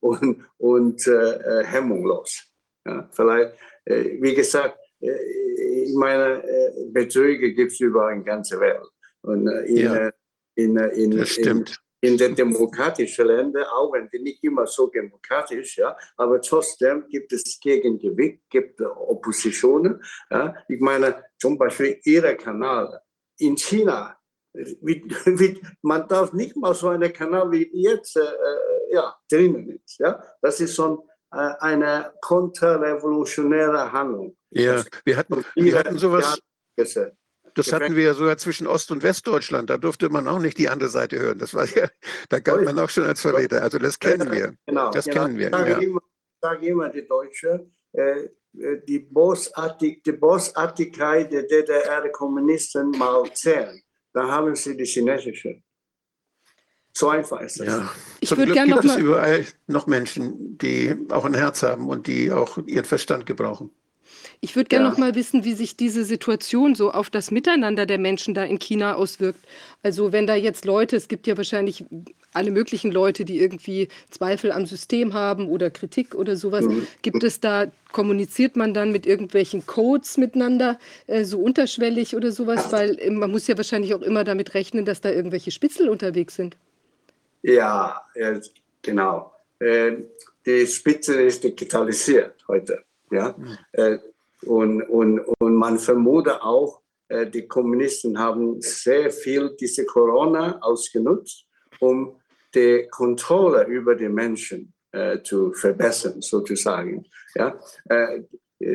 Und, 0.01 0.45
und 0.59 1.07
äh, 1.07 1.65
hemmungslos. 1.65 2.45
Ja, 2.87 3.09
vielleicht, 3.13 3.55
äh, 3.85 4.21
wie 4.21 4.35
gesagt, 4.35 4.79
äh, 5.01 5.85
ich 5.85 5.95
meine, 5.95 6.43
äh, 6.43 6.87
Betrüger 6.91 7.49
gibt 7.51 7.73
es 7.73 7.81
überall 7.81 8.15
in 8.15 8.25
der 8.25 8.35
ganzen 8.35 8.61
Welt. 8.61 8.89
Und 9.23 9.47
äh, 9.49 9.65
in, 9.65 9.77
Ja. 9.77 9.97
äh, 9.97 10.13
in, 10.57 10.77
äh, 10.77 10.89
in, 10.89 11.13
in, 11.13 11.65
in 12.03 12.17
den 12.17 12.35
demokratischen 12.35 13.27
Ländern, 13.27 13.65
auch 13.65 13.93
wenn 13.93 14.09
die 14.09 14.21
nicht 14.21 14.43
immer 14.43 14.67
so 14.67 14.87
demokratisch, 14.87 15.77
ja, 15.77 15.97
aber 16.17 16.41
trotzdem 16.41 17.07
gibt 17.09 17.33
es 17.33 17.61
Gegengewicht, 17.61 18.41
gibt 18.49 18.81
Oppositionen. 18.81 20.03
Ja. 20.31 20.55
Ich 20.69 20.81
meine, 20.81 21.25
zum 21.39 21.59
Beispiel 21.59 22.01
Ihre 22.05 22.37
Kanal 22.37 23.01
in 23.39 23.57
China, 23.57 24.17
wie, 24.53 25.05
wie, 25.27 25.61
man 25.83 26.09
darf 26.09 26.33
nicht 26.33 26.57
mal 26.57 26.75
so 26.75 26.89
einen 26.89 27.13
Kanal 27.13 27.51
wie 27.53 27.71
jetzt 27.73 28.17
äh, 28.17 28.21
äh, 28.21 28.95
ja, 28.95 29.15
drinnen 29.31 29.81
ist. 29.85 29.99
Ja. 29.99 30.23
Das 30.43 30.61
ist 30.61 30.75
schon 30.75 30.99
äh, 31.33 31.37
eine 31.61 32.13
konterrevolutionäre 32.21 33.93
Handlung. 33.93 34.37
Ja, 34.51 34.83
wir 35.05 35.17
hatten, 35.17 35.45
wir 35.55 35.79
hatten 35.79 35.99
sowas, 35.99 36.39
das 37.55 37.73
hatten 37.73 37.97
wir 37.97 38.05
ja 38.05 38.15
sogar 38.15 38.37
zwischen 38.37 38.67
Ost- 38.67 38.91
und 38.91 39.03
Westdeutschland. 39.03 39.71
Da 39.71 39.77
durfte 39.77 40.09
man 40.09 40.29
auch 40.29 40.39
nicht 40.39 40.59
die 40.59 40.69
andere 40.69 40.91
Seite 40.91 41.19
hören. 41.19 41.39
Das 41.39 41.55
war 41.55 41.67
ja, 41.67 41.89
da 42.29 42.41
galt 42.41 42.65
man 42.65 42.79
auch 42.79 42.91
schon 42.91 43.05
als 43.05 43.21
Verräter. 43.21 43.63
Also 43.63 43.79
das 43.79 43.99
kennen 43.99 44.31
wir. 44.31 44.55
Genau, 44.67 44.91
Das 44.91 45.05
genau. 45.05 45.25
kennen 45.25 45.39
wir, 45.39 45.49
Ich 45.49 45.55
sage, 45.55 45.71
ja. 45.71 45.79
immer, 45.79 46.01
sage 46.41 46.67
immer, 46.67 46.89
die 46.89 47.07
Deutschen, 47.07 47.77
äh, 47.93 48.29
äh, 48.59 48.83
die, 48.87 49.01
Bosartig, 49.01 50.03
die 50.03 50.13
Bosartigkeit 50.13 51.33
der 51.33 51.45
DDR-Kommunisten 51.45 52.91
mal 52.93 53.33
zählen. 53.33 53.81
Dann 54.13 54.31
haben 54.31 54.55
sie 54.57 54.77
die 54.77 54.85
chinesische. 54.85 55.63
So 56.93 57.09
einfach 57.09 57.41
ist 57.41 57.61
das. 57.61 57.67
Ja. 57.67 57.93
Ich 58.21 58.29
Zum 58.29 58.39
Glück 58.39 58.55
gibt 58.65 58.85
es 58.85 58.97
überall 58.97 59.47
noch 59.67 59.87
Menschen, 59.87 60.59
die 60.59 60.97
auch 61.11 61.25
ein 61.25 61.35
Herz 61.35 61.63
haben 61.63 61.89
und 61.89 62.07
die 62.07 62.33
auch 62.33 62.59
ihren 62.67 62.85
Verstand 62.85 63.27
gebrauchen. 63.27 63.71
Ich 64.41 64.57
würde 64.57 64.69
gerne 64.69 64.87
Ja. 64.87 64.91
noch 64.91 64.99
mal 64.99 65.15
wissen, 65.15 65.45
wie 65.45 65.55
sich 65.55 65.77
diese 65.77 66.05
Situation 66.05 66.75
so 66.75 66.91
auf 66.91 67.11
das 67.11 67.31
Miteinander 67.31 67.87
der 67.87 67.99
Menschen 67.99 68.35
da 68.35 68.45
in 68.45 68.59
China 68.59 68.95
auswirkt. 68.95 69.45
Also 69.83 70.13
wenn 70.13 70.27
da 70.27 70.35
jetzt 70.35 70.65
Leute, 70.65 70.97
es 70.97 71.09
gibt 71.09 71.27
ja 71.27 71.37
wahrscheinlich 71.37 71.85
alle 72.33 72.51
möglichen 72.51 72.93
Leute, 72.93 73.25
die 73.25 73.41
irgendwie 73.41 73.89
Zweifel 74.11 74.53
am 74.53 74.67
System 74.67 75.15
haben 75.15 75.49
oder 75.49 75.71
Kritik 75.71 76.15
oder 76.15 76.37
sowas. 76.37 76.65
Mhm. 76.65 76.87
Gibt 77.03 77.25
es 77.25 77.41
da, 77.41 77.67
kommuniziert 77.93 78.57
man 78.57 78.73
dann 78.73 78.93
mit 78.93 79.07
irgendwelchen 79.07 79.67
Codes 79.67 80.17
miteinander, 80.17 80.79
äh, 81.07 81.25
so 81.25 81.41
unterschwellig 81.41 82.15
oder 82.15 82.31
sowas? 82.31 82.73
Weil 82.73 82.99
äh, 83.01 83.11
man 83.11 83.31
muss 83.31 83.47
ja 83.47 83.57
wahrscheinlich 83.57 83.95
auch 83.95 84.03
immer 84.03 84.25
damit 84.25 84.55
rechnen, 84.55 84.85
dass 84.85 85.01
da 85.01 85.11
irgendwelche 85.11 85.51
Spitzel 85.51 85.89
unterwegs 85.89 86.37
sind. 86.37 86.57
Ja, 87.43 88.01
ja 88.15 88.39
genau. 88.83 89.33
Äh, 89.59 89.93
die 90.47 90.67
Spitze 90.67 91.21
ist 91.23 91.43
digitalisiert 91.45 92.35
heute. 92.49 92.83
Ja? 93.11 93.35
Äh, 93.73 93.99
und, 94.47 94.83
und, 94.83 95.21
und 95.39 95.55
man 95.55 95.79
vermutet 95.79 96.41
auch, 96.41 96.81
äh, 97.09 97.29
die 97.29 97.47
Kommunisten 97.47 98.19
haben 98.19 98.61
sehr 98.61 99.11
viel 99.11 99.57
diese 99.59 99.85
Corona 99.85 100.59
ausgenutzt, 100.61 101.47
um 101.81 102.21
die 102.55 102.87
Kontrolle 102.91 103.65
über 103.67 103.95
die 103.95 104.09
Menschen 104.09 104.73
äh, 104.93 105.23
zu 105.23 105.53
verbessern, 105.53 106.21
sozusagen. 106.21 107.07
Ja? 107.35 107.59
Äh, 107.89 108.23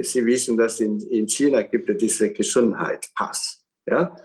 Sie 0.02 0.26
wissen, 0.26 0.58
dass 0.58 0.80
in, 0.80 1.00
in 1.12 1.28
China 1.28 1.62
gibt 1.62 1.90
es 1.90 1.98
diese 1.98 2.34
Gesundheitspass. 2.34 3.64
Ja? 3.86 4.16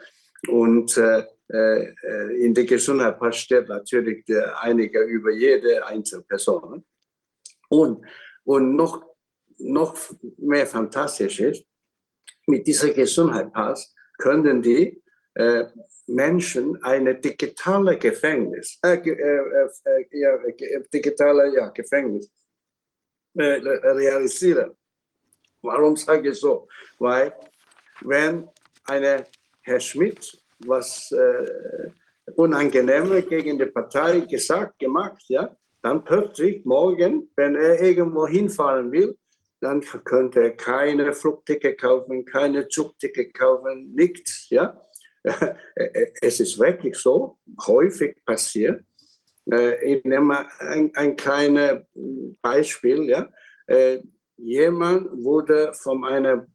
Und 0.49 0.97
äh, 0.97 1.25
äh, 1.53 2.45
in 2.45 2.55
der 2.55 2.65
Gesundheitspass 2.65 3.37
steht 3.37 3.69
natürlich 3.69 4.25
der 4.25 4.63
einige 4.63 5.01
über 5.03 5.33
jede 5.33 5.85
einzelne 5.87 6.23
Person. 6.23 6.85
Und, 7.69 8.07
und 8.45 8.75
noch, 8.75 9.05
noch 9.61 9.97
mehr 10.39 10.67
fantastisch 10.67 11.41
ist, 11.41 11.65
mit 12.47 12.67
dieser 12.67 12.91
Gesundheitspass 12.91 13.95
können 14.19 14.63
die 14.63 15.03
äh, 15.35 15.65
Menschen 16.07 16.83
eine 16.83 17.15
digitale 17.15 17.97
Gefängnis, 17.97 18.79
äh, 18.83 18.97
äh, 18.97 19.69
äh, 19.85 20.07
ja, 20.11 20.39
digitale 20.93 21.55
ja, 21.55 21.69
Gefängnis 21.69 22.31
äh, 23.35 23.43
re- 23.45 23.97
realisieren. 23.97 24.77
Warum 25.63 25.97
sage 25.97 26.31
ich 26.31 26.41
so? 26.41 26.67
Weil 26.99 27.33
wenn 28.01 28.49
eine 28.85 29.27
Herr 29.63 29.81
Schmidt 29.81 30.37
was 30.67 31.11
äh, 31.13 31.91
Unangenehmes 32.35 33.29
gegen 33.29 33.59
die 33.59 33.67
Partei 33.67 34.21
gesagt, 34.21 34.79
gemacht, 34.79 35.23
ja, 35.29 35.55
dann 35.83 36.05
plötzlich 36.05 36.65
morgen, 36.65 37.31
wenn 37.37 37.55
er 37.55 37.81
irgendwo 37.81 38.27
hinfahren 38.27 38.91
will, 38.93 39.17
dann 39.61 39.81
könnte 39.83 40.43
er 40.43 40.57
keine 40.57 41.13
Flugticket 41.13 41.81
kaufen, 41.81 42.25
keine 42.25 42.69
Zugticket 42.69 43.35
kaufen, 43.35 43.93
nichts, 43.95 44.49
ja. 44.51 44.81
Es 46.23 46.41
ist 46.41 46.59
wirklich 46.59 46.97
so, 46.97 47.39
häufig 47.67 48.17
passiert. 48.25 48.83
Äh, 49.51 49.97
Ich 49.97 50.05
nehme 50.05 50.47
ein, 50.61 50.91
ein 50.95 51.17
kleines 51.17 51.83
Beispiel, 52.41 53.05
ja. 53.05 53.29
Äh, 53.67 54.01
Jemand 54.43 55.23
wurde 55.23 55.73
von 55.75 56.03
einer 56.05 56.47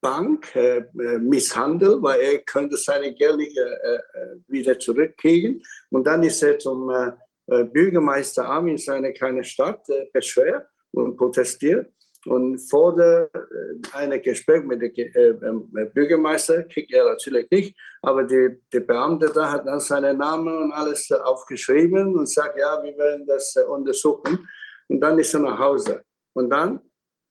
Bank 0.00 0.56
äh, 0.56 0.78
äh, 0.78 1.18
misshandelt, 1.18 2.02
weil 2.02 2.20
er 2.20 2.38
könnte 2.38 2.76
seine 2.76 3.14
Geld 3.14 3.36
nicht 3.36 3.56
äh, 3.56 3.62
äh, 3.62 4.00
wieder 4.48 4.78
zurückkriegen. 4.78 5.62
Und 5.90 6.06
dann 6.06 6.22
ist 6.22 6.42
er 6.42 6.58
zum 6.58 6.90
äh, 6.90 7.12
äh, 7.46 7.64
Bürgermeisteramt 7.64 8.70
in 8.70 8.78
seiner 8.78 9.12
kleinen 9.12 9.44
Stadt 9.44 9.88
äh, 9.90 10.06
beschwert 10.12 10.66
und 10.92 11.16
protestiert. 11.16 11.92
Und 12.26 12.58
vor 12.58 12.94
der, 12.94 13.28
äh, 13.34 13.96
einem 13.96 14.22
Gespräch 14.22 14.62
mit 14.62 14.80
dem 14.80 14.92
äh, 14.94 15.28
ähm, 15.44 15.68
Bürgermeister 15.92 16.62
kriegt 16.64 16.92
er 16.92 17.04
natürlich 17.04 17.50
nicht, 17.50 17.76
aber 18.00 18.22
die, 18.22 18.60
der 18.72 18.80
Beamte 18.80 19.30
da 19.34 19.50
hat 19.50 19.66
dann 19.66 19.80
seinen 19.80 20.18
Namen 20.18 20.56
und 20.56 20.72
alles 20.72 21.10
aufgeschrieben 21.10 22.14
und 22.16 22.28
sagt, 22.28 22.58
ja, 22.58 22.80
wir 22.82 22.96
werden 22.96 23.26
das 23.26 23.56
äh, 23.56 23.64
untersuchen. 23.64 24.48
Und 24.88 25.00
dann 25.00 25.18
ist 25.18 25.34
er 25.34 25.40
nach 25.40 25.58
Hause. 25.58 26.02
Und 26.34 26.50
dann 26.50 26.80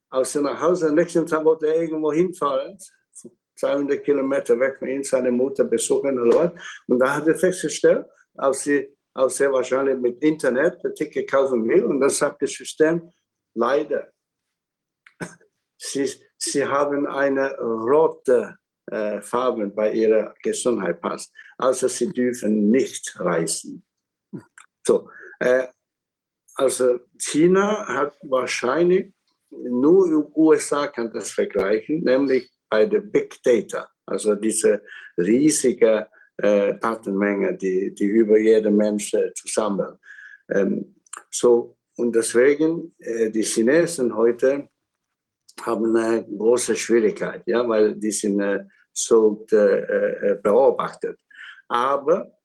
aus 0.10 0.34
seinem 0.34 0.60
Haus 0.60 0.84
am 0.84 0.96
nächsten 0.96 1.26
Tag 1.26 1.46
wollte 1.46 1.68
er 1.68 1.82
irgendwo 1.84 2.12
hinfahren, 2.12 2.78
200 3.56 4.04
Kilometer 4.04 4.60
weg 4.60 4.78
von 4.78 4.90
ihm, 4.90 5.04
seine 5.04 5.32
Mutter 5.32 5.64
besuchen 5.64 6.20
oder 6.20 6.38
was. 6.38 6.52
Und 6.88 7.00
da 7.00 7.16
hat 7.16 7.28
er 7.28 7.36
festgestellt, 7.36 8.06
als 8.36 8.64
sie, 8.64 8.94
als 9.14 9.40
er 9.40 9.54
wahrscheinlich 9.54 9.98
mit 9.98 10.22
Internet 10.22 10.84
ein 10.84 10.96
Ticket 10.96 11.30
kaufen 11.30 11.68
will, 11.68 11.86
und 11.86 12.02
dann 12.02 12.10
sagt 12.10 12.42
das 12.42 12.52
System, 12.52 13.10
leider, 13.54 14.12
sie, 15.82 16.10
sie 16.38 16.66
haben 16.66 17.08
eine 17.08 17.58
rote 17.60 18.58
äh, 18.92 19.22
Farbe 19.22 19.68
bei 19.68 19.92
ihrer 19.92 20.34
Gesundheitspass, 20.42 21.32
also 21.58 21.88
sie 21.88 22.10
dürfen 22.10 22.70
nicht 22.70 23.20
reisen. 23.20 23.84
So, 24.86 25.10
äh, 25.40 25.68
also 26.56 27.00
China 27.18 27.88
hat 27.88 28.18
wahrscheinlich 28.24 29.14
nur 29.50 30.32
USA 30.38 30.88
kann 30.88 31.12
das 31.12 31.32
vergleichen, 31.32 32.04
nämlich 32.04 32.50
bei 32.70 32.86
der 32.86 33.02
Big 33.02 33.42
Data, 33.44 33.90
also 34.06 34.36
diese 34.36 34.82
riesige 35.18 36.08
äh, 36.38 36.76
Datenmenge, 36.80 37.58
die, 37.58 37.94
die 37.94 38.06
über 38.06 38.40
jeden 38.40 38.78
Mensch 38.78 39.14
äh, 39.14 39.34
zusammen. 39.34 39.98
Ähm, 40.50 40.96
so, 41.30 41.78
und 41.98 42.16
deswegen, 42.16 42.96
äh, 43.00 43.30
die 43.30 43.44
Chinesen 43.44 44.16
heute 44.16 44.70
haben 45.66 45.96
eine 45.96 46.26
große 46.26 46.76
Schwierigkeit, 46.76 47.44
ja, 47.46 47.68
weil 47.68 47.96
die 47.96 48.12
sind 48.12 48.40
äh, 48.40 48.66
so 48.94 49.46
äh, 49.52 49.56
äh, 49.56 50.40
beobachtet. 50.42 51.18
Aber 51.68 52.38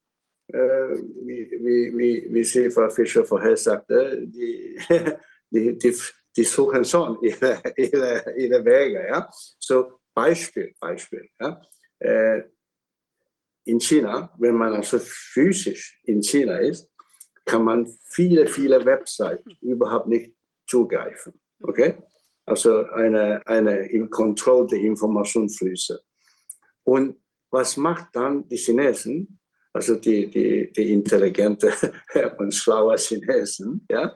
wie, 0.48 1.50
wie, 1.60 1.98
wie, 1.98 2.32
wie 2.32 2.70
Frau 2.70 2.88
Fischer, 2.88 3.24
vorher 3.24 3.56
sagte, 3.56 4.22
die, 4.28 4.78
die, 5.50 5.76
die, 5.76 5.96
die 6.36 6.44
suchen 6.44 6.84
schon 6.84 7.20
ihre, 7.20 7.60
ihre, 7.76 8.32
ihre 8.36 8.64
Wege. 8.64 9.08
Ja? 9.08 9.28
So 9.58 9.98
Beispiel, 10.14 10.72
Beispiel. 10.78 11.28
Ja? 11.40 11.60
In 13.64 13.80
China, 13.80 14.32
wenn 14.38 14.54
man 14.54 14.74
also 14.74 15.00
physisch 15.00 15.98
in 16.04 16.22
China 16.22 16.58
ist, 16.58 16.88
kann 17.44 17.64
man 17.64 17.92
viele, 18.10 18.46
viele 18.46 18.84
Webseiten 18.84 19.50
überhaupt 19.60 20.06
nicht 20.06 20.32
zugreifen. 20.68 21.40
Okay? 21.60 21.96
Also 22.46 22.84
eine, 22.90 23.46
eine 23.46 24.08
kontrollierte 24.08 24.76
Informationsflüsse. 24.76 26.00
Und 26.84 27.16
was 27.50 27.76
macht 27.76 28.14
dann 28.14 28.48
die 28.48 28.56
Chinesen? 28.56 29.38
Also 29.72 29.96
die, 29.96 30.30
die, 30.30 30.72
die 30.72 30.92
intelligente 30.92 31.72
und 32.38 32.54
schlaue 32.54 32.96
Chinesen, 32.96 33.86
ja, 33.90 34.14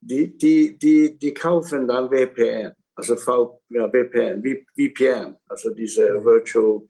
die, 0.00 0.36
die, 0.36 0.78
die, 0.78 1.18
die 1.18 1.34
kaufen 1.34 1.86
dann 1.86 2.08
VPN, 2.08 2.72
also 2.94 3.16
v, 3.16 3.60
ja, 3.68 3.88
VPN, 3.88 4.42
VPN, 4.74 5.36
also 5.46 5.70
diese 5.74 6.24
Virtual 6.24 6.82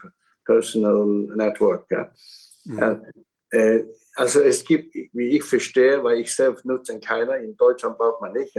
Personal 0.44 1.06
Network. 1.34 1.86
Ja. 1.90 2.12
Mhm. 2.64 3.06
Äh, 3.50 3.84
also 4.14 4.40
es 4.40 4.64
gibt, 4.64 4.94
wie 4.94 5.36
ich 5.36 5.44
verstehe, 5.44 6.02
weil 6.02 6.20
ich 6.20 6.34
selbst 6.34 6.64
nutze 6.64 6.98
keiner, 7.00 7.36
in 7.38 7.56
Deutschland 7.56 7.98
braucht 7.98 8.20
man 8.20 8.32
nicht. 8.32 8.54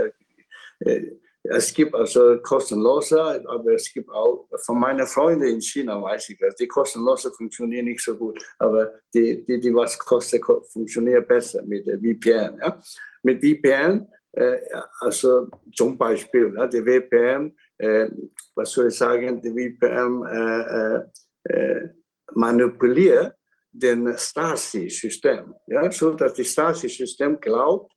Äh, 0.79 1.11
es 1.43 1.73
gibt 1.73 1.93
also 1.93 2.39
kostenlose, 2.41 3.21
aber 3.47 3.73
es 3.73 3.91
gibt 3.93 4.09
auch, 4.09 4.47
von 4.65 4.79
meinen 4.79 5.05
Freunden 5.05 5.43
in 5.43 5.61
China 5.61 6.01
weiß 6.01 6.29
ich 6.29 6.37
das, 6.37 6.55
die 6.55 6.67
kostenlose 6.67 7.31
funktionieren 7.31 7.85
nicht 7.85 8.01
so 8.01 8.15
gut, 8.15 8.41
aber 8.59 8.93
die, 9.13 9.43
die, 9.43 9.59
die 9.59 9.73
was 9.73 9.99
kostet, 9.99 10.43
funktionieren 10.71 11.25
besser 11.27 11.61
mit 11.63 11.85
der 11.85 11.99
VPN. 11.99 12.59
Ja? 12.59 12.81
Mit 13.23 13.43
VPN, 13.43 14.07
äh, 14.31 14.57
also 15.01 15.47
zum 15.75 15.97
Beispiel, 15.97 16.53
ja, 16.55 16.65
die 16.65 16.81
VPN, 16.81 17.53
äh, 17.77 18.09
was 18.55 18.71
soll 18.71 18.87
ich 18.87 18.95
sagen, 18.95 19.41
die 19.41 19.51
VPN 19.51 20.23
äh, 20.25 21.53
äh, 21.53 21.89
manipuliert 22.35 23.35
den 23.69 24.17
Stasi-System, 24.17 25.53
ja, 25.67 25.91
so 25.91 26.13
dass 26.13 26.35
das 26.35 26.47
Stasi-System 26.47 27.39
glaubt, 27.39 27.91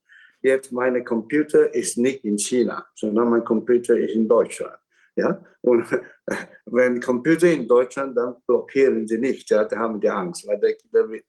jetzt 0.47 0.71
mein 0.71 1.03
Computer 1.03 1.73
ist 1.73 1.97
nicht 1.97 2.23
in 2.25 2.37
China, 2.37 2.85
sondern 2.95 3.29
mein 3.29 3.43
Computer 3.43 3.97
ist 3.97 4.13
in 4.13 4.27
Deutschland. 4.27 4.77
Ja? 5.15 5.43
Und 5.61 5.85
wenn 6.65 6.99
Computer 7.01 7.47
in 7.47 7.67
Deutschland, 7.67 8.15
dann 8.17 8.35
blockieren 8.45 9.07
sie 9.07 9.17
nicht. 9.17 9.49
Ja? 9.49 9.65
Da 9.65 9.77
haben 9.77 9.99
die 9.99 10.09
Angst, 10.09 10.47
weil 10.47 10.59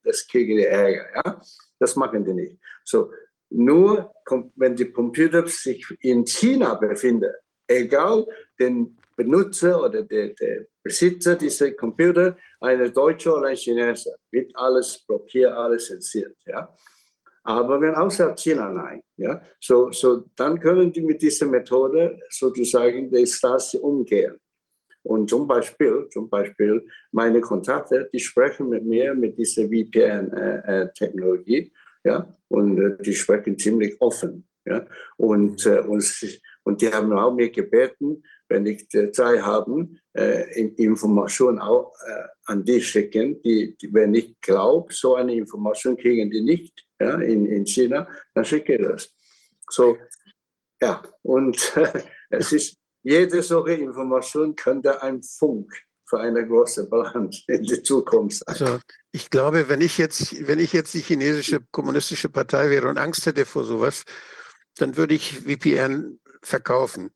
das 0.02 0.26
kriegen 0.26 0.56
die 0.56 0.64
Ärger. 0.64 1.06
Ja? 1.14 1.40
Das 1.78 1.96
machen 1.96 2.24
die 2.24 2.34
nicht. 2.34 2.58
So, 2.84 3.12
nur 3.50 4.12
wenn 4.56 4.76
die 4.76 4.90
Computer 4.92 5.46
sich 5.46 5.84
in 6.00 6.24
China 6.24 6.74
befindet, 6.74 7.34
egal 7.66 8.26
den 8.58 8.96
Benutzer 9.16 9.82
oder 9.82 10.02
der, 10.02 10.28
der 10.28 10.66
Besitzer 10.82 11.34
dieser 11.34 11.72
Computer, 11.72 12.36
eine 12.60 12.90
Deutsche 12.90 13.34
oder 13.34 13.48
ein 13.48 13.56
Chineser, 13.56 14.14
wird 14.30 14.52
alles 14.54 15.04
blockiert, 15.06 15.52
alles 15.52 15.86
zensiert. 15.86 16.36
Ja? 16.46 16.74
Aber 17.48 17.80
wenn 17.80 17.94
außerhalb 17.94 18.38
China 18.38 18.68
nein, 18.70 19.00
ja, 19.16 19.40
so, 19.58 19.90
so 19.90 20.24
dann 20.36 20.60
können 20.60 20.92
die 20.92 21.00
mit 21.00 21.22
dieser 21.22 21.46
Methode 21.46 22.20
sozusagen 22.28 23.10
die 23.10 23.26
Stasi 23.26 23.78
umgehen. 23.78 24.36
Und 25.02 25.30
zum 25.30 25.46
Beispiel, 25.46 26.06
zum 26.12 26.28
Beispiel 26.28 26.86
meine 27.10 27.40
Kontakte, 27.40 28.10
die 28.12 28.20
sprechen 28.20 28.68
mit 28.68 28.84
mir 28.84 29.14
mit 29.14 29.38
dieser 29.38 29.62
VPN-Technologie, 29.62 31.56
äh, 31.56 31.70
ja, 32.04 32.36
und 32.48 32.78
äh, 32.78 33.02
die 33.02 33.14
sprechen 33.14 33.56
ziemlich 33.58 33.98
offen, 33.98 34.46
ja, 34.66 34.84
und, 35.16 35.64
äh, 35.64 35.80
und, 35.80 36.04
und 36.64 36.82
die 36.82 36.92
haben 36.92 37.10
auch 37.14 37.32
mir 37.32 37.48
gebeten, 37.48 38.22
wenn 38.50 38.66
ich 38.66 38.90
Zeit 38.90 39.40
habe, 39.40 39.88
äh, 40.14 40.66
Informationen 40.76 41.60
auch 41.60 41.94
äh, 42.06 42.24
an 42.44 42.62
die 42.62 42.82
schicken, 42.82 43.40
die, 43.40 43.74
die 43.78 43.94
wenn 43.94 44.14
ich 44.14 44.38
glaube, 44.42 44.92
so 44.92 45.14
eine 45.14 45.34
Information 45.34 45.96
kriegen 45.96 46.30
die 46.30 46.42
nicht 46.42 46.88
ja, 47.00 47.18
in, 47.18 47.46
in 47.46 47.66
China, 47.66 48.08
dann 48.34 48.44
schicke 48.44 48.76
ich 48.76 48.82
das. 48.82 49.14
So, 49.70 49.98
ja, 50.80 51.02
und 51.22 51.76
äh, 51.76 52.02
es 52.30 52.52
ist, 52.52 52.76
jede 53.02 53.42
solche 53.42 53.80
Information 53.82 54.54
könnte 54.54 55.02
ein 55.02 55.22
Funk 55.22 55.72
für 56.08 56.20
eine 56.20 56.46
große 56.46 56.88
Balance 56.88 57.42
in 57.48 57.62
die 57.62 57.82
Zukunft 57.82 58.38
sein. 58.38 58.46
Also 58.48 58.80
ich 59.12 59.30
glaube, 59.30 59.68
wenn 59.68 59.80
ich 59.80 59.98
jetzt, 59.98 60.46
wenn 60.46 60.58
ich 60.58 60.72
jetzt 60.72 60.94
die 60.94 61.00
chinesische 61.00 61.60
kommunistische 61.70 62.28
Partei 62.28 62.70
wäre 62.70 62.88
und 62.88 62.98
Angst 62.98 63.26
hätte 63.26 63.44
vor 63.44 63.64
sowas, 63.64 64.04
dann 64.76 64.96
würde 64.96 65.14
ich 65.14 65.40
VPN 65.40 66.20
verkaufen. 66.42 67.10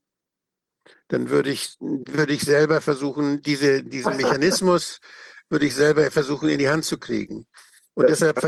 Dann 1.09 1.31
würde 1.31 1.51
ich, 1.51 1.77
würde 1.81 2.33
ich 2.33 2.43
selber 2.43 2.81
versuchen, 2.81 3.41
diese, 3.43 3.83
diesen 3.83 4.17
Mechanismus 4.19 5.01
würde 5.49 5.67
ich 5.67 5.75
selber 5.75 6.11
versuchen 6.11 6.49
in 6.49 6.59
die 6.59 6.69
Hand 6.69 6.85
zu 6.85 6.99
kriegen. 6.99 7.47
Und 7.95 8.09
deshalb, 8.09 8.41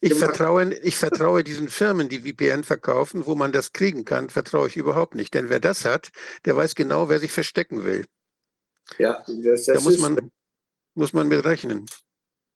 ich 0.00 0.14
vertraue, 0.14 0.74
ich 0.74 0.96
vertraue 0.96 1.44
diesen 1.44 1.68
Firmen, 1.68 2.08
die 2.08 2.20
VPN 2.20 2.64
verkaufen, 2.64 3.26
wo 3.26 3.34
man 3.34 3.52
das 3.52 3.72
kriegen 3.72 4.04
kann, 4.04 4.28
vertraue 4.28 4.66
ich 4.66 4.76
überhaupt 4.76 5.14
nicht. 5.14 5.34
Denn 5.34 5.50
wer 5.50 5.60
das 5.60 5.84
hat, 5.84 6.10
der 6.44 6.56
weiß 6.56 6.74
genau, 6.74 7.08
wer 7.08 7.20
sich 7.20 7.30
verstecken 7.30 7.84
will. 7.84 8.06
Ja, 8.98 9.24
das, 9.26 9.66
das 9.66 9.76
da 9.76 9.80
muss 9.80 9.98
man, 9.98 10.30
muss 10.94 11.12
man 11.12 11.28
mit 11.28 11.44
rechnen. 11.44 11.86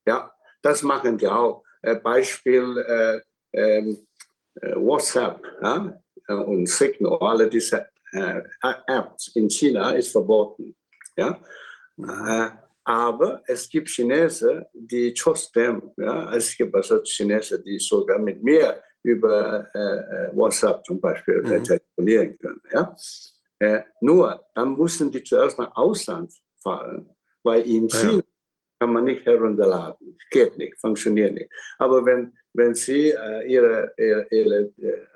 Ja, 0.07 0.33
das 0.63 0.83
machen 0.83 1.19
die 1.19 1.29
auch. 1.29 1.63
Äh, 1.83 1.97
Beispiel 1.97 2.79
äh, 2.79 3.21
ähm, 3.53 4.07
äh, 4.55 4.75
WhatsApp 4.77 5.45
ja? 5.63 6.01
Äh, 6.29 6.35
und 6.35 6.69
Signal, 6.69 7.19
alle 7.21 7.49
diese 7.49 7.89
äh, 8.13 8.43
Apps 8.87 9.29
in 9.35 9.49
China 9.49 9.91
ist 9.93 10.13
verboten. 10.13 10.75
Ja? 11.17 11.41
Äh, 12.87 12.91
aber 12.91 13.43
es 13.47 13.69
gibt 13.69 13.89
Chinesen, 13.89 14.65
die 14.73 15.15
trotzdem, 15.15 15.93
ja, 15.97 16.35
es 16.35 16.57
gibt 16.57 16.75
also 16.75 17.03
Chinesen, 17.05 17.63
die 17.65 17.79
sogar 17.79 18.19
mit 18.19 18.43
mir 18.43 18.83
über 19.03 19.67
äh, 19.75 20.37
WhatsApp 20.37 20.85
zum 20.85 21.01
Beispiel 21.01 21.43
mhm. 21.43 21.65
telefonieren 21.65 22.39
können. 22.39 22.61
Ja? 22.73 22.97
Äh, 23.59 23.83
nur, 24.01 24.45
dann 24.55 24.77
müssen 24.77 25.11
die 25.11 25.23
zuerst 25.23 25.59
nach 25.59 25.75
Ausland 25.77 26.33
fahren, 26.63 27.09
weil 27.43 27.63
in 27.63 27.89
China 27.89 28.15
ja. 28.15 28.23
kann 28.81 28.93
man 28.93 29.05
nicht 29.05 29.25
herunterladen. 29.27 30.19
Geht 30.31 30.57
nicht, 30.59 30.79
funktioniert 30.81 31.35
nicht. 31.35 31.51
Aber 31.79 32.05
wenn, 32.05 32.33
wenn 32.55 32.75
Sie 32.75 33.11
äh, 33.11 33.47
Ihre, 33.47 33.93
Ihre, 33.97 34.27
ihre 34.31 34.73
äh, 34.79 35.07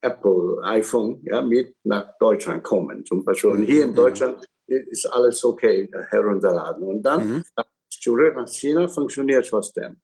Apple 0.00 0.58
iPhone 0.62 1.20
ja, 1.24 1.42
mit 1.42 1.74
nach 1.84 2.16
Deutschland 2.18 2.62
kommen, 2.62 3.04
zum 3.04 3.24
Beispiel, 3.24 3.50
und 3.50 3.64
hier 3.64 3.84
in 3.84 3.90
mhm. 3.90 3.96
Deutschland 3.96 4.46
ist 4.68 5.06
alles 5.06 5.44
okay 5.44 5.88
herunterladen. 6.10 6.82
Und 6.84 7.02
dann 7.02 7.28
mhm. 7.28 7.44
zurück 7.90 8.36
nach 8.36 8.48
China 8.48 8.88
funktioniert 8.88 9.48
trotzdem. 9.48 10.00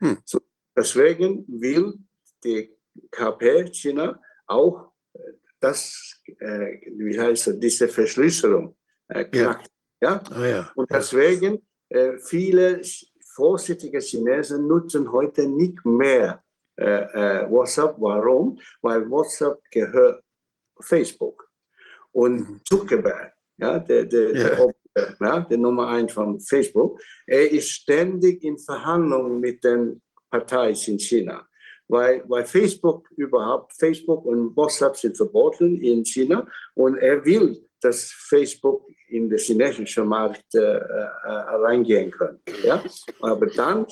Mhm. 0.00 0.18
So, 0.24 0.40
deswegen 0.76 1.44
will 1.48 1.94
die 2.42 2.76
KP 3.10 3.70
China 3.72 4.20
auch 4.46 4.92
äh, 5.12 5.18
das, 5.60 6.20
äh, 6.38 6.80
wie 6.96 7.18
heißt 7.18 7.48
es, 7.48 7.58
diese 7.58 7.88
Verschlüsselung 7.88 8.76
äh, 9.08 9.24
knackt. 9.24 9.70
Ja. 10.00 10.12
ja? 10.12 10.22
Ah, 10.30 10.46
ja. 10.46 10.72
Und 10.74 10.90
deswegen 10.90 11.66
äh, 11.88 12.18
viele 12.18 12.82
vorsichtige 13.34 14.00
Chinesen 14.00 14.66
nutzen 14.66 15.10
heute 15.10 15.46
nicht 15.48 15.84
mehr 15.84 16.42
äh, 16.76 16.84
äh, 16.84 17.50
WhatsApp. 17.50 17.96
Warum? 17.98 18.58
Weil 18.82 19.08
WhatsApp 19.10 19.58
gehört 19.70 20.22
Facebook. 20.80 21.50
Und 22.12 22.48
mhm. 22.48 22.60
Zuckerberg 22.64 23.35
ja, 23.58 23.78
der, 23.78 24.04
der, 24.04 24.36
ja. 24.36 24.66
der, 24.94 25.16
ja, 25.20 25.40
der 25.40 25.58
Nummer 25.58 25.88
eins 25.88 26.12
von 26.12 26.40
Facebook, 26.40 27.00
er 27.26 27.50
ist 27.50 27.70
ständig 27.70 28.42
in 28.42 28.58
Verhandlungen 28.58 29.40
mit 29.40 29.62
den 29.62 30.00
Parteien 30.30 30.76
in 30.86 30.98
China. 30.98 31.46
Weil, 31.88 32.24
weil 32.26 32.44
Facebook 32.44 33.08
überhaupt, 33.16 33.72
Facebook 33.78 34.24
und 34.24 34.56
WhatsApp 34.56 34.96
sind 34.96 35.16
verboten 35.16 35.80
in 35.80 36.04
China 36.04 36.46
und 36.74 36.96
er 36.96 37.24
will, 37.24 37.62
dass 37.80 38.10
Facebook 38.10 38.82
in 39.08 39.28
den 39.28 39.38
chinesischen 39.38 40.06
Markt 40.08 40.52
äh, 40.54 40.60
äh, 40.60 41.26
reingehen 41.64 42.10
kann. 42.10 42.40
Ja? 42.64 42.82
Aber 43.20 43.46
dann, 43.46 43.86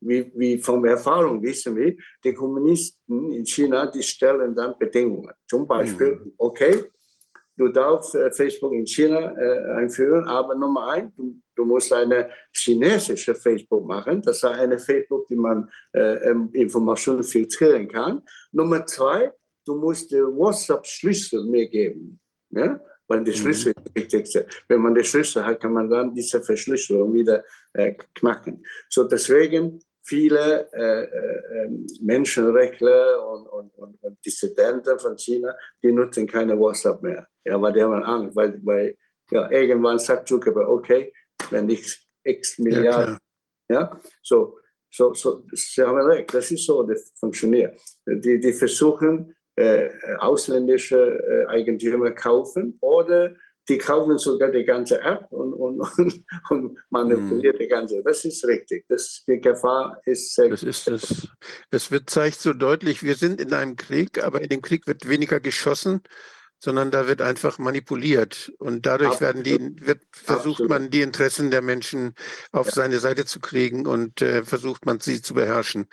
wie, 0.00 0.30
wie 0.36 0.58
von 0.58 0.84
Erfahrung 0.84 1.42
wissen 1.42 1.74
wir, 1.74 1.96
die 2.22 2.34
Kommunisten 2.34 3.32
in 3.32 3.44
China, 3.44 3.86
die 3.86 4.02
stellen 4.02 4.54
dann 4.54 4.78
Bedingungen. 4.78 5.32
Zum 5.48 5.66
Beispiel, 5.66 6.16
mhm. 6.16 6.32
okay, 6.38 6.84
du 7.56 7.68
darfst 7.68 8.14
äh, 8.14 8.30
Facebook 8.30 8.72
in 8.72 8.86
China 8.86 9.34
äh, 9.36 9.72
einführen, 9.74 10.26
aber 10.26 10.54
Nummer 10.54 10.88
eins, 10.88 11.14
du, 11.16 11.40
du, 11.54 11.64
musst 11.64 11.92
eine 11.92 12.30
chinesische 12.52 13.34
Facebook 13.34 13.86
machen, 13.86 14.22
das 14.22 14.36
ist 14.36 14.44
eine 14.44 14.78
Facebook, 14.78 15.26
die 15.28 15.36
man 15.36 15.70
äh, 15.92 16.30
ähm, 16.30 16.50
Informationen 16.52 17.22
filtrieren 17.22 17.88
kann. 17.88 18.22
Nummer 18.52 18.84
zwei, 18.86 19.32
du 19.64 19.76
musst 19.76 20.10
den 20.12 20.36
WhatsApp-Schlüssel 20.36 21.44
mir 21.44 21.68
geben. 21.68 22.20
Ja? 22.50 22.80
Weil 23.06 23.24
der 23.24 23.34
mhm. 23.34 23.38
Schlüssel 23.38 23.72
mhm. 23.76 23.84
das 23.84 23.94
Wichtigste. 23.94 24.46
Wenn 24.68 24.80
man 24.80 24.94
den 24.94 25.04
Schlüssel 25.04 25.44
hat, 25.44 25.60
kann 25.60 25.72
man 25.72 25.88
dann 25.88 26.14
diese 26.14 26.42
Verschlüsselung 26.42 27.12
wieder 27.14 27.44
äh, 27.72 27.94
knacken. 28.14 28.64
So 28.88 29.04
deswegen 29.04 29.80
viele 30.04 30.68
äh, 30.72 31.04
äh, 31.04 31.64
ähm, 31.64 31.86
Menschenrechtler 32.00 33.26
und, 33.26 33.46
und, 33.46 33.74
und, 33.76 34.02
und, 34.02 34.24
Dissidenten 34.24 34.98
von 34.98 35.16
China, 35.16 35.54
die 35.82 35.92
nutzen 35.92 36.26
keine 36.26 36.58
WhatsApp 36.58 37.02
mehr. 37.02 37.26
Ja, 37.44 37.60
weil 37.60 37.72
die 37.72 37.82
haben 37.82 38.02
Angst, 38.04 38.36
weil, 38.36 38.60
weil 38.64 38.96
ja, 39.30 39.50
irgendwann 39.50 39.98
sagt 39.98 40.28
Zuckerberg, 40.28 40.68
okay, 40.68 41.12
wenn 41.50 41.68
ich 41.68 42.06
x 42.22 42.58
Milliarden, 42.58 43.18
ja, 43.68 43.80
ja 43.80 44.00
so, 44.22 44.58
so, 44.90 45.14
so, 45.14 45.44
sie 45.52 45.82
haben 45.82 45.98
recht, 45.98 46.32
das 46.34 46.50
ist 46.50 46.66
so, 46.66 46.82
das 46.82 47.12
funktioniert. 47.18 47.80
Die, 48.06 48.38
die 48.38 48.52
versuchen, 48.52 49.34
äh, 49.56 49.90
ausländische 50.18 50.98
äh, 50.98 51.46
Eigentümer 51.46 52.10
kaufen 52.10 52.76
oder 52.80 53.34
die 53.68 53.78
kaufen 53.78 54.18
sogar 54.18 54.50
die 54.50 54.64
ganze 54.64 55.00
App 55.00 55.26
und, 55.30 55.52
und, 55.54 55.80
und, 55.98 56.24
und 56.50 56.78
manipulieren 56.90 57.56
mm. 57.56 57.58
die 57.58 57.68
ganze. 57.68 58.02
Das 58.02 58.24
ist 58.24 58.44
richtig. 58.46 58.84
Das, 58.88 59.24
die 59.26 59.40
Gefahr 59.40 60.00
ist 60.04 60.34
sehr 60.34 60.50
Das 60.50 60.62
ist 60.62 60.88
das. 60.88 61.28
Es 61.70 61.90
wird 61.90 62.10
zeigt 62.10 62.40
so 62.40 62.52
deutlich, 62.52 63.02
wir 63.02 63.14
sind 63.14 63.40
in 63.40 63.52
einem 63.52 63.76
Krieg, 63.76 64.22
aber 64.22 64.42
in 64.42 64.48
dem 64.48 64.62
Krieg 64.62 64.86
wird 64.86 65.08
weniger 65.08 65.40
geschossen, 65.40 66.02
sondern 66.58 66.90
da 66.90 67.06
wird 67.06 67.20
einfach 67.20 67.58
manipuliert. 67.58 68.52
Und 68.58 68.86
dadurch 68.86 69.20
werden 69.20 69.42
die, 69.42 69.58
wird, 69.80 70.00
versucht 70.12 70.62
Absolut. 70.62 70.70
man, 70.70 70.90
die 70.90 71.02
Interessen 71.02 71.50
der 71.50 71.62
Menschen 71.62 72.14
auf 72.52 72.70
seine 72.70 72.98
Seite 72.98 73.24
zu 73.24 73.40
kriegen 73.40 73.86
und 73.86 74.22
äh, 74.22 74.44
versucht 74.44 74.86
man, 74.86 75.00
sie 75.00 75.20
zu 75.20 75.34
beherrschen. 75.34 75.86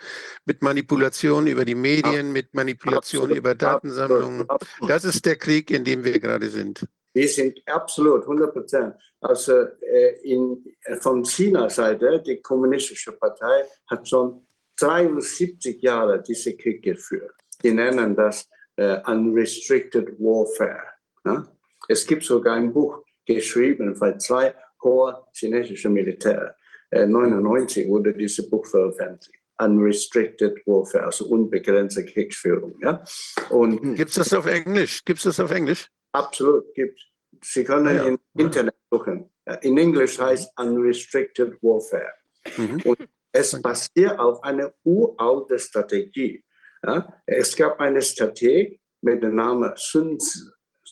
Mit 0.44 0.62
Manipulation 0.62 1.46
über 1.46 1.64
die 1.64 1.74
Medien, 1.74 2.32
mit 2.32 2.54
Manipulation 2.54 3.24
Absolut, 3.24 3.36
über 3.36 3.54
Datensammlungen. 3.54 4.48
absolut, 4.48 4.50
absolut. 4.50 4.90
Das 4.90 5.04
ist 5.04 5.26
der 5.26 5.36
Krieg, 5.36 5.70
in 5.70 5.84
dem 5.84 6.04
wir 6.04 6.18
gerade 6.20 6.48
sind. 6.48 6.86
Wir 7.14 7.28
sind 7.28 7.60
absolut 7.66 8.22
100 8.22 8.52
Prozent. 8.52 8.94
Also 9.20 9.52
äh, 9.80 10.20
in, 10.22 10.64
äh, 10.84 10.96
von 10.96 11.24
China-Seite, 11.24 12.22
die 12.26 12.40
kommunistische 12.40 13.12
Partei 13.12 13.64
hat 13.88 14.08
schon 14.08 14.46
73 14.78 15.80
Jahre 15.82 16.22
diesen 16.22 16.56
Krieg 16.56 16.82
geführt. 16.82 17.34
Die 17.62 17.72
nennen 17.72 18.16
das 18.16 18.48
äh, 18.76 18.98
Unrestricted 19.06 20.18
Warfare. 20.18 20.82
Ja? 21.24 21.46
Es 21.88 22.06
gibt 22.06 22.24
sogar 22.24 22.56
ein 22.56 22.72
Buch 22.72 23.04
geschrieben 23.26 23.94
von 23.94 24.18
zwei 24.18 24.54
hohen 24.82 25.14
chinesischen 25.32 25.92
Militär. 25.92 26.56
Äh, 26.90 27.06
99 27.06 27.88
wurde 27.88 28.12
dieses 28.12 28.48
Buch 28.48 28.66
veröffentlicht. 28.66 29.38
Unrestricted 29.58 30.66
Warfare, 30.66 31.04
also 31.04 31.26
unbegrenzte 31.26 32.04
Kriegsführung. 32.04 32.74
Ja? 32.80 33.04
Und 33.50 33.94
Gibt 33.94 34.10
es 34.10 34.16
das 34.16 34.32
auf 34.32 34.46
Englisch? 34.46 35.04
Gibt 35.04 35.18
es 35.18 35.24
das 35.24 35.38
auf 35.38 35.50
Englisch? 35.52 35.88
Absolut, 36.12 36.72
gibt. 36.74 37.00
Sie 37.42 37.64
können 37.64 37.96
ja. 37.96 38.04
im 38.04 38.18
Internet 38.36 38.74
suchen. 38.90 39.30
In 39.62 39.78
Englisch 39.78 40.18
heißt 40.18 40.52
Unrestricted 40.58 41.60
Warfare. 41.62 42.12
Mhm. 42.56 42.82
Und 42.84 43.08
es 43.32 43.60
basiert 43.60 44.18
auf 44.18 44.42
einer 44.44 44.72
uralten 44.84 45.58
Strategie. 45.58 46.44
Ja, 46.84 47.22
es 47.26 47.56
gab 47.56 47.80
eine 47.80 48.02
Strategie 48.02 48.78
mit 49.00 49.22
dem 49.22 49.36
Namen 49.36 49.72
Sun 49.76 50.18
Tzu. 50.18 50.50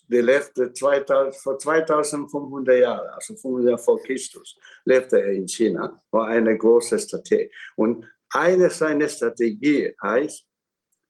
Die 0.09 0.21
lebte 0.21 0.73
2000, 0.73 1.37
vor 1.37 1.59
2500 1.59 2.81
Jahren, 2.81 3.09
also 3.11 3.35
500 3.35 3.71
Jahre 3.71 3.79
vor 3.79 4.03
Christus, 4.03 4.59
lebte 4.85 5.21
er 5.21 5.33
in 5.33 5.47
China, 5.47 6.03
war 6.11 6.27
eine 6.27 6.57
große 6.59 6.99
Strategie. 6.99 7.51
Und 7.77 8.05
eine 8.31 8.71
seiner 8.71 9.09
Strategien 9.09 9.95
heißt, 10.03 10.45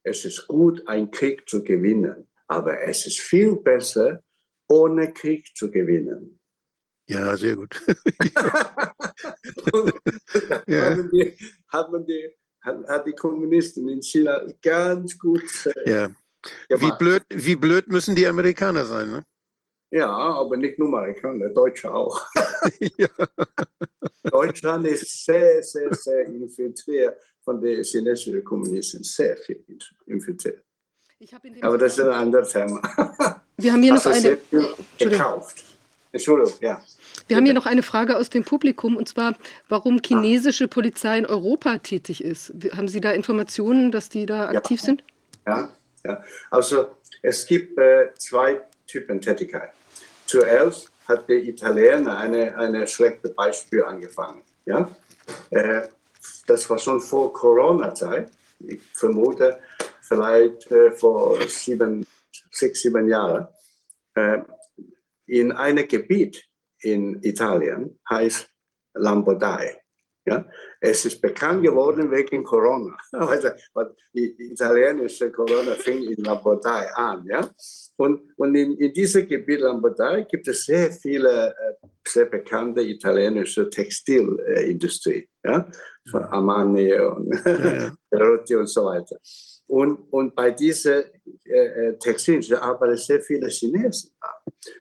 es 0.03 0.25
ist 0.25 0.47
gut, 0.47 0.87
einen 0.87 1.11
Krieg 1.11 1.49
zu 1.49 1.63
gewinnen, 1.63 2.30
aber 2.51 2.83
es 2.83 3.07
ist 3.07 3.21
viel 3.21 3.55
besser, 3.57 4.21
ohne 4.69 5.13
Krieg 5.13 5.47
zu 5.55 5.71
gewinnen. 5.71 6.41
Ja, 7.09 7.37
sehr 7.37 7.57
gut. 7.57 7.81
Ja. 10.67 10.91
haben 10.91 11.11
die, 11.11 11.37
haben 11.69 12.07
die, 12.07 12.31
hat, 12.61 13.07
die 13.07 13.13
Kommunisten 13.13 13.89
in 13.89 14.01
China 14.03 14.47
ganz 14.63 15.19
gut 15.19 15.43
äh, 15.67 15.91
Ja. 15.91 16.11
Wie 16.69 16.93
blöd, 16.99 17.23
wie 17.29 17.57
blöd 17.57 17.89
müssen 17.89 18.15
die 18.15 18.27
Amerikaner 18.27 18.85
sein? 18.85 19.11
Ne? 19.11 19.25
Ja, 19.91 20.09
aber 20.09 20.57
nicht 20.57 20.79
nur 20.79 20.89
Amerikaner, 20.89 21.49
Deutsche 21.49 21.93
auch. 21.93 22.25
ja. 22.97 23.09
Deutschland 24.23 24.87
ist 24.87 25.25
sehr, 25.25 25.63
sehr, 25.63 25.93
sehr 25.95 26.27
infiltriert 26.27 27.17
von 27.43 27.61
den 27.61 27.83
chinesischen 27.83 28.45
Kommunisten. 28.45 29.03
Sehr 29.03 29.37
viel 29.37 29.65
infiltriert. 30.07 30.65
Ich 31.23 31.35
habe 31.35 31.49
in 31.49 31.55
dem 31.55 31.65
Aber 31.65 31.77
das 31.77 31.99
ist 31.99 32.05
ein 32.05 32.13
anderes 32.13 32.51
Thema. 32.51 32.81
wir 33.59 33.73
haben 33.75 33.83
hier 33.83 33.93
noch 33.93 34.07
eine, 34.07 34.39
gekauft. 34.99 35.65
Entschuldigung, 36.13 36.55
ja. 36.61 36.83
wir 37.29 37.37
haben 37.37 37.45
hier 37.45 37.53
noch 37.53 37.67
eine 37.67 37.83
Frage 37.83 38.17
aus 38.17 38.31
dem 38.31 38.43
Publikum 38.43 38.97
und 38.97 39.07
zwar, 39.07 39.37
warum 39.69 40.01
chinesische 40.03 40.67
Polizei 40.67 41.19
in 41.19 41.27
Europa 41.27 41.77
tätig 41.77 42.25
ist. 42.25 42.55
Haben 42.75 42.89
Sie 42.89 43.03
da 43.03 43.13
Informationen, 43.13 43.93
dass 43.93 44.09
die 44.09 44.25
da 44.25 44.51
Ja. 44.51 44.59
aktiv 44.59 44.81
sind? 44.81 45.05
Ja, 45.47 45.69
ja. 46.05 46.25
Also 46.51 46.87
es 47.21 47.47
gibt 47.47 47.79
äh, 47.79 48.09
zwei 48.17 48.63
Typen 48.87 49.21
Tätigkeit. 49.21 49.73
Zuerst 50.25 50.91
hat 51.07 51.29
der 51.29 51.45
Italiener 51.45 52.17
eine, 52.17 52.57
eine 52.57 52.89
schlechte 52.89 53.29
Beispiel 53.29 53.85
angefangen. 53.85 54.41
Ja? 54.65 54.91
Äh, 55.51 55.83
das 56.47 56.69
war 56.71 56.79
schon 56.79 56.99
vor 56.99 57.31
Corona-Zeit. 57.35 58.31
Ich 58.61 58.81
vermute 58.95 59.59
vielleicht 60.11 60.71
äh, 60.71 60.91
vor 60.93 61.41
sieben, 61.49 62.07
sechs, 62.51 62.83
sieben 62.83 63.09
Jahren. 63.09 63.47
Äh, 64.15 64.39
in 65.27 65.53
einem 65.53 65.87
Gebiet 65.87 66.45
in 66.83 67.23
Italien 67.23 67.99
heißt 68.11 68.49
Lambodai. 68.95 69.81
Ja? 70.27 70.45
Es 70.81 71.05
ist 71.05 71.21
bekannt 71.21 71.63
geworden 71.63 72.11
wegen 72.11 72.43
Corona. 72.43 72.97
Also, 73.13 73.51
die 74.13 74.35
italienische 74.39 75.31
Corona 75.31 75.75
fing 75.75 76.03
in 76.03 76.25
Lambodai 76.25 76.91
an. 76.95 77.25
Ja? 77.27 77.49
Und, 77.97 78.33
und 78.37 78.55
in, 78.57 78.77
in 78.79 78.93
diesem 78.93 79.29
Gebiet 79.29 79.61
Lambodai 79.61 80.23
gibt 80.23 80.49
es 80.49 80.65
sehr 80.65 80.91
viele 80.91 81.51
äh, 81.51 81.87
sehr 82.07 82.27
bekannte 82.27 82.81
italienische 82.83 83.71
Textilindustrie. 83.71 85.29
Ja? 85.45 85.71
Von 86.11 86.25
Armani 86.25 86.93
und 86.95 87.33
Ja. 87.45 87.93
Perotti 88.11 88.57
und 88.57 88.67
so 88.67 88.87
weiter. 88.87 89.17
Und, 89.71 90.13
und 90.13 90.35
bei 90.35 90.51
dieser 90.51 91.05
äh, 91.45 91.67
äh, 91.67 91.97
Textilindustrie 91.97 92.57
arbeiten 92.57 92.97
sehr 92.97 93.21
viele 93.21 93.49
Chinesen. 93.49 94.11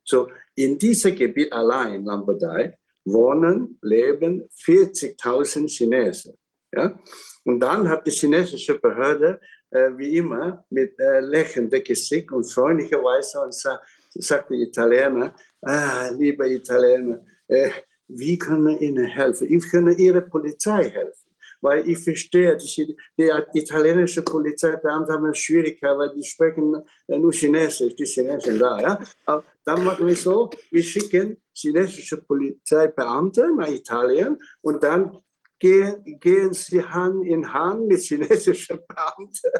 So, 0.03 0.29
in 0.55 0.79
diesem 0.79 1.15
Gebiet 1.15 1.53
allein, 1.53 2.03
Lambodai, 2.03 2.75
wohnen, 3.05 3.77
leben 3.83 4.49
40.000 4.65 5.69
Chinesen. 5.69 6.33
Ja? 6.73 6.99
Und 7.43 7.59
dann 7.59 7.87
hat 7.87 8.07
die 8.07 8.11
chinesische 8.11 8.79
Behörde, 8.79 9.39
äh, 9.69 9.91
wie 9.95 10.17
immer, 10.17 10.65
mit 10.71 10.99
äh, 10.99 11.19
lächelndem 11.19 11.83
Gesicht 11.83 12.31
und 12.31 12.51
freundlicher 12.51 13.03
Weise 13.03 13.41
und 13.41 13.53
sa 13.53 13.79
sagt 14.15 14.49
die 14.49 14.63
Italiener, 14.63 15.35
ah, 15.61 16.09
lieber 16.17 16.47
Italiener, 16.47 17.23
äh, 17.47 17.69
wie 18.07 18.39
können 18.39 18.65
wir 18.65 18.81
Ihnen 18.81 19.05
helfen? 19.05 19.53
Ich 19.53 19.69
kann 19.69 19.95
Ihre 19.95 20.23
Polizei 20.23 20.89
helfen. 20.89 21.28
Weil 21.61 21.87
ich 21.89 21.99
verstehe, 21.99 22.55
die, 22.57 22.95
die 23.17 23.31
italienische 23.53 24.21
Polizeibeamte 24.21 25.13
haben 25.13 25.33
Schwierigkeiten, 25.33 25.99
weil 25.99 26.13
die 26.15 26.23
sprechen 26.23 26.81
äh, 27.07 27.17
nur 27.17 27.33
Chinesisch, 27.33 27.95
die 27.95 28.05
Chinesen 28.05 28.59
da. 28.59 28.79
Ja? 28.79 28.99
Aber 29.25 29.43
dann 29.65 29.83
machen 29.83 30.07
wir 30.07 30.15
so, 30.15 30.49
wir 30.71 30.83
schicken 30.83 31.37
chinesische 31.53 32.17
Polizeibeamte 32.17 33.53
nach 33.55 33.67
Italien 33.69 34.37
und 34.61 34.81
dann 34.81 35.17
gehen, 35.59 36.03
gehen 36.19 36.53
sie 36.53 36.83
Hand 36.83 37.25
in 37.25 37.51
Hand 37.51 37.87
mit 37.87 38.01
chinesischen 38.01 38.79
Beamten. 38.87 39.51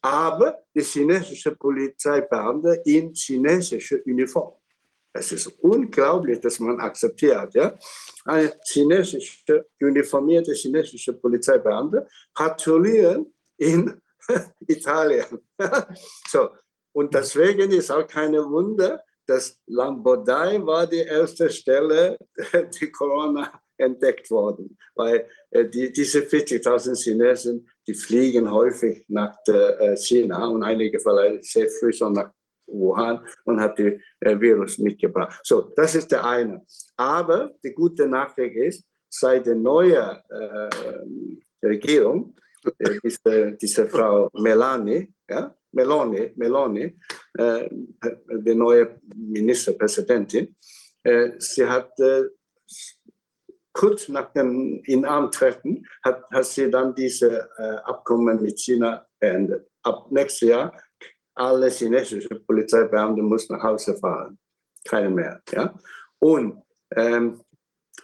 Aber 0.00 0.64
die 0.74 0.82
chinesische 0.82 1.54
Polizeibeamte 1.54 2.82
in 2.84 3.12
chinesischer 3.12 3.98
Uniform. 4.06 4.54
Es 5.18 5.32
ist 5.32 5.46
unglaublich, 5.60 6.40
dass 6.40 6.58
man 6.60 6.78
akzeptiert. 6.80 7.54
Ja? 7.54 7.78
Eine 8.24 8.52
chinesische, 8.64 9.66
uniformierte 9.80 10.52
chinesische 10.52 11.12
Polizeibeamte 11.14 12.06
patrouillieren 12.34 13.32
in 13.56 14.00
Italien. 14.66 15.38
so. 16.28 16.50
Und 16.92 17.14
deswegen 17.14 17.70
ist 17.72 17.90
auch 17.90 18.06
keine 18.06 18.42
Wunder, 18.48 19.02
dass 19.26 19.60
Lambodai 19.66 20.64
war 20.64 20.86
die 20.86 20.98
erste 20.98 21.50
Stelle, 21.50 22.16
die 22.80 22.90
Corona 22.90 23.52
entdeckt 23.76 24.30
worden, 24.30 24.78
weil 24.94 25.28
äh, 25.50 25.66
die, 25.66 25.92
diese 25.92 26.20
40.000 26.20 26.96
Chinesen, 27.02 27.68
die 27.86 27.94
fliegen 27.94 28.50
häufig 28.50 29.04
nach 29.08 29.36
äh, 29.48 29.96
China 29.96 30.46
und 30.46 30.62
einige 30.62 30.98
vielleicht 30.98 31.44
sehr 31.44 31.68
früh 31.68 31.92
schon 31.92 32.14
nach 32.14 32.30
Wuhan 32.66 33.24
und 33.44 33.60
hat 33.60 33.78
die 33.78 34.00
äh, 34.20 34.38
Virus 34.40 34.78
mitgebracht. 34.78 35.40
So, 35.42 35.72
das 35.76 35.94
ist 35.94 36.10
der 36.10 36.24
eine. 36.24 36.64
Aber 36.96 37.52
die 37.62 37.72
gute 37.72 38.06
Nachricht 38.06 38.56
ist, 38.56 38.84
seit 39.08 39.46
der 39.46 39.54
neuen 39.54 40.18
äh, 40.28 41.66
Regierung, 41.66 42.34
äh, 42.78 42.98
diese, 43.02 43.52
diese 43.52 43.88
Frau 43.88 44.28
Melanie, 44.34 45.12
ja, 45.28 45.54
Meloni, 45.72 46.32
Meloni, 46.36 46.98
äh, 47.38 47.68
die 47.70 48.54
neue 48.54 48.98
Ministerpräsidentin, 49.14 50.54
äh, 51.02 51.32
sie 51.38 51.66
hat 51.66 51.98
äh, 52.00 52.24
kurz 53.72 54.08
nach 54.08 54.32
dem 54.32 54.82
Inarmtreffen 54.84 55.86
hat, 56.02 56.24
hat 56.30 56.46
sie 56.46 56.70
dann 56.70 56.94
diese 56.94 57.48
äh, 57.58 57.76
Abkommen 57.84 58.40
mit 58.40 58.58
China 58.58 59.06
beendet. 59.20 59.68
Ab 59.82 60.10
nächstes 60.10 60.48
Jahr 60.48 60.72
alle 61.36 61.70
chinesische 61.70 62.28
Polizeibeamte 62.46 63.22
muss 63.22 63.48
nach 63.48 63.62
Hause 63.62 63.96
fahren, 63.96 64.38
keine 64.84 65.10
mehr. 65.10 65.40
Ja? 65.52 65.74
Und 66.18 66.62
ähm, 66.94 67.42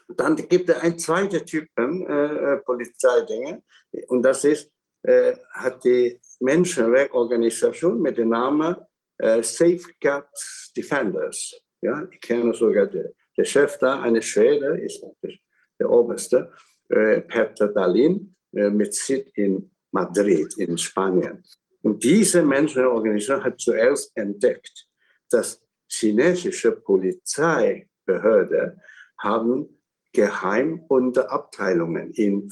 dann 0.08 0.36
gibt 0.36 0.68
es 0.68 0.76
ein 0.76 0.98
zweiter 0.98 1.44
Typ 1.44 1.66
äh, 1.76 1.82
äh, 1.82 2.56
Polizeidinge 2.58 3.62
und 4.08 4.22
das 4.22 4.44
ist, 4.44 4.70
äh, 5.02 5.34
hat 5.52 5.82
die 5.84 6.20
Menschenrechtsorganisation 6.40 8.00
mit 8.00 8.18
dem 8.18 8.28
Namen 8.28 8.76
äh, 9.18 9.42
Safeguard 9.42 10.28
Defenders. 10.76 11.54
Ja? 11.80 12.06
Ich 12.10 12.20
kenne 12.20 12.52
sogar 12.54 12.86
den, 12.86 13.12
der 13.36 13.44
Chef 13.44 13.78
da, 13.78 14.02
eine 14.02 14.20
Schwede, 14.20 14.78
ist 14.78 15.02
der, 15.22 15.32
der 15.80 15.90
Oberste, 15.90 16.52
äh, 16.90 17.22
Peter 17.22 17.68
Dalin, 17.68 18.34
äh, 18.52 18.68
mit 18.68 18.92
Sitz 18.94 19.30
in 19.34 19.70
Madrid 19.90 20.54
in 20.58 20.76
Spanien. 20.76 21.42
Und 21.82 22.02
diese 22.02 22.42
Menschenrechtsorganisation 22.42 23.44
hat 23.44 23.60
zuerst 23.60 24.10
entdeckt, 24.16 24.88
das 25.30 25.62
chinesische 25.88 26.72
Polizeibehörde 26.72 28.80
haben 29.18 29.78
Geheimunterabteilungen 30.12 32.12
in 32.12 32.50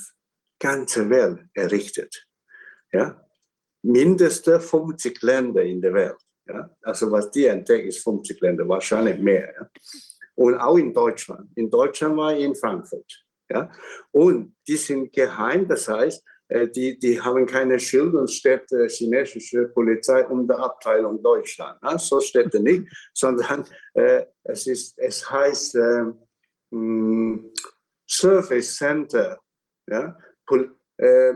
ganzer 0.59 1.09
Welt 1.11 1.45
errichtet. 1.55 2.27
Ja? 2.93 3.25
Mindestens 3.83 4.69
50 4.69 5.23
Länder 5.23 5.63
in 5.63 5.81
der 5.81 5.95
Welt. 5.95 6.19
Ja? 6.47 6.69
Also 6.83 7.11
was 7.11 7.31
die 7.31 7.47
entdecken, 7.47 7.89
ist 7.89 8.03
50 8.03 8.39
Länder, 8.41 8.69
wahrscheinlich 8.69 9.19
mehr. 9.19 9.55
Ja? 9.55 9.71
Und 10.35 10.57
auch 10.57 10.77
in 10.77 10.93
Deutschland. 10.93 11.51
In 11.57 11.71
Deutschland 11.71 12.17
war 12.17 12.37
ich 12.37 12.45
in 12.45 12.55
Frankfurt. 12.55 13.25
Ja? 13.49 13.71
Und 14.11 14.57
die 14.67 14.77
sind 14.77 15.13
geheim, 15.13 15.69
das 15.69 15.89
heißt, 15.89 16.23
die, 16.51 16.99
die 16.99 17.21
haben 17.21 17.47
keine 17.47 17.79
Schild 17.79 18.15
und 18.15 18.31
steht 18.31 18.71
äh, 18.73 18.89
chinesische 18.89 19.69
Polizei 19.69 20.27
unter 20.27 20.59
Abteilung 20.59 21.23
Deutschland. 21.23 21.79
Ja? 21.83 21.99
So 21.99 22.21
steht 22.21 22.53
er 22.55 22.61
nicht, 22.61 22.87
sondern 23.15 23.65
äh, 23.95 24.25
es, 24.45 24.67
ist, 24.67 24.99
es 24.99 25.31
heißt 25.31 25.77
äh, 25.77 26.05
mh, 26.71 27.41
Service 28.09 28.77
Center. 28.77 29.39
Ja? 29.89 30.19
Äh, 30.97 31.35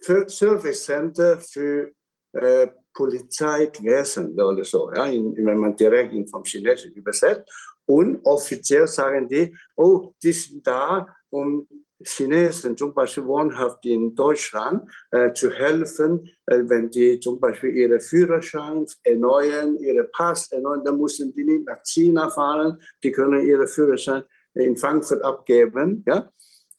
Service 0.00 0.84
Center 0.84 1.40
für 1.40 1.90
äh, 2.32 2.68
Polizeiwesen 2.92 4.38
oder 4.40 4.64
so, 4.64 4.92
ja, 4.92 5.06
in, 5.06 5.34
wenn 5.36 5.58
man 5.58 5.76
direkt 5.76 6.12
in 6.12 6.26
vom 6.26 6.44
Chinesischen 6.44 6.92
übersetzt. 6.92 7.48
Und 7.86 8.22
offiziell 8.24 8.86
sagen 8.86 9.28
die, 9.28 9.56
oh, 9.76 10.12
die 10.22 10.32
sind 10.32 10.66
da, 10.66 11.06
um 11.30 11.66
Chinesen 12.04 12.76
zum 12.76 12.94
Beispiel 12.94 13.24
wohnhaft 13.26 13.84
in 13.84 14.14
Deutschland 14.14 14.88
äh, 15.10 15.32
zu 15.32 15.50
helfen, 15.50 16.28
äh, 16.46 16.60
wenn 16.64 16.90
die 16.90 17.18
zum 17.18 17.40
Beispiel 17.40 17.70
ihre 17.70 18.00
Führerschein 18.00 18.86
erneuern, 19.02 19.76
ihre 19.78 20.04
Pass 20.04 20.50
erneuern, 20.52 20.84
dann 20.84 20.98
müssen 20.98 21.32
die 21.34 21.44
nicht 21.44 21.66
nach 21.66 21.82
China 21.84 22.30
fahren, 22.30 22.80
die 23.02 23.10
können 23.10 23.46
ihre 23.46 23.66
Führerschein 23.66 24.22
in 24.54 24.76
Frankfurt 24.76 25.22
abgeben. 25.22 26.04
Ja? 26.06 26.30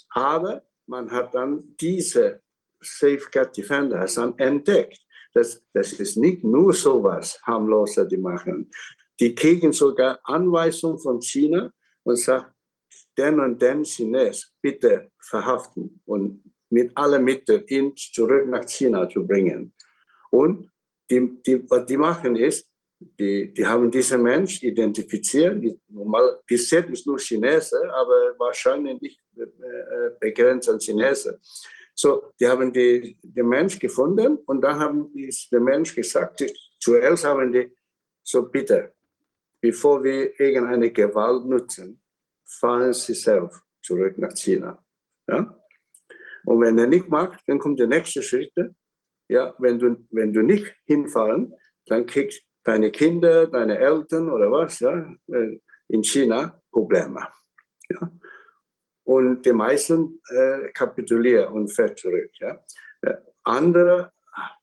Aber 0.09 0.63
man 0.87 1.11
hat 1.11 1.33
dann 1.33 1.75
diese 1.79 2.41
Safeguard 2.81 3.55
Defenders 3.55 4.15
dann 4.15 4.37
entdeckt. 4.37 4.99
Das, 5.33 5.61
das 5.73 5.93
ist 5.93 6.17
nicht 6.17 6.43
nur 6.43 6.73
sowas 6.73 7.39
harmloser, 7.43 8.05
die 8.05 8.17
machen. 8.17 8.71
Die 9.19 9.35
kriegen 9.35 9.73
sogar 9.73 10.19
Anweisungen 10.23 10.97
von 10.97 11.21
China 11.21 11.71
und 12.03 12.17
sagen, 12.17 12.47
den 13.19 13.39
und 13.39 13.61
den 13.61 13.83
Chines 13.83 14.37
bitte 14.61 15.11
verhaften 15.19 16.01
und 16.05 16.41
mit 16.69 16.95
allen 16.95 17.23
Mitteln 17.23 17.63
ihn 17.67 17.93
zurück 17.95 18.47
nach 18.47 18.65
China 18.65 19.09
zu 19.09 19.25
bringen. 19.25 19.73
Und 20.31 20.69
die, 21.09 21.21
die, 21.45 21.69
was 21.69 21.85
die 21.85 21.97
machen 21.97 22.35
ist, 22.35 22.67
die, 22.99 23.53
die 23.53 23.65
haben 23.65 23.89
diesen 23.89 24.21
Mensch 24.21 24.61
identifiziert. 24.61 25.63
Die, 25.63 25.79
normal, 25.87 26.39
bis 26.45 26.69
jetzt 26.69 26.89
ist 26.89 27.07
nur 27.07 27.17
Chinese, 27.17 27.77
aber 27.93 28.35
wahrscheinlich 28.37 29.01
nicht 29.01 29.19
äh, 29.37 30.09
begrenzt 30.19 30.69
an 30.69 30.79
Chinesen. 30.79 31.37
So, 31.95 32.31
die 32.39 32.47
haben 32.47 32.71
die, 32.71 33.17
den 33.21 33.47
Mensch 33.47 33.79
gefunden 33.79 34.37
und 34.45 34.61
dann 34.61 34.79
haben 34.79 35.11
die, 35.13 35.33
der 35.51 35.59
Mensch 35.59 35.95
gesagt, 35.95 36.43
zuerst 36.79 37.25
haben 37.25 37.51
die, 37.51 37.71
so 38.23 38.43
bitte, 38.43 38.93
bevor 39.61 40.03
wir 40.03 40.39
irgendeine 40.39 40.91
Gewalt 40.91 41.45
nutzen, 41.45 41.99
fahren 42.49 42.93
Sie 42.93 43.13
selbst 43.13 43.61
zurück 43.81 44.17
nach 44.17 44.33
China. 44.35 44.83
Ja? 45.27 45.55
Und 46.45 46.61
wenn 46.61 46.77
er 46.77 46.87
nicht 46.87 47.09
macht, 47.09 47.41
dann 47.47 47.59
kommt 47.59 47.79
der 47.79 47.87
nächste 47.87 48.21
Schritt. 48.21 48.53
Ja, 49.29 49.53
wenn 49.59 49.77
du, 49.77 50.07
wenn 50.09 50.33
du 50.33 50.41
nicht 50.41 50.73
hinfahren, 50.85 51.53
dann 51.85 52.05
kriegst 52.05 52.41
deine 52.63 52.91
Kinder, 52.91 53.47
deine 53.47 53.77
Eltern 53.77 54.29
oder 54.29 54.51
was, 54.51 54.79
ja, 54.79 55.13
in 55.87 56.03
China 56.03 56.59
Probleme. 56.71 57.27
Ja? 57.89 58.11
Und 59.03 59.45
die 59.45 59.53
meisten 59.53 60.19
äh, 60.29 60.71
kapitulieren 60.71 61.53
und 61.53 61.67
fährt 61.69 61.99
zurück. 61.99 62.31
Ja? 62.39 62.59
Andere 63.43 64.11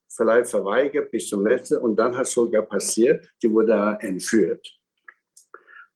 vielleicht 0.08 0.50
verweigert 0.50 1.10
bis 1.10 1.28
zum 1.28 1.46
letzten 1.46 1.78
und 1.78 1.96
dann 1.96 2.16
hat 2.16 2.26
sogar 2.26 2.62
passiert, 2.62 3.28
die 3.42 3.50
wurde 3.50 3.98
entführt. 4.00 4.66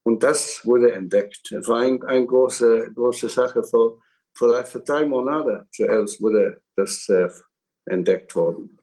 Und 0.03 0.23
das 0.23 0.65
wurde 0.65 0.91
entdeckt. 0.93 1.51
Es 1.51 1.67
war 1.67 1.79
eine 1.79 2.03
ein 2.07 2.25
große, 2.25 2.91
große 2.93 3.29
Sache. 3.29 3.63
Vor, 3.63 4.01
vielleicht 4.33 4.69
vor 4.69 4.81
drei 4.81 5.05
Monaten 5.05 5.67
zuerst 5.71 6.21
wurde 6.21 6.61
das 6.75 7.07
äh, 7.09 7.29
entdeckt 7.85 8.35
worden. 8.35 8.77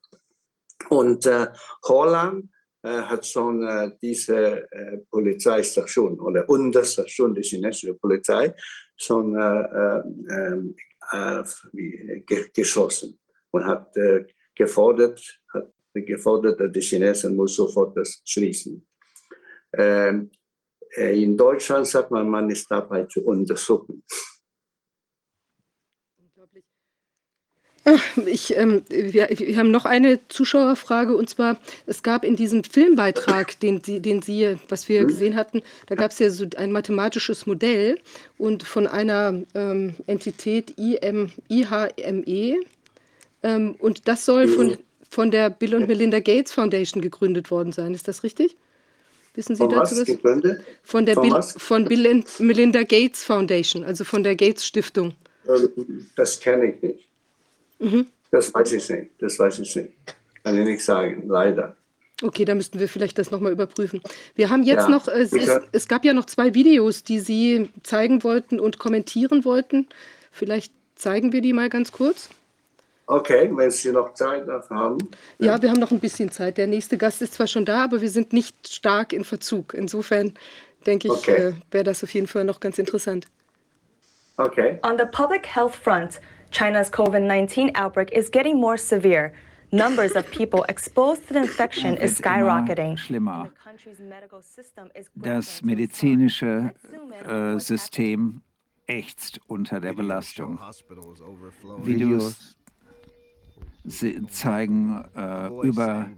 Und 0.88 1.26
äh, 1.26 1.48
Holland 1.84 2.50
äh, 2.82 3.02
hat 3.02 3.26
schon 3.26 3.66
äh, 3.66 3.90
diese 4.00 4.70
äh, 4.70 4.98
Polizeistation 5.10 6.18
oder 6.20 6.48
Unterstation 6.48 7.34
der 7.34 7.42
chinesischen 7.42 7.98
Polizei 7.98 8.54
schon 8.96 9.34
äh, 9.36 10.02
ähm, 10.30 10.76
ge 12.26 12.50
geschlossen 12.52 13.18
und 13.50 13.64
hat 13.64 13.94
gefordert, 14.54 15.40
hat 15.54 15.72
gefordert, 15.94 16.76
die 16.76 16.80
Chinesen 16.80 17.34
muss 17.34 17.54
sofort 17.54 17.96
das 17.96 18.20
schließen. 18.24 18.86
Ähm, 19.72 20.30
in 20.96 21.36
Deutschland 21.36 21.86
sagt 21.86 22.10
man, 22.10 22.28
man 22.28 22.50
ist 22.50 22.70
dabei 22.70 23.04
zu 23.04 23.24
untersuchen. 23.24 24.02
Ich, 28.26 28.54
ähm, 28.56 28.82
wir, 28.88 29.28
wir, 29.30 29.56
haben 29.56 29.70
noch 29.70 29.84
eine 29.84 30.20
Zuschauerfrage 30.28 31.16
und 31.16 31.30
zwar, 31.30 31.56
es 31.86 32.02
gab 32.02 32.24
in 32.24 32.36
diesem 32.36 32.64
Filmbeitrag, 32.64 33.58
den, 33.60 33.80
den 33.82 34.20
Sie, 34.20 34.56
was 34.68 34.88
wir 34.88 35.04
gesehen 35.04 35.36
hatten, 35.36 35.62
da 35.86 35.94
gab 35.94 36.10
es 36.10 36.18
ja 36.18 36.28
so 36.30 36.44
ein 36.56 36.72
mathematisches 36.72 37.46
Modell 37.46 37.98
und 38.36 38.62
von 38.62 38.86
einer 38.86 39.42
ähm, 39.54 39.94
Entität 40.06 40.74
IM, 40.76 41.32
IHME 41.48 42.60
ähm, 43.42 43.76
und 43.78 44.08
das 44.08 44.24
soll 44.24 44.48
von, 44.48 44.76
von 45.08 45.30
der 45.30 45.50
Bill 45.50 45.74
und 45.74 45.88
Melinda 45.88 46.20
Gates 46.20 46.52
Foundation 46.52 47.00
gegründet 47.00 47.50
worden 47.50 47.72
sein. 47.72 47.94
Ist 47.94 48.08
das 48.08 48.22
richtig? 48.22 48.56
Wissen 49.38 49.54
Sie 49.54 49.62
von 49.62 49.70
dazu 49.70 49.96
was 49.96 50.04
gegründet? 50.04 50.64
Von 50.82 51.06
der 51.06 51.14
Von 51.14 51.30
Bill, 51.30 51.42
von 51.42 51.84
Bill 51.84 52.24
Melinda 52.40 52.82
Gates 52.82 53.22
Foundation, 53.22 53.84
also 53.84 54.02
von 54.02 54.24
der 54.24 54.34
Gates 54.34 54.66
Stiftung. 54.66 55.14
Ähm, 55.48 56.08
Das 56.16 56.40
kenne 56.40 56.72
ich 56.72 56.82
nicht. 56.82 57.08
Mhm. 57.78 58.06
Das 58.32 58.52
weiß 58.52 58.72
ich 58.72 58.88
nicht. 58.88 59.10
Das 59.20 59.38
weiß 59.38 59.60
ich 59.60 59.76
nicht. 59.76 59.92
Kann 60.42 60.58
ich 60.58 60.64
nicht 60.64 60.84
sagen, 60.84 61.28
leider. 61.28 61.76
Okay, 62.20 62.44
da 62.44 62.56
müssten 62.56 62.80
wir 62.80 62.88
vielleicht 62.88 63.16
das 63.16 63.30
nochmal 63.30 63.52
überprüfen. 63.52 64.02
Wir 64.34 64.50
haben 64.50 64.64
jetzt 64.64 64.88
Ja, 64.88 64.88
noch, 64.88 65.06
äh, 65.06 65.20
es, 65.20 65.32
ist, 65.32 65.60
es 65.70 65.86
gab 65.86 66.04
ja 66.04 66.14
noch 66.14 66.26
zwei 66.26 66.52
Videos, 66.54 67.04
die 67.04 67.20
Sie 67.20 67.70
zeigen 67.84 68.24
wollten 68.24 68.58
und 68.58 68.80
kommentieren 68.80 69.44
wollten. 69.44 69.86
Vielleicht 70.32 70.72
zeigen 70.96 71.32
wir 71.32 71.42
die 71.42 71.52
mal 71.52 71.68
ganz 71.68 71.92
kurz. 71.92 72.28
Okay, 73.10 73.50
wenn 73.54 73.70
Sie 73.70 73.90
noch 73.90 74.12
Zeit 74.12 74.46
haben. 74.68 74.98
Ja, 75.38 75.60
wir 75.62 75.70
haben 75.70 75.80
noch 75.80 75.90
ein 75.90 75.98
bisschen 75.98 76.30
Zeit. 76.30 76.58
Der 76.58 76.66
nächste 76.66 76.98
Gast 76.98 77.22
ist 77.22 77.34
zwar 77.34 77.46
schon 77.46 77.64
da, 77.64 77.84
aber 77.84 78.02
wir 78.02 78.10
sind 78.10 78.34
nicht 78.34 78.68
stark 78.68 79.14
in 79.14 79.24
Verzug. 79.24 79.72
Insofern 79.72 80.34
denke 80.86 81.08
ich, 81.08 81.14
Okay. 81.14 81.36
äh, 81.36 81.52
wäre 81.70 81.84
das 81.84 82.04
auf 82.04 82.12
jeden 82.12 82.26
Fall 82.26 82.44
noch 82.44 82.60
ganz 82.60 82.78
interessant. 82.78 83.26
Okay. 84.36 84.78
On 84.84 84.98
the 84.98 85.06
public 85.10 85.46
health 85.46 85.74
front, 85.74 86.20
China's 86.50 86.92
COVID 86.92 87.22
19 87.22 87.74
outbreak 87.76 88.12
is 88.12 88.30
getting 88.30 88.58
more 88.60 88.76
severe. 88.76 89.32
Numbers 89.70 90.14
of 90.14 90.30
people 90.30 90.62
exposed 90.68 91.26
to 91.28 91.34
the 91.34 91.40
infection 91.40 91.96
is 91.96 92.18
skyrocketing. 92.18 92.98
schlimmer. 92.98 93.50
Das 95.14 95.62
medizinische 95.62 96.72
äh, 97.26 97.58
System 97.58 98.42
ächzt 98.86 99.40
unter 99.46 99.80
der 99.80 99.94
Belastung. 99.94 100.58
Videos 101.82 102.57
Se- 103.84 104.26
zeigen 104.28 105.04
äh, 105.14 105.48
über, 105.62 106.08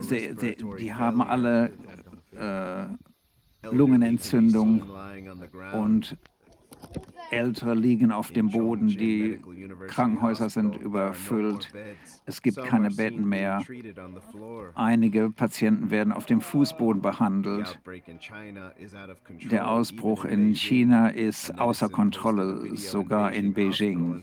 sie, 0.00 0.34
sie, 0.38 0.56
die 0.78 0.94
haben 0.94 1.22
alle 1.22 1.70
äh, 2.36 3.66
Lungenentzündung 3.70 4.82
und 5.72 6.16
Ältere 7.30 7.74
liegen 7.74 8.10
auf 8.10 8.32
dem 8.32 8.50
Boden, 8.50 8.88
die 8.88 9.38
Krankenhäuser 9.86 10.48
sind 10.50 10.76
überfüllt, 10.76 11.70
es 12.24 12.42
gibt 12.42 12.56
keine 12.64 12.90
Betten 12.90 13.28
mehr. 13.28 13.62
Einige 14.74 15.30
Patienten 15.30 15.90
werden 15.90 16.12
auf 16.12 16.26
dem 16.26 16.40
Fußboden 16.40 17.02
behandelt. 17.02 17.78
Der 19.50 19.70
Ausbruch 19.70 20.24
in 20.24 20.54
China 20.54 21.08
ist 21.08 21.58
außer 21.60 21.88
Kontrolle, 21.88 22.76
sogar 22.76 23.32
in 23.32 23.52
Beijing. 23.52 24.22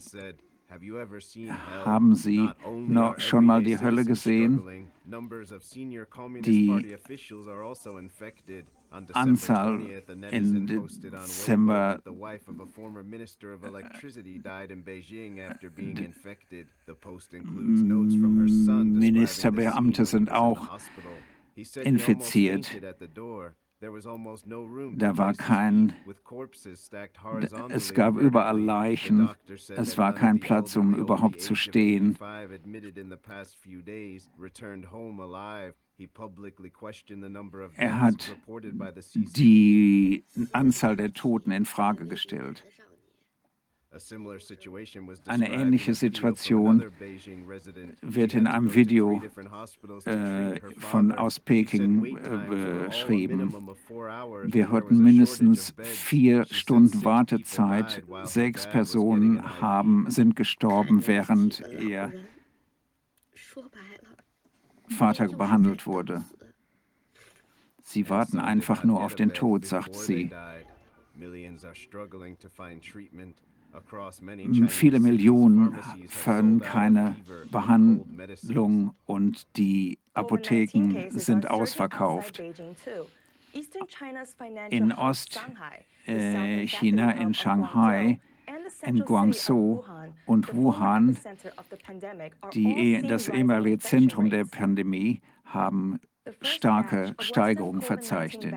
Haben 0.70 2.16
Sie 2.16 2.50
noch 2.88 3.20
schon 3.20 3.46
mal 3.46 3.64
die 3.64 3.80
Hölle 3.80 4.04
gesehen? 4.04 4.90
Die 6.44 6.98
Anzahl 9.14 9.82
in 10.32 10.68
Dezember 10.68 12.02
Ministerbeamte 18.84 20.06
sind 20.06 20.32
auch 20.32 20.80
infiziert. 21.84 22.82
Da 23.80 25.18
war 25.18 25.34
kein, 25.36 25.94
es 27.70 27.94
gab 27.94 28.18
überall 28.18 28.60
Leichen, 28.60 29.30
es 29.48 29.98
war 29.98 30.14
kein 30.14 30.40
Platz, 30.40 30.76
um 30.76 30.96
überhaupt 30.96 31.42
zu 31.42 31.54
stehen. 31.54 32.18
Er 37.76 38.02
hat 38.02 38.38
die 39.14 40.24
Anzahl 40.52 40.96
der 40.96 41.14
Toten 41.14 41.52
in 41.52 41.66
Frage 41.66 42.08
gestellt. 42.08 42.64
Eine 45.26 45.52
ähnliche 45.52 45.94
Situation 45.94 46.84
wird 48.02 48.34
in 48.34 48.46
einem 48.46 48.74
Video 48.74 49.22
äh, 50.06 50.60
von 50.78 51.12
aus 51.14 51.40
Peking 51.40 52.18
äh, 52.18 52.86
beschrieben. 52.88 53.54
Wir 54.44 54.72
hatten 54.72 55.04
mindestens 55.04 55.74
vier 55.82 56.46
Stunden 56.52 57.04
Wartezeit. 57.06 58.04
Sechs 58.24 58.68
Personen 58.68 59.62
haben, 59.62 60.10
sind 60.10 60.36
gestorben, 60.36 61.08
während 61.08 61.64
ihr 61.80 62.12
Vater 64.90 65.28
behandelt 65.30 65.88
wurde. 65.88 66.26
Sie 67.84 68.10
warten 68.10 68.40
einfach 68.40 68.84
nur 68.84 69.02
auf 69.02 69.16
den 69.16 69.34
Tod, 69.34 69.66
sagt 69.66 69.96
sie. 69.96 70.30
Viele 74.68 75.00
Millionen 75.00 75.76
finden 76.08 76.60
keine 76.60 77.16
Behandlung 77.52 78.96
und 79.06 79.58
die 79.58 80.00
Apotheken 80.14 81.10
sind 81.12 81.50
ausverkauft. 81.50 82.42
In 84.70 84.92
Ostchina, 84.92 85.82
in 87.12 87.34
Shanghai, 87.34 88.20
in 88.82 89.00
Guangzhou 89.00 89.84
und 90.26 90.56
Wuhan, 90.56 91.18
die, 92.54 93.02
das 93.08 93.30
ehemalige 93.30 93.80
Zentrum 93.80 94.30
der 94.30 94.46
Pandemie, 94.46 95.22
haben 95.46 96.00
starke 96.42 97.16
Steigerungen 97.20 97.82
verzeichnet. 97.82 98.56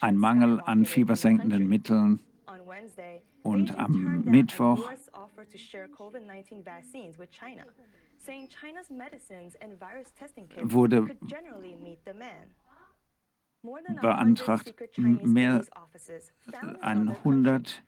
einen 0.00 0.18
Mangel 0.18 0.60
an 0.60 0.84
fiebersenkenden 0.84 1.68
Mitteln 1.68 2.20
und 3.42 3.76
am 3.76 4.22
Mittwoch 4.24 4.90
wurde 10.62 11.08
beantragt, 14.00 14.74
mehr 14.96 15.64
an 16.80 17.16
100 17.24 17.82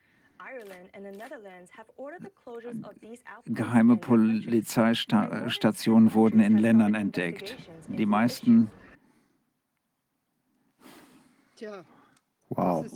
geheime 3.46 3.96
Polizeistationen 3.96 6.14
wurden 6.14 6.40
in 6.40 6.58
Ländern 6.58 6.94
entdeckt. 6.94 7.56
Die 7.88 8.06
meisten. 8.06 8.70
Wow, 12.48 12.86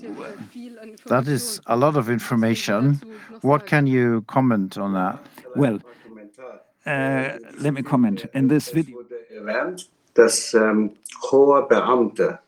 that 1.06 1.26
is 1.28 1.60
a 1.66 1.76
lot 1.76 1.96
of 1.96 2.09
information. 2.09 3.01
What 3.42 3.66
can 3.66 3.86
you 3.86 4.22
comment 4.26 4.78
on 4.78 4.94
that? 4.94 5.20
Well, 5.55 5.80
uh, 6.86 7.38
let 7.59 7.72
me 7.72 7.82
comment. 7.82 8.24
In 8.32 8.48
this 8.48 8.74
video, 8.74 9.05
erwähnt, 9.30 9.90
dass 10.14 10.56
hohe 11.30 11.62
Beamte 11.68 12.40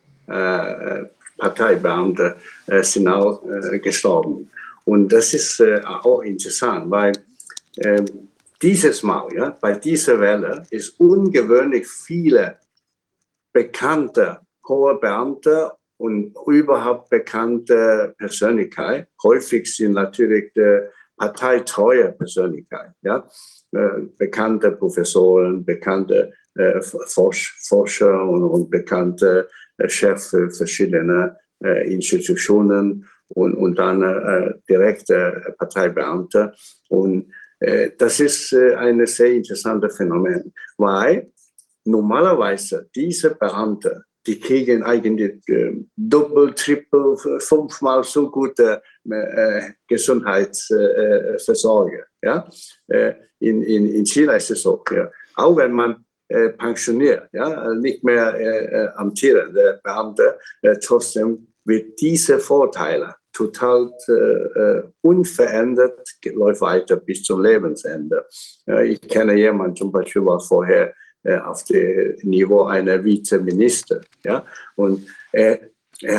Parteibeamte 1.37 2.35
äh, 2.67 2.83
sind 2.83 3.07
auch 3.07 3.43
äh, 3.45 3.79
gestorben. 3.79 4.49
Und 4.85 5.11
das 5.11 5.33
ist 5.33 5.61
auch 5.83 6.21
interessant, 6.21 6.89
weil 6.89 7.11
dieses 8.61 9.03
Mal, 9.03 9.27
ja, 9.35 9.49
bei 9.59 9.73
dieser 9.73 10.17
Welle, 10.17 10.63
ist 10.69 10.97
ungewöhnlich 10.97 11.85
viele 11.85 12.57
bekannte 13.51 14.39
hohe 14.65 14.97
Beamte 14.97 15.73
und 15.97 16.33
überhaupt 16.47 17.09
bekannte 17.09 18.15
Persönlichkeiten. 18.17 19.07
Häufig 19.23 19.75
sind 19.75 19.91
natürlich 19.91 20.53
parteitreue 21.17 22.13
Persönlichkeiten, 22.13 22.95
ja, 23.01 23.27
bekannte 24.17 24.71
Professoren, 24.71 25.65
bekannte 25.65 26.31
äh, 26.57 26.81
Forscher 26.81 28.23
und, 28.23 28.69
bekannte 28.71 29.41
äh, 29.41 29.53
Chef 29.87 30.23
für 30.23 30.49
verschiedene 30.49 31.37
äh, 31.63 31.91
Institutionen 31.91 33.07
und, 33.29 33.55
und 33.55 33.77
dann 33.77 34.01
äh, 34.01 34.53
direkte 34.69 35.53
Parteibeamte. 35.57 36.53
Und 36.89 37.31
äh, 37.59 37.91
das 37.97 38.19
ist 38.19 38.53
äh, 38.53 38.75
ein 38.75 39.05
sehr 39.05 39.33
interessantes 39.33 39.97
Phänomen, 39.97 40.53
weil 40.77 41.31
normalerweise 41.85 42.89
diese 42.95 43.35
Beamte, 43.35 44.03
die 44.25 44.39
kriegen 44.39 44.81
eigentlich 44.83 45.47
äh, 45.47 45.73
doppelt, 45.95 46.57
triple, 46.57 47.17
fünfmal 47.39 48.03
so 48.03 48.29
gute 48.29 48.81
äh, 49.09 49.61
Gesundheitsversorgung. 49.87 52.01
ja? 52.21 52.49
in, 53.39 53.61
in, 53.61 53.93
in 53.93 54.05
China 54.05 54.33
ist 54.33 54.51
es 54.51 54.63
so. 54.63 54.83
Ja? 54.91 55.09
Auch 55.35 55.55
wenn 55.55 55.71
man 55.71 56.03
äh, 56.29 56.49
pensioniert, 56.49 57.29
ja, 57.31 57.73
nicht 57.73 58.03
mehr 58.03 58.35
äh, 58.35 58.65
äh 58.65 58.87
amtierende 58.95 59.79
Beamte, 59.83 60.37
äh, 60.61 60.75
trotzdem 60.77 61.47
wird 61.63 61.99
diese 61.99 62.39
Vorteile 62.39 63.15
total 63.31 63.91
äh, 64.07 64.11
äh, 64.11 64.83
unverändert, 65.01 66.07
läuft 66.25 66.61
weiter 66.61 66.97
bis 66.97 67.23
zum 67.23 67.41
Lebensende. 67.41 68.25
ich 68.83 69.01
kenne 69.01 69.35
jemanden 69.35 69.75
zum 69.75 69.91
Beispiel, 69.91 70.25
war 70.25 70.39
vorher 70.39 70.93
auf 71.45 71.63
dem 71.65 72.15
Niveau 72.23 72.63
einer 72.63 73.03
Vizeminister, 73.03 74.01
ja, 74.23 74.45
und 74.75 75.07
er 75.31 75.59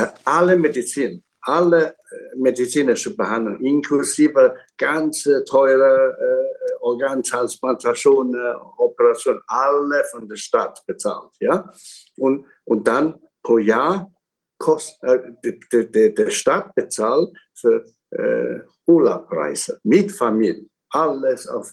hat 0.01 0.19
alle 0.23 0.55
Medizin, 0.55 1.23
alle 1.41 1.95
medizinische 2.35 3.15
Behandlung, 3.15 3.59
inklusive 3.61 4.55
ganz 4.77 5.23
teure 5.45 6.17
äh, 6.19 6.73
Organtransplantationen, 6.81 8.55
Operationen, 8.77 9.41
alle 9.47 10.03
von 10.11 10.27
der 10.27 10.35
Stadt 10.35 10.81
bezahlt. 10.85 11.31
Ja? 11.39 11.71
Und, 12.17 12.45
und 12.65 12.87
dann 12.87 13.19
pro 13.43 13.57
Jahr 13.57 14.11
kost, 14.57 15.01
äh, 15.03 15.19
der, 15.71 15.83
der, 15.85 16.09
der 16.09 16.29
Staat 16.29 16.75
bezahlt 16.75 17.29
für 17.55 17.85
äh, 18.11 18.59
Urlaubreise 18.85 19.79
mit 19.83 20.11
Familie, 20.11 20.67
alles 20.89 21.47
auf 21.47 21.71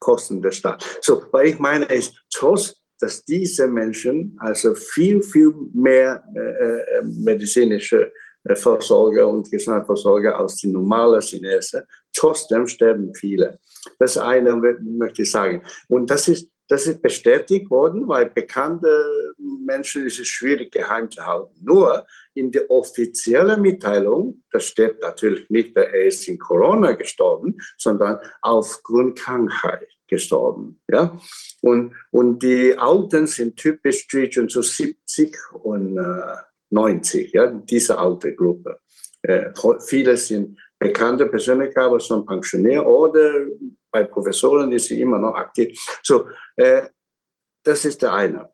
Kosten 0.00 0.40
der 0.40 0.52
Stadt. 0.52 0.84
So, 1.02 1.22
was 1.30 1.44
ich 1.44 1.58
meine 1.58 1.84
ist, 1.84 2.14
trotz 2.32 2.74
dass 3.00 3.24
diese 3.24 3.66
Menschen 3.66 4.36
also 4.40 4.74
viel, 4.74 5.22
viel 5.22 5.54
mehr 5.72 6.22
äh, 6.34 6.98
äh 6.98 7.02
medizinische 7.02 8.12
Gesundheitsversorger 8.44 9.28
und 9.28 9.50
Gesundheitsversorger 9.50 10.38
als 10.38 10.56
die 10.56 10.68
normalen 10.68 11.20
Chinesen. 11.20 11.82
Trotzdem 12.14 12.66
sterben 12.66 13.14
viele. 13.14 13.58
Das 13.98 14.16
eine 14.18 14.56
möchte 14.80 15.22
ich 15.22 15.30
sagen. 15.30 15.62
Und 15.88 16.10
das 16.10 16.28
ist, 16.28 16.50
das 16.68 16.86
ist 16.86 17.02
bestätigt 17.02 17.70
worden, 17.70 18.06
weil 18.08 18.30
bekannte 18.30 19.34
Menschen 19.38 20.06
ist 20.06 20.20
es 20.20 20.28
schwierig 20.28 20.72
geheim 20.72 21.10
zu 21.10 21.24
halten. 21.24 21.54
Nur 21.60 22.06
in 22.34 22.50
der 22.50 22.70
offiziellen 22.70 23.60
Mitteilung, 23.60 24.42
da 24.50 24.60
steht 24.60 25.00
natürlich 25.00 25.48
nicht, 25.50 25.76
er 25.76 26.04
ist 26.04 26.28
in 26.28 26.38
Corona 26.38 26.92
gestorben, 26.92 27.56
sondern 27.76 28.18
aufgrund 28.40 29.18
Krankheit 29.18 29.88
gestorben. 30.06 30.80
Ja? 30.88 31.18
Und, 31.60 31.94
und 32.10 32.42
die 32.42 32.76
Alten 32.76 33.26
sind 33.26 33.56
typisch 33.56 34.06
zwischen 34.08 34.48
so 34.48 34.62
70 34.62 35.36
und 35.62 35.98
äh, 35.98 36.36
90, 36.70 37.32
ja? 37.32 37.46
diese 37.46 37.98
alte 37.98 38.34
Gruppe. 38.34 38.78
Äh, 39.22 39.50
viele 39.86 40.16
sind 40.16 40.58
bekannte 40.78 41.26
Persönlichkeiten, 41.26 41.88
aber 41.88 42.00
schon 42.00 42.24
pensioniert 42.24 42.86
oder 42.86 43.46
bei 43.90 44.04
Professoren 44.04 44.72
ist 44.72 44.86
sie 44.86 45.00
immer 45.00 45.18
noch 45.18 45.34
aktiv. 45.34 45.78
So, 46.02 46.28
äh, 46.56 46.82
das 47.62 47.84
ist 47.84 48.00
der 48.02 48.14
eine. 48.14 48.48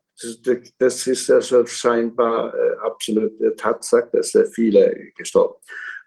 Das 0.79 1.05
ist 1.05 1.29
also 1.29 1.65
scheinbar 1.65 2.53
äh, 2.53 2.75
absolute 2.83 3.55
Tatsache, 3.55 4.09
dass 4.11 4.33
äh, 4.33 4.45
viele 4.47 5.11
gestorben. 5.15 5.55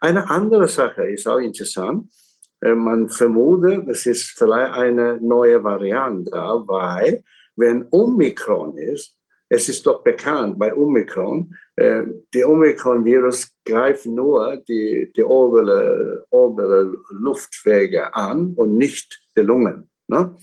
Eine 0.00 0.28
andere 0.28 0.66
Sache 0.66 1.04
ist 1.04 1.28
auch 1.28 1.38
interessant. 1.38 2.12
Äh, 2.60 2.74
man 2.74 3.08
vermutet, 3.08 3.88
es 3.88 4.06
ist 4.06 4.32
vielleicht 4.36 4.72
eine 4.72 5.18
neue 5.20 5.62
Variante, 5.62 6.32
weil 6.32 7.22
wenn 7.56 7.86
Omikron 7.90 8.76
ist, 8.78 9.14
es 9.48 9.68
ist 9.68 9.86
doch 9.86 10.02
bekannt 10.02 10.58
bei 10.58 10.74
Omikron, 10.74 11.54
äh, 11.80 12.04
der 12.34 12.46
Omikron-Virus 12.46 13.52
greift 13.64 14.04
nur 14.04 14.58
die, 14.68 15.10
die 15.16 15.24
obere, 15.24 16.26
obere 16.30 16.94
Luftwege 17.10 18.14
an 18.14 18.52
und 18.54 18.76
nicht 18.76 19.18
die 19.34 19.40
Lungen. 19.40 19.88
Ne? 20.06 20.36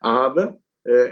Aber 0.00 0.58
äh, 0.82 1.08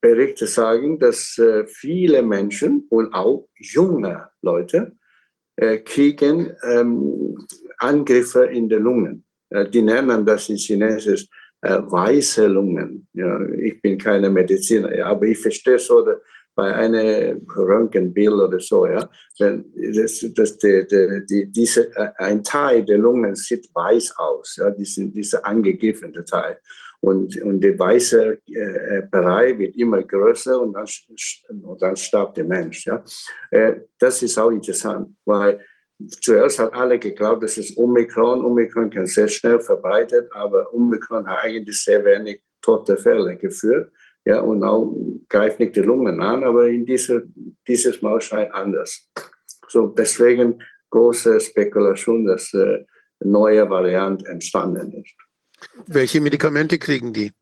Berichte 0.00 0.46
sagen, 0.46 0.98
dass 0.98 1.36
äh, 1.36 1.66
viele 1.66 2.22
Menschen 2.22 2.86
und 2.88 3.12
auch 3.12 3.48
junge 3.56 4.28
Leute 4.40 4.92
äh, 5.56 5.78
kriegen 5.78 6.56
ähm, 6.62 7.36
Angriffe 7.78 8.46
in 8.46 8.70
die 8.70 8.76
Lungen. 8.76 9.26
Äh, 9.50 9.68
die 9.68 9.82
nennen 9.82 10.24
das 10.24 10.48
in 10.48 10.56
Chinesisch 10.56 11.26
äh, 11.60 11.80
weiße 11.82 12.46
Lungen. 12.46 13.08
Ja, 13.12 13.46
ich 13.50 13.80
bin 13.82 13.98
keine 13.98 14.30
Mediziner, 14.30 15.04
aber 15.04 15.26
ich 15.26 15.38
verstehe 15.38 15.78
so, 15.78 16.02
bei 16.54 16.72
einem 16.72 17.46
Röntgenbild 17.56 18.32
oder 18.32 18.60
so, 18.60 18.86
ja, 18.86 19.08
das, 19.38 20.24
das, 20.34 20.58
die, 20.58 20.86
die, 21.28 21.46
diese, 21.50 21.94
äh, 21.96 22.10
ein 22.18 22.42
Teil 22.42 22.84
der 22.84 22.98
Lungen 22.98 23.34
sieht 23.34 23.68
weiß 23.74 24.16
aus, 24.16 24.56
ja, 24.56 24.70
diese, 24.70 25.06
diese 25.08 25.44
angegriffene 25.44 26.24
Teil. 26.24 26.58
Und, 27.00 27.40
und 27.42 27.60
der 27.60 27.78
weiße 27.78 28.38
äh, 28.46 29.02
Bereich 29.10 29.58
wird 29.58 29.76
immer 29.76 30.02
größer 30.02 30.58
und 30.58 30.72
dann, 30.72 30.86
und 31.62 31.82
dann 31.82 31.96
starb 31.96 32.34
der 32.34 32.44
Mensch. 32.44 32.86
Ja. 32.86 33.04
Äh, 33.50 33.80
das 33.98 34.22
ist 34.22 34.38
auch 34.38 34.50
interessant, 34.50 35.14
weil 35.26 35.60
zuerst 36.20 36.58
hat 36.58 36.72
alle 36.72 36.98
geglaubt, 36.98 37.42
das 37.42 37.58
ist 37.58 37.76
Omikron. 37.76 38.42
Omikron 38.42 38.88
kann 38.88 39.04
sehr 39.04 39.28
schnell 39.28 39.60
verbreitet, 39.60 40.30
aber 40.32 40.72
Omikron 40.72 41.26
hat 41.26 41.44
eigentlich 41.44 41.82
sehr 41.82 42.02
wenig 42.04 42.40
tote 42.62 42.96
Fälle 42.96 43.36
geführt. 43.36 43.92
Ja, 44.24 44.40
und 44.40 44.62
auch 44.62 44.94
greift 45.28 45.60
nicht 45.60 45.76
die 45.76 45.80
Lungen 45.80 46.20
an, 46.20 46.44
aber 46.44 46.68
in 46.68 46.86
diese, 46.86 47.24
dieses 47.68 48.00
Mal 48.00 48.20
scheint 48.20 48.52
anders. 48.54 49.10
So, 49.68 49.88
deswegen 49.88 50.62
große 50.90 51.40
Spekulation, 51.40 52.24
dass 52.24 52.54
äh, 52.54 52.84
neue 53.20 53.68
Variante 53.68 54.26
entstanden 54.28 54.92
ist. 54.92 55.14
Welche 55.86 56.20
Medikamente 56.20 56.78
kriegen 56.78 57.12
die? 57.12 57.32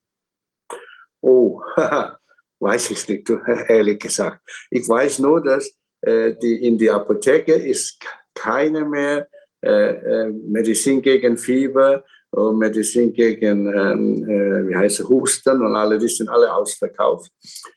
Oh, 1.20 1.60
weiß 2.60 2.90
ich 2.90 3.08
nicht, 3.08 3.30
ehrlich 3.68 4.00
gesagt. 4.00 4.40
Ich 4.70 4.88
weiß 4.88 5.20
nur, 5.20 5.42
dass 5.42 5.72
äh, 6.00 6.34
die 6.42 6.66
in 6.66 6.78
der 6.78 6.94
Apotheke 6.94 7.54
ist 7.54 8.00
keine 8.34 8.84
mehr 8.84 9.28
äh, 9.64 9.68
äh, 9.70 10.30
Medizin 10.30 11.00
gegen 11.00 11.36
Fieber 11.36 12.04
Medizin 12.32 13.12
gegen, 13.12 13.66
ähm, 13.66 14.24
äh, 14.28 14.68
wie 14.68 14.76
heißt 14.76 15.00
es, 15.00 15.08
Husten 15.08 15.60
und 15.60 15.76
alle, 15.76 15.98
die 15.98 16.08
sind 16.08 16.28
alle 16.28 16.52
ausverkauft. 16.52 17.30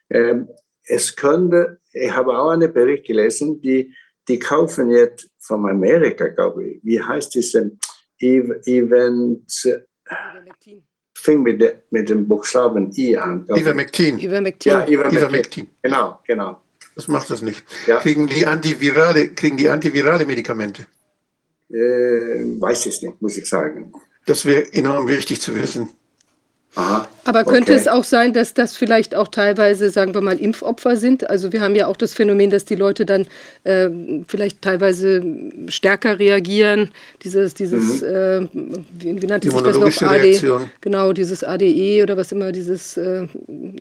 Ähm, 0.10 0.48
es 0.84 1.16
könnte, 1.16 1.80
ich 1.92 2.12
habe 2.12 2.38
auch 2.38 2.52
einen 2.52 2.72
Bericht 2.72 3.06
gelesen, 3.06 3.62
die, 3.62 3.94
die 4.28 4.40
kaufen 4.40 4.92
jetzt 4.92 5.30
von 5.40 5.68
Amerika, 5.70 6.28
glaube 6.30 6.64
ich. 6.64 6.80
Wie 6.84 7.02
heißt 7.02 7.34
diese 7.36 7.72
Event? 8.20 9.52
Fing 11.18 11.42
mit, 11.42 11.62
de, 11.62 11.76
mit 11.90 12.10
dem 12.10 12.28
Buchstaben 12.28 12.92
I 12.96 13.18
an. 13.18 13.48
Ivermectin. 13.50 14.20
Ivermectin. 14.20 14.72
Ja, 14.72 14.88
Ivermectin. 14.88 15.18
Ivermectin. 15.18 15.68
Genau, 15.82 16.20
genau. 16.26 16.62
Das 16.96 17.08
macht 17.08 17.30
das 17.30 17.42
nicht. 17.42 17.64
Ja. 17.88 18.00
Kriegen 18.00 18.28
die 18.28 18.46
antivirale, 18.46 19.30
kriegen 19.30 19.58
die 19.58 19.68
antivirale 19.68 20.26
Medikamente? 20.26 20.86
Äh, 21.70 21.76
weiß 22.60 22.86
ich 22.86 23.02
nicht, 23.02 23.22
muss 23.22 23.38
ich 23.38 23.50
sagen. 23.50 23.92
Das 24.26 24.46
wäre 24.46 24.74
enorm 24.74 25.08
wichtig 25.08 25.42
zu 25.42 25.56
wissen. 25.56 25.90
Aha. 26.78 27.08
Aber 27.24 27.46
könnte 27.46 27.72
Okay. 27.72 27.80
es 27.82 27.88
auch 27.88 28.04
sein, 28.04 28.34
dass 28.34 28.54
das 28.54 28.76
vielleicht 28.76 29.16
auch 29.16 29.30
teilweise, 29.30 29.90
sagen 29.90 30.14
wir 30.14 30.20
mal, 30.20 30.38
Impfopfer 30.38 30.98
sind? 30.98 31.30
Also 31.30 31.54
wir 31.54 31.62
haben 31.62 31.74
ja 31.74 31.88
auch 31.88 31.96
das 31.96 32.14
Phänomen, 32.14 32.50
dass 32.50 32.66
die 32.66 32.76
Leute 32.76 33.06
dann 33.06 33.28
äh, 33.64 33.90
vielleicht 34.28 34.62
teilweise 34.62 35.24
stärker 35.70 36.20
reagieren. 36.20 36.92
Dieses, 37.24 37.54
dieses, 37.54 38.02
äh, 38.02 38.46
wie, 38.52 39.22
wie 39.22 39.26
nannte 39.26 39.50
sich 39.50 39.62
das 39.62 39.78
noch? 39.78 40.10
AD, 40.10 40.22
Reaktion. 40.22 40.70
genau, 40.82 41.14
dieses 41.14 41.46
ADE 41.46 42.04
oder 42.04 42.18
was 42.18 42.34
immer, 42.34 42.52
dieses 42.52 42.98
äh, 42.98 43.26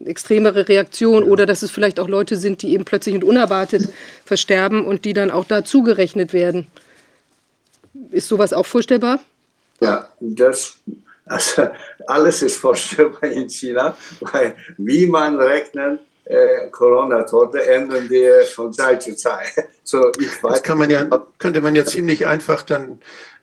extremere 0.05 0.69
Reaktion. 0.69 1.23
Oder 1.23 1.45
dass 1.45 1.63
es 1.63 1.71
vielleicht 1.71 1.99
auch 1.99 2.07
Leute 2.07 2.37
sind, 2.37 2.61
die 2.61 2.71
eben 2.71 2.85
plötzlich 2.85 3.13
und 3.13 3.25
unerwartet 3.25 3.89
versterben 4.23 4.85
und 4.85 5.03
die 5.03 5.11
dann 5.13 5.31
auch 5.31 5.45
dazu 5.45 5.83
gerechnet 5.83 6.31
werden. 6.31 6.67
Ist 8.11 8.29
sowas 8.29 8.53
auch 8.53 8.65
vorstellbar? 8.65 9.19
Ja, 9.81 10.09
das, 10.19 10.77
also 11.25 11.67
alles 12.07 12.41
ist 12.41 12.57
vorstellbar 12.57 13.23
in 13.29 13.49
China, 13.49 13.95
weil 14.21 14.55
wie 14.77 15.07
man 15.07 15.37
rechnet, 15.37 15.99
äh, 16.25 16.69
Corona-Tote 16.71 17.65
ändern 17.65 18.09
wir 18.09 18.45
von 18.45 18.73
Zeit 18.73 19.03
zu 19.03 19.15
Zeit. 19.15 19.53
So, 19.87 20.11
Das 20.41 20.63
kann 20.63 20.79
man 20.79 20.89
ja, 20.89 21.07
könnte 21.37 21.61
man 21.61 21.75
ja 21.75 21.85
ziemlich 21.85 22.25
einfach 22.25 22.63
dann 22.63 22.99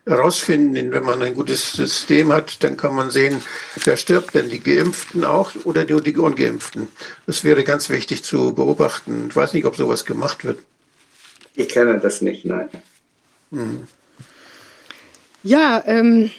herausfinden, 0.07 0.91
wenn 0.91 1.05
man 1.05 1.23
ein 1.23 1.35
gutes 1.35 1.73
System 1.73 2.33
hat, 2.33 2.65
dann 2.65 2.77
kann 2.77 2.97
man 2.97 3.11
sehen, 3.11 3.43
wer 3.85 3.97
stirbt 3.97 4.35
denn, 4.35 4.49
die 4.49 4.59
Geimpften 4.59 5.25
auch 5.25 5.53
oder 5.63 5.85
nur 5.85 6.01
die 6.01 6.17
Ungeimpften. 6.17 6.89
Das 7.27 7.45
wäre 7.45 7.63
ganz 7.63 7.91
wichtig 7.91 8.25
zu 8.25 8.55
beobachten. 8.55 9.27
Ich 9.29 9.37
weiß 9.37 9.53
nicht, 9.53 9.65
ob 9.67 9.77
sowas 9.77 10.05
gemacht 10.05 10.45
wird. 10.45 10.59
ich 11.55 11.69
kenne 11.69 12.01
das 12.01 12.23
nicht, 12.23 12.45
nein. 12.45 12.69
Ja, 15.43 15.83
ähm, 15.87 16.31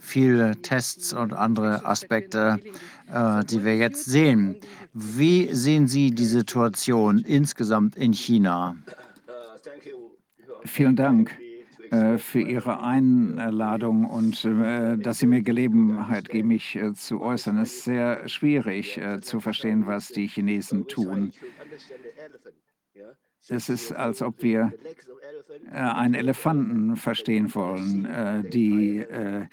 viele 0.02 0.62
Tests 0.62 1.14
und 1.14 1.34
andere 1.34 1.86
Aspekte, 1.86 2.60
äh, 3.12 3.44
die 3.46 3.64
wir 3.64 3.78
jetzt 3.78 4.06
sehen. 4.06 4.56
Wie 4.94 5.54
sehen 5.54 5.88
Sie 5.88 6.12
die 6.12 6.26
Situation 6.26 7.20
insgesamt 7.20 7.96
in 7.96 8.14
China? 8.14 8.76
Vielen 10.64 10.96
Dank 10.96 11.38
für 12.18 12.42
Ihre 12.42 12.82
Einladung 12.82 14.06
und 14.06 14.44
äh, 14.46 14.98
dass 14.98 15.20
Sie 15.20 15.28
mir 15.28 15.42
Gelegenheit 15.42 16.30
geben, 16.30 16.50
mich 16.50 16.76
äh, 16.76 16.94
zu 16.94 17.22
äußern. 17.22 17.58
Es 17.58 17.76
ist 17.76 17.84
sehr 17.86 18.28
schwierig 18.28 18.98
äh, 18.98 19.22
zu 19.22 19.40
verstehen, 19.40 19.86
was 19.88 20.10
die 20.10 20.28
Chinesen 20.28 20.88
tun. 20.88 21.34
Es 23.48 23.70
ist, 23.70 23.92
als 23.92 24.22
ob 24.22 24.42
wir 24.42 24.74
äh, 25.72 25.76
einen 25.76 26.16
Elefanten 26.16 26.96
verstehen 26.96 27.54
wollen. 27.54 28.06
Äh, 28.06 28.44
die, 28.50 28.98
äh, 29.00 29.42
äh, 29.42 29.48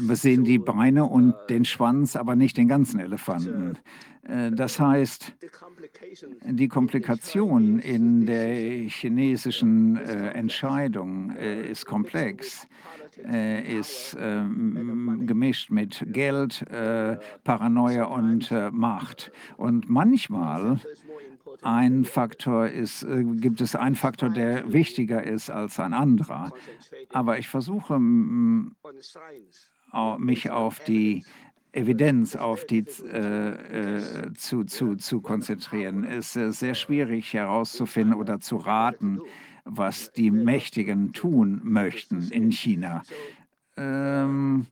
wir 0.00 0.16
sehen 0.16 0.44
die 0.44 0.58
Beine 0.58 1.04
und 1.04 1.34
den 1.48 1.64
Schwanz, 1.64 2.16
aber 2.16 2.36
nicht 2.36 2.56
den 2.56 2.68
ganzen 2.68 3.00
Elefanten. 3.00 3.78
Äh, 4.28 4.50
Das 4.52 4.80
heißt, 4.80 5.34
die 6.44 6.68
Komplikation 6.68 7.78
in 7.78 8.26
der 8.26 8.88
chinesischen 8.88 9.96
äh, 9.96 10.30
Entscheidung 10.30 11.30
äh, 11.36 11.70
ist 11.70 11.86
komplex, 11.86 12.66
ist 13.16 14.16
ähm, 14.18 15.24
gemischt 15.24 15.70
mit 15.70 16.04
Geld, 16.08 16.64
Paranoia 17.44 18.06
und 18.06 18.50
Macht. 18.72 19.30
Und 19.56 19.88
manchmal 19.88 20.80
ein 21.62 22.04
Faktor 22.04 22.66
ist, 22.66 23.06
gibt 23.34 23.60
es 23.60 23.76
einen 23.76 23.94
Faktor, 23.94 24.30
der 24.30 24.72
wichtiger 24.72 25.22
ist 25.22 25.48
als 25.48 25.78
ein 25.78 25.92
anderer. 25.94 26.50
Aber 27.10 27.38
ich 27.38 27.46
versuche 27.48 28.00
mich 30.18 30.50
auf 30.50 30.80
die 30.80 31.24
Evidenz 31.74 32.36
auf 32.36 32.64
die 32.66 32.84
äh, 33.02 33.48
äh, 33.48 34.32
zu, 34.34 34.64
zu, 34.64 34.96
zu 34.96 35.20
konzentrieren. 35.20 36.04
Es 36.04 36.36
ist 36.36 36.36
äh, 36.36 36.52
sehr 36.52 36.74
schwierig 36.74 37.32
herauszufinden 37.32 38.14
oder 38.14 38.40
zu 38.40 38.56
raten, 38.56 39.20
was 39.64 40.12
die 40.12 40.30
Mächtigen 40.30 41.12
tun 41.12 41.60
möchten 41.64 42.30
in 42.30 42.52
China. 42.52 43.02
Ähm, 43.76 44.66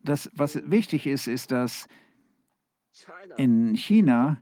das, 0.00 0.30
was 0.34 0.60
wichtig 0.70 1.06
ist, 1.06 1.26
ist, 1.26 1.50
dass 1.50 1.88
in 3.36 3.74
China 3.74 4.40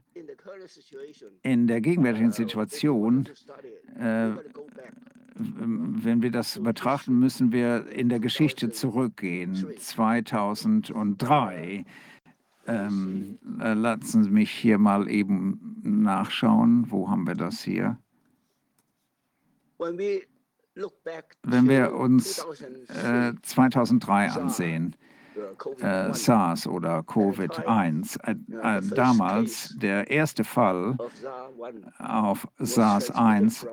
in 1.41 1.67
der 1.67 1.81
gegenwärtigen 1.81 2.31
Situation, 2.31 3.27
äh, 3.99 4.31
wenn 5.37 6.21
wir 6.21 6.31
das 6.31 6.61
betrachten, 6.61 7.19
müssen 7.19 7.51
wir 7.51 7.89
in 7.89 8.09
der 8.09 8.19
Geschichte 8.19 8.71
zurückgehen. 8.71 9.67
2003. 9.77 11.85
Ähm, 12.67 13.37
äh, 13.59 13.73
lassen 13.73 14.23
Sie 14.23 14.31
mich 14.31 14.49
hier 14.49 14.79
mal 14.79 15.09
eben 15.09 15.81
nachschauen. 15.83 16.89
Wo 16.89 17.09
haben 17.09 17.27
wir 17.27 17.35
das 17.35 17.61
hier? 17.61 17.99
Wenn 21.43 21.69
wir 21.69 21.93
uns 21.93 22.43
äh, 22.89 23.33
2003 23.41 24.31
ansehen, 24.31 24.95
äh, 25.81 26.13
SARS 26.13 26.67
oder 26.67 26.99
Covid-1, 26.99 28.19
äh, 28.23 28.77
äh, 28.77 28.81
damals 28.81 29.75
der 29.77 30.09
erste 30.09 30.43
Fall 30.43 30.97
auf 31.99 32.47
SARS-1 32.59 33.67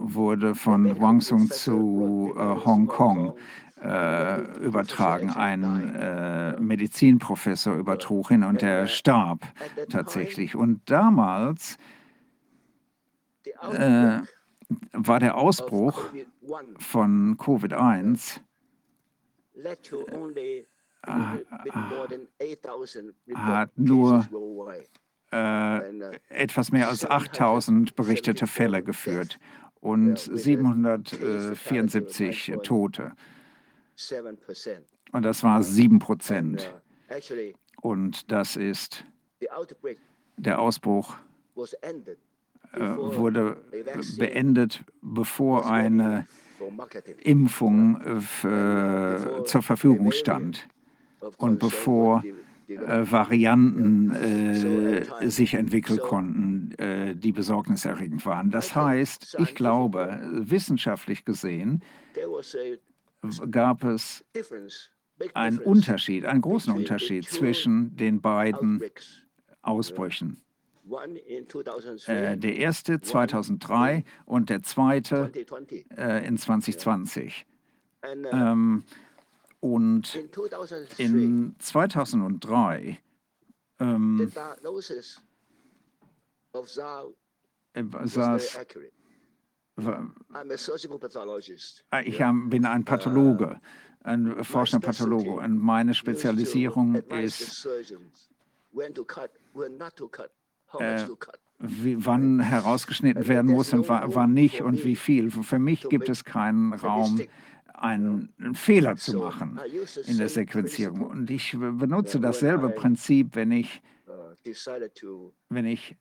wurde 0.00 0.54
von 0.54 0.94
Guangzhou 0.96 1.46
zu 1.46 2.34
äh, 2.36 2.40
Hongkong 2.64 3.34
äh, 3.82 4.40
übertragen. 4.58 5.30
Ein 5.30 5.94
äh, 5.94 6.60
Medizinprofessor 6.60 7.74
übertrug 7.74 8.30
ihn 8.30 8.44
und 8.44 8.62
er 8.62 8.86
starb 8.86 9.40
tatsächlich. 9.90 10.54
Und 10.54 10.82
damals 10.90 11.78
äh, 13.72 14.18
war 14.92 15.20
der 15.20 15.36
Ausbruch 15.36 16.04
von 16.78 17.36
Covid-1 17.38 18.40
hat 23.34 23.70
nur 23.76 24.26
äh, 25.32 26.16
etwas 26.28 26.70
mehr 26.72 26.88
als 26.88 27.08
8000 27.08 27.94
berichtete 27.96 28.46
Fälle 28.46 28.82
geführt 28.82 29.38
und 29.80 30.18
774 30.18 32.52
Tote. 32.62 33.12
Und 35.12 35.24
das 35.24 35.42
war 35.42 35.62
7 35.62 35.98
Prozent. 35.98 36.74
Und 37.80 38.30
das 38.30 38.56
ist, 38.56 39.06
der 40.36 40.60
Ausbruch 40.60 41.16
äh, 42.72 42.80
wurde 42.80 43.56
beendet, 44.16 44.84
bevor 45.02 45.70
eine 45.70 46.26
Impfung 47.22 48.00
äh, 48.00 49.44
zur 49.44 49.62
Verfügung 49.62 50.12
stand 50.12 50.66
und 51.38 51.58
bevor 51.58 52.22
äh, 52.68 53.10
Varianten 53.10 54.10
äh, 54.14 55.30
sich 55.30 55.54
entwickeln 55.54 55.98
konnten, 55.98 56.72
äh, 56.78 57.14
die 57.14 57.32
besorgniserregend 57.32 58.24
waren. 58.24 58.50
Das 58.50 58.74
heißt, 58.74 59.36
ich 59.40 59.54
glaube, 59.54 60.20
wissenschaftlich 60.32 61.24
gesehen 61.24 61.82
gab 63.50 63.84
es 63.84 64.24
einen 65.34 65.58
Unterschied, 65.58 66.24
einen 66.24 66.40
großen 66.40 66.72
Unterschied 66.72 67.28
zwischen 67.28 67.96
den 67.96 68.20
beiden 68.20 68.82
Ausbrüchen. 69.62 70.40
Äh, 72.08 72.36
der 72.38 72.56
erste 72.56 73.00
2003 73.00 74.04
und 74.26 74.50
der 74.50 74.62
zweite 74.62 75.30
äh, 75.96 76.26
in 76.26 76.36
2020. 76.38 77.46
Ähm, 78.32 78.84
und 79.60 80.14
in 80.98 81.54
2003 81.58 82.98
ähm, 83.78 84.18
äh, 87.74 87.82
saß, 88.06 88.54
wa- 89.76 90.10
Ah, 91.90 92.00
ich 92.00 92.18
bin 92.50 92.66
ein 92.66 92.84
Pathologe, 92.84 93.60
ein 94.02 94.44
forschender 94.44 94.88
Pathologe 94.88 95.30
und 95.44 95.58
meine 95.58 95.94
Spezialisierung 95.94 96.94
ist, 97.24 97.66
äh, 100.80 101.06
wie, 101.58 102.04
wann 102.04 102.40
herausgeschnitten 102.40 103.28
werden 103.28 103.50
muss 103.52 103.72
und 103.72 103.88
wa- 103.88 104.04
wann 104.08 104.32
nicht 104.34 104.62
und 104.62 104.84
wie 104.84 104.96
viel. 104.96 105.30
Für 105.30 105.58
mich 105.58 105.88
gibt 105.88 106.08
es 106.08 106.24
keinen 106.24 106.72
Raum, 106.74 107.20
einen 107.74 108.32
Fehler 108.54 108.96
zu 108.96 109.18
machen 109.18 109.58
in 110.06 110.18
der 110.18 110.28
Sequenzierung. 110.28 111.02
Und 111.02 111.30
ich 111.30 111.52
be- 111.58 111.72
benutze 111.72 112.18
dasselbe 112.20 112.68
Prinzip, 112.70 113.34
wenn 113.36 113.52
ich, 113.52 113.80
wenn 115.50 115.66
ich, 115.66 115.96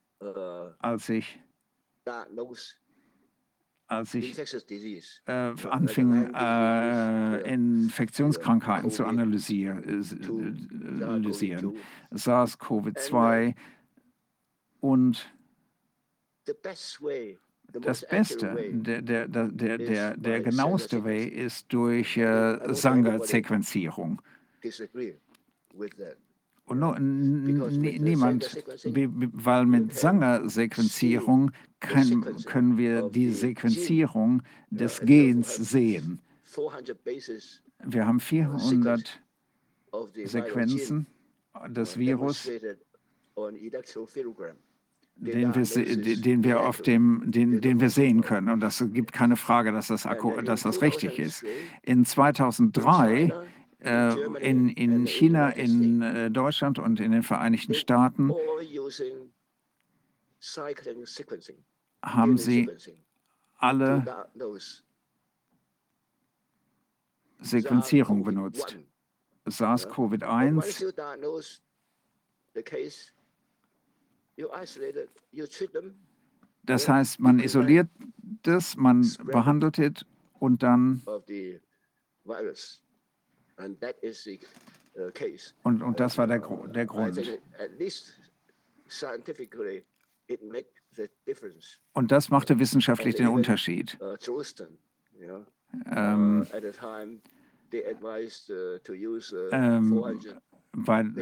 als 0.79 1.09
ich, 1.09 1.39
als 3.87 4.13
ich 4.15 4.35
äh, 5.25 5.53
anfing, 5.69 6.33
äh, 6.33 7.53
Infektionskrankheiten 7.53 8.89
zu 8.89 9.05
analysieren, 9.05 9.83
äh, 9.83 11.03
analysieren. 11.03 11.75
SARS-CoV-2 12.11 13.53
und 14.81 15.31
das 17.73 18.05
Beste, 18.05 18.55
der, 18.71 19.01
der, 19.01 19.27
der, 19.27 19.77
der, 19.77 20.17
der, 20.17 20.41
genaueste 20.41 21.03
Way 21.03 21.25
ist 21.25 21.71
durch 21.71 22.17
äh, 22.17 22.57
Sanger-Sequenzierung. 22.73 24.21
Und 26.65 26.79
no, 26.79 26.95
niemand, 26.99 28.63
weil 29.33 29.65
mit 29.65 29.93
Sanger-Sequenzierung 29.93 31.51
können, 31.79 32.43
können 32.45 32.77
wir 32.77 33.09
die 33.09 33.31
Sequenzierung 33.31 34.41
des 34.69 34.99
Gens 35.01 35.55
sehen. 35.55 36.19
Wir 37.83 38.05
haben 38.05 38.19
400 38.19 39.21
Sequenzen 40.25 41.07
des 41.67 41.97
Virus, 41.97 42.49
den 45.15 45.53
wir, 45.53 46.15
den 46.17 46.43
wir 46.43 46.61
auf 46.61 46.81
dem, 46.81 47.23
den, 47.29 47.61
den 47.61 47.79
wir 47.79 47.89
sehen 47.89 48.21
können. 48.21 48.49
Und 48.49 48.59
das 48.59 48.83
gibt 48.91 49.13
keine 49.13 49.35
Frage, 49.35 49.71
dass 49.71 49.87
das, 49.87 50.07
dass 50.43 50.63
das 50.63 50.81
richtig 50.81 51.19
ist. 51.19 51.43
In 51.83 52.05
2003 52.05 53.31
äh, 53.83 54.13
in, 54.39 54.69
in 54.69 55.07
China, 55.07 55.49
in 55.49 56.01
äh, 56.01 56.29
Deutschland 56.29 56.79
und 56.79 56.99
in 56.99 57.11
den 57.11 57.23
Vereinigten 57.23 57.73
Staaten 57.73 58.31
haben 62.03 62.37
sie 62.37 62.69
alle 63.57 64.27
Sequenzierung 67.39 68.23
benutzt. 68.23 68.77
SARS-CoV-1 69.45 70.93
das 76.63 76.87
heißt, 76.87 77.19
man 77.19 77.39
isoliert 77.39 77.87
das, 78.43 78.75
man 78.75 79.05
behandelt 79.25 79.79
es 79.79 80.05
und 80.39 80.63
dann 80.63 81.01
und, 85.63 85.81
und 85.81 85.99
das 85.99 86.17
war 86.17 86.27
der, 86.27 86.39
der 86.39 86.85
Grund. 86.85 87.17
Und 91.93 92.11
das 92.11 92.29
machte 92.29 92.59
wissenschaftlich 92.59 93.15
den 93.15 93.27
Unterschied. 93.27 93.97
Ähm, 95.85 96.47
ähm, 99.51 99.91
weil, 100.73 101.15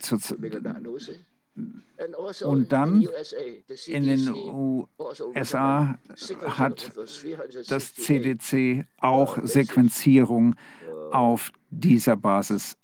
zu, 0.00 0.18
und 2.46 2.72
dann 2.72 3.06
in 3.86 4.04
den 4.04 4.34
USA 4.34 5.98
hat 6.46 6.92
das 7.68 7.94
CDC 7.94 8.86
auch 8.98 9.38
Sequenzierung 9.42 10.54
auf 11.10 11.50
dieser 11.70 12.16
Basis 12.16 12.76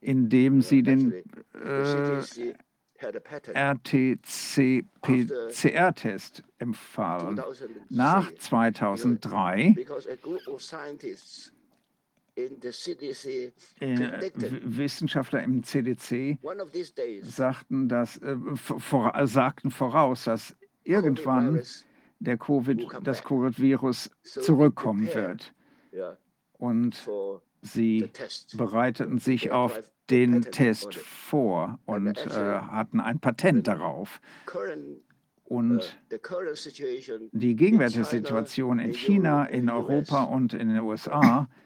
indem 0.00 0.62
sie 0.62 0.82
den 0.82 1.12
äh, 1.54 2.22
RT-PCR-Test 3.54 6.42
empfahlen. 6.58 7.40
Nach 7.88 8.34
2003 8.34 9.60
äh, 9.60 9.76
Wissenschaftler 13.80 15.42
im 15.42 15.62
CDC 15.62 16.38
sagten, 17.22 17.88
dass, 17.88 18.16
äh, 18.18 18.36
vor, 18.54 19.12
sagten 19.26 19.70
voraus, 19.70 20.24
dass 20.24 20.56
irgendwann 20.84 21.62
der 22.18 22.36
COVID, 22.36 22.86
das 23.02 23.24
Covid-Virus 23.24 24.10
zurückkommen 24.22 25.12
wird. 25.14 25.52
Und 26.58 27.08
sie 27.62 28.10
bereiteten 28.56 29.18
sich 29.18 29.50
auf 29.50 29.82
den 30.10 30.42
Test 30.42 30.94
vor 30.94 31.78
und 31.86 32.18
äh, 32.26 32.30
hatten 32.30 33.00
ein 33.00 33.20
Patent 33.20 33.68
darauf. 33.68 34.20
Und 35.44 35.98
die 37.32 37.56
gegenwärtige 37.56 38.04
Situation 38.04 38.78
in 38.78 38.92
China, 38.92 39.46
in 39.46 39.68
Europa 39.68 40.22
und 40.22 40.52
in 40.52 40.68
den 40.68 40.80
USA 40.80 41.48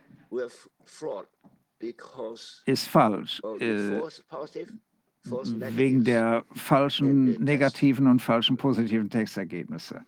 ist 2.66 2.88
falsch. 2.88 3.40
Äh, 3.60 4.00
wegen 5.76 6.04
der 6.04 6.44
falschen 6.54 7.42
negativen 7.42 8.06
und 8.06 8.20
falschen 8.20 8.56
positiven 8.56 9.08
Testergebnisse. 9.08 10.04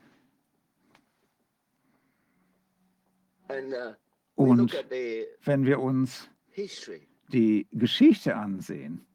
Und 4.34 4.72
wenn 5.44 5.64
wir 5.64 5.80
uns 5.80 6.28
die 7.32 7.66
Geschichte 7.72 8.36
ansehen, 8.36 9.06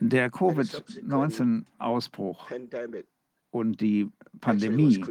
der 0.00 0.30
Covid-19-Ausbruch 0.30 2.50
und 3.50 3.80
die 3.80 4.10
Pandemie 4.40 5.04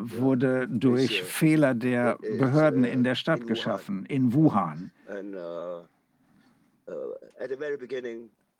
wurde 0.00 0.68
durch 0.68 1.22
Fehler 1.22 1.74
der 1.74 2.16
Behörden 2.18 2.84
in 2.84 3.04
der 3.04 3.14
Stadt 3.14 3.46
geschaffen, 3.46 4.06
in 4.06 4.32
Wuhan. 4.32 4.90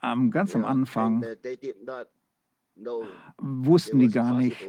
Am 0.01 0.31
ganz 0.31 0.55
am 0.55 0.65
Anfang 0.65 1.25
wussten 3.39 3.99
die 3.99 4.09
gar 4.09 4.39
nicht, 4.39 4.67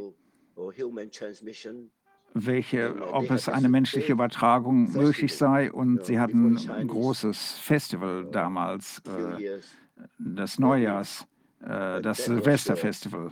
welche, 2.34 3.14
ob 3.14 3.30
es 3.32 3.50
eine 3.50 3.70
menschliche 3.70 4.14
Übertragung 4.14 4.92
möglich 4.92 5.36
sei. 5.36 5.72
Und 5.72 6.06
sie 6.06 6.20
hatten 6.20 6.58
ein 6.70 6.88
großes 6.88 7.58
Festival 7.60 8.26
damals, 8.32 9.02
äh, 9.06 9.60
das 10.18 10.60
Neujahrs, 10.60 11.22
äh, 11.22 11.31
das 11.62 12.26
Silvesterfestival. 12.26 13.32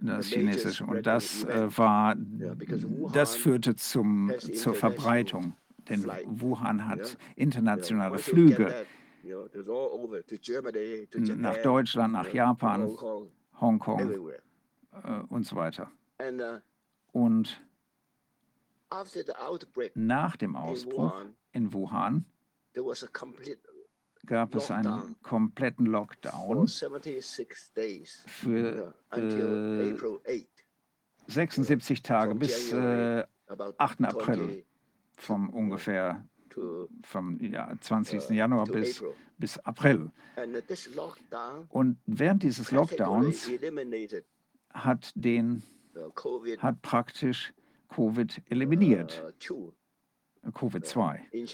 das 0.00 0.26
Chinesische. 0.26 0.84
Und 0.84 1.06
das 1.06 1.44
äh, 1.44 1.68
war, 1.76 2.14
das 3.12 3.34
führte 3.34 3.76
zum, 3.76 4.32
zur 4.38 4.74
Verbreitung. 4.74 5.56
Denn. 5.88 6.04
Wuhan 6.26 6.88
hat 6.88 7.16
internationale 7.36 8.18
Flüge 8.18 8.86
nach 11.36 11.62
Deutschland, 11.62 12.12
nach 12.12 12.32
Japan, 12.32 12.82
Hong 12.82 12.96
Kong, 12.96 13.30
Hongkong 13.60 14.30
äh, 14.92 15.20
und 15.28 15.46
so 15.46 15.56
weiter. 15.56 15.90
Uh, 16.20 16.60
Und 17.12 17.60
nach 19.94 20.36
dem 20.36 20.56
Ausbruch 20.56 21.14
in 21.52 21.72
Wuhan 21.72 22.24
gab 24.26 24.54
es 24.54 24.70
einen 24.70 25.16
kompletten 25.22 25.86
Lockdown 25.86 26.66
76 26.66 27.72
days 27.74 28.22
für 28.26 28.94
until 29.10 29.90
äh, 29.90 29.94
April 29.94 30.20
8. 30.26 30.46
76 31.28 32.02
Tage 32.02 32.34
bis 32.34 32.72
äh, 32.72 33.24
about 33.46 33.74
8. 33.78 34.02
April 34.02 34.36
20 34.36 34.66
vom 35.16 35.50
ungefähr 35.50 36.24
vom 37.02 37.38
ja, 37.40 37.74
20. 37.80 38.30
uh, 38.30 38.32
Januar 38.32 38.66
bis, 38.66 38.98
April. 38.98 39.14
bis 39.38 39.58
April. 39.58 40.10
And 40.36 40.56
uh, 40.56 40.60
this 40.66 40.94
lockdown 40.94 41.66
Und 41.68 41.98
während 42.06 42.42
dieses 42.42 42.70
Lockdowns 42.70 43.48
eliminated 43.48 44.24
hat 44.72 45.12
den 45.14 45.62
hat 46.58 46.82
praktisch 46.82 47.52
Covid 47.88 48.42
eliminiert, 48.50 49.22
uh, 49.26 49.30
two 49.38 49.72
Covid-2 50.52 51.20
in 51.32 51.46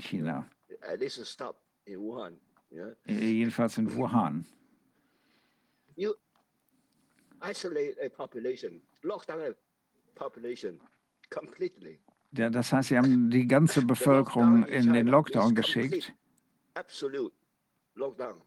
China. 0.00 0.46
In 1.84 2.00
Wuhan. 2.00 2.38
Yeah. 2.70 2.94
äh, 3.06 3.12
jedenfalls 3.12 3.78
in 3.78 3.94
Wuhan. 3.94 4.46
You 5.96 6.14
isolate 7.40 7.96
a 8.04 8.08
population, 8.08 8.80
lock 9.02 9.26
down 9.26 9.40
a 9.40 9.54
population 10.14 10.80
completely. 11.30 12.00
Ja, 12.32 12.50
das 12.50 12.72
heißt, 12.72 12.88
sie 12.88 12.98
haben 12.98 13.30
die 13.30 13.46
ganze 13.46 13.82
Bevölkerung 13.82 14.66
in 14.66 14.92
den 14.92 15.06
Lockdown 15.06 15.54
geschickt. 15.54 16.12
Absolute 16.74 17.32
lockdown. 17.94 18.40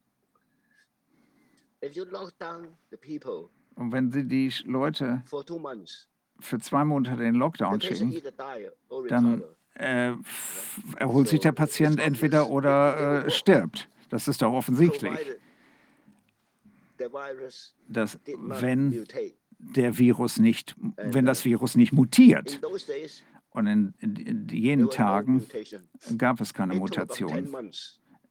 If 1.81 1.95
you 1.95 2.03
lock 2.05 2.38
down 2.39 2.76
the 2.89 2.97
people 2.97 3.49
Und 3.76 3.91
wenn 3.91 4.11
sie 4.11 4.27
die 4.27 4.51
Leute 4.65 5.22
for 5.26 5.45
two 5.45 5.59
months, 5.59 6.07
für 6.39 6.59
zwei 6.59 6.84
Monate 6.84 7.14
in 7.14 7.34
den 7.34 7.35
Lockdown 7.35 7.80
schicken, 7.80 8.14
dann. 9.07 9.43
Äh, 9.77 10.13
erholt 10.97 11.27
sich 11.27 11.39
der 11.39 11.51
Patient 11.51 11.99
entweder 11.99 12.49
oder 12.49 13.25
äh, 13.25 13.31
stirbt. 13.31 13.89
Das 14.09 14.27
ist 14.27 14.41
doch 14.41 14.53
offensichtlich, 14.53 15.11
dass 17.87 18.19
wenn 18.25 19.05
der 19.59 19.97
Virus 19.97 20.37
nicht, 20.37 20.75
wenn 20.95 21.25
das 21.25 21.45
Virus 21.45 21.75
nicht 21.75 21.93
mutiert, 21.93 22.59
und 23.49 23.65
in, 23.65 23.93
in, 23.99 24.47
jenen 24.49 24.89
Tagen 24.89 25.47
gab 26.17 26.41
es 26.41 26.53
keine 26.53 26.75
It 26.75 26.79
took 26.79 26.97
about 26.99 27.13
10 27.15 27.25
Mutation. 27.25 27.71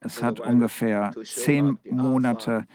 Es 0.01 0.23
hat 0.23 0.40
ungefähr 0.40 1.14
zehn 1.24 1.78
Monate 1.90 2.66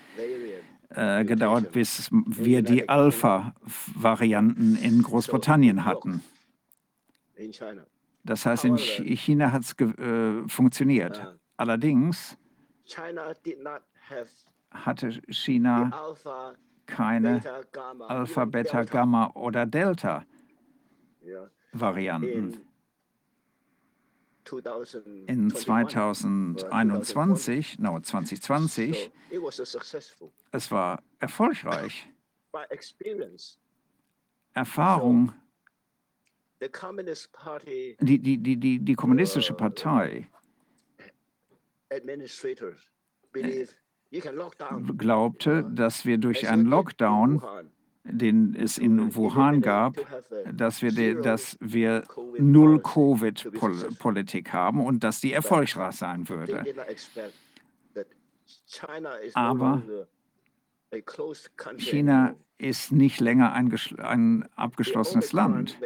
äh, 0.89 1.23
gedauert, 1.23 1.71
bis 1.71 2.09
wir 2.11 2.61
die. 2.61 2.89
Alpha-Varianten 2.89 4.75
in 4.75 5.01
Großbritannien 5.01 5.85
hatten. 5.85 6.23
Das 8.23 8.45
heißt, 8.45 8.65
in 8.65 8.77
China 8.77 9.51
hat 9.51 9.63
es 9.63 9.73
äh, 9.79 10.47
funktioniert. 10.47 11.35
Allerdings 11.57 12.37
hatte 14.71 15.21
China 15.29 15.91
keine 16.85 17.41
Alpha, 18.07 18.45
Beta. 18.45 18.83
Gamma 18.83 19.31
oder 19.33 19.65
Delta. 19.65 20.25
Varianten. 21.73 22.59
In 25.27 25.51
2021. 25.55 26.25
In 26.25 26.57
2021, 26.57 27.79
no, 27.79 27.99
2020, 27.99 28.93
So 28.93 29.11
it 29.31 29.41
was 29.41 29.59
a 29.59 29.65
successful 29.65 30.31
es 30.51 30.69
war 30.71 31.01
erfolgreich. 31.19 32.07
Erfahrung, 34.53 35.31
die, 38.01 38.19
die, 38.19 38.37
die, 38.37 38.57
die, 38.57 38.79
die 38.79 38.95
kommunistische 38.95 39.53
Partei 39.53 40.27
lock 44.31 44.57
down. 44.57 44.97
glaubte, 44.97 45.63
dass 45.63 46.05
wir 46.05 46.17
durch 46.17 46.47
einen 46.47 46.65
Lockdown, 46.65 47.41
den 48.03 48.55
es 48.55 48.77
in 48.77 49.15
Wuhan 49.15 49.61
gab, 49.61 49.95
dass 50.53 50.81
wir, 50.81 50.91
de, 50.91 51.21
dass 51.21 51.57
wir 51.59 52.01
COVID 52.01 52.41
null. 52.41 52.81
Covid-Politik 52.81 54.51
haben 54.53 54.85
und 54.85 55.03
dass 55.03 55.21
die 55.21 55.33
erfolgreich 55.33 55.95
sein 55.95 56.27
würde. 56.27 56.63
Aber 59.33 59.81
China. 61.77 62.35
Ist 62.61 62.91
nicht 62.91 63.19
länger 63.19 63.53
ein, 63.53 63.73
ein 63.97 64.47
abgeschlossenes 64.55 65.33
Land. 65.33 65.77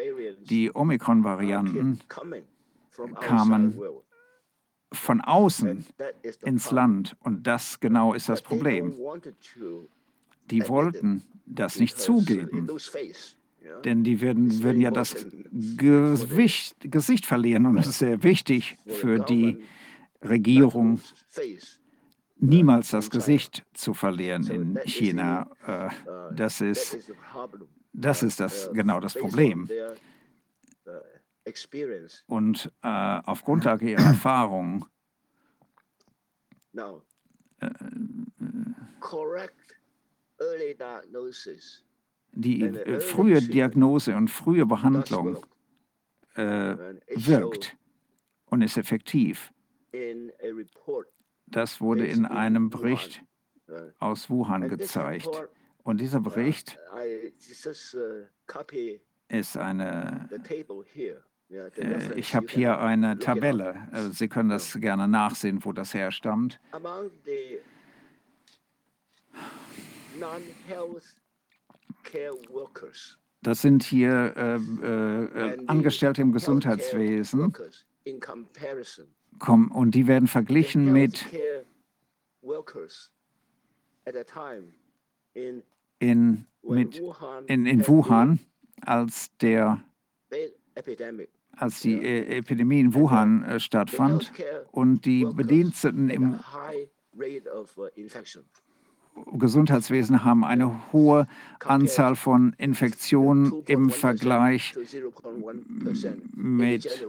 Die 0.43 0.73
Omikron-Varianten 0.73 1.99
kamen 3.19 3.79
von 4.91 5.21
außen 5.21 5.85
ins. 6.43 6.71
Land 6.71 7.15
und 7.19 7.47
das 7.47 7.79
genau 7.79 8.13
ist 8.13 8.29
das 8.29 8.41
Problem. 8.41 8.93
Die 10.49 10.67
wollten 10.67 11.23
das 11.45 11.79
nicht 11.79 11.99
zugeben, 11.99 12.69
denn 13.83 14.03
die 14.03 14.21
würden, 14.21 14.63
würden 14.63 14.81
ja 14.81 14.91
das 14.91 15.15
Gewicht, 15.77 16.75
Gesicht 16.79 17.25
verlieren 17.25 17.65
und 17.65 17.77
es 17.77 17.87
ist 17.87 17.99
sehr 17.99 18.23
wichtig 18.23 18.77
für 18.85 19.19
die 19.19 19.63
Regierung. 20.21 21.01
Niemals 22.37 22.89
das. 22.89 23.09
Gesicht 23.09 23.65
zu 23.73 23.93
verlieren 23.93 24.47
in 24.47 24.79
China. 24.85 25.49
Äh, 25.67 25.89
Uh, 26.07 26.33
Das 26.35 26.61
ist, 26.61 26.97
das 27.93 28.23
ist 28.23 28.39
das, 28.39 28.69
uh, 28.69 28.73
genau 28.73 28.99
das 28.99 29.13
based 29.13 29.23
on 29.23 29.29
Problem. 29.29 29.69
uh. 29.69 29.95
Und 32.27 32.71
äh, 32.81 33.21
auf 33.25 33.43
Grundlage 33.43 33.91
ihrer 33.91 34.01
Erfahrung 34.15 34.85
äh, 37.59 37.69
diagnosis 40.75 41.85
die 42.35 42.61
äh, 42.63 42.99
frühe 42.99 43.41
Diagnose 43.41 44.15
und 44.15 44.29
frühe 44.29 44.65
Behandlung 44.65 45.45
äh, 46.35 46.75
wirkt 47.15 47.77
und 48.45 48.61
ist 48.61 48.77
effektiv. 48.77 49.51
Das 51.47 51.79
wurde 51.79 52.05
in 52.05 52.25
einem 52.25 52.69
Bericht 52.69 53.23
aus 53.99 54.29
Wuhan 54.29 54.67
gezeigt. 54.69 55.29
Und 55.83 56.01
dieser 56.01 56.19
uh, 56.19 56.23
Bericht 56.23 56.77
uh, 56.93 56.97
ist 59.27 59.57
eine, 59.57 60.29
äh, 61.49 62.19
ich 62.19 62.35
habe 62.35 62.47
hier 62.49 62.79
eine. 62.79 63.19
Tabelle. 63.19 63.87
Äh, 63.91 64.09
Sie 64.11 64.27
können 64.27 64.49
das 64.49 64.73
gerne 64.79 65.07
nachsehen, 65.07 65.63
wo 65.63 65.73
das 65.73 65.93
herstammt. 65.93 66.59
Among 66.71 67.11
the 67.23 67.59
non-health 70.19 71.15
care 72.03 72.33
workers, 72.49 73.17
Das 73.41 73.61
sind 73.61 73.83
hier 73.83 74.33
äh, 74.35 74.55
äh, 74.55 75.67
Angestellte 75.67 76.21
im 76.21 76.31
Gesundheitswesen 76.31 77.53
kommen, 79.39 79.69
und 79.69 79.95
die 79.95 80.07
werden 80.07 80.27
verglichen 80.27 80.91
mit 80.91 81.25
in 85.99 86.45
mit 86.61 86.99
Wuhan 86.99 87.45
in, 87.47 87.65
in 87.65 87.87
Wuhan, 87.87 88.39
als 88.81 89.35
der 89.37 89.81
als 91.57 91.79
die 91.79 91.93
äh, 91.93 92.37
Epidemie 92.37 92.81
in 92.81 92.93
Wuhan 92.93 93.43
äh, 93.43 93.59
stattfand 93.59 94.31
und 94.71 95.05
die 95.05 95.25
Bediensteten 95.25 96.09
im 96.09 96.33
uh. 96.33 96.39
Gesundheitswesen 99.37 100.25
haben 100.25 100.43
eine 100.43 100.91
hohe 100.91 101.27
Anzahl 101.63 102.17
von 102.17 102.53
Infektionen 102.57 103.63
im 103.67 103.89
2.1% 103.89 103.91
Vergleich 103.91 104.73
to 104.73 104.81
0.1% 104.81 105.55
in 105.55 105.95
the 105.95 106.09
mit 106.35 107.07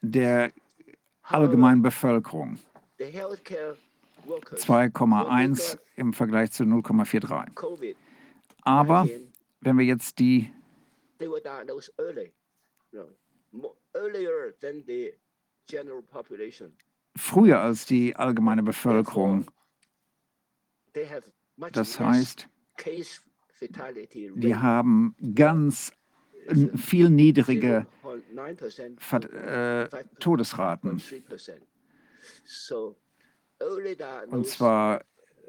der 0.00 0.52
allgemeinen 1.28 1.82
Bevölkerung. 1.82 2.58
the 2.98 3.04
healthcare 3.04 3.76
workers 4.24 4.64
2,1 4.64 5.78
im 5.96 6.12
Vergleich 6.12 6.52
zu 6.52 6.64
0,43. 6.64 7.54
COVID 7.54 7.96
Aber 8.62 9.08
wenn 9.60 9.78
wir 9.78 9.84
jetzt 9.84 10.18
die, 10.18 10.52
früher 17.16 17.60
als 17.60 17.86
die 17.86 18.16
allgemeine 18.16 18.62
Bevölkerung, 18.62 19.50
das 21.72 22.00
heißt, 22.00 22.48
die 24.34 24.54
haben 24.56 25.16
ganz 25.34 25.92
viel 26.76 27.10
niedrige 27.10 27.86
Ver 28.98 29.84
äh, 29.84 29.88
Todesraten. 30.20 31.02
Und 34.28 34.46
zwar 34.46 35.02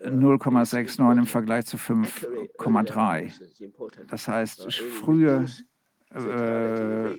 0,69 0.04 1.18
im 1.18 1.26
Vergleich 1.26 1.66
zu 1.66 1.78
5,3. 1.78 4.08
Das 4.08 4.28
heißt, 4.28 4.72
frühe 4.74 5.46
äh, 6.12 7.18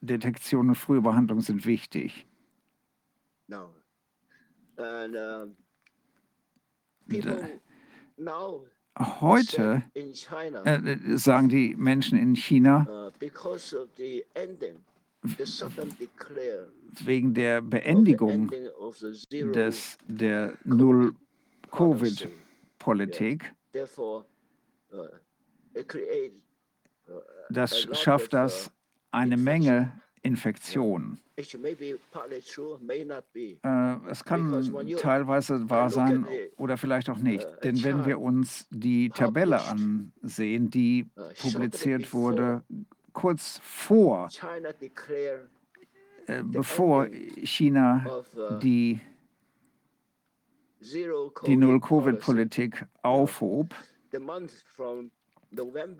Detektion 0.00 0.70
und 0.70 0.74
frühe 0.74 1.00
Behandlung 1.00 1.40
sind 1.40 1.64
wichtig. 1.64 2.26
Heute 8.98 9.84
äh, 9.94 10.76
äh, 10.76 11.16
sagen 11.16 11.48
die 11.48 11.74
Menschen 11.74 12.16
in 12.16 12.36
China, 12.36 13.10
wegen 17.04 17.34
der 17.34 17.60
Beendigung 17.60 18.52
des, 19.30 19.98
der 20.06 20.56
Null-Covid-Politik, 20.64 23.52
das 27.50 27.88
schafft 27.98 28.32
das 28.32 28.70
eine 29.10 29.36
Menge 29.36 30.00
Infektionen. 30.24 31.20
Äh, 31.36 31.42
es 34.10 34.24
kann 34.24 34.86
teilweise 34.98 35.70
wahr 35.70 35.90
sein 35.90 36.26
oder 36.56 36.76
vielleicht 36.78 37.10
auch 37.10 37.18
nicht. 37.18 37.46
Denn 37.62 37.84
wenn 37.84 38.06
wir 38.06 38.18
uns 38.20 38.66
die 38.70 39.10
Tabelle 39.10 39.60
ansehen, 39.62 40.70
die 40.70 41.06
publiziert 41.40 42.12
wurde 42.14 42.62
kurz 43.12 43.60
vor, 43.62 44.28
äh, 46.26 46.42
bevor 46.42 47.06
China 47.42 48.24
die, 48.62 48.98
die 51.46 51.56
Null-Covid-Politik 51.56 52.86
aufhob, 53.02 53.74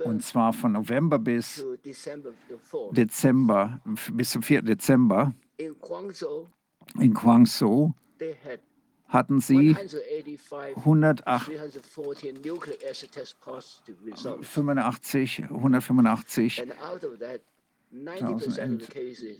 und 0.05 0.23
zwar 0.23 0.53
von 0.53 0.73
November 0.73 1.19
bis 1.19 1.65
Dezember, 2.93 3.81
bis 4.13 4.31
zum 4.31 4.43
4. 4.43 4.63
Dezember 4.63 5.35
in 5.57 7.15
Guangzhou 7.15 7.95
hatten 9.09 9.41
sie 9.41 9.77
108 10.77 11.51
85, 14.43 15.45
185 15.45 16.63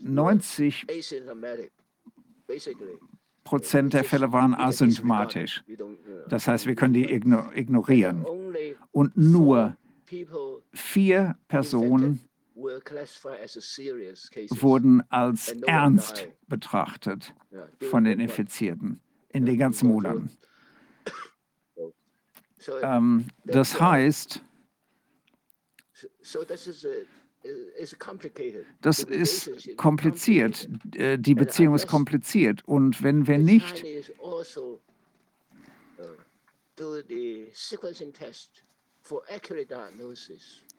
90 0.01 0.85
Prozent 3.43 3.93
der 3.93 4.03
Fälle 4.03 4.31
waren 4.31 4.55
asymptomatisch. 4.55 5.63
Das 6.29 6.47
heißt, 6.47 6.65
wir 6.65 6.75
können 6.75 6.93
die 6.93 7.11
igno 7.11 7.51
ignorieren. 7.53 8.25
Und 8.91 9.15
nur 9.17 9.77
vier 10.73 11.37
Personen 11.47 12.21
wurden 14.49 15.03
als 15.11 15.51
ernst 15.67 16.27
betrachtet 16.47 17.33
von 17.89 18.03
den 18.03 18.19
Infizierten 18.19 19.01
in 19.29 19.45
den 19.45 19.57
ganzen 19.57 19.87
Monaten. 19.89 20.29
Ähm, 22.81 23.27
das 23.43 23.79
heißt, 23.79 24.41
das 28.81 29.03
ist 29.03 29.77
kompliziert. 29.77 30.67
Äh, 30.95 31.19
Die 31.19 31.35
Beziehung 31.35 31.75
ist 31.75 31.85
kompliziert. 31.85 32.63
Und 32.65 33.03
wenn 33.03 33.27
wir 33.27 33.37
nicht 33.37 33.85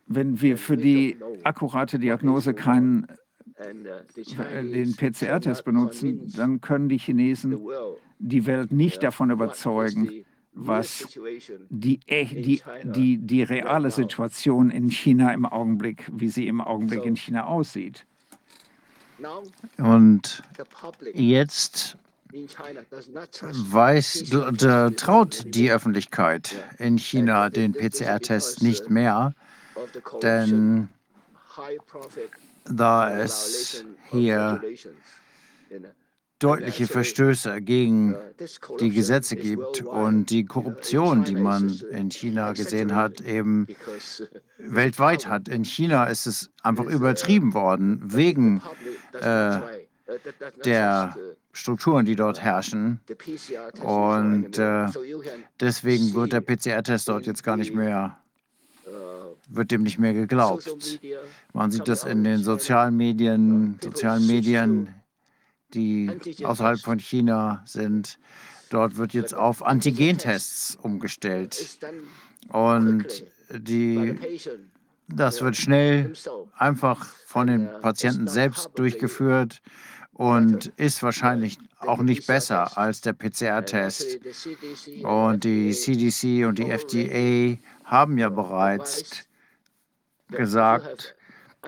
wenn 0.09 0.40
wir 0.40 0.57
für 0.59 0.77
die 0.77 1.16
akkurate 1.44 1.98
Diagnose 1.98 2.55
keinen 2.55 3.07
äh, 4.39 4.62
den 4.62 4.94
PCR-Test 4.97 5.65
benutzen, 5.65 6.32
dann 6.36 6.61
können 6.61 6.89
die 6.89 6.98
Chinesen 6.98 7.53
die 8.19 8.47
Welt 8.47 8.73
nicht 8.73 9.03
davon 9.03 9.31
überzeugen, 9.31 10.24
was 10.53 11.07
die, 11.70 12.01
ech- 12.07 12.35
die, 12.35 12.62
die, 12.85 13.19
die 13.19 13.43
reale 13.43 13.90
Situation 13.90 14.70
in 14.70 14.89
China 14.90 15.32
im 15.35 15.44
Augenblick, 15.47 16.09
wie 16.12 16.28
sie 16.28 16.47
im 16.48 16.61
Augenblick 16.61 17.05
in 17.05 17.16
China 17.16 17.44
aussieht. 17.47 18.07
Und 19.78 20.43
jetzt 21.15 21.97
weiß, 23.70 24.24
traut 24.96 25.44
die 25.54 25.70
Öffentlichkeit 25.70 26.54
in 26.78 26.98
China 26.98 27.50
den 27.50 27.72
PCR-Test 27.72 28.62
nicht 28.62 28.90
mehr, 28.90 29.34
denn 30.22 30.88
da 32.64 33.18
es 33.18 33.84
hier 34.10 34.60
deutliche 36.38 36.86
Verstöße 36.86 37.62
gegen 37.62 38.14
die 38.80 38.90
Gesetze 38.90 39.36
gibt 39.36 39.82
und 39.82 40.26
die 40.26 40.44
Korruption, 40.44 41.24
die 41.24 41.34
man 41.34 41.80
in 41.90 42.10
China 42.10 42.52
gesehen 42.52 42.94
hat, 42.94 43.22
eben 43.22 43.66
weltweit 44.58 45.26
hat. 45.26 45.48
In 45.48 45.64
China 45.64 46.04
ist 46.04 46.26
es 46.26 46.50
einfach 46.62 46.84
übertrieben 46.84 47.54
worden 47.54 48.00
wegen 48.04 48.62
äh, 49.14 49.60
der 50.64 51.16
Strukturen, 51.56 52.04
die 52.04 52.16
dort 52.16 52.42
herrschen. 52.42 53.00
Und 53.82 54.58
äh, 54.58 54.86
deswegen 55.58 56.12
wird 56.14 56.32
der 56.32 56.42
PCR-Test 56.42 57.08
dort 57.08 57.26
jetzt 57.26 57.42
gar 57.42 57.56
nicht 57.56 57.74
mehr, 57.74 58.18
wird 59.48 59.70
dem 59.70 59.82
nicht 59.82 59.98
mehr 59.98 60.12
geglaubt. 60.12 61.00
Man 61.54 61.70
sieht 61.70 61.88
das 61.88 62.04
in 62.04 62.24
den 62.24 62.44
sozialen 62.44 62.96
Medien, 62.96 63.78
sozialen 63.82 64.26
Medien, 64.26 64.94
die 65.72 66.10
außerhalb 66.44 66.78
von 66.78 66.98
China 66.98 67.62
sind. 67.64 68.18
Dort 68.68 68.98
wird 68.98 69.14
jetzt 69.14 69.34
auf 69.34 69.64
Antigentests 69.64 70.76
umgestellt. 70.82 71.78
Und 72.48 73.24
die, 73.50 74.14
das 75.08 75.40
wird 75.40 75.56
schnell 75.56 76.12
einfach 76.54 77.06
von 77.26 77.46
den 77.46 77.68
Patienten 77.80 78.28
selbst 78.28 78.70
durchgeführt 78.74 79.62
und 80.16 80.66
ist 80.76 81.02
wahrscheinlich 81.02 81.59
auch 81.78 81.98
nicht 81.98 82.26
besser 82.26 82.78
als 82.78 83.02
der 83.02 83.12
PCR-Test. 83.12 84.18
Und 85.02 85.44
die 85.44 85.72
CDC 85.72 86.47
und 86.47 86.59
die 86.59 86.70
FDA 86.70 87.59
haben 87.84 88.16
ja 88.16 88.30
bereits 88.30 89.26
gesagt, 90.30 91.14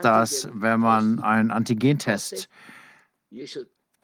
dass 0.01 0.49
wenn 0.55 0.81
man 0.81 1.21
einen 1.21 1.51
Antigentest 1.51 2.49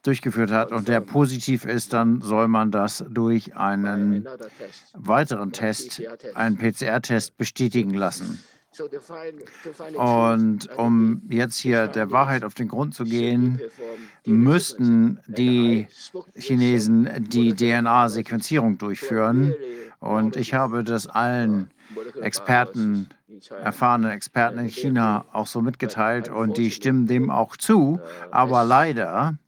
durchgeführt 0.03 0.51
hat 0.51 0.73
und 0.73 0.89
der 0.89 1.01
positiv 1.01 1.65
ist, 1.65 1.95
dann 1.95 2.21
soll 2.21 2.47
man 2.47 2.71
das 2.71 3.03
durch 3.09 3.57
einen 3.57 4.29
weiteren 4.93 5.53
Test, 5.53 6.03
einen 6.35 6.59
PCR-Test 6.59 7.39
bestätigen 7.39 7.95
lassen. 7.95 8.45
Und 9.97 10.69
um 10.77 11.23
jetzt 11.29 11.59
hier 11.59 11.87
der 11.87 12.11
Wahrheit 12.11 12.45
auf 12.45 12.55
den 12.55 12.69
Grund 12.69 12.95
zu 12.95 13.05
gehen, 13.05 13.61
müssten 14.25 15.21
die 15.27 15.89
Chinesen 16.35 17.09
die 17.29 17.55
DNA-Sequenzierung 17.55 18.79
durchführen. 18.79 19.55
Und 20.01 20.37
ich 20.37 20.55
habe 20.55 20.85
das 20.85 21.07
allen 21.07 21.71
Experten, 22.21 23.09
erfahrenen 23.63 24.11
Experten 24.11 24.59
in 24.59 24.69
China 24.69 25.25
auch 25.33 25.47
so 25.47 25.61
mitgeteilt 25.61 26.29
und 26.29 26.57
die 26.57 26.71
stimmen 26.71 27.07
dem 27.07 27.31
auch 27.31 27.57
zu. 27.57 28.01
Aber 28.31 28.65
leider 28.65 29.39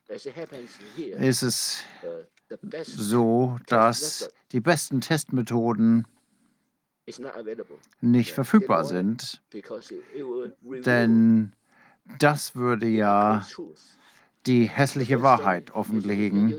ist 1.18 1.42
es 1.42 1.82
so, 2.84 3.58
dass 3.66 4.30
die 4.52 4.60
besten 4.60 5.00
Testmethoden 5.00 6.06
nicht 8.00 8.32
verfügbar 8.32 8.84
sind, 8.84 9.42
denn 10.84 11.52
das 12.18 12.54
würde 12.54 12.86
ja 12.88 13.46
die 14.46 14.64
hässliche 14.68 15.22
Wahrheit 15.22 15.72
offenlegen, 15.72 16.54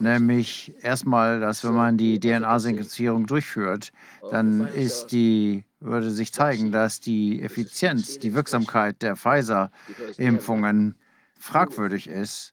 nämlich 0.00 0.74
erstmal, 0.82 1.38
dass 1.38 1.64
wenn 1.64 1.74
man 1.74 1.96
die 1.96 2.18
DNA-Sequenzierung 2.18 3.26
durchführt, 3.26 3.92
dann 4.30 4.66
ist 4.66 5.08
die, 5.12 5.64
würde 5.78 6.10
sich 6.10 6.32
zeigen, 6.32 6.72
dass 6.72 6.98
die 6.98 7.40
Effizienz, 7.40 8.18
die 8.18 8.34
Wirksamkeit 8.34 9.00
der 9.02 9.16
Pfizer-Impfungen 9.16 10.96
fragwürdig 11.38 12.08
ist, 12.08 12.52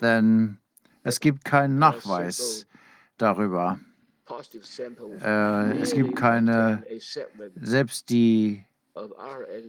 denn 0.00 0.58
es 1.02 1.18
gibt 1.18 1.44
keinen 1.44 1.78
Nachweis 1.78 2.66
darüber, 3.18 3.80
Äh, 5.22 5.78
es 5.78 5.92
gibt 5.92 6.16
keine, 6.16 6.84
selbst 7.56 8.10
die 8.10 8.64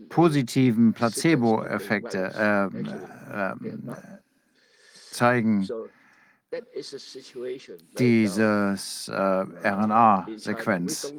positiven 0.09 0.93
Placebo-Effekte 0.93 2.33
ähm, 2.37 2.89
zeigen 5.11 5.67
dieses 7.97 9.07
äh, 9.07 9.13
RNA-Sequenz. 9.13 11.13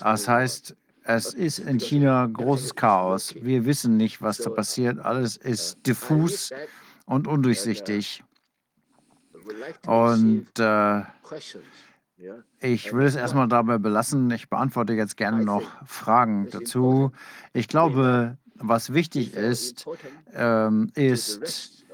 Das 0.00 0.28
heißt, 0.28 0.76
es 1.04 1.34
ist 1.34 1.58
in 1.58 1.78
China 1.78 2.26
großes 2.26 2.74
Chaos. 2.74 3.34
Wir 3.34 3.64
wissen 3.66 3.96
nicht, 3.96 4.22
was 4.22 4.38
da 4.38 4.50
passiert. 4.50 4.98
Alles 4.98 5.36
ist 5.36 5.86
diffus 5.86 6.50
und 7.06 7.26
undurchsichtig. 7.26 8.22
Und 9.86 10.48
äh, 10.58 11.02
ich 12.60 12.92
will 12.92 13.06
es 13.06 13.16
erstmal 13.16 13.48
dabei 13.48 13.78
belassen. 13.78 14.30
Ich 14.30 14.48
beantworte 14.48 14.94
jetzt 14.94 15.16
gerne 15.16 15.44
noch 15.44 15.62
Fragen 15.86 16.48
dazu. 16.50 17.12
Ich 17.52 17.68
glaube, 17.68 18.38
was 18.56 18.92
wichtig 18.92 19.34
ist, 19.34 19.86
ähm, 20.32 20.90
ist, 20.94 21.84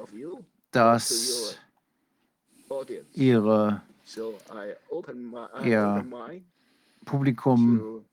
dass 0.70 1.58
ihre, 3.12 3.82
ihr 5.64 6.06
Publikum 7.04 8.04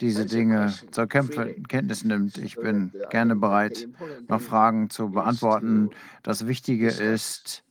diese 0.00 0.26
Dinge 0.26 0.74
zur 0.90 1.06
Kenntnis 1.06 2.04
nimmt. 2.04 2.38
Ich 2.38 2.56
bin 2.56 2.92
gerne 3.10 3.36
bereit, 3.36 3.88
noch 4.28 4.40
Fragen 4.40 4.90
zu 4.90 5.10
beantworten. 5.10 5.90
Das 6.22 6.46
Wichtige 6.46 6.88
ist, 6.88 7.64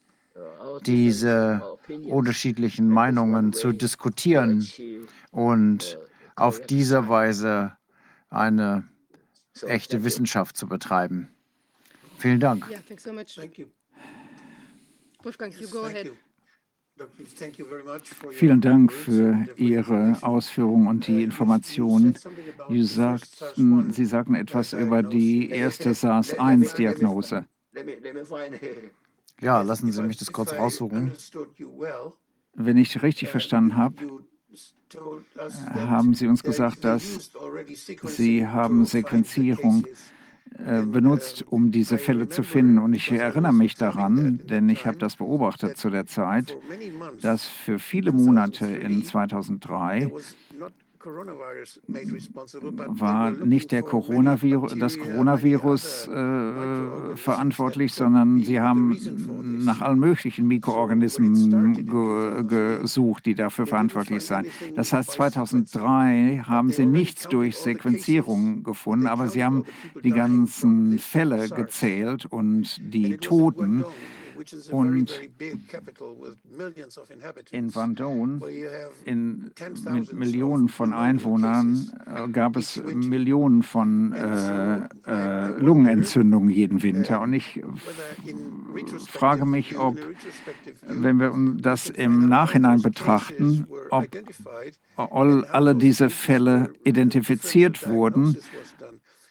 diese 0.86 1.62
unterschiedlichen 2.10 2.90
Meinungen 2.90 3.54
zu 3.54 3.72
diskutieren 3.72 4.68
und 5.32 5.98
auf 6.36 6.62
diese 6.62 7.08
Weise 7.08 7.74
eine 8.30 8.88
echte 9.68 10.04
Wissenschaft 10.04 10.58
zu 10.58 10.68
betreiben. 10.68 11.30
Vielen 12.18 12.40
Dank. 12.40 12.68
Yeah, 12.70 12.80
thanks 12.88 13.04
so 13.04 13.14
much. 13.14 13.36
Thank 13.36 13.58
you. 13.60 13.68
Wolfgang, 15.24 15.54
you 15.60 15.68
go 15.68 15.84
ahead. 15.84 16.12
Vielen 18.32 18.62
Dank 18.62 18.92
für 18.92 19.34
and 19.34 19.48
for 19.48 19.56
the 19.58 19.64
Ihre 19.64 19.82
information. 19.82 20.24
Ausführungen 20.24 20.88
und 20.88 20.98
Uh, 20.98 21.06
die 21.06 21.12
you- 21.14 21.18
you 21.20 21.24
Informationen. 21.26 22.14
said 22.14 22.22
something 22.22 22.46
about 22.58 22.74
Sie 22.74 22.84
the 22.84 22.88
first 22.96 23.36
sagten, 23.40 23.64
SARS-1 23.90 23.94
Sie 23.94 24.06
sagten 24.06 24.36
etwas 24.36 24.70
diagnosis. 24.72 24.88
über 24.88 25.04
die 25.04 25.50
erste 25.50 25.94
SARS-1-Diagnose. 25.96 27.46
Ja, 29.42 29.62
lassen 29.62 29.92
Sie 29.92 30.02
mich 30.02 30.18
das 30.18 30.32
kurz 30.32 30.54
raussuchen. 30.54 31.12
Wenn 32.56 32.78
ich 32.78 33.02
richtig 33.02 33.30
verstanden 33.30 33.76
habe, 33.76 33.96
haben 35.76 36.14
Sie 36.14 36.28
uns 36.28 36.44
gesagt, 36.44 36.84
dass 36.84 37.32
Sie 38.04 38.48
haben 38.48 38.86
Sequenzierung 38.86 39.86
äh, 40.60 40.84
benutzt, 40.84 41.44
um 41.50 41.72
diese 41.72 41.98
Fälle 41.98 42.30
zu 42.30 42.44
finden. 42.44 42.78
Und 42.78 42.94
ich 42.94 43.12
erinnere 43.12 43.54
mich 43.54 43.76
daran, 43.76 44.40
denn 44.46 44.70
ich 44.70 44.86
habe 44.86 44.98
das 44.98 45.16
beobachtet 45.16 45.78
zu 45.78 45.90
der 45.90 46.06
Zeit, 46.06 46.56
dass 47.22 47.48
für 47.48 47.80
viele 47.80 48.12
Monate 48.12 48.68
in 48.68 49.04
2003 49.04 50.12
war 53.00 53.32
nicht 53.32 53.72
der 53.72 53.84
Coronavirus, 53.84 54.76
das 54.78 54.98
Coronavirus 54.98 56.08
many 56.08 56.18
äh, 56.18 56.22
other 56.22 57.16
microorganisms 57.16 57.18
verantwortlich, 57.18 57.94
sondern 57.94 58.42
sie 58.42 58.60
haben 58.60 58.98
nach 59.66 59.82
allen 59.82 60.00
möglichen 60.00 60.48
Mikroorganismen 60.48 61.74
ge 61.88 62.80
gesucht, 62.80 63.26
die 63.26 63.36
dafür 63.36 63.68
verantwortlich 63.68 64.24
seien. 64.24 64.48
Das 64.76 64.94
heißt, 64.94 65.12
2003 65.12 66.44
haben 66.46 66.72
sie 66.72 66.86
nichts 66.86 67.28
durch 67.28 67.58
Sequenzierung 67.58 68.64
gefunden, 68.64 69.08
aber 69.08 69.28
sie 69.28 69.44
haben 69.44 69.66
die 70.04 70.12
ganzen 70.12 71.00
Fälle 71.00 71.50
gezählt 71.50 72.26
und 72.26 72.80
die 72.82 73.18
Toten. 73.18 73.86
Und 74.72 75.12
in 77.52 77.70
Vendôme, 77.70 78.42
in, 79.06 79.52
mit 79.92 80.14
Millionen 80.14 80.70
von 80.70 80.94
Einwohnern, 80.94 81.92
äh, 82.06 82.28
gab 82.30 82.56
es 82.58 82.82
Millionen 82.84 83.64
von 83.64 84.14
äh, 84.14 84.88
äh, 85.08 85.48
Lungenentzündungen 85.60 86.50
jeden 86.50 86.84
Winter. 86.84 87.22
Und 87.22 87.34
ich 87.34 87.62
frage 89.08 89.46
mich, 89.46 89.78
ob, 89.78 89.98
wenn 90.88 91.18
wir 91.20 91.34
das 91.62 91.90
im 91.90 92.28
Nachhinein 92.28 92.82
betrachten, 92.82 93.68
ob 93.90 94.08
all, 94.96 95.46
alle 95.46 95.76
diese 95.76 96.10
Fälle 96.10 96.74
identifiziert 96.84 97.88
wurden 97.88 98.38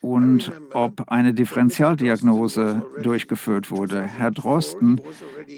und 0.03 0.53
ob 0.73 1.09
eine 1.11 1.33
Differentialdiagnose 1.33 2.85
durchgeführt 3.03 3.71
wurde. 3.71 4.03
Herr 4.03 4.33
Drosten 4.33 5.01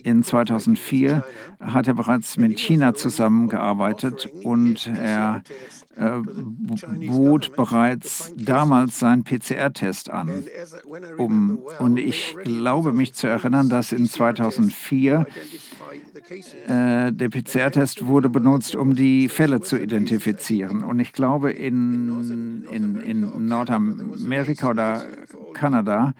in 0.04 0.22
2004 0.22 1.24
hat 1.60 1.88
er 1.88 1.94
bereits 1.94 2.36
mit 2.36 2.60
China 2.60 2.94
zusammengearbeitet 2.94 4.30
und 4.44 4.86
er 4.86 5.42
bot 5.96 7.54
bereits 7.56 8.32
damals 8.36 8.98
seinen 8.98 9.24
PCR-Test 9.24 10.10
an. 10.10 10.44
Um, 11.18 11.60
und 11.78 11.98
ich 11.98 12.36
glaube 12.42 12.92
mich 12.92 13.14
zu 13.14 13.26
erinnern, 13.26 13.68
dass 13.68 13.92
in 13.92 14.08
2004 14.08 15.26
äh, 16.66 17.12
der 17.12 17.28
PCR-Test 17.28 18.06
wurde 18.06 18.28
benutzt, 18.28 18.74
um 18.76 18.94
die 18.94 19.28
Fälle 19.28 19.60
zu 19.60 19.80
identifizieren. 19.80 20.82
Und 20.82 21.00
ich 21.00 21.12
glaube, 21.12 21.52
in, 21.52 22.64
in, 22.70 23.00
in 23.00 23.46
Nordamerika 23.46 24.70
oder 24.70 25.06
Kanada 25.52 26.14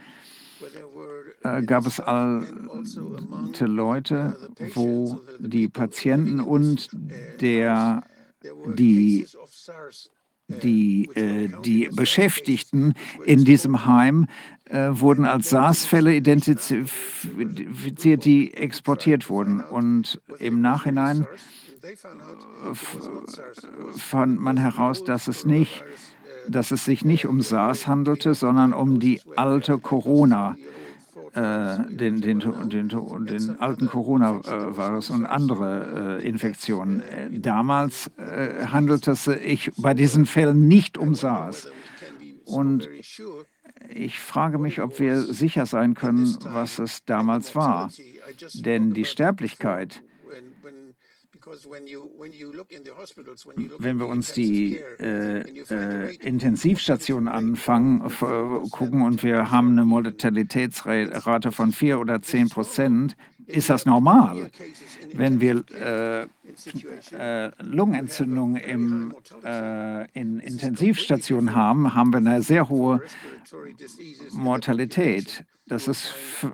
äh, 1.43 1.63
gab 1.63 1.87
es 1.87 2.01
alte 2.01 3.67
Leute, 3.67 4.37
wo 4.75 5.21
die 5.39 5.69
Patienten 5.69 6.41
und 6.41 6.89
der, 7.41 8.03
die 8.75 9.27
die, 10.49 11.11
äh, 11.15 11.49
die 11.65 11.89
Beschäftigten 11.93 12.95
in 13.25 13.45
diesem 13.45 13.87
Heim 13.87 14.27
äh, 14.67 14.91
wurden 14.91 15.25
als 15.25 15.51
SARS-Fälle 15.51 16.15
identifiziert, 16.15 18.25
die 18.25 18.55
exportiert 18.55 19.31
wurden. 19.31 19.61
Und 19.61 20.21
im 20.39 20.61
Nachhinein 20.61 21.27
fand 23.97 24.41
man 24.41 24.57
heraus, 24.57 25.05
dass 25.05 25.29
es 25.29 25.45
nicht, 25.45 25.85
dass 26.49 26.71
es 26.71 26.85
sich 26.85 27.05
nicht 27.05 27.27
um 27.27 27.41
SARS 27.41 27.87
handelte, 27.87 28.35
sondern 28.35 28.73
um 28.73 29.01
die 29.01 29.21
alte 29.37 29.79
Corona. 29.79 30.57
Äh, 31.35 31.79
den, 31.89 32.21
den, 32.21 32.39
den, 32.69 32.89
den, 33.27 33.61
alten 33.61 33.89
Coronavirus 33.89 35.11
und 35.11 35.27
andere 35.27 36.21
äh, 36.21 36.29
Infektionen. 36.29 37.01
Äh, 37.01 37.41
damals 37.41 38.09
handelte 38.17 39.13
es 39.13 39.25
sich 39.25 39.73
bei 39.77 39.95
diesen 39.95 40.27
Fällen 40.27 40.69
nicht 40.69 40.97
um 40.97 41.17
SARS. 41.17 41.69
Und 42.45 42.89
ich 43.93 44.21
frage 44.21 44.59
mich, 44.59 44.81
ob 44.81 45.01
wir 45.01 45.23
sicher 45.23 45.67
sein 45.67 45.95
können, 45.95 46.37
was 46.45 46.79
es 46.79 47.05
damals 47.05 47.57
war. 47.57 47.91
Denn 48.55 48.95
die 48.95 49.05
Sterblichkeit, 49.05 50.04
wenn 53.79 53.99
wir 53.99 54.07
uns 54.07 54.33
die 54.33 54.77
äh, 54.77 55.41
äh, 55.41 56.15
Intensivstationen 56.17 57.29
anfangen, 57.29 58.01
gucken 58.71 59.03
und 59.03 59.23
wir 59.23 59.51
haben 59.51 59.73
eine 59.73 59.85
Mortalitätsrate 59.85 61.53
von 61.53 61.73
4 61.73 62.01
oder 62.01 62.23
10 62.23 62.49
Prozent, 62.49 63.17
ist 63.47 63.71
das 63.71 63.85
normal. 63.85 64.51
Wenn 65.13 65.41
wir 65.41 65.65
äh, 65.73 66.23
äh, 67.17 67.51
Lungenentzündungen 67.63 68.57
im, 68.57 69.15
äh, 69.45 70.11
in 70.19 70.41
Intensivstationen 70.41 71.55
haben, 71.55 71.95
haben 71.95 72.13
wir 72.13 72.19
eine 72.19 72.43
sehr 72.43 72.69
hohe 72.69 73.03
Mortalität. 74.33 75.45
Das 75.67 75.89
ist 75.89 76.07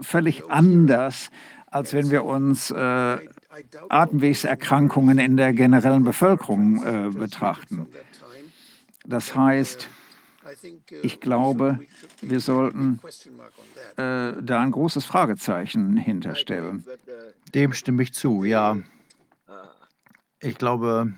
völlig 0.03 0.51
anders, 0.51 1.31
als 1.67 1.93
wenn 1.93 2.11
wir 2.11 2.25
uns 2.25 2.71
äh, 2.71 3.19
Atemwegserkrankungen 3.89 5.19
in 5.19 5.37
der 5.37 5.53
generellen 5.53 6.05
Bevölkerung 6.05 6.83
äh, 6.85 7.11
betrachten. 7.11 7.87
Das 9.05 9.35
heißt, 9.35 9.89
ich 11.03 11.21
glaube, 11.21 11.81
wir 12.21 12.41
sollten 12.41 13.01
äh, 13.97 14.33
da 14.43 14.61
ein 14.61 14.71
großes 14.73 15.05
Fragezeichen 15.05 15.97
hinterstellen. 15.97 16.85
Dem 17.55 17.73
stimme 17.73 18.03
ich 18.03 18.13
zu, 18.15 18.45
ja. 18.45 18.79
Ich 20.43 20.57
glaube, 20.57 21.13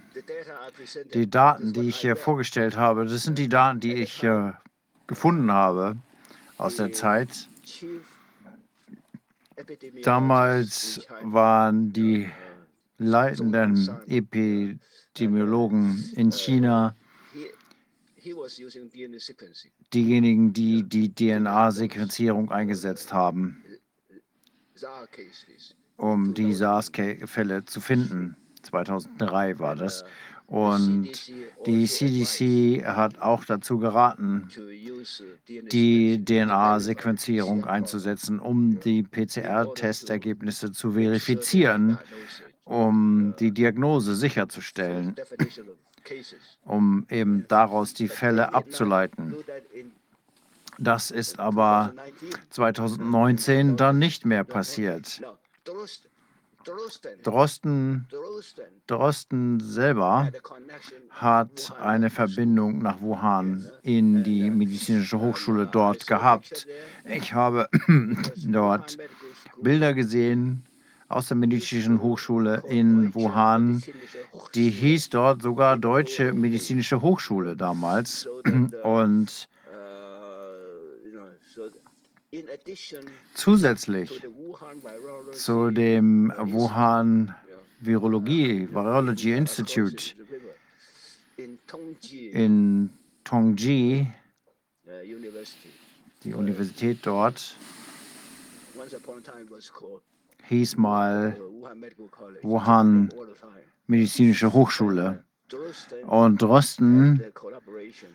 die 1.14 1.30
Daten, 1.30 1.72
die 1.72 1.88
ich 1.88 1.96
hier 1.96 2.16
vorgestellt 2.16 2.76
habe, 2.76 3.06
das 3.06 3.22
sind 3.22 3.38
die 3.38 3.48
Daten, 3.48 3.78
die 3.78 3.94
ich 3.94 4.22
äh, 4.24 4.52
gefunden 5.06 5.52
habe 5.52 5.96
aus 6.58 6.76
der 6.76 6.92
Zeit. 6.92 7.48
Damals 10.02 11.06
waren 11.22 11.92
die 11.92 12.30
leitenden 12.98 13.88
Epidemiologen 14.06 16.12
in 16.16 16.30
China, 16.30 16.94
diejenigen, 19.92 20.52
die 20.52 20.84
die 20.84 21.14
DNA-Sequenzierung 21.14 22.50
eingesetzt 22.50 23.12
haben, 23.12 23.64
um 25.96 26.34
die 26.34 26.54
SARS-Fälle 26.54 27.64
zu 27.64 27.80
finden. 27.80 28.36
2003 28.62 29.58
war 29.58 29.74
das. 29.74 30.04
Und 30.52 31.08
die 31.64 31.86
CDC 31.86 32.84
hat 32.84 33.22
auch 33.22 33.46
dazu 33.46 33.78
geraten, 33.78 34.50
die 35.48 36.22
DNA-Sequenzierung 36.22 37.64
einzusetzen, 37.64 38.38
um 38.38 38.78
die 38.78 39.02
PCR-Testergebnisse 39.02 40.72
zu 40.72 40.92
verifizieren, 40.92 41.96
um 42.64 43.34
die 43.40 43.52
Diagnose 43.52 44.14
sicherzustellen, 44.14 45.16
um 46.66 47.06
eben 47.08 47.48
daraus 47.48 47.94
die 47.94 48.08
Fälle 48.08 48.52
abzuleiten. 48.52 49.34
Das 50.78 51.10
ist 51.10 51.38
aber 51.38 51.94
2019 52.50 53.78
dann 53.78 53.98
nicht 53.98 54.26
mehr 54.26 54.44
passiert. 54.44 55.22
Drosten, 57.22 58.06
Drosten 58.86 59.60
selber 59.60 60.30
hat 61.10 61.72
eine 61.80 62.10
Verbindung 62.10 62.78
nach 62.78 63.00
Wuhan 63.00 63.70
in 63.82 64.22
die 64.24 64.50
medizinische 64.50 65.20
Hochschule 65.20 65.66
dort 65.66 66.06
gehabt. 66.06 66.66
Ich 67.04 67.32
habe 67.32 67.68
dort 68.36 68.98
Bilder 69.60 69.94
gesehen 69.94 70.64
aus 71.08 71.28
der 71.28 71.36
medizinischen 71.36 72.00
Hochschule 72.00 72.62
in 72.68 73.14
Wuhan. 73.14 73.82
Die 74.54 74.70
hieß 74.70 75.10
dort 75.10 75.42
sogar 75.42 75.76
Deutsche 75.76 76.32
Medizinische 76.32 77.02
Hochschule 77.02 77.56
damals. 77.56 78.28
Und 78.82 79.48
Zusätzlich 83.34 84.22
zu 85.32 85.70
dem 85.70 86.32
Wuhan 86.38 87.34
Virologie, 87.80 88.68
Virology 88.70 89.32
Institute 89.32 90.14
in 91.36 92.90
Tongji, 93.24 94.10
die 96.24 96.32
Universität 96.32 97.00
dort, 97.02 97.56
hieß 100.48 100.76
mal 100.78 101.36
Wuhan 102.42 103.12
Medizinische 103.86 104.52
Hochschule. 104.54 105.22
Und 106.06 106.40
Drosten 106.40 107.22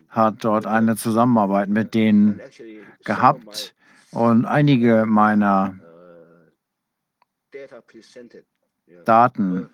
hat 0.08 0.44
dort 0.44 0.66
eine 0.66 0.96
Zusammenarbeit 0.96 1.68
mit 1.68 1.94
denen 1.94 2.40
gehabt 3.04 3.76
und 4.18 4.46
einige 4.46 5.06
meiner 5.06 5.78
Daten 9.04 9.70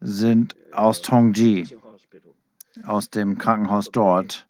sind 0.00 0.56
aus 0.70 1.02
Tongji, 1.02 1.76
aus 2.84 3.10
dem 3.10 3.38
Krankenhaus 3.38 3.90
dort. 3.90 4.46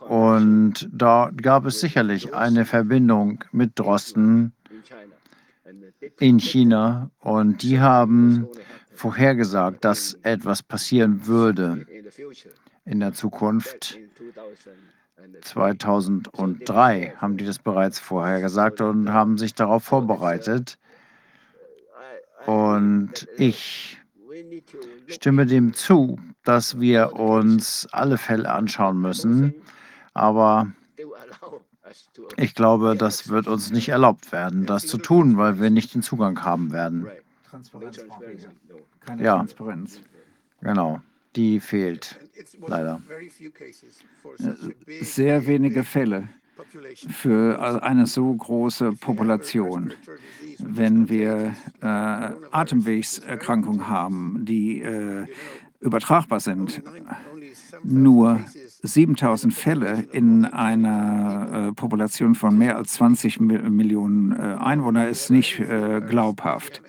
Und 0.00 0.88
da 0.92 1.30
gab 1.36 1.66
es 1.66 1.80
sicherlich 1.80 2.34
eine 2.34 2.64
Verbindung 2.64 3.44
mit 3.52 3.78
Drosten 3.78 4.52
in 6.18 6.40
China. 6.40 7.10
Und 7.20 7.62
die 7.62 7.78
haben 7.78 8.48
vorhergesagt, 8.92 9.84
dass 9.84 10.14
etwas 10.22 10.64
passieren 10.64 11.26
würde 11.28 11.86
in 12.84 12.98
der 12.98 13.12
Zukunft. 13.12 13.98
2003 15.42 17.14
haben 17.18 17.36
die 17.36 17.44
das 17.44 17.58
bereits 17.58 17.98
vorher 17.98 18.40
gesagt 18.40 18.80
und 18.80 19.12
haben 19.12 19.38
sich 19.38 19.54
darauf 19.54 19.84
vorbereitet. 19.84 20.78
Und 22.46 23.28
ich 23.36 24.00
stimme 25.06 25.46
dem 25.46 25.74
zu, 25.74 26.18
dass 26.44 26.80
wir 26.80 27.14
uns 27.14 27.88
alle 27.92 28.18
Fälle 28.18 28.50
anschauen 28.50 29.00
müssen. 29.00 29.54
Aber 30.14 30.72
ich 32.36 32.54
glaube, 32.54 32.96
das 32.96 33.28
wird 33.28 33.46
uns 33.46 33.70
nicht 33.70 33.88
erlaubt 33.88 34.32
werden, 34.32 34.66
das 34.66 34.86
zu 34.86 34.98
tun, 34.98 35.36
weil 35.36 35.60
wir 35.60 35.70
nicht 35.70 35.94
den 35.94 36.02
Zugang 36.02 36.42
haben 36.42 36.72
werden. 36.72 37.06
Keine 39.00 39.22
Ja. 39.22 39.36
Transparenz. 39.36 40.00
Genau, 40.60 41.00
die 41.36 41.60
fehlt 41.60 42.18
leider. 42.66 43.00
Sehr 45.00 45.46
wenige 45.46 45.84
Fälle 45.84 46.28
für 47.10 47.82
eine 47.82 48.06
so 48.06 48.32
große 48.32 48.92
Population. 48.92 49.94
Wenn 50.58 51.08
wir 51.08 51.54
äh, 51.80 51.86
Atemwegserkrankungen 51.86 53.88
haben, 53.88 54.44
die 54.44 54.80
äh, 54.80 55.26
übertragbar 55.80 56.40
sind, 56.40 56.82
nur 57.82 58.40
7000 58.82 59.52
Fälle 59.52 60.04
in 60.12 60.44
einer 60.44 61.68
äh, 61.68 61.72
Population 61.72 62.34
von 62.34 62.56
mehr 62.56 62.76
als 62.76 62.94
20 62.94 63.40
Mi 63.40 63.58
Millionen 63.58 64.32
äh, 64.32 64.56
Einwohner 64.60 65.08
ist 65.08 65.30
nicht 65.30 65.58
äh, 65.60 66.00
glaubhaft. 66.00 66.82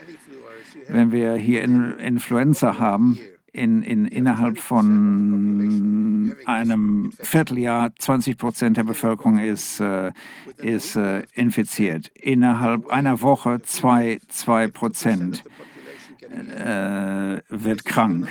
Wenn 0.87 1.11
wir 1.11 1.35
hier 1.35 1.63
in 1.63 1.97
Influenza 1.97 2.77
haben, 2.77 3.17
in, 3.53 3.83
in, 3.83 4.05
innerhalb 4.07 4.59
von 4.59 6.35
einem 6.45 7.13
Vierteljahr 7.19 7.91
20 7.95 8.37
Prozent 8.37 8.77
der 8.77 8.83
Bevölkerung 8.83 9.37
ist, 9.37 9.79
äh, 9.79 10.11
ist 10.57 10.95
äh, 10.95 11.23
infiziert. 11.33 12.11
Innerhalb 12.15 12.87
einer 12.87 13.21
Woche 13.21 13.61
zwei, 13.61 14.19
zwei 14.27 14.67
Prozent 14.67 15.43
äh, 16.57 17.37
wird 17.49 17.85
krank. 17.85 18.27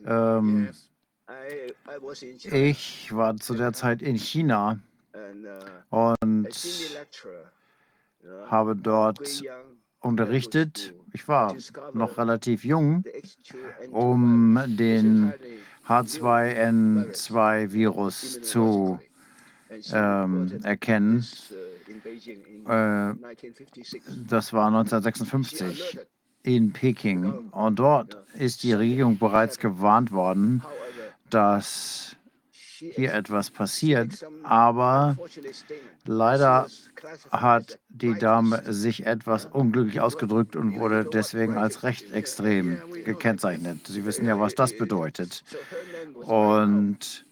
Ähm, 0.06 0.70
ich 2.52 3.16
war 3.16 3.38
zu 3.38 3.56
der 3.56 3.74
Zeit 3.74 4.02
in 4.02 4.16
China 4.16 4.80
und 5.90 6.50
habe 8.48 8.76
dort 8.76 9.42
unterrichtet. 10.00 10.94
Ich 11.14 11.28
war 11.28 11.56
noch 11.94 12.18
relativ 12.18 12.64
jung, 12.64 13.04
um 13.92 14.60
den 14.68 15.34
H2N2-Virus 15.88 18.42
zu 18.42 19.00
ähm, 19.94 20.60
erkennen. 20.64 21.26
Äh, 22.68 23.14
das 24.28 24.54
war 24.54 24.68
1956 24.68 26.00
in 26.44 26.72
Peking. 26.72 27.50
Und 27.52 27.80
dort 27.80 28.18
ist 28.38 28.64
die 28.64 28.74
Regierung 28.74 29.18
bereits 29.18 29.58
gewarnt 29.60 30.12
worden, 30.12 30.64
dass 31.30 32.16
hier 32.96 33.14
etwas 33.14 33.50
passiert. 33.50 34.26
Aber 34.44 35.18
leider 36.06 36.68
hat 37.32 37.80
die 37.90 38.14
Dame 38.16 38.62
sich 38.72 39.06
etwas 39.06 39.46
unglücklich 39.46 40.02
ausgedrückt 40.02 40.56
und 40.56 40.80
wurde 40.80 41.06
deswegen 41.06 41.58
als 41.58 41.84
rechtsextrem 41.84 42.82
gekennzeichnet. 43.06 43.88
Sie 43.88 44.06
wissen 44.06 44.26
ja, 44.26 44.40
was 44.40 44.56
das 44.56 44.76
bedeutet. 44.78 45.44
Und 46.22 47.26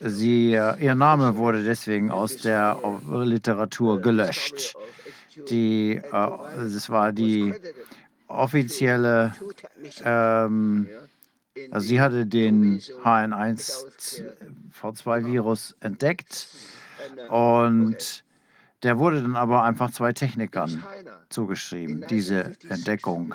sie, 0.00 0.50
ihr 0.52 0.94
Name 0.94 1.36
wurde 1.36 1.64
deswegen 1.64 2.10
aus 2.10 2.36
der 2.38 2.78
Literatur 3.10 4.00
gelöscht. 4.00 4.74
Die, 5.50 5.96
äh, 5.96 6.02
das 6.10 6.88
war 6.88 7.12
die 7.12 7.54
offizielle, 8.28 9.34
ähm, 10.02 10.88
also 11.70 11.88
sie 11.88 12.00
hatte 12.00 12.26
den 12.26 12.80
HN1V2-Virus 12.80 15.76
entdeckt 15.80 16.48
und 17.28 18.24
der 18.82 18.98
wurde 18.98 19.22
dann 19.22 19.36
aber 19.36 19.62
einfach 19.62 19.90
zwei 19.90 20.12
Technikern 20.12 20.84
zugeschrieben, 21.28 22.04
diese 22.08 22.56
Entdeckung. 22.68 23.34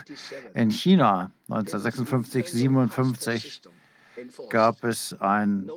In 0.53 0.69
China 0.69 1.31
1956, 1.49 2.51
57 2.51 3.61
gab 4.49 4.83
es 4.83 5.15
ein 5.19 5.69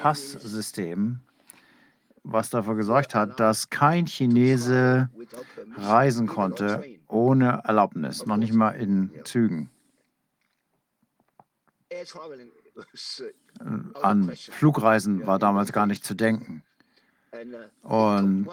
Passsystem, 0.00 1.20
was 2.22 2.50
dafür 2.50 2.76
gesorgt 2.76 3.14
hat, 3.14 3.40
dass 3.40 3.70
kein 3.70 4.06
Chinese 4.06 5.08
reisen 5.76 6.26
konnte 6.26 6.84
ohne 7.08 7.62
Erlaubnis, 7.64 8.26
noch 8.26 8.36
nicht 8.36 8.52
mal 8.52 8.70
in 8.70 9.10
Zügen. 9.24 9.70
An 13.94 14.32
Flugreisen 14.36 15.26
war 15.26 15.38
damals 15.38 15.72
gar 15.72 15.86
nicht 15.86 16.04
zu 16.04 16.14
denken. 16.14 16.62
Und 17.82 18.48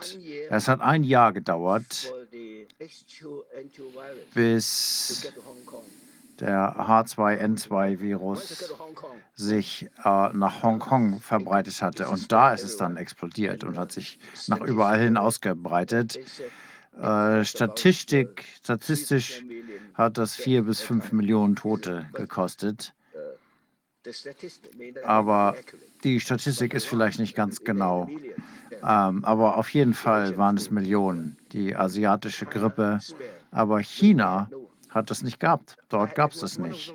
es 0.49 0.67
hat 0.67 0.81
ein 0.81 1.03
Jahr 1.03 1.33
gedauert, 1.33 2.13
bis 4.33 5.31
der 6.39 6.75
H2N2-Virus 6.77 8.73
sich 9.35 9.89
äh, 10.03 10.29
nach 10.33 10.63
Hongkong 10.63 11.21
verbreitet 11.21 11.81
hatte. 11.81 12.09
Und 12.09 12.31
da 12.31 12.53
ist 12.53 12.63
es 12.63 12.77
dann 12.77 12.97
explodiert 12.97 13.63
und 13.63 13.77
hat 13.77 13.91
sich 13.91 14.19
nach 14.47 14.59
überall 14.61 14.99
hin 14.99 15.17
ausgebreitet. 15.17 16.19
Äh, 17.01 17.45
Statistik, 17.45 18.45
statistisch 18.61 19.43
hat 19.93 20.17
das 20.17 20.35
vier 20.35 20.63
bis 20.63 20.81
fünf 20.81 21.11
Millionen 21.11 21.55
Tote 21.55 22.09
gekostet. 22.13 22.93
Aber 25.03 25.55
die 26.03 26.19
Statistik 26.19 26.73
ist 26.73 26.85
vielleicht 26.85 27.19
nicht 27.19 27.35
ganz 27.35 27.63
genau. 27.63 28.09
Ähm, 28.83 29.25
aber 29.25 29.57
auf 29.57 29.69
jeden 29.69 29.93
Fall 29.93 30.37
waren 30.37 30.57
es 30.57 30.69
Millionen. 30.69 31.37
Die 31.51 31.75
asiatische 31.75 32.45
Grippe. 32.45 32.99
Aber 33.51 33.79
China 33.81 34.49
hat 34.89 35.11
es 35.11 35.23
nicht 35.23 35.39
gehabt. 35.39 35.77
Dort 35.89 36.15
gab 36.15 36.31
es 36.31 36.39
das 36.39 36.57
nicht. 36.57 36.93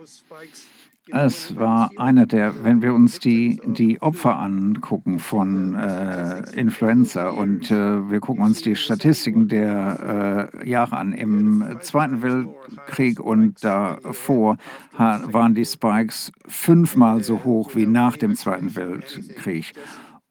Es 1.13 1.57
war 1.57 1.91
einer 1.97 2.27
der, 2.27 2.65
wenn 2.65 2.83
wir 2.83 2.95
uns 2.95 3.19
die, 3.19 3.61
die 3.65 4.01
Opfer 4.01 4.39
angucken 4.39 5.19
von 5.19 5.75
äh, 5.75 6.43
Influenza 6.55 7.31
und 7.31 7.71
äh, 7.71 8.11
wir 8.11 8.21
gucken 8.21 8.45
uns 8.45 8.63
die 8.63 8.77
Statistiken 8.77 9.49
der 9.49 10.51
äh, 10.63 10.69
Jahre 10.69 10.97
an. 10.97 11.13
Im 11.13 11.79
Zweiten 11.81 12.23
Weltkrieg 12.23 13.21
und 13.21 13.65
davor 13.65 14.57
waren 14.97 15.55
die 15.55 15.65
Spikes 15.65 16.33
fünfmal 16.47 17.25
so 17.25 17.43
hoch 17.45 17.75
wie 17.75 17.87
nach 17.87 18.17
dem 18.17 18.37
Zweiten 18.37 18.77
Weltkrieg. 18.77 19.73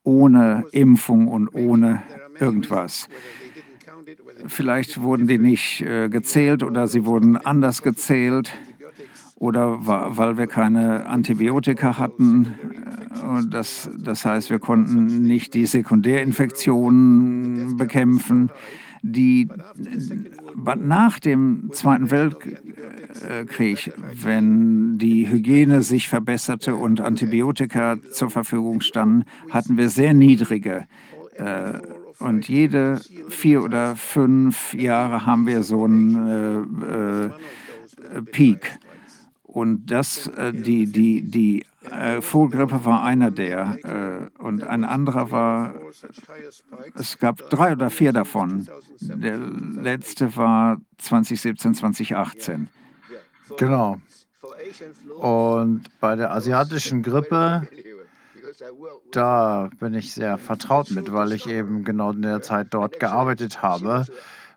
Ohne 0.03 0.66
Impfung 0.72 1.27
und 1.27 1.49
ohne 1.49 2.03
irgendwas. 2.40 3.09
Vielleicht 4.48 5.01
wurden 5.01 5.27
die 5.27 5.38
nicht 5.38 5.82
äh, 5.82 6.09
gezählt 6.09 6.64
oder 6.64 6.88
sie 6.88 7.06
wurden 7.06 7.38
anders 7.38 7.82
gezählt 7.82 8.51
oder 9.39 9.85
weil 9.85 10.37
wir 10.37 10.47
keine 10.47 11.05
Antibiotika 11.05 11.97
hatten. 11.97 12.55
Das, 13.49 13.89
das 13.97 14.25
heißt, 14.25 14.49
wir 14.49 14.59
konnten 14.59 15.23
nicht 15.23 15.53
die 15.53 15.65
Sekundärinfektionen 15.65 17.77
bekämpfen. 17.77 18.49
Die, 19.01 19.47
nach 20.77 21.19
dem 21.19 21.69
Zweiten 21.71 22.11
Weltkrieg, 22.11 23.93
wenn 24.13 24.97
die 24.97 25.29
Hygiene 25.29 25.83
sich 25.83 26.09
verbesserte 26.09 26.75
und 26.75 26.99
Antibiotika 26.99 27.95
zur 28.11 28.29
Verfügung 28.29 28.81
standen, 28.81 29.23
hatten 29.49 29.77
wir 29.77 29.89
sehr 29.89 30.13
niedrige. 30.13 30.85
Äh, 31.37 31.79
und 32.19 32.49
jede 32.49 32.99
vier 33.29 33.63
oder 33.63 33.95
fünf 33.95 34.73
Jahre 34.73 35.25
haben 35.25 35.47
wir 35.47 35.63
so 35.63 35.85
einen 35.85 36.83
äh, 36.83 37.29
äh, 38.17 38.21
Peak. 38.33 38.77
Und 39.51 39.87
das, 39.87 40.27
äh, 40.27 40.53
die, 40.53 40.85
die, 40.85 41.23
die 41.23 41.65
äh, 41.89 42.21
Vogelgrippe 42.21 42.85
war 42.85 43.03
einer 43.03 43.31
der. 43.31 44.29
Äh, 44.37 44.41
und 44.41 44.63
ein 44.63 44.83
anderer 44.83 45.31
war, 45.31 45.73
es 46.93 47.17
gab 47.17 47.49
drei 47.49 47.71
oder 47.71 47.89
vier 47.89 48.13
davon. 48.13 48.69
Der 49.01 49.37
letzte 49.37 50.35
war 50.35 50.77
2017, 50.99 51.73
2018. 51.73 52.67
Genau. 53.57 53.99
Und 55.17 55.99
bei 55.99 56.15
der 56.15 56.31
asiatischen 56.31 57.01
Grippe, 57.01 57.67
da 59.11 59.71
bin 59.79 59.95
ich 59.95 60.13
sehr 60.13 60.37
vertraut 60.37 60.91
mit, 60.91 61.11
weil 61.11 61.31
ich 61.31 61.47
eben 61.47 61.83
genau 61.83 62.11
in 62.11 62.21
der 62.21 62.43
Zeit 62.43 62.67
dort 62.69 62.99
gearbeitet 62.99 63.63
habe. 63.63 64.05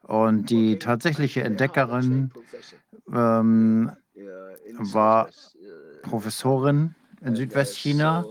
Und 0.02 0.50
die 0.50 0.78
tatsächliche 0.78 1.44
Entdeckerin 1.44 2.30
ähm, 3.10 3.92
war 4.78 5.28
Professorin 6.02 6.94
in 7.20 7.36
Südwestchina 7.36 8.24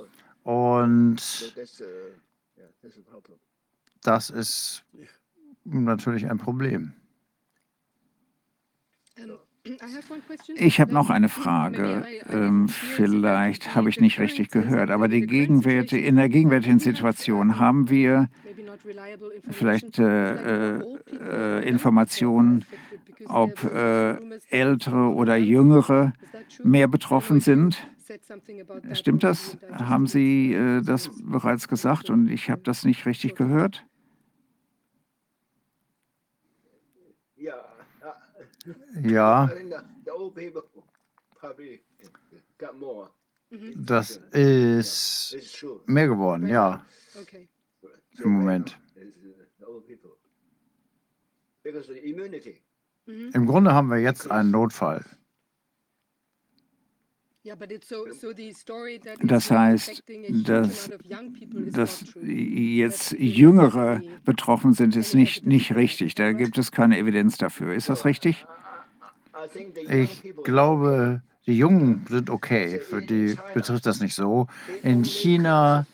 und 0.44 1.22
das 4.04 4.30
ist 4.30 4.84
natürlich 5.64 6.30
ein 6.30 6.38
Problem. 6.38 6.94
Ich 10.56 10.80
habe 10.80 10.92
noch 10.92 11.12
eine 11.12 11.30
Frage. 11.30 12.06
Ähm, 12.30 12.68
vielleicht 12.68 13.76
habe 13.76 13.90
ich 13.90 14.00
nicht 14.00 14.20
richtig 14.20 14.50
gehört, 14.50 14.90
aber 14.90 15.08
die 15.08 15.22
Gegenwärte, 15.22 15.98
in 15.98 16.16
der 16.16 16.30
gegenwärtigen 16.30 16.80
Situation 16.80 17.60
haben 17.60 17.90
wir 17.90 18.28
vielleicht 19.52 20.00
äh, 20.00 20.80
äh, 20.80 21.68
Informationen, 21.68 22.66
ob 23.26 23.64
äh, 23.64 24.16
ältere 24.50 25.14
oder 25.14 25.36
jüngere 25.36 26.14
mehr 26.64 26.88
betroffen 26.88 27.40
sind. 27.40 27.78
Stimmt 28.94 29.24
das? 29.24 29.58
Haben 29.72 30.08
Sie 30.08 30.54
äh, 30.54 30.82
das 30.82 31.10
bereits 31.24 31.68
gesagt 31.68 32.10
und 32.10 32.30
ich 32.30 32.50
habe 32.50 32.62
das 32.62 32.84
nicht 32.84 33.06
richtig 33.06 33.36
gehört? 33.36 33.86
Ja, 39.04 39.50
das 43.76 44.18
ist 44.32 45.66
mehr 45.86 46.08
geworden, 46.08 46.48
ja, 46.48 46.86
im 48.24 48.32
Moment. 48.32 48.78
Im 53.34 53.46
Grunde 53.46 53.74
haben 53.74 53.90
wir 53.90 54.00
jetzt 54.00 54.30
einen 54.30 54.52
Notfall. 54.52 55.06
Das 59.24 59.50
heißt, 59.50 60.04
dass, 60.46 60.92
dass 61.72 62.06
jetzt 62.24 63.12
Jüngere 63.14 64.02
betroffen 64.24 64.74
sind, 64.74 64.96
ist 64.96 65.16
nicht, 65.16 65.46
nicht 65.46 65.74
richtig. 65.76 66.14
Da 66.16 66.34
gibt 66.34 66.58
es 66.60 66.72
keine 66.72 67.00
Evidenz 67.00 67.38
dafür. 67.38 67.74
Ist 67.74 67.90
das 67.90 68.06
richtig? 68.06 68.46
Ich 69.90 70.22
glaube, 70.44 71.24
die 71.48 71.58
Jungen 71.58 72.06
sind 72.08 72.30
okay. 72.30 72.80
Für 72.80 73.02
die 73.02 73.36
betrifft 73.56 73.88
das 73.88 74.00
nicht 74.02 74.14
so. 74.14 74.48
In 74.84 75.04
China 75.04 75.88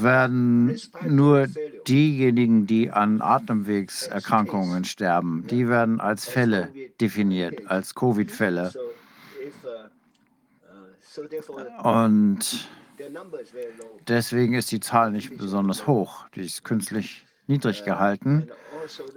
werden 0.00 0.78
nur 1.06 1.46
diejenigen, 1.86 2.66
die 2.66 2.90
an 2.90 3.20
Atemwegserkrankungen 3.20 4.84
sterben, 4.84 5.46
die 5.48 5.68
werden 5.68 6.00
als 6.00 6.26
Fälle 6.26 6.72
definiert, 7.00 7.66
als 7.70 7.94
Covid-Fälle. 7.94 8.72
Und 11.82 12.68
deswegen 14.08 14.54
ist 14.54 14.72
die 14.72 14.80
Zahl 14.80 15.10
nicht 15.12 15.36
besonders 15.36 15.86
hoch. 15.86 16.28
Die 16.34 16.42
ist 16.42 16.64
künstlich 16.64 17.26
niedrig 17.46 17.84
gehalten. 17.84 18.48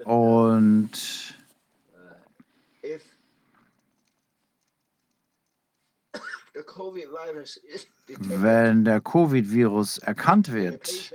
Und 0.05 1.38
wenn 8.17 8.85
der 8.85 9.01
Covid-Virus 9.01 9.97
erkannt 9.99 10.51
wird 10.51 11.13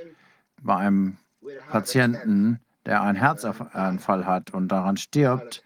bei 0.63 0.77
einem 0.77 1.19
Patienten, 1.69 2.61
der 2.87 3.03
einen 3.03 3.17
Herzanfall 3.17 4.27
hat 4.27 4.53
und 4.53 4.69
daran 4.69 4.97
stirbt, 4.97 5.63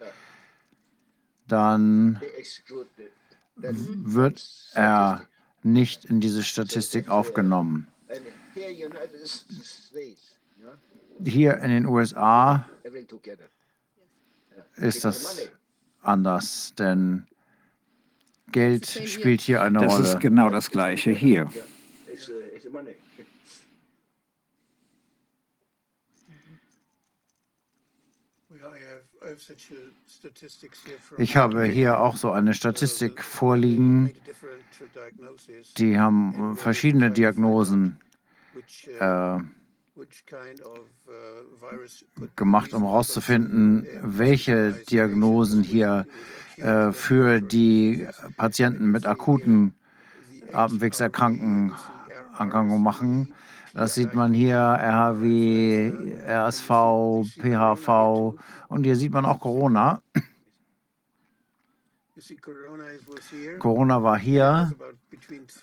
dann 1.47 2.21
wird 3.55 4.45
er 4.73 5.21
nicht 5.63 6.05
in 6.05 6.21
diese 6.21 6.43
Statistik 6.43 7.09
aufgenommen. 7.09 7.87
Hier 11.23 11.57
in 11.57 11.69
den 11.69 11.85
USA 11.85 12.67
ist 14.75 15.03
das 15.03 15.49
anders, 16.01 16.73
denn 16.75 17.27
Geld 18.51 18.85
spielt 18.87 19.41
hier 19.41 19.61
eine 19.61 19.79
Das 19.79 19.93
Rolle. 19.93 20.03
ist 20.03 20.19
genau 20.19 20.49
das 20.49 20.71
Gleiche 20.71 21.11
hier. 21.11 21.49
Ich 31.17 31.35
habe 31.35 31.63
hier 31.65 31.99
auch 31.99 32.15
so 32.15 32.31
eine 32.31 32.53
Statistik 32.53 33.23
vorliegen. 33.23 34.13
Die 35.77 35.99
haben 35.99 36.55
verschiedene 36.55 37.11
Diagnosen 37.11 37.99
äh, 38.99 39.39
gemacht, 42.35 42.73
um 42.73 42.83
herauszufinden, 42.83 43.85
welche 44.01 44.73
Diagnosen 44.89 45.63
hier 45.63 46.05
äh, 46.57 46.91
für 46.91 47.41
die 47.41 48.07
Patienten 48.37 48.91
mit 48.91 49.05
akuten 49.05 49.73
Atemwegserkrankungen 50.53 51.73
Erkrankungen 52.39 52.81
machen. 52.81 53.33
Das 53.73 53.95
sieht 53.95 54.13
man 54.13 54.33
hier, 54.33 54.57
RHW, 54.57 55.91
RSV, 56.25 56.69
PHV 57.39 58.35
und 58.67 58.83
hier 58.83 58.95
sieht 58.95 59.11
man 59.11 59.25
auch 59.25 59.39
Corona. 59.39 60.01
Corona 63.59 64.03
war 64.03 64.17
hier 64.17 64.73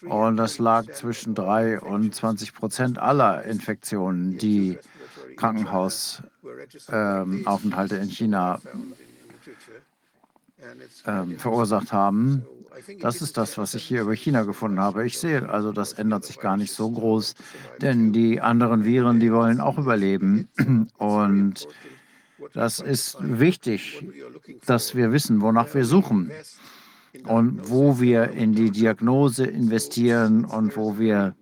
und 0.03 0.37
das 0.37 0.59
lag 0.59 0.85
zwischen 0.93 1.35
3 1.35 1.81
und 1.81 2.15
20 2.15 2.55
Prozent 2.55 2.99
aller 2.99 3.45
Infektionen, 3.45 4.39
die 4.39 4.79
Krankenhausaufenthalte 5.37 7.97
in 7.97 8.09
China 8.09 8.61
ähm, 11.07 11.39
verursacht 11.39 11.93
haben. 11.93 12.45
Das 13.01 13.23
ist 13.23 13.37
das, 13.37 13.57
was 13.59 13.75
ich 13.75 13.85
hier 13.85 14.03
über 14.03 14.15
China 14.15 14.43
gefunden 14.43 14.81
habe. 14.81 15.07
Ich 15.07 15.19
sehe 15.19 15.49
also, 15.49 15.73
das 15.73 15.95
ändert 15.95 16.25
sich 16.25 16.39
gar 16.39 16.57
nicht 16.57 16.73
so 16.73 16.91
groß, 16.91 17.35
denn 17.81 18.13
die 18.13 18.41
anderen 18.41 18.85
Viren, 18.85 19.19
die 19.19 19.33
wollen 19.33 19.61
auch 19.61 19.79
überleben. 19.79 20.49
Und 20.99 21.67
das 22.53 22.81
ist 22.81 23.17
wichtig, 23.21 24.05
dass 24.67 24.95
wir 24.95 25.13
wissen, 25.13 25.41
wonach 25.41 25.73
wir 25.75 25.85
suchen 25.85 26.31
und 27.25 27.71
wo 27.71 28.01
wir 28.01 28.31
in 28.31 28.53
die 28.53 28.71
Diagnose 28.71 29.47
investieren 29.47 30.45
und 30.45 30.77
wo 30.77 30.99
wir 30.99 31.35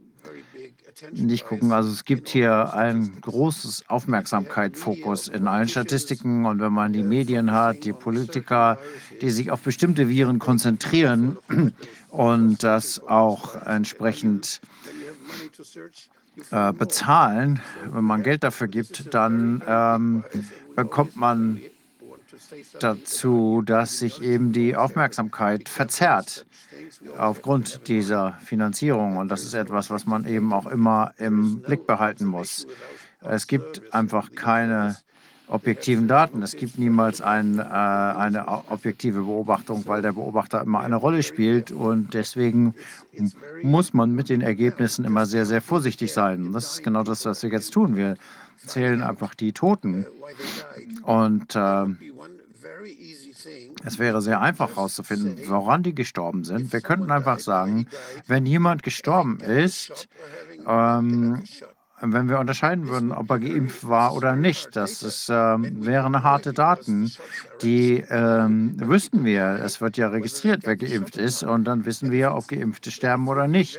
nicht 1.12 1.46
gucken. 1.46 1.72
Also 1.72 1.90
es 1.90 2.04
gibt 2.04 2.28
hier 2.28 2.74
ein 2.74 3.20
großes 3.20 3.88
Aufmerksamkeitsfokus 3.88 5.28
in 5.28 5.46
allen 5.46 5.68
Statistiken. 5.68 6.46
Und 6.46 6.60
wenn 6.60 6.72
man 6.72 6.92
die 6.92 7.02
Medien 7.02 7.52
hat, 7.52 7.84
die 7.84 7.92
Politiker, 7.92 8.78
die 9.20 9.30
sich 9.30 9.50
auf 9.50 9.60
bestimmte 9.60 10.08
Viren 10.08 10.38
konzentrieren 10.38 11.36
und 12.08 12.62
das 12.62 13.02
auch 13.02 13.54
entsprechend 13.66 14.60
äh, 16.50 16.72
bezahlen, 16.72 17.60
wenn 17.90 18.04
man 18.04 18.22
Geld 18.22 18.42
dafür 18.44 18.68
gibt, 18.68 19.12
dann 19.14 19.62
ähm, 19.66 20.24
bekommt 20.74 21.16
man 21.16 21.60
dazu, 22.80 23.62
dass 23.64 23.98
sich 23.98 24.22
eben 24.22 24.52
die 24.52 24.76
Aufmerksamkeit 24.76 25.68
verzerrt 25.68 26.46
aufgrund 27.18 27.88
dieser 27.88 28.38
Finanzierung. 28.44 29.16
Und 29.16 29.28
das 29.28 29.44
ist 29.44 29.54
etwas, 29.54 29.90
was 29.90 30.06
man 30.06 30.26
eben 30.26 30.52
auch 30.52 30.66
immer 30.66 31.12
im 31.18 31.60
Blick 31.60 31.86
behalten 31.86 32.26
muss. 32.26 32.66
Es 33.20 33.46
gibt 33.46 33.92
einfach 33.92 34.32
keine 34.34 34.96
objektiven 35.46 36.08
Daten. 36.08 36.42
Es 36.42 36.56
gibt 36.56 36.78
niemals 36.78 37.20
ein, 37.20 37.58
äh, 37.58 37.62
eine 37.62 38.48
objektive 38.48 39.22
Beobachtung, 39.22 39.86
weil 39.86 40.02
der 40.02 40.12
Beobachter 40.12 40.62
immer 40.62 40.80
eine 40.80 40.96
Rolle 40.96 41.22
spielt. 41.22 41.70
Und 41.70 42.14
deswegen 42.14 42.74
muss 43.62 43.92
man 43.92 44.12
mit 44.12 44.28
den 44.28 44.40
Ergebnissen 44.40 45.04
immer 45.04 45.26
sehr, 45.26 45.46
sehr 45.46 45.60
vorsichtig 45.60 46.12
sein. 46.12 46.46
Und 46.46 46.52
das 46.52 46.74
ist 46.74 46.82
genau 46.82 47.02
das, 47.02 47.24
was 47.26 47.42
wir 47.42 47.50
jetzt 47.50 47.70
tun. 47.72 47.96
Wir 47.96 48.16
zählen 48.66 49.02
einfach 49.02 49.34
die 49.34 49.52
Toten. 49.52 50.06
Und 51.02 51.54
äh, 51.54 51.84
es 53.84 53.98
wäre 53.98 54.22
sehr 54.22 54.40
einfach 54.40 54.70
herauszufinden, 54.70 55.38
woran 55.48 55.82
die 55.82 55.94
gestorben 55.94 56.44
sind. 56.44 56.72
Wir 56.72 56.80
könnten 56.80 57.10
einfach 57.10 57.38
sagen, 57.38 57.86
wenn 58.26 58.46
jemand 58.46 58.82
gestorben 58.82 59.40
ist, 59.40 60.08
ähm, 60.66 61.42
wenn 62.00 62.28
wir 62.28 62.38
unterscheiden 62.38 62.88
würden, 62.88 63.12
ob 63.12 63.30
er 63.30 63.38
geimpft 63.38 63.86
war 63.88 64.14
oder 64.14 64.36
nicht, 64.36 64.76
das 64.76 65.02
ist, 65.02 65.28
ähm, 65.30 65.86
wären 65.86 66.22
harte 66.22 66.52
Daten, 66.52 67.10
die 67.62 68.04
ähm, 68.10 68.74
wüssten 68.78 69.24
wir. 69.24 69.60
Es 69.64 69.80
wird 69.80 69.96
ja 69.96 70.08
registriert, 70.08 70.62
wer 70.64 70.76
geimpft 70.76 71.16
ist, 71.16 71.42
und 71.42 71.64
dann 71.64 71.86
wissen 71.86 72.10
wir, 72.10 72.34
ob 72.34 72.48
Geimpfte 72.48 72.90
sterben 72.90 73.28
oder 73.28 73.46
nicht. 73.46 73.78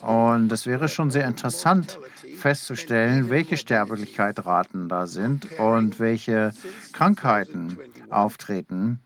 Und 0.00 0.50
es 0.50 0.66
wäre 0.66 0.88
schon 0.88 1.10
sehr 1.10 1.26
interessant 1.26 1.98
festzustellen, 2.38 3.28
welche 3.28 3.56
Sterblichkeitsraten 3.56 4.88
da 4.88 5.06
sind 5.06 5.46
und 5.58 6.00
welche 6.00 6.52
Krankheiten 6.92 7.78
auftreten 8.10 9.00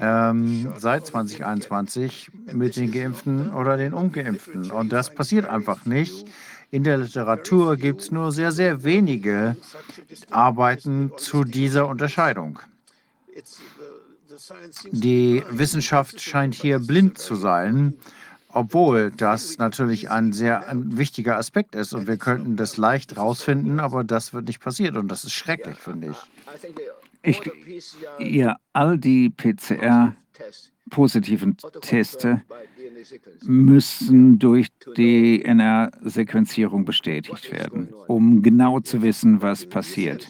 ähm, 0.00 0.72
seit 0.78 1.06
2021 1.06 2.30
mit 2.52 2.76
den 2.76 2.92
Geimpften 2.92 3.52
oder 3.52 3.76
den 3.76 3.94
Ungeimpften. 3.94 4.70
Und 4.70 4.92
das 4.92 5.14
passiert 5.14 5.46
einfach 5.46 5.84
nicht. 5.86 6.26
In 6.70 6.84
der 6.84 6.98
Literatur 6.98 7.76
gibt 7.76 8.00
es 8.00 8.10
nur 8.10 8.32
sehr, 8.32 8.50
sehr 8.50 8.82
wenige 8.82 9.56
Arbeiten 10.30 11.12
zu 11.18 11.44
dieser 11.44 11.86
Unterscheidung. 11.86 12.60
Die 14.90 15.44
Wissenschaft 15.50 16.20
scheint 16.20 16.54
hier 16.54 16.78
blind 16.78 17.18
zu 17.18 17.34
sein, 17.34 17.94
obwohl 18.48 19.10
das 19.10 19.58
natürlich 19.58 20.10
ein 20.10 20.32
sehr 20.32 20.68
ein 20.68 20.96
wichtiger 20.96 21.36
Aspekt 21.36 21.74
ist 21.74 21.92
und 21.92 22.06
wir 22.06 22.16
könnten 22.16 22.56
das 22.56 22.76
leicht 22.76 23.16
rausfinden, 23.16 23.80
aber 23.80 24.04
das 24.04 24.32
wird 24.32 24.46
nicht 24.46 24.60
passiert 24.60 24.96
und 24.96 25.08
das 25.08 25.24
ist 25.24 25.32
schrecklich, 25.32 25.78
finde 25.78 26.08
ich. 26.08 27.01
Ich, 27.22 27.40
ja, 28.18 28.56
all 28.72 28.98
die 28.98 29.30
PCR-positiven 29.30 31.56
Teste 31.80 32.42
müssen 33.42 34.38
durch 34.38 34.68
DNA-Sequenzierung 34.96 36.84
bestätigt 36.84 37.50
werden, 37.52 37.92
um 38.08 38.42
genau 38.42 38.80
zu 38.80 39.02
wissen, 39.02 39.40
was 39.40 39.64
passiert. 39.66 40.28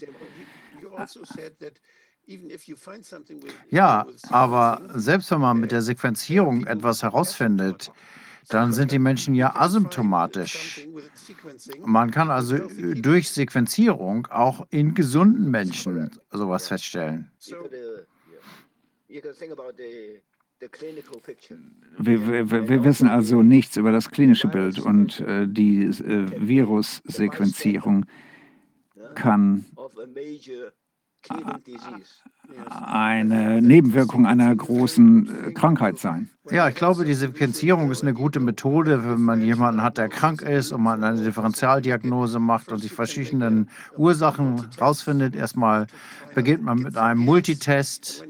Ja, 3.70 4.06
aber 4.28 4.82
selbst 4.94 5.30
wenn 5.30 5.40
man 5.40 5.60
mit 5.60 5.72
der 5.72 5.80
Sequenzierung 5.82 6.66
etwas 6.66 7.02
herausfindet, 7.02 7.90
dann 8.48 8.72
sind 8.72 8.92
die 8.92 8.98
Menschen 8.98 9.34
ja 9.34 9.54
asymptomatisch. 9.54 10.86
Man 11.84 12.10
kann 12.10 12.30
also 12.30 12.58
durch 12.94 13.30
Sequenzierung 13.30 14.26
auch 14.26 14.66
in 14.70 14.94
gesunden 14.94 15.50
Menschen 15.50 16.10
sowas 16.30 16.68
feststellen. 16.68 17.30
Wir, 21.98 22.50
wir, 22.50 22.68
wir, 22.68 22.84
wissen 22.84 23.08
also 23.08 23.42
nichts 23.42 23.76
über 23.76 23.90
das 23.90 24.10
klinische 24.10 24.48
Bild 24.48 24.78
und 24.78 25.20
äh, 25.20 25.46
die 25.48 25.84
äh, 25.84 26.48
Virussequenzierung 26.48 28.06
kann 29.14 29.66
eine 32.68 33.62
Nebenwirkung 33.62 34.26
einer 34.26 34.54
großen 34.54 35.48
äh, 35.48 35.52
Krankheit 35.52 35.98
sein. 35.98 36.28
Ja, 36.50 36.68
ich 36.68 36.74
glaube, 36.74 37.04
die 37.04 37.14
Sequenzierung 37.14 37.90
ist 37.90 38.02
eine 38.02 38.14
gute 38.14 38.40
Methode, 38.40 39.04
wenn 39.04 39.22
man 39.22 39.42
jemanden 39.42 39.82
hat, 39.82 39.96
der 39.96 40.08
krank 40.08 40.42
ist 40.42 40.72
und 40.72 40.82
man 40.82 41.02
eine 41.02 41.22
Differentialdiagnose 41.22 42.40
macht 42.40 42.72
und 42.72 42.82
die 42.82 42.88
verschiedenen 42.88 43.70
Ursachen 43.96 44.66
rausfindet. 44.80 45.36
Erstmal 45.36 45.86
beginnt 46.34 46.64
man 46.64 46.80
mit 46.80 46.96
einem 46.96 47.20
Multitest 47.20 48.24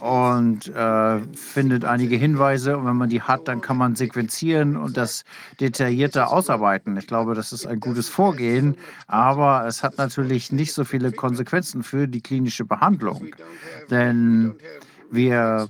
und 0.00 0.68
äh, 0.68 1.20
findet 1.34 1.84
einige 1.84 2.16
Hinweise. 2.16 2.76
Und 2.76 2.86
wenn 2.86 2.96
man 2.96 3.08
die 3.08 3.22
hat, 3.22 3.48
dann 3.48 3.60
kann 3.60 3.76
man 3.76 3.96
sequenzieren 3.96 4.76
und 4.76 4.96
das 4.96 5.24
detaillierter 5.60 6.30
ausarbeiten. 6.30 6.96
Ich 6.96 7.06
glaube, 7.06 7.34
das 7.34 7.52
ist 7.52 7.66
ein 7.66 7.80
gutes 7.80 8.08
Vorgehen, 8.08 8.76
aber 9.06 9.66
es 9.66 9.82
hat 9.82 9.98
natürlich 9.98 10.52
nicht 10.52 10.72
so 10.72 10.84
viele 10.84 11.12
Konsequenzen 11.12 11.82
für 11.82 12.08
die 12.08 12.20
klinische 12.20 12.64
Behandlung. 12.64 13.34
Denn 13.90 14.54
wir 15.10 15.68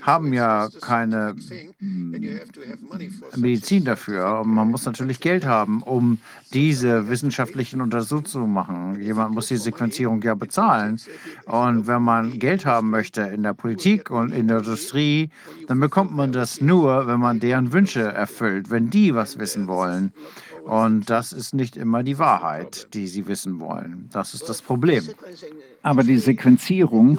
haben 0.00 0.32
ja 0.32 0.68
keine 0.80 1.34
Medizin 3.36 3.84
dafür. 3.84 4.44
Man 4.44 4.70
muss 4.70 4.84
natürlich 4.84 5.20
Geld 5.20 5.44
haben, 5.44 5.82
um 5.82 6.18
diese 6.52 7.08
wissenschaftlichen 7.08 7.80
Untersuchungen 7.80 8.26
zu 8.26 8.38
machen. 8.40 9.00
Jemand 9.00 9.34
muss 9.34 9.48
die 9.48 9.56
Sequenzierung 9.56 10.22
ja 10.22 10.34
bezahlen. 10.34 11.00
Und 11.46 11.86
wenn 11.86 12.02
man 12.02 12.38
Geld 12.38 12.64
haben 12.64 12.90
möchte 12.90 13.22
in 13.22 13.42
der 13.42 13.54
Politik 13.54 14.10
und 14.10 14.32
in 14.32 14.48
der 14.48 14.58
Industrie, 14.58 15.30
dann 15.66 15.80
bekommt 15.80 16.14
man 16.14 16.32
das 16.32 16.60
nur, 16.60 17.06
wenn 17.06 17.20
man 17.20 17.40
deren 17.40 17.72
Wünsche 17.72 18.02
erfüllt, 18.02 18.70
wenn 18.70 18.90
die 18.90 19.14
was 19.14 19.38
wissen 19.38 19.66
wollen. 19.66 20.12
Und 20.64 21.08
das 21.08 21.32
ist 21.32 21.54
nicht 21.54 21.76
immer 21.76 22.02
die 22.02 22.18
Wahrheit, 22.18 22.88
die 22.92 23.06
sie 23.06 23.26
wissen 23.26 23.58
wollen. 23.58 24.08
Das 24.12 24.34
ist 24.34 24.48
das 24.48 24.60
Problem. 24.62 25.04
Aber 25.82 26.04
die 26.04 26.18
Sequenzierung 26.18 27.18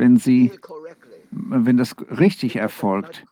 Wenn 0.00 0.16
Sie, 0.16 0.50
wenn 1.30 1.76
das 1.76 1.96
richtig 2.10 2.56
erfolgt, 2.56 3.24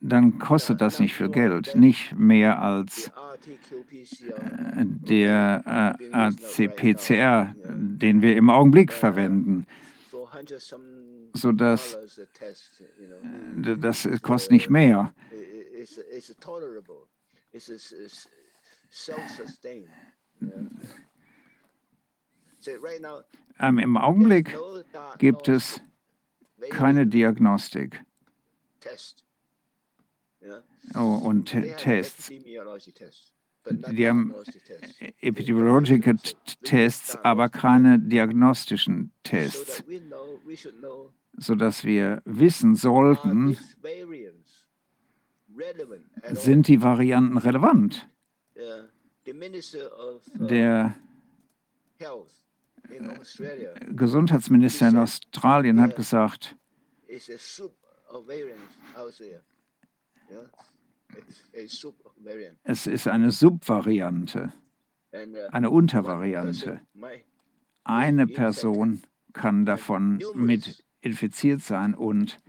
dann 0.00 0.38
kostet 0.38 0.80
das 0.80 0.98
nicht 0.98 1.14
viel 1.14 1.28
Geld, 1.28 1.74
nicht 1.74 2.12
mehr 2.14 2.60
als 2.62 3.08
äh, 3.08 3.12
der 4.84 5.96
äh, 6.00 6.12
ACPCR, 6.12 7.54
den 7.64 8.22
wir 8.22 8.36
im 8.36 8.50
Augenblick 8.50 8.92
verwenden, 8.92 9.66
sodass 11.34 11.94
äh, 11.94 13.76
das 13.76 14.08
kostet 14.22 14.52
nicht 14.52 14.70
mehr. 14.70 15.12
Ähm, 23.60 23.78
Im 23.78 23.96
Augenblick 23.96 24.56
gibt 25.18 25.48
es 25.48 25.80
keine 26.68 27.06
Diagnostik. 27.06 28.02
Oh, 30.94 31.20
und 31.22 31.46
Te- 31.46 31.74
Tests. 31.76 32.30
Die 33.70 34.08
haben 34.08 34.34
epidemiologische 35.20 36.00
T- 36.00 36.34
Tests, 36.64 37.16
aber 37.22 37.48
keine 37.50 37.98
diagnostischen 37.98 39.12
Tests, 39.22 39.84
sodass 41.36 41.84
wir 41.84 42.22
wissen 42.24 42.74
sollten, 42.74 43.58
sind 46.32 46.68
die 46.68 46.82
Varianten 46.82 47.36
relevant. 47.36 48.08
Der 50.34 50.96
Gesundheitsminister 53.90 54.88
in 54.88 54.96
Australien 54.96 55.80
hat 55.80 55.96
gesagt, 55.96 56.56
es 62.64 62.86
ist 62.86 63.08
eine 63.08 63.30
Subvariante, 63.30 64.52
eine 65.50 65.70
Untervariante. 65.70 66.80
Eine 67.84 68.26
Person 68.26 69.02
kann 69.32 69.64
davon 69.64 70.22
mit 70.34 70.84
infiziert 71.00 71.62
sein 71.62 71.94
und 71.94 72.40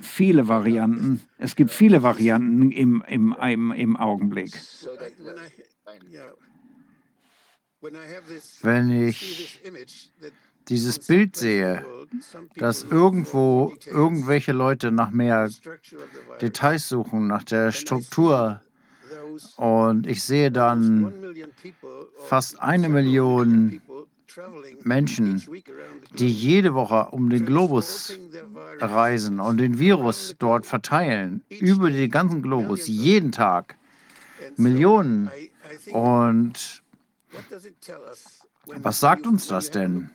viele 0.00 0.48
Varianten, 0.48 1.22
es 1.38 1.56
gibt 1.56 1.70
viele 1.70 2.02
Varianten 2.02 2.70
im, 2.72 3.02
im, 3.06 3.36
im, 3.40 3.72
im 3.72 3.96
Augenblick. 3.96 4.52
Wenn 8.62 8.90
ich 8.90 9.60
dieses 10.68 10.98
Bild 10.98 11.36
sehe, 11.36 11.84
dass 12.56 12.84
irgendwo 12.84 13.74
irgendwelche 13.86 14.52
Leute 14.52 14.90
nach 14.90 15.10
mehr 15.10 15.50
Details 16.40 16.88
suchen, 16.88 17.26
nach 17.28 17.44
der 17.44 17.72
Struktur, 17.72 18.60
und 19.56 20.06
ich 20.06 20.22
sehe 20.22 20.50
dann 20.50 21.12
fast 22.26 22.60
eine 22.60 22.88
Million 22.88 23.80
Menschen, 24.82 25.42
die 26.18 26.28
jede 26.28 26.74
Woche 26.74 27.08
um 27.10 27.30
den 27.30 27.46
Globus 27.46 28.18
reisen 28.80 29.40
und 29.40 29.58
den 29.58 29.78
Virus 29.78 30.34
dort 30.38 30.66
verteilen, 30.66 31.42
über 31.48 31.90
den 31.90 32.10
ganzen 32.10 32.42
Globus, 32.42 32.86
jeden 32.86 33.32
Tag, 33.32 33.76
Millionen. 34.56 35.30
Und 35.90 36.82
was 38.66 39.00
sagt 39.00 39.26
uns 39.26 39.46
das 39.46 39.70
denn, 39.70 40.10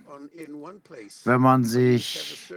wenn 1.25 1.41
man 1.41 1.63
sich 1.63 2.51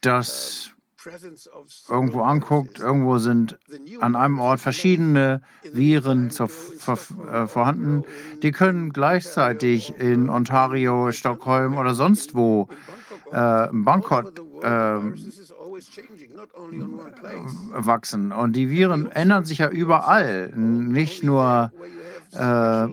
das 0.00 0.70
irgendwo 1.88 2.22
anguckt, 2.22 2.78
irgendwo 2.78 3.18
sind 3.18 3.58
an 4.00 4.16
einem 4.16 4.38
Ort 4.40 4.60
verschiedene 4.60 5.42
Viren 5.62 6.30
zur, 6.30 6.48
vor, 6.48 6.98
äh, 7.30 7.46
vorhanden, 7.46 8.04
die 8.42 8.52
können 8.52 8.92
gleichzeitig 8.92 9.98
in 9.98 10.30
Ontario, 10.30 11.12
Stockholm 11.12 11.76
oder 11.76 11.94
sonst 11.94 12.34
wo, 12.34 12.68
äh, 13.32 13.68
in 13.70 13.84
Bangkok, 13.84 14.32
äh, 14.62 15.00
wachsen. 17.72 18.32
Und 18.32 18.54
die 18.54 18.70
Viren 18.70 19.10
ändern 19.10 19.44
sich 19.44 19.58
ja 19.58 19.68
überall, 19.68 20.50
nicht 20.54 21.22
nur 21.22 21.72
äh, 22.32 22.86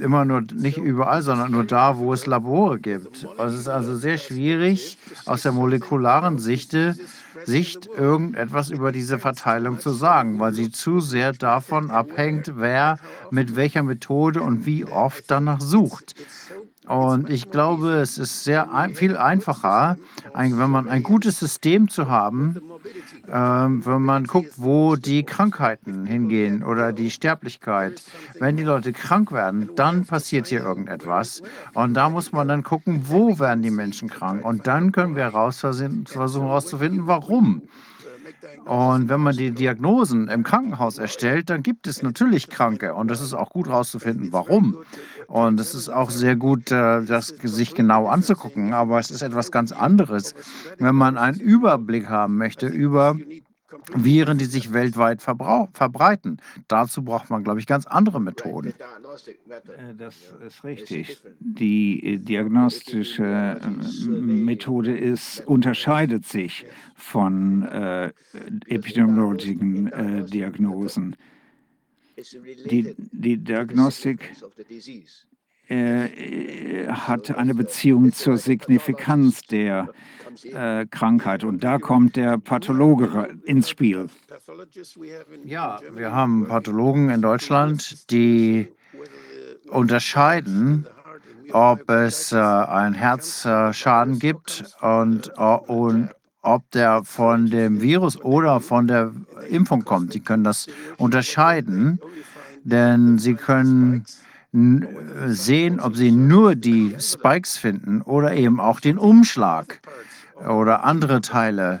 immer 0.00 0.24
nur 0.24 0.40
nicht 0.40 0.78
überall, 0.78 1.22
sondern 1.22 1.52
nur 1.52 1.64
da, 1.64 1.98
wo 1.98 2.12
es 2.12 2.26
Labore 2.26 2.78
gibt. 2.78 3.26
Es 3.38 3.54
ist 3.54 3.68
also 3.68 3.96
sehr 3.96 4.18
schwierig, 4.18 4.98
aus 5.26 5.42
der 5.42 5.52
molekularen 5.52 6.38
Sichte, 6.38 6.96
Sicht 7.44 7.86
irgendetwas 7.86 8.70
über 8.70 8.92
diese 8.92 9.18
Verteilung 9.18 9.80
zu 9.80 9.90
sagen, 9.90 10.38
weil 10.38 10.54
sie 10.54 10.70
zu 10.70 11.00
sehr 11.00 11.32
davon 11.32 11.90
abhängt, 11.90 12.52
wer 12.56 12.98
mit 13.30 13.56
welcher 13.56 13.82
Methode 13.82 14.40
und 14.42 14.66
wie 14.66 14.84
oft 14.84 15.24
danach 15.28 15.60
sucht. 15.60 16.14
Und 16.86 17.30
ich 17.30 17.50
glaube, 17.50 17.92
es 17.94 18.18
ist 18.18 18.44
sehr 18.44 18.72
ein, 18.72 18.94
viel 18.94 19.16
einfacher, 19.16 19.96
ein, 20.34 20.58
wenn 20.58 20.70
man 20.70 20.88
ein 20.88 21.02
gutes 21.02 21.38
System 21.38 21.88
zu 21.88 22.08
haben, 22.10 22.60
ähm, 23.26 23.86
wenn 23.86 24.02
man 24.02 24.24
guckt, 24.24 24.52
wo 24.56 24.96
die 24.96 25.24
Krankheiten 25.24 26.04
hingehen 26.04 26.62
oder 26.62 26.92
die 26.92 27.10
Sterblichkeit. 27.10 28.02
Wenn 28.38 28.58
die 28.58 28.64
Leute 28.64 28.92
krank 28.92 29.32
werden, 29.32 29.70
dann 29.76 30.04
passiert 30.04 30.46
hier 30.48 30.62
irgendetwas. 30.62 31.42
Und 31.72 31.94
da 31.94 32.10
muss 32.10 32.32
man 32.32 32.48
dann 32.48 32.62
gucken, 32.62 33.04
wo 33.08 33.38
werden 33.38 33.62
die 33.62 33.70
Menschen 33.70 34.10
krank. 34.10 34.44
Und 34.44 34.66
dann 34.66 34.92
können 34.92 35.16
wir 35.16 35.30
versuchen 35.30 36.46
herauszufinden, 36.46 37.06
warum. 37.06 37.62
Und 38.64 39.08
wenn 39.08 39.20
man 39.20 39.36
die 39.36 39.50
Diagnosen 39.50 40.28
im 40.28 40.42
Krankenhaus 40.42 40.98
erstellt, 40.98 41.50
dann 41.50 41.62
gibt 41.62 41.86
es 41.86 42.02
natürlich 42.02 42.48
Kranke. 42.48 42.94
Und 42.94 43.10
es 43.10 43.20
ist 43.20 43.34
auch 43.34 43.50
gut 43.50 43.68
herauszufinden, 43.68 44.32
warum. 44.32 44.78
Und 45.26 45.60
es 45.60 45.74
ist 45.74 45.88
auch 45.88 46.10
sehr 46.10 46.36
gut, 46.36 46.70
äh, 46.70 47.04
das 47.04 47.28
sich 47.42 47.74
genau 47.74 48.06
anzugucken. 48.06 48.72
Aber 48.72 48.98
es 48.98 49.10
ist 49.10 49.22
etwas 49.22 49.50
ganz 49.50 49.72
anderes, 49.72 50.34
wenn 50.78 50.94
man 50.94 51.18
einen 51.18 51.40
Überblick 51.40 52.08
haben 52.08 52.36
möchte 52.36 52.66
über 52.66 53.16
Viren, 53.92 54.38
die 54.38 54.44
sich 54.44 54.72
weltweit 54.72 55.22
verbreiten. 55.22 56.40
Dazu 56.68 57.02
braucht 57.02 57.30
man, 57.30 57.44
glaube 57.44 57.60
ich, 57.60 57.66
ganz 57.66 57.86
andere 57.86 58.20
Methoden. 58.20 58.68
Äh, 58.68 59.94
Das 59.96 60.14
ist 60.46 60.64
richtig. 60.64 61.20
Die 61.40 62.14
äh, 62.14 62.18
diagnostische 62.18 63.60
Methode 64.06 64.96
ist, 64.96 65.46
unterscheidet 65.46 66.24
sich 66.24 66.66
von 66.96 67.62
äh, 67.62 68.12
epidemiologischen 68.66 69.92
äh, 69.92 70.24
Diagnosen. 70.24 71.16
Die, 72.70 72.94
die 72.96 73.36
Diagnostik 73.38 74.30
äh, 75.68 76.86
hat 76.88 77.36
eine 77.36 77.54
Beziehung 77.54 78.12
zur 78.12 78.36
Signifikanz 78.38 79.42
der 79.42 79.88
äh, 80.42 80.86
Krankheit. 80.86 81.44
und 81.44 81.64
da 81.64 81.78
kommt 81.78 82.16
der 82.16 82.38
Pathologe 82.38 83.36
ins 83.44 83.70
Spiel. 83.70 84.08
Ja, 85.44 85.80
wir 85.94 86.12
haben 86.12 86.46
Pathologen 86.46 87.10
in 87.10 87.22
Deutschland, 87.22 88.10
die 88.10 88.68
unterscheiden, 89.68 90.86
ob 91.52 91.88
es 91.90 92.32
äh, 92.32 92.36
einen 92.36 92.94
Herzschaden 92.94 94.18
gibt 94.18 94.64
und, 94.80 95.32
äh, 95.36 95.42
und 95.42 96.10
ob 96.44 96.70
der 96.70 97.04
von 97.04 97.46
dem 97.50 97.80
Virus 97.80 98.20
oder 98.20 98.60
von 98.60 98.86
der 98.86 99.12
Impfung 99.48 99.84
kommt. 99.84 100.14
Die 100.14 100.20
können 100.20 100.44
das 100.44 100.66
unterscheiden, 100.98 101.98
denn 102.62 103.18
sie 103.18 103.34
können 103.34 104.04
sehen, 105.26 105.80
ob 105.80 105.96
sie 105.96 106.12
nur 106.12 106.54
die 106.54 106.94
Spikes 107.00 107.56
finden 107.56 108.02
oder 108.02 108.34
eben 108.34 108.60
auch 108.60 108.78
den 108.78 108.98
Umschlag 108.98 109.80
oder 110.36 110.84
andere 110.84 111.20
Teile 111.20 111.80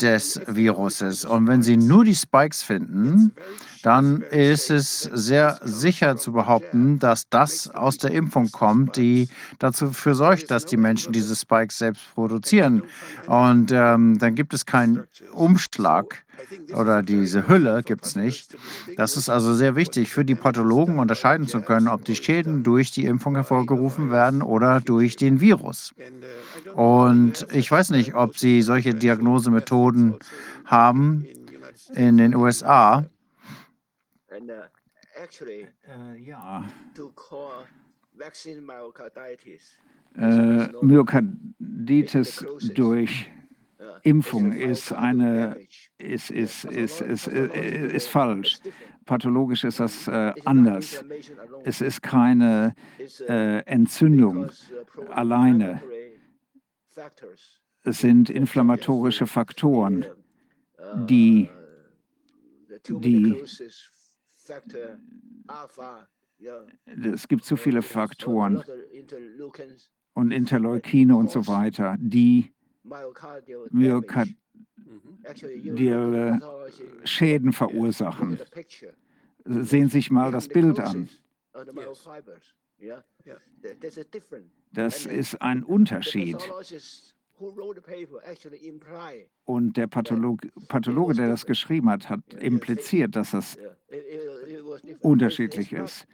des 0.00 0.40
Viruses. 0.46 1.24
Und 1.24 1.46
wenn 1.48 1.62
Sie 1.62 1.76
nur 1.76 2.04
die 2.04 2.14
Spikes 2.14 2.62
finden, 2.62 3.34
dann 3.82 4.22
ist 4.22 4.70
es 4.70 5.02
sehr 5.02 5.58
sicher 5.62 6.16
zu 6.16 6.32
behaupten, 6.32 6.98
dass 6.98 7.28
das 7.28 7.68
aus 7.70 7.98
der 7.98 8.12
Impfung 8.12 8.50
kommt, 8.50 8.96
die 8.96 9.28
dazu 9.58 9.92
für 9.92 10.14
sorgt, 10.14 10.50
dass 10.50 10.66
die 10.66 10.76
Menschen 10.76 11.12
diese 11.12 11.34
Spikes 11.34 11.78
selbst 11.78 12.02
produzieren. 12.14 12.82
Und 13.26 13.72
ähm, 13.72 14.18
dann 14.18 14.34
gibt 14.34 14.54
es 14.54 14.66
keinen 14.66 15.04
Umschlag 15.32 16.24
oder 16.74 17.02
diese 17.02 17.48
Hülle 17.48 17.82
gibt 17.82 18.04
es 18.04 18.16
nicht. 18.16 18.56
Das 18.96 19.16
ist 19.16 19.28
also 19.28 19.54
sehr 19.54 19.76
wichtig 19.76 20.10
für 20.10 20.24
die 20.24 20.34
Pathologen 20.34 20.98
unterscheiden 20.98 21.46
zu 21.46 21.60
können, 21.60 21.88
ob 21.88 22.04
die 22.04 22.16
Schäden 22.16 22.62
durch 22.62 22.90
die 22.90 23.04
Impfung 23.04 23.34
hervorgerufen 23.34 24.10
werden 24.10 24.42
oder 24.42 24.80
durch 24.80 25.16
den 25.16 25.40
Virus. 25.40 25.94
Und 26.74 27.46
ich 27.52 27.70
weiß 27.70 27.90
nicht, 27.90 28.14
ob 28.14 28.38
Sie 28.38 28.62
solche 28.62 28.94
Diagnosemethoden 28.94 30.16
haben 30.64 31.26
in 31.94 32.16
den 32.16 32.34
USA. 32.34 33.04
Äh, 34.30 36.18
ja, 36.20 36.64
Äh, 40.16 40.68
Myokarditis 40.82 42.44
durch 42.74 43.30
Impfung 44.02 44.52
ist 44.52 44.92
eine 44.92 45.56
ist, 45.98 46.30
ist, 46.30 46.64
ist, 46.64 47.00
ist, 47.00 47.26
ist, 47.26 47.54
ist 47.54 48.08
falsch. 48.08 48.58
Pathologisch 49.04 49.64
ist 49.64 49.80
das 49.80 50.06
äh, 50.08 50.34
anders. 50.44 51.04
Es 51.64 51.80
ist 51.80 52.02
keine 52.02 52.74
äh, 53.26 53.64
Entzündung 53.64 54.50
alleine. 55.10 55.82
Es 57.84 58.00
sind 58.00 58.28
inflammatorische 58.28 59.26
Faktoren, 59.26 60.04
die, 61.06 61.48
die 62.88 63.42
es 67.14 67.28
gibt 67.28 67.44
zu 67.44 67.56
viele 67.56 67.82
Faktoren 67.82 68.62
und 70.14 70.30
Interleukine 70.32 71.16
und 71.16 71.30
so 71.30 71.46
weiter, 71.46 71.96
die 71.98 72.52
myokardiale 73.70 76.40
Schäden 77.04 77.52
verursachen. 77.52 78.38
Sehen 79.44 79.88
Sie 79.88 79.98
sich 79.98 80.10
mal 80.10 80.32
das 80.32 80.48
Bild 80.48 80.80
an. 80.80 81.08
Das 84.72 85.06
ist 85.06 85.42
ein 85.42 85.64
Unterschied. 85.64 86.36
Und 89.44 89.76
der 89.76 89.86
Patholog 89.86 90.40
Pathologe, 90.68 91.14
der 91.14 91.28
das 91.28 91.46
geschrieben 91.46 91.90
hat, 91.90 92.08
hat 92.08 92.34
impliziert, 92.34 93.14
dass 93.14 93.30
das 93.30 93.56
unterschiedlich 95.00 95.72
ist. 95.72 96.06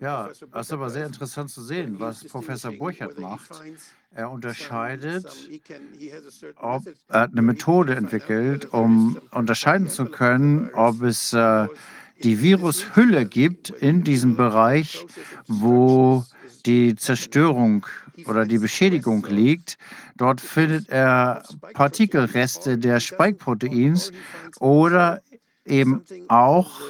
Ja, 0.00 0.28
es 0.28 0.42
ist 0.42 0.72
aber 0.72 0.90
sehr 0.90 1.06
interessant 1.06 1.50
zu 1.50 1.62
sehen, 1.62 1.98
was 1.98 2.24
Professor 2.24 2.72
Burchard 2.72 3.18
macht. 3.18 3.50
Er 4.14 4.30
unterscheidet, 4.30 5.26
ob 6.56 6.86
er 7.08 7.20
hat 7.20 7.32
eine 7.32 7.42
Methode 7.42 7.94
entwickelt, 7.94 8.72
um 8.72 9.18
unterscheiden 9.30 9.88
zu 9.88 10.06
können, 10.06 10.70
ob 10.74 11.02
es 11.02 11.32
äh, 11.32 11.68
die 12.22 12.40
Virushülle 12.40 13.26
gibt 13.26 13.70
in 13.70 14.04
diesem 14.04 14.36
Bereich, 14.36 15.04
wo 15.46 16.24
die 16.66 16.94
Zerstörung 16.94 17.86
oder 18.26 18.44
die 18.44 18.58
Beschädigung 18.58 19.26
liegt. 19.26 19.78
Dort 20.16 20.40
findet 20.40 20.88
er 20.88 21.42
Partikelreste 21.72 22.78
der 22.78 23.00
Spike-Proteins 23.00 24.12
oder 24.60 25.22
eben 25.64 26.04
auch 26.28 26.80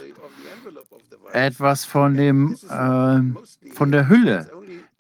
etwas 1.33 1.85
von, 1.85 2.17
dem, 2.17 2.57
äh, 2.69 3.73
von 3.73 3.93
der 3.93 4.09
Hülle 4.09 4.51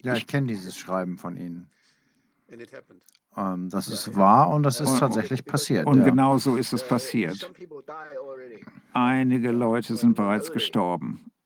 Ja, 0.02 0.14
ich 0.14 0.26
kenne 0.26 0.46
dieses 0.48 0.76
Schreiben 0.76 1.18
von 1.18 1.36
Ihnen. 1.36 1.70
Ähm, 3.36 3.68
das 3.68 3.88
ist 3.88 4.16
wahr 4.16 4.50
und 4.50 4.62
das 4.62 4.80
ist 4.80 4.98
tatsächlich 4.98 5.44
passiert. 5.44 5.86
Und 5.86 6.00
ja. 6.00 6.04
genau 6.04 6.38
so 6.38 6.56
ist 6.56 6.72
es 6.72 6.86
passiert. 6.86 7.50
Einige 8.92 9.52
Leute 9.52 9.96
sind 9.96 10.14
bereits 10.14 10.50
gestorben, 10.52 11.30
äh, 11.30 11.37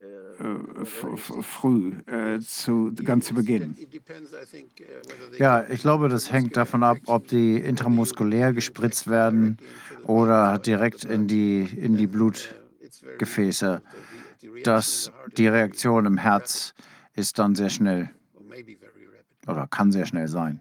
früh, 0.84 1.92
äh, 2.06 2.40
zu, 2.40 2.92
ganz 3.04 3.26
zu 3.26 3.34
Beginn. 3.34 3.76
Ja, 5.38 5.64
ich 5.68 5.80
glaube, 5.80 6.08
das 6.08 6.32
hängt 6.32 6.56
davon 6.56 6.82
ab, 6.82 6.98
ob 7.06 7.28
die 7.28 7.56
intramuskulär 7.56 8.52
gespritzt 8.52 9.08
werden 9.08 9.58
oder 10.04 10.58
direkt 10.58 11.04
in 11.04 11.26
die, 11.28 11.62
in 11.62 11.96
die 11.96 12.06
Blutgefäße. 12.06 13.82
Das, 14.64 15.12
die 15.36 15.46
Reaktion 15.46 16.06
im 16.06 16.18
Herz 16.18 16.74
ist 17.14 17.38
dann 17.38 17.54
sehr 17.54 17.70
schnell 17.70 18.10
oder 19.46 19.66
kann 19.66 19.92
sehr 19.92 20.06
schnell 20.06 20.28
sein. 20.28 20.60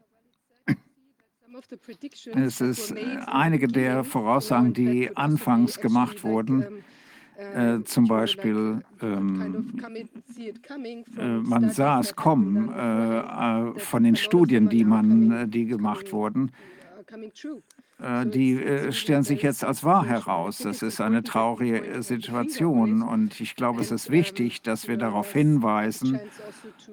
Es 2.33 2.59
ist 2.61 2.91
äh, 2.91 3.17
einige 3.27 3.67
der 3.67 4.03
Voraussagen, 4.03 4.73
die 4.73 5.15
anfangs 5.15 5.79
gemacht 5.79 6.23
wurden, 6.23 6.83
äh, 7.53 7.83
zum 7.83 8.07
Beispiel, 8.07 8.81
ähm, 9.01 9.73
äh, 11.17 11.27
man 11.27 11.69
sah 11.71 11.99
es 11.99 12.15
kommen 12.15 12.71
äh, 12.73 13.19
äh, 13.19 13.79
von 13.79 14.03
den 14.03 14.15
Studien, 14.15 14.69
die 14.69 14.85
man, 14.85 15.31
äh, 15.31 15.47
die 15.47 15.65
gemacht 15.65 16.11
wurden. 16.13 16.51
Äh, 18.01 18.25
die 18.25 18.53
äh, 18.53 18.91
stellen 18.91 19.23
sich 19.23 19.41
jetzt 19.43 19.63
als 19.63 19.83
wahr 19.83 20.05
heraus. 20.05 20.59
Das 20.59 20.81
ist 20.81 21.01
eine 21.01 21.23
traurige 21.23 21.85
äh, 21.85 22.01
Situation. 22.01 23.01
und 23.01 23.39
ich 23.39 23.55
glaube, 23.55 23.81
es 23.81 23.91
ist 23.91 24.09
wichtig, 24.09 24.61
dass 24.61 24.87
wir 24.87 24.97
darauf 24.97 25.33
hinweisen, 25.33 26.19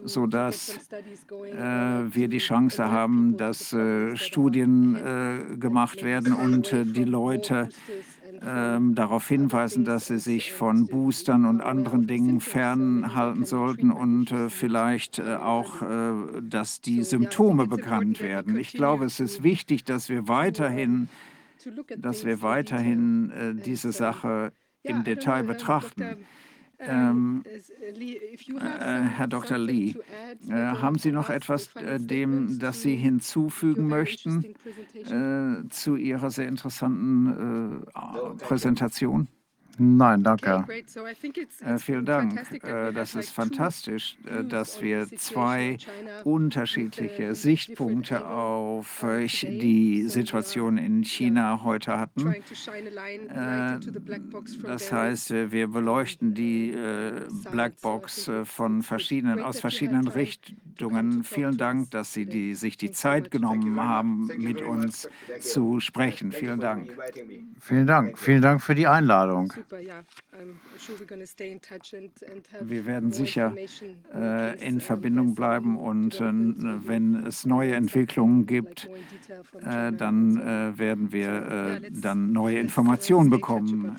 sodass 0.04 0.78
äh, 0.90 1.60
wir 1.60 2.28
die 2.28 2.38
Chance 2.38 2.90
haben, 2.90 3.36
dass 3.36 3.72
äh, 3.72 4.16
Studien 4.16 4.96
äh, 4.96 5.56
gemacht 5.56 6.02
werden 6.02 6.34
und 6.34 6.72
äh, 6.72 6.84
die 6.84 7.04
Leute 7.04 7.70
ähm, 8.44 8.94
darauf 8.94 9.28
hinweisen, 9.28 9.84
dass 9.84 10.06
sie 10.06 10.18
sich 10.18 10.52
von 10.52 10.86
Boostern 10.86 11.44
und 11.44 11.60
anderen 11.60 12.06
Dingen 12.06 12.40
fernhalten 12.40 13.44
sollten 13.44 13.90
und 13.90 14.30
äh, 14.32 14.50
vielleicht 14.50 15.18
äh, 15.18 15.36
auch, 15.36 15.82
äh, 15.82 16.12
dass 16.42 16.80
die 16.80 17.02
Symptome 17.02 17.66
bekannt 17.66 18.20
werden. 18.20 18.58
Ich 18.58 18.72
glaube, 18.72 19.04
es 19.04 19.20
ist 19.20 19.42
wichtig, 19.42 19.84
dass 19.84 20.08
wir 20.08 20.28
weiterhin, 20.28 21.08
dass 21.96 22.24
wir 22.24 22.42
weiterhin 22.42 23.30
äh, 23.30 23.54
diese 23.54 23.92
Sache 23.92 24.52
im 24.82 25.04
Detail 25.04 25.42
betrachten. 25.42 26.26
Ähm, 26.80 27.42
äh, 27.44 28.60
Herr 28.60 29.26
Dr. 29.26 29.58
Lee, 29.58 29.94
äh, 30.48 30.52
haben 30.52 30.98
Sie 30.98 31.10
noch 31.10 31.28
etwas, 31.28 31.74
äh, 31.76 31.98
dem, 31.98 32.58
das 32.58 32.82
Sie 32.82 32.94
hinzufügen 32.96 33.88
möchten 33.88 34.54
äh, 34.94 35.68
zu 35.70 35.96
Ihrer 35.96 36.30
sehr 36.30 36.46
interessanten 36.46 37.82
äh, 37.84 38.44
Präsentation? 38.44 39.28
Nein, 39.78 40.22
danke. 40.22 40.64
Äh, 41.64 41.78
vielen 41.78 42.04
Dank. 42.04 42.62
Äh, 42.62 42.92
das 42.92 43.14
ist 43.14 43.30
fantastisch, 43.30 44.16
äh, 44.26 44.44
dass 44.44 44.82
wir 44.82 45.08
zwei 45.16 45.76
unterschiedliche 46.24 47.34
Sichtpunkte 47.34 48.26
auf 48.26 49.04
die 49.42 50.08
Situation 50.08 50.78
in 50.78 51.02
China 51.04 51.62
heute 51.62 51.98
hatten. 51.98 52.34
Äh, 53.28 53.78
Das 54.62 54.92
heißt, 54.92 55.30
äh, 55.30 55.52
wir 55.52 55.68
beleuchten 55.68 56.34
die 56.34 56.70
äh, 56.72 57.26
Blackbox 57.50 58.28
äh, 58.28 58.44
von 58.44 58.82
verschiedenen, 58.82 59.40
aus 59.40 59.60
verschiedenen 59.60 60.08
Richtungen. 60.08 61.24
Vielen 61.24 61.56
Dank, 61.56 61.90
dass 61.90 62.12
Sie 62.12 62.26
die, 62.26 62.54
sich 62.54 62.76
die 62.76 62.90
Zeit 62.90 63.30
genommen 63.30 63.80
haben, 63.80 64.30
mit 64.36 64.60
uns 64.62 65.08
zu 65.40 65.80
sprechen. 65.80 66.32
Vielen 66.32 66.60
Dank. 66.60 66.96
Vielen 67.60 67.86
Dank. 67.86 68.18
Vielen 68.18 68.42
Dank 68.42 68.62
für 68.62 68.74
die 68.74 68.86
Einladung. 68.86 69.52
Wir 72.60 72.86
werden 72.86 73.12
sicher 73.12 73.54
äh, 74.14 74.66
in 74.66 74.80
Verbindung 74.80 75.34
bleiben 75.34 75.78
und 75.78 76.20
äh, 76.20 76.22
wenn 76.22 77.26
es 77.26 77.46
neue 77.46 77.74
Entwicklungen 77.74 78.46
gibt, 78.46 78.88
äh, 79.64 79.92
dann 79.92 80.40
äh, 80.40 80.78
werden 80.78 81.12
wir 81.12 81.80
äh, 81.82 81.90
dann 81.90 82.32
neue 82.32 82.58
Informationen 82.58 83.30
bekommen. 83.30 83.98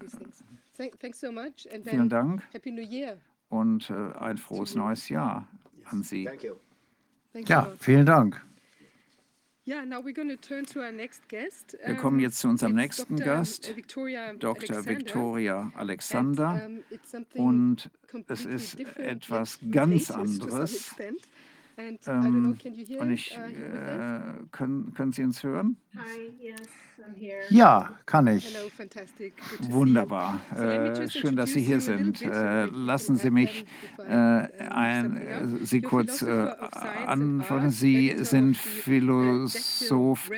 Vielen 1.83 2.09
Dank 2.09 2.43
Happy 2.53 2.71
New 2.71 2.81
Year. 2.81 3.17
und 3.49 3.89
äh, 3.89 3.93
ein 4.19 4.37
frohes 4.37 4.75
neues 4.75 5.09
Jahr 5.09 5.47
an 5.85 6.03
Sie. 6.03 6.29
Ja, 7.33 7.71
vielen 7.79 8.05
Dank. 8.05 8.41
Wir 11.85 11.95
kommen 11.95 12.19
jetzt 12.19 12.39
zu 12.39 12.47
unserem 12.47 12.73
nächsten. 12.73 13.17
Gast, 13.17 13.71
Dr. 14.39 14.77
Alexander. 14.77 14.85
Victoria 14.85 15.61
And, 15.61 15.75
Alexander. 15.75 16.69
Und 17.35 17.91
es 18.27 18.45
ist 18.45 18.79
etwas 18.97 19.59
ganz 19.69 20.09
anderes. 20.09 20.95
Extent. 21.79 22.07
And 22.07 22.19
I 22.19 22.23
don't 22.23 22.43
know, 22.43 22.49
Ähm, 22.51 22.57
can 22.57 22.77
you 22.77 22.85
hear 22.85 23.01
und 23.01 23.11
us, 23.11 23.19
ich, 23.19 23.37
us? 23.37 23.53
äh, 23.53 24.21
können, 24.51 24.93
können 24.93 25.11
Sie 25.11 25.23
uns 25.23 25.43
hören? 25.43 25.77
Hi, 25.95 26.31
yes, 26.39 26.61
I'm 26.99 27.15
here. 27.15 27.41
Ja, 27.49 27.97
kann 28.05 28.27
ich. 28.27 28.55
Hello. 28.55 28.69
Wunderbar. 29.69 30.39
So 30.55 30.63
let 30.63 30.81
me 30.81 31.03
Äh, 31.03 31.09
schön, 31.09 31.35
dass 31.35 31.51
Sie 31.53 31.61
hier 31.61 31.75
introduce 31.75 32.21
you 32.21 32.29
a 32.31 32.33
sind. 32.33 32.33
Äh, 32.33 32.65
lassen 32.65 33.15
Sie 33.17 33.31
mich 33.31 33.65
äh, 33.97 34.13
ein, 34.69 35.17
äh, 35.17 35.47
Sie 35.65 35.81
kurz 35.81 36.21
äh, 36.21 36.29
art, 36.31 37.71
Sie 37.71 38.15
sind 38.23 38.51
uh, 38.51 38.59
Philosoph 38.59 40.29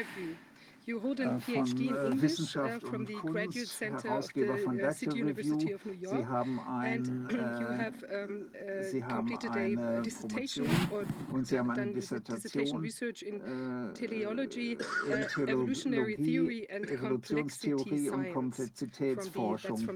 Äh, 0.92 1.24
a 1.26 1.40
von 1.40 1.66
PhD 1.66 1.80
in 1.80 1.88
äh, 1.90 1.94
uh, 1.94 2.22
Wissenschaft 2.22 2.84
from 2.84 3.02
und 3.02 3.08
the 3.08 3.14
Graduate 3.14 3.54
Kunst, 3.54 3.82
Herausgeber 3.82 4.58
von 4.58 4.76
uh, 4.76 4.80
Dactyl 4.80 5.14
University 5.14 5.74
Review. 5.74 5.76
of 5.76 5.86
New 5.86 5.94
Sie 5.94 6.04
York. 6.04 6.28
haben 6.28 6.60
ein, 6.60 7.28
äh, 7.30 7.92
uh, 7.92 8.84
Sie 8.92 9.04
haben 9.04 9.38
eine 9.52 10.00
uh, 10.00 10.02
dissertation 10.02 10.68
Promotion 10.68 11.06
und 11.32 11.48
Sie 11.48 11.60
haben 11.60 11.72
eine 11.72 11.94
dissertation 11.94 12.84
in 13.22 13.42
äh, 13.42 13.94
teleology, 13.94 14.78
uh, 14.78 15.42
evolutionary 15.42 16.16
Theologie, 16.16 16.68
theory 16.68 16.68
and 16.72 17.00
complexity 17.00 17.72
Evolutionstheorie 17.72 18.10
und 18.10 18.34
Komplexitätsforschung 18.34 19.88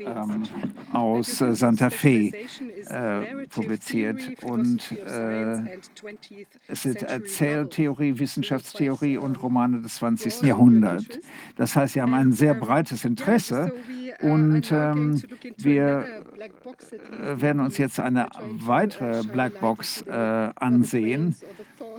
ähm, 0.00 0.44
aus 0.92 1.38
Santa 1.38 1.90
Fe 1.90 2.32
is 2.76 2.86
äh, 2.90 3.46
publiziert 3.48 4.20
und 4.42 4.82
philosophy 4.82 5.02
of 5.02 5.08
science 5.08 5.68
and 5.68 5.90
20th 5.94 6.46
es 6.68 6.82
century 6.82 7.06
Erzähltheorie. 7.10 8.18
Wissenschaftstheorie 8.18 9.16
und 9.16 9.42
Romane 9.42 9.80
des 9.80 9.96
20. 9.96 10.27
broad 10.34 10.42
in 10.42 10.48
your 10.48 10.56
Jahrhunderts. 10.56 11.04
interest. 11.04 11.28
Das 11.56 11.76
heißt, 11.76 11.94
Sie 11.94 12.02
haben 12.02 12.14
ein 12.14 12.32
sehr 12.32 12.54
breites 12.54 13.04
Interesse 13.04 13.72
und 14.20 14.70
ähm, 14.72 15.22
wir 15.56 16.04
äh, 17.20 17.40
werden 17.40 17.60
uns 17.60 17.78
jetzt 17.78 18.00
eine 18.00 18.28
weitere 18.40 19.22
Blackbox 19.24 20.02
äh, 20.02 20.10
ansehen 20.56 21.36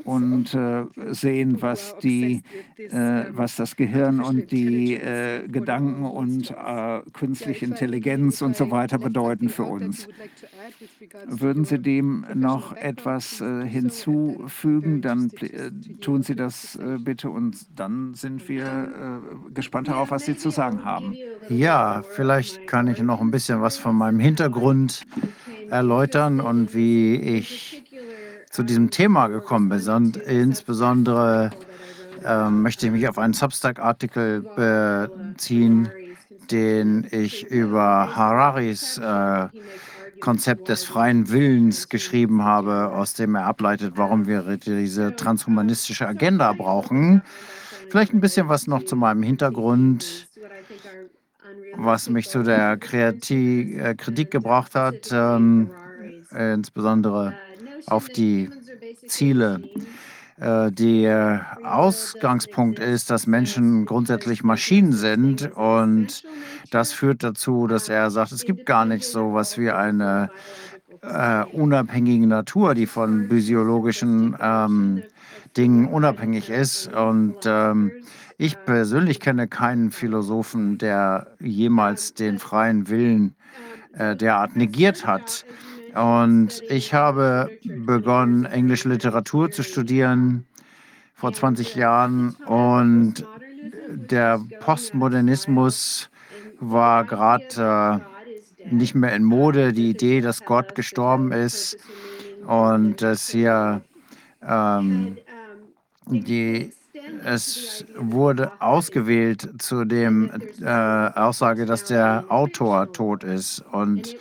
und 0.03 0.53
äh, 0.53 0.85
sehen, 1.11 1.61
was 1.61 1.95
die, 1.99 2.41
äh, 2.77 3.25
was 3.31 3.55
das 3.55 3.75
Gehirn 3.75 4.19
und 4.19 4.51
die 4.51 4.95
äh, 4.95 5.47
Gedanken 5.47 6.05
und 6.05 6.51
äh, 6.51 7.01
künstliche 7.13 7.65
Intelligenz 7.65 8.41
und 8.41 8.55
so 8.55 8.71
weiter 8.71 8.97
bedeuten 8.97 9.49
für 9.49 9.63
uns. 9.63 10.07
Würden 11.27 11.65
Sie 11.65 11.79
dem 11.79 12.25
noch 12.33 12.75
etwas 12.75 13.41
äh, 13.41 13.65
hinzufügen, 13.65 15.01
dann 15.01 15.31
äh, 15.41 15.71
tun 16.01 16.23
Sie 16.23 16.35
das 16.35 16.77
bitte 16.99 17.29
und 17.29 17.57
dann 17.75 18.13
sind 18.13 18.47
wir 18.47 19.21
gespannt 19.53 19.87
darauf, 19.87 20.11
was 20.11 20.25
Sie 20.25 20.37
zu 20.37 20.49
sagen 20.49 20.85
haben. 20.85 21.15
Ja, 21.49 22.03
vielleicht 22.15 22.67
kann 22.67 22.87
ich 22.87 23.01
noch 23.01 23.21
ein 23.21 23.31
bisschen 23.31 23.61
was 23.61 23.77
von 23.77 23.95
meinem 23.95 24.19
Hintergrund 24.19 25.05
erläutern 25.69 26.39
und 26.39 26.73
wie 26.73 27.15
ich 27.15 27.83
zu 28.59 28.63
diesem 28.65 28.89
Thema 28.89 29.27
gekommen 29.27 29.69
bin. 29.69 29.79
Und 29.87 30.17
insbesondere 30.17 31.51
about, 32.25 32.49
möchte 32.49 32.87
ich 32.87 32.91
mich 32.91 33.07
auf 33.07 33.17
einen 33.17 33.31
Substack-Artikel 33.31 34.41
beziehen, 34.41 35.89
den 36.51 37.07
ich 37.09 37.49
über 37.49 38.13
Hararis 38.13 38.97
äh, 38.97 39.47
Konzept 40.19 40.67
des 40.67 40.83
freien 40.83 41.29
Willens 41.29 41.87
geschrieben 41.87 42.43
habe, 42.43 42.91
aus 42.91 43.13
dem 43.13 43.35
er 43.35 43.45
ableitet, 43.45 43.93
warum 43.95 44.27
wir 44.27 44.57
diese 44.57 45.07
um, 45.07 45.15
transhumanistische 45.15 46.05
Agenda 46.05 46.51
brauchen. 46.51 47.21
Vielleicht 47.89 48.13
ein 48.13 48.19
bisschen 48.19 48.49
was 48.49 48.67
noch 48.67 48.83
zu 48.83 48.97
meinem 48.97 49.23
Hintergrund, 49.23 50.27
was 51.77 52.09
mich 52.09 52.27
zu 52.27 52.43
der 52.43 52.75
Kreati 52.75 53.79
äh, 53.79 53.95
Kritik 53.95 54.31
gebracht 54.31 54.75
hat, 54.75 55.09
ähm, 55.13 55.71
äh, 56.33 56.55
insbesondere 56.55 57.35
auf 57.87 58.09
die 58.09 58.49
Ziele. 59.07 59.61
Äh, 60.39 60.71
Der 60.71 61.57
Ausgangspunkt 61.63 62.79
ist, 62.79 63.09
dass 63.09 63.27
Menschen 63.27 63.85
grundsätzlich 63.85 64.43
Maschinen 64.43 64.93
sind 64.93 65.51
und 65.55 66.23
das 66.71 66.93
führt 66.93 67.23
dazu, 67.23 67.67
dass 67.67 67.89
er 67.89 68.09
sagt, 68.11 68.31
es 68.31 68.45
gibt 68.45 68.65
gar 68.65 68.85
nicht 68.85 69.05
so 69.05 69.33
was 69.33 69.57
wie 69.57 69.71
eine 69.71 70.29
äh, 71.01 71.43
unabhängige 71.45 72.27
Natur, 72.27 72.75
die 72.75 72.85
von 72.85 73.27
physiologischen 73.27 74.35
ähm, 74.41 75.03
Dingen 75.57 75.87
unabhängig 75.87 76.49
ist. 76.49 76.93
Und 76.93 77.37
ähm, 77.45 77.91
ich 78.37 78.57
persönlich 78.65 79.19
kenne 79.19 79.47
keinen 79.47 79.91
Philosophen, 79.91 80.77
der 80.77 81.27
jemals 81.39 82.13
den 82.13 82.39
freien 82.39 82.87
Willen 82.89 83.35
äh, 83.93 84.15
derart 84.15 84.55
negiert 84.55 85.05
hat. 85.05 85.45
Und 85.95 86.61
ich 86.69 86.93
habe 86.93 87.49
begonnen, 87.63 88.45
englische 88.45 88.89
Literatur 88.89 89.51
zu 89.51 89.63
studieren 89.63 90.45
vor 91.15 91.33
20 91.33 91.75
Jahren 91.75 92.35
und 92.45 93.25
der 93.89 94.41
Postmodernismus 94.61 96.09
war 96.59 97.03
gerade 97.05 98.01
äh, 98.63 98.73
nicht 98.73 98.95
mehr 98.95 99.15
in 99.15 99.23
Mode. 99.23 99.73
Die 99.73 99.89
Idee, 99.89 100.21
dass 100.21 100.43
Gott 100.45 100.75
gestorben 100.75 101.31
ist 101.31 101.77
und 102.45 103.01
dass 103.01 103.29
hier 103.29 103.81
ähm, 104.47 105.17
die, 106.07 106.73
es 107.23 107.85
wurde 107.97 108.51
ausgewählt 108.59 109.49
zu 109.59 109.85
dem 109.85 110.31
äh, 110.61 110.65
Aussage, 110.65 111.65
dass 111.65 111.85
der 111.85 112.25
Autor 112.29 112.91
tot 112.91 113.23
ist. 113.23 113.63
Und 113.71 114.15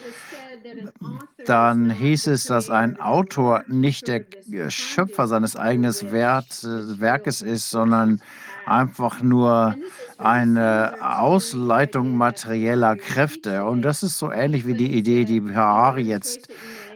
dann 1.46 1.90
hieß 1.90 2.26
es, 2.28 2.44
dass 2.44 2.70
ein 2.70 3.00
Autor 3.00 3.64
nicht 3.68 4.08
der 4.08 4.24
Schöpfer 4.68 5.28
seines 5.28 5.56
eigenen 5.56 5.92
Werkes 5.92 7.42
ist, 7.42 7.70
sondern 7.70 8.20
einfach 8.66 9.22
nur 9.22 9.76
eine 10.18 10.94
Ausleitung 11.00 12.16
materieller 12.16 12.96
Kräfte. 12.96 13.64
Und 13.64 13.82
das 13.82 14.02
ist 14.02 14.18
so 14.18 14.30
ähnlich 14.30 14.66
wie 14.66 14.74
die 14.74 14.92
Idee, 14.92 15.24
die 15.24 15.42
Harari 15.54 16.02
jetzt 16.02 16.48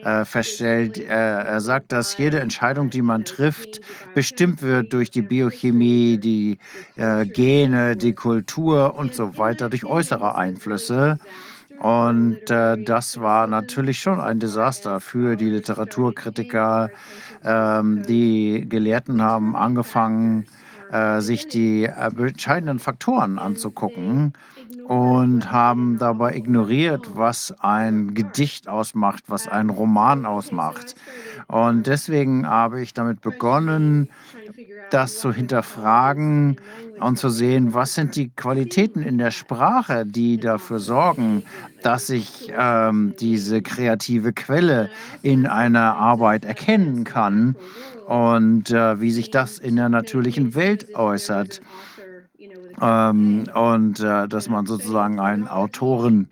äh, 0.05 0.25
feststellt. 0.25 0.99
Äh, 0.99 1.05
er 1.05 1.61
sagt, 1.61 1.93
dass 1.93 2.19
jede 2.19 2.41
Entscheidung, 2.41 2.91
die 2.91 3.03
man 3.03 3.25
trifft, 3.25 3.81
bestimmt 4.15 4.63
wird 4.63 4.93
durch 4.93 5.11
die 5.11 5.23
Biochemie, 5.23 6.19
die 6.19 6.59
äh, 6.97 7.25
Gene, 7.25 7.97
die 7.97 8.13
Kultur 8.13 8.97
und 8.97 9.15
so 9.15 9.39
weiter, 9.39 9.71
durch 9.71 9.85
äußere 9.85 10.35
Einflüsse. 10.35 11.19
Und 11.83 12.49
äh, 12.49 12.81
das 12.81 13.21
war 13.21 13.49
natürlich 13.49 13.99
schon 13.99 14.21
ein 14.21 14.39
Desaster 14.39 15.01
für 15.01 15.35
die 15.35 15.51
Literaturkritiker. 15.51 16.91
Ähm, 17.43 18.05
die 18.07 18.67
Gelehrten 18.69 19.21
haben 19.21 19.57
angefangen, 19.57 20.47
äh, 20.93 21.21
sich 21.21 21.49
die 21.49 21.87
äh, 21.87 22.11
entscheidenden 22.17 22.79
Faktoren 22.79 23.41
anzugucken 23.41 24.33
und 24.87 25.51
haben 25.53 25.99
dabei 25.99 26.35
ignoriert, 26.37 27.17
was 27.17 27.55
ein 27.61 28.15
Gedicht 28.15 28.69
ausmacht, 28.69 29.25
was 29.29 29.49
ein 29.49 29.71
Roman 29.71 30.27
ausmacht. 30.27 30.95
Und 31.49 31.87
deswegen 31.87 32.47
habe 32.47 32.83
ich 32.83 32.95
damit 32.95 33.21
begonnen, 33.21 34.09
das 34.91 35.19
zu 35.21 35.33
hinterfragen 35.33 36.61
und 37.01 37.19
zu 37.19 37.31
sehen, 37.31 37.75
was 37.75 37.95
sind 37.95 38.17
die 38.17 38.31
Qualitäten 38.31 39.03
in 39.03 39.19
der 39.19 39.31
Sprache, 39.31 40.05
die 40.07 40.39
dafür 40.39 40.79
sorgen, 40.79 41.45
dass 41.83 42.11
ich 42.11 42.53
ähm, 42.57 43.15
diese 43.19 43.63
kreative 43.63 44.33
Quelle 44.33 44.91
in 45.23 45.47
einer 45.47 45.97
Arbeit 45.97 46.45
erkennen 46.45 47.05
kann 47.05 47.57
und 48.07 48.71
äh, 48.71 49.01
wie 49.01 49.11
sich 49.11 49.31
das 49.31 49.59
in 49.59 49.77
der 49.77 49.89
natürlichen 49.89 50.55
Welt 50.55 50.95
äußert. 50.95 51.61
Ähm, 52.83 53.45
und 53.55 54.01
äh, 54.01 54.27
dass 54.27 54.49
man 54.49 54.67
sozusagen 54.67 55.21
einen 55.21 55.47
Autoren 55.47 56.29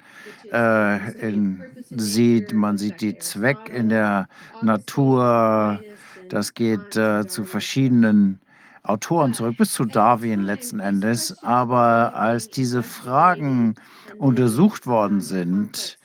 äh, 0.53 1.13
in, 1.21 1.63
sieht, 1.91 2.53
man 2.53 2.77
sieht 2.77 3.01
die 3.01 3.17
Zweck 3.19 3.71
in 3.73 3.89
der 3.89 4.29
Natur, 4.61 5.81
das 6.29 6.55
geht 6.55 6.97
äh, 6.97 7.27
zu 7.29 7.45
verschiedenen 7.45 8.41
Autoren 8.83 9.33
zurück, 9.33 9.59
bis 9.59 9.73
zu 9.73 9.85
Darwin 9.85 10.43
letzten 10.43 10.81
Endes. 10.81 11.41
Aber 11.45 12.15
als 12.17 12.49
diese 12.49 12.83
Fragen 12.83 13.77
untersucht 14.19 14.87
worden 14.89 15.21
sind 15.21 15.99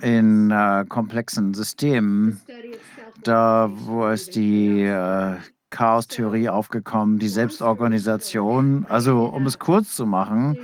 in 0.00 0.52
äh, 0.52 0.84
komplexen 0.88 1.52
Systemen, 1.54 2.40
da 3.24 3.70
wo 3.72 4.06
es 4.06 4.30
die 4.30 4.82
äh, 4.82 5.36
Chaos-Theorie 5.74 6.48
aufgekommen, 6.48 7.18
die 7.18 7.28
Selbstorganisation. 7.28 8.86
Also 8.88 9.24
um 9.24 9.44
es 9.46 9.58
kurz 9.58 9.96
zu 9.96 10.06
machen, 10.06 10.56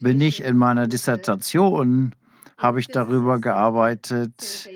bin 0.00 0.18
ich 0.22 0.42
in 0.42 0.56
meiner 0.56 0.86
Dissertation, 0.86 2.12
habe 2.56 2.80
ich 2.80 2.88
darüber 2.88 3.38
gearbeitet, 3.38 4.68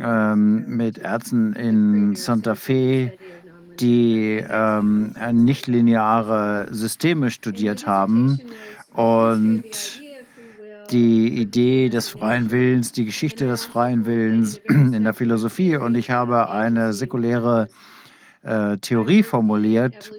ähm, 0.00 0.64
mit 0.66 0.96
Ärzten 0.96 1.52
in 1.52 2.14
Santa 2.14 2.54
Fe, 2.54 3.12
die 3.80 4.42
ähm, 4.48 5.14
nichtlineare 5.32 6.68
Systeme 6.70 7.30
studiert 7.30 7.86
haben 7.86 8.40
und 8.94 9.64
die 10.90 11.40
Idee 11.40 11.90
des 11.90 12.08
freien 12.08 12.50
Willens, 12.50 12.92
die 12.92 13.04
Geschichte 13.04 13.46
des 13.46 13.66
freien 13.66 14.06
Willens 14.06 14.58
in 14.68 15.04
der 15.04 15.14
Philosophie. 15.14 15.76
Und 15.76 15.96
ich 15.96 16.10
habe 16.10 16.50
eine 16.50 16.94
säkuläre 16.94 17.68
äh, 17.68 17.91
Theorie 18.80 19.22
formuliert. 19.22 20.12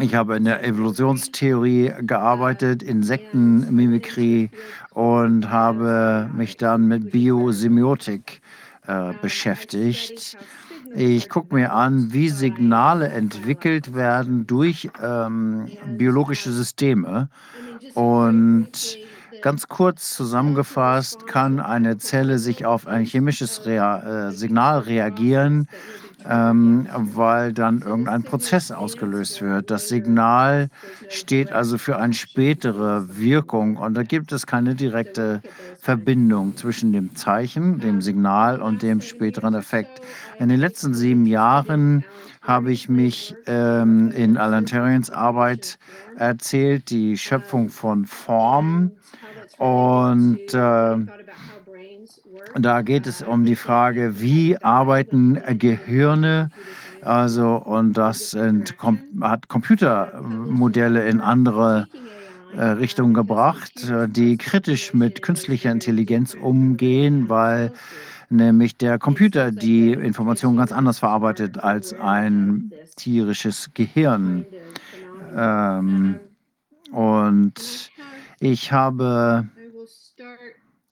Ich 0.00 0.14
habe 0.14 0.36
in 0.36 0.44
der 0.44 0.64
Evolutionstheorie 0.64 1.92
gearbeitet, 2.00 2.82
Insektenmimikrie 2.82 4.50
und 4.90 5.50
habe 5.50 6.28
mich 6.34 6.56
dann 6.56 6.86
mit 6.86 7.10
Biosemiotik 7.10 8.40
äh, 8.86 9.12
beschäftigt. 9.20 10.36
Ich 10.94 11.28
gucke 11.28 11.54
mir 11.54 11.72
an, 11.72 12.12
wie 12.12 12.28
Signale 12.28 13.08
entwickelt 13.08 13.94
werden 13.94 14.46
durch 14.46 14.88
ähm, 15.02 15.66
biologische 15.96 16.52
Systeme. 16.52 17.28
Und 17.94 18.98
ganz 19.42 19.68
kurz 19.68 20.14
zusammengefasst 20.14 21.26
kann 21.26 21.60
eine 21.60 21.98
Zelle 21.98 22.38
sich 22.38 22.64
auf 22.64 22.86
ein 22.86 23.04
chemisches 23.04 23.66
Rea 23.66 24.28
äh, 24.28 24.32
Signal 24.32 24.80
reagieren, 24.80 25.68
ähm, 26.28 26.88
weil 26.94 27.52
dann 27.52 27.82
irgendein 27.82 28.22
Prozess 28.22 28.70
ausgelöst 28.70 29.42
wird. 29.42 29.70
Das 29.70 29.88
Signal 29.88 30.68
steht 31.08 31.52
also 31.52 31.78
für 31.78 31.98
eine 31.98 32.14
spätere 32.14 33.16
Wirkung 33.16 33.76
und 33.76 33.94
da 33.94 34.02
gibt 34.02 34.32
es 34.32 34.46
keine 34.46 34.74
direkte 34.74 35.42
Verbindung 35.78 36.56
zwischen 36.56 36.92
dem 36.92 37.14
Zeichen, 37.14 37.80
dem 37.80 38.00
Signal 38.00 38.60
und 38.60 38.82
dem 38.82 39.00
späteren 39.00 39.54
Effekt. 39.54 40.00
In 40.38 40.48
den 40.48 40.60
letzten 40.60 40.94
sieben 40.94 41.26
Jahren 41.26 42.04
habe 42.42 42.72
ich 42.72 42.88
mich 42.88 43.34
ähm, 43.46 44.10
in 44.12 44.36
Alan 44.36 44.66
Terrians 44.66 45.10
Arbeit 45.10 45.78
erzählt, 46.16 46.90
die 46.90 47.18
Schöpfung 47.18 47.68
von 47.68 48.06
Form. 48.06 48.92
Und 49.58 50.52
äh, 50.52 50.96
da 52.54 52.82
geht 52.82 53.06
es 53.06 53.22
um 53.22 53.44
die 53.44 53.56
Frage, 53.56 54.20
wie 54.20 54.56
arbeiten 54.58 55.40
Gehirne? 55.58 56.50
Also, 57.02 57.56
und 57.56 57.92
das 57.94 58.30
sind, 58.32 58.74
hat 59.20 59.48
Computermodelle 59.48 61.06
in 61.08 61.20
andere 61.20 61.86
äh, 62.54 62.64
Richtungen 62.64 63.14
gebracht, 63.14 63.88
äh, 63.88 64.08
die 64.08 64.36
kritisch 64.36 64.94
mit 64.94 65.22
künstlicher 65.22 65.70
Intelligenz 65.70 66.34
umgehen, 66.34 67.28
weil 67.28 67.72
nämlich 68.28 68.76
der 68.76 68.98
Computer 68.98 69.52
die 69.52 69.92
Information 69.92 70.56
ganz 70.56 70.72
anders 70.72 70.98
verarbeitet 70.98 71.58
als 71.58 71.92
ein 71.92 72.72
tierisches 72.96 73.70
Gehirn. 73.74 74.46
Ähm, 75.36 76.18
und 76.92 77.90
ich 78.40 78.72
habe, 78.72 79.48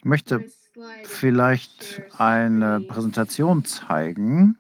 möchte 0.03 0.45
vielleicht 1.05 2.03
eine 2.19 2.81
Präsentation 2.81 3.65
zeigen. 3.65 4.59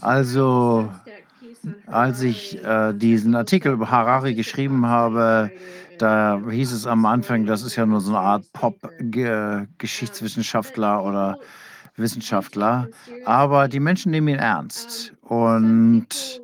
Also, 0.00 0.92
als 1.86 2.22
ich 2.22 2.62
äh, 2.62 2.92
diesen 2.92 3.34
Artikel 3.34 3.72
über 3.72 3.90
Harari 3.90 4.34
geschrieben 4.34 4.86
habe, 4.86 5.50
da 5.98 6.40
hieß 6.50 6.72
es 6.72 6.86
am 6.86 7.06
Anfang, 7.06 7.46
das 7.46 7.62
ist 7.62 7.76
ja 7.76 7.86
nur 7.86 8.00
so 8.00 8.10
eine 8.10 8.20
Art 8.20 8.44
Pop-Geschichtswissenschaftler 8.52 11.04
oder 11.04 11.38
Wissenschaftler. 11.96 12.88
Aber 13.24 13.68
die 13.68 13.80
Menschen 13.80 14.10
nehmen 14.10 14.28
ihn 14.28 14.38
ernst. 14.38 15.12
Und 15.22 16.40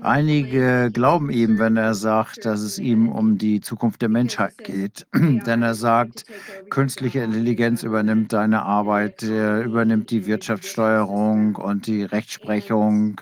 einige 0.00 0.90
glauben 0.92 1.30
ihm, 1.30 1.58
wenn 1.58 1.76
er 1.76 1.94
sagt, 1.94 2.44
dass 2.44 2.60
es 2.60 2.78
ihm 2.78 3.08
um 3.08 3.38
die 3.38 3.60
Zukunft 3.60 4.02
der 4.02 4.08
Menschheit 4.08 4.58
geht. 4.58 5.06
Denn 5.14 5.62
er 5.62 5.74
sagt, 5.74 6.24
künstliche 6.70 7.20
Intelligenz 7.20 7.82
übernimmt 7.82 8.32
deine 8.32 8.62
Arbeit, 8.62 9.22
übernimmt 9.22 10.10
die 10.10 10.26
Wirtschaftssteuerung 10.26 11.56
und 11.56 11.86
die 11.86 12.02
Rechtsprechung. 12.02 13.20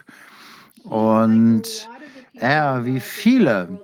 Und 0.84 1.88
er, 2.34 2.84
wie 2.84 3.00
viele, 3.00 3.80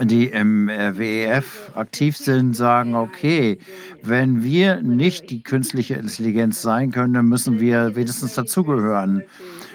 die 0.00 0.26
im 0.26 0.68
äh, 0.68 0.96
WEF 0.96 1.70
aktiv 1.74 2.16
sind, 2.16 2.54
sagen, 2.54 2.94
okay, 2.94 3.58
wenn 4.02 4.42
wir 4.42 4.80
nicht 4.82 5.30
die 5.30 5.42
künstliche 5.42 5.94
Intelligenz 5.94 6.62
sein 6.62 6.90
können, 6.90 7.14
dann 7.14 7.26
müssen 7.26 7.60
wir 7.60 7.94
wenigstens 7.94 8.34
dazugehören. 8.34 9.22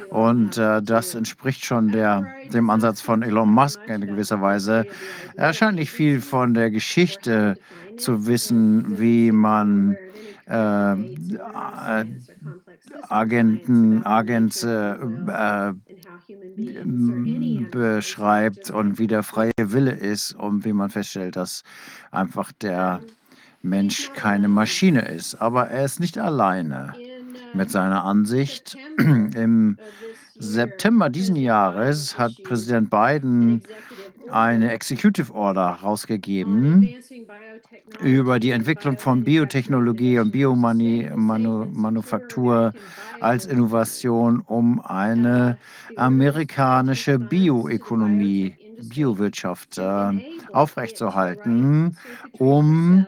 Und 0.10 0.58
äh, 0.58 0.82
das 0.82 1.16
entspricht 1.16 1.66
schon 1.66 1.90
der, 1.92 2.26
dem 2.54 2.70
Ansatz 2.70 3.02
von 3.02 3.22
Elon 3.22 3.52
Musk 3.52 3.80
in 3.88 4.02
gewisser 4.02 4.42
Weise. 4.42 4.86
Er 5.36 5.54
scheint 5.54 5.76
nicht 5.76 5.92
viel 5.92 6.22
von 6.22 6.54
der 6.54 6.72
Geschichte 6.72 7.58
zu 7.98 8.26
wissen, 8.26 9.00
wie 9.00 9.32
man 9.32 9.98
äh, 10.48 10.96
Agenten, 13.10 14.06
Agents 14.06 14.64
äh, 14.64 14.96
äh, 14.96 15.74
beschreibt 17.70 18.70
und 18.72 19.00
wie 19.00 19.08
der 19.08 19.24
freie 19.24 19.52
Wille 19.58 19.92
ist 19.92 20.34
und 20.34 20.66
wie 20.66 20.74
man 20.74 20.90
feststellt, 20.90 21.36
dass 21.36 21.64
einfach 22.12 22.52
der 22.62 23.02
Mensch 23.62 24.12
keine 24.14 24.48
Maschine 24.48 25.08
ist. 25.08 25.36
Aber 25.36 25.68
er 25.70 25.86
ist 25.86 26.00
nicht 26.00 26.18
alleine 26.18 26.94
mit 27.54 27.70
seiner 27.72 28.04
Ansicht. 28.04 28.78
Im 28.98 29.78
September 30.40 31.10
diesen 31.10 31.36
Jahres 31.36 32.18
hat 32.18 32.32
Präsident 32.44 32.90
Biden 32.90 33.62
eine 34.32 34.72
Executive 34.72 35.34
Order 35.34 35.80
rausgegeben 35.82 36.94
über 38.02 38.40
die 38.40 38.52
Entwicklung 38.52 38.98
von 38.98 39.24
Biotechnologie 39.24 40.20
und 40.20 40.32
Biomanufaktur 40.32 42.74
als 43.20 43.46
Innovation, 43.46 44.42
um 44.46 44.82
eine 44.82 45.58
amerikanische 45.96 47.20
Bioökonomie, 47.20 48.56
Biowirtschaft 48.82 49.78
äh, 49.78 50.12
aufrechtzuerhalten, 50.54 51.98
um 52.34 53.08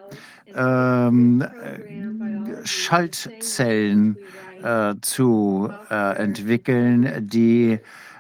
ähm, 0.55 1.45
Schaltzellen 2.63 4.17
äh, 4.63 4.95
zu 5.01 5.71
äh, 5.89 6.15
entwickeln, 6.17 7.27
die 7.27 7.79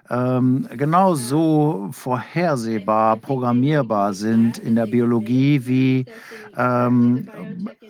ähm, 0.09 0.67
genauso 0.75 1.89
vorhersehbar, 1.91 3.17
programmierbar 3.17 4.13
sind 4.13 4.57
in 4.57 4.75
der 4.75 4.87
Biologie, 4.87 5.61
wie 5.65 6.05
ähm, 6.57 7.29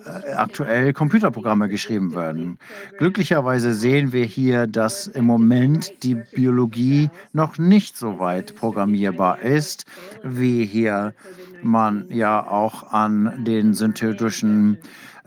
äh, 0.05 0.33
aktuell 0.33 0.91
Computerprogramme 0.93 1.69
geschrieben 1.69 2.13
werden. 2.13 2.57
Glücklicherweise 2.97 3.73
sehen 3.73 4.11
wir 4.11 4.25
hier, 4.25 4.67
dass 4.67 5.07
im 5.07 5.25
Moment 5.25 6.03
die 6.03 6.15
Biologie 6.15 7.09
noch 7.31 7.57
nicht 7.57 7.97
so 7.97 8.19
weit 8.19 8.55
programmierbar 8.55 9.41
ist, 9.41 9.85
wie 10.23 10.65
hier 10.65 11.13
man 11.61 12.05
ja 12.09 12.45
auch 12.45 12.91
an 12.91 13.43
den 13.45 13.73
synthetischen 13.73 14.77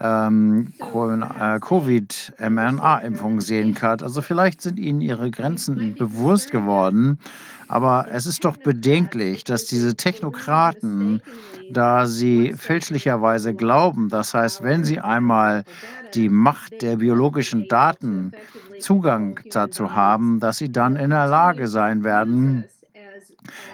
ähm, 0.03 0.73
äh, 0.81 1.61
Covid-mRNA-Impfung 1.61 3.41
sehen 3.41 3.75
kann. 3.75 4.01
Also 4.03 4.21
vielleicht 4.21 4.61
sind 4.61 4.79
Ihnen 4.79 5.01
Ihre 5.01 5.31
Grenzen 5.31 5.95
bewusst 5.95 6.51
geworden, 6.51 7.19
aber 7.69 8.07
es 8.11 8.27
ist 8.27 8.45
doch 8.45 8.57
bedenklich, 8.57 9.45
dass 9.45 9.65
diese 9.67 9.95
Technokraten, 9.95 11.23
da 11.71 12.07
sie 12.07 12.55
fälschlicherweise 12.55 13.55
glauben, 13.55 14.11
das 14.11 14.35
heißt, 14.35 14.63
wenn 14.63 14.85
sie 14.85 15.01
einmal 15.01 15.65
die 16.15 16.29
Macht 16.29 16.83
der 16.83 16.97
biologischen 16.97 17.69
Daten 17.69 18.33
Zugang 18.81 19.41
dazu 19.51 19.95
haben, 19.95 20.41
dass 20.41 20.59
sie 20.59 20.71
dann 20.71 20.97
in 20.97 21.11
der 21.11 21.29
Lage 21.29 21.69
sein 21.69 22.05
werden, 22.05 22.65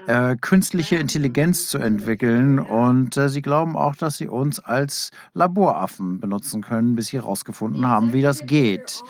äh, 0.07 0.37
künstliche 0.37 0.97
Intelligenz 0.97 1.69
zu 1.69 1.79
entwickeln. 1.79 2.59
Und 2.59 3.17
äh, 3.17 3.29
sie 3.29 3.43
glauben 3.43 3.77
auch, 3.77 3.97
dass 3.97 4.19
sie 4.19 4.29
uns 4.29 4.61
als 4.61 5.11
Laboraffen 5.35 6.21
benutzen 6.21 6.63
können, 6.63 6.95
bis 6.95 7.09
sie 7.09 7.19
herausgefunden 7.19 7.87
haben, 7.87 8.13
wie 8.13 8.23
das 8.23 8.47
geht. 8.47 9.03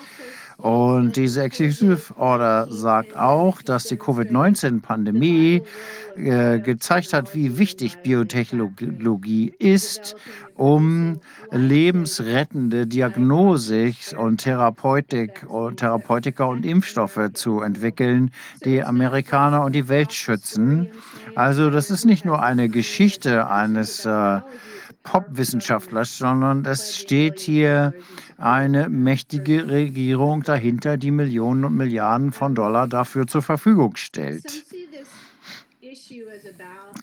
Und 0.59 1.15
diese 1.15 1.45
Executive 1.45 2.17
Order 2.17 2.67
sagt 2.69 3.17
auch, 3.17 3.63
dass 3.63 3.85
die 3.85 3.97
Covid-19-Pandemie 3.97 5.63
äh, 6.17 6.59
gezeigt 6.59 7.13
hat, 7.13 7.33
wie 7.33 7.59
wichtig 7.59 7.99
Biotechnologie 8.03 9.55
ist, 9.61 10.17
um 10.57 11.21
lebensrettende 11.53 12.89
Diagnostik 12.89 13.97
und 14.19 14.39
Therapeutik 14.39 15.47
Therapeutika 15.77 16.47
und 16.47 16.67
Impfstoffe 16.67 17.31
zu 17.35 17.61
entwickeln, 17.61 18.33
die 18.65 18.83
Amerikaner 18.83 19.63
und 19.65 19.77
die 19.77 19.89
Welt 19.89 20.13
schützen. 20.13 20.89
Also 21.37 21.71
das 21.71 21.89
ist 21.89 22.05
nicht 22.05 22.25
nur 22.25 22.43
eine 22.43 22.69
Geschichte 22.69 23.49
eines 23.49 24.05
äh, 24.05 24.41
Popwissenschaftlers, 25.03 26.19
sondern 26.19 26.65
es 26.65 26.97
steht 26.97 27.41
hier 27.41 27.95
eine 28.37 28.89
mächtige 28.89 29.69
Regierung 29.69 30.43
dahinter, 30.43 30.97
die 30.97 31.11
Millionen 31.11 31.65
und 31.65 31.77
Milliarden 31.77 32.33
von 32.33 32.55
Dollar 32.55 32.87
dafür 32.87 33.27
zur 33.27 33.43
Verfügung 33.43 33.97
stellt. 33.97 34.65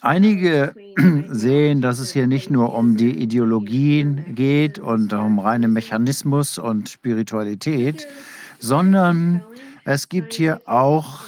Einige 0.01 0.73
sehen, 1.29 1.81
dass 1.81 1.99
es 1.99 2.11
hier 2.11 2.27
nicht 2.27 2.51
nur 2.51 2.75
um 2.75 2.95
die 2.95 3.17
Ideologien 3.17 4.35
geht 4.35 4.79
und 4.79 5.13
um 5.13 5.39
reine 5.39 5.67
Mechanismus 5.67 6.57
und 6.57 6.89
Spiritualität, 6.89 8.07
sondern 8.59 9.41
es 9.83 10.09
gibt 10.09 10.33
hier 10.33 10.61
auch 10.65 11.21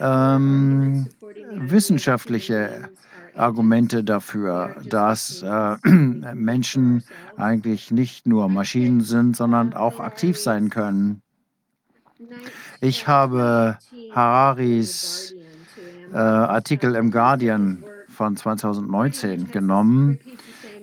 ähm, 0.00 1.06
wissenschaftliche 1.52 2.90
Argumente 3.36 4.04
dafür, 4.04 4.76
dass 4.88 5.42
äh, 5.42 5.76
Menschen 5.88 7.04
eigentlich 7.36 7.90
nicht 7.90 8.26
nur 8.26 8.48
Maschinen 8.48 9.00
sind, 9.00 9.36
sondern 9.36 9.74
auch 9.74 10.00
aktiv 10.00 10.38
sein 10.38 10.70
können. 10.70 11.22
Ich 12.80 13.06
habe 13.06 13.78
Hararis 14.12 15.34
äh, 16.12 16.16
Artikel 16.16 16.94
im 16.94 17.10
Guardian 17.10 17.84
von 18.08 18.36
2019 18.36 19.50
genommen. 19.50 20.18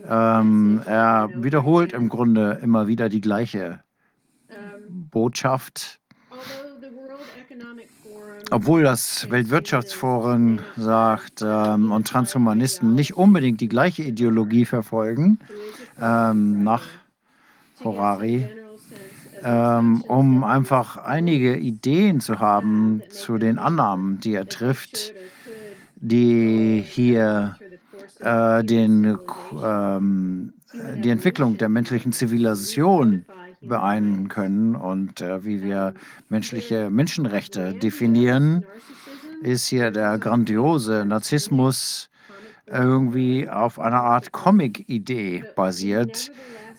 Ähm, 0.07 0.81
er 0.85 1.29
wiederholt 1.35 1.93
im 1.93 2.09
Grunde 2.09 2.59
immer 2.61 2.87
wieder 2.87 3.09
die 3.09 3.21
gleiche 3.21 3.79
Botschaft. 4.89 5.99
Obwohl 8.53 8.83
das 8.83 9.31
Weltwirtschaftsforum 9.31 10.59
sagt 10.77 11.41
ähm, 11.43 11.91
und 11.91 12.07
Transhumanisten 12.07 12.93
nicht 12.93 13.15
unbedingt 13.15 13.61
die 13.61 13.67
gleiche 13.67 14.03
Ideologie 14.03 14.65
verfolgen, 14.65 15.39
ähm, 15.99 16.63
nach 16.63 16.83
Horari, 17.83 18.47
ähm, 19.43 20.03
um 20.03 20.43
einfach 20.43 20.97
einige 20.97 21.57
Ideen 21.57 22.21
zu 22.21 22.37
haben 22.37 23.01
zu 23.09 23.39
den 23.39 23.57
Annahmen, 23.57 24.19
die 24.19 24.35
er 24.35 24.47
trifft, 24.47 25.13
die 25.95 26.83
hier 26.87 27.57
äh, 28.19 28.63
den, 28.63 29.17
ähm, 29.63 30.53
die 31.03 31.09
Entwicklung 31.09 31.57
der 31.57 31.69
menschlichen 31.69 32.11
Zivilisation 32.11 33.25
beeinflussen 33.67 34.27
können. 34.29 34.75
Und 34.75 35.21
äh, 35.21 35.43
wie 35.45 35.63
wir 35.63 35.93
menschliche 36.29 36.89
Menschenrechte 36.89 37.73
definieren, 37.73 38.65
ist 39.41 39.67
hier 39.67 39.91
der 39.91 40.17
grandiose 40.17 41.05
Narzissmus 41.05 42.09
irgendwie 42.67 43.49
auf 43.49 43.79
einer 43.79 44.01
Art 44.01 44.31
Comic-Idee 44.31 45.43
basiert, 45.55 46.31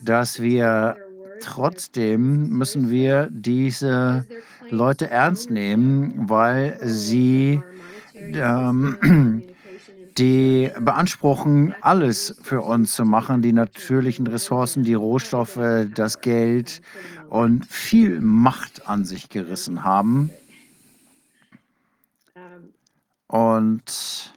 dass 0.03 0.41
wir 0.41 0.97
trotzdem 1.41 2.49
müssen 2.49 2.91
wir 2.91 3.29
diese 3.31 4.25
Leute 4.71 5.11
ernst 5.11 5.51
nehmen, 5.51 6.15
weil 6.29 6.79
sie 6.83 7.63
ähm, 8.15 9.45
die 10.19 10.71
beanspruchen, 10.81 11.75
alles 11.81 12.37
für 12.43 12.63
uns 12.63 12.95
zu 12.95 13.05
machen, 13.05 13.43
die 13.43 13.53
natürlichen 13.53 14.27
Ressourcen, 14.27 14.85
die 14.85 14.95
Rohstoffe, 14.95 15.87
das 15.95 16.21
Geld 16.21 16.81
und 17.29 17.67
viel 17.67 18.21
Macht 18.21 18.89
an 18.89 19.05
sich 19.05 19.29
gerissen 19.29 19.85
haben. 19.85 20.31
Und 23.27 24.33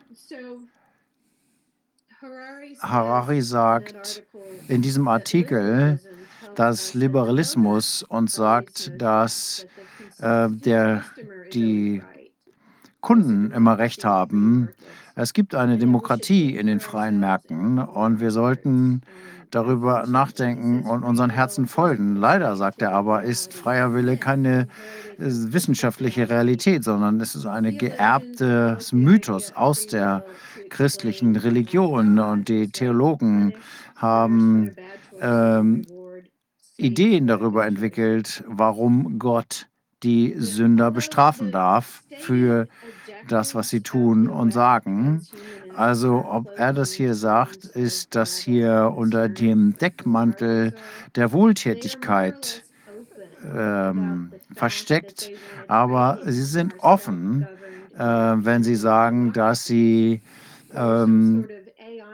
Harari 2.81 3.41
sagt 3.41 4.23
in 4.67 4.81
diesem 4.81 5.07
Artikel, 5.07 5.99
dass 6.55 6.95
Liberalismus 6.95 8.01
uns 8.01 8.33
sagt, 8.33 8.91
dass 8.99 9.67
äh, 10.19 10.49
der, 10.49 11.03
die 11.53 12.01
Kunden 13.01 13.51
immer 13.51 13.77
recht 13.77 14.03
haben. 14.03 14.69
Es 15.17 15.33
gibt 15.33 15.55
eine 15.55 15.79
Demokratie 15.79 16.55
in 16.55 16.67
den 16.67 16.79
freien 16.79 17.19
Märkten 17.19 17.79
und 17.79 18.19
wir 18.19 18.29
sollten 18.29 19.01
darüber 19.49 20.05
nachdenken 20.05 20.83
und 20.83 21.01
unseren 21.01 21.31
Herzen 21.31 21.65
folgen. 21.65 22.17
Leider, 22.17 22.55
sagt 22.55 22.83
er 22.83 22.91
aber, 22.91 23.23
ist 23.23 23.51
freier 23.51 23.95
Wille 23.95 24.17
keine 24.17 24.67
äh, 25.17 25.25
wissenschaftliche 25.25 26.29
Realität, 26.29 26.83
sondern 26.83 27.19
es 27.19 27.33
ist 27.33 27.47
ein 27.47 27.79
geerbtes 27.79 28.93
Mythos 28.93 29.53
aus 29.55 29.87
der 29.87 30.23
christlichen 30.69 31.35
Religion. 31.35 32.19
Und 32.19 32.47
die 32.47 32.67
Theologen 32.67 33.53
haben 33.95 34.75
ähm, 35.19 35.83
Ideen 36.77 37.25
darüber 37.25 37.65
entwickelt, 37.65 38.43
warum 38.45 39.17
Gott 39.17 39.65
die 40.03 40.35
Sünder 40.37 40.91
bestrafen 40.91 41.51
darf 41.51 42.03
für 42.19 42.67
das, 43.27 43.55
was 43.55 43.69
sie 43.69 43.81
tun 43.81 44.27
und 44.27 44.51
sagen. 44.51 45.25
Also 45.75 46.25
ob 46.29 46.49
er 46.57 46.73
das 46.73 46.91
hier 46.91 47.13
sagt, 47.13 47.65
ist 47.65 48.15
das 48.15 48.37
hier 48.37 48.93
unter 48.95 49.29
dem 49.29 49.77
Deckmantel 49.77 50.73
der 51.15 51.31
Wohltätigkeit 51.31 52.63
ähm, 53.55 54.31
versteckt. 54.55 55.29
Aber 55.67 56.19
sie 56.25 56.43
sind 56.43 56.79
offen, 56.79 57.47
äh, 57.97 58.03
wenn 58.03 58.63
sie 58.63 58.75
sagen, 58.75 59.33
dass 59.33 59.65
sie 59.65 60.21
ähm, 60.73 61.47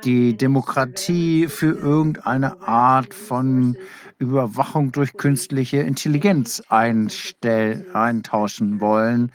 die 0.04 0.36
Demokratie 0.36 1.48
für 1.48 1.72
irgendeine 1.72 2.62
Art 2.62 3.14
von 3.14 3.78
Überwachung 4.20 4.92
durch 4.92 5.14
künstliche 5.14 5.78
Intelligenz 5.78 6.62
einstell, 6.70 7.86
eintauschen 7.94 8.80
wollen. 8.80 9.32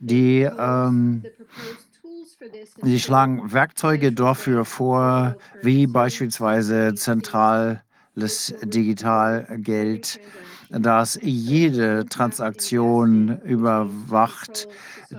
Die, 0.00 0.42
ähm, 0.42 1.24
die 2.82 3.00
schlagen 3.00 3.52
Werkzeuge 3.52 4.12
dafür 4.12 4.64
vor, 4.64 5.36
wie 5.62 5.86
beispielsweise 5.86 6.94
zentrales 6.94 8.54
Digitalgeld, 8.62 10.20
das 10.70 11.18
jede 11.22 12.06
Transaktion 12.06 13.40
überwacht, 13.42 14.68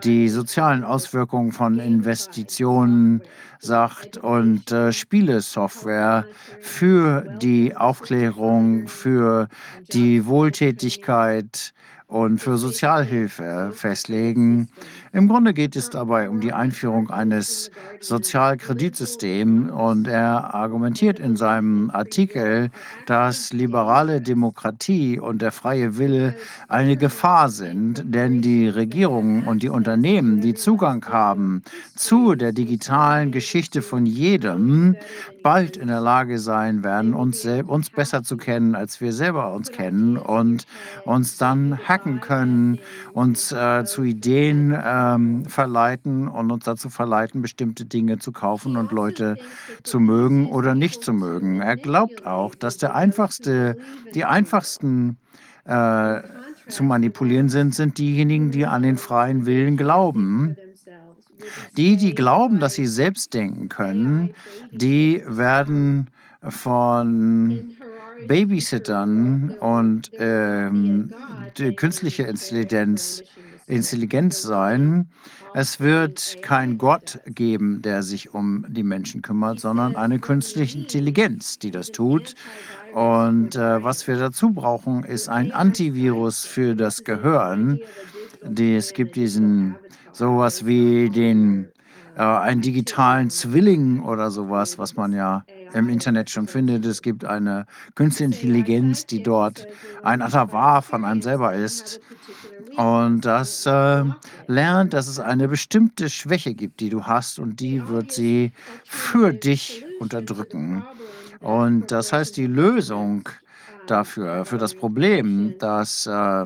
die 0.03 0.29
sozialen 0.29 0.83
Auswirkungen 0.83 1.51
von 1.51 1.79
Investitionen 1.79 3.21
sagt 3.59 4.17
und 4.17 4.71
äh, 4.71 4.91
Spielesoftware 4.91 6.25
für 6.59 7.21
die 7.41 7.75
Aufklärung, 7.75 8.87
für 8.87 9.47
die 9.93 10.25
Wohltätigkeit 10.25 11.73
und 12.07 12.39
für 12.39 12.57
Sozialhilfe 12.57 13.71
festlegen. 13.73 14.69
Im 15.13 15.27
Grunde 15.27 15.53
geht 15.53 15.75
es 15.75 15.89
dabei 15.89 16.29
um 16.29 16.41
die 16.41 16.53
Einführung 16.53 17.09
eines 17.09 17.71
Sozialkreditsystems 18.01 19.71
und 19.71 20.07
er 20.07 20.53
argumentiert 20.53 21.19
in 21.19 21.37
seinem 21.37 21.89
Artikel, 21.91 22.69
dass 23.05 23.53
liberale 23.53 24.21
Demokratie 24.21 25.19
und 25.19 25.41
der 25.41 25.51
freie 25.51 25.97
Wille 25.97 26.35
eine 26.67 26.97
Gefahr 26.97 27.49
sind, 27.49 28.03
denn 28.05 28.41
die 28.41 28.67
Regierungen 28.67 29.45
und 29.47 29.63
die 29.63 29.69
Unternehmen, 29.69 30.41
die 30.41 30.53
Zugang 30.53 31.05
haben 31.05 31.63
zu 31.95 32.35
der 32.35 32.51
digitalen 32.51 33.31
Geschichte 33.31 33.81
von 33.81 34.05
jedem, 34.05 34.95
bald 35.41 35.77
in 35.77 35.87
der 35.87 36.01
Lage 36.01 36.39
sein 36.39 36.83
werden, 36.83 37.13
uns, 37.13 37.45
uns 37.45 37.89
besser 37.89 38.21
zu 38.23 38.35
kennen, 38.35 38.75
als 38.75 38.99
wir 38.99 39.13
selber 39.13 39.53
uns 39.53 39.71
kennen 39.71 40.17
und 40.17 40.67
uns 41.05 41.37
dann 41.37 41.79
hacken 41.87 42.19
können, 42.19 42.79
uns 43.13 43.53
äh, 43.53 43.85
zu 43.85 44.03
Ideen 44.03 44.71
ähm, 44.97 45.45
verleiten 45.45 46.27
und 46.27 46.51
uns 46.51 46.65
dazu 46.65 46.89
verleiten, 46.89 47.41
bestimmte 47.41 47.85
Dinge 47.85 48.17
zu 48.19 48.31
kaufen 48.31 48.77
und 48.77 48.91
Leute 48.91 49.37
zu 49.83 49.99
mögen 49.99 50.47
oder 50.47 50.75
nicht 50.75 51.03
zu 51.03 51.13
mögen. 51.13 51.61
Er 51.61 51.77
glaubt 51.77 52.25
auch, 52.25 52.55
dass 52.55 52.77
der 52.77 52.95
einfachste, 52.95 53.77
die 54.13 54.25
einfachsten 54.25 55.17
äh, 55.65 56.21
zu 56.67 56.83
manipulieren 56.83 57.49
sind, 57.49 57.75
sind 57.75 57.97
diejenigen, 57.97 58.51
die 58.51 58.65
an 58.65 58.83
den 58.83 58.97
freien 58.97 59.45
Willen 59.45 59.77
glauben. 59.77 60.57
Die, 61.77 61.97
die 61.97 62.15
glauben, 62.15 62.59
dass 62.59 62.73
sie 62.73 62.87
selbst 62.87 63.33
denken 63.33 63.69
können, 63.69 64.33
die 64.71 65.23
werden 65.27 66.09
von 66.41 67.75
Babysittern 68.27 69.51
und 69.59 70.11
ähm, 70.17 71.13
die 71.57 71.75
künstliche 71.75 72.23
Intelligenz, 72.23 73.23
Intelligenz 73.67 74.41
sein. 74.41 75.09
Es 75.53 75.79
wird 75.79 76.37
kein 76.41 76.77
Gott 76.77 77.19
geben, 77.25 77.81
der 77.81 78.01
sich 78.03 78.33
um 78.33 78.65
die 78.67 78.83
Menschen 78.83 79.21
kümmert, 79.21 79.59
sondern 79.59 79.95
eine 79.95 80.19
künstliche 80.19 80.77
Intelligenz, 80.79 81.59
die 81.59 81.71
das 81.71 81.91
tut. 81.91 82.35
Und 82.93 83.55
äh, 83.55 83.83
was 83.83 84.07
wir 84.07 84.17
dazu 84.17 84.51
brauchen, 84.51 85.03
ist 85.03 85.29
ein 85.29 85.51
Antivirus 85.51 86.45
für 86.45 86.75
das 86.75 87.03
Gehirn. 87.03 87.79
Die, 88.43 88.75
es 88.75 88.93
gibt 88.93 89.15
diesen 89.15 89.75
sowas 90.13 90.65
wie 90.65 91.09
den 91.09 91.67
äh, 92.17 92.21
einen 92.21 92.61
digitalen 92.61 93.29
Zwilling 93.29 94.01
oder 94.01 94.31
sowas, 94.31 94.79
was 94.79 94.95
man 94.95 95.13
ja 95.13 95.45
im 95.73 95.89
Internet 95.89 96.29
schon 96.29 96.47
findet. 96.47 96.85
Es 96.85 97.01
gibt 97.01 97.25
eine 97.25 97.65
künstliche 97.93 98.33
Intelligenz, 98.33 99.05
die 99.05 99.21
dort 99.21 99.67
ein 100.01 100.21
Atavar 100.21 100.81
von 100.81 101.05
einem 101.05 101.21
selber 101.21 101.53
ist. 101.53 102.01
Und 102.77 103.21
das 103.21 103.65
äh, 103.65 104.03
lernt, 104.45 104.93
dass 104.93 105.07
es 105.07 105.19
eine 105.19 105.47
bestimmte 105.47 106.11
Schwäche 106.11 106.53
gibt, 106.53 106.79
die 106.79 106.89
du 106.89 107.05
hast, 107.05 107.39
und 107.39 107.59
die 107.59 107.87
wird 107.87 108.11
sie 108.11 108.51
für 108.85 109.33
dich 109.33 109.83
unterdrücken. 109.99 110.83
Und 111.39 111.91
das 111.91 112.13
heißt, 112.13 112.37
die 112.37 112.45
Lösung 112.45 113.27
dafür, 113.87 114.45
für 114.45 114.59
das 114.59 114.75
Problem, 114.75 115.55
dass 115.57 116.05
äh, 116.05 116.45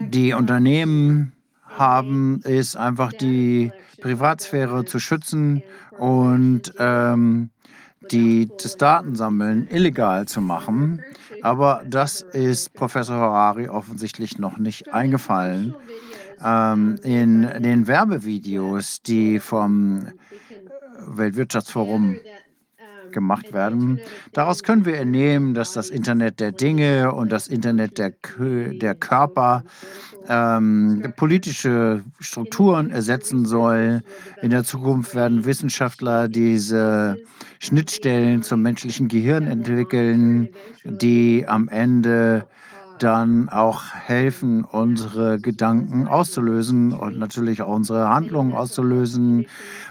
die 0.00 0.32
Unternehmen 0.32 1.32
haben, 1.62 2.40
ist 2.42 2.76
einfach 2.76 3.12
die 3.12 3.70
Privatsphäre 4.00 4.84
zu 4.84 4.98
schützen 4.98 5.62
und 5.98 6.74
ähm, 6.78 7.50
die, 8.10 8.50
das 8.60 8.76
Datensammeln 8.76 9.68
illegal 9.68 10.26
zu 10.26 10.40
machen. 10.40 11.02
Aber 11.44 11.82
das 11.86 12.22
ist 12.22 12.72
Professor 12.72 13.16
Harari 13.16 13.68
offensichtlich 13.68 14.38
noch 14.38 14.56
nicht 14.56 14.94
eingefallen. 14.94 15.74
Ähm, 16.42 16.98
in 17.02 17.42
den 17.62 17.86
Werbevideos, 17.86 19.02
die 19.02 19.40
vom 19.40 20.08
Weltwirtschaftsforum 21.06 22.16
gemacht 23.10 23.52
werden. 23.52 24.00
Daraus 24.32 24.62
können 24.62 24.86
wir 24.86 24.96
entnehmen, 24.96 25.52
dass 25.52 25.74
das 25.74 25.90
Internet 25.90 26.40
der 26.40 26.50
Dinge 26.50 27.12
und 27.12 27.30
das 27.30 27.46
Internet 27.48 27.98
der, 27.98 28.10
Kö 28.10 28.78
der 28.78 28.94
Körper 28.94 29.64
ähm, 30.28 31.12
politische 31.16 32.02
Strukturen 32.20 32.90
ersetzen 32.90 33.44
soll. 33.44 34.02
In 34.42 34.50
der 34.50 34.64
Zukunft 34.64 35.14
werden 35.14 35.44
Wissenschaftler 35.44 36.28
diese 36.28 37.18
Schnittstellen 37.60 38.42
zum 38.42 38.62
menschlichen 38.62 39.08
Gehirn 39.08 39.46
entwickeln, 39.46 40.48
die 40.84 41.44
am 41.46 41.68
Ende 41.68 42.46
dann 42.98 43.48
auch 43.48 43.82
helfen, 43.92 44.64
unsere 44.64 45.38
Gedanken 45.38 46.06
auszulösen 46.06 46.92
und 46.92 47.18
natürlich 47.18 47.62
auch 47.62 47.74
unsere 47.74 48.08
Handlungen 48.08 48.52
auszulösen, 48.52 49.46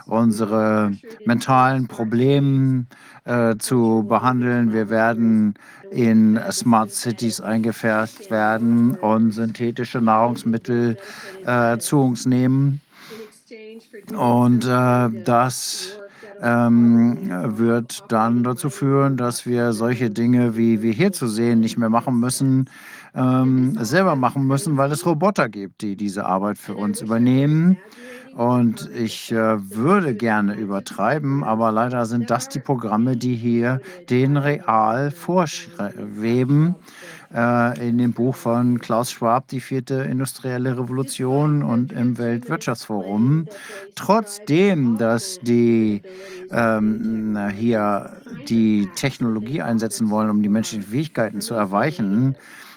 unsere 0.06 0.94
mentalen 1.26 1.88
Probleme 1.88 2.86
äh, 3.26 3.58
zu 3.58 4.06
behandeln. 4.08 4.74
Wir 4.74 4.90
werden 4.90 5.56
in 5.92 6.40
Smart 6.52 6.92
Cities 6.92 7.40
eingefärbt 7.40 8.32
werden 8.32 8.96
und 8.96 9.32
synthetische 9.32 10.02
Nahrungsmittel 10.02 10.98
äh, 11.46 11.78
zu 11.78 12.02
uns 12.02 12.26
nehmen. 12.26 12.82
Und 14.16 14.66
äh, 14.66 15.24
das 15.24 16.00
ähm, 16.42 17.58
wird 17.58 18.04
dann 18.10 18.44
dazu 18.44 18.70
führen, 18.70 19.18
dass 19.18 19.46
wir 19.46 19.72
solche 19.74 20.10
Dinge, 20.10 20.58
wie 20.58 20.82
wir 20.82 20.92
hier 20.92 21.14
zu 21.14 21.28
sehen, 21.28 21.60
nicht 21.62 21.78
mehr 21.78 21.90
machen 21.90 22.20
müssen, 22.20 22.70
ähm, 23.16 23.78
selber 23.84 24.16
machen 24.16 24.48
müssen, 24.48 24.78
weil 24.78 24.92
es 24.92 25.06
Roboter 25.06 25.50
gibt, 25.50 25.82
die 25.82 25.96
diese 25.96 26.26
Arbeit 26.26 26.58
für 26.58 26.76
uns 26.76 27.02
übernehmen. 27.02 27.78
Und 28.36 28.90
ich 28.96 29.32
äh, 29.32 29.76
würde 29.76 30.16
gerne 30.16 30.56
übertreiben, 30.56 31.44
aber 31.44 31.72
leider 31.72 32.08
sind 32.08 32.32
das 32.32 32.50
die 32.50 32.60
Programme, 32.60 33.16
die 33.16 33.36
hier 33.36 33.80
den 34.10 34.38
Real 34.38 35.12
vorschweben. 35.12 36.76
Äh, 37.34 37.90
in 37.90 37.98
dem 37.98 38.14
Buch 38.14 38.36
von 38.36 38.80
Klaus 38.80 39.12
Schwab, 39.12 39.48
die 39.48 39.60
vierte 39.60 39.96
industrielle 39.96 40.78
Revolution 40.78 41.64
und 41.64 41.92
im 41.92 42.18
Weltwirtschaftsforum. 42.20 43.48
Trotzdem, 43.96 45.00
dass 45.00 45.40
die 45.42 46.04
ähm, 46.52 47.38
hier 47.56 48.18
die 48.48 48.88
Technologie 48.96 49.64
einsetzen 49.64 50.12
wollen, 50.12 50.30
um 50.30 50.44
die 50.44 50.50
menschlichen 50.50 50.86
Fähigkeiten 50.86 51.42
zu 51.42 51.56
erweichen, 51.56 52.36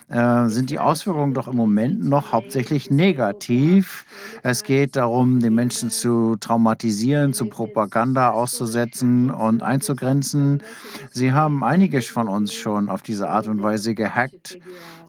äh, 0.08 0.48
sind 0.48 0.70
die 0.70 0.78
Auswirkungen 0.78 1.34
doch 1.34 1.48
im 1.48 1.56
Moment 1.56 2.04
noch 2.04 2.32
hauptsächlich 2.32 2.90
negativ. 2.90 4.04
Es 4.42 4.62
geht 4.62 4.96
darum, 4.96 5.40
die 5.40 5.50
Menschen 5.50 5.90
zu 5.90 6.36
traumatisieren, 6.36 7.32
zu 7.32 7.46
Propaganda 7.46 8.30
auszusetzen 8.30 9.30
und 9.30 9.62
einzugrenzen. 9.62 10.62
Sie 11.10 11.32
haben 11.32 11.64
einige 11.64 12.00
von 12.02 12.28
uns 12.28 12.54
schon 12.54 12.88
auf 12.88 13.02
diese 13.02 13.28
Art 13.28 13.48
und 13.48 13.62
Weise 13.62 13.94
gehackt. 13.94 14.58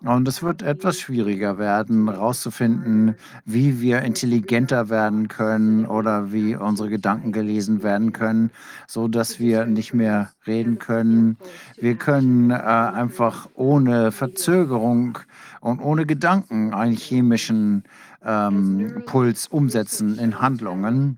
Und 0.02 0.28
es 0.28 0.44
wird 0.44 0.62
etwas 0.62 1.00
schwieriger 1.00 1.58
werden, 1.58 2.10
herauszufinden, 2.10 3.16
wie 3.46 3.82
wir 3.82 4.02
intelligenter 4.02 4.90
werden 4.90 5.28
können 5.28 5.86
oder 5.86 6.32
wie 6.32 6.56
unsere 6.56 6.90
Gedanken 6.90 7.32
gelesen 7.32 7.84
werden 7.84 8.14
können, 8.14 8.52
so 8.88 9.08
dass 9.08 9.40
wir 9.40 9.66
nicht 9.66 9.94
mehr 9.94 10.32
reden 10.46 10.80
können. 10.80 11.38
Wir 11.80 11.96
können 11.96 12.52
äh, 12.52 12.54
einfach 12.54 13.50
ohne 13.54 14.12
Verzögerung 14.12 15.20
und 15.62 15.80
ohne 15.80 16.06
Gedanken 16.06 16.74
einen 16.74 16.96
chemischen 16.96 17.84
ähm, 18.24 19.04
Puls 19.06 19.48
umsetzen 19.48 20.18
in 20.20 20.40
Handlungen. 20.40 21.18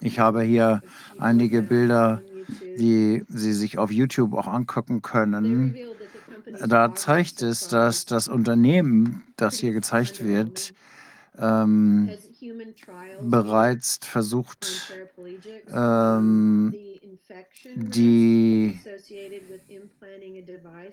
Ich 0.00 0.18
habe 0.18 0.42
hier 0.42 0.82
einige 1.18 1.62
Bilder, 1.62 2.20
die 2.78 3.24
Sie 3.28 3.52
sich 3.52 3.78
auf 3.78 3.90
YouTube 3.90 4.34
auch 4.34 4.46
angucken 4.46 5.02
können. 5.02 5.74
Da 6.66 6.94
zeigt 6.94 7.42
es, 7.42 7.68
dass 7.68 8.04
das 8.04 8.28
Unternehmen, 8.28 9.22
das 9.36 9.58
hier 9.58 9.72
gezeigt 9.72 10.24
wird, 10.24 10.74
ähm, 11.38 12.10
bereits 13.20 13.98
versucht, 14.02 14.94
ähm, 15.72 16.74
die 17.74 18.78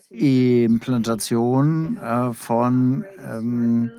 Implantation 0.09 1.97
äh, 1.97 2.33
von 2.33 3.05
ähm, 3.19 3.91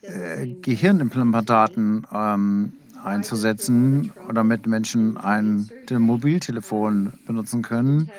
äh, 0.00 0.48
Gehirnimplantaten 0.62 2.06
ähm, 2.12 2.72
einzusetzen, 3.04 4.12
damit 4.32 4.66
Menschen 4.66 5.16
ein 5.16 5.70
Mobiltelefon 5.90 7.12
benutzen 7.26 7.62
können. 7.62 8.10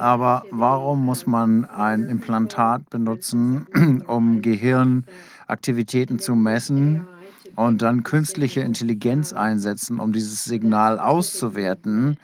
Aber 0.00 0.44
warum 0.50 1.04
muss 1.04 1.26
man 1.26 1.66
ein 1.66 2.08
Implantat 2.08 2.88
benutzen, 2.88 3.66
um 4.06 4.40
Gehirnaktivitäten 4.40 6.18
zu 6.18 6.34
messen 6.34 7.06
und 7.54 7.82
dann 7.82 8.02
künstliche 8.02 8.62
Intelligenz 8.62 9.34
einsetzen, 9.34 10.00
um 10.00 10.12
dieses 10.12 10.44
Signal 10.44 10.98
auszuwerten? 10.98 12.16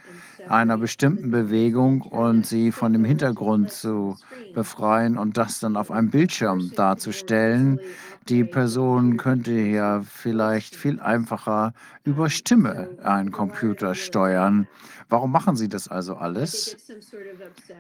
einer 0.48 0.78
bestimmten 0.78 1.32
Bewegung 1.32 2.02
und 2.02 2.46
sie 2.46 2.70
von 2.70 2.92
dem 2.92 3.05
Hintergrund 3.05 3.72
zu 3.72 4.16
befreien 4.55 5.18
und 5.18 5.36
das 5.36 5.58
dann 5.58 5.76
auf 5.76 5.90
einem 5.90 6.10
Bildschirm 6.10 6.70
darzustellen. 6.76 7.80
Die 8.28 8.44
Person 8.44 9.16
könnte 9.16 9.52
ja 9.52 10.02
vielleicht 10.02 10.74
viel 10.74 10.98
einfacher 11.00 11.72
über 12.05 12.28
Stimme 12.28 12.88
einen 13.05 13.30
Computer 13.30 13.94
steuern. 13.94 14.66
Warum 15.08 15.30
machen 15.30 15.56
Sie 15.56 15.68
das 15.68 15.86
also 15.86 16.16
alles? 16.16 16.76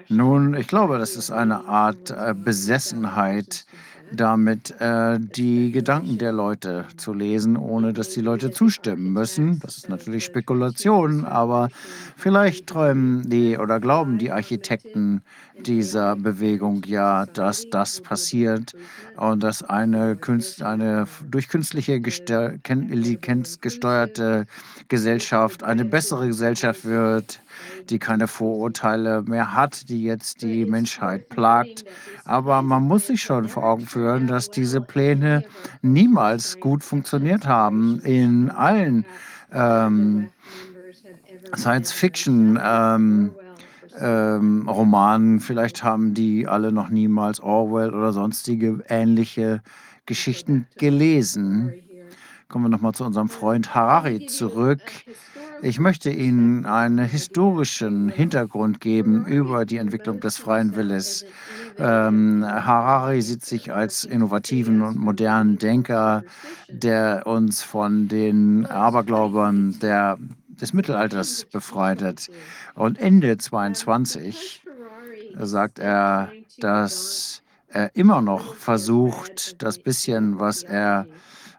Nun, 0.08 0.54
ich 0.54 0.68
glaube, 0.68 0.98
das 0.98 1.16
ist 1.16 1.32
eine 1.32 1.66
Art 1.66 2.10
äh, 2.10 2.34
Besessenheit 2.34 3.66
damit 4.12 4.80
äh, 4.80 5.18
die 5.18 5.72
Gedanken 5.72 6.18
der 6.18 6.32
Leute 6.32 6.86
zu 6.96 7.12
lesen, 7.12 7.56
ohne 7.56 7.92
dass 7.92 8.10
die 8.10 8.20
Leute 8.20 8.50
zustimmen 8.50 9.12
müssen. 9.12 9.58
Das 9.60 9.78
ist 9.78 9.88
natürlich 9.88 10.24
Spekulation, 10.24 11.24
aber 11.24 11.68
vielleicht 12.16 12.66
träumen 12.66 13.28
die 13.28 13.58
oder 13.58 13.80
glauben 13.80 14.18
die 14.18 14.30
Architekten 14.30 15.22
dieser 15.64 16.16
Bewegung 16.16 16.82
ja, 16.86 17.26
dass 17.26 17.68
das 17.70 18.00
passiert 18.00 18.74
und 19.16 19.42
dass 19.42 19.62
eine, 19.62 20.16
Künst, 20.16 20.62
eine 20.62 21.06
durch 21.28 21.48
künstliche 21.48 21.94
Intelligenz 21.94 23.60
gesteuerte 23.60 24.46
Gesellschaft 24.88 25.62
eine 25.62 25.84
bessere 25.84 26.26
Gesellschaft 26.28 26.84
wird, 26.84 27.40
die 27.88 27.98
keine 27.98 28.28
Vorurteile 28.28 29.22
mehr 29.22 29.54
hat, 29.54 29.88
die 29.88 30.02
jetzt 30.02 30.42
die 30.42 30.66
Menschheit 30.66 31.28
plagt. 31.28 31.84
Aber 32.24 32.62
man 32.62 32.82
muss 32.82 33.06
sich 33.06 33.22
schon 33.22 33.48
vor 33.48 33.64
Augen 33.64 33.86
führen, 33.86 34.26
dass 34.26 34.50
diese 34.50 34.80
Pläne 34.80 35.44
niemals 35.82 36.60
gut 36.60 36.84
funktioniert 36.84 37.46
haben 37.46 38.00
in 38.00 38.50
allen 38.50 39.04
ähm, 39.52 40.28
Science-Fiction. 41.54 42.58
Ähm, 42.62 43.30
ähm, 44.00 44.68
Romanen. 44.68 45.40
Vielleicht 45.40 45.82
haben 45.82 46.14
die 46.14 46.46
alle 46.46 46.72
noch 46.72 46.88
niemals 46.88 47.40
Orwell 47.40 47.94
oder 47.94 48.12
sonstige 48.12 48.84
ähnliche 48.88 49.62
Geschichten 50.06 50.66
gelesen. 50.76 51.72
Kommen 52.48 52.66
wir 52.66 52.68
nochmal 52.68 52.92
zu 52.92 53.04
unserem 53.04 53.28
Freund 53.28 53.74
Harari 53.74 54.26
zurück. 54.26 54.80
Ich 55.62 55.80
möchte 55.80 56.10
Ihnen 56.10 56.66
einen 56.66 57.04
historischen 57.06 58.08
Hintergrund 58.08 58.80
geben 58.80 59.24
über 59.26 59.64
die 59.64 59.78
Entwicklung 59.78 60.20
des 60.20 60.36
freien 60.36 60.76
Willens. 60.76 61.24
Ähm, 61.78 62.44
Harari 62.46 63.22
sieht 63.22 63.44
sich 63.44 63.72
als 63.72 64.04
innovativen 64.04 64.82
und 64.82 64.98
modernen 64.98 65.58
Denker, 65.58 66.22
der 66.68 67.26
uns 67.26 67.62
von 67.62 68.06
den 68.08 68.66
Aberglaubern 68.66 69.78
der, 69.80 70.18
des 70.60 70.72
Mittelalters 70.72 71.44
befreit 71.44 72.02
hat. 72.02 72.28
Und 72.74 72.98
Ende 72.98 73.38
22 73.38 74.62
sagt 75.38 75.78
er, 75.78 76.32
dass 76.58 77.42
er 77.68 77.94
immer 77.94 78.22
noch 78.22 78.54
versucht, 78.54 79.62
das 79.62 79.78
bisschen, 79.78 80.38
was 80.38 80.62
er 80.62 81.06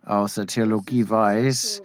aus 0.06 0.36
der 0.36 0.48
Theologie 0.48 1.10
weiß, 1.10 1.84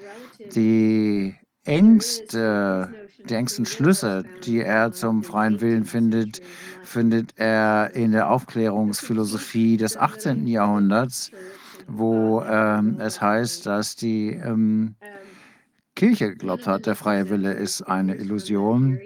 die 0.55 1.35
Ängste, 1.65 2.93
die 3.29 3.35
engsten 3.35 3.67
Schlüsse, 3.67 4.25
die 4.45 4.61
er 4.61 4.93
zum 4.93 5.23
freien 5.23 5.61
Willen 5.61 5.85
findet, 5.85 6.41
findet 6.83 7.35
er 7.37 7.95
in 7.95 8.13
der 8.13 8.31
Aufklärungsphilosophie 8.31 9.77
des 9.77 9.97
18. 9.97 10.47
Jahrhunderts, 10.47 11.31
wo 11.87 12.43
ähm, 12.43 12.99
es 13.01 13.21
heißt, 13.21 13.67
dass 13.67 13.97
die 13.97 14.31
ähm, 14.31 14.95
Kirche 15.95 16.31
geglaubt 16.31 16.67
hat, 16.67 16.87
der 16.87 16.97
freie 16.97 17.29
Wille 17.29 17.53
ist 17.53 17.83
eine 17.83 18.17
Illusion. 18.17 18.99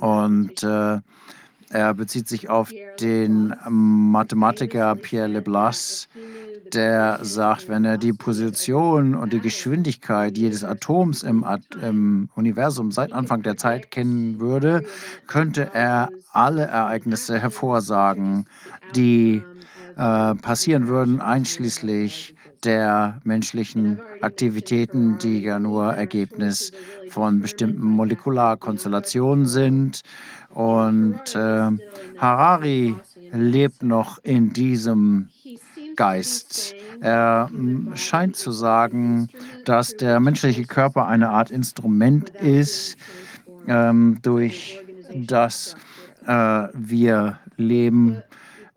Und 0.00 0.62
äh, 0.62 0.98
er 1.70 1.94
bezieht 1.94 2.28
sich 2.28 2.48
auf 2.48 2.72
den 3.00 3.54
Mathematiker 3.68 4.94
Pierre 4.96 5.28
Leblas, 5.28 6.08
der 6.72 7.18
sagt, 7.22 7.68
wenn 7.68 7.84
er 7.84 7.98
die 7.98 8.12
Position 8.12 9.14
und 9.14 9.32
die 9.32 9.40
Geschwindigkeit 9.40 10.36
jedes 10.36 10.64
Atoms 10.64 11.22
im, 11.22 11.44
At 11.44 11.62
im, 11.82 12.28
Universum 12.34 12.90
seit 12.90 13.12
Anfang 13.12 13.42
der 13.42 13.56
Zeit 13.56 13.90
kennen 13.90 14.40
würde, 14.40 14.84
könnte 15.26 15.70
er 15.72 16.10
alle 16.32 16.64
Ereignisse 16.64 17.38
hervorsagen, 17.38 18.46
die 18.94 19.42
äh, 19.96 20.34
passieren 20.36 20.88
würden, 20.88 21.20
einschließlich 21.20 22.34
der 22.64 23.20
menschlichen 23.24 24.00
Aktivitäten, 24.20 25.18
die 25.18 25.42
ja 25.42 25.58
nur 25.58 25.92
Ergebnis 25.94 26.72
von 27.10 27.40
bestimmten 27.40 27.86
Molekularkonstellationen 27.86 29.46
sind. 29.46 30.02
Und 30.50 31.34
äh, 31.34 31.70
Harari 32.18 32.96
lebt 33.32 33.82
noch 33.82 34.18
in 34.24 34.52
diesem 34.52 35.28
Geist. 35.96 36.74
Er 37.00 37.50
scheint 37.94 38.36
zu 38.36 38.52
sagen, 38.52 39.28
dass 39.64 39.96
der 39.96 40.20
menschliche 40.20 40.64
Körper 40.64 41.06
eine 41.06 41.30
Art 41.30 41.50
Instrument 41.50 42.30
ist, 42.30 42.96
ähm, 43.66 44.18
durch 44.22 44.80
das 45.14 45.76
äh, 46.26 46.68
wir 46.74 47.38
leben, 47.56 48.22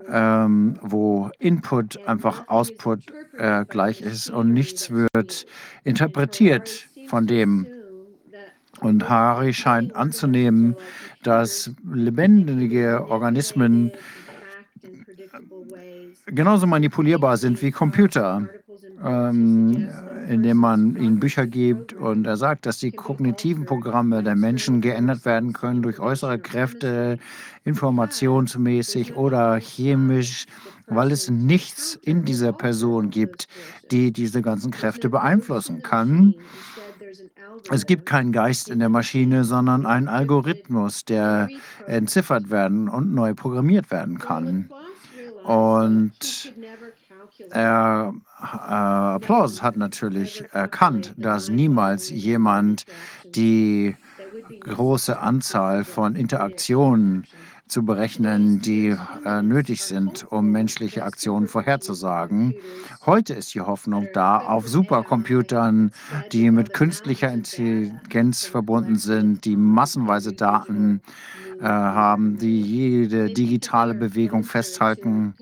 ähm, 0.10 0.78
wo 0.82 1.30
Input 1.40 2.06
einfach 2.08 2.48
Output 2.48 3.12
äh, 3.38 3.66
gleich 3.66 4.02
ist 4.02 4.30
und 4.30 4.54
nichts 4.54 4.92
wird 4.92 5.46
interpretiert 5.84 6.88
von 7.08 7.28
dem. 7.28 7.68
Und 8.80 9.08
Harari 9.08 9.54
scheint 9.54 9.96
anzunehmen, 9.96 10.76
dass 11.24 11.72
lebendige 11.94 13.06
Organismen 13.08 13.92
genauso 16.26 16.66
manipulierbar 16.68 17.38
sind 17.38 17.62
wie 17.62 17.72
Computer, 17.72 18.48
ähm, 19.04 19.90
indem 20.28 20.58
man 20.58 20.96
ihnen 20.96 21.20
Bücher 21.20 21.48
gibt. 21.48 21.94
Und 21.94 22.26
er 22.26 22.38
sagt, 22.38 22.66
dass 22.66 22.80
die 22.80 22.92
kognitiven 22.92 23.66
Programme 23.66 24.24
der 24.24 24.36
Menschen 24.36 24.82
geändert 24.82 25.26
werden 25.26 25.54
können 25.54 25.82
durch 25.82 26.00
äußere 26.00 26.40
Kräfte, 26.40 27.20
informationsmäßig 27.64 29.16
oder 29.16 29.60
chemisch, 29.60 30.46
weil 30.88 31.12
es 31.12 31.30
nichts 31.30 31.96
in 32.02 32.26
dieser 32.26 32.54
Person 32.54 33.10
gibt, 33.10 33.48
die 33.92 34.12
diese 34.12 34.42
ganzen 34.42 34.72
Kräfte 34.72 35.10
beeinflussen 35.10 35.82
kann. 35.82 36.36
Es 37.70 37.86
gibt 37.86 38.06
keinen 38.06 38.32
Geist 38.32 38.70
in 38.70 38.80
der 38.80 38.90
Maschine, 38.90 39.44
sondern 39.44 39.86
einen 39.86 40.08
Algorithmus, 40.08 41.06
der 41.06 41.50
entziffert 41.86 42.50
werden 42.50 42.90
und 42.90 43.14
neu 43.14 43.34
programmiert 43.34 43.92
werden 43.92 44.18
kann. 44.18 44.70
Und 45.44 46.54
er, 47.50 48.14
äh, 48.42 48.46
Applaus 48.46 49.62
hat 49.62 49.78
natürlich 49.78 50.44
erkannt, 50.52 51.14
dass 51.18 51.50
niemals 51.50 52.10
jemand 52.10 52.86
die 53.36 53.96
große 54.62 55.20
Anzahl 55.20 55.84
von 55.84 56.16
Interaktionen 56.16 57.26
zu 57.68 57.86
berechnen, 57.86 58.60
die 58.60 58.98
äh, 59.26 59.42
nötig 59.42 59.84
sind, 59.84 60.30
um 60.30 60.52
menschliche 60.52 61.06
Aktionen 61.06 61.48
vorherzusagen. 61.48 62.54
Heute 63.06 63.34
ist 63.34 63.54
die 63.54 63.62
Hoffnung 63.62 64.10
da 64.14 64.40
auf 64.40 64.68
Supercomputern, 64.68 65.92
die 66.34 66.52
mit 66.52 66.74
künstlicher 66.74 67.32
Intelligenz 67.32 68.46
verbunden 68.46 68.98
sind, 68.98 69.46
die 69.46 69.56
massenweise 69.56 70.34
Daten 70.34 71.00
äh, 71.00 71.41
haben, 71.68 72.38
die 72.38 72.62
jede 72.62 73.30
digitale 73.30 73.94
Bewegung 73.94 74.44
festhalten. 74.44 75.36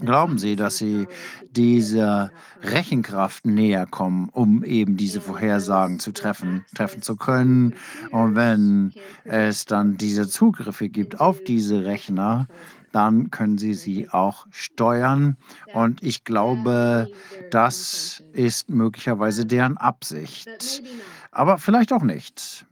Glauben 0.00 0.38
Sie, 0.38 0.56
dass 0.56 0.78
Sie 0.78 1.06
dieser 1.50 2.30
Rechenkraft 2.62 3.44
näher 3.46 3.86
kommen, 3.86 4.28
um 4.30 4.64
eben 4.64 4.96
diese 4.96 5.20
Vorhersagen 5.20 5.98
zu 5.98 6.12
treffen, 6.12 6.64
treffen 6.74 7.02
zu 7.02 7.16
können? 7.16 7.74
Und 8.10 8.34
wenn 8.34 8.92
es 9.24 9.64
dann 9.66 9.96
diese 9.96 10.28
Zugriffe 10.28 10.88
gibt 10.88 11.20
auf 11.20 11.42
diese 11.42 11.84
Rechner, 11.84 12.48
dann 12.92 13.30
können 13.30 13.58
Sie 13.58 13.74
sie 13.74 14.10
auch 14.10 14.46
steuern. 14.50 15.36
Und 15.72 16.02
ich 16.02 16.24
glaube, 16.24 17.08
das 17.50 18.22
ist 18.32 18.68
möglicherweise 18.68 19.46
deren 19.46 19.76
Absicht. 19.78 20.82
Aber 21.30 21.58
vielleicht 21.58 21.92
auch 21.92 22.02
nicht. 22.02 22.66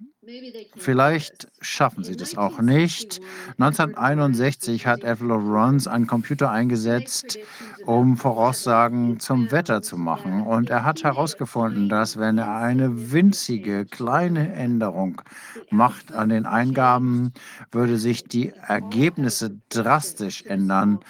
Vielleicht 0.76 1.48
schaffen 1.60 2.04
sie 2.04 2.16
das 2.16 2.36
auch 2.36 2.60
nicht. 2.60 3.20
1961 3.58 4.86
hat 4.86 5.04
Ethel 5.04 5.28
Lawrence 5.28 5.90
einen 5.90 6.06
Computer 6.06 6.50
eingesetzt, 6.50 7.38
um 7.86 8.16
Voraussagen 8.16 9.20
zum 9.20 9.50
Wetter 9.50 9.82
zu 9.82 9.96
machen. 9.96 10.42
Und 10.42 10.70
er 10.70 10.84
hat 10.84 11.04
herausgefunden, 11.04 11.88
dass 11.88 12.18
wenn 12.18 12.38
er 12.38 12.54
eine 12.56 13.12
winzige 13.12 13.86
kleine 13.86 14.52
Änderung 14.52 15.22
macht 15.70 16.12
an 16.12 16.28
den 16.28 16.46
Eingaben, 16.46 17.32
würde 17.72 17.98
sich 17.98 18.24
die 18.24 18.50
Ergebnisse 18.50 19.58
drastisch 19.68 20.44
ändern 20.44 21.00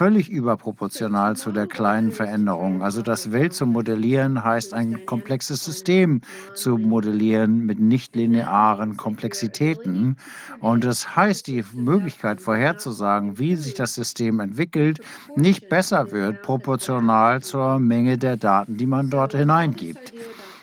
völlig 0.00 0.30
überproportional 0.30 1.36
zu 1.36 1.52
der 1.52 1.66
kleinen 1.66 2.10
Veränderung. 2.10 2.82
Also 2.82 3.02
das 3.02 3.32
Welt 3.32 3.52
zu 3.52 3.66
modellieren 3.66 4.42
heißt 4.42 4.72
ein 4.72 5.04
komplexes 5.04 5.62
System 5.62 6.22
zu 6.54 6.78
modellieren 6.78 7.66
mit 7.66 7.80
nichtlinearen 7.80 8.96
Komplexitäten. 8.96 10.16
Und 10.60 10.84
das 10.84 11.16
heißt, 11.16 11.46
die 11.48 11.62
Möglichkeit 11.74 12.40
vorherzusagen, 12.40 13.38
wie 13.38 13.56
sich 13.56 13.74
das 13.74 13.94
System 13.94 14.40
entwickelt, 14.40 15.00
nicht 15.36 15.68
besser 15.68 16.10
wird 16.12 16.40
proportional 16.40 17.42
zur 17.42 17.78
Menge 17.78 18.16
der 18.16 18.38
Daten, 18.38 18.78
die 18.78 18.86
man 18.86 19.10
dort 19.10 19.34
hineingibt. 19.34 20.14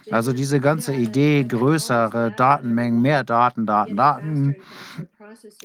Also 0.09 0.33
diese 0.33 0.59
ganze 0.59 0.95
Idee, 0.95 1.43
größere 1.43 2.32
Datenmengen, 2.35 3.03
mehr 3.03 3.24
Daten, 3.24 3.67
Daten, 3.67 3.98
Daten, 3.98 4.56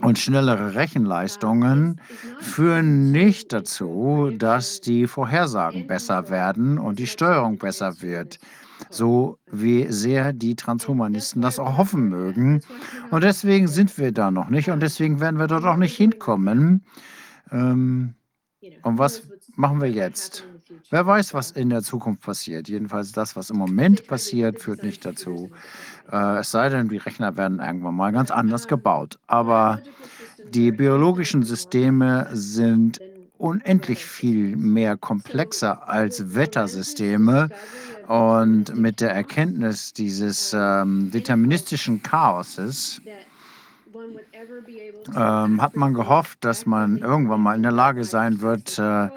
und 0.00 0.18
schnellere 0.18 0.74
Rechenleistungen 0.74 2.00
führen 2.40 3.10
nicht 3.12 3.52
dazu, 3.52 4.30
dass 4.36 4.80
die 4.80 5.06
Vorhersagen 5.06 5.86
besser 5.86 6.30
werden 6.30 6.78
und 6.78 6.98
die 6.98 7.06
Steuerung 7.06 7.58
besser 7.58 8.00
wird, 8.02 8.38
so 8.90 9.38
wie 9.50 9.86
sehr 9.90 10.32
die 10.32 10.56
Transhumanisten 10.56 11.42
das 11.42 11.58
auch 11.58 11.76
hoffen 11.76 12.08
mögen. 12.08 12.62
Und 13.10 13.24
deswegen 13.24 13.68
sind 13.68 13.96
wir 13.98 14.12
da 14.12 14.30
noch 14.30 14.48
nicht 14.48 14.70
und 14.70 14.80
deswegen 14.80 15.20
werden 15.20 15.38
wir 15.38 15.46
dort 15.46 15.64
auch 15.64 15.76
nicht 15.76 15.96
hinkommen. 15.96 16.84
Ähm, 17.50 18.14
und 18.82 18.98
was 18.98 19.22
machen 19.56 19.80
wir 19.80 19.90
jetzt? 19.90 20.44
Wer 20.90 21.06
weiß, 21.06 21.34
was 21.34 21.50
in 21.50 21.70
der 21.70 21.82
Zukunft 21.82 22.22
passiert. 22.22 22.68
Jedenfalls 22.68 23.12
das, 23.12 23.36
was 23.36 23.50
im 23.50 23.56
Moment 23.56 24.06
passiert, 24.06 24.60
führt 24.60 24.82
nicht 24.82 25.04
dazu. 25.04 25.50
Äh, 26.12 26.38
es 26.40 26.50
sei 26.50 26.68
denn, 26.68 26.88
die 26.88 26.98
Rechner 26.98 27.36
werden 27.36 27.58
irgendwann 27.58 27.96
mal 27.96 28.12
ganz 28.12 28.30
anders 28.30 28.68
gebaut. 28.68 29.18
Aber 29.26 29.80
die 30.50 30.70
biologischen 30.70 31.42
Systeme 31.42 32.28
sind 32.32 33.00
unendlich 33.38 34.04
viel 34.04 34.56
mehr 34.56 34.96
komplexer 34.96 35.88
als 35.88 36.34
Wettersysteme. 36.34 37.48
Und 38.06 38.76
mit 38.76 39.00
der 39.00 39.12
Erkenntnis 39.12 39.92
dieses 39.92 40.54
ähm, 40.56 41.10
deterministischen 41.10 42.02
Chaoses 42.02 43.00
ähm, 45.16 45.62
hat 45.62 45.76
man 45.76 45.94
gehofft, 45.94 46.44
dass 46.44 46.66
man 46.66 46.98
irgendwann 46.98 47.40
mal 47.40 47.54
in 47.54 47.62
der 47.62 47.72
Lage 47.72 48.04
sein 48.04 48.40
wird, 48.40 48.78
äh, 48.78 49.08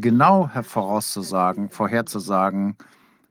genau 0.00 0.50
vorauszusagen, 0.62 1.70
vorherzusagen, 1.70 2.76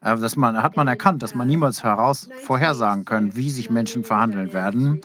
äh, 0.02 0.18
dass 0.18 0.36
man, 0.36 0.62
hat 0.62 0.76
man 0.76 0.88
erkannt, 0.88 1.24
dass 1.24 1.36
man 1.36 1.48
niemals 1.48 1.84
heraus 1.84 2.30
vorhersagen 2.44 3.06
können, 3.06 3.36
wie 3.36 3.50
sich 3.50 3.70
Menschen 3.70 4.04
verhandeln 4.04 4.54
werden. 4.54 5.02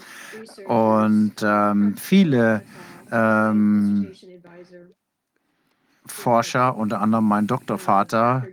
Und 0.67 1.35
ähm, 1.43 1.97
viele 1.97 2.63
ähm, 3.11 4.13
Forscher, 6.07 6.77
unter 6.77 7.01
anderem 7.01 7.25
mein 7.25 7.47
Doktorvater, 7.47 8.47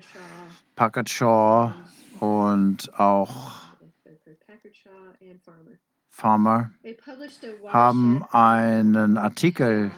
Packard 0.75 1.09
Shaw 1.09 1.73
und 2.19 2.97
auch 2.97 3.51
Farmer, 6.09 6.71
haben 7.67 8.23
einen 8.31 9.17
Artikel 9.17 9.91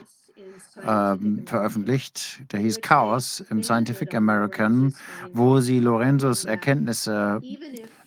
ähm, 0.88 1.44
veröffentlicht, 1.46 2.42
der 2.52 2.60
hieß 2.60 2.82
Chaos 2.82 3.44
im 3.50 3.64
Scientific 3.64 4.14
American, 4.16 4.94
wo 5.34 5.60
sie 5.60 5.80
Lorenzos 5.80 6.46
Erkenntnisse 6.46 7.42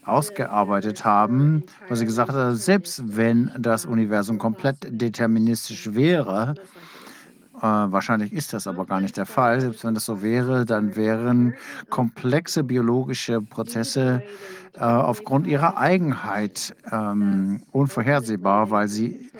ausgearbeitet 0.04 1.04
haben, 1.04 1.64
wo 1.88 1.94
sie 1.94 2.04
gesagt 2.04 2.32
haben, 2.32 2.56
selbst 2.56 3.16
wenn 3.16 3.50
das 3.58 3.86
Universum 3.86 4.38
komplett 4.38 4.76
deterministisch 4.88 5.94
wäre, 5.94 6.54
äh, 7.56 7.62
wahrscheinlich 7.62 8.32
ist 8.32 8.52
das 8.52 8.66
aber 8.66 8.84
gar 8.84 9.00
nicht 9.00 9.16
der 9.16 9.26
Fall, 9.26 9.60
selbst 9.60 9.84
wenn 9.84 9.94
das 9.94 10.04
so 10.04 10.22
wäre, 10.22 10.64
dann 10.64 10.96
wären 10.96 11.54
komplexe 11.88 12.64
biologische 12.64 13.40
Prozesse 13.40 14.22
äh, 14.74 14.80
aufgrund 14.80 15.46
ihrer 15.46 15.78
Eigenheit 15.78 16.74
ähm, 16.90 17.62
unvorhersehbar, 17.72 18.70
weil 18.70 18.88
sie 18.88 19.30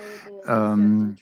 ähm, 0.47 1.17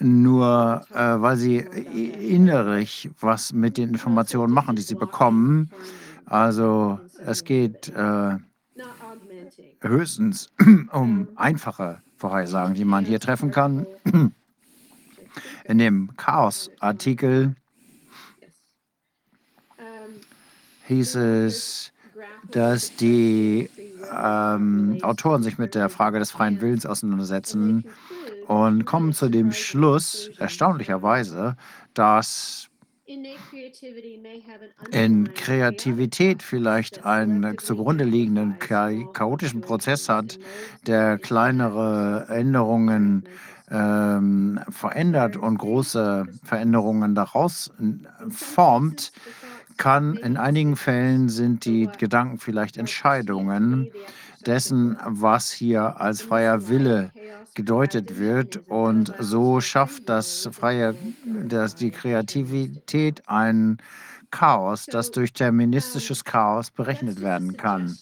nur 0.00 0.84
äh, 0.94 1.20
weil 1.20 1.36
sie 1.36 1.58
i- 1.58 2.34
innerlich 2.34 3.10
was 3.20 3.52
mit 3.52 3.76
den 3.76 3.90
Informationen 3.90 4.52
machen, 4.52 4.76
die 4.76 4.82
sie 4.82 4.94
bekommen. 4.94 5.70
Also 6.26 7.00
es 7.24 7.42
geht 7.44 7.88
äh, 7.88 8.36
höchstens 9.80 10.50
um 10.92 11.28
einfache 11.36 12.00
Vorhersagen, 12.16 12.74
die 12.74 12.84
man 12.84 13.04
hier 13.04 13.20
treffen 13.20 13.50
kann. 13.50 13.86
In 15.64 15.78
dem 15.78 16.16
Chaos-Artikel 16.16 17.54
hieß 20.86 21.14
es, 21.16 21.92
dass 22.50 22.94
die 22.96 23.68
ähm, 24.16 24.98
Autoren 25.02 25.42
sich 25.42 25.58
mit 25.58 25.74
der 25.74 25.88
Frage 25.90 26.18
des 26.18 26.30
freien 26.30 26.60
Willens 26.60 26.86
auseinandersetzen 26.86 27.84
und 28.48 28.86
kommen 28.86 29.12
zu 29.12 29.28
dem 29.28 29.52
Schluss, 29.52 30.30
erstaunlicherweise, 30.38 31.56
dass 31.92 32.68
in 34.90 35.34
Kreativität 35.34 36.42
vielleicht 36.42 37.04
einen 37.04 37.58
zugrunde 37.58 38.04
liegenden 38.04 38.58
cha 38.58 38.90
chaotischen 39.12 39.60
Prozess 39.60 40.08
hat, 40.08 40.38
der 40.86 41.18
kleinere 41.18 42.26
Änderungen 42.28 43.24
ähm, 43.70 44.60
verändert 44.70 45.36
und 45.36 45.58
große 45.58 46.26
Veränderungen 46.42 47.14
daraus 47.14 47.70
formt, 48.30 49.12
kann 49.76 50.16
in 50.16 50.36
einigen 50.36 50.76
Fällen 50.76 51.28
sind 51.28 51.64
die 51.64 51.88
Gedanken 51.98 52.38
vielleicht 52.38 52.76
Entscheidungen 52.78 53.90
dessen, 54.48 54.96
was 55.04 55.50
hier 55.50 56.00
als 56.00 56.22
freier 56.22 56.68
Wille 56.68 57.12
gedeutet 57.54 58.18
wird. 58.18 58.56
Und 58.68 59.12
so 59.20 59.60
schafft 59.60 60.08
das 60.08 60.48
freie, 60.52 60.94
das, 61.24 61.74
die 61.74 61.90
Kreativität 61.90 63.22
ein 63.26 63.78
Chaos, 64.30 64.86
das 64.86 65.10
durch 65.10 65.32
deterministisches 65.32 66.24
Chaos 66.24 66.70
berechnet 66.70 67.20
werden 67.20 67.56
kann. 67.56 67.96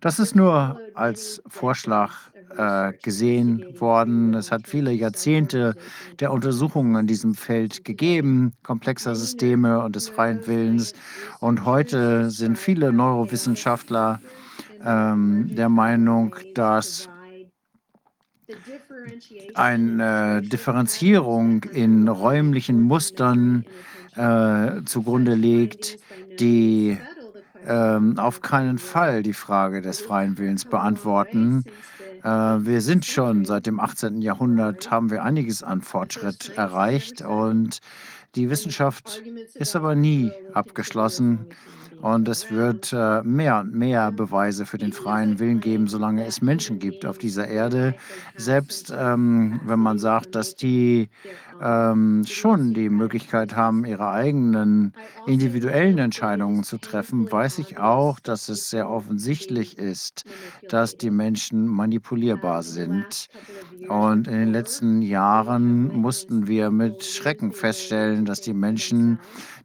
Das 0.00 0.18
ist 0.18 0.34
nur 0.36 0.78
als 0.94 1.42
Vorschlag 1.48 2.12
äh, 2.56 2.92
gesehen 3.02 3.64
worden. 3.80 4.34
Es 4.34 4.52
hat 4.52 4.68
viele 4.68 4.92
Jahrzehnte 4.92 5.74
der 6.20 6.32
Untersuchungen 6.32 6.96
in 6.96 7.06
diesem 7.06 7.34
Feld 7.34 7.84
gegeben, 7.84 8.52
komplexer 8.62 9.16
Systeme 9.16 9.82
und 9.82 9.96
des 9.96 10.08
freien 10.08 10.46
Willens. 10.46 10.92
Und 11.40 11.64
heute 11.64 12.30
sind 12.30 12.56
viele 12.56 12.92
Neurowissenschaftler 12.92 14.20
ähm, 14.84 15.54
der 15.54 15.68
Meinung, 15.68 16.36
dass 16.54 17.08
eine 19.54 20.42
Differenzierung 20.42 21.64
in 21.64 22.08
räumlichen 22.08 22.82
Mustern 22.82 23.64
äh, 24.16 24.82
zugrunde 24.84 25.34
liegt, 25.34 25.98
die 26.38 26.98
ähm, 27.66 28.18
auf 28.18 28.40
keinen 28.42 28.78
Fall 28.78 29.22
die 29.22 29.32
Frage 29.32 29.80
des 29.80 30.00
freien 30.00 30.36
Willens 30.36 30.64
beantworten. 30.64 31.64
Äh, 32.22 32.28
wir 32.28 32.80
sind 32.80 33.04
schon 33.06 33.44
seit 33.44 33.66
dem 33.66 33.80
18. 33.80 34.20
Jahrhundert, 34.20 34.90
haben 34.90 35.10
wir 35.10 35.22
einiges 35.22 35.62
an 35.62 35.80
Fortschritt 35.80 36.52
erreicht 36.56 37.22
und 37.22 37.78
die 38.34 38.50
Wissenschaft 38.50 39.22
ist 39.54 39.76
aber 39.76 39.94
nie 39.94 40.32
abgeschlossen. 40.52 41.46
Und 42.04 42.28
es 42.28 42.50
wird 42.50 42.92
äh, 42.92 43.22
mehr 43.22 43.60
und 43.60 43.74
mehr 43.74 44.12
Beweise 44.12 44.66
für 44.66 44.76
den 44.76 44.92
freien 44.92 45.38
Willen 45.38 45.60
geben, 45.60 45.88
solange 45.88 46.26
es 46.26 46.42
Menschen 46.42 46.78
gibt 46.78 47.06
auf 47.06 47.16
dieser 47.16 47.48
Erde. 47.48 47.94
Selbst 48.36 48.92
ähm, 48.94 49.58
wenn 49.64 49.78
man 49.78 49.98
sagt, 49.98 50.34
dass 50.34 50.54
die 50.54 51.08
ähm, 51.62 52.24
schon 52.26 52.74
die 52.74 52.88
Möglichkeit 52.88 53.56
haben, 53.56 53.84
ihre 53.84 54.10
eigenen 54.10 54.92
individuellen 55.26 55.98
Entscheidungen 55.98 56.64
zu 56.64 56.78
treffen, 56.78 57.30
weiß 57.30 57.58
ich 57.58 57.78
auch, 57.78 58.20
dass 58.20 58.48
es 58.48 58.70
sehr 58.70 58.88
offensichtlich 58.90 59.78
ist, 59.78 60.24
dass 60.68 60.96
die 60.96 61.10
Menschen 61.10 61.66
manipulierbar 61.66 62.62
sind. 62.62 63.28
Und 63.88 64.28
in 64.28 64.34
den 64.34 64.52
letzten 64.52 65.02
Jahren 65.02 65.88
mussten 65.88 66.46
wir 66.46 66.70
mit 66.70 67.04
Schrecken 67.04 67.52
feststellen, 67.52 68.24
dass 68.24 68.40
die 68.40 68.54
Menschen 68.54 69.18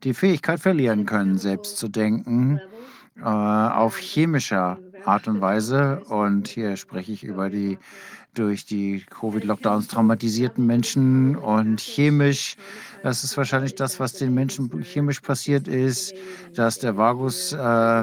die 0.04 0.14
Fähigkeit 0.14 0.60
verlieren 0.60 1.06
können, 1.06 1.38
selbst 1.38 1.78
zu 1.78 1.88
denken, 1.88 2.60
äh, 3.18 3.24
auf 3.24 3.98
chemischer 3.98 4.80
Art 5.06 5.28
und 5.28 5.42
Weise. 5.42 6.02
Und 6.10 6.48
hier 6.48 6.78
spreche 6.78 7.12
ich 7.12 7.24
über 7.24 7.50
die 7.50 7.78
durch 8.40 8.66
die 8.66 9.04
Covid-Lockdowns 9.10 9.88
traumatisierten 9.88 10.66
Menschen 10.66 11.36
und 11.36 11.80
chemisch. 11.80 12.56
Das 13.04 13.24
ist 13.24 13.36
wahrscheinlich 13.38 13.76
das, 13.76 14.00
was 14.00 14.14
den 14.14 14.34
Menschen 14.34 14.70
chemisch 14.84 15.20
passiert 15.20 15.68
ist, 15.68 16.14
dass 16.56 16.80
der 16.80 16.98
Vagus 16.98 17.54
äh, 17.54 18.02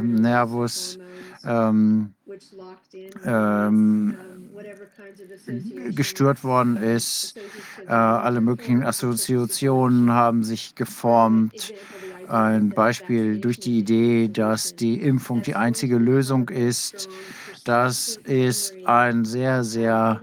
ähm, 1.45 2.15
ähm, 3.25 4.17
gestört 5.95 6.45
worden 6.45 6.77
ist. 6.77 7.39
Äh, 7.87 7.93
alle 7.93 8.41
möglichen 8.41 8.83
Assoziationen 8.83 10.13
haben 10.13 10.45
sich 10.45 10.75
geformt. 10.75 11.73
Ein 12.29 12.71
Beispiel 12.71 13.39
durch 13.39 13.61
die 13.61 13.79
Idee, 13.79 14.29
dass 14.29 14.75
die 14.75 15.01
Impfung 15.01 15.43
die 15.43 15.55
einzige 15.55 15.97
Lösung 15.97 16.49
ist. 16.49 17.09
Das 17.67 18.21
ist 18.23 18.75
ein 18.85 19.25
sehr, 19.25 19.65
sehr 19.65 20.21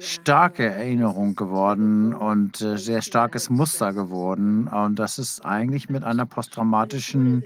starke 0.00 0.64
Erinnerung 0.64 1.34
geworden 1.34 2.14
und 2.14 2.62
äh, 2.62 2.78
sehr 2.78 3.02
starkes 3.02 3.50
Muster 3.50 3.92
geworden. 3.92 4.68
Und 4.68 4.98
das 4.98 5.18
ist 5.18 5.44
eigentlich 5.44 5.90
mit 5.90 6.02
einer 6.02 6.24
posttraumatischen 6.24 7.44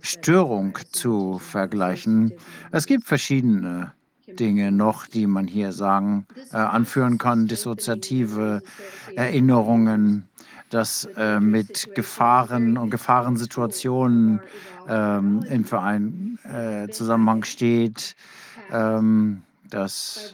Störung 0.00 0.78
zu 0.92 1.40
vergleichen. 1.40 2.34
Es 2.70 2.86
gibt 2.86 3.08
verschiedene 3.08 3.92
Dinge 4.28 4.70
noch, 4.70 5.08
die 5.08 5.26
man 5.26 5.48
hier 5.48 5.72
sagen, 5.72 6.28
äh, 6.52 6.58
anführen 6.58 7.18
kann, 7.18 7.48
dissoziative 7.48 8.62
Erinnerungen, 9.16 10.28
das 10.70 11.08
äh, 11.16 11.40
mit 11.40 11.92
Gefahren 11.96 12.78
und 12.78 12.90
Gefahrensituationen 12.90 14.40
ähm, 14.88 15.44
in 15.50 15.64
Verein, 15.64 16.38
äh, 16.44 16.88
Zusammenhang 16.90 17.42
steht, 17.42 18.14
ähm, 18.72 19.42
das 19.70 20.32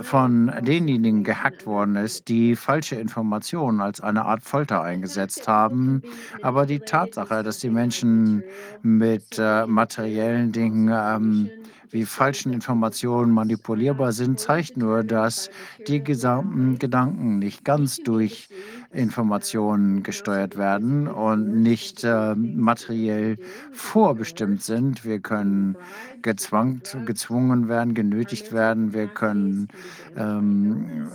von 0.00 0.52
denjenigen 0.62 1.24
gehackt 1.24 1.66
worden 1.66 1.96
ist, 1.96 2.28
die 2.28 2.56
falsche 2.56 2.96
Informationen 2.96 3.80
als 3.80 4.00
eine 4.00 4.24
Art 4.24 4.42
Folter 4.44 4.82
eingesetzt 4.82 5.48
haben. 5.48 6.02
Aber 6.40 6.64
die 6.66 6.78
Tatsache, 6.80 7.42
dass 7.42 7.58
die 7.58 7.70
Menschen 7.70 8.44
mit 8.82 9.38
äh, 9.38 9.66
materiellen 9.66 10.52
Dingen 10.52 10.90
ähm, 10.92 11.50
wie 11.92 12.06
falschen 12.06 12.52
Informationen 12.52 13.32
manipulierbar 13.32 14.12
sind, 14.12 14.40
zeigt 14.40 14.76
nur, 14.76 15.04
dass 15.04 15.50
die 15.86 16.02
gesamten 16.02 16.78
Gedanken 16.78 17.38
nicht 17.38 17.64
ganz 17.64 17.98
durch 17.98 18.48
Informationen 18.92 20.02
gesteuert 20.02 20.56
werden 20.56 21.06
und 21.06 21.62
nicht 21.62 22.02
äh, 22.02 22.34
materiell 22.34 23.36
vorbestimmt 23.72 24.62
sind. 24.62 25.04
Wir 25.04 25.20
können 25.20 25.76
gezwangt, 26.22 26.96
gezwungen 27.04 27.68
werden, 27.68 27.94
genötigt 27.94 28.52
werden, 28.52 28.94
wir 28.94 29.06
können 29.06 29.68
ähm, 30.16 31.08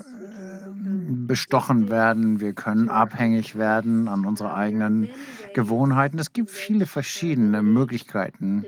bestochen 1.28 1.90
werden, 1.90 2.40
wir 2.40 2.54
können 2.54 2.90
abhängig 2.90 3.56
werden 3.56 4.08
an 4.08 4.26
unsere 4.26 4.54
eigenen 4.54 5.10
Gewohnheiten. 5.54 6.20
Es 6.20 6.34
gibt 6.34 6.52
viele 6.52 6.86
verschiedene 6.86 7.62
Möglichkeiten, 7.64 8.66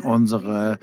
unsere 0.00 0.78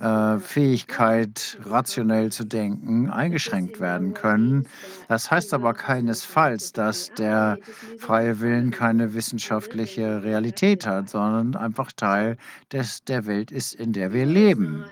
äh, 0.00 0.38
Fähigkeit, 0.38 1.58
rationell 1.64 2.30
zu 2.30 2.44
denken, 2.44 3.10
eingeschränkt 3.10 3.80
werden 3.80 4.14
können. 4.14 4.66
Das 5.08 5.30
heißt 5.30 5.54
aber 5.54 5.74
keinesfalls, 5.74 6.72
dass 6.72 7.12
der 7.14 7.58
freie 7.98 8.40
Willen 8.40 8.70
keine 8.70 9.14
wissenschaftliche 9.14 10.22
Realität 10.22 10.86
hat, 10.86 11.08
sondern 11.08 11.56
einfach 11.56 11.92
Teil 11.92 12.36
des, 12.72 13.04
der 13.04 13.26
Welt 13.26 13.50
ist, 13.50 13.74
in 13.74 13.92
der 13.92 14.12
wir 14.12 14.26
leben. 14.26 14.84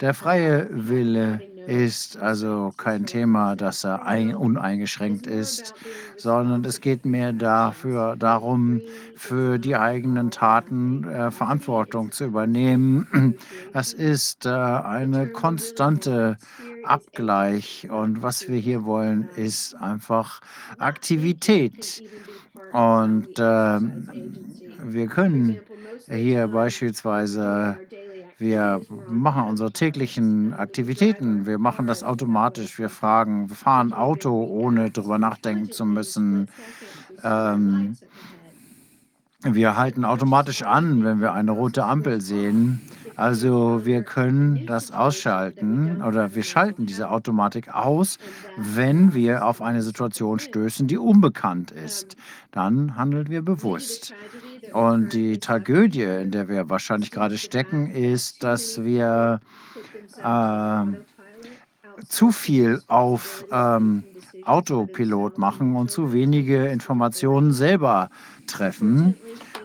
Der 0.00 0.14
freie 0.14 0.66
Wille 0.70 1.40
ist 1.66 2.16
also 2.18 2.72
kein 2.76 3.06
Thema, 3.06 3.56
dass 3.56 3.84
er 3.84 4.06
ein, 4.06 4.34
uneingeschränkt 4.34 5.26
ist, 5.26 5.74
sondern 6.16 6.64
es 6.64 6.80
geht 6.80 7.04
mehr 7.04 7.32
dafür, 7.32 8.16
darum, 8.16 8.80
für 9.16 9.58
die 9.58 9.76
eigenen 9.76 10.30
Taten 10.30 11.04
äh, 11.04 11.30
Verantwortung 11.30 12.12
zu 12.12 12.24
übernehmen. 12.24 13.06
Es 13.72 13.92
ist 13.92 14.46
äh, 14.46 14.50
eine 14.50 15.28
konstante 15.28 16.38
Abgleich 16.84 17.88
und 17.90 18.22
was 18.22 18.48
wir 18.48 18.58
hier 18.58 18.84
wollen, 18.84 19.28
ist 19.36 19.74
einfach 19.74 20.40
Aktivität. 20.78 22.02
Und 22.72 23.38
äh, 23.38 23.80
wir 24.84 25.06
können 25.06 25.60
hier 26.08 26.48
beispielsweise 26.48 27.76
wir 28.40 28.80
machen 29.06 29.44
unsere 29.44 29.70
täglichen 29.70 30.54
Aktivitäten. 30.54 31.44
Wir 31.44 31.58
machen 31.58 31.86
das 31.86 32.02
automatisch. 32.02 32.78
Wir 32.78 32.88
fragen, 32.88 33.50
wir 33.50 33.56
fahren 33.56 33.92
Auto, 33.92 34.30
ohne 34.30 34.90
darüber 34.90 35.18
nachdenken 35.18 35.70
zu 35.70 35.84
müssen. 35.84 36.48
Ähm, 37.22 37.98
wir 39.42 39.76
halten 39.76 40.06
automatisch 40.06 40.62
an, 40.62 41.04
wenn 41.04 41.20
wir 41.20 41.34
eine 41.34 41.50
rote 41.50 41.84
Ampel 41.84 42.22
sehen. 42.22 42.80
Also 43.14 43.84
wir 43.84 44.02
können 44.02 44.66
das 44.66 44.90
ausschalten 44.90 46.00
oder 46.02 46.34
wir 46.34 46.42
schalten 46.42 46.86
diese 46.86 47.10
Automatik 47.10 47.74
aus, 47.74 48.16
wenn 48.56 49.12
wir 49.12 49.44
auf 49.44 49.60
eine 49.60 49.82
Situation 49.82 50.38
stößen, 50.38 50.86
die 50.86 50.96
unbekannt 50.96 51.70
ist. 51.72 52.16
Dann 52.52 52.96
handeln 52.96 53.28
wir 53.28 53.42
bewusst. 53.42 54.14
Und 54.72 55.12
die 55.12 55.38
Tragödie, 55.38 56.02
in 56.02 56.30
der 56.30 56.48
wir 56.48 56.68
wahrscheinlich 56.68 57.10
gerade 57.10 57.38
stecken, 57.38 57.90
ist, 57.90 58.42
dass 58.42 58.82
wir 58.82 59.40
äh, 60.22 60.84
zu 62.08 62.32
viel 62.32 62.82
auf 62.86 63.44
ähm, 63.50 64.04
Autopilot 64.44 65.38
machen 65.38 65.76
und 65.76 65.90
zu 65.90 66.12
wenige 66.12 66.66
Informationen 66.66 67.52
selber 67.52 68.10
treffen. 68.46 69.16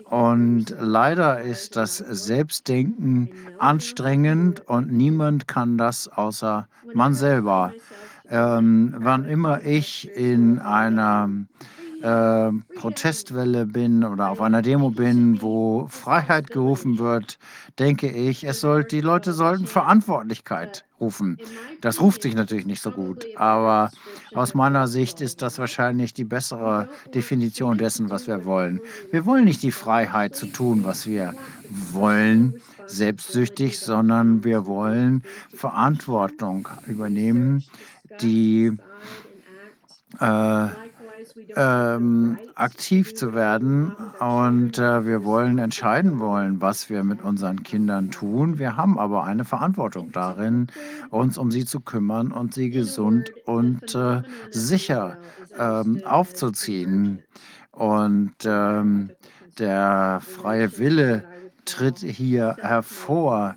Und 0.04 0.74
leider 0.78 1.40
ist 1.40 1.76
das 1.76 1.98
Selbstdenken 1.98 3.30
anstrengend 3.58 4.62
und 4.68 4.92
niemand 4.92 5.48
kann 5.48 5.78
das 5.78 6.08
außer 6.08 6.68
man 6.94 7.14
selber. 7.14 7.72
Ähm, 8.28 8.94
wann 8.98 9.24
immer 9.24 9.64
ich 9.64 10.10
in 10.16 10.58
einer 10.60 11.28
äh, 12.02 12.50
Protestwelle 12.76 13.66
bin 13.66 14.04
oder 14.04 14.30
auf 14.30 14.40
einer 14.40 14.62
Demo 14.62 14.90
bin, 14.90 15.40
wo 15.40 15.86
Freiheit 15.88 16.50
gerufen 16.50 16.98
wird, 16.98 17.38
denke 17.78 18.10
ich, 18.10 18.44
es 18.44 18.60
soll, 18.60 18.84
die 18.84 19.00
Leute 19.00 19.32
sollten 19.32 19.66
Verantwortlichkeit 19.66 20.84
rufen. 21.00 21.38
Das 21.80 22.00
ruft 22.00 22.22
sich 22.22 22.34
natürlich 22.34 22.66
nicht 22.66 22.82
so 22.82 22.90
gut, 22.90 23.26
aber 23.36 23.90
aus 24.34 24.54
meiner 24.54 24.88
Sicht 24.88 25.20
ist 25.20 25.42
das 25.42 25.58
wahrscheinlich 25.58 26.14
die 26.14 26.24
bessere 26.24 26.88
Definition 27.14 27.78
dessen, 27.78 28.10
was 28.10 28.26
wir 28.26 28.44
wollen. 28.44 28.80
Wir 29.10 29.26
wollen 29.26 29.44
nicht 29.44 29.62
die 29.62 29.72
Freiheit 29.72 30.34
zu 30.34 30.46
tun, 30.46 30.84
was 30.84 31.06
wir 31.06 31.34
wollen, 31.92 32.60
selbstsüchtig, 32.86 33.80
sondern 33.80 34.44
wir 34.44 34.66
wollen 34.66 35.22
Verantwortung 35.52 36.68
übernehmen, 36.86 37.64
die 38.20 38.72
äh, 40.20 40.68
ähm, 41.56 42.38
aktiv 42.54 43.14
zu 43.14 43.34
werden 43.34 43.92
und 44.20 44.78
äh, 44.78 45.04
wir 45.04 45.24
wollen 45.24 45.58
entscheiden 45.58 46.18
wollen, 46.18 46.60
was 46.60 46.88
wir 46.90 47.04
mit 47.04 47.22
unseren 47.22 47.62
Kindern 47.62 48.10
tun. 48.10 48.58
Wir 48.58 48.76
haben 48.76 48.98
aber 48.98 49.24
eine 49.24 49.44
Verantwortung 49.44 50.12
darin, 50.12 50.68
uns 51.10 51.38
um 51.38 51.50
sie 51.50 51.64
zu 51.64 51.80
kümmern 51.80 52.32
und 52.32 52.54
sie 52.54 52.70
gesund 52.70 53.32
und 53.44 53.94
äh, 53.94 54.22
sicher 54.50 55.18
ähm, 55.58 56.02
aufzuziehen. 56.04 57.22
Und 57.72 58.34
ähm, 58.44 59.10
der 59.58 60.20
freie 60.22 60.78
Wille 60.78 61.24
tritt 61.64 61.98
hier 61.98 62.56
hervor 62.60 63.56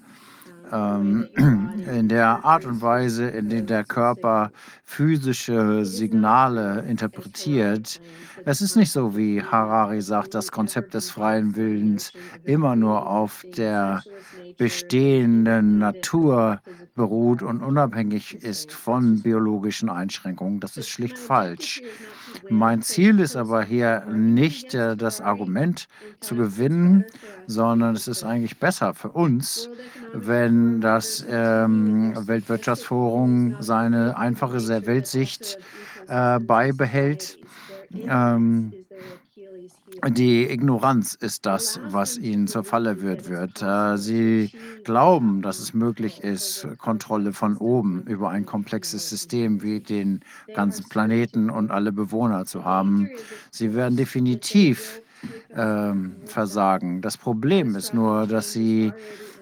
in 1.35 2.07
der 2.09 2.43
Art 2.45 2.65
und 2.65 2.81
Weise, 2.81 3.25
in 3.25 3.49
der 3.49 3.61
der 3.61 3.83
Körper 3.85 4.51
physische 4.83 5.85
Signale 5.85 6.83
interpretiert. 6.87 8.01
Es 8.45 8.61
ist 8.61 8.75
nicht 8.75 8.91
so, 8.91 9.15
wie 9.15 9.41
Harari 9.41 10.01
sagt, 10.01 10.33
das 10.33 10.51
Konzept 10.51 10.93
des 10.93 11.09
freien 11.09 11.55
Willens 11.55 12.11
immer 12.43 12.75
nur 12.75 13.07
auf 13.07 13.45
der 13.55 14.03
bestehenden 14.57 15.79
Natur 15.79 16.59
beruht 16.95 17.41
und 17.41 17.63
unabhängig 17.63 18.43
ist 18.43 18.73
von 18.73 19.21
biologischen 19.21 19.89
Einschränkungen. 19.89 20.59
Das 20.59 20.75
ist 20.75 20.89
schlicht 20.89 21.17
falsch. 21.17 21.81
Mein 22.49 22.81
Ziel 22.81 23.19
ist 23.19 23.35
aber 23.35 23.63
hier 23.63 24.05
nicht 24.05 24.73
äh, 24.73 24.95
das 24.95 25.21
Argument 25.21 25.87
zu 26.19 26.35
gewinnen, 26.35 27.05
sondern 27.47 27.95
es 27.95 28.07
ist 28.07 28.23
eigentlich 28.23 28.59
besser 28.59 28.93
für 28.93 29.09
uns, 29.09 29.69
wenn 30.13 30.81
das 30.81 31.25
ähm, 31.29 32.13
Weltwirtschaftsforum 32.27 33.57
seine 33.59 34.17
einfache 34.17 34.59
Weltsicht 34.85 35.57
äh, 36.07 36.39
beibehält. 36.39 37.37
Ähm, 37.91 38.73
die 40.07 40.49
Ignoranz 40.49 41.15
ist 41.15 41.45
das, 41.45 41.79
was 41.87 42.17
ihnen 42.17 42.47
zur 42.47 42.63
Falle 42.63 43.01
wird. 43.01 43.29
wird. 43.29 43.61
Äh, 43.61 43.97
sie 43.97 44.51
glauben, 44.83 45.41
dass 45.41 45.59
es 45.59 45.73
möglich 45.73 46.23
ist, 46.23 46.67
Kontrolle 46.77 47.33
von 47.33 47.57
oben 47.57 48.03
über 48.03 48.29
ein 48.29 48.45
komplexes 48.45 49.09
System 49.09 49.61
wie 49.61 49.79
den 49.79 50.21
ganzen 50.55 50.87
Planeten 50.89 51.49
und 51.49 51.71
alle 51.71 51.91
Bewohner 51.91 52.45
zu 52.45 52.63
haben. 52.63 53.09
Sie 53.51 53.73
werden 53.73 53.97
definitiv 53.97 55.01
ähm, 55.55 56.15
versagen. 56.25 57.01
Das 57.01 57.17
Problem 57.17 57.75
ist 57.75 57.93
nur, 57.93 58.27
dass 58.27 58.53
sie 58.53 58.93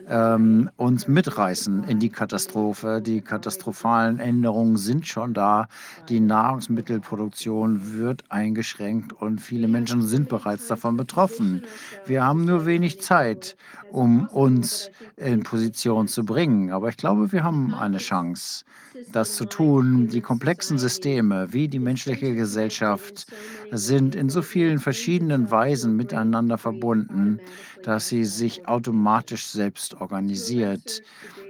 ähm, 0.09 0.69
uns 0.77 1.07
mitreißen 1.07 1.83
in 1.85 1.99
die 1.99 2.09
Katastrophe. 2.09 3.01
Die 3.01 3.21
katastrophalen 3.21 4.19
Änderungen 4.19 4.77
sind 4.77 5.07
schon 5.07 5.33
da. 5.33 5.67
Die 6.09 6.19
Nahrungsmittelproduktion 6.19 7.97
wird 7.97 8.23
eingeschränkt 8.29 9.13
und 9.13 9.39
viele 9.39 9.67
Menschen 9.67 10.01
sind 10.01 10.29
bereits 10.29 10.67
davon 10.67 10.97
betroffen. 10.97 11.63
Wir 12.05 12.23
haben 12.23 12.45
nur 12.45 12.65
wenig 12.65 13.01
Zeit, 13.01 13.57
um 13.91 14.27
uns 14.27 14.91
in 15.15 15.43
Position 15.43 16.07
zu 16.07 16.23
bringen. 16.25 16.71
Aber 16.71 16.89
ich 16.89 16.97
glaube, 16.97 17.31
wir 17.31 17.43
haben 17.43 17.73
eine 17.73 17.97
Chance 17.97 18.65
das 19.11 19.33
zu 19.35 19.45
tun. 19.45 20.07
Die 20.07 20.21
komplexen 20.21 20.77
Systeme 20.77 21.51
wie 21.53 21.67
die 21.67 21.79
menschliche 21.79 22.33
Gesellschaft 22.35 23.25
sind 23.71 24.15
in 24.15 24.29
so 24.29 24.41
vielen 24.41 24.79
verschiedenen 24.79 25.49
Weisen 25.51 25.95
miteinander 25.95 26.57
verbunden, 26.57 27.41
dass 27.81 28.07
sie 28.09 28.25
sich 28.25 28.67
automatisch 28.67 29.47
selbst 29.47 29.95
organisiert 29.95 31.01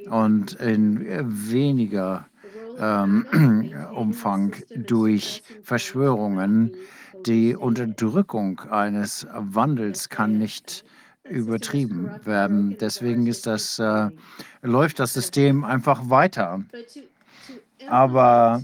und 0.09 0.53
in 0.53 1.05
weniger 1.49 2.27
ähm, 2.77 3.25
Umfang 3.93 4.55
durch 4.75 5.43
Verschwörungen. 5.61 6.71
Die 7.25 7.55
Unterdrückung 7.55 8.61
eines 8.69 9.27
Wandels 9.33 10.09
kann 10.09 10.37
nicht 10.37 10.83
übertrieben 11.27 12.19
werden. 12.23 12.77
Deswegen 12.77 13.27
ist 13.27 13.45
das, 13.47 13.79
äh, 13.79 14.09
läuft 14.61 14.99
das 14.99 15.13
System 15.13 15.63
einfach 15.63 16.09
weiter. 16.09 16.63
Aber 17.89 18.63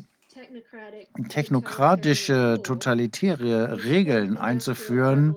technokratische, 1.30 2.60
totalitäre 2.64 3.84
Regeln 3.86 4.38
einzuführen, 4.38 5.36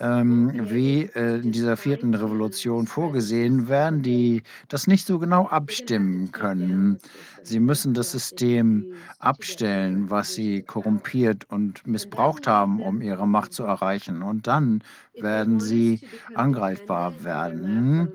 ähm, 0.00 0.70
wie 0.70 1.02
äh, 1.14 1.40
in 1.40 1.52
dieser 1.52 1.76
vierten 1.76 2.14
Revolution 2.14 2.86
vorgesehen, 2.86 3.68
werden 3.68 4.02
die 4.02 4.42
das 4.68 4.86
nicht 4.86 5.06
so 5.06 5.18
genau 5.18 5.46
abstimmen 5.46 6.32
können. 6.32 6.98
Sie 7.42 7.60
müssen 7.60 7.94
das 7.94 8.12
System 8.12 8.94
abstellen, 9.18 10.10
was 10.10 10.34
sie 10.34 10.62
korrumpiert 10.62 11.44
und 11.50 11.86
missbraucht 11.86 12.46
haben, 12.46 12.80
um 12.80 13.02
ihre 13.02 13.26
Macht 13.26 13.52
zu 13.52 13.64
erreichen. 13.64 14.22
Und 14.22 14.46
dann 14.46 14.82
werden 15.14 15.60
sie 15.60 16.00
angreifbar 16.34 17.22
werden, 17.22 18.08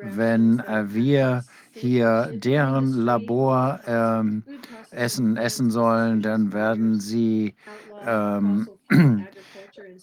wenn 0.00 0.60
äh, 0.60 0.94
wir 0.94 1.44
hier 1.72 2.30
deren 2.34 2.92
Labor 2.92 3.80
ähm, 3.86 4.44
essen, 4.90 5.36
essen 5.36 5.70
sollen, 5.70 6.22
dann 6.22 6.52
werden 6.52 7.00
sie 7.00 7.54
ähm, 8.06 8.68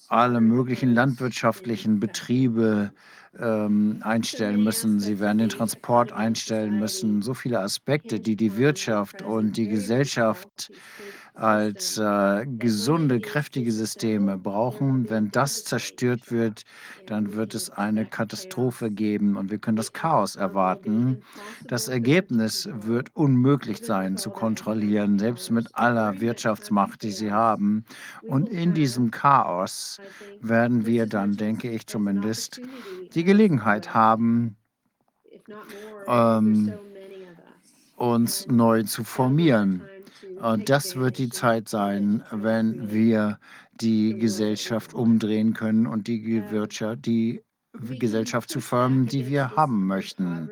alle 0.08 0.42
möglichen 0.42 0.94
landwirtschaftlichen 0.94 2.00
Betriebe 2.00 2.92
ähm, 3.40 4.00
einstellen 4.02 4.64
müssen. 4.64 5.00
Sie 5.00 5.20
werden 5.20 5.38
den 5.38 5.50
Transport 5.50 6.12
einstellen 6.12 6.80
müssen. 6.80 7.22
So 7.22 7.34
viele 7.34 7.60
Aspekte, 7.60 8.20
die 8.20 8.36
die 8.36 8.58
Wirtschaft 8.58 9.22
und 9.22 9.56
die 9.58 9.68
Gesellschaft 9.68 10.72
als 11.40 11.98
äh, 11.98 12.46
gesunde, 12.46 13.20
kräftige 13.20 13.72
Systeme 13.72 14.38
brauchen. 14.38 15.10
Wenn 15.10 15.32
das 15.32 15.64
zerstört 15.64 16.32
wird, 16.32 16.64
dann 17.06 17.34
wird 17.34 17.56
es 17.56 17.70
eine 17.70 18.06
Katastrophe 18.06 18.92
geben 18.92 19.38
und 19.38 19.50
wir 19.50 19.58
können 19.58 19.78
das 19.78 19.94
Chaos 19.94 20.36
erwarten. 20.36 21.22
Das 21.66 21.88
Ergebnis 21.88 22.68
wird 22.72 23.10
unmöglich 23.16 23.86
sein 23.86 24.18
zu 24.18 24.30
kontrollieren, 24.32 25.18
selbst 25.18 25.50
mit 25.50 25.74
aller 25.74 26.20
Wirtschaftsmacht, 26.20 27.04
die 27.04 27.12
sie 27.12 27.32
haben. 27.32 27.86
Und 28.28 28.50
in 28.50 28.74
diesem 28.74 29.10
Chaos 29.10 30.02
werden 30.42 30.86
wir 30.86 31.06
dann, 31.06 31.38
denke 31.38 31.70
ich 31.72 31.88
zumindest, 31.88 32.60
die 33.14 33.24
Gelegenheit 33.24 33.94
haben, 33.94 34.58
ähm, 36.08 36.74
uns 37.96 38.48
neu 38.48 38.84
zu 38.84 39.04
formieren. 39.04 39.84
Und 40.42 40.70
das 40.70 40.96
wird 40.96 41.18
die 41.18 41.30
Zeit 41.30 41.70
sein, 41.70 42.24
wenn 42.32 42.92
wir 42.92 43.40
die 43.74 44.18
Gesellschaft 44.18 44.94
umdrehen 44.94 45.54
können 45.54 45.88
und 45.88 46.08
die 46.08 46.42
die 47.06 47.42
Gesellschaft 48.00 48.50
zu 48.50 48.62
formen, 48.62 49.06
die 49.06 49.28
wir 49.28 49.56
haben 49.56 49.86
möchten. 49.88 50.50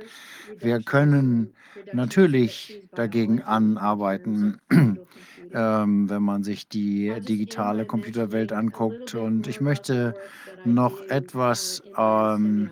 Wir 0.59 0.81
können 0.81 1.53
natürlich 1.93 2.81
dagegen 2.95 3.41
anarbeiten, 3.41 4.59
ähm, 5.53 6.09
wenn 6.09 6.23
man 6.23 6.43
sich 6.43 6.67
die 6.67 7.13
digitale 7.21 7.85
Computerwelt 7.85 8.53
anguckt. 8.53 9.15
Und 9.15 9.47
ich 9.47 9.61
möchte 9.61 10.13
noch 10.63 11.01
etwas 11.09 11.81
ähm, 11.97 12.69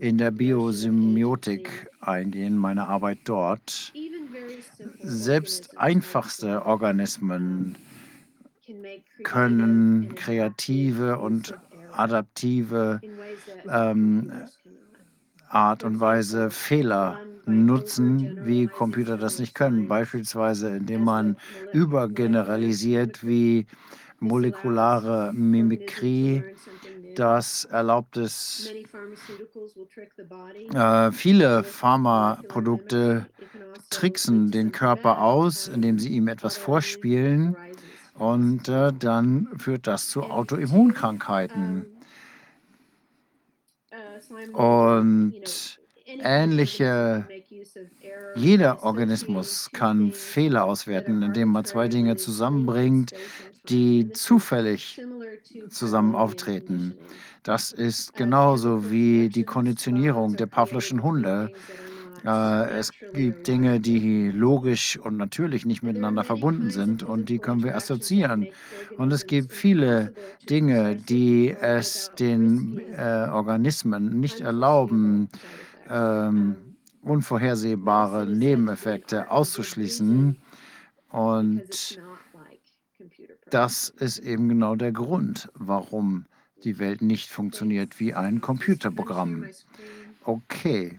in 0.00 0.18
der 0.18 0.30
Biosemiotik 0.30 1.90
eingehen, 2.00 2.56
meine 2.56 2.88
Arbeit 2.88 3.18
dort. 3.24 3.92
Selbst 5.02 5.70
einfachste 5.76 6.64
Organismen 6.66 7.78
können 9.22 10.14
kreative 10.14 11.18
und 11.18 11.54
adaptive 11.90 13.02
ähm, 13.68 14.48
Art 15.48 15.84
und 15.84 16.00
Weise 16.00 16.50
Fehler 16.50 17.22
nutzen, 17.46 18.34
wie 18.38 18.68
Computer 18.68 19.18
das 19.18 19.38
nicht 19.38 19.54
können. 19.54 19.86
Beispielsweise, 19.88 20.76
indem 20.76 21.02
man 21.02 21.36
übergeneralisiert, 21.70 23.24
wie 23.26 23.66
molekulare 24.18 25.32
Mimikrie 25.34 26.46
das 27.18 27.64
erlaubt 27.64 28.16
es, 28.16 28.70
äh, 30.74 31.12
viele 31.12 31.64
Pharmaprodukte 31.64 33.26
tricksen 33.90 34.50
den 34.50 34.72
Körper 34.72 35.22
aus, 35.22 35.68
indem 35.68 35.98
sie 35.98 36.10
ihm 36.10 36.28
etwas 36.28 36.56
vorspielen 36.56 37.56
und 38.14 38.68
äh, 38.68 38.92
dann 38.92 39.48
führt 39.58 39.86
das 39.86 40.08
zu 40.08 40.22
Autoimmunkrankheiten. 40.22 41.86
Und 44.52 45.78
ähnliche, 46.06 47.26
jeder 48.36 48.82
Organismus 48.82 49.70
kann 49.72 50.12
Fehler 50.12 50.64
auswerten, 50.64 51.22
indem 51.22 51.48
man 51.48 51.64
zwei 51.64 51.88
Dinge 51.88 52.16
zusammenbringt, 52.16 53.12
die 53.68 54.10
zufällig 54.12 55.00
zusammen 55.70 56.14
auftreten. 56.14 56.94
Das 57.42 57.72
ist 57.72 58.14
genauso 58.14 58.90
wie 58.90 59.28
die 59.28 59.44
Konditionierung 59.44 60.36
der 60.36 60.46
Pavlovschen 60.46 61.02
Hunde. 61.02 61.52
Äh, 62.24 62.78
es 62.78 62.90
gibt 63.12 63.46
Dinge, 63.46 63.80
die 63.80 64.30
logisch 64.30 64.98
und 64.98 65.16
natürlich 65.16 65.66
nicht 65.66 65.82
miteinander 65.82 66.24
verbunden 66.24 66.70
sind 66.70 67.02
und 67.02 67.28
die 67.28 67.38
können 67.38 67.62
wir 67.62 67.76
assoziieren. 67.76 68.48
Und 68.96 69.12
es 69.12 69.26
gibt 69.26 69.52
viele 69.52 70.14
Dinge, 70.48 70.96
die 70.96 71.50
es 71.50 72.12
den 72.18 72.80
äh, 72.96 73.28
Organismen 73.30 74.20
nicht 74.20 74.40
erlauben, 74.40 75.28
ähm, 75.90 76.56
unvorhersehbare 77.02 78.26
Nebeneffekte 78.26 79.30
auszuschließen. 79.30 80.38
Und 81.10 81.98
das 83.54 83.88
ist 83.88 84.18
eben 84.18 84.48
genau 84.48 84.74
der 84.74 84.90
Grund, 84.90 85.48
warum 85.54 86.26
die 86.64 86.80
Welt 86.80 87.02
nicht 87.02 87.30
funktioniert 87.30 88.00
wie 88.00 88.12
ein 88.12 88.40
Computerprogramm. 88.40 89.46
Okay, 90.24 90.98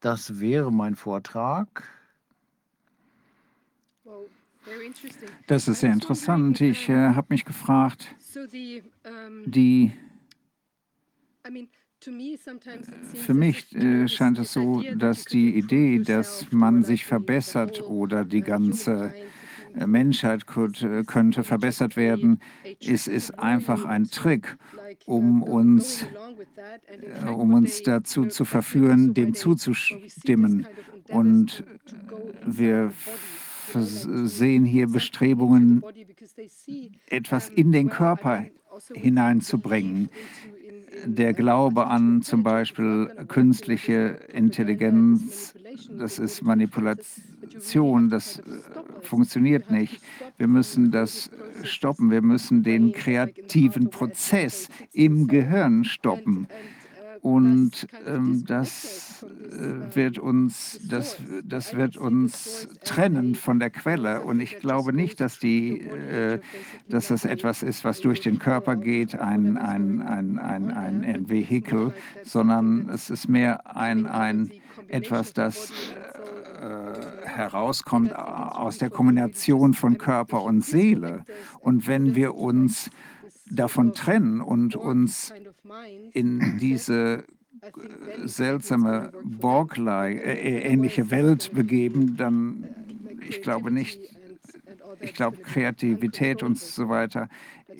das 0.00 0.38
wäre 0.38 0.72
mein 0.72 0.94
Vortrag. 0.94 1.82
Das 5.48 5.66
ist 5.66 5.80
sehr 5.80 5.92
interessant. 5.92 6.60
Ich 6.60 6.88
äh, 6.88 7.08
habe 7.08 7.26
mich 7.30 7.44
gefragt, 7.44 8.14
die 9.46 9.92
für 13.14 13.34
mich 13.34 13.74
äh, 13.74 14.06
scheint 14.06 14.38
es 14.38 14.52
so, 14.52 14.82
dass 14.94 15.24
die 15.24 15.56
Idee, 15.56 15.98
dass 15.98 16.52
man 16.52 16.84
sich 16.84 17.04
verbessert 17.04 17.82
oder 17.82 18.24
die 18.24 18.42
ganze 18.42 19.12
Menschheit 19.86 20.46
könnte, 20.46 21.04
könnte 21.04 21.44
verbessert 21.44 21.96
werden, 21.96 22.40
ist, 22.80 23.08
ist 23.08 23.38
einfach 23.38 23.84
ein 23.84 24.10
Trick, 24.10 24.56
um 25.04 25.42
uns, 25.42 26.06
äh, 27.24 27.28
um 27.28 27.52
uns 27.52 27.82
dazu 27.82 28.26
zu 28.26 28.44
verführen, 28.44 29.14
dem 29.14 29.34
zuzustimmen. 29.34 30.66
Und 31.08 31.64
wir 32.44 32.92
sehen 33.74 34.64
hier 34.64 34.88
Bestrebungen, 34.88 35.82
etwas 37.08 37.48
in 37.48 37.72
den 37.72 37.90
Körper 37.90 38.46
hineinzubringen 38.94 40.10
der 41.06 41.32
Glaube 41.32 41.86
an 41.86 42.22
zum 42.22 42.42
Beispiel 42.42 43.10
künstliche 43.28 44.18
Intelligenz, 44.32 45.54
das 45.98 46.18
ist 46.18 46.42
Manipulation, 46.42 48.10
das 48.10 48.38
äh, 48.38 48.42
funktioniert 49.02 49.70
nicht. 49.70 50.00
Wir 50.36 50.48
müssen 50.48 50.90
das 50.90 51.30
stoppen, 51.62 52.10
wir 52.10 52.22
müssen 52.22 52.62
den 52.62 52.92
kreativen 52.92 53.90
Prozess 53.90 54.68
im 54.92 55.28
Gehirn 55.28 55.84
stoppen. 55.84 56.48
Und 57.26 57.88
ähm, 58.06 58.44
das 58.46 59.24
äh, 59.24 59.96
wird 59.96 60.20
uns, 60.20 60.78
das, 60.88 61.16
das 61.42 61.74
wird 61.74 61.96
uns 61.96 62.68
trennen 62.84 63.34
von 63.34 63.58
der 63.58 63.70
Quelle. 63.70 64.20
Und 64.20 64.38
ich 64.38 64.60
glaube 64.60 64.92
nicht, 64.92 65.18
dass, 65.18 65.40
die, 65.40 65.80
äh, 65.80 66.38
dass 66.88 67.08
das 67.08 67.24
etwas 67.24 67.64
ist, 67.64 67.82
was 67.82 68.00
durch 68.00 68.20
den 68.20 68.38
Körper 68.38 68.76
geht, 68.76 69.16
ein, 69.18 69.56
ein, 69.56 70.02
ein, 70.02 70.38
ein, 70.38 70.70
ein, 70.70 71.04
ein 71.04 71.28
Vehikel, 71.28 71.92
sondern 72.22 72.88
es 72.90 73.10
ist 73.10 73.28
mehr 73.28 73.76
ein, 73.76 74.06
ein 74.06 74.52
etwas, 74.86 75.32
das 75.32 75.72
äh, 76.60 77.26
herauskommt 77.26 78.14
aus 78.14 78.78
der 78.78 78.90
Kombination 78.90 79.74
von 79.74 79.98
Körper 79.98 80.44
und 80.44 80.64
Seele. 80.64 81.24
Und 81.58 81.88
wenn 81.88 82.14
wir 82.14 82.36
uns 82.36 82.88
davon 83.50 83.94
trennen 83.94 84.40
und 84.40 84.76
uns 84.76 85.32
in 86.12 86.58
diese 86.58 87.24
äh, 87.60 88.26
seltsame 88.26 89.12
Borg-ähnliche 89.24 91.02
äh, 91.02 91.10
Welt 91.10 91.50
begeben, 91.52 92.16
dann, 92.16 92.64
ich 93.28 93.42
glaube 93.42 93.70
nicht, 93.70 94.00
ich 95.00 95.14
glaube, 95.14 95.38
Kreativität 95.38 96.42
und 96.42 96.58
so 96.58 96.88
weiter 96.88 97.28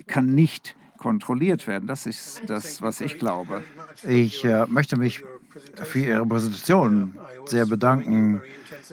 kann 0.06 0.34
nicht 0.34 0.76
kontrolliert 0.97 1.66
werden. 1.66 1.86
Das 1.86 2.06
ist 2.06 2.42
das, 2.47 2.82
was 2.82 3.00
ich 3.00 3.18
glaube. 3.18 3.62
Ich 4.06 4.44
äh, 4.44 4.66
möchte 4.66 4.97
mich 4.97 5.23
für 5.85 5.99
Ihre 5.99 6.26
Präsentation 6.26 7.18
sehr 7.47 7.67
bedanken. 7.67 8.43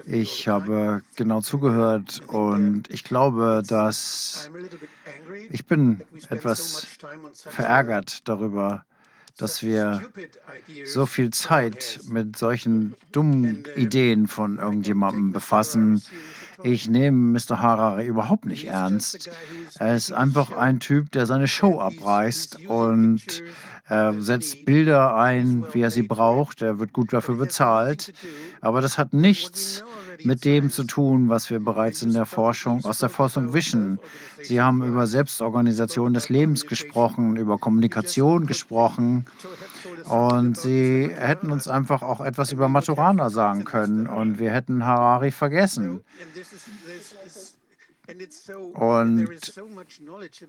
Ich 0.05 0.47
habe 0.47 1.01
genau 1.15 1.41
zugehört 1.41 2.21
und 2.27 2.89
ich 2.89 3.03
glaube, 3.03 3.63
dass 3.67 4.49
ich 5.51 5.65
bin 5.65 6.01
etwas 6.29 6.87
verärgert 7.35 8.27
darüber, 8.27 8.85
dass 9.37 9.63
wir 9.63 10.01
so 10.85 11.05
viel 11.05 11.31
Zeit 11.31 11.99
mit 12.07 12.37
solchen 12.37 12.95
dummen 13.11 13.63
Ideen 13.75 14.27
von 14.27 14.59
irgendjemandem 14.59 15.31
befassen. 15.31 16.03
Ich 16.63 16.87
nehme 16.87 17.39
Mr. 17.39 17.59
Harari 17.59 18.05
überhaupt 18.05 18.45
nicht 18.45 18.67
ernst. 18.67 19.29
Er 19.79 19.95
ist 19.95 20.11
einfach 20.11 20.51
ein 20.51 20.79
Typ, 20.79 21.11
der 21.11 21.25
seine 21.25 21.47
Show 21.47 21.79
abreißt 21.79 22.67
und 22.67 23.43
er 23.85 24.13
setzt 24.21 24.63
Bilder 24.63 25.15
ein, 25.15 25.65
wie 25.73 25.81
er 25.81 25.91
sie 25.91 26.03
braucht. 26.03 26.61
Er 26.61 26.79
wird 26.79 26.93
gut 26.93 27.11
dafür 27.11 27.35
bezahlt. 27.35 28.13
Aber 28.61 28.79
das 28.79 28.97
hat 28.97 29.13
nichts 29.13 29.83
mit 30.23 30.45
dem 30.45 30.69
zu 30.69 30.85
tun, 30.85 31.27
was 31.27 31.49
wir 31.49 31.59
bereits 31.59 32.01
in 32.01 32.13
der 32.13 32.25
Forschung, 32.25 32.85
aus 32.85 32.99
der 32.99 33.09
Forschung 33.09 33.53
wischen. 33.53 33.99
Sie 34.41 34.61
haben 34.61 34.83
über 34.83 35.05
Selbstorganisation 35.05 36.13
des 36.13 36.29
Lebens 36.29 36.65
gesprochen, 36.65 37.35
über 37.35 37.57
Kommunikation 37.57 38.47
gesprochen. 38.47 39.25
Und 40.05 40.57
sie 40.57 41.09
hätten 41.13 41.51
uns 41.51 41.67
einfach 41.67 42.03
auch 42.03 42.21
etwas 42.21 42.53
über 42.53 42.69
Maturana 42.69 43.29
sagen 43.29 43.65
können. 43.65 44.07
Und 44.07 44.39
wir 44.39 44.51
hätten 44.51 44.85
Harari 44.85 45.31
vergessen. 45.31 46.01
Und 48.73 49.29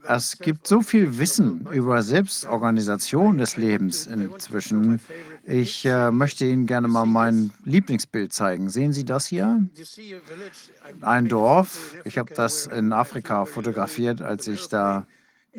es 0.09 0.39
gibt 0.39 0.67
so 0.67 0.83
viel 0.83 1.19
Wissen 1.19 1.67
über 1.71 2.03
Selbstorganisation 2.03 3.39
des 3.39 3.57
Lebens 3.57 4.09
inzwischen. 4.09 5.01
Ich 5.45 5.85
äh, 5.85 6.11
möchte 6.11 6.47
Ihnen 6.47 6.67
gerne 6.67 6.89
mal 6.89 7.07
mein 7.07 7.53
Lieblingsbild 7.65 8.33
zeigen. 8.33 8.71
Sehen 8.71 8.93
Sie 8.93 9.05
das 9.05 9.27
hier? 9.27 9.69
Ein 11.01 11.29
Dorf. 11.29 11.95
Ich 12.05 12.19
habe 12.19 12.35
das 12.35 12.67
in 12.67 12.93
Afrika 12.93 13.45
fotografiert, 13.45 14.21
als 14.21 14.49
ich 14.49 14.69
da 14.69 15.07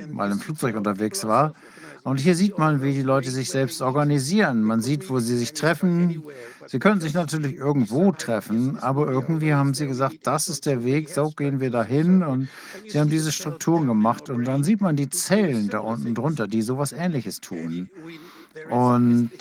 mal 0.09 0.31
im 0.31 0.39
Flugzeug 0.39 0.75
unterwegs 0.75 1.25
war. 1.25 1.53
Und 2.05 2.19
hier 2.19 2.35
sieht 2.35 2.59
man, 2.59 2.83
wie 2.83 2.93
die 2.93 3.01
Leute 3.01 3.31
sich 3.31 3.49
selbst 3.49 3.81
organisieren. 3.81 4.61
Man 4.61 4.79
sieht, 4.79 5.09
wo 5.09 5.19
sie 5.19 5.35
sich 5.35 5.53
treffen. 5.53 6.23
Sie 6.67 6.77
können 6.77 7.01
sich 7.01 7.15
natürlich 7.15 7.55
irgendwo 7.55 8.11
treffen, 8.11 8.77
aber 8.77 9.07
irgendwie 9.07 9.55
haben 9.55 9.73
sie 9.73 9.87
gesagt, 9.87 10.17
das 10.21 10.47
ist 10.47 10.67
der 10.67 10.83
Weg, 10.83 11.09
so 11.09 11.31
gehen 11.31 11.59
wir 11.59 11.71
dahin. 11.71 12.21
Und 12.21 12.47
sie 12.87 12.99
haben 12.99 13.09
diese 13.09 13.31
Strukturen 13.31 13.87
gemacht. 13.87 14.29
Und 14.29 14.45
dann 14.45 14.63
sieht 14.63 14.81
man 14.81 14.95
die 14.95 15.09
Zellen 15.09 15.67
da 15.69 15.79
unten 15.79 16.13
drunter, 16.13 16.47
die 16.47 16.61
sowas 16.61 16.91
Ähnliches 16.91 17.41
tun. 17.41 17.89
Und 18.69 19.31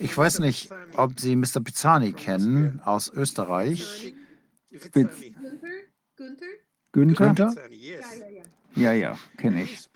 ich 0.00 0.16
weiß 0.16 0.38
nicht, 0.38 0.70
ob 0.96 1.20
Sie 1.20 1.36
Mr. 1.36 1.60
Pizzani 1.62 2.12
kennen 2.12 2.80
aus 2.86 3.12
Österreich. 3.12 4.14
Gunther? 4.92 5.10
Günther? 6.92 7.26
Günther? 7.26 7.54
Ja, 8.76 8.92
ja, 8.92 9.16
kenne 9.36 9.62
ich. 9.62 9.88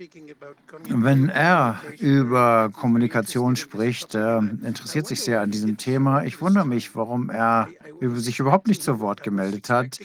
Wenn 0.89 1.29
er 1.29 1.81
über 1.99 2.71
Kommunikation 2.73 3.57
spricht, 3.57 4.15
er 4.15 4.39
interessiert 4.39 5.07
sich 5.07 5.21
sehr 5.21 5.41
an 5.41 5.51
diesem 5.51 5.77
Thema. 5.77 6.23
Ich 6.25 6.41
wundere 6.41 6.65
mich, 6.65 6.95
warum 6.95 7.29
er 7.31 7.69
sich 8.01 8.39
überhaupt 8.39 8.69
nicht 8.69 8.83
zu 8.83 9.01
Wort 9.01 9.23
gemeldet 9.23 9.69
hat. 9.69 9.99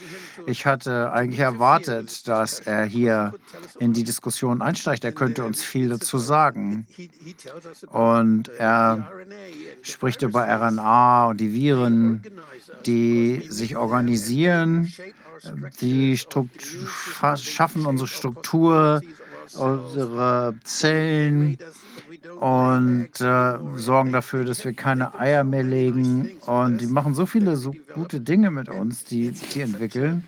Ich 0.48 0.66
hatte 0.66 1.12
eigentlich 1.14 1.40
erwartet, 1.40 2.28
dass 2.28 2.60
er 2.62 2.86
hier 2.86 3.34
in 3.80 3.94
die 3.94 4.04
Diskussion 4.04 4.62
einsteigt. 4.62 5.04
Er 5.04 5.12
könnte 5.12 5.44
uns 5.44 5.64
viel 5.64 5.90
dazu 5.90 6.18
sagen. 6.18 6.88
Und 7.92 8.50
er 8.58 9.12
spricht 9.84 10.24
über 10.24 10.48
RNA 10.48 11.28
und 11.28 11.40
die 11.40 11.54
Viren, 11.54 12.24
die 12.86 13.46
sich 13.50 13.78
organisieren, 13.78 14.92
die 15.82 16.18
Struktu 16.18 16.66
fa- 16.86 17.38
schaffen 17.38 17.86
unsere 17.86 18.08
Struktur, 18.08 19.02
unsere 19.56 20.56
Zellen 20.64 21.58
und 22.40 23.10
äh, 23.22 23.58
sorgen 23.76 24.12
dafür, 24.12 24.46
dass 24.46 24.64
wir 24.66 24.74
keine 24.74 25.18
Eier 25.20 25.44
mehr 25.44 25.64
legen. 25.64 26.32
Und 26.46 26.80
die 26.80 26.88
machen 26.88 27.14
so 27.14 27.26
viele 27.26 27.56
so 27.58 27.74
gute 27.94 28.20
Dinge 28.22 28.52
mit 28.52 28.70
uns, 28.70 29.04
die 29.04 29.32
die 29.32 29.62
entwickeln. 29.62 30.24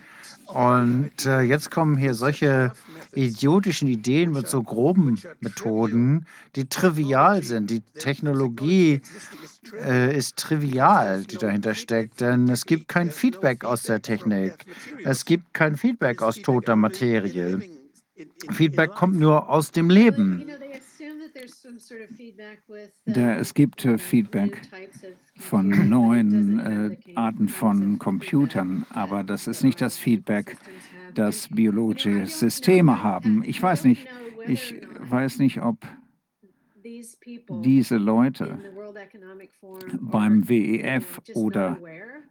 Und 0.45 1.25
äh, 1.25 1.42
jetzt 1.42 1.72
kommen 1.72 1.98
hier 1.98 2.14
solche 2.14 2.72
idiotischen 3.16 3.88
Ideen 3.88 4.32
mit 4.32 4.48
so 4.48 4.61
groben 4.61 5.19
Methoden, 5.40 6.26
die 6.56 6.66
trivial 6.66 7.44
sind. 7.44 7.69
Die 7.69 7.82
Technologie 8.00 9.02
äh, 9.84 10.16
ist 10.16 10.38
trivial, 10.38 11.24
die 11.24 11.38
dahinter 11.38 11.74
steckt, 11.74 12.22
denn 12.22 12.50
es 12.50 12.66
gibt 12.66 12.88
kein 12.88 13.11
Feedback 13.11 13.64
aus 13.64 13.84
der 13.84 14.02
Technik. 14.02 14.66
Es 15.03 15.26
gibt 15.26 15.53
kein 15.53 15.77
Feedback 15.77 16.22
aus 16.22 16.42
toter 16.42 16.76
Materie. 16.76 17.61
Feedback 18.52 18.92
kommt 18.92 19.18
nur 19.18 19.50
aus 19.50 19.72
dem 19.72 19.90
Leben. 19.90 20.45
Da, 23.06 23.35
es 23.35 23.53
gibt 23.53 23.85
äh, 23.85 23.98
Feedback 23.98 24.61
von 25.38 25.90
neuen 25.90 26.60
äh, 26.60 26.98
Arten 27.16 27.50
von 27.50 28.00
Computern, 28.00 28.85
aber 28.90 29.24
das 29.24 29.48
ist 29.48 29.64
nicht 29.64 29.82
das 29.82 29.98
Feedback, 29.98 30.58
systems 31.16 31.27
have. 31.27 31.42
das 31.42 31.48
And, 31.48 31.60
you 31.60 31.72
know, 31.72 31.82
I 31.82 31.94
biologische 31.94 32.27
Systeme 32.27 33.03
haben. 33.03 33.44
Ich 33.45 33.61
weiß 33.61 33.84
nicht, 33.84 34.08
ich 34.48 34.76
weiß 35.00 35.40
nicht, 35.40 35.61
ob 35.61 35.77
diese 37.64 37.98
Leute 37.98 38.60
beim 40.02 40.48
WEF 40.48 41.22
oder 41.34 41.77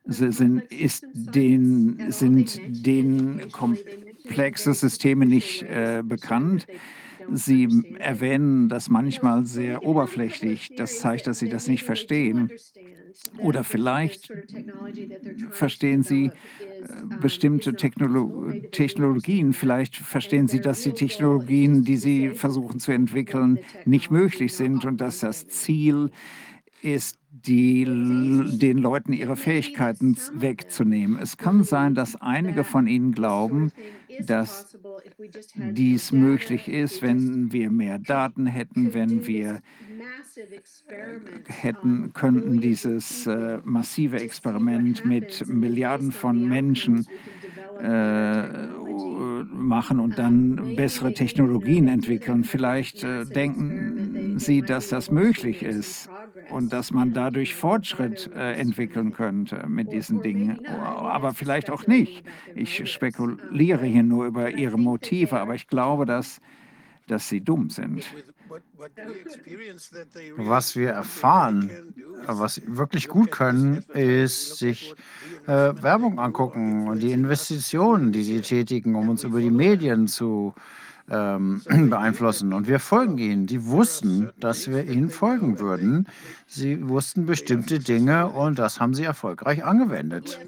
sind, 0.07 0.63
ist 0.71 1.07
den, 1.13 2.11
sind 2.11 2.37
mention 2.37 2.65
it 2.65 2.87
den 2.87 2.93
occasionally, 2.95 2.95
they 2.95 3.03
mention 3.03 3.39
it 3.39 3.45
in 3.45 3.53
komplexe 3.53 4.75
Systeme 4.75 5.27
nicht 5.27 5.63
äh, 5.63 6.03
bekannt. 6.05 6.67
Sie 7.29 7.69
erwähnen 7.99 8.69
das 8.69 8.89
manchmal 8.89 9.47
sehr 9.47 9.83
of 9.83 9.85
oberflächlich. 9.85 10.73
Das 10.77 10.99
zeigt, 10.99 11.27
dass 11.27 11.39
sie 11.39 11.49
das 11.49 11.69
nicht 11.69 11.85
verstehen. 11.85 12.53
Oder 13.39 13.63
this 13.63 13.69
vielleicht 13.69 14.33
verstehen 15.51 16.03
sie 16.03 16.27
äh, 16.27 16.33
bestimmte 17.07 17.77
Technolo 17.77 18.53
Technologien. 18.71 19.53
Vielleicht 19.53 19.97
verstehen 19.97 20.49
sie, 20.49 20.61
dass 20.61 20.83
die 20.83 20.95
Technologien, 20.95 21.85
die 21.85 21.97
sie 21.97 22.31
versuchen 22.35 22.81
zu 22.81 22.93
entwickeln, 22.93 23.61
nicht 23.85 24.11
möglich 24.11 24.55
sind 24.55 24.85
und 24.85 25.01
dass 25.01 25.21
das. 25.21 25.47
Ziel 25.49 26.11
ist, 26.81 27.19
die, 27.43 27.85
den 27.85 28.79
Leuten 28.79 29.13
ihre 29.13 29.37
Fähigkeiten 29.37 30.17
wegzunehmen. 30.35 31.19
Es 31.21 31.37
kann 31.37 31.65
sein, 31.65 31.95
dass 31.95 32.21
einige 32.21 32.63
von 32.63 32.87
ihnen 32.87 33.13
glauben, 33.13 33.73
dass 34.21 34.79
dies 35.57 36.13
möglich 36.13 36.69
ist, 36.69 37.03
wenn 37.03 37.53
wir 37.53 37.71
mehr 37.71 37.99
Daten 37.99 38.47
hätten, 38.47 38.95
wenn 38.95 39.27
wir 39.27 39.61
hätten, 41.47 42.13
könnten 42.13 42.61
dieses 42.61 43.27
äh, 43.27 43.59
massive 43.65 44.21
Experiment 44.21 45.05
mit 45.05 45.47
Milliarden 45.49 46.13
von 46.13 46.49
Menschen 46.49 47.01
äh, 47.01 47.44
machen 49.65 50.01
und 50.01 50.19
dann 50.19 50.77
bessere 50.77 51.13
Technologien 51.13 51.89
entwickeln. 51.89 52.45
Vielleicht 52.45 53.03
äh, 53.03 53.25
denken 53.25 54.39
sie, 54.39 54.63
dass 54.63 54.89
das 54.89 55.11
möglich 55.11 55.63
ist 55.63 56.09
und 56.51 56.73
dass 56.73 56.91
man 56.91 57.13
dadurch 57.13 57.55
Fortschritt 57.55 58.31
äh, 58.35 58.53
entwickeln 58.55 59.13
könnte 59.13 59.65
mit 59.67 59.93
diesen 59.93 60.23
Dingen. 60.23 60.67
Aber 60.67 61.35
vielleicht 61.35 61.71
auch 61.71 61.87
nicht. 61.87 62.25
Ich 62.55 62.91
spekuliere 62.91 63.87
hier 63.87 64.03
nur 64.03 64.27
über 64.27 64.51
ihre 64.51 64.79
Motive, 64.79 65.41
aber 65.41 65.55
ich 65.55 65.67
glaube, 65.67 66.05
dass, 66.07 66.41
dass 67.07 67.29
sie 67.29 67.41
dumm 67.41 67.71
sind. 67.71 68.05
Was 70.37 70.77
wir 70.77 70.91
erfahren, 70.91 71.71
was 72.27 72.55
sie 72.55 72.63
wirklich 72.67 73.09
gut 73.09 73.31
können, 73.31 73.85
ist 73.93 74.59
sich 74.59 74.95
äh, 75.47 75.73
Werbung 75.83 76.19
angucken 76.19 76.89
und 76.89 77.01
die 77.01 77.13
Investitionen, 77.13 78.13
die 78.13 78.23
sie 78.23 78.41
tätigen, 78.41 78.95
um 78.95 79.09
uns 79.09 79.25
über 79.25 79.41
die 79.41 79.51
Medien 79.51 80.07
zu 80.09 80.55
ähm, 81.11 81.63
beeinflussen. 81.91 82.53
Und 82.53 82.69
wir 82.69 82.81
folgen 82.81 83.19
ihnen. 83.19 83.47
Die 83.47 83.65
wussten, 83.67 84.31
dass 84.39 84.69
wir 84.69 84.85
ihnen 84.85 85.11
folgen 85.11 85.59
würden. 85.59 86.07
Sie 86.47 86.89
wussten 86.89 87.27
bestimmte 87.27 87.79
Dinge 87.79 88.29
und 88.29 88.59
das 88.59 88.81
haben 88.81 88.95
sie 88.95 89.05
erfolgreich 89.05 89.65
angewendet. 89.65 90.39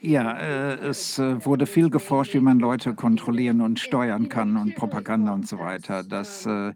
Ja, 0.00 0.38
äh, 0.38 0.74
es 0.74 1.18
äh, 1.18 1.44
wurde 1.44 1.66
viel 1.66 1.90
geforscht, 1.90 2.34
wie 2.34 2.40
man 2.40 2.58
Leute 2.58 2.94
kontrollieren 2.94 3.60
und 3.60 3.80
steuern 3.80 4.28
kann 4.28 4.56
und 4.56 4.74
Propaganda 4.76 5.32
und 5.32 5.48
so 5.48 5.58
weiter. 5.58 6.04
Das 6.04 6.46
äh, 6.46 6.72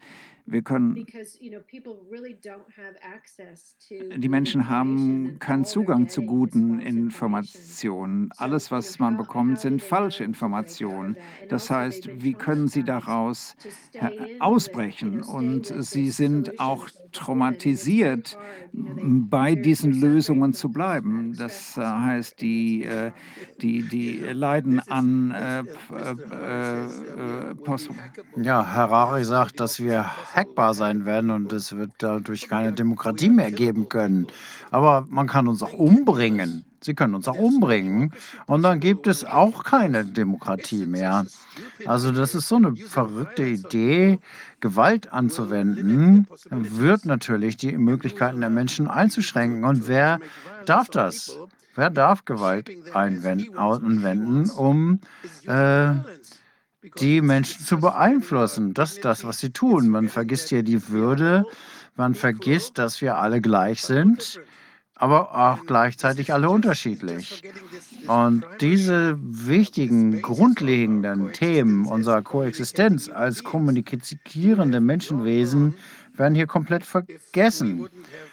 Wir 0.47 0.62
können 0.62 0.94
because, 0.94 1.39
you 1.41 1.50
know, 1.50 1.60
people 1.60 1.97
really 2.10 2.39
don't 2.42 2.70
have 2.76 2.97
access 3.02 3.76
to 3.89 4.16
Die 4.16 4.28
Menschen 4.28 4.68
haben 4.68 5.39
keinen 5.41 5.65
Zugang 5.65 6.08
zu 6.08 6.23
guten 6.23 6.78
Informationen. 6.81 8.31
Alles, 8.36 8.70
was 8.70 8.99
man 9.00 9.16
bekommt, 9.16 9.60
sind 9.60 9.83
falsche 9.83 10.23
Informationen. 10.23 11.16
Das 11.49 11.68
heißt, 11.70 12.23
wie 12.23 12.34
können 12.34 12.68
sie 12.68 12.84
daraus 12.84 13.57
äh, 13.92 14.39
ausbrechen? 14.39 15.23
Und 15.23 15.66
sie 15.84 16.10
sind 16.10 16.60
auch 16.60 16.89
traumatisiert, 17.12 18.39
bei 18.73 19.55
diesen 19.55 20.00
Lösungen 20.00 20.52
zu 20.52 20.70
bleiben. 20.70 21.34
Das 21.36 21.76
äh, 21.76 21.83
heißt, 21.83 22.41
die, 22.41 22.84
äh, 22.84 23.10
die, 23.60 23.83
die 23.83 24.18
leiden 24.18 24.81
an 24.89 25.31
äh, 25.31 25.60
äh, 25.60 26.84
äh, 27.50 27.55
Post 27.55 27.91
Ja, 28.36 28.66
Harari 28.66 29.25
sagt, 29.25 29.60
dass 29.60 29.81
wir 29.81 30.10
hackbar 30.36 30.74
sein 30.74 31.06
werden 31.06 31.31
und 31.31 31.52
es 31.52 31.74
wird 31.74 31.92
dadurch 31.98 32.48
keine 32.48 32.73
Demokratie 32.73 33.31
mehr 33.31 33.50
geben 33.50 33.89
können. 33.89 34.26
Aber 34.70 35.06
man 35.08 35.26
kann 35.26 35.48
uns 35.48 35.62
auch 35.62 35.73
umbringen. 35.73 36.65
Sie 36.82 36.94
können 36.94 37.15
uns 37.15 37.26
auch 37.26 37.39
umbringen 37.39 38.12
und 38.47 38.62
dann 38.62 38.78
gibt 38.78 39.06
es 39.06 39.24
auch 39.24 39.65
keine 39.65 40.05
Demokratie 40.05 40.86
mehr. 40.86 41.26
Also 41.86 42.12
das 42.12 42.34
ist 42.34 42.48
so 42.48 42.56
eine 42.56 42.76
verrückte 42.76 43.44
Idee, 43.44 44.20
Gewalt 44.60 45.12
anzuwenden, 45.12 46.28
wird 46.50 47.06
natürlich 47.06 47.56
die 47.56 47.76
Möglichkeiten 47.76 48.40
der 48.40 48.50
Menschen 48.50 48.89
einzuschränken. 48.89 49.65
Und 49.65 49.89
wer 49.89 50.20
darf 50.66 50.89
das? 50.89 51.36
Wer 51.74 51.90
darf 51.90 52.24
Gewalt 52.24 52.70
anwenden, 52.94 54.50
um 54.50 55.00
äh, 55.47 55.90
die 56.98 57.20
Menschen 57.20 57.65
zu 57.65 57.78
beeinflussen. 57.78 58.74
Das 58.74 58.92
ist 58.92 59.05
das, 59.05 59.24
was 59.24 59.40
sie 59.40 59.50
tun. 59.50 59.89
Man 59.89 60.08
vergisst 60.08 60.48
hier 60.48 60.62
die 60.62 60.89
Würde, 60.89 61.44
man 61.97 62.15
vergisst, 62.15 62.78
dass 62.78 63.00
wir 63.00 63.16
alle 63.16 63.40
gleich 63.40 63.82
sind, 63.82 64.40
aber 64.94 65.34
auch 65.34 65.65
gleichzeitig 65.66 66.32
alle 66.32 66.48
unterschiedlich. 66.50 67.42
Und 68.06 68.44
diese 68.60 69.18
wichtigen, 69.20 70.23
grundlegenden 70.23 71.32
Themen 71.32 71.86
unserer 71.86 72.23
Koexistenz 72.23 73.08
als 73.08 73.44
kommunizierende 73.44 74.81
Menschenwesen 74.81 75.74
werden 76.15 76.34
hier 76.34 76.47
komplett 76.47 76.84
vergessen. 76.84 77.89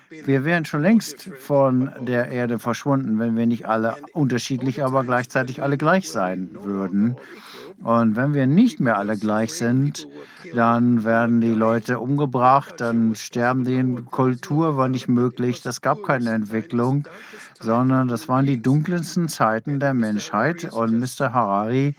Wir 0.10 0.46
wären 0.46 0.64
schon 0.64 0.82
längst 0.82 1.30
von 1.40 1.92
der 2.02 2.30
Erde 2.30 2.60
verschwunden, 2.60 3.20
wenn 3.20 3.36
wir 3.36 3.46
nicht 3.46 3.66
alle 3.66 3.98
unterschiedlich, 4.14 4.84
aber 4.84 5.04
gleichzeitig 5.04 5.62
alle 5.62 5.78
gleich 5.78 6.10
sein 6.10 6.50
würden. 6.62 7.18
Und 7.84 8.16
wenn 8.16 8.34
wir 8.34 8.48
nicht 8.48 8.80
mehr 8.80 8.98
alle 8.98 9.18
gleich 9.18 9.54
sind, 9.54 10.08
dann 10.54 11.04
werden 11.04 11.42
die 11.42 11.52
Leute 11.52 12.00
umgebracht, 12.00 12.76
dann 12.78 13.16
sterben 13.16 13.66
die. 13.66 13.84
Kultur 14.10 14.78
war 14.78 14.88
nicht 14.88 15.08
möglich, 15.08 15.62
das 15.62 15.82
gab 15.82 16.04
keine 16.04 16.32
Entwicklung, 16.32 17.08
sondern 17.60 18.08
das 18.08 18.28
waren 18.30 18.46
die 18.46 18.62
dunkelsten 18.62 19.28
Zeiten 19.28 19.80
der 19.80 19.94
Menschheit. 19.94 20.72
Und 20.72 21.00
Mr. 21.00 21.34
Harari 21.34 21.96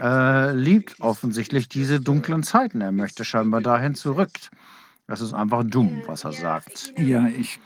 äh, 0.00 0.52
liebt 0.52 1.00
offensichtlich 1.00 1.68
diese 1.68 2.00
dunklen 2.00 2.42
Zeiten. 2.42 2.80
Er 2.80 2.92
möchte 2.92 3.24
scheinbar 3.24 3.60
dahin 3.60 3.94
zurück. 3.94 4.30
Das 5.08 5.20
ist 5.20 5.34
einfach 5.34 5.64
dumm, 5.64 6.02
was 6.06 6.24
er 6.24 6.32
sagt. 6.32 6.92
Ja, 6.96 7.26
ich, 7.26 7.58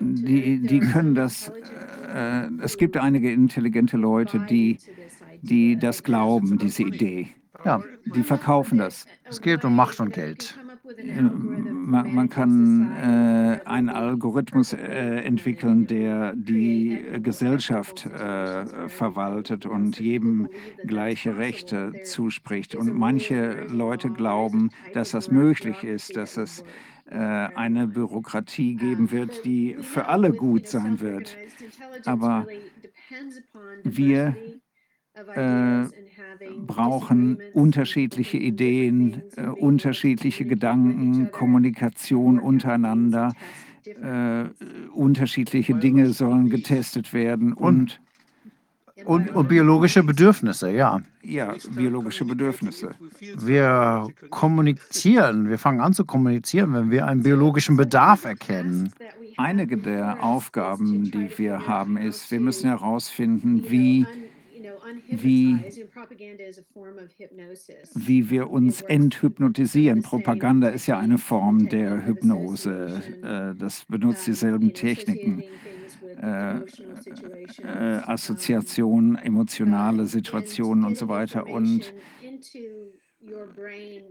Die, 0.00 0.60
die 0.60 0.78
there 0.78 0.82
are 0.82 0.92
können 0.92 1.14
some 1.14 1.14
das, 1.14 1.48
intelligent 1.48 2.60
äh, 2.60 2.64
es 2.64 2.76
gibt 2.76 2.96
einige 2.96 3.32
intelligente 3.32 3.96
Leute, 3.96 4.40
die, 4.40 4.78
die 5.42 5.76
das 5.78 6.02
glauben, 6.02 6.58
diese 6.58 6.82
Idee. 6.82 7.28
Ja, 7.64 7.82
Die 8.14 8.22
verkaufen 8.22 8.78
das. 8.78 9.06
es 9.24 9.40
geht 9.40 9.64
um 9.64 9.74
Macht 9.74 9.98
und 10.00 10.12
Geld. 10.12 10.58
Äh, 10.98 11.22
Man, 11.22 12.14
man 12.14 12.28
kann 12.28 12.92
äh, 12.96 13.60
einen 13.64 13.88
Algorithmus 13.88 14.72
äh, 14.72 14.76
entwickeln, 15.24 15.86
der 15.86 16.34
die 16.34 16.92
äh, 17.00 17.18
Gesellschaft 17.20 18.06
äh, 18.06 18.88
verwaltet 18.88 19.66
und 19.66 19.98
jedem 19.98 20.48
gleiche 20.84 21.38
Rechte 21.38 21.92
zuspricht. 22.04 22.74
Und 22.74 22.94
manche 22.94 23.66
Leute 23.68 24.10
glauben, 24.10 24.70
dass 24.94 25.12
das 25.12 25.30
möglich 25.30 25.82
ist, 25.82 26.16
dass 26.16 26.36
es 26.36 26.60
äh, 26.60 26.64
eine 27.08 27.86
Bürokratie 27.86 28.74
geben 28.74 29.12
wird, 29.12 29.44
die 29.44 29.76
für 29.80 30.06
alle 30.08 30.32
gut 30.32 30.66
sein 30.66 31.00
wird. 31.00 31.36
Aber 32.04 32.46
wir 33.84 34.36
äh, 35.34 35.84
brauchen 36.66 37.38
unterschiedliche 37.54 38.36
Ideen, 38.36 39.22
äh, 39.36 39.46
unterschiedliche 39.46 40.44
Gedanken, 40.44 41.30
Kommunikation 41.30 42.38
untereinander. 42.38 43.32
Äh, 43.86 44.46
unterschiedliche 44.92 45.74
Dinge 45.74 46.10
sollen 46.12 46.50
getestet 46.50 47.12
werden 47.12 47.52
und, 47.52 48.00
Und, 49.06 49.34
und 49.34 49.48
biologische 49.48 50.02
Bedürfnisse, 50.02 50.70
ja. 50.72 51.00
ja, 51.22 51.54
biologische 51.74 52.24
Bedürfnisse. 52.24 52.90
Wir 53.38 54.08
kommunizieren, 54.30 55.48
wir 55.48 55.58
fangen 55.58 55.80
an 55.80 55.92
zu 55.92 56.04
kommunizieren, 56.04 56.74
wenn 56.74 56.90
wir 56.90 57.06
einen 57.06 57.22
biologischen 57.22 57.76
Bedarf 57.76 58.24
erkennen. 58.24 58.92
Einige 59.36 59.76
der 59.76 60.22
Aufgaben, 60.24 61.10
die 61.10 61.30
wir 61.38 61.66
haben, 61.66 61.96
ist, 61.96 62.30
wir 62.30 62.40
müssen 62.40 62.68
herausfinden, 62.68 63.64
wie, 63.68 64.06
wie, 65.08 65.58
wie 67.94 68.30
wir 68.30 68.50
uns 68.50 68.80
enthypnosieren. 68.82 70.02
Propaganda 70.02 70.68
ist 70.68 70.86
ja 70.86 70.98
eine 70.98 71.18
Form 71.18 71.68
der 71.68 72.06
Hypnose. 72.06 73.02
Äh, 73.22 73.54
Das 73.58 73.84
benutzt 73.84 74.26
dieselben 74.26 74.72
Techniken. 74.72 75.44
Äh, 76.06 76.58
äh, 77.62 78.00
Assoziationen, 78.06 79.16
emotionale 79.16 80.06
Situationen 80.06 80.84
und 80.84 80.96
so 80.96 81.08
weiter. 81.08 81.46
Und 81.46 81.92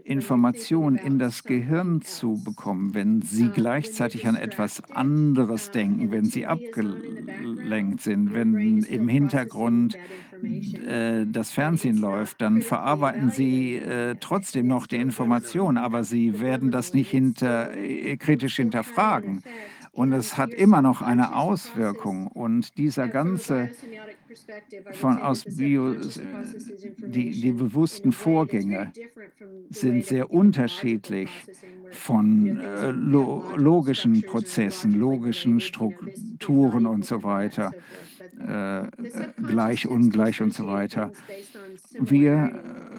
Informationen 0.04 0.98
in 0.98 1.18
das 1.18 1.44
Gehirn 1.44 2.02
zu 2.02 2.42
bekommen, 2.44 2.94
wenn 2.94 3.22
sie 3.22 3.48
gleichzeitig 3.48 4.26
an 4.26 4.36
etwas 4.36 4.82
anderes 4.90 5.70
denken, 5.70 6.10
wenn 6.10 6.26
sie 6.26 6.46
abgelenkt 6.46 8.02
sind, 8.02 8.34
wenn 8.34 8.82
im 8.84 9.08
Hintergrund 9.08 9.96
äh, 10.42 11.24
das 11.26 11.50
Fernsehen 11.50 11.96
läuft, 11.96 12.40
dann 12.40 12.62
verarbeiten 12.62 13.30
sie 13.30 13.76
äh, 13.76 14.16
trotzdem 14.20 14.66
noch 14.66 14.86
die 14.86 14.96
Information, 14.96 15.76
aber 15.78 16.04
sie 16.04 16.40
werden 16.40 16.70
das 16.70 16.92
nicht 16.92 17.10
hinter, 17.10 17.74
äh, 17.74 18.16
kritisch 18.16 18.56
hinterfragen. 18.56 19.42
Und 19.96 20.12
es 20.12 20.36
hat 20.36 20.52
immer 20.52 20.82
noch 20.82 21.00
eine 21.00 21.34
Auswirkung. 21.34 22.26
Und 22.26 22.76
dieser 22.76 23.08
ganze 23.08 23.70
von 24.92 25.22
aus 25.22 25.44
Bio, 25.44 25.94
die, 26.98 27.30
die 27.30 27.52
bewussten 27.52 28.12
Vorgänge 28.12 28.92
sind 29.70 30.04
sehr 30.04 30.30
unterschiedlich 30.30 31.30
von 31.92 32.60
äh, 32.60 32.90
lo, 32.90 33.42
logischen 33.56 34.20
Prozessen, 34.20 35.00
logischen 35.00 35.60
Strukturen 35.60 36.84
und 36.84 37.06
so 37.06 37.22
weiter, 37.22 37.72
äh, 38.46 38.82
gleich, 39.42 39.86
ungleich 39.86 40.42
und 40.42 40.52
so 40.52 40.66
weiter. 40.66 41.10
Wir 41.98 42.52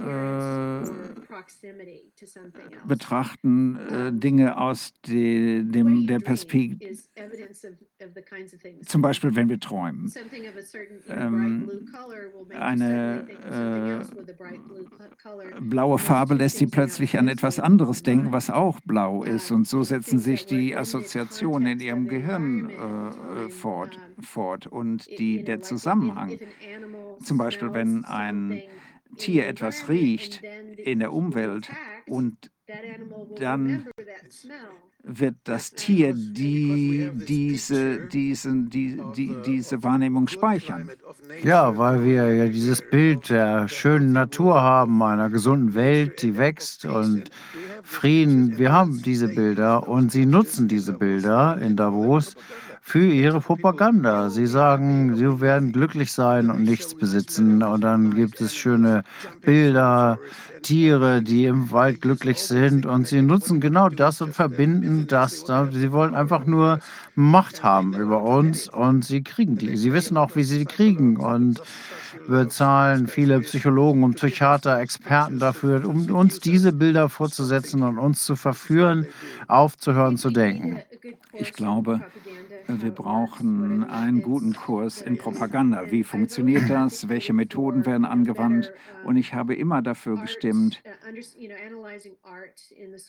äh, 0.03 1.26
betrachten 2.87 3.77
äh, 3.77 4.11
Dinge 4.13 4.57
aus 4.57 4.93
de, 5.07 5.63
dem, 5.63 6.07
der 6.07 6.19
Perspektive, 6.19 6.95
zum 8.85 9.01
Beispiel 9.01 9.35
wenn 9.35 9.49
wir 9.49 9.59
träumen. 9.59 10.11
Ähm, 11.09 11.69
eine 12.51 14.05
äh, 14.05 15.61
blaue 15.61 15.97
Farbe 15.97 16.35
lässt 16.35 16.57
sie 16.57 16.67
plötzlich 16.67 17.17
an 17.17 17.27
etwas 17.27 17.59
anderes 17.59 18.03
denken, 18.03 18.31
was 18.31 18.49
auch 18.49 18.79
blau 18.81 19.23
ist. 19.23 19.51
Und 19.51 19.67
so 19.67 19.83
setzen 19.83 20.19
sich 20.19 20.45
die 20.45 20.75
Assoziationen 20.75 21.73
in 21.73 21.79
ihrem 21.79 22.07
Gehirn 22.07 22.69
äh, 22.69 23.49
fort, 23.49 23.99
fort. 24.19 24.67
Und 24.67 25.07
die, 25.19 25.43
der 25.43 25.61
Zusammenhang, 25.61 26.39
zum 27.23 27.37
Beispiel 27.37 27.73
wenn 27.73 28.05
ein 28.05 28.61
Tier 29.15 29.47
etwas 29.47 29.89
riecht 29.89 30.41
in 30.77 30.99
der 30.99 31.13
Umwelt 31.13 31.69
und 32.07 32.51
dann 33.39 33.87
wird 35.03 35.35
das 35.45 35.71
Tier 35.71 36.13
die, 36.13 37.09
diese, 37.13 38.07
diesen, 38.07 38.69
die, 38.69 39.01
die, 39.15 39.35
diese 39.45 39.81
Wahrnehmung 39.83 40.27
speichern. 40.27 40.91
Ja, 41.43 41.77
weil 41.77 42.03
wir 42.03 42.33
ja 42.33 42.47
dieses 42.47 42.81
Bild 42.81 43.29
der 43.29 43.69
schönen 43.69 44.11
Natur 44.11 44.61
haben, 44.61 45.01
einer 45.01 45.29
gesunden 45.29 45.73
Welt, 45.75 46.21
die 46.21 46.37
wächst 46.37 46.83
und 46.85 47.29
Frieden. 47.83 48.57
Wir 48.57 48.73
haben 48.73 49.01
diese 49.01 49.29
Bilder 49.29 49.87
und 49.87 50.11
sie 50.11 50.25
nutzen 50.25 50.67
diese 50.67 50.91
Bilder 50.93 51.57
in 51.61 51.77
Davos 51.77 52.35
für 52.87 53.05
ihre 53.05 53.41
Propaganda. 53.41 54.29
Sie 54.29 54.47
sagen, 54.47 55.13
sie 55.17 55.41
werden 55.41 55.73
glücklich 55.73 56.13
sein 56.13 56.49
und 56.49 56.63
nichts 56.63 56.95
besitzen. 56.95 57.61
Und 57.61 57.81
dann 57.81 58.15
gibt 58.15 58.39
es 58.39 58.55
schöne 58.55 59.03
Bilder, 59.41 60.19
Tiere, 60.61 61.21
die 61.21 61.43
im 61.43 61.69
Wald 61.71 61.99
glücklich 61.99 62.39
sind. 62.39 62.85
Und 62.85 63.05
sie 63.05 63.21
nutzen 63.21 63.59
genau 63.59 63.89
das 63.89 64.21
und 64.21 64.33
verbinden 64.33 65.05
das. 65.05 65.45
Sie 65.73 65.91
wollen 65.91 66.15
einfach 66.15 66.45
nur 66.45 66.79
Macht 67.13 67.61
haben 67.61 67.93
über 67.93 68.23
uns 68.23 68.69
und 68.69 69.03
sie 69.03 69.21
kriegen 69.21 69.57
die. 69.57 69.75
Sie 69.75 69.91
wissen 69.91 70.15
auch, 70.15 70.37
wie 70.37 70.43
sie 70.45 70.59
die 70.59 70.65
kriegen. 70.65 71.17
Und 71.17 71.61
wir 72.29 72.47
zahlen 72.47 73.07
viele 73.07 73.41
Psychologen 73.41 74.05
und 74.05 74.15
Psychiater, 74.15 74.79
Experten 74.79 75.39
dafür, 75.39 75.85
um 75.85 76.09
uns 76.09 76.39
diese 76.39 76.71
Bilder 76.71 77.09
vorzusetzen 77.09 77.83
und 77.83 77.97
uns 77.97 78.23
zu 78.23 78.37
verführen, 78.37 79.07
aufzuhören 79.49 80.15
zu 80.17 80.29
denken. 80.29 80.79
Ich 81.33 81.53
glaube, 81.53 82.01
wir 82.67 82.91
brauchen 82.91 83.83
einen 83.85 84.21
guten 84.21 84.53
Kurs 84.53 85.01
in 85.01 85.17
Propaganda. 85.17 85.89
Wie 85.91 86.03
funktioniert 86.03 86.69
das? 86.69 87.07
Welche 87.07 87.33
Methoden 87.33 87.85
werden 87.85 88.05
angewandt? 88.05 88.73
Und 89.05 89.15
ich 89.17 89.33
habe 89.33 89.55
immer 89.55 89.81
dafür 89.81 90.17
gestimmt, 90.17 90.81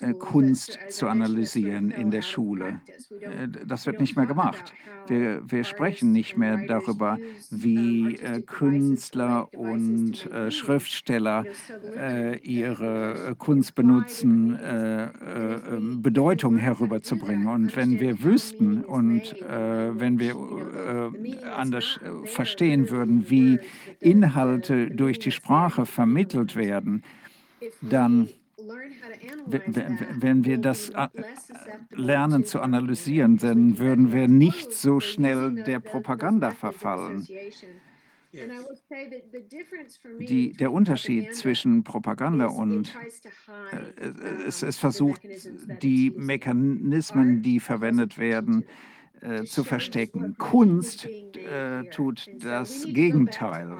äh, 0.00 0.14
Kunst 0.14 0.78
zu 0.90 1.08
analysieren 1.08 1.90
in 1.90 2.10
der 2.10 2.22
Schule. 2.22 2.80
Äh, 3.20 3.48
Das 3.66 3.86
wird 3.86 4.00
nicht 4.00 4.16
mehr 4.16 4.26
gemacht. 4.26 4.72
Wir, 5.08 5.42
wir 5.44 5.64
sprechen 5.64 6.12
nicht 6.12 6.36
mehr 6.36 6.58
darüber, 6.66 7.18
wie 7.50 8.16
äh, 8.16 8.40
Künstler 8.42 9.52
und 9.54 10.28
Schriftsteller 10.50 11.44
ihre 12.42 13.34
Kunst 13.38 13.74
benutzen, 13.74 14.58
Bedeutung 16.02 16.56
herüberzubringen. 16.58 17.46
Und 17.48 17.76
wenn 17.76 17.98
wir 18.00 18.22
wüssten 18.22 18.84
und 18.84 19.34
wenn 19.50 20.18
wir 20.18 20.34
äh, 20.34 21.44
anders 21.44 21.98
äh, 22.02 22.26
verstehen 22.26 22.90
würden, 22.90 23.30
wie 23.30 23.58
Inhalte 24.00 24.90
durch 24.90 25.18
die 25.18 25.32
Sprache 25.32 25.86
vermittelt 25.86 26.56
werden, 26.56 27.02
dann 27.80 28.28
wenn 29.46 30.44
wir 30.44 30.58
das 30.58 30.92
lernen 31.90 32.44
zu 32.44 32.60
analysieren, 32.60 33.38
dann 33.38 33.78
würden 33.78 34.12
wir 34.12 34.28
nicht 34.28 34.72
so 34.72 35.00
schnell 35.00 35.62
der 35.64 35.80
Propaganda 35.80 36.50
verfallen. 36.50 37.26
Die, 40.20 40.52
der 40.52 40.70
Unterschied 40.70 41.34
zwischen 41.34 41.82
Propaganda 41.82 42.46
und 42.46 42.94
äh, 43.72 44.46
es, 44.46 44.62
es 44.62 44.76
versucht, 44.78 45.22
die 45.82 46.12
Mechanismen, 46.14 47.42
die 47.42 47.58
verwendet 47.58 48.18
werden, 48.18 48.64
äh, 49.20 49.44
zu 49.44 49.64
verstecken. 49.64 50.36
Kunst 50.38 51.06
äh, 51.06 51.84
tut 51.90 52.26
das 52.40 52.84
Gegenteil. 52.84 53.78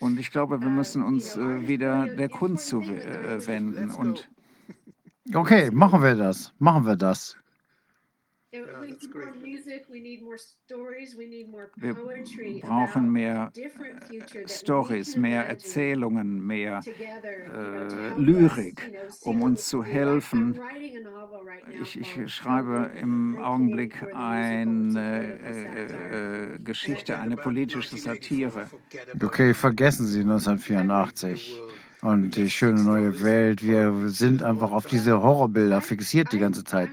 Und 0.00 0.18
ich 0.18 0.30
glaube, 0.30 0.60
wir 0.60 0.68
müssen 0.68 1.02
uns 1.02 1.36
äh, 1.36 1.66
wieder 1.68 2.06
der 2.06 2.28
Kunst 2.28 2.68
zuwenden. 2.68 3.90
Und 3.90 4.28
Okay, 5.34 5.70
machen 5.72 6.02
wir 6.02 6.14
das. 6.14 6.52
Machen 6.58 6.86
wir 6.86 6.96
das. 6.96 7.36
Wir 11.76 12.60
brauchen 12.60 13.10
mehr 13.10 13.52
äh, 13.54 14.48
Stories, 14.48 15.16
mehr 15.16 15.46
Erzählungen, 15.46 16.46
mehr 16.46 16.80
äh, 16.86 18.20
Lyrik, 18.20 18.90
um 19.22 19.42
uns 19.42 19.68
zu 19.68 19.84
helfen. 19.84 20.58
Ich, 21.82 21.98
ich 22.00 22.34
schreibe 22.34 22.90
im 23.00 23.38
Augenblick 23.38 23.94
eine 24.14 25.38
äh, 25.42 26.54
äh, 26.54 26.58
Geschichte, 26.58 27.18
eine 27.18 27.36
politische 27.36 27.96
Satire. 27.96 28.66
Okay, 29.22 29.54
vergessen 29.54 30.06
Sie 30.06 30.20
1984 30.20 31.60
und 32.02 32.36
die 32.36 32.50
schöne 32.50 32.82
neue 32.82 33.22
Welt. 33.22 33.62
Wir 33.62 34.08
sind 34.08 34.42
einfach 34.42 34.70
auf 34.70 34.86
diese 34.86 35.22
Horrorbilder 35.22 35.80
fixiert 35.80 36.32
die 36.32 36.38
ganze 36.38 36.64
Zeit. 36.64 36.90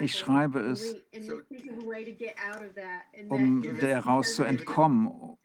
Ich 0.00 0.18
schreibe 0.18 0.60
es, 0.60 0.96
um 3.28 3.62
daraus 3.80 4.34
zu 4.34 4.44
entkommen. 4.44 5.36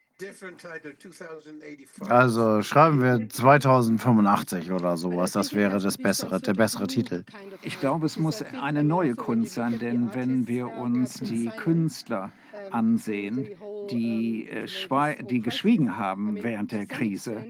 Also 2.08 2.62
schreiben 2.62 3.02
wir 3.02 3.28
2085 3.28 4.72
oder 4.72 4.96
sowas. 4.96 5.30
Das 5.32 5.54
wäre 5.54 5.78
das 5.78 5.96
bessere, 5.96 6.40
der 6.40 6.54
bessere 6.54 6.88
Titel. 6.88 7.24
Ich 7.62 7.78
glaube, 7.78 8.06
es 8.06 8.18
muss 8.18 8.42
eine 8.42 8.82
neue 8.82 9.14
Kunst 9.14 9.54
sein, 9.54 9.78
denn 9.78 10.12
wenn 10.14 10.48
wir 10.48 10.68
uns 10.72 11.14
die 11.20 11.50
Künstler 11.56 12.32
ansehen, 12.72 13.48
die, 13.90 14.48
äh, 14.48 15.24
die 15.24 15.40
geschwiegen 15.40 15.96
haben 15.96 16.42
während 16.42 16.72
der 16.72 16.86
Krise, 16.86 17.46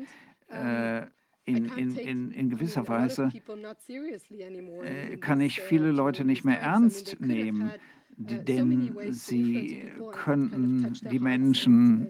äh, 0.49 1.07
in, 1.49 1.67
in, 1.77 1.97
in, 1.97 2.31
in 2.31 2.51
gewisser 2.51 2.87
Weise 2.89 3.31
äh, 4.83 5.17
kann 5.17 5.41
ich 5.41 5.61
viele 5.61 5.91
Leute 5.91 6.25
nicht 6.25 6.45
mehr 6.45 6.61
ernst 6.61 7.21
nehmen, 7.21 7.71
die, 8.17 8.45
denn 8.45 8.97
sie 9.11 9.85
könnten 10.13 10.93
die 11.11 11.19
Menschen 11.19 12.09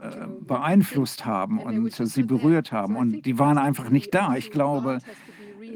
äh, 0.00 0.26
beeinflusst 0.40 1.24
haben 1.24 1.58
und 1.58 1.92
sie 1.92 2.22
berührt 2.22 2.72
haben. 2.72 2.96
Und 2.96 3.22
die 3.22 3.38
waren 3.38 3.58
einfach 3.58 3.90
nicht 3.90 4.14
da. 4.14 4.34
Ich 4.36 4.50
glaube, 4.50 4.98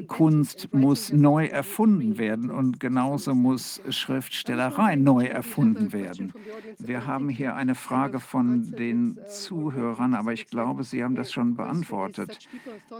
Kunst 0.07 0.73
muss 0.73 1.11
neu 1.11 1.47
erfunden 1.47 2.17
werden 2.17 2.51
und 2.51 2.79
genauso 2.79 3.33
muss 3.33 3.81
Schriftstellerei 3.89 4.95
neu 4.95 5.25
erfunden 5.25 5.93
werden. 5.93 6.33
Wir 6.77 7.07
haben 7.07 7.29
hier 7.29 7.55
eine 7.55 7.75
Frage 7.75 8.19
von 8.19 8.71
den 8.71 9.17
Zuhörern, 9.27 10.13
aber 10.13 10.33
ich 10.33 10.47
glaube, 10.47 10.83
Sie 10.83 11.03
haben 11.03 11.15
das 11.15 11.31
schon 11.31 11.55
beantwortet. 11.55 12.47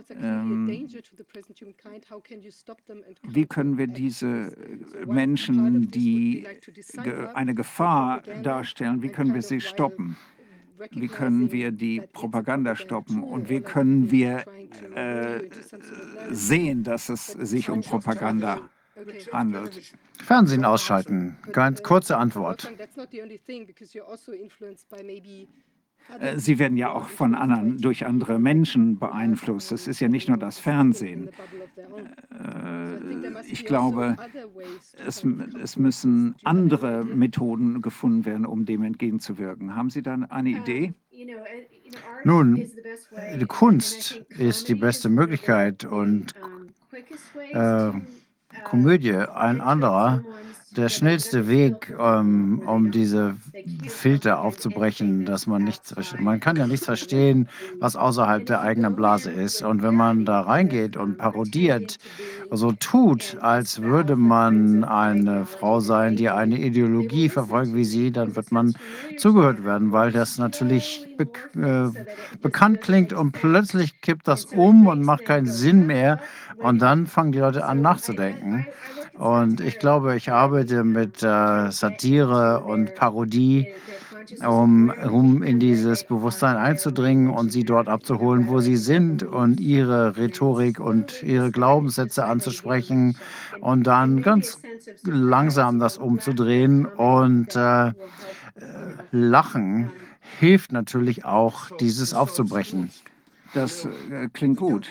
Ähm, 0.10 0.88
wie 3.24 3.46
können 3.46 3.78
wir 3.78 3.88
diese 3.88 4.56
Menschen, 5.06 5.92
die 5.92 6.46
eine 7.34 7.54
Gefahr 7.54 8.22
darstellen, 8.44 9.02
wie 9.02 9.10
können 9.10 9.34
wir 9.34 9.42
sie 9.42 9.62
stoppen? 9.62 10.18
Wie 10.92 11.08
können 11.08 11.52
wir 11.52 11.72
die 11.72 12.02
Propaganda 12.02 12.76
stoppen 12.76 13.24
und 13.24 13.50
wie 13.50 13.62
können 13.62 14.12
wir 14.12 14.46
äh, 14.96 15.42
sehen, 16.30 16.84
dass 16.84 17.10
es 17.10 17.28
sich 17.28 17.70
um 17.70 17.82
Propaganda 17.82 18.70
handelt? 19.32 19.94
Fernsehen 20.24 20.66
ausschalten. 20.66 21.38
Ganz 21.52 21.82
kurze 21.84 22.18
Antwort. 22.18 22.72
Äh, 26.20 26.38
Sie 26.40 26.60
werden 26.60 26.78
ja 26.78 26.92
auch 26.92 27.10
von 27.10 27.36
anderen, 27.36 27.78
durch 27.80 28.06
andere 28.06 28.40
Menschen 28.40 28.98
beeinflusst. 29.00 29.72
Es 29.72 29.88
ist 29.88 30.00
ja 30.00 30.08
nicht 30.08 30.28
nur 30.28 30.38
das 30.38 30.60
Fernsehen. 30.60 31.30
Äh, 32.32 32.88
Ich 33.50 33.66
glaube, 33.66 34.18
es, 35.06 35.24
es 35.64 35.78
müssen 35.78 36.36
andere 36.44 37.06
Methoden 37.06 37.82
gefunden 37.82 38.26
werden, 38.26 38.46
um 38.46 38.66
dem 38.66 38.84
entgegenzuwirken. 38.84 39.76
Haben 39.76 39.90
Sie 39.90 40.02
da 40.02 40.16
eine 40.30 40.50
Idee? 40.50 40.94
Nun, 42.24 42.70
die 43.40 43.46
Kunst 43.46 44.24
ist 44.30 44.68
die 44.68 44.76
beste 44.76 45.10
Möglichkeit 45.10 45.86
und 45.86 46.34
äh, 47.52 47.92
Komödie 48.64 49.16
ein 49.16 49.62
anderer. 49.62 50.24
Der 50.78 50.90
schnellste 50.90 51.48
Weg, 51.48 51.92
ähm, 52.00 52.62
um 52.68 52.92
diese 52.92 53.36
Filter 53.88 54.42
aufzubrechen, 54.42 55.26
dass 55.26 55.48
man 55.48 55.64
nichts, 55.64 55.96
man 56.20 56.40
kann 56.40 56.56
ja 56.56 56.68
nichts 56.68 56.86
verstehen, 56.86 57.50
was 57.80 57.96
außerhalb 57.96 58.46
der 58.46 58.62
eigenen 58.62 58.96
Blase 58.96 59.32
ist. 59.32 59.64
Und 59.64 59.82
wenn 59.82 59.96
man 59.96 60.24
da 60.24 60.42
reingeht 60.42 60.96
und 60.96 61.18
parodiert, 61.18 61.98
so 62.52 62.74
tut, 62.74 63.38
als 63.42 63.82
würde 63.82 64.16
man 64.16 64.84
eine 64.84 65.48
Frau 65.48 65.80
sein, 65.80 66.16
die 66.16 66.30
eine 66.30 66.60
Ideologie 66.60 67.30
verfolgt 67.30 67.74
wie 67.74 67.84
sie, 67.84 68.12
dann 68.12 68.36
wird 68.36 68.52
man 68.52 68.76
zugehört 69.18 69.66
werden, 69.66 69.92
weil 69.92 70.12
das 70.12 70.38
natürlich 70.38 71.08
bek 71.18 71.50
äh, 71.56 71.90
bekannt 72.44 72.82
klingt 72.82 73.14
und 73.14 73.32
plötzlich 73.32 74.00
kippt 74.02 74.28
das 74.28 74.46
um 74.46 74.86
und 74.86 75.02
macht 75.04 75.26
keinen 75.26 75.48
Sinn 75.48 75.88
mehr. 75.88 76.20
Und 76.60 76.82
dann 76.82 77.08
fangen 77.08 77.32
die 77.32 77.40
Leute 77.40 77.66
an 77.66 77.82
nachzudenken. 77.82 78.68
Und 79.18 79.62
ich 79.62 79.80
glaube, 79.80 80.16
ich 80.16 80.32
arbeite 80.32 80.84
mit 80.84 81.24
äh, 81.24 81.72
Satire 81.72 82.64
und 82.64 82.94
Parodie, 82.96 83.68
um, 84.46 84.90
um 84.90 85.42
in 85.42 85.60
dieses 85.60 86.04
Bewusstsein 86.04 86.58
einzudringen 86.58 87.30
und 87.30 87.52
sie 87.52 87.64
dort 87.64 87.88
abzuholen, 87.88 88.48
wo 88.48 88.60
sie 88.60 88.78
sind 88.78 89.24
und 89.24 89.60
ihre 89.60 90.18
Rhetorik 90.18 90.80
und 90.80 91.24
ihre 91.24 91.50
Glaubenssätze 91.50 92.26
anzusprechen 92.26 93.18
und 93.62 93.88
dann 93.88 94.22
ganz 94.22 94.62
langsam 95.04 95.80
das 95.80 95.98
umzudrehen. 95.98 96.86
Und 96.86 97.56
äh, 97.56 97.88
äh, 97.88 97.94
Lachen 99.12 99.92
hilft 100.40 100.72
natürlich 100.72 101.26
auch, 101.26 101.72
dieses 101.80 102.14
aufzubrechen. 102.14 102.92
Das 103.54 103.86
äh, 103.86 104.30
klingt 104.34 104.58
gut. 104.58 104.90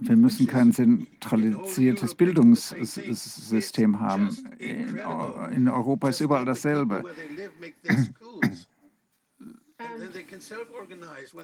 Wir 0.00 0.16
müssen 0.16 0.46
kein 0.46 0.72
zentralisiertes 0.72 2.14
Bildungssystem 2.14 4.00
haben. 4.00 4.36
In, 4.58 5.68
Europa 5.68 6.08
ist 6.10 6.20
überall 6.20 6.44
dasselbe. 6.44 7.02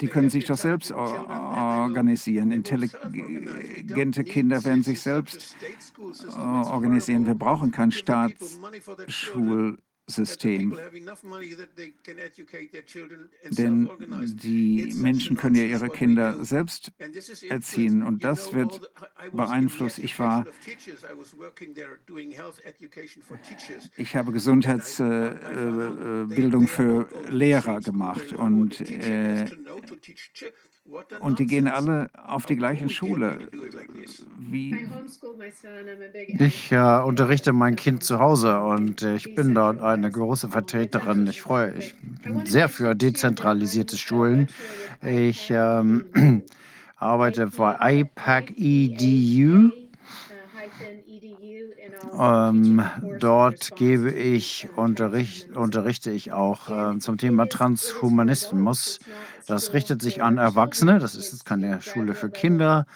Die 0.00 0.08
können 0.08 0.30
sich 0.30 0.44
doch 0.44 0.56
selbst 0.56 0.90
or 0.90 1.28
organisieren. 1.28 2.50
Intelligente 2.50 4.24
Kinder 4.24 4.64
werden 4.64 4.82
sich 4.82 5.00
selbst 5.00 5.56
äh, 6.00 6.36
organisieren. 6.36 7.26
Wir 7.26 7.34
brauchen 7.34 7.70
kein 7.70 7.92
Staatsschul 7.92 9.78
System. 10.06 10.78
Denn 13.50 13.90
die 14.42 14.94
Menschen 14.96 15.36
können 15.36 15.56
ja 15.56 15.64
ihre 15.64 15.88
Kinder 15.88 16.44
selbst 16.44 16.92
erziehen. 17.48 18.02
und 18.02 18.22
das 18.22 18.52
wird 18.52 18.92
beeinflusst. 19.32 19.98
Ich 19.98 20.18
war, 20.18 20.44
ich 23.96 24.16
habe 24.16 24.32
Gesundheitsbildung 24.32 26.68
für 26.68 27.08
Lehrer 27.28 27.80
gemacht 27.80 28.34
und 28.34 28.80
äh, 28.80 29.46
und 31.20 31.38
die 31.38 31.46
gehen 31.46 31.66
alle 31.66 32.10
auf 32.26 32.46
die 32.46 32.56
gleichen 32.56 32.90
Schule. 32.90 33.38
Wie 34.38 34.76
ich 36.38 36.72
äh, 36.72 37.00
unterrichte 37.02 37.52
mein 37.52 37.76
Kind 37.76 38.04
zu 38.04 38.18
Hause 38.18 38.60
und 38.60 39.02
ich 39.02 39.34
bin 39.34 39.54
dort 39.54 39.80
eine 39.80 40.10
große 40.10 40.48
Vertreterin. 40.48 41.26
Ich 41.26 41.40
freue 41.40 41.72
mich 41.72 41.94
sehr 42.44 42.68
für 42.68 42.94
dezentralisierte 42.94 43.96
Schulen. 43.96 44.48
Ich 45.02 45.50
ähm, 45.50 46.04
arbeite 46.96 47.46
bei 47.46 48.00
IPAC 48.00 48.52
EDU 48.56 49.83
ähm, 52.18 52.82
dort 53.18 53.76
gebe 53.76 54.10
ich 54.12 54.68
Unterricht, 54.76 55.56
unterrichte 55.56 56.10
ich 56.10 56.32
auch 56.32 56.94
äh, 56.94 56.98
zum 56.98 57.18
Thema 57.18 57.46
Transhumanismus. 57.46 58.98
Das 59.46 59.72
richtet 59.72 60.00
sich 60.00 60.22
an 60.22 60.38
Erwachsene. 60.38 60.98
Das 60.98 61.14
ist 61.14 61.32
jetzt 61.32 61.44
keine 61.44 61.82
Schule 61.82 62.14
für 62.14 62.30
Kinder, 62.30 62.86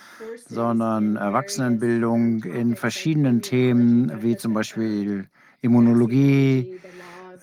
sondern 0.48 1.16
Erwachsenenbildung 1.16 2.44
in 2.44 2.76
verschiedenen 2.76 3.42
Themen, 3.42 4.22
wie 4.22 4.36
zum 4.36 4.54
Beispiel 4.54 5.28
Immunologie, 5.60 6.80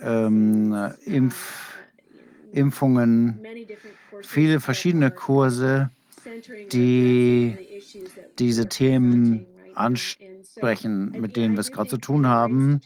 ähm, 0.02 0.76
Impf, 1.06 1.76
Impfungen, 2.52 3.40
viele 4.22 4.60
verschiedene 4.60 5.12
Kurse, 5.12 5.92
die 6.72 7.58
diese 8.40 8.68
Themen 8.68 9.46
ansprechen, 10.56 11.12
mit 11.20 11.36
denen 11.36 11.56
wir 11.56 11.62
es 11.62 11.72
gerade 11.72 11.90
zu 11.90 11.98
tun 11.98 12.28
haben. 12.28 12.82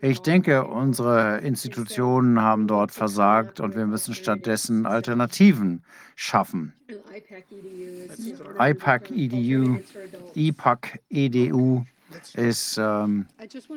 Ich 0.00 0.20
denke, 0.20 0.66
unsere 0.66 1.38
Institutionen 1.38 2.40
haben 2.40 2.66
dort 2.66 2.90
versagt 2.90 3.60
und 3.60 3.76
wir 3.76 3.86
müssen 3.86 4.14
stattdessen 4.14 4.86
Alternativen 4.86 5.84
schaffen. 6.16 6.74
IPAC 8.58 9.10
EDU, 9.10 9.78
IPAC 10.34 11.00
EDU 11.10 11.84
ist 12.34 12.78
ähm, 12.78 13.26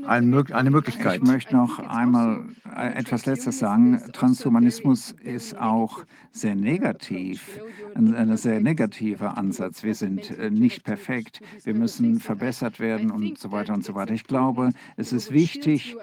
ein, 0.06 0.34
eine 0.54 0.72
Möglichkeit. 0.72 1.22
Ich 1.22 1.28
möchte 1.28 1.56
noch 1.56 1.80
einmal 1.80 2.46
etwas 2.76 3.26
Letztes 3.26 3.60
sagen. 3.60 4.02
Transhumanismus 4.14 5.12
ist 5.12 5.58
auch 5.58 6.04
sehr 6.32 6.56
negativ, 6.56 7.60
ein, 7.96 8.14
ein 8.14 8.36
sehr 8.38 8.60
negativer 8.60 9.38
Ansatz. 9.38 9.84
Wir 9.84 9.96
sind 9.96 10.32
äh, 10.38 10.50
nicht 10.50 10.84
perfekt, 10.84 11.42
wir 11.64 11.74
müssen 11.74 12.20
verbessert 12.20 12.80
werden 12.80 13.10
und 13.12 13.38
so 13.38 13.52
weiter 13.52 13.74
und 13.74 13.86
so 13.86 13.96
weiter. 13.96 14.14
Ich 14.14 14.26
glaube, 14.26 14.72
es 14.98 15.14
ist 15.14 15.32
wichtig, 15.32 15.96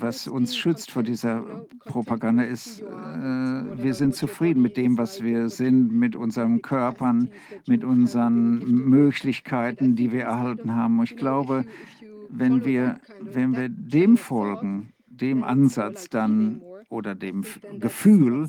was 0.00 0.26
uns 0.26 0.56
schützt 0.56 0.90
vor 0.90 1.02
dieser 1.02 1.66
Propaganda 1.84 2.42
ist, 2.42 2.80
äh, 2.80 2.84
wir 2.84 3.94
sind 3.94 4.14
zufrieden 4.14 4.62
mit 4.62 4.76
dem, 4.76 4.98
was 4.98 5.22
wir 5.22 5.48
sind, 5.48 5.92
mit 5.92 6.16
unseren 6.16 6.62
Körpern, 6.62 7.30
mit 7.66 7.84
unseren 7.84 8.58
Möglichkeiten, 8.58 9.96
die 9.96 10.12
wir 10.12 10.24
erhalten 10.24 10.74
haben. 10.74 10.98
Und 10.98 11.10
ich 11.10 11.16
glaube, 11.16 11.64
wenn 12.28 12.64
wir, 12.64 13.00
wenn 13.20 13.56
wir 13.56 13.68
dem 13.68 14.16
folgen, 14.16 14.92
dem 15.20 15.42
Ansatz, 15.44 16.08
dann 16.08 16.62
oder 16.90 17.14
dem 17.14 17.44
Gefühl, 17.78 18.48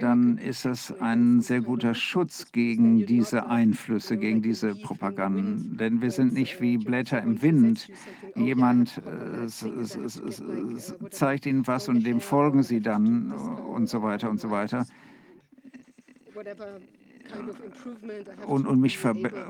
dann 0.00 0.38
ist 0.38 0.64
das 0.64 0.92
ein 1.00 1.40
sehr 1.40 1.60
guter 1.60 1.94
Schutz 1.94 2.50
gegen 2.50 3.04
diese 3.04 3.46
Einflüsse, 3.46 4.16
gegen 4.16 4.42
diese 4.42 4.74
Propaganden. 4.74 5.76
Denn 5.76 6.00
wir 6.00 6.10
sind 6.10 6.32
nicht 6.32 6.60
wie 6.60 6.78
Blätter 6.78 7.22
im 7.22 7.42
Wind. 7.42 7.88
Jemand 8.34 8.98
äh, 8.98 9.46
zeigt 11.10 11.46
ihnen 11.46 11.66
was 11.66 11.88
und 11.88 12.04
dem 12.06 12.20
folgen 12.20 12.62
sie 12.62 12.80
dann 12.80 13.32
und 13.32 13.88
so 13.88 14.02
weiter 14.02 14.30
und 14.30 14.40
so 14.40 14.50
weiter. 14.50 14.86
Und, 18.46 18.66
und 18.66 18.80
mich 18.80 18.98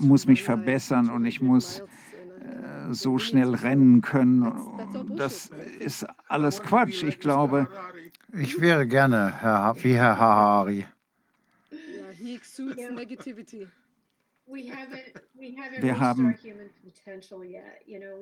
muss 0.01 0.27
mich 0.27 0.43
verbessern 0.43 1.09
und 1.11 1.25
ich 1.25 1.41
muss 1.41 1.81
äh, 1.81 1.85
so 2.91 3.19
schnell 3.19 3.55
rennen 3.55 4.01
können. 4.01 4.53
Das 5.17 5.51
ist 5.79 6.07
alles 6.29 6.63
Quatsch. 6.63 7.03
Ich 7.03 7.19
glaube, 7.21 7.69
ich 8.33 8.61
wäre 8.61 8.87
gerne 8.87 9.35
Herr, 9.41 9.75
wie 9.83 9.95
Herr 9.95 10.19
Harari. 10.19 10.87
Wir 15.79 16.01
haben, 16.01 16.35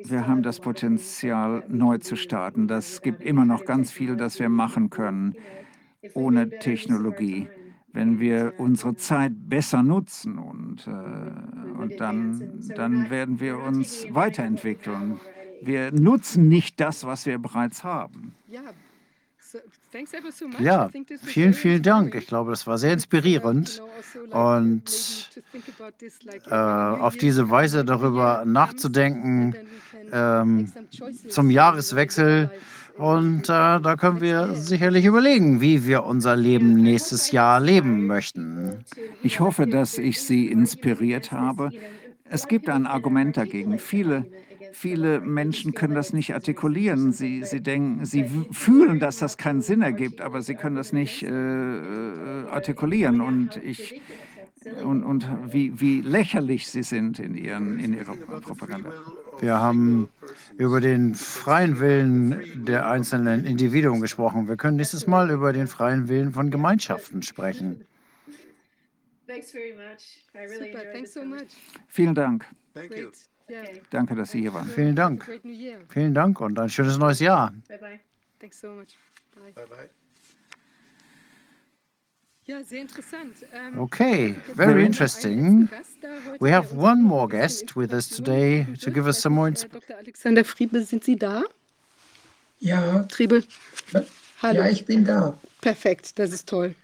wir 0.04 0.26
haben 0.26 0.42
das 0.42 0.60
Potenzial, 0.60 1.64
neu 1.68 1.98
zu 1.98 2.16
starten. 2.16 2.68
Das 2.68 3.02
gibt 3.02 3.22
immer 3.22 3.44
noch 3.44 3.64
ganz 3.64 3.90
viel, 3.90 4.16
das 4.16 4.38
wir 4.38 4.48
machen 4.48 4.90
können 4.90 5.34
ohne 6.14 6.58
Technologie. 6.58 7.48
Wenn 7.92 8.20
wir 8.20 8.54
unsere 8.58 8.96
Zeit 8.96 9.32
besser 9.34 9.82
nutzen 9.82 10.38
und, 10.38 10.86
äh, 10.86 11.80
und 11.80 12.00
dann, 12.00 12.60
dann 12.74 13.10
werden 13.10 13.38
wir 13.38 13.58
uns 13.58 14.06
weiterentwickeln. 14.10 15.20
Wir 15.60 15.92
nutzen 15.92 16.48
nicht 16.48 16.80
das, 16.80 17.04
was 17.04 17.26
wir 17.26 17.38
bereits 17.38 17.84
haben. 17.84 18.34
Ja, 20.58 20.88
vielen, 21.22 21.52
vielen 21.52 21.82
Dank. 21.82 22.14
Ich 22.14 22.26
glaube, 22.26 22.50
das 22.50 22.66
war 22.66 22.78
sehr 22.78 22.94
inspirierend. 22.94 23.82
Also, 24.30 24.38
Und 24.38 25.30
äh, 26.46 26.54
auf 26.54 27.16
diese 27.18 27.50
Weise 27.50 27.84
darüber 27.84 28.44
nachzudenken 28.46 29.54
ähm, 30.10 30.72
zum 31.28 31.50
Jahreswechsel. 31.50 32.50
Und 32.98 33.44
äh, 33.44 33.80
da 33.80 33.96
können 33.98 34.20
wir 34.20 34.54
sicherlich 34.54 35.04
überlegen, 35.04 35.60
wie 35.60 35.86
wir 35.86 36.04
unser 36.04 36.36
Leben 36.36 36.74
nächstes 36.74 37.30
Jahr 37.30 37.60
leben 37.60 38.06
möchten. 38.06 38.84
Ich 39.22 39.40
hoffe, 39.40 39.66
dass 39.66 39.98
ich 39.98 40.22
Sie 40.22 40.46
inspiriert 40.46 41.32
habe. 41.32 41.70
Es 42.24 42.48
gibt 42.48 42.68
ein 42.68 42.86
Argument 42.86 43.36
dagegen. 43.36 43.78
Viele 43.78 44.26
Viele 44.72 45.20
Menschen 45.20 45.74
können 45.74 45.94
das 45.94 46.12
nicht 46.12 46.32
artikulieren. 46.34 47.12
Sie, 47.12 47.44
sie 47.44 47.60
denken, 47.60 48.06
sie 48.06 48.24
fühlen, 48.52 49.00
dass 49.00 49.18
das 49.18 49.36
keinen 49.36 49.60
Sinn 49.60 49.82
ergibt, 49.82 50.22
aber 50.22 50.40
sie 50.40 50.54
können 50.54 50.76
das 50.76 50.94
nicht 50.94 51.22
äh, 51.22 51.28
äh, 51.28 52.48
artikulieren. 52.48 53.20
Und 53.20 53.56
ich 53.62 54.00
und, 54.82 55.02
und 55.02 55.26
wie, 55.52 55.78
wie 55.80 56.00
lächerlich 56.00 56.68
sie 56.68 56.84
sind 56.84 57.18
in, 57.18 57.34
ihren, 57.34 57.78
in 57.80 57.94
ihrer 57.94 58.14
Propaganda. 58.14 58.92
Wir 59.38 59.58
haben 59.58 60.08
über 60.58 60.80
den 60.80 61.14
freien 61.14 61.80
Willen 61.80 62.64
der 62.64 62.88
einzelnen 62.88 63.44
Individuen 63.44 64.00
gesprochen. 64.00 64.48
Wir 64.48 64.56
können 64.56 64.76
nächstes 64.76 65.06
Mal 65.06 65.30
über 65.30 65.52
den 65.52 65.66
freien 65.66 66.08
Willen 66.08 66.32
von 66.32 66.50
Gemeinschaften 66.50 67.22
sprechen. 67.22 67.84
Vielen 71.88 72.14
Dank. 72.14 72.46
Danke, 73.90 74.14
dass 74.14 74.30
Sie 74.30 74.40
hier 74.40 74.54
waren. 74.54 74.68
Vielen 74.68 74.96
Dank. 74.96 75.28
Vielen 75.88 76.14
Dank 76.14 76.40
und 76.40 76.58
ein 76.58 76.68
schönes 76.68 76.98
neues 76.98 77.20
Jahr. 77.20 77.52
Ja, 82.44 82.60
sehr 82.64 82.82
interessant. 82.82 83.34
Okay, 83.78 84.34
very 84.56 84.84
interesting. 84.84 85.68
We 86.40 86.52
have 86.52 86.76
one 86.76 87.00
more 87.00 87.28
guest 87.28 87.76
with 87.76 87.92
us 87.92 88.08
today 88.08 88.66
to 88.80 88.90
give 88.90 89.06
us 89.06 89.20
some 89.20 89.36
more 89.36 89.48
inspiration. 89.48 89.80
Dr. 89.88 89.98
Alexander 90.00 90.44
Friebe, 90.44 90.82
sind 90.82 91.04
Sie 91.04 91.16
da? 91.16 91.44
Ja. 92.58 93.04
Triebe? 93.04 93.44
Hallo. 94.42 94.60
Ja, 94.60 94.68
ich 94.68 94.84
bin 94.84 95.04
da. 95.04 95.38
Perfekt, 95.60 96.18
das 96.18 96.32
ist 96.32 96.48
toll. 96.48 96.74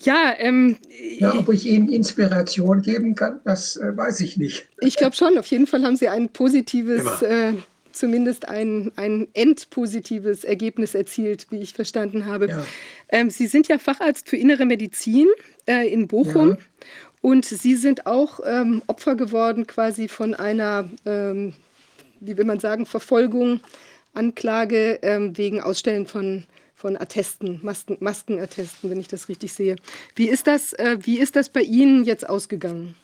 Ja, 0.00 0.34
ähm, 0.38 0.76
ja, 1.18 1.34
ob 1.34 1.48
ich 1.50 1.64
Ihnen 1.66 1.88
Inspiration 1.88 2.82
geben 2.82 3.14
kann, 3.14 3.40
das 3.44 3.76
äh, 3.76 3.96
weiß 3.96 4.20
ich 4.20 4.36
nicht. 4.36 4.66
Ich 4.80 4.96
glaube 4.96 5.14
schon. 5.14 5.38
Auf 5.38 5.46
jeden 5.46 5.68
Fall 5.68 5.84
haben 5.84 5.96
Sie 5.96 6.08
ein 6.08 6.28
positives 6.28 7.22
äh, 7.22 7.54
zumindest 7.98 8.48
ein, 8.48 8.92
ein 8.96 9.28
endpositives 9.34 10.44
Ergebnis 10.44 10.94
erzielt, 10.94 11.46
wie 11.50 11.58
ich 11.58 11.74
verstanden 11.74 12.26
habe. 12.26 12.48
Ja. 12.48 12.66
Ähm, 13.08 13.30
Sie 13.30 13.46
sind 13.46 13.68
ja 13.68 13.78
Facharzt 13.78 14.28
für 14.28 14.36
innere 14.36 14.64
Medizin 14.64 15.26
äh, 15.66 15.88
in 15.92 16.08
Bochum. 16.08 16.50
Ja. 16.50 16.58
Und 17.20 17.44
Sie 17.44 17.74
sind 17.74 18.06
auch 18.06 18.40
ähm, 18.44 18.82
Opfer 18.86 19.16
geworden 19.16 19.66
quasi 19.66 20.08
von 20.08 20.34
einer, 20.34 20.88
ähm, 21.04 21.54
wie 22.20 22.36
will 22.36 22.44
man 22.44 22.60
sagen, 22.60 22.86
Verfolgung, 22.86 23.60
Anklage 24.14 24.98
ähm, 25.02 25.36
wegen 25.36 25.60
Ausstellen 25.60 26.06
von, 26.06 26.44
von 26.74 26.96
Attesten, 26.96 27.60
Masken, 27.62 27.96
Maskenattesten, 28.00 28.90
wenn 28.90 29.00
ich 29.00 29.08
das 29.08 29.28
richtig 29.28 29.52
sehe. 29.52 29.76
Wie 30.14 30.28
ist 30.28 30.46
das, 30.46 30.72
äh, 30.74 30.98
wie 31.02 31.18
ist 31.18 31.36
das 31.36 31.48
bei 31.48 31.62
Ihnen 31.62 32.04
jetzt 32.04 32.28
ausgegangen? 32.28 32.94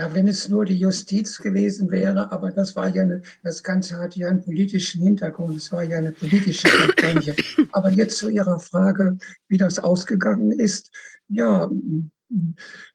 Ja, 0.00 0.14
wenn 0.14 0.28
es 0.28 0.48
nur 0.48 0.64
die 0.64 0.78
Justiz 0.78 1.36
gewesen 1.36 1.90
wäre, 1.90 2.32
aber 2.32 2.50
das 2.50 2.74
war 2.74 2.88
ja 2.88 3.02
eine, 3.02 3.20
das 3.42 3.62
Ganze 3.62 3.98
hatte 3.98 4.18
ja 4.18 4.28
einen 4.28 4.42
politischen 4.42 5.02
Hintergrund, 5.02 5.58
es 5.58 5.70
war 5.72 5.82
ja 5.82 5.98
eine 5.98 6.12
politische 6.12 6.68
Kampagne. 6.68 7.36
Aber 7.72 7.90
jetzt 7.90 8.16
zu 8.16 8.30
Ihrer 8.30 8.58
Frage, 8.58 9.18
wie 9.48 9.58
das 9.58 9.78
ausgegangen 9.78 10.52
ist, 10.52 10.90
ja, 11.28 11.70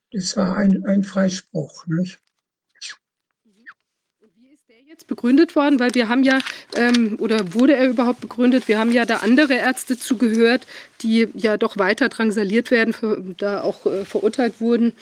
es 0.09 0.35
war 0.35 0.57
ein, 0.57 0.83
ein 0.85 1.03
Freispruch. 1.03 1.85
Nicht? 1.85 2.17
Wie 4.39 4.53
ist 4.55 4.67
der 4.67 4.81
jetzt 4.81 5.05
begründet 5.05 5.55
worden? 5.55 5.79
Weil 5.79 5.93
wir 5.93 6.09
haben 6.09 6.23
ja, 6.23 6.39
ähm, 6.75 7.17
oder 7.19 7.53
wurde 7.53 7.75
er 7.75 7.87
überhaupt 7.87 8.21
begründet? 8.21 8.67
Wir 8.67 8.79
haben 8.79 8.91
ja 8.91 9.05
da 9.05 9.17
andere 9.17 9.53
Ärzte 9.53 9.95
zugehört, 9.95 10.65
die 11.01 11.27
ja 11.35 11.57
doch 11.57 11.77
weiter 11.77 12.09
drangsaliert 12.09 12.71
werden, 12.71 12.95
für, 12.95 13.23
da 13.37 13.61
auch 13.61 13.85
äh, 13.85 14.05
verurteilt 14.05 14.59
wurden 14.59 14.93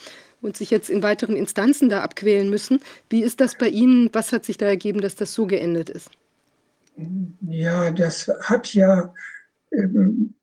und 0.44 0.58
sich 0.58 0.70
jetzt 0.70 0.90
in 0.90 1.04
weiteren 1.04 1.36
Instanzen 1.36 1.90
da 1.90 2.02
abquälen 2.02 2.50
müssen. 2.50 2.80
Wie 3.10 3.24
ist 3.24 3.40
das 3.40 3.58
bei 3.58 3.68
Ihnen? 3.68 4.10
Was 4.14 4.32
hat 4.32 4.46
sich 4.46 4.58
da 4.58 4.66
ergeben, 4.66 5.02
dass 5.02 5.16
das 5.16 5.34
so 5.34 5.48
geendet 5.48 5.90
ist? 5.90 6.10
Ja, 7.42 7.92
das 7.92 8.28
hat 8.42 8.74
ja 8.74 9.14
ähm, 9.72 10.36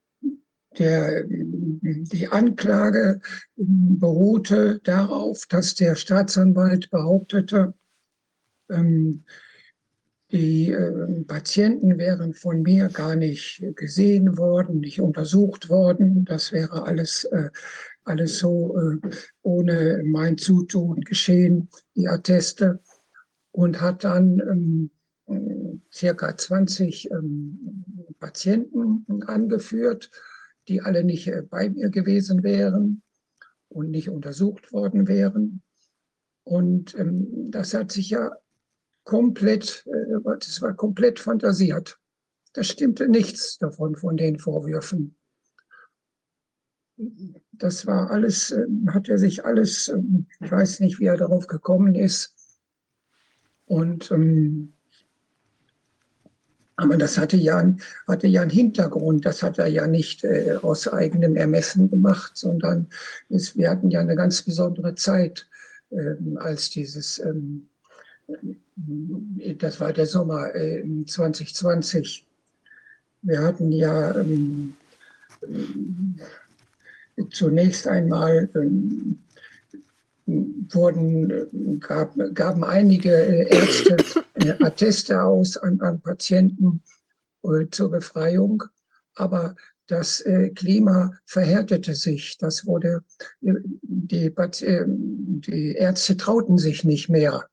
der, 0.78 1.24
die 1.26 2.28
Anklage 2.28 3.20
beruhte 3.56 4.80
darauf, 4.84 5.46
dass 5.46 5.74
der 5.74 5.94
Staatsanwalt 5.94 6.90
behauptete, 6.90 7.74
ähm, 8.70 9.24
die 10.32 10.70
äh, 10.70 11.24
Patienten 11.24 11.98
wären 11.98 12.34
von 12.34 12.62
mir 12.62 12.88
gar 12.88 13.16
nicht 13.16 13.64
gesehen 13.74 14.38
worden, 14.38 14.78
nicht 14.78 15.00
untersucht 15.00 15.68
worden. 15.68 16.24
Das 16.24 16.52
wäre 16.52 16.84
alles, 16.84 17.24
äh, 17.24 17.50
alles 18.04 18.38
so 18.38 18.76
äh, 18.78 18.98
ohne 19.42 20.02
mein 20.04 20.38
Zutun 20.38 21.00
geschehen, 21.02 21.68
die 21.94 22.08
Atteste. 22.08 22.80
Und 23.52 23.80
hat 23.80 24.04
dann 24.04 24.38
ähm, 24.38 25.80
circa 25.92 26.36
20 26.36 27.10
ähm, 27.10 27.84
Patienten 28.20 29.22
angeführt, 29.24 30.10
die 30.68 30.80
alle 30.80 31.04
nicht 31.04 31.26
äh, 31.28 31.42
bei 31.42 31.68
mir 31.68 31.90
gewesen 31.90 32.42
wären 32.42 33.02
und 33.68 33.90
nicht 33.90 34.08
untersucht 34.08 34.72
worden 34.72 35.08
wären. 35.08 35.62
Und 36.44 36.94
ähm, 36.98 37.50
das 37.50 37.74
hat 37.74 37.92
sich 37.92 38.10
ja 38.10 38.30
komplett, 39.04 39.86
äh, 39.86 40.20
das 40.24 40.62
war 40.62 40.74
komplett 40.74 41.18
fantasiert. 41.18 41.98
Da 42.52 42.64
stimmte 42.64 43.08
nichts 43.08 43.58
davon, 43.58 43.96
von 43.96 44.16
den 44.16 44.38
Vorwürfen. 44.38 45.16
Das 47.60 47.86
war 47.86 48.10
alles, 48.10 48.50
äh, 48.50 48.66
hat 48.88 49.08
er 49.08 49.18
sich 49.18 49.44
alles, 49.44 49.88
äh, 49.88 50.00
ich 50.40 50.50
weiß 50.50 50.80
nicht, 50.80 50.98
wie 50.98 51.04
er 51.04 51.16
darauf 51.16 51.46
gekommen 51.46 51.94
ist. 51.94 52.34
Und 53.66 54.10
ähm, 54.10 54.72
aber 56.74 56.96
das 56.96 57.18
hatte 57.18 57.36
ja, 57.36 57.62
hatte 58.08 58.26
ja 58.26 58.40
einen 58.40 58.50
Hintergrund. 58.50 59.26
Das 59.26 59.42
hat 59.42 59.58
er 59.58 59.66
ja 59.66 59.86
nicht 59.86 60.24
äh, 60.24 60.56
aus 60.62 60.88
eigenem 60.88 61.36
Ermessen 61.36 61.90
gemacht, 61.90 62.32
sondern 62.34 62.88
es, 63.28 63.54
wir 63.54 63.68
hatten 63.68 63.90
ja 63.90 64.00
eine 64.00 64.16
ganz 64.16 64.40
besondere 64.40 64.94
Zeit, 64.94 65.46
ähm, 65.90 66.38
als 66.40 66.70
dieses, 66.70 67.18
ähm, 67.18 67.68
das 69.58 69.78
war 69.78 69.92
der 69.92 70.06
Sommer 70.06 70.54
äh, 70.54 70.82
2020. 71.04 72.26
Wir 73.22 73.42
hatten 73.42 73.72
ja 73.72 74.16
ähm, 74.16 74.74
zunächst 77.30 77.86
einmal 77.86 78.48
ähm, 78.54 79.18
wurden, 80.26 81.80
gab, 81.80 82.14
gaben 82.34 82.64
einige 82.64 83.10
Ärzte 83.10 83.96
Atteste 84.60 85.22
aus 85.22 85.56
an, 85.56 85.80
an 85.80 86.00
Patienten 86.00 86.82
äh, 87.42 87.66
zur 87.70 87.90
Befreiung, 87.90 88.62
aber 89.14 89.54
das 89.86 90.20
äh, 90.20 90.50
Klima 90.50 91.12
verhärtete 91.26 91.94
sich. 91.94 92.38
Das 92.38 92.64
wurde, 92.64 93.02
äh, 93.42 93.54
die, 93.82 94.26
äh, 94.26 94.84
die 94.86 95.74
Ärzte 95.74 96.16
trauten 96.16 96.58
sich 96.58 96.84
nicht 96.84 97.08
mehr, 97.08 97.44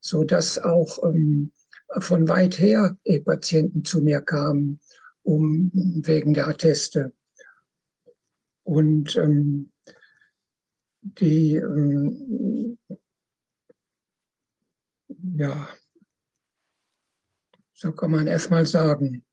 so 0.00 0.24
dass 0.24 0.58
auch 0.58 1.02
ähm, 1.04 1.52
von 1.98 2.28
weit 2.28 2.58
her 2.58 2.96
äh, 3.04 3.20
Patienten 3.20 3.84
zu 3.84 4.00
mir 4.00 4.20
kamen, 4.20 4.80
um 5.22 5.70
wegen 5.72 6.34
der 6.34 6.48
Atteste. 6.48 7.12
Und 8.64 9.16
ähm, 9.16 9.72
die, 11.02 11.56
ähm, 11.56 12.78
ja, 15.36 15.68
so 17.74 17.92
kann 17.92 18.12
man 18.12 18.26
erstmal 18.26 18.64
sagen. 18.66 19.24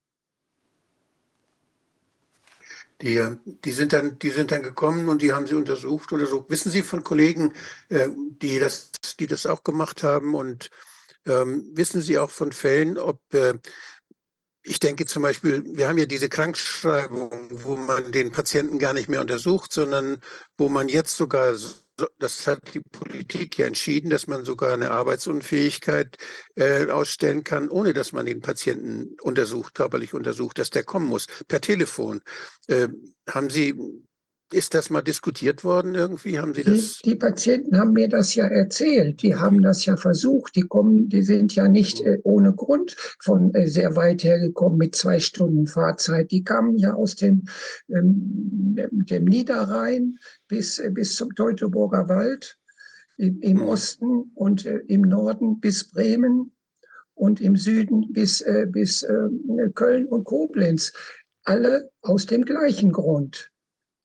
Die, 3.01 3.15
äh, 3.15 3.37
die, 3.45 3.71
sind 3.71 3.93
dann, 3.93 4.19
die 4.19 4.31
sind 4.31 4.51
dann 4.51 4.63
gekommen 4.63 5.07
und 5.07 5.21
die 5.21 5.31
haben 5.31 5.47
sie 5.47 5.55
untersucht 5.55 6.11
oder 6.11 6.25
so. 6.25 6.45
Wissen 6.49 6.71
Sie 6.71 6.81
von 6.81 7.03
Kollegen, 7.03 7.53
äh, 7.89 8.09
die 8.41 8.59
das, 8.59 8.91
die 9.19 9.27
das 9.27 9.45
auch 9.45 9.63
gemacht 9.63 10.03
haben? 10.03 10.35
Und 10.35 10.69
ähm, 11.25 11.69
wissen 11.73 12.01
Sie 12.01 12.17
auch 12.17 12.31
von 12.31 12.51
Fällen, 12.51 12.97
ob 12.97 13.21
äh, 13.33 13.53
ich 14.63 14.79
denke 14.79 15.05
zum 15.05 15.23
Beispiel, 15.23 15.63
wir 15.65 15.87
haben 15.87 15.97
ja 15.97 16.05
diese 16.05 16.29
Krankschreibung, 16.29 17.49
wo 17.51 17.75
man 17.75 18.11
den 18.11 18.31
Patienten 18.31 18.79
gar 18.79 18.93
nicht 18.93 19.09
mehr 19.09 19.21
untersucht, 19.21 19.71
sondern 19.71 20.17
wo 20.57 20.69
man 20.69 20.89
jetzt 20.89 21.15
sogar, 21.15 21.55
das 22.19 22.47
hat 22.47 22.73
die 22.73 22.81
Politik 22.81 23.57
ja 23.57 23.67
entschieden, 23.67 24.09
dass 24.09 24.27
man 24.27 24.45
sogar 24.45 24.73
eine 24.73 24.91
Arbeitsunfähigkeit 24.91 26.17
äh, 26.55 26.87
ausstellen 26.87 27.43
kann, 27.43 27.69
ohne 27.69 27.93
dass 27.93 28.11
man 28.11 28.25
den 28.25 28.41
Patienten 28.41 29.15
untersucht, 29.21 29.75
körperlich 29.75 30.13
untersucht, 30.13 30.59
dass 30.59 30.69
der 30.69 30.83
kommen 30.83 31.07
muss, 31.07 31.27
per 31.47 31.61
Telefon. 31.61 32.21
Äh, 32.67 32.89
haben 33.29 33.49
Sie 33.49 33.75
ist 34.51 34.73
das 34.73 34.89
mal 34.89 35.01
diskutiert 35.01 35.63
worden 35.63 35.93
irgendwie? 35.93 36.39
Haben 36.39 36.53
Sie 36.53 36.63
das? 36.63 36.99
Die, 36.99 37.11
die, 37.11 37.15
Patienten 37.15 37.77
haben 37.77 37.93
mir 37.93 38.09
das 38.09 38.33
ja 38.33 38.45
erzählt. 38.45 39.21
Die 39.21 39.35
haben 39.35 39.61
das 39.61 39.85
ja 39.85 39.95
versucht. 39.95 40.55
Die 40.55 40.63
kommen, 40.63 41.07
die 41.09 41.21
sind 41.21 41.53
ja 41.55 41.67
nicht 41.67 42.01
äh, 42.01 42.19
ohne 42.23 42.53
Grund 42.53 42.95
von 43.19 43.53
äh, 43.53 43.67
sehr 43.67 43.95
weit 43.95 44.23
hergekommen 44.23 44.77
mit 44.77 44.95
zwei 44.95 45.19
Stunden 45.19 45.67
Fahrzeit. 45.67 46.31
Die 46.31 46.43
kamen 46.43 46.77
ja 46.77 46.93
aus 46.93 47.15
dem, 47.15 47.43
ähm, 47.89 48.75
dem 48.91 49.25
Niederrhein 49.25 50.17
bis, 50.47 50.79
äh, 50.79 50.89
bis 50.89 51.15
zum 51.15 51.33
Teutoburger 51.35 52.09
Wald 52.09 52.57
im, 53.17 53.39
im 53.41 53.61
Osten 53.61 54.31
und 54.33 54.65
äh, 54.65 54.79
im 54.87 55.01
Norden 55.01 55.59
bis 55.59 55.83
Bremen 55.83 56.51
und 57.13 57.39
im 57.39 57.55
Süden 57.55 58.11
bis, 58.13 58.41
äh, 58.41 58.65
bis 58.67 59.03
ähm, 59.03 59.71
Köln 59.75 60.07
und 60.07 60.23
Koblenz. 60.23 60.91
Alle 61.43 61.91
aus 62.01 62.25
dem 62.25 62.45
gleichen 62.45 62.91
Grund 62.91 63.51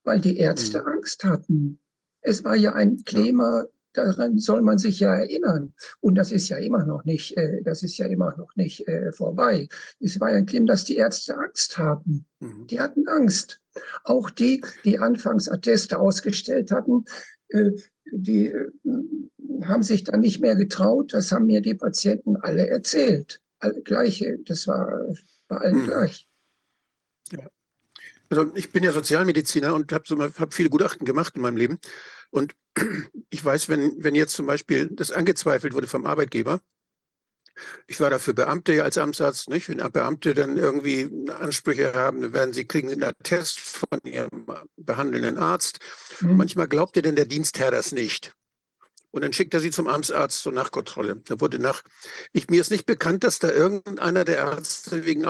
weil 0.05 0.20
die 0.20 0.36
Ärzte 0.36 0.81
mhm. 0.81 0.89
Angst 0.89 1.24
hatten. 1.24 1.78
Es 2.20 2.44
war 2.44 2.57
ja 2.57 2.73
ein 2.73 3.05
Klima, 3.05 3.65
daran 3.92 4.39
soll 4.39 4.62
man 4.62 4.78
sich 4.78 5.00
ja 5.00 5.15
erinnern. 5.15 5.73
Und 6.00 6.16
das 6.16 6.33
ist 6.33 6.49
ja 6.49 6.58
immer 6.58 6.84
noch 6.84 7.05
nicht, 7.05 7.36
äh, 7.36 7.62
das 7.62 7.83
ist 7.83 7.97
ja 7.97 8.07
immer 8.07 8.36
noch 8.36 8.55
nicht 8.57 8.86
äh, 8.86 9.12
vorbei. 9.12 9.68
Es 10.00 10.20
war 10.20 10.31
ja 10.31 10.36
ein 10.36 10.47
Klima, 10.47 10.66
dass 10.66 10.84
die 10.84 10.97
Ärzte 10.97 11.36
Angst 11.36 11.78
haben. 11.78 12.26
Mhm. 12.41 12.66
Die 12.66 12.81
hatten 12.81 13.08
Angst. 13.08 13.60
Auch 14.05 14.31
die, 14.31 14.62
die 14.84 14.99
anfangs 14.99 15.49
Atteste 15.49 15.99
ausgestellt 15.99 16.70
hatten, 16.70 17.05
äh, 17.49 17.73
die 18.12 18.47
äh, 18.47 18.70
haben 19.62 19.83
sich 19.83 20.05
dann 20.05 20.20
nicht 20.20 20.41
mehr 20.41 20.57
getraut. 20.57 21.12
Das 21.12 21.33
haben 21.33 21.47
mir 21.47 21.60
die 21.60 21.74
Patienten 21.74 22.36
alle 22.36 22.68
erzählt. 22.68 23.41
Alle 23.58 23.81
gleiche, 23.83 24.39
das 24.44 24.66
war 24.66 25.15
bei 25.49 25.57
allen 25.57 25.83
mhm. 25.83 25.86
gleich. 25.86 26.28
Also 28.31 28.51
ich 28.55 28.70
bin 28.70 28.83
ja 28.83 28.93
Sozialmediziner 28.93 29.75
und 29.75 29.93
habe 29.93 30.05
so, 30.07 30.19
hab 30.19 30.55
viele 30.55 30.70
Gutachten 30.70 31.05
gemacht 31.05 31.36
in 31.36 31.43
meinem 31.43 31.57
Leben. 31.57 31.78
Und 32.31 32.55
ich 33.31 33.44
weiß, 33.44 33.69
wenn, 33.69 34.03
wenn 34.03 34.15
jetzt 34.15 34.35
zum 34.35 34.47
Beispiel 34.47 34.89
das 34.91 35.12
angezweifelt 35.12 35.75
wurde 35.75 35.86
vom 35.86 36.07
Arbeitgeber, 36.07 36.61
ich 37.86 38.01
war 38.01 38.11
dafür 38.11 38.35
Beamte 38.35 38.83
als 38.83 38.99
Amtsarzt, 38.99 39.49
nicht? 39.49 39.69
Wenn 39.69 39.77
Beamte 39.93 40.35
dann 40.35 40.57
irgendwie 40.57 41.09
Ansprüche 41.31 41.94
haben, 41.94 42.20
dann 42.20 42.33
werden 42.33 42.53
sie, 42.53 42.65
kriegen 42.65 42.89
sie 42.89 42.94
einen 42.94 43.05
Attest 43.05 43.61
von 43.61 44.01
ihrem 44.05 44.47
behandelnden 44.77 45.39
Arzt. 45.39 45.78
Mhm. 46.20 46.36
Manchmal 46.36 46.69
glaubt 46.69 46.97
ihr 46.97 47.03
denn 47.03 47.17
der 47.17 47.27
Dienstherr 47.27 47.70
das 47.70 47.93
nicht. 47.93 48.35
Und 49.12 49.23
dann 49.23 49.33
schickt 49.33 49.55
er 49.55 49.61
sie 49.61 49.70
zum 49.70 49.86
Amtsarzt 49.86 50.43
zur 50.43 50.53
Nachkontrolle. 50.53 51.23
Da 51.27 51.41
wurde 51.41 51.61
nach, 51.61 51.83
ich, 52.33 52.49
mir 52.49 52.61
ist 52.61 52.73
nicht 52.73 52.86
bekannt, 52.86 53.23
dass 53.23 53.39
da 53.39 53.49
irgendeiner 53.49 54.25
der 54.25 54.39
Ärzte 54.39 55.05
wegen 55.05 55.25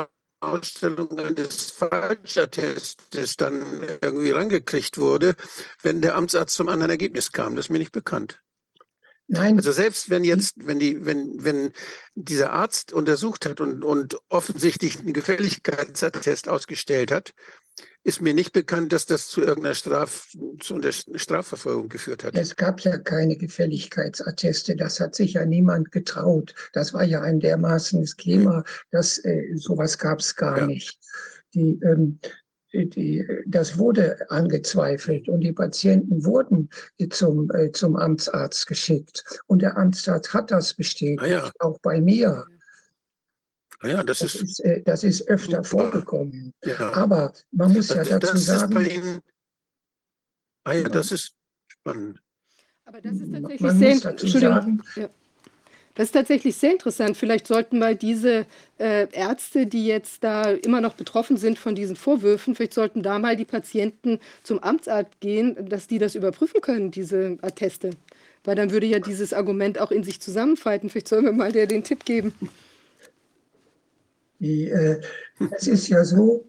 Ausstellung 0.46 1.18
eines 1.18 1.70
Falschattestes 1.70 3.36
dann 3.36 3.82
irgendwie 4.00 4.30
rangekriegt 4.30 4.98
wurde, 4.98 5.34
wenn 5.82 6.02
der 6.02 6.16
Amtsarzt 6.16 6.54
zum 6.54 6.68
anderen 6.68 6.90
Ergebnis 6.90 7.32
kam. 7.32 7.56
Das 7.56 7.66
ist 7.66 7.70
mir 7.70 7.78
nicht 7.78 7.92
bekannt. 7.92 8.40
Nein, 9.26 9.56
Also 9.56 9.72
selbst 9.72 10.10
wenn 10.10 10.22
jetzt, 10.22 10.54
wenn 10.56 10.78
die, 10.78 11.06
wenn, 11.06 11.42
wenn 11.42 11.72
dieser 12.14 12.52
Arzt 12.52 12.92
untersucht 12.92 13.46
hat 13.46 13.60
und, 13.60 13.82
und 13.82 14.18
offensichtlich 14.28 14.98
einen 14.98 15.14
Gefälligkeitsattest 15.14 16.48
ausgestellt 16.48 17.10
hat, 17.10 17.32
ist 18.02 18.20
mir 18.20 18.34
nicht 18.34 18.52
bekannt, 18.52 18.92
dass 18.92 19.06
das 19.06 19.28
zu 19.28 19.40
irgendeiner 19.40 19.74
Straf, 19.74 20.28
zu 20.60 20.74
einer 20.74 20.92
Strafverfolgung 20.92 21.88
geführt 21.88 22.22
hat. 22.24 22.36
es 22.36 22.54
gab 22.54 22.80
ja 22.80 22.98
keine 22.98 23.36
Gefälligkeitsatteste. 23.36 24.76
Das 24.76 25.00
hat 25.00 25.14
sich 25.14 25.34
ja 25.34 25.44
niemand 25.46 25.90
getraut. 25.90 26.54
Das 26.72 26.92
war 26.92 27.04
ja 27.04 27.22
ein 27.22 27.40
dermaßenes 27.40 28.16
Klima, 28.16 28.62
dass 28.90 29.18
äh, 29.24 29.56
sowas 29.56 29.98
gab 29.98 30.20
es 30.20 30.36
gar 30.36 30.58
Ja. 30.58 30.66
nicht. 30.66 30.98
Die, 31.54 31.78
ähm, 31.82 32.18
die, 32.72 33.24
das 33.46 33.78
wurde 33.78 34.28
angezweifelt 34.30 35.28
und 35.28 35.40
die 35.40 35.52
Patienten 35.52 36.24
wurden 36.24 36.68
zum, 37.10 37.50
äh, 37.52 37.70
zum 37.70 37.96
Amtsarzt 37.96 38.66
geschickt. 38.66 39.24
Und 39.46 39.62
der 39.62 39.76
Amtsarzt 39.78 40.34
hat 40.34 40.50
das 40.50 40.74
bestätigt, 40.74 41.20
Ah 41.22 41.26
ja. 41.26 41.52
auch 41.60 41.78
bei 41.80 42.00
mir. 42.00 42.44
Ja, 43.84 44.02
das 44.02 44.20
Das 44.20 44.34
ist, 44.34 44.42
ist, 44.42 44.60
äh, 44.60 44.82
das 44.82 45.04
ist 45.04 45.28
öfter 45.28 45.62
Super. 45.62 45.64
vorgekommen. 45.64 46.52
ja. 46.64 46.92
Aber 46.94 47.32
man 47.50 47.72
muss 47.72 47.88
ja 47.88 48.04
dazu 48.04 48.18
das 48.18 48.34
ist 48.34 48.46
bei 48.46 48.58
sagen, 48.58 48.90
Ihnen, 48.90 49.20
ah 50.64 50.72
ja, 50.72 50.88
das 50.88 51.12
ist 51.12 51.34
spannend. 51.68 52.20
Aber 52.86 53.00
das 53.00 53.16
ist 53.16 53.32
tatsächlich 53.32 53.60
man 53.60 53.78
sehr, 53.78 53.94
muss 53.94 54.00
dazu 54.02 54.26
Das 55.94 56.04
ist 56.06 56.12
tatsächlich 56.12 56.56
sehr 56.56 56.72
interessant. 56.72 57.16
Vielleicht 57.16 57.46
sollten 57.46 57.78
mal 57.78 57.94
diese 57.96 58.46
äh, 58.78 59.06
Ärzte, 59.12 59.66
die 59.66 59.86
jetzt 59.86 60.24
da 60.24 60.50
immer 60.50 60.80
noch 60.80 60.94
betroffen 60.94 61.36
sind 61.36 61.58
von 61.58 61.74
diesen 61.74 61.96
Vorwürfen, 61.96 62.54
vielleicht 62.54 62.74
sollten 62.74 63.02
da 63.02 63.18
mal 63.18 63.36
die 63.36 63.44
Patienten 63.44 64.18
zum 64.42 64.58
Amtsarzt 64.60 65.20
gehen, 65.20 65.68
dass 65.68 65.86
die 65.86 65.98
das 65.98 66.14
überprüfen 66.14 66.60
können, 66.60 66.90
diese 66.90 67.38
Atteste. 67.42 67.90
Weil 68.44 68.56
dann 68.56 68.70
würde 68.70 68.86
ja 68.86 68.98
dieses 68.98 69.32
Argument 69.32 69.78
auch 69.78 69.90
in 69.90 70.04
sich 70.04 70.20
zusammenfalten. 70.20 70.90
Vielleicht 70.90 71.08
sollen 71.08 71.24
wir 71.24 71.32
mal 71.32 71.52
der 71.52 71.66
den 71.66 71.84
Tipp 71.84 72.04
geben. 72.04 72.34
Die, 74.40 74.68
äh, 74.68 75.00
es 75.56 75.66
ist 75.66 75.88
ja 75.88 76.04
so, 76.04 76.44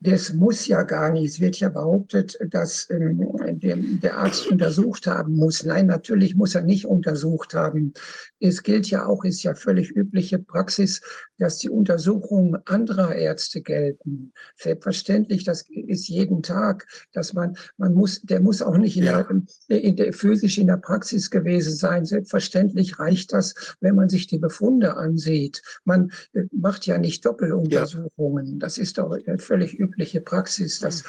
das 0.00 0.34
muss 0.34 0.66
ja 0.66 0.82
gar 0.82 1.10
nicht. 1.10 1.24
Es 1.34 1.40
wird 1.40 1.58
ja 1.58 1.70
behauptet, 1.70 2.38
dass 2.50 2.88
ähm, 2.90 3.26
der, 3.60 3.76
der 3.76 4.18
Arzt 4.18 4.46
untersucht 4.46 5.06
haben 5.06 5.34
muss. 5.36 5.64
Nein, 5.64 5.86
natürlich 5.86 6.36
muss 6.36 6.54
er 6.54 6.62
nicht 6.62 6.84
untersucht 6.86 7.54
haben. 7.54 7.94
Es 8.38 8.62
gilt 8.62 8.88
ja 8.90 9.06
auch, 9.06 9.24
ist 9.24 9.42
ja 9.42 9.54
völlig 9.54 9.90
übliche 9.90 10.38
Praxis, 10.38 11.00
dass 11.38 11.58
die 11.58 11.70
Untersuchungen 11.70 12.58
anderer 12.66 13.14
Ärzte 13.14 13.62
gelten. 13.62 14.32
Selbstverständlich, 14.56 15.44
das 15.44 15.64
ist 15.70 16.08
jeden 16.08 16.42
Tag, 16.42 16.86
dass 17.12 17.32
man, 17.32 17.56
man 17.78 17.94
muss, 17.94 18.20
der 18.22 18.40
muss 18.40 18.60
auch 18.60 18.76
nicht 18.76 18.98
in, 18.98 19.04
Ja. 19.04 19.26
der, 19.68 19.82
in 19.82 19.96
der, 19.96 20.12
physisch 20.12 20.58
in 20.58 20.66
der 20.66 20.76
Praxis 20.76 21.30
gewesen 21.30 21.74
sein. 21.74 22.04
Selbstverständlich 22.04 22.98
reicht 22.98 23.32
das, 23.32 23.54
wenn 23.80 23.94
man 23.94 24.10
sich 24.10 24.26
die 24.26 24.38
Befunde 24.38 24.96
ansieht. 24.96 25.62
Man 25.84 26.10
äh, 26.34 26.44
macht 26.52 26.86
ja 26.86 26.98
nicht 26.98 27.24
Doppeluntersuchungen. 27.24 28.58
Das 28.58 28.76
ist 28.76 28.98
doch 28.98 29.10
eine 29.10 29.38
völlig 29.38 29.78
übliche 29.86 30.20
Praxis. 30.20 30.80
Das 30.80 31.04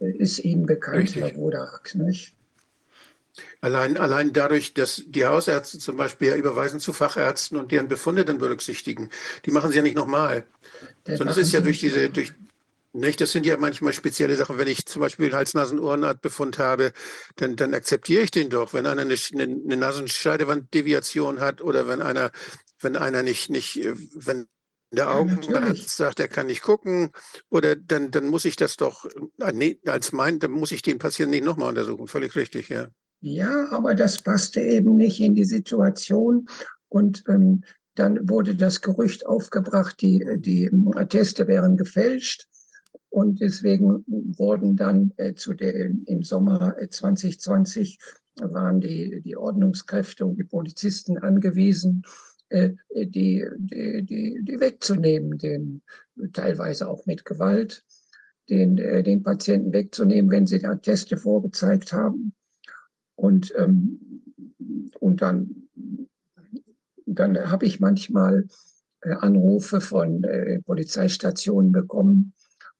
ist 0.00 0.38
Ihnen 0.40 0.66
bekannt, 0.66 0.98
Richtig. 0.98 1.22
Herr 1.22 1.36
Wodak, 1.36 1.94
nicht? 1.94 2.34
Allein, 3.60 3.96
allein 3.96 4.32
dadurch, 4.32 4.74
dass 4.74 5.02
die 5.06 5.26
Hausärzte 5.26 5.78
zum 5.78 5.96
Beispiel 5.96 6.28
ja 6.28 6.36
überweisen 6.36 6.80
zu 6.80 6.92
Fachärzten 6.92 7.58
und 7.58 7.72
deren 7.72 7.88
Befunde 7.88 8.24
dann 8.24 8.38
berücksichtigen. 8.38 9.10
Die 9.44 9.50
machen 9.50 9.70
sie 9.70 9.76
ja 9.76 9.82
nicht 9.82 9.96
nochmal. 9.96 10.46
Der 11.06 11.16
Sondern 11.16 11.36
das 11.36 11.46
ist 11.46 11.52
ja 11.52 11.60
durch 11.60 11.78
diese, 11.78 12.10
durch, 12.10 12.32
nicht, 12.92 13.20
das 13.20 13.32
sind 13.32 13.46
ja 13.46 13.56
manchmal 13.56 13.92
spezielle 13.92 14.34
Sachen. 14.34 14.58
Wenn 14.58 14.66
ich 14.66 14.86
zum 14.86 15.00
Beispiel 15.00 15.32
Hals-Nasen-Ohrenart-Befund 15.32 16.58
habe, 16.58 16.92
dann, 17.36 17.54
dann 17.56 17.74
akzeptiere 17.74 18.22
ich 18.22 18.30
den 18.30 18.50
doch. 18.50 18.72
Wenn 18.72 18.86
einer 18.86 19.02
eine, 19.02 19.14
eine, 19.34 19.76
Nasenscheidewanddeviation 19.76 21.40
hat 21.40 21.60
oder 21.60 21.86
wenn 21.86 22.02
einer, 22.02 22.32
wenn 22.80 22.96
einer 22.96 23.22
nicht, 23.22 23.50
nicht, 23.50 23.80
wenn 24.14 24.48
der 24.90 25.14
Augenarzt 25.14 25.96
sagt, 25.96 26.20
er 26.20 26.28
kann 26.28 26.46
nicht 26.46 26.62
gucken, 26.62 27.10
oder 27.48 27.76
dann, 27.76 28.10
dann 28.10 28.28
muss 28.28 28.44
ich 28.44 28.56
das 28.56 28.76
doch, 28.76 29.04
äh, 29.04 29.52
nee, 29.52 29.78
als 29.86 30.12
mein, 30.12 30.38
dann 30.38 30.50
muss 30.50 30.72
ich 30.72 30.82
den 30.82 30.98
Patienten 30.98 31.30
nicht 31.30 31.44
nochmal 31.44 31.68
untersuchen. 31.68 32.08
Völlig 32.08 32.34
richtig, 32.36 32.68
ja. 32.68 32.88
Ja, 33.22 33.70
aber 33.70 33.94
das 33.94 34.22
passte 34.22 34.60
eben 34.60 34.96
nicht 34.96 35.20
in 35.20 35.34
die 35.34 35.44
Situation. 35.44 36.48
Und 36.88 37.22
ähm, 37.28 37.62
dann 37.94 38.28
wurde 38.28 38.54
das 38.54 38.80
Gerücht 38.80 39.26
aufgebracht, 39.26 40.00
die, 40.00 40.24
die 40.38 40.70
Atteste 40.94 41.46
wären 41.46 41.76
gefälscht. 41.76 42.46
Und 43.10 43.40
deswegen 43.40 44.04
wurden 44.06 44.76
dann 44.76 45.12
äh, 45.16 45.34
zu 45.34 45.52
der, 45.52 45.74
im 45.74 46.22
Sommer 46.22 46.76
äh, 46.78 46.88
2020 46.88 47.98
waren 48.40 48.80
die, 48.80 49.20
die 49.22 49.36
Ordnungskräfte 49.36 50.24
und 50.24 50.36
die 50.36 50.44
Polizisten 50.44 51.18
angewiesen, 51.18 52.04
äh, 52.04 52.29
die, 52.50 52.76
die, 52.90 54.02
die, 54.02 54.40
die 54.42 54.60
wegzunehmen, 54.60 55.38
den, 55.38 55.82
teilweise 56.32 56.88
auch 56.88 57.06
mit 57.06 57.24
Gewalt, 57.24 57.84
den, 58.48 58.78
äh, 58.78 59.02
den 59.02 59.22
Patienten 59.22 59.72
wegzunehmen, 59.72 60.30
wenn 60.30 60.46
sie 60.46 60.58
die 60.58 60.66
Atteste 60.66 61.16
vorgezeigt 61.16 61.92
haben. 61.92 62.34
Und, 63.14 63.54
ähm, 63.56 64.00
und 64.98 65.22
dann, 65.22 65.68
dann 67.06 67.50
habe 67.50 67.66
ich 67.66 67.80
manchmal 67.80 68.48
äh, 69.02 69.12
Anrufe 69.12 69.80
von 69.80 70.24
äh, 70.24 70.60
Polizeistationen 70.62 71.72
bekommen. 71.72 72.32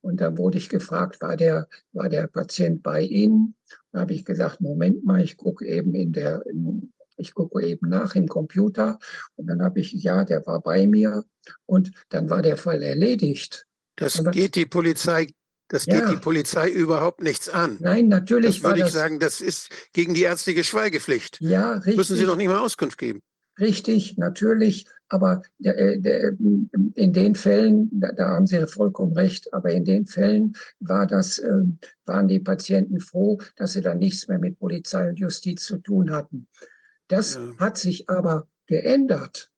Und 0.03 0.21
da 0.21 0.37
wurde 0.37 0.59
ich 0.59 0.69
gefragt, 0.69 1.21
war 1.21 1.37
der, 1.37 1.69
war 1.93 2.09
der 2.09 2.27
Patient 2.27 2.83
bei 2.83 3.03
Ihnen? 3.03 3.55
Da 3.93 4.01
habe 4.01 4.15
ich 4.15 4.25
gesagt, 4.25 4.61
Moment 4.61 5.05
mal, 5.05 5.23
ich 5.23 5.37
gucke 5.37 5.67
eben 5.67 5.95
in 5.95 6.13
der, 6.13 6.43
ich 7.21 7.35
gucke 7.35 7.63
eben 7.65 7.89
nach 7.89 8.15
im 8.15 8.27
Computer. 8.29 8.99
Und 9.37 9.47
dann 9.47 9.63
habe 9.63 9.81
ich, 9.81 9.93
ja, 9.93 10.25
der 10.25 10.45
war 10.47 10.61
bei 10.61 10.87
mir. 10.87 11.25
Und 11.67 11.91
dann 12.09 12.29
war 12.31 12.43
der 12.43 12.57
Fall 12.57 12.83
erledigt. 12.83 13.67
Das 13.97 14.19
Aber- 14.19 14.31
geht 14.31 14.55
die 14.55 14.67
Polizei, 14.67 15.29
das 15.69 15.87
Ja. 15.87 16.01
geht 16.01 16.11
die 16.17 16.21
Polizei 16.21 16.69
überhaupt 16.71 17.23
nichts 17.23 17.49
an. 17.49 17.77
Nein, 17.81 18.09
natürlich 18.09 18.57
Das 18.61 18.65
würde 18.65 18.79
ich 18.79 18.85
das, 18.87 18.93
sagen, 18.95 19.19
das 19.21 19.41
ist 19.41 19.71
gegen 19.93 20.15
die 20.15 20.23
ärztliche 20.23 20.65
Schweigepflicht. 20.65 21.39
ja, 21.41 21.73
richtig. 21.75 21.97
Müssen 21.97 22.17
Sie 22.17 22.25
doch 22.25 22.37
nicht 22.37 22.49
mal 22.49 22.59
Auskunft 22.59 22.99
geben. 22.99 23.21
Richtig, 23.59 24.17
natürlich, 24.17 24.87
aber 25.11 25.43
äh, 25.63 25.99
der, 25.99 26.33
in 26.95 27.13
den 27.13 27.35
Fällen, 27.35 27.91
da, 27.93 28.29
haben 28.29 28.47
Sie 28.47 28.67
vollkommen 28.67 29.13
recht, 29.13 29.53
aber 29.53 29.71
in 29.71 29.85
den 29.85 30.07
Fällen 30.07 30.57
war 30.79 31.07
das, 31.07 31.39
äh, 31.39 31.63
waren 32.07 32.27
die 32.29 32.39
Patienten 32.41 33.01
froh, 33.01 33.39
dass 33.57 33.75
sie 33.75 33.83
dann 33.83 33.99
nichts 33.99 34.29
mehr 34.29 34.39
mit 34.39 34.59
Polizei 34.59 35.11
und 35.11 35.19
Justiz 35.19 35.65
zu 35.67 35.77
tun 35.77 36.11
hatten. 36.11 36.47
Das 37.11 37.35
Ja. 37.35 37.57
hat 37.59 37.77
sich 37.77 38.09
aber 38.09 38.47
geändert. 38.67 39.51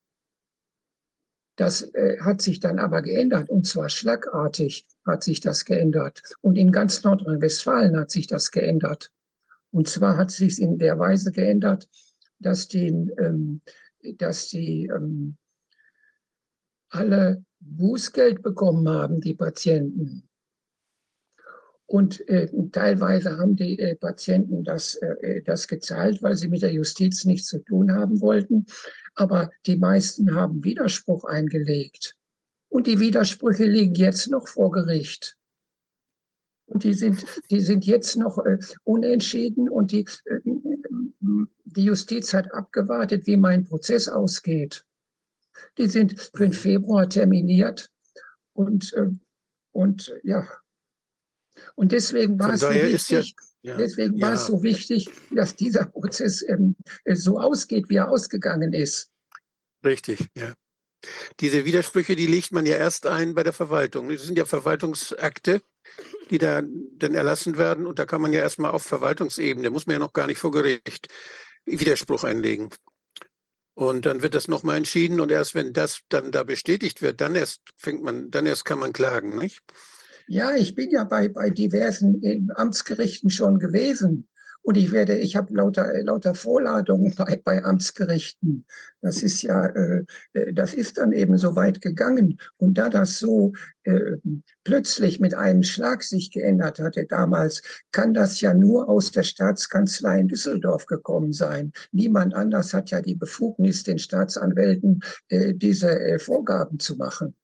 Das 1.57 1.83
äh, 1.95 2.19
hat 2.21 2.41
sich 2.41 2.61
dann 2.61 2.79
aber 2.79 3.03
geändert 3.03 3.51
und 3.51 3.67
zwar 3.67 3.91
schlagartig 3.91 4.87
hat 5.05 5.23
sich 5.23 5.41
das 5.41 5.67
geändert. 5.67 6.23
Und 6.41 6.57
in 6.57 6.73
ganz 6.73 7.05
Nordrhein-Westfalen 7.05 7.97
hat 7.99 8.11
sich 8.11 8.27
das 8.27 8.51
geändert. 8.51 9.13
Und 9.71 9.87
zwar 9.87 10.17
hat 10.17 10.31
sich 10.31 10.61
in 10.61 10.79
der 10.79 10.99
Weise 10.99 11.31
geändert, 11.31 11.89
dass 12.39 12.69
die, 12.69 12.89
ähm, 13.19 13.61
dass 14.17 14.49
die 14.49 14.87
ähm, 14.87 15.37
alle 16.89 17.45
Bußgeld 17.61 18.43
bekommen 18.43 18.89
haben, 18.89 19.21
die 19.21 19.35
Patienten. 19.35 20.27
Und 21.93 22.27
äh, 22.31 22.49
teilweise 22.73 23.37
haben 23.37 23.55
die 23.55 23.79
äh, 23.79 23.95
Patienten 23.95 24.65
das, 24.65 24.95
äh, 24.95 25.43
das 25.43 25.69
gezahlt, 25.69 26.23
weil 26.23 26.37
sie 26.37 26.49
mit 26.49 26.63
der 26.63 26.73
Justiz 26.73 27.27
nichts 27.27 27.49
zu 27.49 27.59
tun 27.59 27.93
haben 27.93 28.23
wollten. 28.23 28.65
Aber 29.15 29.51
die 29.67 29.77
meisten 29.77 30.35
haben 30.35 30.65
Widerspruch 30.65 31.25
eingelegt. 31.25 32.17
Und 32.71 32.87
die 32.87 32.99
Widersprüche 32.99 33.67
liegen 33.67 33.95
jetzt 33.95 34.31
noch 34.31 34.49
vor 34.49 34.71
Gericht. 34.71 35.37
Und 36.65 36.83
die 36.85 36.95
sind, 36.95 37.27
die 37.51 37.61
sind 37.61 37.85
jetzt 37.85 38.17
noch 38.17 38.39
äh, 38.39 38.57
unentschieden 38.85 39.69
und 39.69 39.93
die, 39.93 40.07
äh, 40.25 40.41
die 41.21 41.85
Justiz 41.85 42.33
hat 42.33 42.55
abgewartet, 42.55 43.27
wie 43.27 43.37
mein 43.37 43.67
Prozess 43.67 44.09
ausgeht. 44.09 44.83
Die 45.77 45.89
sind 45.89 46.19
für 46.35 46.45
den 46.45 46.55
Februar 46.55 47.07
terminiert 47.07 47.91
und, 48.55 48.95
äh, 48.95 49.11
und 49.73 50.11
ja. 50.23 50.49
Und 51.75 51.93
deswegen 51.93 52.39
war 52.39 52.55
es 52.55 52.61
so 52.61 52.71
wichtig, 52.71 53.35
Ja. 53.63 53.77
deswegen 53.77 54.21
war 54.21 54.33
es 54.35 54.43
Ja. 54.43 54.47
so 54.49 54.63
wichtig, 54.63 55.09
dass 55.31 55.55
dieser 55.57 55.85
Prozess 55.87 56.43
ähm, 56.49 56.77
so 57.07 57.39
ausgeht, 57.39 57.89
wie 57.89 57.97
er 57.97 58.11
ausgegangen 58.11 58.73
ist. 58.73 59.11
Richtig, 59.85 60.27
ja. 60.37 60.55
Diese 61.41 61.65
Widersprüche, 61.65 62.15
die 62.15 62.27
legt 62.27 62.53
man 62.53 62.65
ja 62.67 62.77
erst 62.77 63.07
ein 63.07 63.35
bei 63.35 63.43
der 63.43 63.53
Verwaltung. 63.53 64.09
Das 64.09 64.23
sind 64.23 64.39
ja 64.39 64.45
Verwaltungsakte, 64.45 65.61
die 66.31 66.39
da 66.39 66.63
dann 66.63 67.15
erlassen 67.15 67.59
werden. 67.59 67.87
Und 67.87 67.99
da 67.99 68.07
kann 68.07 68.21
man 68.23 68.33
ja 68.33 68.41
erstmal 68.41 68.71
auf 68.71 68.85
Verwaltungsebene, 68.85 69.71
muss 69.71 69.87
man 69.87 69.95
ja 69.95 69.99
noch 69.99 70.13
gar 70.13 70.29
nicht 70.29 70.39
vor 70.39 70.53
Gericht. 70.53 71.09
Widerspruch 71.65 72.25
einlegen. 72.25 72.71
Und 73.75 74.05
dann 74.07 74.23
wird 74.23 74.35
das 74.35 74.49
nochmal 74.49 74.77
entschieden 74.77 75.19
und 75.21 75.31
erst 75.31 75.55
wenn 75.55 75.73
das 75.73 76.01
dann 76.09 76.31
da 76.31 76.43
bestätigt 76.43 77.01
wird, 77.03 77.21
dann 77.21 77.35
erst 77.35 77.63
fängt 77.79 78.03
man, 78.03 78.31
dann 78.31 78.47
erst 78.47 78.65
kann 78.65 78.79
man 78.79 78.93
klagen, 78.93 79.39
nicht? 79.39 79.61
Ja, 80.33 80.55
ich 80.55 80.75
bin 80.75 80.91
ja 80.91 81.05
bei, 81.05 81.29
bei 81.29 81.51
diversen 81.51 82.51
Amtsgerichten 82.55 83.29
schon 83.29 83.59
gewesen. 83.59 84.27
Und 84.63 84.79
ich 84.79 84.91
werde, 84.91 85.19
ich 85.19 85.37
habe 85.37 85.53
lauter, 85.53 86.03
lauter 86.05 86.35
Vorladungen 86.35 87.15
bei, 87.19 87.39
bei 87.45 87.63
Amtsgerichten. 87.63 88.65
Das 89.03 89.23
ist 89.23 89.43
ja, 89.43 89.67
äh, 89.67 90.05
äh, 90.33 90.55
das 90.55 90.73
ist 90.73 90.97
dann 90.97 91.13
eben 91.13 91.37
so 91.37 91.55
weit 91.55 91.83
gegangen. 91.83 92.39
Und 92.57 92.79
da 92.79 92.89
das 92.89 93.19
so 93.19 93.53
äh, 93.83 94.17
plötzlich 94.65 95.21
mit 95.21 95.35
einem 95.35 95.65
Schlag 95.65 96.03
sich 96.03 96.31
geändert 96.31 96.79
hatte 96.79 97.05
damals, 97.05 97.61
kann 97.91 98.15
das 98.15 98.41
ja 98.41 98.55
nur 98.55 98.89
aus 98.89 99.11
der 99.11 99.25
Staatskanzlei 99.25 100.21
in 100.21 100.29
Düsseldorf 100.29 100.87
gekommen 100.87 101.35
sein. 101.35 101.73
Niemand 101.91 102.35
anders 102.35 102.73
hat 102.73 102.89
ja 102.91 103.03
die 103.03 103.17
Befugnis, 103.17 103.83
den 103.83 103.99
Staatsanwälten 103.99 105.03
äh, 105.29 105.53
diese 105.53 105.91
äh, 105.91 106.19
Vorgaben 106.19 106.79
zu 106.79 106.97
machen. 106.97 107.35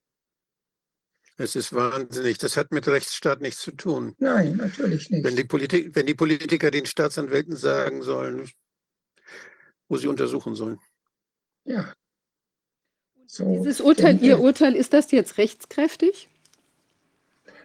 Es 1.39 1.55
ist 1.55 1.73
wahnsinnig. 1.73 2.37
Das 2.37 2.57
hat 2.57 2.73
mit 2.73 2.85
Rechtsstaat 2.85 3.39
nichts 3.39 3.61
zu 3.61 3.71
tun. 3.71 4.13
Nein, 4.19 4.57
natürlich 4.57 5.09
nicht. 5.09 5.23
Wenn 5.23 5.37
die, 5.37 5.45
Politik, 5.45 5.95
wenn 5.95 6.05
die 6.05 6.13
Politiker 6.13 6.69
den 6.69 6.85
Staatsanwälten 6.85 7.55
sagen 7.55 8.03
sollen, 8.03 8.49
wo 9.87 9.95
sie 9.95 10.07
untersuchen 10.07 10.55
sollen. 10.55 10.79
Ja. 11.63 11.93
So, 13.25 13.63
Dieses 13.63 13.79
Urteil, 13.79 14.15
denn, 14.15 14.25
Ihr 14.25 14.39
Urteil, 14.41 14.75
ist 14.75 14.91
das 14.91 15.11
jetzt 15.11 15.37
rechtskräftig? 15.37 16.27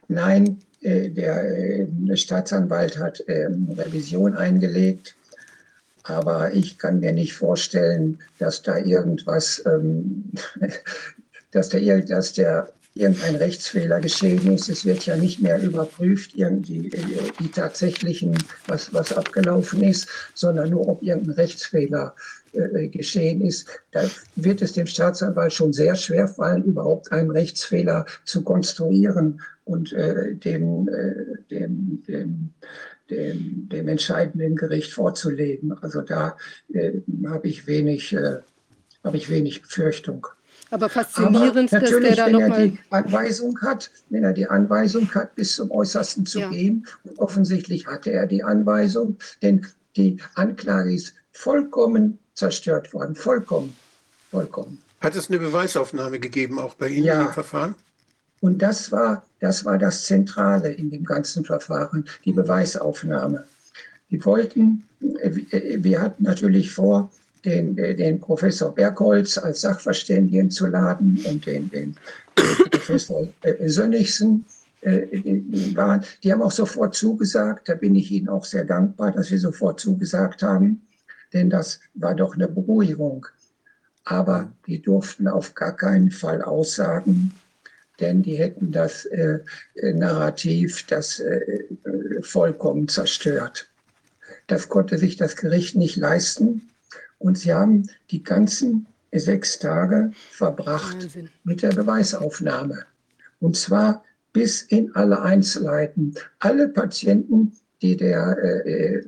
Nein, 0.07 0.61
äh, 0.83 1.11
der, 1.11 1.43
äh, 1.43 1.87
der, 1.89 2.17
Staatsanwalt 2.17 2.99
hat 2.99 3.21
äh, 3.21 3.49
Revision 3.77 4.37
eingelegt, 4.37 5.17
aber 6.05 6.53
ich 6.53 6.79
kann 6.79 7.01
mir 7.01 7.13
nicht 7.13 7.35
vorstellen, 7.35 8.21
dass 8.39 8.63
da 8.63 8.79
irgendwas, 8.79 9.65
ähm, 9.67 10.31
dass, 11.51 11.71
der, 11.71 12.03
dass 12.03 12.35
der 12.35 12.73
irgendein 12.95 13.37
Rechtsfehler 13.37 14.01
geschehen 14.01 14.55
ist. 14.55 14.69
Es 14.69 14.85
wird 14.85 15.05
ja 15.07 15.17
nicht 15.17 15.41
mehr 15.41 15.61
überprüft, 15.61 16.33
irgendwie 16.35 16.89
äh, 16.89 17.01
die 17.41 17.51
tatsächlichen, 17.51 18.39
was, 18.67 18.93
was 18.95 19.13
abgelaufen 19.13 19.83
ist, 19.83 20.09
sondern 20.35 20.71
nur, 20.71 20.89
ob 20.89 21.03
irgendein 21.03 21.35
Rechtsfehler 21.35 22.15
äh, 22.53 22.89
geschehen 22.89 23.41
ist. 23.41 23.67
Da 23.91 24.09
wird 24.37 24.63
es 24.63 24.75
dem 24.75 24.87
Staatsanwalt 24.87 25.53
schon 25.53 25.73
sehr 25.73 25.97
schwer 25.97 26.29
fallen, 26.29 26.65
überhaupt 26.65 27.11
einen 27.11 27.31
Rechtsfehler 27.31 28.07
zu 28.25 28.43
konstruieren 28.43 29.41
und 29.65 29.93
äh, 29.93 30.35
dem, 30.37 30.89
äh, 30.89 31.37
dem, 31.51 32.03
dem, 32.07 32.51
dem, 33.11 33.69
dem 33.71 33.89
entscheidenden 33.89 34.55
Gericht 34.55 34.93
vorzulegen. 34.93 35.73
Also 35.83 36.01
da 36.01 36.37
äh, 36.73 36.93
habe 37.27 37.49
ich 37.49 37.67
wenig, 37.67 38.13
äh, 38.13 38.39
habe 39.03 39.17
ich 39.17 39.29
wenig 39.29 39.63
Befürchtung. 39.63 40.29
Aber 40.75 40.89
faszinierend, 40.89 41.73
Aber 41.73 41.83
natürlich, 41.83 42.17
dass 42.17 42.25
der 42.25 42.33
da 42.33 42.39
wenn 42.39 42.51
er 42.53 42.67
die 42.67 42.79
Anweisung 42.91 43.61
hat, 43.61 43.93
wenn 44.11 44.25
er 44.25 44.33
die 44.33 44.49
Anweisung 44.49 45.09
hat, 45.15 45.33
bis 45.37 45.55
zum 45.55 45.71
Äußersten 45.71 46.27
zu 46.27 46.41
Ja. 46.41 46.51
gehen, 46.51 46.85
und 47.05 47.17
offensichtlich 47.21 47.87
hatte 47.87 48.11
er 48.11 48.27
die 48.27 48.43
Anweisung, 48.43 49.17
denn 49.41 49.65
die 49.95 50.17
Anklage 50.35 50.93
ist 50.93 51.15
vollkommen 51.31 52.19
zerstört 52.35 52.93
worden, 52.93 53.15
vollkommen, 53.15 53.77
vollkommen. 54.33 54.83
Hat 55.01 55.15
es 55.15 55.31
eine 55.31 55.39
Beweisaufnahme 55.39 56.19
gegeben, 56.19 56.59
auch 56.59 56.75
bei 56.75 56.89
Ihnen 56.89 57.05
Ja. 57.07 57.23
im 57.27 57.33
Verfahren? 57.33 57.77
Und 58.41 58.61
das 58.61 58.91
war, 58.91 59.25
das 59.39 59.65
war 59.65 59.79
das 59.79 60.03
Zentrale 60.07 60.73
in 60.73 60.91
dem 60.91 61.05
ganzen 61.05 61.45
Verfahren, 61.45 62.05
die 62.25 62.33
Beweisaufnahme. 62.33 63.45
Die 64.11 64.25
wollten, 64.25 64.89
äh, 65.21 65.31
wir 65.85 66.01
hatten 66.01 66.25
natürlich 66.25 66.73
vor, 66.73 67.13
den, 67.45 67.77
den 67.77 68.21
Professor 68.21 68.75
Bergholz 68.75 69.39
als 69.39 69.61
Sachverständigen 69.63 70.51
zu 70.51 70.67
laden 70.67 71.23
und 71.27 71.45
den, 71.47 71.71
den 71.71 71.97
Professor 72.71 73.29
äh, 73.43 73.69
Sönnigsen. 73.69 74.45
äh, 74.81 75.07
waren, 75.75 76.05
die 76.23 76.33
haben 76.33 76.43
auch 76.43 76.51
sofort 76.51 76.95
zugesagt. 76.95 77.69
Da 77.69 77.75
bin 77.75 77.95
ich 77.95 78.11
Ihnen 78.11 78.29
auch 78.29 78.45
sehr 78.45 78.65
dankbar, 78.65 79.13
dass 79.13 79.29
Sie 79.29 79.39
sofort 79.39 79.81
zugesagt 79.81 80.43
haben, 80.43 80.83
denn 81.33 81.51
das 81.51 81.81
war 81.95 82.15
doch 82.15 82.35
eine 82.35 82.49
Beruhigung. 82.49 83.27
Aber 84.05 84.53
die 84.67 84.83
durften 84.83 85.29
auf 85.29 85.55
gar 85.55 85.75
keinen 85.75 86.11
Fall 86.11 86.43
aussagen, 86.43 87.33
denn 88.01 88.23
die 88.23 88.37
hätten 88.37 88.73
das 88.73 89.07
äh, 89.07 89.39
äh, 89.77 89.93
Narrativ 89.95 90.85
das 90.87 91.21
äh, 91.21 91.65
vollkommen 92.21 92.89
zerstört. 92.89 93.69
Das 94.47 94.69
konnte 94.69 94.99
sich 94.99 95.17
das 95.17 95.37
Gericht 95.37 95.77
nicht 95.77 95.97
leisten 95.97 96.69
und 97.19 97.39
sie 97.39 97.53
haben 97.53 97.89
die 98.11 98.23
ganzen 98.23 98.87
sechs 99.13 99.59
Tage 99.59 100.11
verbracht 100.31 101.03
Wahnsinn. 101.03 101.31
mit 101.45 101.63
der 101.63 101.71
Beweisaufnahme. 101.71 102.85
Und 103.41 103.57
zwar 103.57 104.03
bis 104.33 104.63
in 104.63 104.95
alle 104.95 105.23
Einzelheiten. 105.23 106.15
Alle 106.41 106.69
Patienten, 106.69 107.53
die 107.81 107.97
der, 107.97 108.37
äh, 108.67 109.05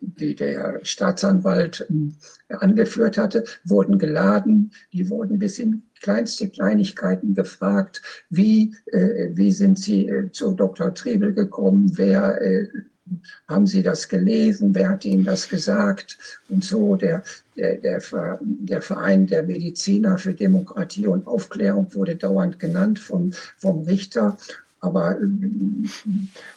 die 0.00 0.34
der 0.34 0.80
Staatsanwalt 0.82 1.86
äh, 1.88 2.54
angeführt 2.54 3.16
hatte, 3.16 3.44
wurden 3.64 3.98
geladen. 3.98 4.72
Die 4.92 5.08
wurden 5.08 5.38
bis 5.38 5.58
in 5.58 5.82
kleinste 6.00 6.48
Kleinigkeiten 6.48 7.34
gefragt. 7.34 8.02
Wie, 8.28 8.74
äh, 8.86 9.30
wie 9.34 9.52
sind 9.52 9.78
Sie 9.78 10.08
äh, 10.08 10.30
zu 10.32 10.52
Dr. 10.52 10.92
Trebel 10.94 11.32
gekommen? 11.32 11.92
Wer 11.96 12.40
äh, 12.42 12.68
haben 13.48 13.66
Sie 13.66 13.82
das 13.82 14.08
gelesen? 14.08 14.74
Wer 14.74 14.90
hat 14.90 15.04
Ihnen 15.04 15.24
das 15.24 15.48
gesagt? 15.48 16.18
Und 16.48 16.64
so 16.64 16.96
der, 16.96 17.22
der, 17.56 17.76
der, 17.76 18.02
der 18.40 18.82
Verein 18.82 19.26
der 19.26 19.42
Mediziner 19.42 20.18
für 20.18 20.34
Demokratie 20.34 21.06
und 21.06 21.26
Aufklärung 21.26 21.92
wurde 21.94 22.16
dauernd 22.16 22.58
genannt 22.58 22.98
vom, 22.98 23.32
vom 23.58 23.82
Richter. 23.82 24.36
Aber 24.80 25.18
ähm, 25.20 25.88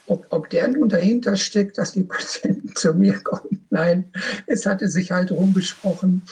ob, 0.07 0.25
ob 0.29 0.49
der 0.49 0.67
nun 0.67 0.89
dahinter 0.89 1.35
steckt, 1.35 1.77
dass 1.77 1.93
die 1.93 2.03
Patienten 2.03 2.69
zu 2.75 2.93
mir 2.93 3.19
kommen, 3.21 3.65
nein, 3.69 4.11
es 4.45 4.65
hatte 4.65 4.87
sich 4.89 5.11
halt 5.11 5.31
rumgesprochen. 5.31 6.23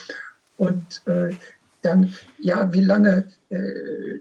Und 0.56 1.02
äh, 1.06 1.30
dann, 1.82 2.12
ja, 2.38 2.72
wie 2.72 2.80
lange, 2.80 3.24
äh, 3.50 4.18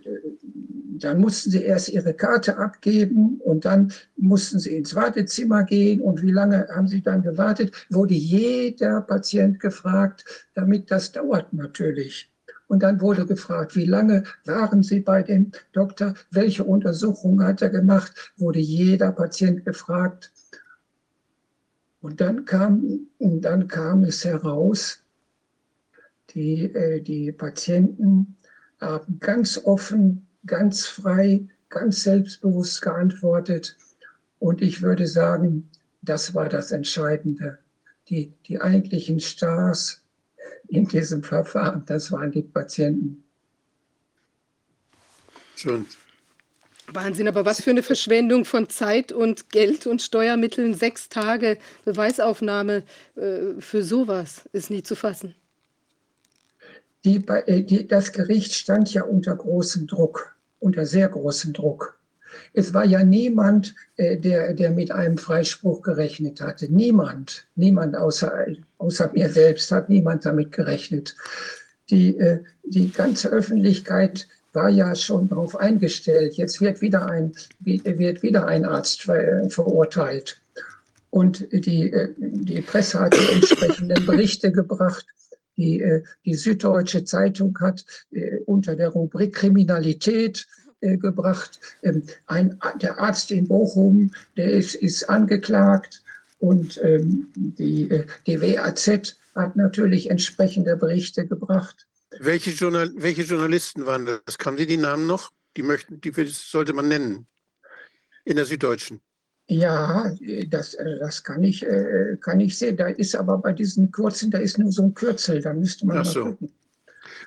dann 0.99 1.19
mussten 1.19 1.51
sie 1.51 1.63
erst 1.63 1.89
ihre 1.89 2.13
Karte 2.13 2.57
abgeben 2.57 3.39
und 3.43 3.65
dann 3.65 3.91
mussten 4.15 4.59
sie 4.59 4.75
ins 4.75 4.95
Wartezimmer 4.95 5.63
gehen. 5.63 6.01
Und 6.01 6.21
wie 6.21 6.31
lange 6.31 6.67
haben 6.73 6.87
sie 6.87 7.01
dann 7.01 7.21
gewartet? 7.21 7.71
Wurde 7.89 8.13
jeder 8.15 9.01
Patient 9.01 9.59
gefragt, 9.59 10.25
damit 10.53 10.89
das 10.91 11.11
dauert 11.11 11.53
natürlich. 11.53 12.29
Und 12.67 12.83
dann 12.83 12.99
wurde 12.99 13.25
gefragt, 13.25 13.75
wie 13.75 13.85
lange 13.85 14.23
waren 14.45 14.83
Sie 14.83 14.99
bei 14.99 15.23
dem 15.23 15.51
Doktor? 15.71 16.15
Welche 16.31 16.65
Untersuchungen 16.65 17.45
hat 17.45 17.61
er 17.61 17.69
gemacht? 17.69 18.33
Wurde 18.37 18.59
jeder 18.59 19.11
Patient 19.13 19.63
gefragt. 19.63 20.31
Und 22.01 22.19
dann 22.19 22.45
kam, 22.45 23.07
und 23.17 23.41
dann 23.41 23.67
kam 23.67 24.03
es 24.03 24.23
heraus, 24.25 24.99
die, 26.31 26.64
äh, 26.73 27.01
die 27.01 27.31
Patienten 27.31 28.38
haben 28.80 29.19
ganz 29.19 29.57
offen, 29.64 30.27
ganz 30.45 30.85
frei, 30.85 31.47
ganz 31.69 32.03
selbstbewusst 32.03 32.81
geantwortet. 32.81 33.75
Und 34.39 34.61
ich 34.61 34.81
würde 34.81 35.07
sagen, 35.07 35.69
das 36.01 36.33
war 36.33 36.49
das 36.49 36.72
Entscheidende. 36.72 37.57
Die, 38.09 38.31
die 38.47 38.61
eigentlichen 38.61 39.19
Stars 39.19 40.01
in 40.67 40.88
diesem 40.88 41.23
Verfahren, 41.23 41.83
das 41.85 42.11
waren 42.11 42.31
die 42.31 42.41
Patienten. 42.41 43.23
Schön. 45.56 45.85
Wahnsinn, 46.93 47.27
aber 47.27 47.43
was 47.43 47.61
für 47.61 47.72
eine 47.72 47.83
Verschwendung 47.83 48.45
von 48.45 48.69
Zeit 48.69 49.11
und 49.11 49.49
Geld 49.49 49.88
und 49.88 50.01
Steuermitteln. 50.01 50.73
Sechs 50.73 51.09
Tage 51.09 51.57
Beweisaufnahme 51.83 52.83
äh, 53.15 53.59
für 53.59 53.83
sowas 53.83 54.43
ist 54.53 54.69
nie 54.69 54.83
zu 54.83 54.95
fassen. 54.95 55.35
Die, 57.07 57.25
äh, 57.25 57.63
die, 57.63 57.87
das 57.87 58.11
Gericht 58.11 58.53
stand 58.53 58.93
ja 58.93 59.03
unter 59.03 59.33
großem 59.33 59.87
Druck, 59.87 60.35
unter 60.59 60.85
sehr 60.85 61.07
großem 61.07 61.53
Druck. 61.53 61.97
Es 62.53 62.73
war 62.73 62.83
ja 62.83 63.01
niemand, 63.01 63.73
äh, 63.95 64.17
der, 64.17 64.53
der 64.53 64.71
mit 64.71 64.91
einem 64.91 65.17
Freispruch 65.17 65.81
gerechnet 65.81 66.41
hatte. 66.41 66.67
Niemand, 66.69 67.47
niemand 67.55 67.95
außer, 67.95 68.47
außer 68.79 69.09
mir 69.13 69.29
selbst 69.29 69.71
hat 69.71 69.87
niemand 69.87 70.25
damit 70.25 70.51
gerechnet. 70.51 71.15
Die, 71.89 72.17
äh, 72.17 72.43
die 72.65 72.91
ganze 72.91 73.29
Öffentlichkeit 73.29 74.27
war 74.51 74.67
ja 74.67 74.93
schon 74.93 75.29
darauf 75.29 75.55
eingestellt. 75.55 76.35
Jetzt 76.35 76.59
wird 76.59 76.81
wieder 76.81 77.05
ein, 77.05 77.31
wird 77.61 78.21
wieder 78.21 78.47
ein 78.47 78.65
Arzt 78.65 79.03
ver, 79.03 79.49
verurteilt. 79.49 80.41
Und 81.09 81.47
die, 81.53 81.95
die 82.17 82.61
Presse 82.61 82.99
hat 82.99 83.13
die 83.13 83.33
entsprechenden 83.33 84.05
Berichte 84.05 84.51
gebracht. 84.51 85.05
Die, 85.57 85.81
äh, 85.81 86.03
die 86.25 86.35
Süddeutsche 86.35 87.03
Zeitung 87.03 87.57
hat 87.59 87.83
äh, 88.11 88.37
unter 88.45 88.75
der 88.75 88.89
Rubrik 88.89 89.33
Kriminalität 89.33 90.47
äh, 90.81 90.97
gebracht. 90.97 91.59
Ähm, 91.83 92.03
ein, 92.27 92.59
der 92.81 92.99
Arzt 92.99 93.31
in 93.31 93.47
Bochum, 93.47 94.11
der 94.37 94.51
ist, 94.51 94.75
ist 94.75 95.09
angeklagt 95.09 96.03
und 96.39 96.79
ähm, 96.83 97.27
die, 97.35 98.03
die 98.27 98.41
WAZ 98.41 99.17
hat 99.33 99.55
natürlich 99.55 100.09
entsprechende 100.09 100.77
Berichte 100.77 101.27
gebracht. 101.27 101.87
Welche, 102.19 102.51
Journal 102.51 102.91
welche 102.95 103.23
Journalisten 103.23 103.85
waren 103.85 104.05
das? 104.05 104.37
Haben 104.43 104.57
Sie 104.57 104.67
die 104.67 104.77
Namen 104.77 105.07
noch? 105.07 105.31
Die 105.55 105.63
möchten, 105.63 105.99
die 105.99 106.13
sollte 106.27 106.73
man 106.73 106.87
nennen. 106.87 107.27
In 108.23 108.35
der 108.35 108.45
Süddeutschen. 108.45 109.01
Ja, 109.50 110.11
das, 110.50 110.74
äh, 110.74 111.00
das 111.00 111.24
kann, 111.24 111.43
ich, 111.43 111.64
äh, 111.66 112.17
kann 112.19 112.40
ich 112.40 112.58
sehen. 112.58 112.76
Da 112.76 112.88
ist 112.88 113.16
aber 113.16 113.38
bei 113.38 113.53
diesen 113.53 113.92
kurzen, 113.92 114.30
da 114.30 114.40
ist 114.40 114.58
nur 114.58 114.72
so 114.72 114.84
ein 114.84 114.93
Kürzel, 114.93 115.42
da 115.42 115.53
müsste 115.53 115.88
man 115.88 116.00
Ach 116.00 116.06
so. 116.06 116.38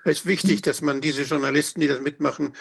Es 0.04 0.18
ist 0.20 0.26
wichtig, 0.26 0.60
dass 0.62 0.82
man 0.82 1.00
diese 1.00 1.22
Journalisten, 1.22 1.80
die 1.80 1.88
das 1.88 2.00
mitmachen, 2.00 2.52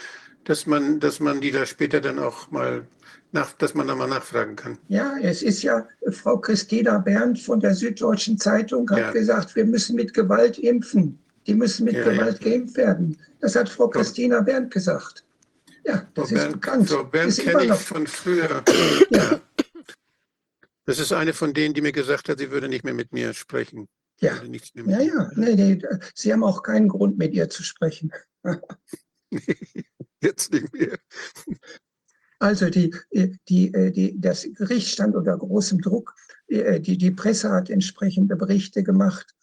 dass 0.46 0.66
man, 0.66 1.00
dass 1.02 1.20
man 1.20 1.42
die 1.42 1.52
da 1.52 1.66
später 1.66 2.00
dann 2.00 2.20
auch 2.20 2.50
mal 2.52 2.88
nach, 3.34 3.52
dass 3.54 3.74
man 3.74 3.88
da 3.88 3.96
mal 3.96 4.08
nachfragen 4.08 4.56
kann. 4.56 4.78
Ja, 4.88 5.16
es 5.22 5.44
ist 5.44 5.62
ja, 5.62 5.86
äh, 6.02 6.12
Frau 6.12 6.38
Christina 6.38 6.98
Berndt 6.98 7.40
von 7.40 7.60
der 7.60 7.76
Süddeutschen 7.76 8.38
Zeitung 8.40 8.90
hat 8.90 8.98
Ja. 8.98 9.12
gesagt, 9.12 9.56
wir 9.56 9.66
müssen 9.66 9.96
mit 9.98 10.14
Gewalt 10.14 10.58
impfen. 10.58 11.20
Die 11.48 11.54
müssen 11.54 11.84
mit 11.86 11.96
Ja, 11.96 12.06
ja. 12.06 12.12
Gewalt 12.14 12.42
geimpft 12.42 12.78
werden. 12.78 13.18
Das 13.42 13.56
hat 13.56 13.68
Frau 13.70 13.90
Christina 13.90 14.40
Berndt 14.42 14.74
gesagt. 14.74 15.26
Ja, 15.86 15.98
Frau 15.98 16.24
das 16.24 16.32
ist 16.32 16.38
Bernd, 16.40 16.54
bekannt. 16.54 16.90
Frau 16.90 17.04
Bernd 17.04 17.38
kenne 17.38 17.66
ich 17.66 17.74
von 17.74 18.08
früher. 18.08 18.64
ja, 19.12 19.40
Das 20.90 20.98
ist 20.98 21.14
eine 21.14 21.34
von 21.34 21.54
denen, 21.54 21.76
die 21.76 21.82
mir 21.82 21.92
gesagt 21.92 22.30
hat, 22.30 22.40
sie 22.40 22.50
würde 22.50 22.68
nicht 22.68 22.84
mehr 22.84 22.96
mit 22.96 23.14
mir 23.14 23.36
sprechen. 23.36 23.88
ja, 24.22 24.34
Würde 24.34 24.50
nichts 24.50 24.74
mehr 24.74 24.86
mit 24.86 24.96
ja, 24.96 25.02
ja. 25.02 25.32
Nee, 25.36 25.54
nee, 25.54 25.80
Sie 26.16 26.34
haben 26.34 26.44
auch 26.44 26.64
keinen 26.64 26.88
Grund, 26.88 27.16
mit 27.16 27.32
ihr 27.32 27.48
zu 27.48 27.62
sprechen. 27.62 28.12
Jetzt 30.20 30.52
nicht 30.52 30.74
mehr. 30.74 30.98
Also 32.40 32.72
die, 32.72 32.92
äh, 33.12 33.30
die, 33.48 33.72
äh, 33.72 33.92
die, 33.92 34.20
das 34.20 34.48
Gericht 34.56 34.88
stand 34.88 35.16
unter 35.16 35.38
großem 35.38 35.80
Druck. 35.80 36.16
Äh, 36.48 36.80
Die, 36.80 36.98
die 36.98 37.12
Presse 37.12 37.52
hat 37.52 37.70
entsprechende 37.70 38.36
Berichte 38.36 38.82
gemacht. 38.82 39.36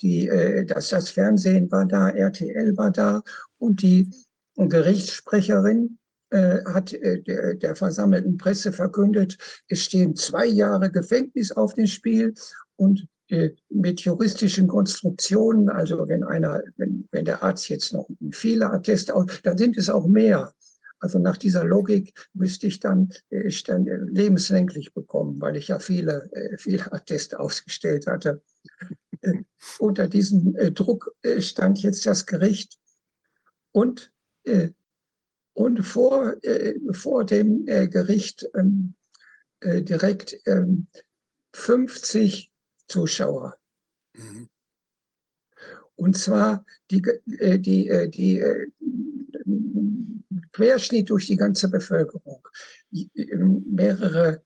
Die, 0.00 0.28
äh, 0.28 0.64
das, 0.64 0.88
das 0.88 1.10
Fernsehen 1.10 1.70
war 1.70 1.84
da, 1.84 2.08
RTL 2.08 2.74
war 2.78 2.90
da 2.90 3.22
und 3.58 3.82
die 3.82 4.08
Gerichtssprecherin 4.56 5.98
äh, 5.98 6.05
hat 6.38 6.92
äh, 6.92 7.22
der, 7.22 7.54
der 7.54 7.76
versammelten 7.76 8.36
Presse 8.36 8.72
verkündet, 8.72 9.36
es 9.68 9.82
stehen 9.82 10.16
zwei 10.16 10.46
Jahre 10.46 10.90
Gefängnis 10.90 11.52
auf 11.52 11.74
dem 11.74 11.86
Spiel 11.86 12.34
und 12.76 13.06
äh, 13.28 13.50
mit 13.70 14.02
juristischen 14.02 14.68
Konstruktionen, 14.68 15.68
also 15.68 16.06
wenn 16.08 16.22
einer, 16.22 16.62
wenn, 16.76 17.08
wenn 17.10 17.24
der 17.24 17.42
Arzt 17.42 17.68
jetzt 17.68 17.92
noch 17.92 18.08
viele 18.30 18.70
Atteste 18.70 19.14
aus, 19.14 19.26
dann 19.42 19.58
sind 19.58 19.76
es 19.76 19.90
auch 19.90 20.06
mehr. 20.06 20.52
Also 21.00 21.18
nach 21.18 21.36
dieser 21.36 21.64
Logik 21.64 22.14
müsste 22.34 22.68
ich 22.68 22.78
dann, 22.78 23.10
äh, 23.30 23.48
ich 23.48 23.64
dann 23.64 23.86
äh, 23.86 23.96
lebenslänglich 23.96 24.94
bekommen, 24.94 25.40
weil 25.40 25.56
ich 25.56 25.68
ja 25.68 25.78
viele, 25.78 26.30
äh, 26.32 26.56
viele 26.56 26.92
Atteste 26.92 27.40
ausgestellt 27.40 28.06
hatte. 28.06 28.42
Äh, 29.22 29.42
Unter 29.78 30.08
diesem 30.08 30.54
äh, 30.56 30.70
Druck 30.70 31.12
äh, 31.22 31.40
stand 31.40 31.82
jetzt 31.82 32.06
das 32.06 32.26
Gericht 32.26 32.78
und, 33.72 34.12
äh, 34.44 34.70
und 35.56 35.82
vor, 35.84 36.36
äh, 36.44 36.74
vor 36.92 37.24
dem 37.24 37.66
äh, 37.66 37.88
Gericht 37.88 38.46
ähm, 38.54 38.94
äh, 39.60 39.82
direkt 39.82 40.38
ähm, 40.44 40.86
50 41.54 42.52
Zuschauer. 42.88 43.56
Mhm. 44.14 44.48
Und 45.94 46.18
zwar 46.18 46.66
die, 46.90 47.02
die, 47.24 48.10
die 48.10 48.44
Querschnitt 50.52 51.08
durch 51.08 51.26
die 51.26 51.38
ganze 51.38 51.70
Bevölkerung. 51.70 52.46
Mehrere 52.90 54.42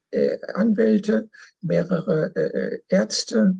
Anwälte, 0.55 1.29
mehrere 1.61 2.81
Ärzte, 2.87 3.57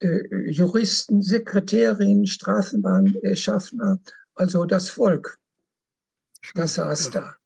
Juristen, 0.00 1.20
Sekretärinnen, 1.20 2.26
Straßenbahnschaffner, 2.26 4.00
also 4.34 4.64
das 4.64 4.88
Volk, 4.88 5.38
das 6.54 6.74
saß 6.74 7.10
da. 7.10 7.36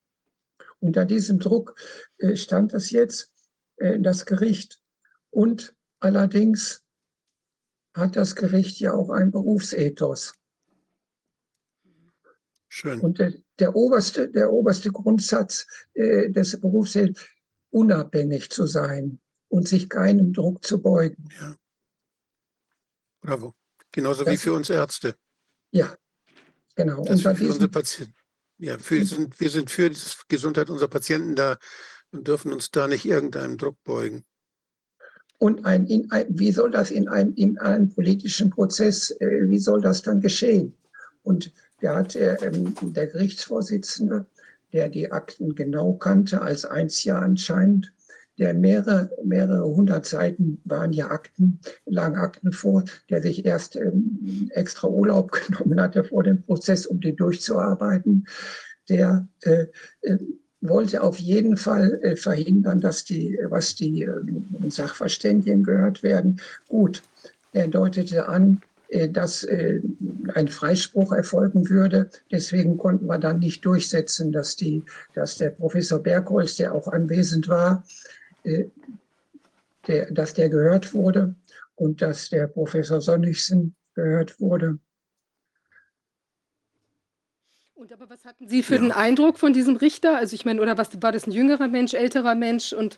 Unter 0.81 1.05
diesem 1.05 1.39
Druck 1.39 1.79
äh, 2.19 2.37
stand 2.37 2.73
das 2.73 2.91
jetzt, 2.91 3.31
äh, 3.77 3.99
das 4.01 4.27
Gericht. 4.27 4.81
Und 5.31 5.75
allerdings 6.01 6.83
hat 7.95 8.17
das 8.17 8.35
Gericht 8.35 8.81
ja 8.81 8.93
auch 8.93 9.11
ein 9.11 9.31
Berufsethos. 9.31 10.35
Schön. 12.69 13.01
Und 13.01 13.19
der, 13.19 13.35
der, 13.59 13.77
oberste, 13.77 14.31
der 14.31 14.51
oberste 14.51 14.91
Grundsatz 14.91 15.67
äh, 15.95 16.31
des 16.31 16.59
Berufsethos, 16.59 17.23
unabhängig 17.71 18.51
zu 18.51 18.67
sein 18.67 19.21
und 19.49 19.69
sich 19.69 19.89
keinem 19.89 20.33
Druck 20.33 20.65
zu 20.65 20.81
beugen. 20.81 21.29
Ja. 21.39 21.57
Bravo. 23.21 23.55
Genauso 23.93 24.27
wie 24.27 24.33
Das- 24.33 24.43
für 24.43 24.55
uns 24.55 24.71
Ärzte. 24.71 25.17
Ja, 25.71 25.97
genau. 26.75 27.05
Das 27.05 27.19
Unter 27.19 27.37
für 27.37 27.47
unsere 27.47 27.69
Patienten. 27.69 28.15
Ja, 28.62 28.78
für, 28.78 29.05
sind, 29.05 29.41
wir 29.41 29.50
sind 29.50 29.70
für 29.73 29.91
die 29.91 29.99
Gesundheit 30.28 30.70
unserer 30.70 30.89
Patienten 30.89 31.34
da 31.34 31.58
und 32.12 32.28
dürfen 32.28 32.52
uns 32.52 32.70
da 32.70 32.86
nicht 32.86 33.05
irgendeinem 33.05 33.58
Druck 33.58 33.76
beugen. 33.82 34.24
und 35.39 35.65
ein, 35.65 35.89
in 35.89 36.08
ein, 36.12 36.26
wie 36.28 36.52
soll 36.52 36.70
das 36.70 36.92
in 36.92 37.08
einem, 37.08 37.34
in 37.34 37.58
einem 37.58 37.92
politischen 37.92 38.50
Prozess, 38.50 39.10
äh, 39.18 39.50
wie 39.50 39.58
soll 39.58 39.81
das 39.81 40.02
dann 40.02 40.20
geschehen? 40.20 40.73
Und 41.24 41.52
der 41.81 41.97
hat 41.97 42.15
äh, 42.15 42.36
ähm, 42.36 42.73
der 42.81 43.08
Gerichtsvorsitzende, 43.08 44.26
der 44.73 44.89
die 44.89 45.10
Akten 45.10 45.57
genau 45.57 45.94
kannte, 45.94 46.41
als 46.41 46.65
eins 46.65 47.02
Jahr 47.02 47.23
anscheinend, 47.23 47.92
der 48.39 48.55
mehrere, 48.55 49.11
mehrere 49.25 49.65
hundert 49.65 50.07
Seiten 50.07 50.61
waren 50.65 50.93
ja 50.93 51.11
Akten, 51.11 51.61
lagen 51.86 52.17
Akten 52.17 52.52
vor, 52.52 52.85
der 53.11 53.23
sich 53.23 53.44
erst 53.44 53.77
ähm, 53.77 54.51
extra 54.55 54.89
Urlaub 54.89 55.33
genommen 55.47 55.81
hatte 55.81 56.05
vor 56.05 56.23
dem 56.23 56.43
Prozess, 56.43 56.86
um 56.86 57.01
die 57.01 57.15
durchzuarbeiten, 57.15 58.27
der 58.89 59.28
äh, 59.43 59.67
äh, 60.02 60.19
wollte 60.61 61.02
auf 61.02 61.19
jeden 61.19 61.57
Fall 61.57 62.01
äh, 62.02 62.17
verhindern, 62.17 62.81
dass 62.81 63.05
die, 63.05 63.39
was 63.49 63.75
die 63.75 64.02
äh, 64.02 64.12
Sachverständigen 64.69 65.65
gehört 65.65 66.02
werden. 66.02 66.41
Gut, 66.69 67.02
er 67.52 67.69
deutete 67.69 68.28
an, 68.28 68.61
äh, 68.89 69.09
dass 69.09 69.43
äh, 69.44 69.81
ein 70.35 70.49
Freispruch 70.49 71.12
erfolgen 71.12 71.69
würde. 71.69 72.11
Deswegen 72.31 72.78
konnten 72.78 73.07
wir 73.07 73.19
dann 73.19 73.41
nicht 73.41 73.65
durchsetzen, 73.65 74.33
dass, 74.33 74.55
die, 74.57 74.85
dass 75.15 75.36
der 75.39 75.51
Professor 75.51 75.99
Bergholz, 75.99 76.57
der 76.57 76.75
auch 76.75 76.89
anwesend 76.89 77.49
war, 77.49 77.85
der, 78.45 80.11
dass 80.11 80.35
der 80.35 80.49
gehört 80.49 80.95
wurde 80.95 81.35
und 81.77 82.03
dass 82.03 82.31
der 82.31 82.47
Professor 82.47 83.01
Sonnigsen 83.01 83.75
gehört 83.95 84.41
wurde. 84.41 84.79
Und 87.75 87.93
aber 87.93 88.09
was 88.09 88.25
hatten 88.25 88.47
Sie 88.47 88.62
für 88.62 88.77
Ja. 88.77 88.81
den 88.83 88.93
Eindruck 88.93 89.39
von 89.39 89.53
diesem 89.53 89.75
Richter? 89.77 90.17
Also 90.17 90.35
ich 90.35 90.45
meine, 90.45 90.62
oder 90.62 90.79
was 90.79 90.91
war 91.03 91.11
das 91.11 91.27
ein 91.27 91.33
jüngerer 91.33 91.67
Mensch, 91.67 91.95
älterer 91.95 92.37
Mensch 92.37 92.73
und 92.73 92.97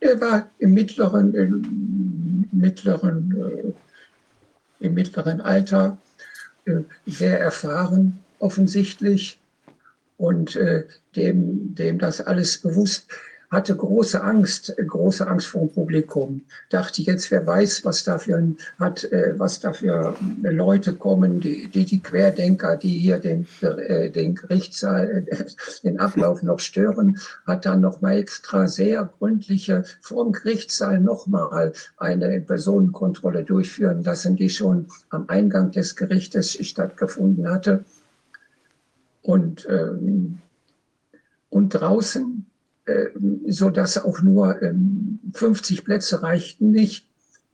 Er 0.00 0.20
war 0.20 0.50
im 0.58 0.74
mittleren, 0.74 1.34
im 1.34 2.48
mittleren, 2.50 3.74
äh, 4.80 4.84
im 4.86 4.94
mittleren 4.94 5.40
Alter, 5.40 5.96
äh, 6.64 6.80
sehr 7.06 7.38
erfahren 7.38 8.18
offensichtlich 8.40 9.38
und 10.16 10.56
äh, 10.56 10.84
dem, 11.14 11.74
dem 11.76 11.98
das 12.00 12.20
alles 12.20 12.58
bewusst 12.58 13.08
hatte 13.54 13.76
große 13.76 14.22
Angst, 14.22 14.76
äh, 14.78 14.84
große 14.84 15.26
Angst 15.26 15.46
vor 15.46 15.62
dem 15.62 15.72
Publikum. 15.72 16.42
Dachte 16.70 17.02
jetzt, 17.02 17.30
wer 17.30 17.46
weiß, 17.46 17.84
was 17.84 18.04
dafür 18.04 18.46
hat, 18.78 19.04
äh, 19.04 19.34
was 19.38 19.60
dafür 19.60 20.16
äh, 20.42 20.50
Leute 20.50 20.94
kommen, 20.94 21.40
die, 21.40 21.68
die, 21.68 21.84
die 21.84 22.02
Querdenker, 22.02 22.76
die 22.76 22.98
hier 22.98 23.18
den, 23.18 23.46
den 24.14 24.34
Gerichtssaal, 24.34 25.26
den 25.84 26.00
Ablauf 26.00 26.42
noch 26.42 26.58
stören, 26.58 27.18
hat 27.46 27.64
dann 27.64 27.80
noch 27.80 28.00
mal 28.00 28.18
extra 28.18 28.66
sehr 28.66 29.08
gründliche 29.18 29.84
vor 30.00 30.24
dem 30.24 30.32
Gerichtssaal 30.32 31.00
noch 31.00 31.26
mal 31.26 31.72
eine 31.96 32.40
Personenkontrolle 32.40 33.44
durchführen 33.44 34.02
lassen, 34.02 34.36
die 34.36 34.50
schon 34.50 34.88
am 35.10 35.28
Eingang 35.28 35.70
des 35.70 35.96
Gerichtes 35.96 36.52
stattgefunden 36.66 37.48
hatte. 37.48 37.84
Und, 39.22 39.66
ähm, 39.70 40.38
und 41.50 41.70
draußen, 41.70 42.44
so 43.48 43.70
dass 43.70 44.02
auch 44.02 44.20
nur 44.20 44.60
ähm, 44.62 45.20
50 45.32 45.84
Plätze 45.84 46.22
reichten 46.22 46.70
nicht. 46.70 47.06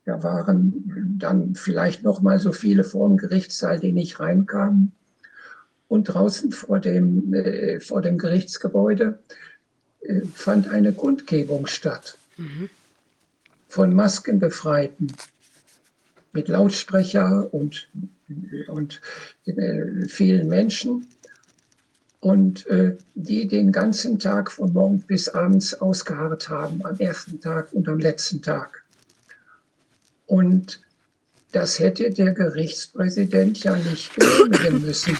Da 0.05 0.23
waren 0.23 1.17
dann 1.19 1.55
vielleicht 1.55 2.03
noch 2.03 2.21
mal 2.21 2.41
so 2.41 2.53
viele 2.53 2.85
vor 2.85 3.09
dem 3.09 3.17
Gerichtssaal, 3.17 3.79
die 3.79 3.93
nicht 3.93 4.19
reinkamen. 4.19 4.93
Und 5.89 6.05
draußen 6.05 6.53
vor 6.53 6.79
dem, 6.81 7.35
äh, 7.35 7.81
vor 7.81 8.03
dem 8.03 8.19
Gerichtsgebäude 8.19 9.19
äh, 10.01 10.23
fand 10.35 10.69
eine 10.69 10.93
Kundgebung 10.93 11.67
statt 11.67 12.17
von 13.69 13.95
Maskenbefreiten 13.95 15.13
mit 16.33 16.49
Lautsprecher 16.49 17.53
und, 17.53 17.89
und 18.69 19.01
äh, 19.47 20.07
vielen 20.09 20.49
Menschen 20.49 21.07
und 22.21 22.67
äh, 22.67 22.97
die 23.15 23.49
den 23.49 23.73
ganzen 23.73 24.19
Tag 24.19 24.53
von 24.53 24.73
morgens 24.73 25.07
bis 25.07 25.29
abends 25.29 25.75
ausgeharrt 25.75 26.49
haben, 26.49 26.85
am 26.85 26.99
ersten 26.99 27.41
Tag 27.41 27.73
und 27.73 27.89
am 27.89 27.99
letzten 27.99 28.43
Tag. 28.43 28.85
Und 30.27 30.81
Das 31.53 31.79
hätte 31.81 32.11
der 32.11 32.33
Gerichtspräsident 32.33 33.63
ja 33.65 33.77
nicht 33.77 34.15
genehmigen 34.15 34.83
müssen. 34.83 35.19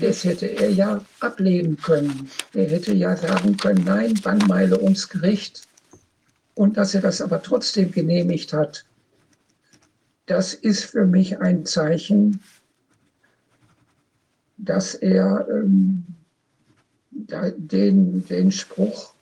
Das 0.00 0.24
hätte 0.24 0.46
er 0.46 0.70
ja 0.70 1.04
ablehnen 1.20 1.76
können. 1.76 2.30
Er 2.52 2.68
hätte 2.68 2.92
ja 2.94 3.16
sagen 3.16 3.56
können, 3.56 3.84
nein, 3.84 4.14
Bannmeile 4.14 4.80
ums 4.82 5.08
Gericht. 5.08 5.68
Und 6.54 6.76
dass 6.76 6.94
er 6.94 7.00
das 7.00 7.20
aber 7.20 7.42
trotzdem 7.42 7.92
genehmigt 7.92 8.52
hat, 8.52 8.84
das 10.26 10.54
ist 10.54 10.84
für 10.84 11.06
mich 11.06 11.38
ein 11.40 11.64
Zeichen, 11.64 12.42
dass 14.56 14.94
er 14.94 15.46
ähm, 15.48 16.04
den, 17.28 18.26
den 18.26 18.52
Spruch 18.52 19.14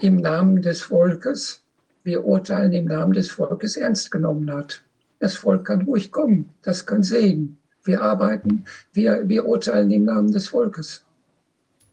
im 0.00 0.16
Namen 0.16 0.62
des 0.62 0.82
Volkes, 0.82 1.62
wir 2.04 2.24
urteilen 2.24 2.72
im 2.72 2.86
Namen 2.86 3.12
des 3.12 3.30
Volkes 3.30 3.76
ernst 3.76 4.10
genommen 4.10 4.50
hat. 4.52 4.82
Das 5.18 5.36
Volk 5.36 5.66
kann 5.66 5.82
ruhig 5.82 6.12
kommen, 6.12 6.48
das 6.62 6.86
kann 6.86 7.02
sehen. 7.02 7.58
Wir 7.84 8.00
arbeiten, 8.02 8.64
wir, 8.92 9.28
wir 9.28 9.46
urteilen 9.46 9.90
im 9.90 10.04
Namen 10.04 10.32
des 10.32 10.48
Volkes. 10.48 11.04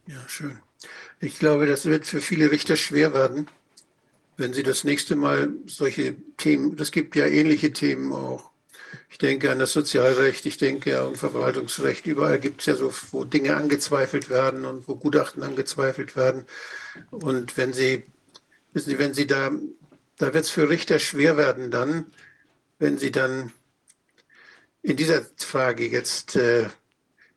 Ja, 0.08 0.22
schön. 0.28 0.60
Ich 1.20 1.40
glaube, 1.40 1.66
das 1.66 1.86
wird 1.86 2.06
für 2.06 2.22
viele 2.22 2.52
Richter 2.52 2.76
schwer 2.76 3.14
werden, 3.14 3.48
wenn 4.38 4.54
sie 4.54 4.64
das 4.64 4.84
nächste 4.84 5.16
Mal 5.16 5.54
solche 5.66 6.16
Themen, 6.38 6.76
das 6.76 6.92
gibt 6.92 7.16
ja 7.16 7.26
ähnliche 7.26 7.72
Themen 7.72 8.12
auch. 8.14 8.52
Ich 9.10 9.18
denke 9.18 9.52
an 9.52 9.60
das 9.60 9.74
Sozialrecht, 9.74 10.46
ich 10.46 10.58
denke 10.58 11.02
an 11.02 11.16
Verwaltungsrecht. 11.16 12.06
Überall 12.06 12.40
gibt 12.40 12.62
es 12.62 12.68
ja 12.68 12.76
so, 12.76 12.94
wo 13.12 13.24
Dinge 13.24 13.56
angezweifelt 13.56 14.30
werden 14.30 14.66
und 14.66 14.88
wo 14.88 14.96
Gutachten 14.96 15.44
angezweifelt 15.44 16.16
werden. 16.16 16.46
Und 17.12 17.58
wenn 17.58 17.74
Sie, 17.74 18.04
wissen 18.74 18.90
Sie, 18.90 19.00
wenn 19.00 19.14
Sie 19.14 19.28
da, 19.28 19.52
da 20.18 20.34
wird 20.34 20.46
es 20.46 20.50
für 20.50 20.70
Richter 20.70 21.00
schwer 21.00 21.38
werden 21.38 21.72
dann, 21.72 22.08
wenn 22.80 22.98
Sie 22.98 23.12
dann 23.12 23.52
in 24.82 24.98
dieser 24.98 25.26
Frage 25.38 25.88
jetzt 25.88 26.36
äh, 26.36 26.68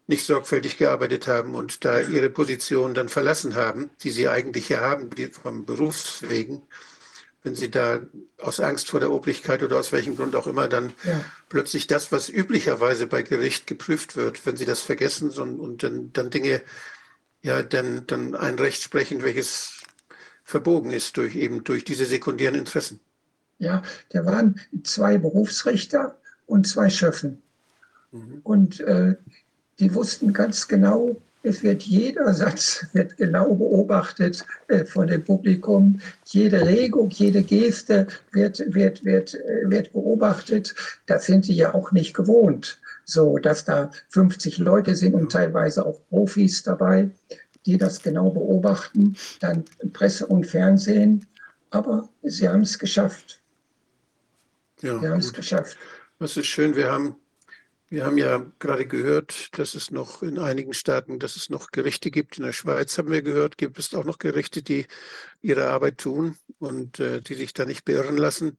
nicht 0.09 0.25
sorgfältig 0.25 0.79
gearbeitet 0.79 1.29
haben 1.29 1.55
und 1.55 1.85
da 1.85 2.01
ihre 2.01 2.31
Position 2.31 2.95
dann 2.95 3.09
verlassen 3.09 3.55
haben, 3.55 3.91
die 4.03 4.11
sie 4.11 4.29
eigentlich 4.29 4.71
ja 4.71 4.81
haben, 4.81 5.11
vom 5.43 5.67
Berufswegen, 5.67 6.63
wenn 7.43 7.55
sie 7.55 7.71
da 7.71 8.01
aus 8.39 8.61
Angst 8.61 8.89
vor 8.89 9.01
der 9.01 9.11
Obrigkeit 9.11 9.63
oder 9.63 9.79
aus 9.79 9.93
welchem 9.93 10.17
Grund 10.17 10.35
auch 10.35 10.47
immer 10.47 10.69
dann 10.69 10.93
ja. 11.05 11.25
plötzlich 11.49 11.87
das, 11.87 12.11
was 12.11 12.29
üblicherweise 12.29 13.07
bei 13.07 13.23
Gericht 13.23 13.67
geprüft 13.67 14.17
wird, 14.17 14.45
wenn 14.45 14.57
sie 14.57 14.65
das 14.65 14.81
vergessen 14.81 15.31
und, 15.31 15.61
und 15.61 15.83
dann, 15.83 16.13
dann 16.13 16.31
Dinge, 16.31 16.63
ja, 17.43 17.63
dann, 17.63 18.07
dann 18.07 18.35
ein 18.35 18.59
Recht 18.59 18.83
sprechen, 18.83 19.23
welches 19.23 19.83
verbogen 20.45 20.91
ist 20.91 21.17
durch 21.17 21.37
eben 21.37 21.63
durch 21.63 21.85
diese 21.85 22.07
sekundären 22.07 22.57
Interessen. 22.57 23.01
Ja, 23.59 23.83
da 24.11 24.25
waren 24.25 24.61
zwei 24.83 25.19
Berufsrichter 25.19 26.19
und 26.47 26.67
zwei 26.67 26.91
Schöffen. 26.91 27.43
Mhm. 28.13 28.41
Und 28.43 28.81
äh, 28.81 29.17
die 29.79 29.95
wussten 29.95 30.33
ganz 30.33 30.67
genau, 30.69 31.21
es 31.43 31.63
wird 31.63 31.83
jeder 31.85 32.35
Satz 32.35 32.87
wird 32.93 33.17
genau 33.17 33.55
beobachtet 33.55 34.45
äh, 34.69 34.85
von 34.85 35.07
dem 35.07 35.25
Publikum. 35.25 36.01
Jede 36.27 36.67
Regung, 36.67 37.11
jede 37.11 37.43
Geste 37.43 38.07
wird, 38.33 38.63
wird, 38.75 39.05
wird, 39.05 39.35
äh, 39.35 39.71
wird 39.71 39.93
beobachtet. 39.93 40.75
Das 41.07 41.27
sind 41.27 41.45
sie 41.45 41.55
ja 41.55 41.75
auch 41.75 41.93
nicht 41.93 42.15
gewohnt. 42.15 42.79
So, 43.05 43.39
dass 43.39 43.65
da 43.65 43.91
50 44.11 44.59
Leute 44.59 44.95
sind 44.95 45.15
und 45.15 45.33
teilweise 45.33 45.87
auch 45.87 46.01
Profis 46.11 46.63
dabei, 46.63 47.11
die 47.65 47.79
das 47.79 48.03
genau 48.03 48.31
beobachten. 48.31 49.17
Dann 49.41 49.65
Presse 49.93 50.27
und 50.27 50.47
Fernsehen. 50.47 51.27
Aber 51.71 52.09
sie 52.23 52.49
haben 52.49 52.63
es 52.63 52.79
geschafft. 52.79 53.41
Ja, 54.83 55.01
wir 55.01 55.11
haben 55.11 55.21
es 55.21 55.33
geschafft. 55.33 55.77
Das 56.19 56.37
ist 56.37 56.47
schön. 56.47 56.75
Wir 56.75 56.91
haben, 56.91 57.17
wir 57.91 58.05
haben 58.05 58.19
ja 58.19 58.45
gerade 58.59 58.87
gehört, 58.87 59.59
dass 59.59 59.75
es 59.75 59.91
noch 59.91 60.23
in 60.23 60.39
einigen 60.39 60.75
Staaten, 60.75 61.19
dass 61.19 61.37
es 61.37 61.49
noch 61.49 61.71
Gerichte 61.71 62.11
gibt. 62.11 62.37
In 62.37 62.45
der 62.45 62.53
Schweiz 62.53 62.99
haben 62.99 63.11
wir 63.11 63.23
gehört, 63.23 63.57
gibt 63.57 63.79
es 63.79 63.95
auch 63.95 64.05
noch 64.05 64.19
Gerichte, 64.19 64.63
die 64.63 64.87
ihre 65.41 65.69
Arbeit 65.69 65.99
tun 65.99 66.37
und 66.59 67.01
äh, 67.01 67.23
die 67.23 67.35
sich 67.35 67.55
da 67.55 67.65
nicht 67.65 67.85
beirren 67.87 68.19
lassen. 68.19 68.59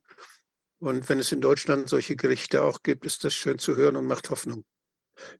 Und 0.80 1.10
wenn 1.10 1.20
es 1.20 1.32
in 1.32 1.42
Deutschland 1.42 1.90
solche 1.90 2.16
Gerichte 2.16 2.64
auch 2.64 2.82
gibt, 2.82 3.06
ist 3.06 3.24
das 3.24 3.34
schön 3.34 3.60
zu 3.60 3.76
hören 3.76 3.98
und 3.98 4.08
macht 4.08 4.30
Hoffnung. 4.32 4.64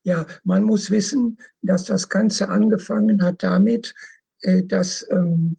Ja, 0.04 0.28
man 0.44 0.64
muss 0.64 0.92
wissen, 0.92 1.38
dass 1.62 1.86
das 1.86 2.10
Ganze 2.10 2.50
angefangen 2.50 3.24
hat 3.24 3.42
damit, 3.42 3.96
äh, 4.42 4.64
dass 4.64 5.08
ähm, 5.10 5.58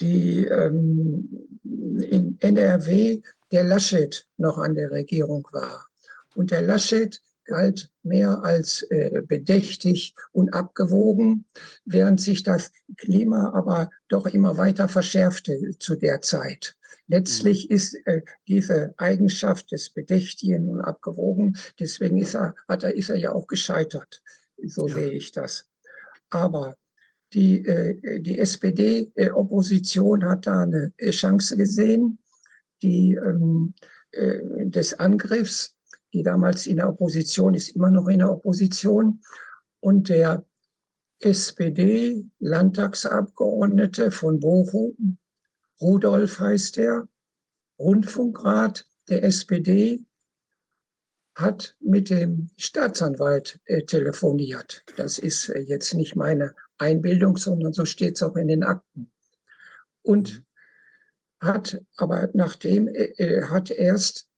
die 0.00 0.44
ähm, 0.46 1.28
in 1.62 2.36
NRW 2.40 3.20
der 3.52 3.64
Laschet 3.64 4.26
noch 4.38 4.58
an 4.58 4.74
der 4.74 4.90
Regierung 4.90 5.46
war. 5.52 5.85
Und 6.36 6.50
der 6.50 6.62
Laschet 6.62 7.22
galt 7.46 7.90
mehr 8.02 8.42
als 8.42 8.82
äh, 8.90 9.22
bedächtig 9.26 10.14
und 10.32 10.52
abgewogen, 10.52 11.46
während 11.84 12.20
sich 12.20 12.42
das 12.42 12.72
Klima 12.96 13.52
aber 13.54 13.90
doch 14.08 14.26
immer 14.26 14.58
weiter 14.58 14.88
verschärfte 14.88 15.78
zu 15.78 15.96
der 15.96 16.20
Zeit. 16.20 16.76
Letztlich 17.08 17.68
mhm. 17.70 17.76
ist 17.76 17.94
äh, 18.06 18.22
diese 18.48 18.94
Eigenschaft 18.98 19.72
des 19.72 19.90
Bedächtigen 19.90 20.68
und 20.68 20.80
Abgewogen, 20.80 21.56
deswegen 21.78 22.18
ist 22.18 22.34
er, 22.34 22.54
hat 22.68 22.82
er, 22.82 22.94
ist 22.94 23.10
er 23.10 23.16
ja 23.16 23.32
auch 23.32 23.46
gescheitert. 23.46 24.22
So 24.62 24.88
ja. 24.88 24.94
sehe 24.94 25.12
ich 25.12 25.32
das. 25.32 25.66
Aber 26.30 26.76
die, 27.32 27.64
äh, 27.64 28.20
die 28.20 28.38
SPD-Opposition 28.38 30.24
hat 30.24 30.46
da 30.46 30.62
eine 30.62 30.92
Chance 31.10 31.56
gesehen, 31.56 32.18
die, 32.82 33.14
ähm, 33.14 33.74
äh, 34.12 34.66
des 34.66 34.94
Angriffs, 34.94 35.75
die 36.16 36.22
damals 36.22 36.66
in 36.66 36.76
der 36.76 36.88
Opposition 36.88 37.52
ist, 37.52 37.76
immer 37.76 37.90
noch 37.90 38.08
in 38.08 38.20
der 38.20 38.32
Opposition. 38.32 39.20
Und 39.80 40.08
der 40.08 40.46
SPD-Landtagsabgeordnete 41.20 44.10
von 44.10 44.40
Bochum, 44.40 45.18
Rudolf 45.78 46.40
heißt 46.40 46.78
er, 46.78 47.06
Rundfunkrat 47.78 48.88
der 49.10 49.24
SPD, 49.24 50.02
hat 51.34 51.76
mit 51.80 52.08
dem 52.08 52.48
Staatsanwalt 52.56 53.60
äh, 53.66 53.82
telefoniert. 53.82 54.82
Das 54.96 55.18
ist 55.18 55.50
äh, 55.50 55.60
jetzt 55.60 55.92
nicht 55.92 56.16
meine 56.16 56.54
Einbildung, 56.78 57.36
sondern 57.36 57.74
so 57.74 57.84
steht 57.84 58.14
es 58.14 58.22
auch 58.22 58.36
in 58.36 58.48
den 58.48 58.64
Akten. 58.64 59.12
Und 60.00 60.42
hat 61.40 61.78
aber 61.98 62.30
nachdem 62.32 62.88
äh, 62.88 63.42
hat 63.42 63.70
erst 63.70 64.20
äh, 64.20 64.35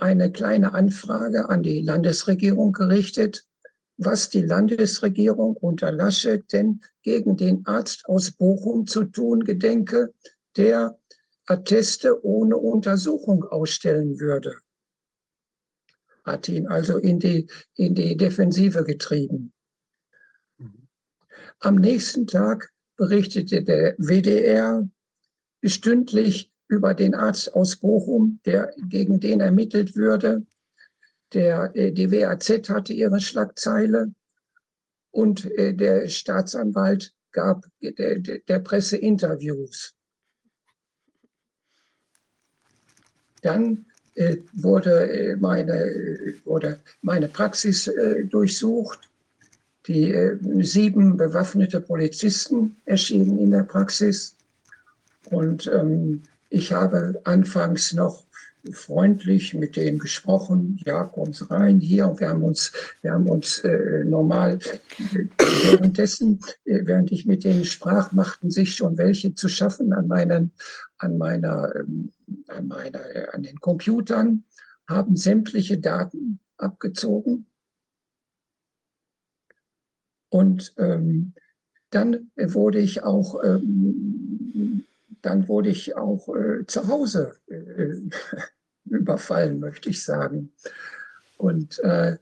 eine 0.00 0.30
kleine 0.30 0.74
Anfrage 0.74 1.48
an 1.48 1.62
die 1.62 1.80
Landesregierung 1.80 2.72
gerichtet, 2.72 3.46
was 3.96 4.30
die 4.30 4.42
Landesregierung 4.42 5.56
unter 5.56 5.92
Laschet 5.92 6.50
denn 6.52 6.80
gegen 7.02 7.36
den 7.36 7.66
Arzt 7.66 8.06
aus 8.06 8.30
Bochum 8.30 8.86
zu 8.86 9.04
tun 9.04 9.44
gedenke, 9.44 10.14
der 10.56 10.98
Atteste 11.46 12.24
ohne 12.24 12.56
Untersuchung 12.56 13.44
ausstellen 13.44 14.18
würde. 14.20 14.56
Hat 16.24 16.48
ihn 16.48 16.66
also 16.68 16.98
in 16.98 17.18
die, 17.18 17.46
in 17.74 17.94
die 17.94 18.16
Defensive 18.16 18.84
getrieben. 18.84 19.52
Mhm. 20.58 20.88
Am 21.58 21.76
nächsten 21.76 22.26
Tag 22.26 22.70
berichtete 22.96 23.62
der 23.62 23.96
WDR, 23.98 24.88
stündlich 25.64 26.50
über 26.70 26.94
den 26.94 27.14
Arzt 27.14 27.52
aus 27.54 27.76
Bochum, 27.76 28.38
der, 28.46 28.72
gegen 28.88 29.18
den 29.18 29.40
ermittelt 29.40 29.96
würde. 29.96 30.46
Der, 31.32 31.72
äh, 31.74 31.90
die 31.90 32.10
WAZ 32.10 32.68
hatte 32.68 32.92
ihre 32.92 33.20
Schlagzeile 33.20 34.12
und 35.10 35.50
äh, 35.58 35.74
der 35.74 36.08
Staatsanwalt 36.08 37.12
gab 37.32 37.66
der, 37.80 38.18
der 38.18 38.58
Presse 38.60 38.96
Interviews. 38.96 39.94
Dann 43.42 43.86
äh, 44.14 44.36
wurde, 44.52 45.36
meine, 45.40 46.36
wurde 46.44 46.80
meine 47.02 47.28
Praxis 47.28 47.90
durchsucht. 48.28 49.08
Die 49.86 50.14
sieben 50.60 51.16
bewaffnete 51.16 51.80
Polizisten 51.80 52.76
erschienen 52.84 53.38
in 53.38 53.50
der 53.50 53.62
Praxis. 53.62 54.36
Und 55.30 55.66
ähm, 55.68 56.22
ich 56.50 56.72
habe 56.72 57.20
anfangs 57.24 57.92
noch 57.92 58.24
freundlich 58.72 59.54
mit 59.54 59.76
denen 59.76 59.98
gesprochen, 59.98 60.80
ja, 60.84 61.04
kommen 61.04 61.34
rein 61.48 61.80
hier. 61.80 62.08
Und 62.08 62.20
wir 62.20 62.28
haben 62.28 62.42
uns, 62.42 62.72
wir 63.00 63.12
haben 63.12 63.28
uns 63.28 63.60
äh, 63.60 64.04
normal 64.04 64.58
währenddessen, 65.38 66.40
äh, 66.64 66.80
während 66.84 67.10
ich 67.10 67.24
mit 67.24 67.44
denen 67.44 67.64
sprach, 67.64 68.12
machten 68.12 68.50
sich 68.50 68.74
schon 68.74 68.98
welche 68.98 69.34
zu 69.34 69.48
schaffen 69.48 69.92
an 69.92 70.08
meinen, 70.08 70.52
an 70.98 71.16
meiner, 71.16 71.74
ähm, 71.74 72.12
an 72.48 72.68
meiner, 72.68 73.00
äh, 73.14 73.28
an 73.32 73.42
den 73.42 73.60
Computern, 73.60 74.44
haben 74.88 75.16
sämtliche 75.16 75.78
Daten 75.78 76.40
abgezogen. 76.58 77.46
Und 80.28 80.74
ähm, 80.76 81.32
dann 81.90 82.30
wurde 82.36 82.78
ich 82.78 83.02
auch 83.02 83.42
ähm, 83.42 84.84
dann 85.22 85.48
wurde 85.48 85.70
ich 85.70 85.96
auch 85.96 86.28
äh, 86.34 86.66
zu 86.66 86.88
Hause 86.88 87.36
äh, 87.48 88.00
überfallen, 88.84 89.60
möchte 89.60 89.90
ich 89.90 90.04
sagen. 90.04 90.52
Und 91.36 91.78
äh, 91.80 92.18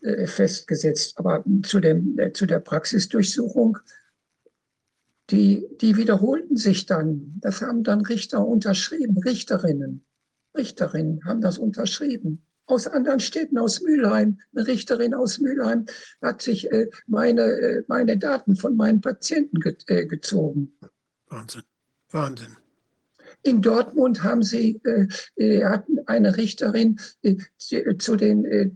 äh, 0.00 0.28
festgesetzt. 0.28 1.18
Aber 1.18 1.44
zu, 1.64 1.80
dem, 1.80 2.16
äh, 2.20 2.32
zu 2.32 2.46
der 2.46 2.60
Praxisdurchsuchung, 2.60 3.78
die, 5.30 5.66
die 5.80 5.96
wiederholten 5.96 6.56
sich 6.56 6.86
dann. 6.86 7.34
Das 7.40 7.62
haben 7.62 7.82
dann 7.82 8.02
Richter 8.02 8.46
unterschrieben, 8.46 9.18
Richterinnen. 9.18 10.04
Richterinnen 10.56 11.24
haben 11.24 11.40
das 11.40 11.58
unterschrieben. 11.58 12.44
Aus 12.66 12.86
anderen 12.86 13.18
Städten, 13.18 13.58
aus 13.58 13.80
Mülheim, 13.80 14.38
eine 14.54 14.68
Richterin 14.68 15.14
aus 15.14 15.40
Mülheim 15.40 15.86
hat 16.22 16.42
sich 16.42 16.70
äh, 16.70 16.88
meine, 17.08 17.82
meine 17.88 18.16
Daten 18.16 18.54
von 18.54 18.76
meinen 18.76 19.00
Patienten 19.00 19.58
ge 19.58 20.06
gezogen. 20.06 20.78
Wahnsinn. 21.26 21.62
Wahnsinn. 22.10 22.56
In 23.42 23.62
Dortmund 23.62 24.22
haben 24.22 24.42
sie, 24.42 24.80
äh, 24.84 25.06
äh, 25.36 25.64
hatten 25.64 25.98
eine 26.06 26.36
Richterin 26.36 26.98
äh, 27.22 27.36
zu 27.98 28.16
den 28.16 28.44
äh, 28.44 28.70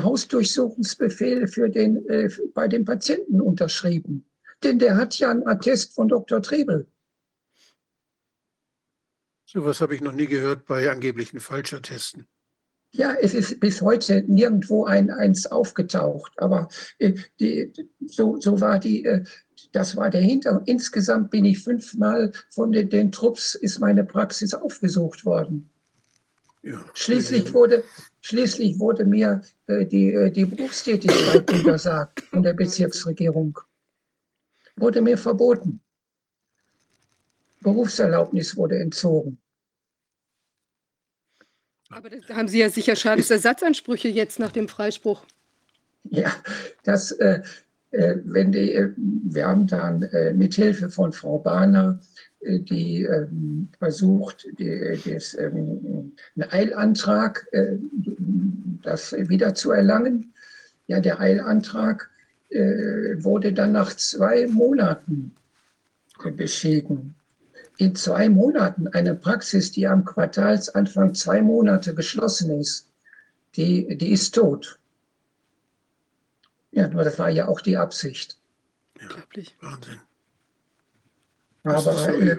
Hausdurchsuchungsbefehl 0.00 1.48
für 1.48 1.68
den, 1.68 2.08
äh, 2.08 2.30
bei 2.54 2.68
den 2.68 2.84
Patienten 2.84 3.40
unterschrieben. 3.40 4.24
Denn 4.62 4.78
der 4.78 4.96
hat 4.96 5.18
ja 5.18 5.30
einen 5.30 5.46
Attest 5.46 5.94
von 5.94 6.08
Dr. 6.08 6.40
Trebel. 6.40 6.86
Sowas 9.46 9.80
habe 9.80 9.94
ich 9.94 10.00
noch 10.00 10.12
nie 10.12 10.26
gehört 10.26 10.64
bei 10.66 10.90
angeblichen 10.90 11.40
Falschattesten. 11.40 12.26
Ja, 12.96 13.12
es 13.20 13.34
ist 13.34 13.58
bis 13.58 13.82
heute 13.82 14.22
nirgendwo 14.22 14.84
ein, 14.84 15.10
eins 15.10 15.46
aufgetaucht, 15.46 16.32
aber 16.36 16.68
äh, 16.98 17.14
die, 17.40 17.72
so, 18.06 18.40
so 18.40 18.60
war 18.60 18.78
die, 18.78 19.04
äh, 19.04 19.24
das 19.72 19.96
war 19.96 20.10
der 20.10 20.20
Hintergrund. 20.20 20.68
Insgesamt 20.68 21.30
bin 21.30 21.44
ich 21.44 21.62
fünfmal 21.62 22.32
von 22.50 22.72
den, 22.72 22.88
den 22.90 23.12
Trupps, 23.12 23.54
ist 23.54 23.78
meine 23.78 24.04
Praxis 24.04 24.54
aufgesucht 24.54 25.24
worden. 25.24 25.70
Ja. 26.62 26.82
Schließlich 26.94 27.52
wurde, 27.52 27.84
schließlich 28.22 28.78
wurde 28.78 29.04
mir 29.04 29.42
äh, 29.66 29.84
die, 29.84 30.12
äh, 30.12 30.30
die 30.30 30.46
Berufstätigkeit 30.46 31.50
untersagt 31.50 32.22
von 32.22 32.42
der 32.42 32.54
Bezirksregierung. 32.54 33.58
Wurde 34.76 35.02
mir 35.02 35.18
verboten. 35.18 35.80
Berufserlaubnis 37.60 38.56
wurde 38.56 38.78
entzogen. 38.78 39.38
Aber 41.90 42.10
da 42.10 42.34
haben 42.34 42.48
Sie 42.48 42.58
ja 42.58 42.70
sicher 42.70 42.96
Schadensersatzansprüche 42.96 44.08
jetzt 44.08 44.38
nach 44.38 44.50
dem 44.50 44.68
Freispruch. 44.68 45.24
Ja, 46.04 46.34
das, 46.82 47.12
äh, 47.12 47.42
wenn 48.24 48.52
die, 48.52 48.72
äh, 48.72 48.90
wir 48.96 49.46
haben 49.46 49.66
dann 49.66 50.02
äh, 50.02 50.32
mit 50.32 50.54
Hilfe 50.54 50.90
von 50.90 51.12
Frau 51.12 51.38
Bahner 51.38 52.00
äh, 52.40 52.58
die 52.58 53.04
ähm, 53.04 53.68
versucht, 53.78 54.46
die, 54.58 54.68
ähm, 55.38 56.12
einen 56.36 56.50
Eilantrag, 56.50 57.46
äh, 57.52 57.76
das 58.82 59.12
wieder. 59.12 59.54
Ja, 60.86 61.00
der 61.00 61.20
Eilantrag 61.20 62.10
äh, 62.50 63.22
wurde 63.22 63.52
dann 63.52 63.72
nach 63.72 63.94
zwei 63.94 64.46
Monaten 64.46 65.34
äh, 66.24 66.30
beschieden. 66.30 67.14
In 67.78 67.94
zwei 67.94 68.28
Monaten 68.28 68.88
eine 68.88 69.14
Praxis, 69.14 69.72
die 69.72 69.86
am 69.86 70.04
Quartalsanfang 70.04 71.14
zwei 71.14 71.42
Monate 71.42 71.94
geschlossen 71.94 72.60
ist, 72.60 72.88
die, 73.56 73.96
die 73.96 74.12
ist 74.12 74.34
tot. 74.34 74.78
Ja, 76.74 76.88
nur 76.88 77.04
das 77.04 77.18
war 77.18 77.30
ja 77.30 77.46
auch 77.46 77.60
die 77.60 77.76
Absicht. 77.76 78.36
Unglaublich. 79.00 79.56
Wahnsinn. 79.60 80.00
Das 81.62 81.86
Aber 81.86 81.96
so 81.96 82.10
äh, 82.10 82.36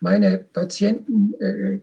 meine 0.00 0.38
Patienten 0.38 1.34
äh, 1.40 1.80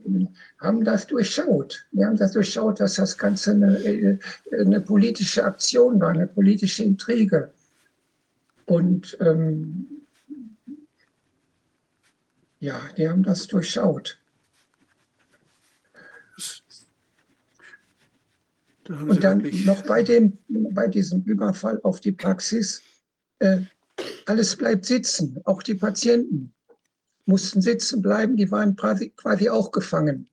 haben 0.60 0.84
das 0.84 1.06
durchschaut. 1.06 1.86
Wir 1.92 2.08
haben 2.08 2.18
das 2.18 2.32
durchschaut, 2.32 2.80
dass 2.80 2.96
das 2.96 3.18
Ganze 3.18 3.52
eine, 3.52 3.78
äh, 3.78 4.18
eine 4.52 4.82
politische 4.82 5.44
Aktion 5.44 6.02
war, 6.02 6.10
eine 6.10 6.28
politische 6.28 6.84
Intrige. 6.84 7.52
Und 8.66 9.16
ähm, 9.22 9.88
ja, 12.60 12.82
die 12.98 13.08
haben 13.08 13.22
das 13.22 13.46
durchschaut. 13.46 14.18
Da 18.86 19.00
Und 19.00 19.14
Sie 19.14 19.20
dann 19.20 19.44
wirklich- 19.44 19.66
noch 19.66 19.82
bei, 19.84 20.04
dem, 20.04 20.38
bei 20.48 20.88
diesem 20.88 21.24
Überfall 21.24 21.80
auf 21.82 22.00
die 22.00 22.12
Praxis, 22.12 22.82
äh, 23.40 23.62
alles 24.26 24.56
bleibt 24.56 24.86
sitzen, 24.86 25.42
auch 25.46 25.64
die 25.64 25.76
Patienten 25.76 26.54
mussten 27.26 27.62
sitzen 27.62 28.04
bleiben, 28.04 28.38
die 28.38 28.52
waren 28.52 28.76
quasi, 28.76 29.10
quasi 29.10 29.50
auch 29.50 29.72
gefangen. 29.72 30.30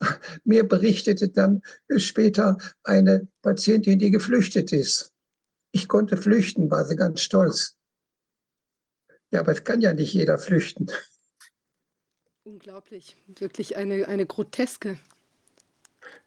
Mir 0.44 0.66
berichtete 0.66 1.28
dann 1.28 1.62
später 1.96 2.56
eine 2.82 3.28
Patientin, 3.42 3.98
die 3.98 4.10
geflüchtet 4.10 4.72
ist. 4.72 5.12
Ich 5.72 5.86
konnte 5.88 6.16
flüchten, 6.16 6.70
war 6.70 6.86
sie 6.86 6.96
ganz 6.96 7.20
stolz. 7.20 7.76
Ja, 9.30 9.40
aber 9.40 9.52
es 9.52 9.64
kann 9.64 9.82
ja 9.82 9.92
nicht 9.92 10.14
jeder 10.14 10.38
flüchten. 10.38 10.86
Unglaublich. 12.44 13.18
Wirklich 13.26 13.76
eine, 13.76 14.08
eine 14.08 14.24
groteske. 14.24 14.98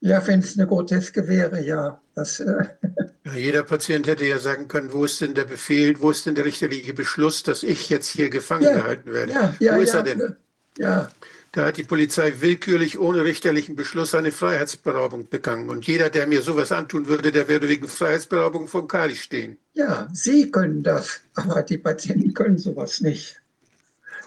Ja, 0.01 0.25
wenn 0.27 0.39
es 0.39 0.57
eine 0.57 0.67
Groteske 0.67 1.27
wäre, 1.27 1.61
ja. 1.63 2.01
Das, 2.15 2.39
äh, 2.39 2.65
Ja, 3.25 3.33
jeder 3.35 3.63
Patient 3.63 4.07
hätte 4.07 4.25
ja 4.25 4.39
sagen 4.39 4.67
können, 4.67 4.91
wo 4.93 5.05
ist 5.05 5.21
denn 5.21 5.35
der 5.35 5.45
Befehl, 5.45 5.99
wo 6.01 6.09
ist 6.11 6.25
denn 6.25 6.33
der 6.35 6.45
richterliche 6.45 6.93
Beschluss, 6.93 7.43
dass 7.43 7.61
ich 7.63 7.87
jetzt 7.89 8.07
hier 8.09 8.29
gefangen 8.31 8.63
Ja, 8.65 8.73
gehalten 8.73 9.11
werde? 9.13 9.33
ja, 9.33 9.55
ja, 9.59 9.75
wo 9.75 9.81
ist 9.81 9.93
ja, 9.93 9.99
er 9.99 10.03
denn? 10.03 10.35
ja, 10.77 11.11
Da 11.53 11.65
hat 11.67 11.77
die 11.77 11.83
Polizei 11.83 12.33
willkürlich 12.41 12.97
ohne 12.99 13.23
richterlichen 13.23 13.75
Beschluss 13.75 14.15
eine 14.15 14.31
Freiheitsberaubung 14.31 15.29
begangen. 15.29 15.69
Und 15.69 15.85
jeder, 15.87 16.09
der 16.09 16.27
mir 16.27 16.41
sowas 16.41 16.71
antun 16.71 17.07
würde, 17.07 17.31
der 17.31 17.47
würde 17.47 17.69
wegen 17.69 17.87
Freiheitsberaubung 17.87 18.67
vom 18.67 18.87
Kali 18.87 19.15
stehen. 19.15 19.57
ja, 19.73 20.07
Sie 20.13 20.49
können 20.51 20.81
das, 20.83 21.21
aber 21.35 21.61
die 21.63 21.77
Patienten 21.77 22.33
können 22.33 22.57
sowas 22.57 23.01
nicht. 23.01 23.41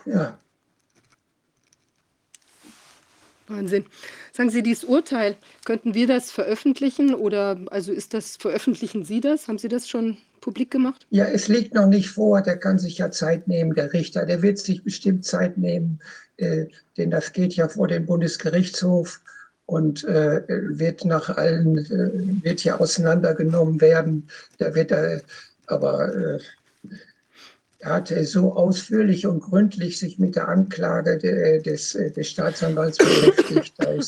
Ja, 0.05 0.39
Wahnsinn. 3.47 3.85
Sagen 4.37 4.51
Sie, 4.51 4.65
dieses 4.65 4.83
Urteil, 4.83 5.37
könnten 5.65 5.95
wir 5.95 6.09
das 6.09 6.33
veröffentlichen 6.33 7.15
oder 7.15 7.61
also 7.71 7.93
ist 7.93 8.15
das, 8.15 8.37
veröffentlichen 8.37 9.05
Sie 9.05 9.21
das? 9.21 9.47
Haben 9.47 9.59
Sie 9.59 9.69
das 9.69 9.89
schon 9.89 10.17
publik 10.41 10.73
gemacht? 10.73 11.07
ja, 11.11 11.25
es 11.25 11.47
liegt 11.47 11.73
noch 11.73 11.87
nicht 11.87 12.09
vor, 12.09 12.43
der 12.43 12.57
kann 12.57 12.81
sich 12.81 12.99
ja 12.99 13.13
Zeit 13.13 13.47
nehmen, 13.47 13.75
der 13.75 13.93
Richter, 13.93 14.27
der 14.27 14.43
wird 14.43 14.59
sich 14.59 14.83
bestimmt 14.83 15.25
Zeit 15.25 15.57
nehmen, 15.57 16.01
äh, 16.39 16.67
denn 16.97 17.13
das 17.13 17.33
geht 17.33 17.55
ja 17.55 17.69
vor 17.69 17.87
den 17.87 18.07
Bundesgerichtshof 18.07 19.21
und 19.67 20.03
äh, 20.05 20.43
wird 20.49 21.05
nach 21.05 21.31
allen, 21.37 21.79
äh, 21.79 22.45
wird 22.45 22.65
ja 22.65 22.81
auseinandergenommen 22.81 23.81
werden. 23.81 24.29
Da 24.59 24.75
wird 24.75 24.91
er, 24.91 25.23
aber 25.69 26.13
äh, 26.13 26.39
er 27.85 27.97
hatte 27.97 28.25
so 28.25 28.55
ausführlich 28.55 29.27
und 29.27 29.41
gründlich 29.41 29.99
sich 29.99 30.19
mit 30.19 30.37
der 30.37 30.49
Anklage 30.49 31.19
de, 31.19 31.61
des, 31.61 31.95
äh, 31.95 32.11
des 32.11 32.31
Staatsanwalts 32.31 32.97
beschäftigt. 32.97 33.75
Äh, 33.79 34.01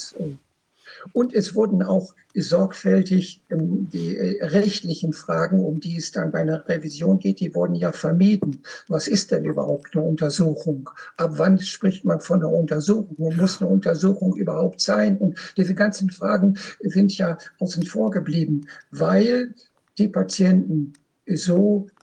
und 1.13 1.35
es 1.35 1.55
wurden 1.55 1.83
auch 1.83 2.15
sorgfältig 2.35 3.43
ähm, 3.51 3.91
die 3.93 4.17
äh, 4.17 4.43
rechtlichen 4.47 5.13
Fragen, 5.13 5.63
um 5.63 5.79
die 5.79 5.99
es 5.99 6.11
dann 6.11 6.33
bei 6.33 6.41
einer 6.41 6.67
Revision 6.67 7.19
geht, 7.19 7.41
die 7.41 7.55
wurden 7.55 7.75
ja 7.75 7.93
vermieden. 7.93 8.63
Was 8.89 9.09
ist 9.09 9.31
denn 9.31 9.45
überhaupt 9.45 9.95
eine 9.95 10.05
Untersuchung? 10.07 10.89
Ab 11.19 11.33
wann 11.37 11.61
spricht 11.61 12.07
man 12.07 12.23
von 12.23 12.39
einer 12.39 12.49
Untersuchung? 12.49 13.15
Wo 13.19 13.31
muss 13.31 13.61
eine 13.61 13.69
Untersuchung 13.69 14.37
überhaupt 14.37 14.81
sein? 14.81 15.19
Und 15.19 15.37
diese 15.59 15.75
ganzen 15.75 16.09
Fragen 16.09 16.59
sind 16.81 17.17
ja 17.19 17.37
außen 17.59 17.85
vor 17.85 18.11
geblieben, 18.11 18.69
weil 18.91 19.55
die 19.99 20.09
Patienten 20.09 20.95
so 21.27 21.89
äh, 21.89 21.96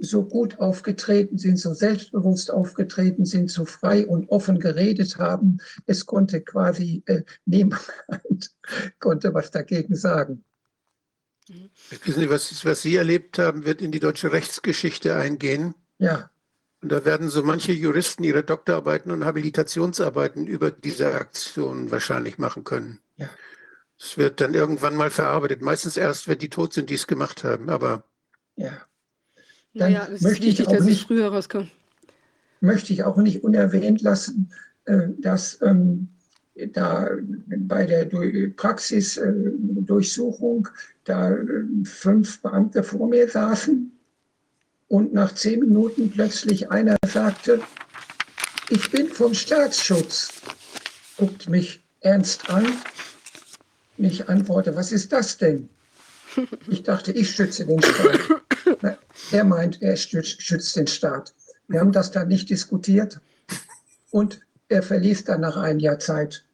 so 0.00 0.24
gut 0.24 0.58
aufgetreten 0.58 1.38
sind, 1.38 1.58
so 1.58 1.74
selbstbewusst 1.74 2.50
aufgetreten 2.50 3.24
sind, 3.24 3.50
so 3.50 3.64
frei 3.64 4.06
und 4.06 4.28
offen 4.30 4.58
geredet 4.58 5.18
haben. 5.18 5.58
Es 5.86 6.06
konnte 6.06 6.40
quasi 6.40 7.02
äh, 7.06 7.22
niemand 7.44 7.86
konnte 8.98 9.32
was 9.32 9.50
dagegen 9.50 9.94
sagen. 9.94 10.44
Wissen 12.04 12.20
Sie, 12.20 12.30
was, 12.30 12.64
was 12.64 12.82
Sie 12.82 12.96
erlebt 12.96 13.38
haben, 13.38 13.64
wird 13.64 13.82
in 13.82 13.92
die 13.92 14.00
deutsche 14.00 14.32
Rechtsgeschichte 14.32 15.14
eingehen. 15.14 15.74
Ja, 15.98 16.30
Und 16.80 16.90
da 16.90 17.04
werden 17.04 17.28
so 17.28 17.42
manche 17.42 17.72
Juristen 17.72 18.24
ihre 18.24 18.42
Doktorarbeiten 18.42 19.12
und 19.12 19.24
Habilitationsarbeiten 19.24 20.46
über 20.46 20.70
diese 20.70 21.14
Aktion 21.14 21.90
wahrscheinlich 21.90 22.38
machen 22.38 22.64
können. 22.64 23.00
Ja. 23.16 23.28
Es 23.98 24.18
wird 24.18 24.40
dann 24.40 24.54
irgendwann 24.54 24.96
mal 24.96 25.10
verarbeitet. 25.10 25.62
Meistens 25.62 25.96
erst, 25.96 26.26
wenn 26.26 26.38
die 26.38 26.48
tot 26.48 26.72
sind, 26.72 26.90
die 26.90 26.94
es 26.94 27.06
gemacht 27.06 27.44
haben. 27.44 27.68
Aber 27.68 28.04
ja. 28.56 28.72
Dann 29.74 29.92
Naja, 29.92 30.04
es 30.08 30.14
ist 30.16 30.22
möchte 30.22 30.46
ich 30.46 30.58
wichtig, 30.58 30.68
auch 30.68 30.72
dass 30.76 30.84
nicht- 30.84 31.06
früher 31.06 31.28
rauskommen. 31.28 31.70
möchte 32.60 32.92
ich 32.92 33.04
auch 33.04 33.16
nicht 33.16 33.42
unerwähnt 33.44 34.02
lassen, 34.02 34.50
äh, 34.84 35.08
dass 35.18 35.60
ähm, 35.62 36.08
da 36.72 37.08
bei 37.46 37.84
der 37.84 38.04
Du- 38.04 38.50
Praxisdurchsuchung 38.50 40.68
da 41.04 41.32
äh, 41.32 41.64
fünf 41.84 42.40
Beamte 42.40 42.82
vor 42.84 43.08
mir 43.08 43.28
saßen 43.28 43.90
und 44.88 45.12
nach 45.12 45.34
zehn 45.34 45.60
Minuten 45.60 46.10
plötzlich 46.10 46.70
einer 46.70 46.96
sagte, 47.06 47.60
ich 48.70 48.88
bin 48.90 49.08
vom 49.08 49.34
Staatsschutz, 49.34 50.32
guckt 51.16 51.48
mich 51.48 51.82
ernst 52.00 52.48
an. 52.48 52.66
Ich 53.98 54.28
antworte, 54.28 54.74
was 54.76 54.92
ist 54.92 55.12
das 55.12 55.36
denn? 55.38 55.68
Ich 56.68 56.82
dachte, 56.82 57.12
ich 57.12 57.30
schütze 57.30 57.64
den 57.66 57.80
Staat. 57.82 58.20
Er 59.30 59.44
meint, 59.44 59.80
er 59.82 59.96
schützt 59.96 60.76
den 60.76 60.86
Staat. 60.86 61.34
Wir 61.68 61.80
haben 61.80 61.92
das 61.92 62.10
dann 62.10 62.28
nicht 62.28 62.50
diskutiert 62.50 63.20
und 64.10 64.40
er 64.68 64.82
verließ 64.82 65.24
dann 65.24 65.40
nach 65.40 65.56
einem 65.56 65.78
Jahr 65.78 65.98
Zeit. 65.98 66.44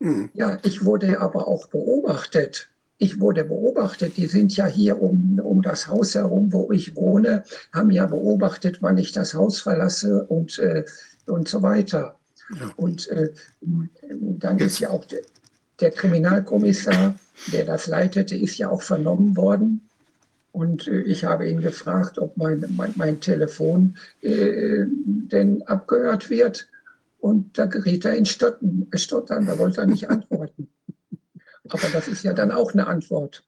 Hm. 0.00 0.30
Ja, 0.34 0.58
ich 0.62 0.84
wurde 0.84 1.20
aber 1.20 1.48
auch 1.48 1.68
beobachtet. 1.68 2.68
Ich 2.98 3.20
wurde 3.20 3.44
beobachtet. 3.44 4.16
Die 4.16 4.26
sind 4.26 4.56
ja 4.56 4.66
hier 4.66 5.00
um, 5.00 5.38
um 5.38 5.62
das 5.62 5.86
Haus 5.88 6.14
herum, 6.14 6.52
wo 6.52 6.70
ich 6.72 6.96
wohne, 6.96 7.44
haben 7.72 7.90
ja 7.90 8.06
beobachtet, 8.06 8.78
wann 8.80 8.98
ich 8.98 9.12
das 9.12 9.34
Haus 9.34 9.60
verlasse 9.60 10.24
und, 10.24 10.58
äh, 10.58 10.84
und 11.26 11.48
so 11.48 11.62
weiter. 11.62 12.16
Ja. 12.58 12.72
Und 12.76 13.08
äh, 13.08 13.32
dann 14.00 14.58
ist 14.58 14.78
ja 14.78 14.90
auch 14.90 15.04
der, 15.04 15.20
der 15.80 15.90
Kriminalkommissar, 15.90 17.14
der 17.52 17.64
das 17.64 17.86
leitete, 17.86 18.36
ist 18.36 18.56
ja 18.58 18.70
auch 18.70 18.82
vernommen 18.82 19.36
worden. 19.36 19.85
Und 20.56 20.88
äh, 20.88 21.02
ich 21.02 21.22
habe 21.22 21.46
ihn 21.46 21.60
gefragt, 21.60 22.18
ob 22.18 22.34
mein, 22.38 22.64
mein, 22.70 22.94
mein 22.96 23.20
Telefon 23.20 23.98
äh, 24.22 24.86
denn 24.86 25.62
abgehört 25.66 26.30
wird. 26.30 26.66
Und 27.18 27.58
da 27.58 27.66
geriet 27.66 28.06
er 28.06 28.14
in 28.14 28.24
Stottern, 28.24 28.88
Stottern, 28.94 29.44
da 29.44 29.58
wollte 29.58 29.82
er 29.82 29.86
nicht 29.86 30.08
antworten. 30.10 30.68
Aber 31.68 31.88
das 31.92 32.08
ist 32.08 32.24
ja 32.24 32.32
dann 32.32 32.50
auch 32.52 32.72
eine 32.72 32.86
Antwort. 32.86 33.44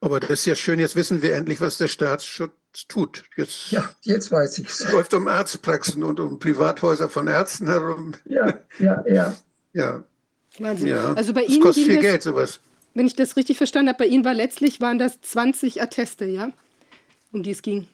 Aber 0.00 0.18
das 0.18 0.30
ist 0.30 0.46
ja 0.46 0.56
schön, 0.56 0.80
jetzt 0.80 0.96
wissen 0.96 1.22
wir 1.22 1.36
endlich, 1.36 1.60
was 1.60 1.78
der 1.78 1.86
Staatsschutz 1.86 2.50
tut. 2.88 3.22
Jetzt 3.36 3.70
Ja, 3.70 3.88
jetzt 4.02 4.32
weiß 4.32 4.58
ich 4.58 4.68
es. 4.68 4.90
läuft 4.92 5.14
um 5.14 5.28
Arztpraxen 5.28 6.02
und 6.02 6.18
um 6.18 6.40
Privathäuser 6.40 7.08
von 7.08 7.28
Ärzten 7.28 7.68
herum. 7.68 8.14
Ja, 8.24 8.58
ja, 8.80 9.04
ja. 9.06 9.36
Ja, 9.74 10.02
Wahnsinn. 10.58 10.88
ja. 10.88 11.12
Also 11.14 11.32
bei 11.32 11.44
das 11.44 11.50
Ihnen 11.52 11.62
kostet 11.62 11.84
viel 11.84 11.94
das, 11.94 12.02
Geld, 12.02 12.22
sowas. 12.24 12.58
Wenn 12.98 13.06
ich 13.06 13.14
das 13.14 13.36
richtig 13.36 13.56
verstanden 13.56 13.90
habe, 13.90 13.98
bei 13.98 14.06
Ihnen 14.06 14.24
war 14.24 14.34
letztlich 14.34 14.80
waren 14.80 14.98
das 14.98 15.20
20 15.20 15.80
Atteste, 15.80 16.24
ja? 16.24 16.50
Um 17.32 17.44
die 17.44 17.52
es 17.52 17.62
ging. 17.62 17.86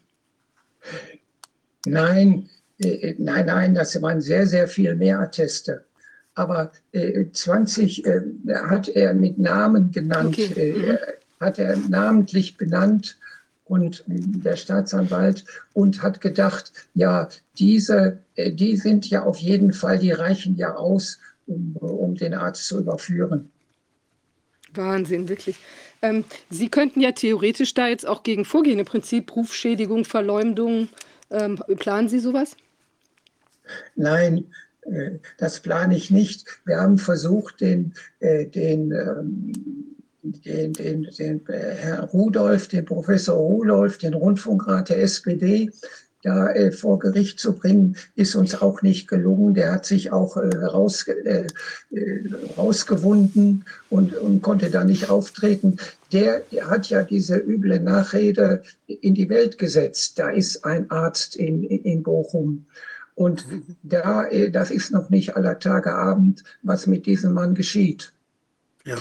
Nein, 1.87 2.49
äh, 2.79 3.15
nein, 3.19 3.47
nein, 3.47 3.75
das 3.75 4.01
waren 4.01 4.23
sehr, 4.23 4.47
sehr 4.47 4.67
viel 4.67 4.95
mehr 4.95 5.21
Atteste. 5.21 5.85
Aber 6.35 6.73
äh, 6.93 7.27
20 7.31 8.07
äh, 8.07 8.23
hat 8.67 8.89
er 8.89 9.13
mit 9.13 9.39
Namen 9.39 9.93
genannt, 9.93 10.39
Okay, 10.39 10.71
äh, 10.71 10.93
mhm. 10.93 10.99
hat 11.39 11.59
er 11.59 11.77
namentlich 11.77 12.57
benannt 12.57 13.19
und 13.65 14.01
äh, 14.09 14.15
der 14.17 14.57
Staatsanwalt 14.57 15.45
und 15.75 16.03
hat 16.03 16.23
gedacht, 16.23 16.73
ja, 16.95 17.29
diese, 17.59 18.21
äh, 18.37 18.51
die 18.51 18.77
sind 18.79 19.11
ja 19.11 19.23
auf 19.23 19.37
jeden 19.37 19.75
Fall, 19.75 19.99
die 19.99 20.13
reichen 20.13 20.57
ja 20.57 20.75
aus, 20.75 21.19
um, 21.47 21.77
um 21.77 22.15
den 22.15 22.33
Arzt 22.33 22.67
zu 22.67 22.79
überführen. 22.79 23.51
Wahnsinn, 24.77 25.29
wirklich. 25.29 25.57
Ähm, 26.03 26.25
Sie 26.51 26.69
könnten 26.69 27.01
ja 27.01 27.13
theoretisch 27.13 27.75
da 27.75 27.89
jetzt 27.89 28.07
auch 28.07 28.23
gegen 28.23 28.45
vorgehen, 28.45 28.79
im 28.79 28.85
Prinzip 28.85 29.35
Rufschädigung, 29.35 30.05
Verleumdung. 30.05 30.89
Ähm, 31.31 31.59
planen 31.79 32.09
Sie 32.09 32.21
sowas? 32.21 32.57
Nein, 33.95 34.47
äh, 34.83 35.19
das 35.39 35.61
plane 35.61 35.97
ich 35.97 36.11
nicht. 36.11 36.47
Wir 36.65 36.79
haben 36.81 36.99
versucht, 36.99 37.61
den, 37.61 37.95
äh, 38.21 38.47
den, 38.47 38.93
ähm, 38.93 39.53
den, 40.23 40.73
den, 40.73 41.03
den 41.19 41.47
äh, 41.49 41.75
Herrn 41.75 42.05
Rudolph, 42.05 42.69
den 42.69 42.85
Professor 42.85 43.37
Rudolph, 43.37 43.99
den 43.99 44.15
Rundfunkrat 44.15 44.91
der 44.91 45.03
SPD, 45.03 45.71
da 46.25 46.51
äh, 46.51 46.73
vor 46.73 46.99
Gericht 46.99 47.39
zu 47.39 47.53
bringen, 47.53 47.97
ist 48.17 48.35
uns 48.35 48.61
auch 48.61 48.83
nicht 48.83 49.09
gelungen. 49.09 49.55
Der 49.55 49.73
hat 49.73 49.87
sich 49.87 50.11
auch 50.11 50.37
äh, 50.37 50.57
raus, 50.65 51.07
äh, 51.07 51.47
äh, 51.91 52.25
rausgewunden 52.57 53.65
und, 53.91 54.15
und 54.17 54.43
konnte 54.43 54.71
da 54.71 54.85
nicht 54.85 55.11
auftreten. 55.11 55.77
Der, 56.13 56.41
der 56.51 56.69
hat 56.69 56.89
ja 56.89 57.03
diese 57.03 57.37
üble 57.37 57.79
Nachrede 57.79 58.63
in 58.87 59.15
die 59.15 59.29
Welt 59.29 59.59
gesetzt. 59.59 60.19
Da 60.19 60.31
ist 60.31 60.65
ein 60.65 60.91
Arzt 60.91 61.37
in, 61.37 61.65
in 61.65 62.03
Bochum. 62.03 62.65
Und 63.15 63.47
da, 63.83 64.27
äh, 64.27 64.51
das 64.51 64.71
ist 64.71 64.91
noch 64.91 65.11
nicht 65.11 65.37
aller 65.37 65.59
Tage 65.59 65.95
Abend, 65.95 66.43
was 66.63 66.87
mit 66.87 67.07
diesem 67.07 67.35
Mann 67.35 67.55
geschieht. 67.55 68.13
Ja. 68.85 68.97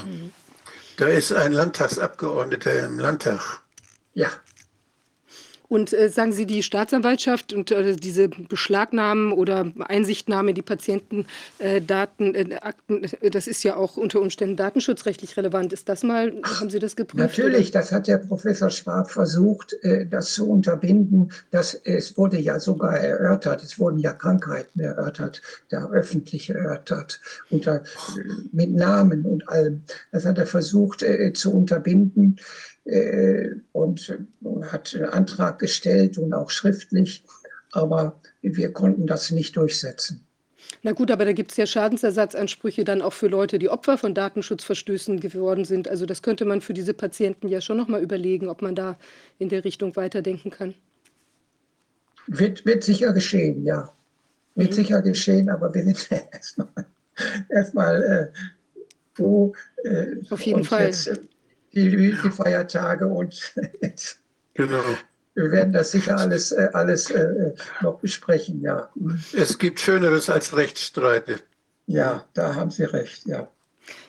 Da 0.98 1.08
ist 1.08 1.34
ein 1.34 1.54
Landtagsabgeordneter 1.54 2.86
im 2.86 3.00
Landtag. 3.00 3.62
Ja, 4.14 4.28
Und 5.74 5.92
äh, 5.92 6.08
sagen 6.10 6.34
Sie, 6.34 6.46
die 6.46 6.62
Staatsanwaltschaft 6.62 7.52
und 7.52 7.72
äh, 7.72 7.96
diese 7.96 8.30
Beschlagnahmen 8.30 9.34
oder 9.34 9.72
Einsichtnahme 9.80 10.50
in 10.52 10.56
die 10.56 10.62
Patientendaten, 10.62 12.36
äh, 12.36 12.60
Akten, 12.62 13.06
äh, 13.06 13.32
das 13.32 13.48
ist 13.48 13.64
ja 13.64 13.76
auch 13.76 13.98
unter 13.98 14.22
Umständen 14.22 14.56
datenschutzrechtlich 14.56 15.36
relevant. 15.36 15.74
Ist 15.74 15.90
das 15.90 16.04
mal, 16.04 16.32
haben 16.60 16.70
Sie 16.70 16.78
das 16.78 16.96
geprüft? 16.96 17.18
natürlich, 17.18 17.72
das 17.72 17.92
hat 17.92 18.08
der 18.08 18.20
Professor 18.20 18.70
Schwab 18.70 19.10
versucht, 19.10 19.74
äh, 19.82 20.06
das 20.06 20.34
zu 20.34 20.48
unterbinden. 20.48 21.32
Das, 21.50 21.74
es 21.86 22.16
wurde 22.20 22.40
ja 22.40 22.60
sogar 22.60 23.00
erörtert, 23.00 23.64
es 23.64 23.80
wurden 23.80 23.98
ja 23.98 24.14
Krankheiten 24.14 24.80
erörtert, 24.80 25.42
da 25.70 25.90
öffentlich 25.90 26.52
erörtert, 26.52 27.20
unter, 27.50 27.78
äh, 27.78 27.82
mit 28.52 28.72
Namen 28.72 29.26
und 29.26 29.50
allem. 29.50 29.82
Das 30.12 30.24
hat 30.24 30.38
er 30.38 30.46
versucht 30.46 31.02
äh, 31.02 31.34
zu 31.34 31.52
unterbinden 31.52 32.38
äh, 32.38 32.73
und 33.72 34.10
äh, 34.10 34.64
hat 34.66 34.94
einen 34.96 35.06
Antrag 35.06 35.60
gestellt 35.60 36.18
und 36.18 36.34
auch 36.34 36.50
schriftlich, 36.50 37.24
aber 37.72 38.20
wir 38.42 38.74
konnten 38.74 39.08
das 39.08 39.32
nicht 39.32 39.56
durchsetzen. 39.56 40.26
Na 40.82 40.92
gut, 40.92 41.12
aber 41.12 41.24
da 41.24 41.32
gibt 41.32 41.52
es 41.52 41.58
ja 41.58 41.66
Schadensersatzansprüche 41.66 42.84
dann 42.84 43.02
auch 43.02 43.14
für 43.14 43.28
Leute, 43.28 43.58
die 43.58 43.70
Opfer 43.70 43.98
von 43.98 44.14
Datenschutzverstößen 44.14 45.20
geworden 45.22 45.64
sind. 45.64 45.88
Also 45.88 46.06
das 46.06 46.22
könnte 46.22 46.44
man 46.44 46.60
für 46.60 46.74
diese 46.74 46.94
Patienten 46.94 47.48
ja 47.48 47.62
schon 47.62 47.78
nochmal 47.78 48.02
überlegen, 48.02 48.50
ob 48.50 48.62
man 48.62 48.76
da 48.76 48.98
in 49.40 49.48
der 49.48 49.64
Richtung 49.64 49.96
weiterdenken 49.96 50.50
kann. 50.50 50.74
Wird, 52.28 52.66
wird 52.66 52.84
sicher 52.84 53.14
geschehen, 53.14 53.66
ja. 53.66 53.94
Wird 54.56 54.72
Mhm. 54.72 54.76
sicher 54.76 55.02
geschehen, 55.02 55.50
aber 55.50 55.74
wir 55.74 55.84
sind 55.84 56.10
erstmal 56.32 56.68
erstmal 57.50 58.04
äh, 58.04 58.28
wo 59.16 59.54
äh, 59.84 60.16
Auf 60.30 60.42
jeden 60.42 60.60
und 60.60 60.66
Fall. 60.66 60.88
Jetzt, 60.88 61.08
äh, 61.08 61.18
die, 61.74 61.90
die 62.24 62.30
Feiertage 62.30 63.08
und 63.08 63.54
jetzt, 63.82 64.20
Genau. 64.54 64.84
wir 65.36 65.52
werden 65.52 65.74
das 65.74 65.92
sicher 65.92 66.18
alles, 66.18 66.52
äh, 66.52 66.70
alles 66.74 67.10
äh, 67.10 67.54
noch 67.82 68.00
besprechen, 68.00 68.62
ja. 68.62 68.90
Es 69.34 69.58
gibt 69.58 69.80
Schöneres 69.80 70.30
als 70.30 70.56
Rechtsstreite. 70.56 71.40
Ja, 71.88 72.24
da 72.34 72.56
haben 72.56 72.72
Sie 72.72 72.84
recht, 72.84 73.26
ja. 73.26 73.48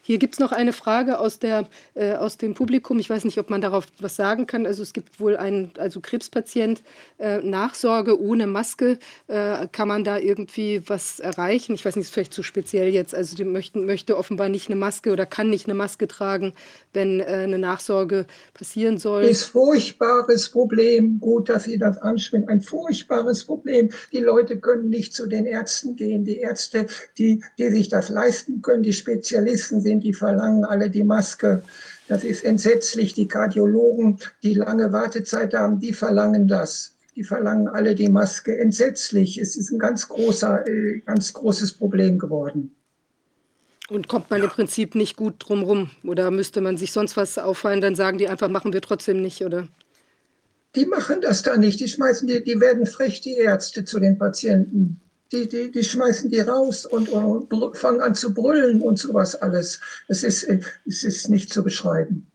Hier 0.06 0.18
gibt 0.18 0.34
es 0.34 0.38
noch 0.38 0.52
eine 0.52 0.74
Frage 0.74 1.18
aus, 1.18 1.38
der, 1.38 1.66
äh, 1.94 2.12
aus 2.12 2.36
dem 2.36 2.52
Publikum. 2.52 2.98
Ich 2.98 3.08
weiß 3.08 3.24
nicht, 3.24 3.38
ob 3.38 3.48
man 3.48 3.62
darauf 3.62 3.86
was 4.00 4.16
sagen 4.16 4.46
kann. 4.46 4.66
Also 4.66 4.82
es 4.82 4.92
gibt 4.92 5.18
wohl 5.18 5.34
einen 5.38 5.70
also 5.78 6.00
Krebspatient, 6.00 6.82
äh, 7.18 7.38
Nachsorge 7.38 8.20
ohne 8.20 8.46
Maske. 8.46 8.98
Äh, 9.28 9.66
kann 9.72 9.88
man 9.88 10.04
da 10.04 10.18
irgendwie 10.18 10.82
was 10.86 11.20
erreichen? 11.20 11.74
Ich 11.74 11.86
weiß 11.86 11.96
nicht, 11.96 12.04
ist 12.04 12.12
vielleicht 12.12 12.34
zu 12.34 12.42
speziell 12.42 12.92
jetzt. 12.92 13.14
Also 13.14 13.34
die 13.34 13.44
möchten, 13.44 13.86
möchte 13.86 14.18
offenbar 14.18 14.50
nicht 14.50 14.68
eine 14.68 14.76
Maske 14.76 15.10
oder 15.10 15.24
kann 15.24 15.48
nicht 15.48 15.66
eine 15.66 15.74
Maske 15.74 16.06
tragen, 16.06 16.52
wenn 16.92 17.20
äh, 17.20 17.24
eine 17.24 17.58
Nachsorge 17.58 18.26
passieren 18.52 18.98
soll. 18.98 19.24
Ist 19.24 19.44
furchtbares 19.44 20.50
Problem. 20.50 21.18
Gut, 21.18 21.48
dass 21.48 21.64
Sie 21.64 21.78
das 21.78 21.96
ansprechen. 21.98 22.46
Ein 22.48 22.60
furchtbares 22.60 23.42
Problem. 23.42 23.88
Die 24.12 24.20
Leute 24.20 24.58
können 24.58 24.90
nicht 24.90 25.14
zu 25.14 25.26
den 25.26 25.46
Ärzten 25.46 25.96
gehen. 25.96 26.24
Die 26.24 26.40
Ärzte, 26.40 26.88
die, 27.16 27.42
die 27.56 27.70
sich 27.70 27.88
das 27.88 28.10
leisten 28.10 28.60
können, 28.60 28.82
die 28.82 28.92
Spezialisten 28.92 29.80
sind, 29.80 29.93
die 30.00 30.14
verlangen 30.14 30.64
alle 30.64 30.90
die 30.90 31.04
Maske. 31.04 31.62
Das 32.08 32.24
ist 32.24 32.44
entsetzlich. 32.44 33.14
Die 33.14 33.28
Kardiologen, 33.28 34.18
die 34.42 34.54
lange 34.54 34.92
Wartezeit 34.92 35.54
haben, 35.54 35.80
die 35.80 35.92
verlangen 35.92 36.48
das. 36.48 36.96
Die 37.16 37.24
verlangen 37.24 37.68
alle 37.68 37.94
die 37.94 38.08
Maske. 38.08 38.58
Entsetzlich. 38.58 39.38
Es 39.38 39.56
ist 39.56 39.70
ein 39.70 39.78
ganz 39.78 40.08
großer, 40.08 40.66
äh, 40.66 41.00
ganz 41.00 41.32
großes 41.32 41.72
Problem 41.72 42.18
geworden. 42.18 42.74
Und 43.88 44.08
kommt 44.08 44.30
man 44.30 44.42
im 44.42 44.48
Prinzip 44.48 44.94
nicht 44.94 45.16
gut 45.16 45.34
drumrum? 45.38 45.90
Oder 46.04 46.30
müsste 46.30 46.60
man 46.60 46.76
sich 46.76 46.92
sonst 46.92 47.16
was 47.16 47.36
auffallen, 47.38 47.80
dann 47.80 47.94
sagen 47.94 48.18
die 48.18 48.28
einfach, 48.28 48.48
machen 48.48 48.72
wir 48.72 48.80
trotzdem 48.80 49.20
nicht, 49.20 49.44
oder? 49.44 49.68
Die 50.74 50.86
machen 50.86 51.20
das 51.20 51.42
da 51.42 51.56
nicht. 51.56 51.80
Die 51.80 51.88
schmeißen 51.88 52.26
die, 52.26 52.42
die 52.42 52.60
werden 52.60 52.86
frech, 52.86 53.20
die 53.20 53.34
Ärzte 53.34 53.84
zu 53.84 54.00
den 54.00 54.18
Patienten. 54.18 55.00
Die, 55.34 55.48
die, 55.48 55.70
die 55.72 55.82
schmeißen 55.84 56.30
die 56.30 56.40
raus 56.40 56.86
und, 56.86 57.08
und 57.08 57.76
fangen 57.76 58.00
an 58.00 58.14
zu 58.14 58.32
brüllen 58.32 58.80
und 58.80 58.98
sowas 58.98 59.34
alles. 59.34 59.80
Es 60.08 60.22
ist, 60.22 60.44
äh, 60.44 60.60
es 60.86 61.02
ist 61.04 61.28
nicht 61.28 61.52
zu 61.52 61.64
beschreiben. 61.64 62.26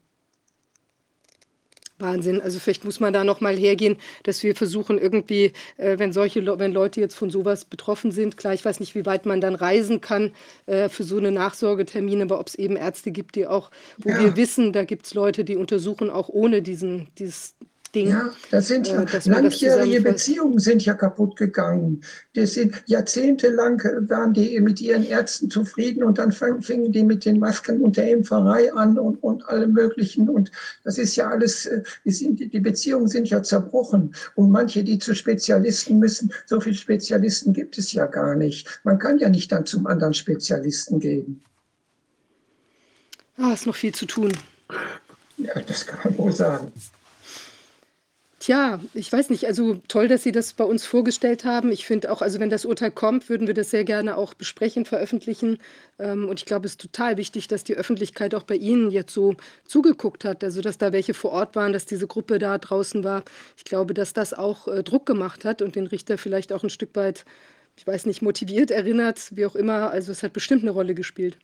Wahnsinn. 1.99 2.41
Also 2.41 2.59
vielleicht 2.59 2.85
muss 2.85 2.99
man 2.99 3.13
da 3.13 3.23
noch 3.23 3.41
mal 3.41 3.55
hergehen, 3.57 3.97
dass 4.23 4.41
wir 4.43 4.55
versuchen 4.55 4.97
irgendwie, 4.97 5.53
äh, 5.77 5.99
wenn 5.99 6.13
solche, 6.13 6.39
Le 6.39 6.57
wenn 6.59 6.71
Leute 6.73 7.01
jetzt 7.01 7.15
von 7.15 7.29
sowas 7.29 7.65
betroffen 7.65 8.11
sind, 8.11 8.37
klar, 8.37 8.53
ich 8.53 8.63
weiß 8.63 8.79
nicht, 8.79 8.95
wie 8.95 9.05
weit 9.05 9.25
man 9.25 9.41
dann 9.41 9.55
reisen 9.55 10.01
kann 10.01 10.31
äh, 10.65 10.89
für 10.89 11.03
so 11.03 11.17
eine 11.17 11.31
Nachsorgetermine, 11.31 12.23
aber 12.23 12.39
ob 12.39 12.47
es 12.47 12.55
eben 12.55 12.77
Ärzte 12.77 13.11
gibt, 13.11 13.35
die 13.35 13.47
auch, 13.47 13.69
wo 13.97 14.13
Ja. 14.13 14.17
wir 14.17 14.35
wissen, 14.37 14.71
da 14.73 14.85
gibt 14.85 15.05
es 15.07 15.13
Leute, 15.13 15.43
die 15.43 15.57
untersuchen 15.57 16.09
auch 16.09 16.29
ohne 16.29 16.61
diesen, 16.61 17.09
dieses 17.17 17.55
Ding. 17.93 18.09
Ja, 18.09 18.29
das 18.51 18.67
sind 18.67 18.87
ja 18.87 19.01
äh, 19.01 19.19
langjährige. 19.25 20.01
Beziehungen 20.01 20.59
sind 20.59 20.85
ja 20.85 20.93
kaputt 20.93 21.35
gegangen. 21.35 22.01
Das 22.35 22.53
sind 22.53 22.83
jahrzehntelang 22.85 23.79
äh, 23.81 24.07
waren 24.09 24.33
die 24.33 24.59
mit 24.59 24.79
ihren 24.79 25.03
Ärzten 25.03 25.49
zufrieden 25.49 26.03
und 26.03 26.19
dann 26.19 26.31
fingen 26.31 26.91
die 26.91 27.03
mit 27.03 27.25
den 27.25 27.39
Masken 27.39 27.81
und 27.81 27.97
der 27.97 28.11
Impferei 28.11 28.71
an 28.73 28.99
und, 28.99 29.21
und 29.23 29.47
allem 29.49 29.73
möglichen. 29.73 30.29
Und 30.29 30.51
das 30.83 30.99
ist 30.99 31.15
ja 31.15 31.29
alles, 31.29 31.65
äh, 31.65 31.81
die, 32.05 32.11
sind, 32.11 32.39
die 32.39 32.59
Beziehungen 32.59 33.07
sind 33.07 33.29
ja 33.29 33.41
zerbrochen. 33.41 34.13
Und 34.35 34.51
manche, 34.51 34.83
die 34.83 34.99
zu 34.99 35.15
Spezialisten 35.15 35.97
müssen, 35.97 36.31
so 36.45 36.61
viele 36.61 36.75
Spezialisten 36.75 37.53
gibt 37.53 37.77
es 37.79 37.91
ja 37.93 38.05
gar 38.05 38.35
nicht. 38.35 38.81
Man 38.83 38.99
kann 38.99 39.17
ja 39.17 39.29
nicht 39.29 39.51
dann 39.51 39.65
zum 39.65 39.87
anderen 39.87 40.13
Spezialisten 40.13 40.99
gehen. 40.99 41.41
Ah, 43.37 43.53
ist 43.53 43.65
noch 43.65 43.75
viel 43.75 43.93
zu 43.93 44.05
tun. 44.05 44.31
Ja, 45.37 45.59
das 45.65 45.87
kann 45.87 45.99
man 46.03 46.17
wohl 46.17 46.31
sagen. 46.33 46.71
Tja, 48.39 48.79
ich 48.93 49.11
weiß 49.11 49.31
nicht, 49.31 49.47
also 49.47 49.81
toll, 49.89 50.07
dass 50.07 50.23
Sie 50.23 50.31
das 50.31 50.53
bei 50.53 50.63
uns 50.63 50.85
vorgestellt 50.85 51.43
haben. 51.43 51.73
Ich 51.73 51.85
finde 51.85 52.09
auch, 52.09 52.21
also 52.21 52.39
wenn 52.39 52.49
das 52.49 52.63
Urteil 52.63 52.89
kommt, 52.89 53.27
würden 53.27 53.47
wir 53.47 53.53
das 53.53 53.69
sehr 53.69 53.83
gerne 53.83 54.15
auch 54.15 54.33
besprechen, 54.33 54.85
veröffentlichen. 54.85 55.57
Ähm, 55.99 56.29
Und 56.29 56.39
ich 56.39 56.45
glaube, 56.45 56.65
es 56.65 56.73
ist 56.73 56.81
total 56.81 57.17
wichtig, 57.17 57.49
dass 57.49 57.65
die 57.65 57.75
Öffentlichkeit 57.75 58.33
auch 58.33 58.43
bei 58.43 58.55
Ihnen 58.55 58.91
jetzt 58.91 59.13
so 59.13 59.35
zugeguckt 59.65 60.23
hat, 60.23 60.41
also 60.41 60.61
dass 60.61 60.77
da 60.77 60.93
welche 60.93 61.13
vor 61.13 61.31
Ort 61.33 61.55
waren, 61.57 61.73
dass 61.73 61.85
diese 61.85 62.07
Gruppe 62.07 62.39
da 62.39 62.57
draußen 62.57 63.03
war. 63.03 63.23
Ich 63.57 63.65
glaube, 63.65 63.93
dass 63.93 64.13
das 64.13 64.33
auch 64.33 64.69
äh, 64.69 64.83
Druck 64.83 65.05
gemacht 65.05 65.43
hat 65.43 65.61
und 65.61 65.75
den 65.75 65.87
Richter 65.87 66.17
vielleicht 66.17 66.53
auch 66.53 66.63
ein 66.63 66.69
Stück 66.69 66.95
weit, 66.95 67.25
ich 67.75 67.85
weiß 67.85 68.05
nicht, 68.05 68.21
motiviert, 68.21 68.71
erinnert, 68.71 69.35
wie 69.35 69.45
auch 69.45 69.55
immer. 69.55 69.91
Also 69.91 70.13
es 70.13 70.23
hat 70.23 70.31
bestimmt 70.31 70.61
eine 70.63 70.71
Rolle 70.71 70.95
gespielt. 70.95 71.37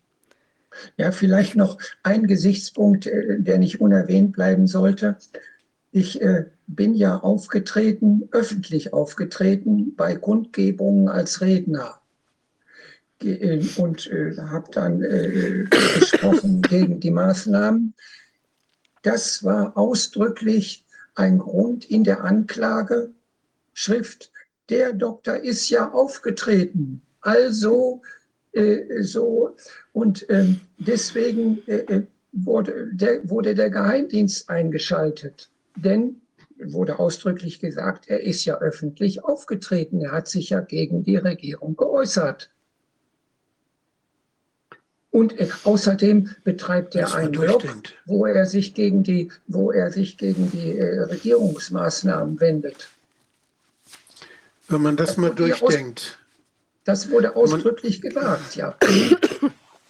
Ja, 0.98 1.11
vielleicht 1.11 1.56
noch 1.56 1.77
ein 2.03 2.27
Gesichtspunkt, 2.27 3.06
äh, 3.07 3.40
der 3.40 3.57
nicht 3.57 3.82
unerwähnt 3.82 4.32
bleiben 4.33 4.67
sollte. 4.67 5.17
Ich 5.95 6.22
äh, 6.22 6.45
bin 6.67 6.93
ja 6.93 7.19
aufgetreten, 7.19 8.27
öffentlich 8.32 8.91
aufgetreten 8.91 9.95
bei 9.95 10.17
Kundgebungen 10.17 11.07
als 11.07 11.40
Redner 11.40 12.01
äh, 13.24 13.61
und 13.77 14.06
äh, 14.07 14.35
habe 14.35 14.69
dann 14.74 15.01
äh, 15.01 15.64
gesprochen 15.69 16.61
gegen 16.64 16.99
die 16.99 17.11
Maßnahmen. 17.11 17.93
Das 19.03 19.41
war 19.45 19.77
ausdrücklich 19.77 20.83
ein 21.15 21.40
Grund 21.40 21.85
in 21.85 22.03
der 22.03 22.25
Anklageschrift. 22.25 24.33
Der 24.67 24.91
Doktor 24.91 25.38
ist 25.38 25.69
ja 25.69 25.93
aufgetreten. 25.93 27.03
Also 27.22 28.01
äh, 28.51 29.01
so 29.01 29.56
und 29.93 30.25
ähm, 30.27 30.59
deswegen 30.77 31.65
äh, 31.67 31.77
äh, 31.77 32.03
wurde, 32.33 32.90
der, 32.91 33.30
wurde 33.30 33.56
der 33.56 33.69
Geheimdienst 33.69 34.49
eingeschaltet. 34.49 35.49
Denn 35.76 36.22
wurde 36.58 37.00
ausdrücklich 37.00 37.60
gesagt, 37.60 38.08
er 38.08 38.22
ist 38.22 38.45
ja 38.45 38.58
öffentlich 38.60 39.24
aufgetreten. 39.24 40.02
Er 40.02 40.12
hat 40.14 40.28
sich 40.28 40.50
ja 40.52 40.62
gegen 40.62 41.04
die 41.04 41.18
Regierung 41.18 41.76
geäußert. 41.76 42.50
Und 45.12 45.34
außerdem 45.66 46.30
betreibt 46.44 46.95
er 46.95 47.14
einen 47.14 47.32
Blog, 47.32 47.62
durchdenkt. 47.62 47.94
wo 48.06 48.26
er 48.26 48.45
sich 48.45 48.74
gegen 48.74 49.04
die, 49.04 49.32
wo 49.48 49.72
er 49.72 49.92
sich 49.92 50.18
gegen 50.18 50.52
die 50.52 50.78
äh, 50.78 51.04
Regierungsmaßnahmen 51.04 52.40
wendet. 52.42 52.90
Wenn 54.68 54.82
man 54.82 54.98
das 54.98 55.10
Das 55.10 55.18
mal 55.18 55.28
ja 55.40 55.54
aus- 55.56 55.60
durchdenkt, 55.60 56.20
Das 56.84 57.10
wurde 57.10 57.36
ausdrücklich 57.36 58.02
gesagt, 58.02 58.56
ja. 58.58 58.76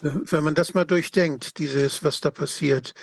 wenn 0.01 0.43
man 0.43 0.53
das 0.53 0.73
mal 0.75 0.85
durchdenkt, 0.85 1.57
dieses, 1.57 2.03
was 2.03 2.21
da 2.21 2.29
passiert, 2.29 2.93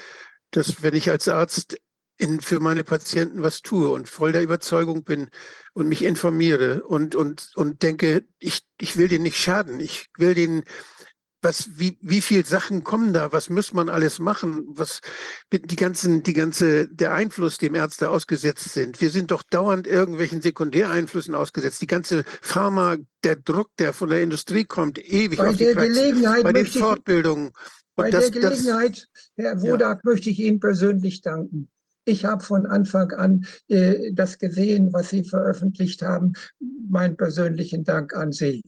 dass 0.53 0.83
wenn 0.83 0.95
ich 0.95 1.11
als 1.11 1.27
Arzt 1.29 1.77
in, 2.23 2.41
für 2.41 2.61
meine 2.61 2.85
Patienten 2.85 3.43
was 3.43 3.63
tue 3.63 3.91
und 3.91 4.09
voll 4.09 4.33
der 4.33 4.43
Überzeugung 4.43 5.03
bin 5.03 5.29
und 5.75 5.89
mich 5.89 6.05
informiere 6.05 6.85
und, 6.85 7.15
und, 7.17 7.51
und 7.57 7.83
denke, 7.83 8.25
ich, 8.39 8.63
ich 8.81 8.97
will 8.97 9.09
denen 9.09 9.25
nicht 9.25 9.39
schaden, 9.39 9.81
ich 9.81 10.09
will 10.17 10.35
denen, 10.35 10.63
was, 11.43 11.71
wie, 11.77 11.99
wie 12.01 12.21
viel 12.21 12.47
Sachen 12.47 12.85
kommen 12.85 13.13
da, 13.13 13.33
was 13.33 13.51
muss 13.51 13.73
man 13.73 13.89
alles 13.89 14.21
machen, 14.21 14.65
was 14.69 15.01
die 15.53 15.75
ganzen, 15.75 16.23
die 16.23 16.33
ganze, 16.33 16.87
der 16.87 17.13
Einfluss, 17.13 17.59
dem 17.59 17.75
Ärzte 17.75 18.11
ausgesetzt 18.11 18.73
sind. 18.73 19.01
Wir 19.01 19.11
sind 19.11 19.33
doch 19.33 19.43
dauernd 19.43 19.89
irgendwelchen 19.89 20.41
Sekundäreinflüssen 20.41 21.35
ausgesetzt. 21.35 21.83
Die 21.83 21.89
ganze 21.89 22.23
Pharma, 22.41 22.99
der 23.25 23.35
Druck, 23.35 23.71
der 23.81 23.93
von 23.93 24.11
der 24.11 24.23
Industrie 24.23 24.65
kommt, 24.65 25.05
ewig 25.05 25.39
Bei 25.39 25.49
auf 25.49 25.57
die 25.57 25.65
der 25.65 25.75
Praxis, 25.75 25.97
Gelegenheit 25.97 26.43
bei 26.45 26.53
den 26.53 26.67
Fortbildungen. 26.67 27.51
bei 27.97 28.13
das, 28.13 28.31
der 28.31 28.43
das, 28.43 28.59
Gelegenheit, 28.59 29.09
Herr 29.35 29.61
Wodak, 29.61 30.05
möchte 30.05 30.31
ich 30.31 30.39
Ihnen 30.39 30.61
persönlich 30.61 31.23
danken. 31.23 31.69
Ich 32.05 32.25
habe 32.25 32.43
von 32.43 32.67
Anfang 32.67 33.13
an 33.13 33.47
äh, 33.69 34.13
das 34.13 34.39
gesehen, 34.39 34.93
was 34.93 35.11
Sie 35.11 35.25
veröffentlicht 35.25 36.03
haben. 36.03 36.33
Meinen 36.89 37.17
persönlichen 37.17 37.85
Dank 37.85 38.15
an 38.15 38.33
Sie. 38.33 38.63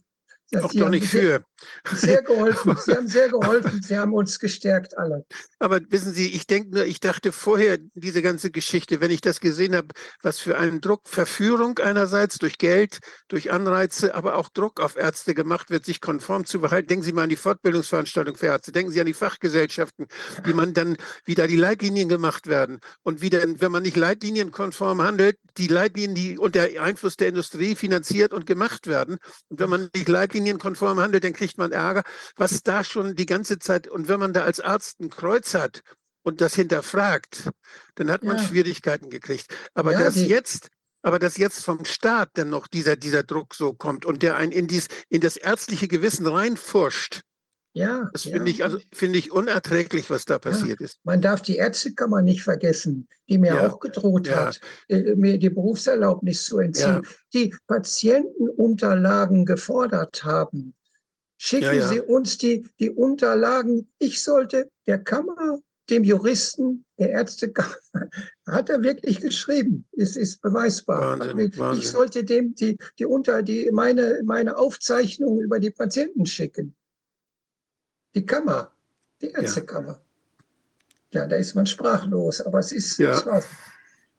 Auch 0.62 0.70
Sie 0.70 0.78
doch 0.78 0.88
nicht 0.88 1.10
sehr, 1.10 1.42
für. 1.84 1.96
sehr 1.96 2.22
geholfen. 2.22 2.76
Sie 2.84 2.94
haben 2.94 3.08
sehr 3.08 3.28
geholfen. 3.28 3.82
Sie 3.82 3.98
haben 3.98 4.12
uns 4.12 4.38
gestärkt 4.38 4.96
alle. 4.96 5.24
Aber 5.58 5.80
wissen 5.88 6.12
Sie, 6.12 6.28
ich 6.34 6.46
denke 6.46 6.74
nur, 6.74 6.84
ich 6.84 7.00
dachte 7.00 7.32
vorher, 7.32 7.78
diese 7.94 8.22
ganze 8.22 8.50
Geschichte, 8.50 9.00
wenn 9.00 9.10
ich 9.10 9.20
das 9.20 9.40
gesehen 9.40 9.74
habe, 9.74 9.88
was 10.22 10.38
für 10.38 10.58
einen 10.58 10.80
Druck, 10.80 11.02
Verführung 11.08 11.78
einerseits 11.78 12.38
durch 12.38 12.58
Geld, 12.58 12.98
durch 13.28 13.50
Anreize, 13.50 14.14
aber 14.14 14.36
auch 14.36 14.48
Druck 14.50 14.80
auf 14.80 14.96
Ärzte 14.96 15.34
gemacht 15.34 15.70
wird, 15.70 15.84
sich 15.84 16.00
konform 16.00 16.44
zu 16.44 16.60
behalten. 16.60 16.88
Denken 16.88 17.04
Sie 17.04 17.12
mal 17.12 17.24
an 17.24 17.28
die 17.28 17.36
Fortbildungsveranstaltung 17.36 18.36
für 18.36 18.46
Ärzte, 18.46 18.72
denken 18.72 18.92
Sie 18.92 19.00
an 19.00 19.06
die 19.06 19.14
Fachgesellschaften, 19.14 20.06
wie 20.44 20.52
man 20.52 20.74
dann, 20.74 20.96
wie 21.24 21.34
da 21.34 21.46
die 21.46 21.56
Leitlinien 21.56 22.08
gemacht 22.08 22.46
werden. 22.46 22.80
Und 23.02 23.20
wie 23.20 23.30
dann, 23.30 23.60
wenn 23.60 23.72
man 23.72 23.82
nicht 23.82 23.96
leitlinienkonform 23.96 25.02
handelt, 25.02 25.38
die 25.56 25.68
Leitlinien, 25.68 26.14
die 26.14 26.38
unter 26.38 26.68
Einfluss 26.80 27.16
der 27.16 27.28
Industrie 27.28 27.74
finanziert 27.74 28.32
und 28.32 28.46
gemacht 28.46 28.86
werden. 28.86 29.18
Und 29.48 29.60
wenn 29.60 29.70
man 29.70 29.88
nicht 29.94 30.08
leitlinienkonform 30.44 31.00
handelt, 31.00 31.24
dann 31.24 31.32
kriegt 31.32 31.58
man 31.58 31.72
Ärger, 31.72 32.02
was 32.36 32.62
da 32.62 32.84
schon 32.84 33.14
die 33.16 33.26
ganze 33.26 33.58
Zeit, 33.58 33.88
und 33.88 34.08
wenn 34.08 34.20
man 34.20 34.32
da 34.32 34.44
als 34.44 34.60
Arzt 34.60 35.00
ein 35.00 35.10
Kreuz 35.10 35.54
hat 35.54 35.82
und 36.22 36.40
das 36.40 36.54
hinterfragt, 36.54 37.50
dann 37.96 38.10
hat 38.10 38.22
man 38.24 38.36
Ja. 38.36 38.42
Schwierigkeiten 38.44 39.10
gekriegt. 39.10 39.46
Aber 39.74 39.92
Ja, 39.92 40.00
dass 40.04 40.14
die- 40.14 40.26
jetzt, 40.26 40.68
aber 41.02 41.18
dass 41.18 41.36
jetzt 41.36 41.64
vom 41.64 41.84
Staat 41.84 42.30
dann 42.34 42.50
noch 42.50 42.66
dieser, 42.66 42.96
dieser 42.96 43.22
Druck 43.22 43.54
so 43.54 43.72
kommt 43.74 44.04
und 44.06 44.22
der 44.22 44.36
einen 44.36 44.52
in 44.52 44.66
dies, 44.66 44.88
in 45.08 45.20
das 45.20 45.36
ärztliche 45.36 45.88
Gewissen 45.88 46.26
reinfuscht, 46.26 47.22
Ja, 47.76 48.08
das 48.12 48.24
ja. 48.24 48.36
finde 48.36 48.52
ich, 48.52 48.62
also 48.62 48.78
finde 48.92 49.18
ich 49.18 49.32
unerträglich, 49.32 50.08
was 50.08 50.24
da 50.24 50.38
passiert 50.38 50.80
ist. 50.80 51.00
Man 51.02 51.20
darf 51.20 51.42
die 51.42 51.56
Ärztekammer 51.56 52.22
nicht 52.22 52.44
vergessen, 52.44 53.08
die 53.28 53.36
mir 53.36 53.56
Ja, 53.56 53.68
auch 53.68 53.80
gedroht 53.80 54.28
ja. 54.28 54.46
hat, 54.46 54.60
äh, 54.88 55.16
mir 55.16 55.38
die 55.38 55.50
Berufserlaubnis 55.50 56.44
zu 56.44 56.58
entziehen, 56.58 57.04
die 57.34 57.52
Patientenunterlagen 57.66 59.44
gefordert 59.44 60.22
haben. 60.22 60.74
Schicken 61.36 61.64
Ja, 61.64 61.72
ja. 61.72 61.88
Sie 61.88 62.00
uns 62.00 62.38
die, 62.38 62.64
die 62.78 62.90
Unterlagen. 62.90 63.90
Ich 63.98 64.22
sollte 64.22 64.70
der 64.86 65.00
Kammer, 65.00 65.58
dem 65.90 66.04
Juristen, 66.04 66.84
der 66.96 67.10
Ärztekammer, 67.10 67.74
hat 68.46 68.70
er 68.70 68.84
wirklich 68.84 69.20
geschrieben. 69.20 69.84
Es 69.96 70.16
ist 70.16 70.40
beweisbar. 70.40 71.18
Wahnsinn, 71.18 71.38
ich 71.40 71.58
Wahnsinn. 71.58 71.90
sollte 71.90 72.22
dem 72.22 72.54
die, 72.54 72.78
die 73.00 73.04
unter 73.04 73.42
die 73.42 73.68
meine, 73.72 74.22
meine 74.24 74.56
Aufzeichnung 74.56 75.40
über 75.40 75.58
die 75.58 75.70
Patienten 75.70 76.24
schicken. 76.24 76.76
Die 78.14 78.24
Kammer, 78.24 78.70
die 79.20 79.30
Ärztekammer. 79.30 80.00
Ja, 81.10 81.26
da 81.26 81.36
ist 81.36 81.54
man 81.54 81.66
sprachlos, 81.66 82.40
aber 82.40 82.58
es 82.58 82.72
ist, 82.72 82.98
Ja. 82.98 83.42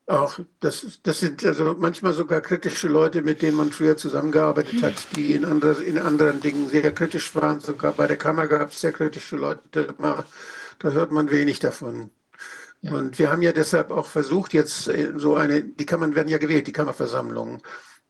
Auch 0.08 0.40
das, 0.60 1.00
das 1.02 1.20
sind 1.20 1.44
also 1.44 1.76
manchmal 1.80 2.14
sogar 2.14 2.40
kritische 2.40 2.88
Leute, 2.88 3.24
mit 3.24 3.42
denen 3.42 3.58
man 3.58 3.72
früher 3.72 3.98
zusammengearbeitet 3.98 4.84
hat, 4.84 4.94
die 5.16 5.34
in, 5.34 5.44
andere, 5.44 5.84
in 5.84 5.98
anderen 5.98 6.42
Dingen 6.42 6.70
sehr 6.70 6.92
kritisch 6.92 7.34
waren. 7.34 7.60
Sogar 7.60 7.94
bei 7.94 8.06
der 8.06 8.18
Kammer 8.18 8.48
gab 8.48 8.70
es 8.70 8.82
sehr 8.82 8.92
kritische 8.92 9.36
Leute. 9.36 9.62
Da 9.98 10.24
da 10.80 10.92
hört 10.92 11.12
man 11.12 11.32
wenig 11.32 11.60
davon. 11.60 12.12
Ja. 12.82 12.94
Und 12.94 13.18
wir 13.18 13.32
haben 13.32 13.42
ja 13.42 13.52
deshalb 13.52 13.92
auch 13.92 14.06
versucht, 14.06 14.54
jetzt 14.54 14.88
äh, 14.88 15.14
so 15.16 15.36
eine, 15.36 15.64
die 15.64 15.86
Kammern 15.86 16.16
werden 16.16 16.28
ja 16.28 16.38
gewählt, 16.38 16.68
die 16.68 16.74
Kammerversammlungen, 16.74 17.62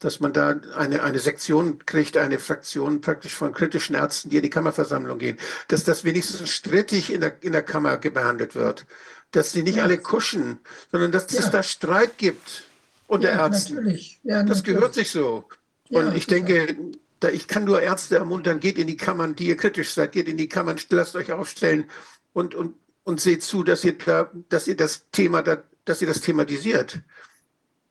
dass 0.05 0.19
man 0.19 0.33
da 0.33 0.55
eine, 0.77 1.01
eine 1.01 1.17
Sektion 1.17 1.79
kriegt, 1.85 2.15
eine 2.15 2.37
Fraktion 2.37 3.01
praktisch 3.01 3.33
von 3.33 3.51
kritischen 3.53 3.95
Ärzten, 3.95 4.29
die 4.29 4.37
in 4.37 4.43
die 4.43 4.51
Kammerversammlung 4.51 5.17
gehen, 5.17 5.37
dass 5.67 5.83
das 5.83 6.03
wenigstens 6.03 6.47
strittig 6.51 7.11
in 7.11 7.21
der, 7.21 7.41
in 7.41 7.53
der 7.53 7.63
Kammer 7.63 7.97
behandelt 7.97 8.53
wird. 8.53 8.85
Dass 9.31 9.51
sie 9.51 9.63
nicht 9.63 9.77
Ja. 9.77 9.83
alle 9.83 9.97
kuschen, 9.97 10.59
sondern 10.91 11.11
dass 11.11 11.25
es 11.33 11.45
Ja. 11.45 11.49
da 11.49 11.63
Streit 11.63 12.19
gibt 12.19 12.65
unter 13.07 13.31
ja, 13.33 13.47
Ärzten. 13.47 13.75
natürlich. 13.75 14.19
Ja, 14.23 14.43
Das 14.43 14.59
natürlich. 14.59 14.77
gehört 14.77 14.93
sich 14.93 15.09
so. 15.09 15.45
Ja, 15.89 16.01
Und 16.01 16.15
ich 16.15 16.27
denke, 16.27 16.77
da, 17.19 17.29
ich 17.29 17.47
kann 17.47 17.63
nur 17.65 17.81
Ärzte 17.81 18.17
ermuntern, 18.17 18.59
geht 18.59 18.77
in 18.77 18.85
die 18.85 18.97
Kammern, 18.97 19.35
die 19.35 19.47
ihr 19.47 19.57
kritisch 19.57 19.91
seid, 19.93 20.11
geht 20.11 20.27
in 20.27 20.37
die 20.37 20.47
Kammern, 20.47 20.77
lasst 20.89 21.15
euch 21.15 21.31
aufstellen 21.31 21.85
und, 22.33 22.53
und, 22.53 22.75
und 23.05 23.19
seht 23.19 23.41
zu, 23.41 23.63
dass 23.63 23.83
ihr, 23.83 23.97
da, 23.97 24.31
dass 24.49 24.67
ihr 24.67 24.75
das 24.75 25.09
Thema, 25.11 25.41
da, 25.41 25.63
dass 25.83 26.01
ihr 26.01 26.07
das 26.07 26.21
thematisiert. 26.21 26.99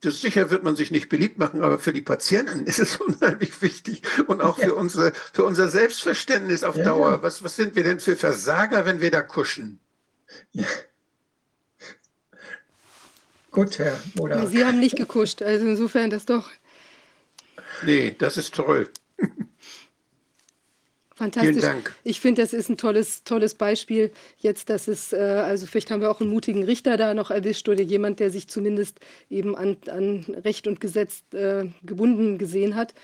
Das 0.05 0.20
sicher 0.20 0.50
wird 0.50 0.62
man 0.65 0.76
sich 0.76 0.91
nicht 0.91 1.08
beliebt 1.08 1.39
machen, 1.39 1.62
aber 1.62 1.78
für 1.78 1.92
die 1.92 2.02
Patienten 2.02 2.66
ist 2.66 2.78
es 2.78 2.97
unheimlich 2.97 3.60
wichtig 3.62 4.02
und 4.26 4.42
auch 4.42 4.58
Ja. 4.58 4.66
für, 4.66 4.74
unsere, 4.74 5.12
für 5.33 5.44
unser 5.44 5.68
Selbstverständnis 5.68 6.62
auf 6.62 6.76
Ja, 6.76 6.84
Dauer. 6.84 7.10
ja. 7.12 7.23
Was, 7.23 7.42
was 7.42 7.57
sind 7.57 7.74
wir 7.74 7.84
denn 7.84 8.00
für 8.00 8.15
Versager, 8.16 8.84
wenn 8.84 9.00
wir 9.00 9.10
da 9.10 9.23
kuschen? 9.23 9.81
Gut, 13.50 13.78
Herr 13.78 13.92
Ja, 13.94 14.00
Modak. 14.16 14.49
Sie 14.49 14.65
haben 14.65 14.78
nicht 14.81 14.97
gekuscht, 14.97 15.41
also 15.42 15.66
insofern 15.66 16.10
das 16.10 16.26
doch 16.26 16.50
Nee, 17.83 18.15
das 18.18 18.36
ist 18.36 18.55
toll. 18.55 18.91
Fantastisch. 21.15 21.52
Vielen 21.52 21.62
Dank. 21.62 21.94
Ich 22.05 22.20
finde, 22.20 22.43
das 22.43 22.52
ist 22.52 22.68
ein 22.68 22.76
tolles, 22.76 23.25
tolles 23.25 23.55
Beispiel 23.55 24.12
jetzt, 24.39 24.70
dass 24.70 24.89
es, 24.89 25.12
äh, 25.12 25.17
also 25.17 25.67
vielleicht 25.67 25.91
haben 25.91 26.01
wir 26.01 26.10
auch 26.10 26.20
einen 26.20 26.31
mutigen 26.31 26.65
Richter 26.65 26.97
da 26.97 27.15
noch 27.15 27.31
erwischt 27.31 27.68
oder 27.68 27.83
jemand, 27.83 28.20
der 28.20 28.31
sich 28.31 28.49
zumindest 28.49 29.01
eben 29.31 29.57
an, 29.57 29.76
an 29.91 30.25
Recht 30.44 30.67
und 30.67 30.81
Gesetz 30.81 31.23
äh, 31.33 31.67
gebunden 31.83 32.39
gesehen 32.39 32.75
hat. 32.75 32.94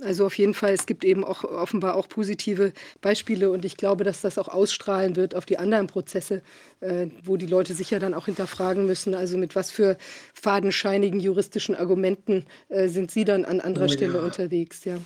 Also 0.00 0.26
auf 0.26 0.38
jeden 0.38 0.54
Fall, 0.54 0.72
es 0.74 0.86
gibt 0.86 1.04
eben 1.04 1.24
auch 1.24 1.42
offenbar 1.42 1.96
auch 1.96 2.08
positive 2.08 2.72
Beispiele 3.00 3.50
und 3.50 3.64
ich 3.64 3.76
glaube, 3.76 4.04
dass 4.04 4.20
das 4.20 4.38
auch 4.38 4.46
ausstrahlen 4.46 5.16
wird 5.16 5.34
auf 5.34 5.44
die 5.44 5.58
anderen 5.58 5.88
Prozesse, 5.88 6.42
äh, 6.80 7.08
wo 7.24 7.36
die 7.36 7.46
Leute 7.46 7.74
sich 7.74 7.90
ja 7.90 7.98
dann 7.98 8.14
auch 8.14 8.26
hinterfragen 8.26 8.86
müssen, 8.86 9.14
also 9.14 9.36
mit 9.36 9.56
was 9.56 9.72
für 9.72 9.98
fadenscheinigen 10.34 11.18
juristischen 11.18 11.74
Argumenten 11.74 12.46
äh, 12.68 12.86
sind 12.86 13.10
Sie 13.10 13.24
dann 13.24 13.44
an 13.44 13.60
anderer 13.60 13.86
Oh 13.86 13.92
Stelle 13.92 14.18
ja. 14.18 14.24
unterwegs, 14.24 14.84
ja. 14.84 14.98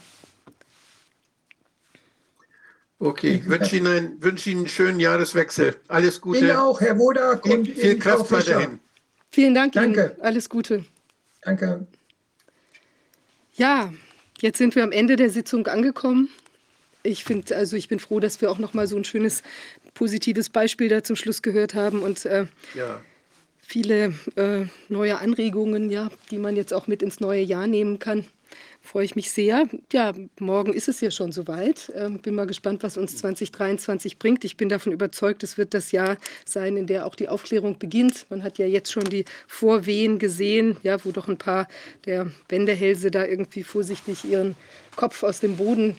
Okay, 3.05 3.41
ich 3.43 3.49
wünsche 3.49 3.77
Ihnen, 3.77 3.87
einen, 3.89 4.23
wünsche 4.23 4.51
Ihnen 4.51 4.61
einen 4.61 4.69
schönen 4.69 5.01
Jahreswechsel. 5.01 5.75
Alles 5.89 6.15
Ihnen 6.17 6.21
Gute. 6.23 6.61
auch, 6.61 6.81
Herr 6.81 6.97
Wodak 6.99 7.45
Viel, 7.45 7.59
und 7.59 7.65
viel 7.67 7.93
Ihnen, 7.95 8.01
Frau 8.03 8.17
Kraft 8.19 8.31
weiterhin. 8.31 8.79
Vielen 9.33 9.55
Dank 9.55 9.73
Danke. 9.73 10.13
Ihnen, 10.15 10.23
alles 10.23 10.49
Gute. 10.49 10.85
Danke. 11.43 11.85
Ja, 13.55 13.93
jetzt 14.41 14.59
sind 14.59 14.77
wir 14.77 14.85
am 14.85 14.93
Ende 14.93 15.17
der 15.17 15.31
Sitzung 15.31 15.67
angekommen. 15.67 16.29
Ich 17.03 17.25
finde, 17.25 17.57
also 17.57 17.77
ich 17.77 17.89
bin 17.89 17.99
froh, 17.99 18.21
dass 18.21 18.41
wir 18.41 18.53
auch 18.53 18.59
noch 18.59 18.73
mal 18.73 18.87
so 18.87 18.97
ein 18.97 19.05
schönes 19.05 19.43
positives 19.95 20.49
Beispiel 20.49 20.89
da 20.89 21.03
zum 21.03 21.17
Schluss 21.17 21.43
gehört 21.43 21.75
haben 21.75 22.03
und 22.03 22.25
äh, 22.25 22.47
Ja. 22.75 23.01
viele 23.67 24.15
äh, 24.37 24.67
neue 24.89 25.19
Anregungen, 25.19 25.91
ja, 25.91 26.09
die 26.31 26.39
man 26.39 26.55
jetzt 26.55 26.73
auch 26.73 26.87
mit 26.87 27.03
ins 27.03 27.19
neue 27.19 27.43
Jahr 27.43 27.67
nehmen 27.67 27.99
kann. 27.99 28.27
Freue 28.85 29.05
ich 29.05 29.15
mich 29.15 29.31
sehr. 29.31 29.69
Ja, 29.93 30.13
morgen 30.41 30.73
ist 30.73 30.89
es 30.89 31.01
ja 31.01 31.13
schon 31.13 31.31
soweit. 31.31 31.91
Ähm, 31.95 32.19
bin 32.19 32.35
mal 32.35 32.49
gespannt, 32.49 32.83
was 32.83 32.97
uns 32.97 33.17
2023 33.17 34.19
bringt. 34.19 34.45
Ich 34.45 34.57
bin 34.57 34.69
davon 34.69 34.93
überzeugt, 34.93 35.45
es 35.45 35.57
wird 35.57 35.73
das 35.73 35.93
Jahr 35.93 36.17
sein, 36.45 36.77
in 36.77 36.89
der 36.89 37.07
auch 37.07 37.15
die 37.15 37.29
Aufklärung 37.29 37.79
beginnt. 37.79 38.27
Man 38.29 38.43
hat 38.43 38.59
ja 38.59 38.67
jetzt 38.67 38.91
schon 38.91 39.05
die 39.05 39.25
Vorwehen 39.47 40.19
gesehen, 40.19 40.77
ja, 40.83 41.03
wo 41.05 41.13
doch 41.13 41.29
ein 41.29 41.39
paar 41.39 41.69
der 42.07 42.33
Wendehälse 42.49 43.13
da 43.13 43.25
irgendwie 43.25 43.63
vorsichtig 43.63 44.25
ihren 44.25 44.57
Kopf 44.97 45.23
aus 45.23 45.39
dem 45.39 45.57
Boden 45.57 45.97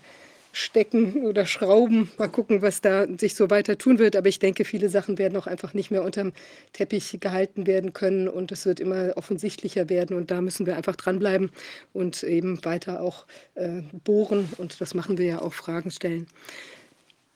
stecken 0.54 1.26
oder 1.26 1.46
schrauben. 1.46 2.12
Mal 2.18 2.30
gucken, 2.30 2.62
was 2.62 2.80
da 2.80 3.08
sich 3.18 3.36
so 3.36 3.50
weiter 3.50 3.78
tun 3.78 4.00
wird. 4.00 4.16
Aber 4.16 4.30
ich 4.30 4.40
denke, 4.40 4.64
viele 4.64 4.88
Sachen 4.88 5.18
werden 5.18 5.36
auch 5.36 5.48
einfach 5.48 5.74
nicht 5.74 5.92
mehr 5.92 6.04
unterm 6.04 6.32
Teppich 6.72 7.18
gehalten 7.20 7.68
werden 7.68 7.92
können 7.92 8.30
und 8.30 8.52
es 8.52 8.66
wird 8.66 8.80
immer 8.80 9.18
offensichtlicher 9.18 9.90
werden. 9.90 10.16
Und 10.16 10.32
da 10.32 10.40
müssen 10.40 10.66
wir 10.66 10.78
einfach 10.78 10.96
dranbleiben 10.96 11.52
und 11.92 12.24
eben 12.24 12.64
weiter 12.64 13.02
auch 13.02 13.26
äh, 13.56 13.82
bohren. 14.04 14.48
Und 14.58 14.80
das 14.80 14.94
machen 14.94 15.18
wir 15.18 15.26
ja 15.26 15.42
auch, 15.42 15.54
Fragen 15.54 15.92
stellen. 15.92 16.28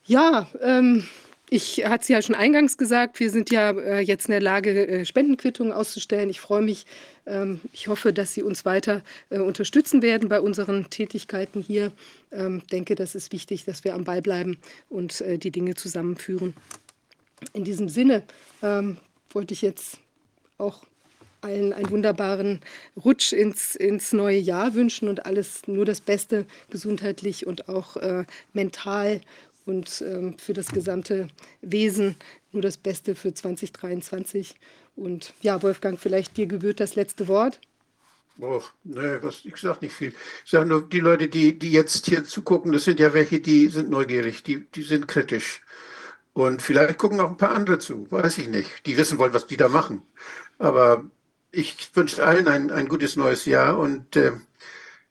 Ja, 0.04 0.48
ähm, 0.62 1.04
ich 1.50 1.84
hatte 1.86 2.02
es 2.02 2.08
ja 2.08 2.20
schon 2.20 2.34
eingangs 2.34 2.76
gesagt, 2.76 3.20
wir 3.20 3.30
sind 3.30 3.50
ja 3.50 3.70
äh, 3.70 4.00
jetzt 4.00 4.26
in 4.26 4.32
der 4.32 4.40
Lage, 4.40 4.86
äh, 4.86 5.04
Spendenquittungen 5.04 5.72
auszustellen. 5.72 6.30
Ich 6.30 6.40
freue 6.40 6.62
mich. 6.62 6.84
Ähm, 7.26 7.60
ich 7.72 7.88
hoffe, 7.88 8.12
dass 8.12 8.34
Sie 8.34 8.42
uns 8.42 8.64
weiter 8.64 9.02
äh, 9.30 9.38
unterstützen 9.38 10.02
werden 10.02 10.28
bei 10.28 10.40
unseren 10.40 10.90
Tätigkeiten 10.90 11.62
hier. 11.62 11.92
Ähm, 12.32 12.62
denke, 12.70 12.94
das 12.94 13.14
ist 13.14 13.32
wichtig, 13.32 13.64
dass 13.64 13.84
wir 13.84 13.94
am 13.94 14.04
Ball 14.04 14.22
bleiben 14.22 14.58
und 14.88 15.20
äh, 15.22 15.38
die 15.38 15.50
Dinge 15.50 15.74
zusammenführen. 15.74 16.54
In 17.52 17.64
diesem 17.64 17.88
Sinne 17.88 18.24
ähm, 18.62 18.98
wollte 19.30 19.54
ich 19.54 19.62
jetzt 19.62 19.98
auch 20.58 20.82
allen 21.40 21.72
einen 21.72 21.90
wunderbaren 21.90 22.60
Rutsch 22.96 23.32
ins, 23.32 23.76
ins 23.76 24.12
neue 24.12 24.38
Jahr 24.38 24.74
wünschen 24.74 25.08
und 25.08 25.24
alles 25.24 25.62
nur 25.66 25.84
das 25.84 26.00
Beste 26.00 26.46
gesundheitlich 26.68 27.46
und 27.46 27.68
auch 27.68 27.96
äh, 27.96 28.24
mental 28.52 29.20
und 29.68 30.02
ähm, 30.02 30.38
für 30.38 30.54
das 30.54 30.68
gesamte 30.68 31.28
Wesen 31.60 32.16
nur 32.52 32.62
das 32.62 32.78
Beste 32.78 33.14
für 33.14 33.34
2023. 33.34 34.54
Und 34.96 35.34
ja, 35.42 35.62
Wolfgang, 35.62 36.00
vielleicht 36.00 36.36
dir 36.36 36.46
gebührt 36.46 36.80
das 36.80 36.94
letzte 36.96 37.28
Wort. 37.28 37.60
Oh, 38.40 38.62
nee, 38.84 39.18
was, 39.20 39.44
ich 39.44 39.56
sage 39.56 39.78
nicht 39.82 39.94
viel. 39.94 40.14
Ich 40.44 40.50
sage 40.50 40.66
nur, 40.66 40.88
die 40.88 41.00
Leute, 41.00 41.28
die, 41.28 41.58
die 41.58 41.72
jetzt 41.72 42.06
hier 42.06 42.24
zugucken, 42.24 42.72
das 42.72 42.84
sind 42.84 42.98
ja 42.98 43.12
welche, 43.12 43.40
die 43.40 43.68
sind 43.68 43.90
neugierig, 43.90 44.42
die, 44.42 44.66
die 44.74 44.82
sind 44.82 45.06
kritisch. 45.06 45.60
Und 46.32 46.62
vielleicht 46.62 46.98
gucken 46.98 47.20
auch 47.20 47.30
ein 47.30 47.36
paar 47.36 47.54
andere 47.54 47.78
zu, 47.78 48.10
weiß 48.10 48.38
ich 48.38 48.48
nicht. 48.48 48.86
Die 48.86 48.96
wissen 48.96 49.18
wollen, 49.18 49.34
was 49.34 49.46
die 49.46 49.56
da 49.56 49.68
machen. 49.68 50.02
Aber 50.58 51.04
ich 51.50 51.90
wünsche 51.94 52.24
allen 52.24 52.48
ein, 52.48 52.70
ein 52.70 52.88
gutes 52.88 53.16
neues 53.16 53.44
Jahr 53.44 53.78
und 53.78 54.16
äh, 54.16 54.32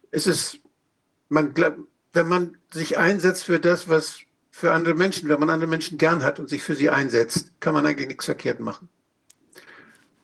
es 0.10 0.26
ist, 0.26 0.60
man 1.30 1.54
glaub, 1.54 1.76
wenn 2.14 2.28
man 2.28 2.58
sich 2.72 2.98
einsetzt 2.98 3.44
für 3.44 3.60
das, 3.60 3.90
was 3.90 4.22
für 4.58 4.74
andere 4.74 4.96
Menschen, 4.96 5.30
wenn 5.30 5.40
man 5.40 5.52
andere 5.52 5.70
Menschen 5.70 6.00
gern 6.00 6.24
hat 6.24 6.40
und 6.40 6.50
sich 6.50 6.64
für 6.64 6.76
sie 6.76 6.90
einsetzt, 6.90 7.52
kann 7.60 7.76
man 7.76 7.86
eigentlich 7.86 8.08
nichts 8.08 8.26
verkehrt 8.26 8.60
machen. 8.60 8.90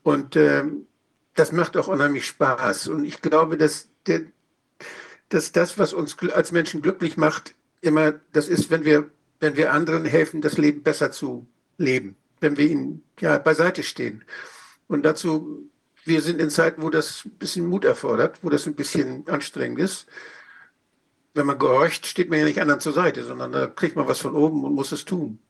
Und 0.02 0.34
ähm, 0.34 0.88
das 1.36 1.52
macht 1.52 1.76
auch 1.76 1.86
unheimlich 1.86 2.26
Spaß. 2.26 2.88
Und 2.88 3.04
ich 3.04 3.22
glaube, 3.22 3.56
dass, 3.56 3.86
der, 4.08 4.22
dass 5.28 5.52
das, 5.52 5.78
was 5.78 5.92
uns 5.92 6.16
als 6.34 6.50
Menschen 6.50 6.82
glücklich 6.82 7.16
macht, 7.16 7.54
immer 7.80 8.14
das 8.32 8.48
ist, 8.48 8.72
wenn 8.72 8.84
wir, 8.84 9.08
wenn 9.38 9.56
wir 9.56 9.72
anderen 9.72 10.04
helfen, 10.04 10.42
das 10.42 10.58
Leben 10.58 10.82
besser 10.82 11.12
zu 11.12 11.46
leben, 11.78 12.16
wenn 12.40 12.56
wir 12.56 12.66
ihnen 12.66 13.04
ja 13.20 13.38
beiseite 13.38 13.84
stehen. 13.84 14.24
Und 14.88 15.04
dazu, 15.04 15.70
wir 16.04 16.22
sind 16.22 16.40
in 16.40 16.50
Zeiten, 16.50 16.82
wo 16.82 16.90
das 16.90 17.24
ein 17.24 17.38
bisschen 17.38 17.66
Mut 17.68 17.84
erfordert, 17.84 18.40
wo 18.42 18.50
das 18.50 18.66
ein 18.66 18.74
bisschen 18.74 19.28
anstrengend 19.28 19.78
ist. 19.78 20.08
Wenn 21.34 21.46
man 21.46 21.58
gehorcht, 21.58 22.06
steht 22.06 22.30
man 22.30 22.38
ja 22.38 22.44
nicht 22.44 22.60
anderen 22.60 22.80
zur 22.80 22.92
Seite, 22.92 23.24
sondern 23.24 23.52
da 23.52 23.66
kriegt 23.66 23.96
man 23.96 24.06
was 24.06 24.20
von 24.20 24.34
oben 24.34 24.64
und 24.64 24.74
muss 24.74 24.92
es 24.92 25.04
tun. 25.04 25.40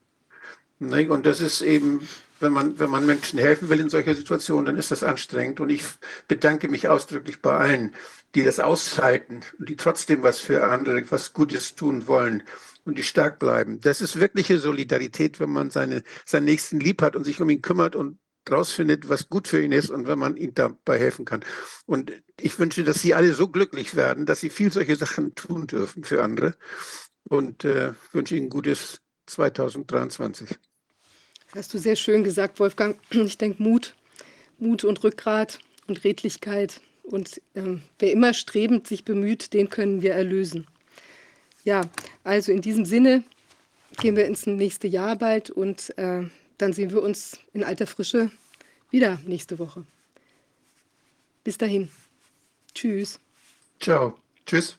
Ne? 0.78 1.10
Und 1.10 1.26
das 1.26 1.40
ist 1.40 1.60
eben, 1.60 2.08
wenn 2.40 2.52
man, 2.52 2.78
wenn 2.78 2.90
man 2.90 3.06
Menschen 3.06 3.38
helfen 3.38 3.68
will 3.68 3.80
in 3.80 3.90
solcher 3.90 4.14
Situation, 4.14 4.64
dann 4.64 4.76
ist 4.76 4.90
das 4.90 5.02
anstrengend. 5.02 5.60
Und 5.60 5.70
ich 5.70 5.84
bedanke 6.26 6.68
mich 6.68 6.88
ausdrücklich 6.88 7.40
bei 7.40 7.56
allen, 7.56 7.94
die 8.34 8.42
das 8.42 8.60
aushalten 8.60 9.40
und 9.58 9.68
die 9.68 9.76
trotzdem 9.76 10.22
was 10.22 10.40
für 10.40 10.64
andere, 10.64 11.04
was 11.10 11.32
Gutes 11.32 11.74
tun 11.74 12.06
wollen 12.06 12.42
und 12.84 12.98
die 12.98 13.02
stark 13.02 13.38
bleiben. 13.38 13.80
Das 13.80 14.00
ist 14.00 14.18
wirkliche 14.18 14.58
Solidarität, 14.58 15.40
wenn 15.40 15.50
man 15.50 15.70
seine, 15.70 16.02
seinen 16.24 16.44
Nächsten 16.44 16.80
lieb 16.80 17.02
hat 17.02 17.16
und 17.16 17.24
sich 17.24 17.40
um 17.40 17.50
ihn 17.50 17.62
kümmert 17.62 17.96
und 17.96 18.18
rausfindet, 18.50 19.08
was 19.08 19.28
gut 19.28 19.48
für 19.48 19.62
ihn 19.62 19.72
ist 19.72 19.90
und 19.90 20.06
wenn 20.06 20.18
man 20.18 20.36
ihm 20.36 20.54
dabei 20.54 20.98
helfen 20.98 21.24
kann. 21.24 21.44
Und 21.86 22.12
ich 22.40 22.58
wünsche, 22.58 22.84
dass 22.84 23.00
Sie 23.00 23.14
alle 23.14 23.34
so 23.34 23.48
glücklich 23.48 23.94
werden, 23.94 24.26
dass 24.26 24.40
Sie 24.40 24.50
viel 24.50 24.72
solche 24.72 24.96
Sachen 24.96 25.34
tun 25.34 25.66
dürfen 25.66 26.04
für 26.04 26.22
andere 26.22 26.54
und 27.24 27.64
äh, 27.64 27.94
wünsche 28.12 28.36
Ihnen 28.36 28.50
gutes 28.50 29.00
2023. 29.26 30.50
Hast 31.54 31.72
du 31.72 31.78
sehr 31.78 31.96
schön 31.96 32.24
gesagt, 32.24 32.60
Wolfgang. 32.60 32.98
Ich 33.10 33.38
denke, 33.38 33.62
Mut, 33.62 33.94
Mut 34.58 34.84
und 34.84 35.02
Rückgrat 35.04 35.58
und 35.86 36.04
Redlichkeit 36.04 36.80
und 37.02 37.40
ähm, 37.54 37.82
wer 37.98 38.12
immer 38.12 38.34
strebend 38.34 38.86
sich 38.86 39.04
bemüht, 39.04 39.52
den 39.52 39.68
können 39.68 40.02
wir 40.02 40.14
erlösen. 40.14 40.66
Ja, 41.62 41.82
also 42.24 42.52
in 42.52 42.60
diesem 42.60 42.84
Sinne 42.84 43.24
gehen 43.98 44.16
wir 44.16 44.26
ins 44.26 44.46
nächste 44.46 44.88
Jahr 44.88 45.16
bald 45.16 45.50
und 45.50 45.96
äh, 45.98 46.24
dann 46.58 46.72
sehen 46.72 46.90
wir 46.90 47.02
uns 47.02 47.38
in 47.52 47.64
alter 47.64 47.86
Frische 47.86 48.30
wieder 48.90 49.18
nächste 49.24 49.58
Woche. 49.58 49.84
Bis 51.42 51.58
dahin. 51.58 51.90
Tschüss. 52.74 53.20
Ciao. 53.80 54.18
Tschüss. 54.46 54.78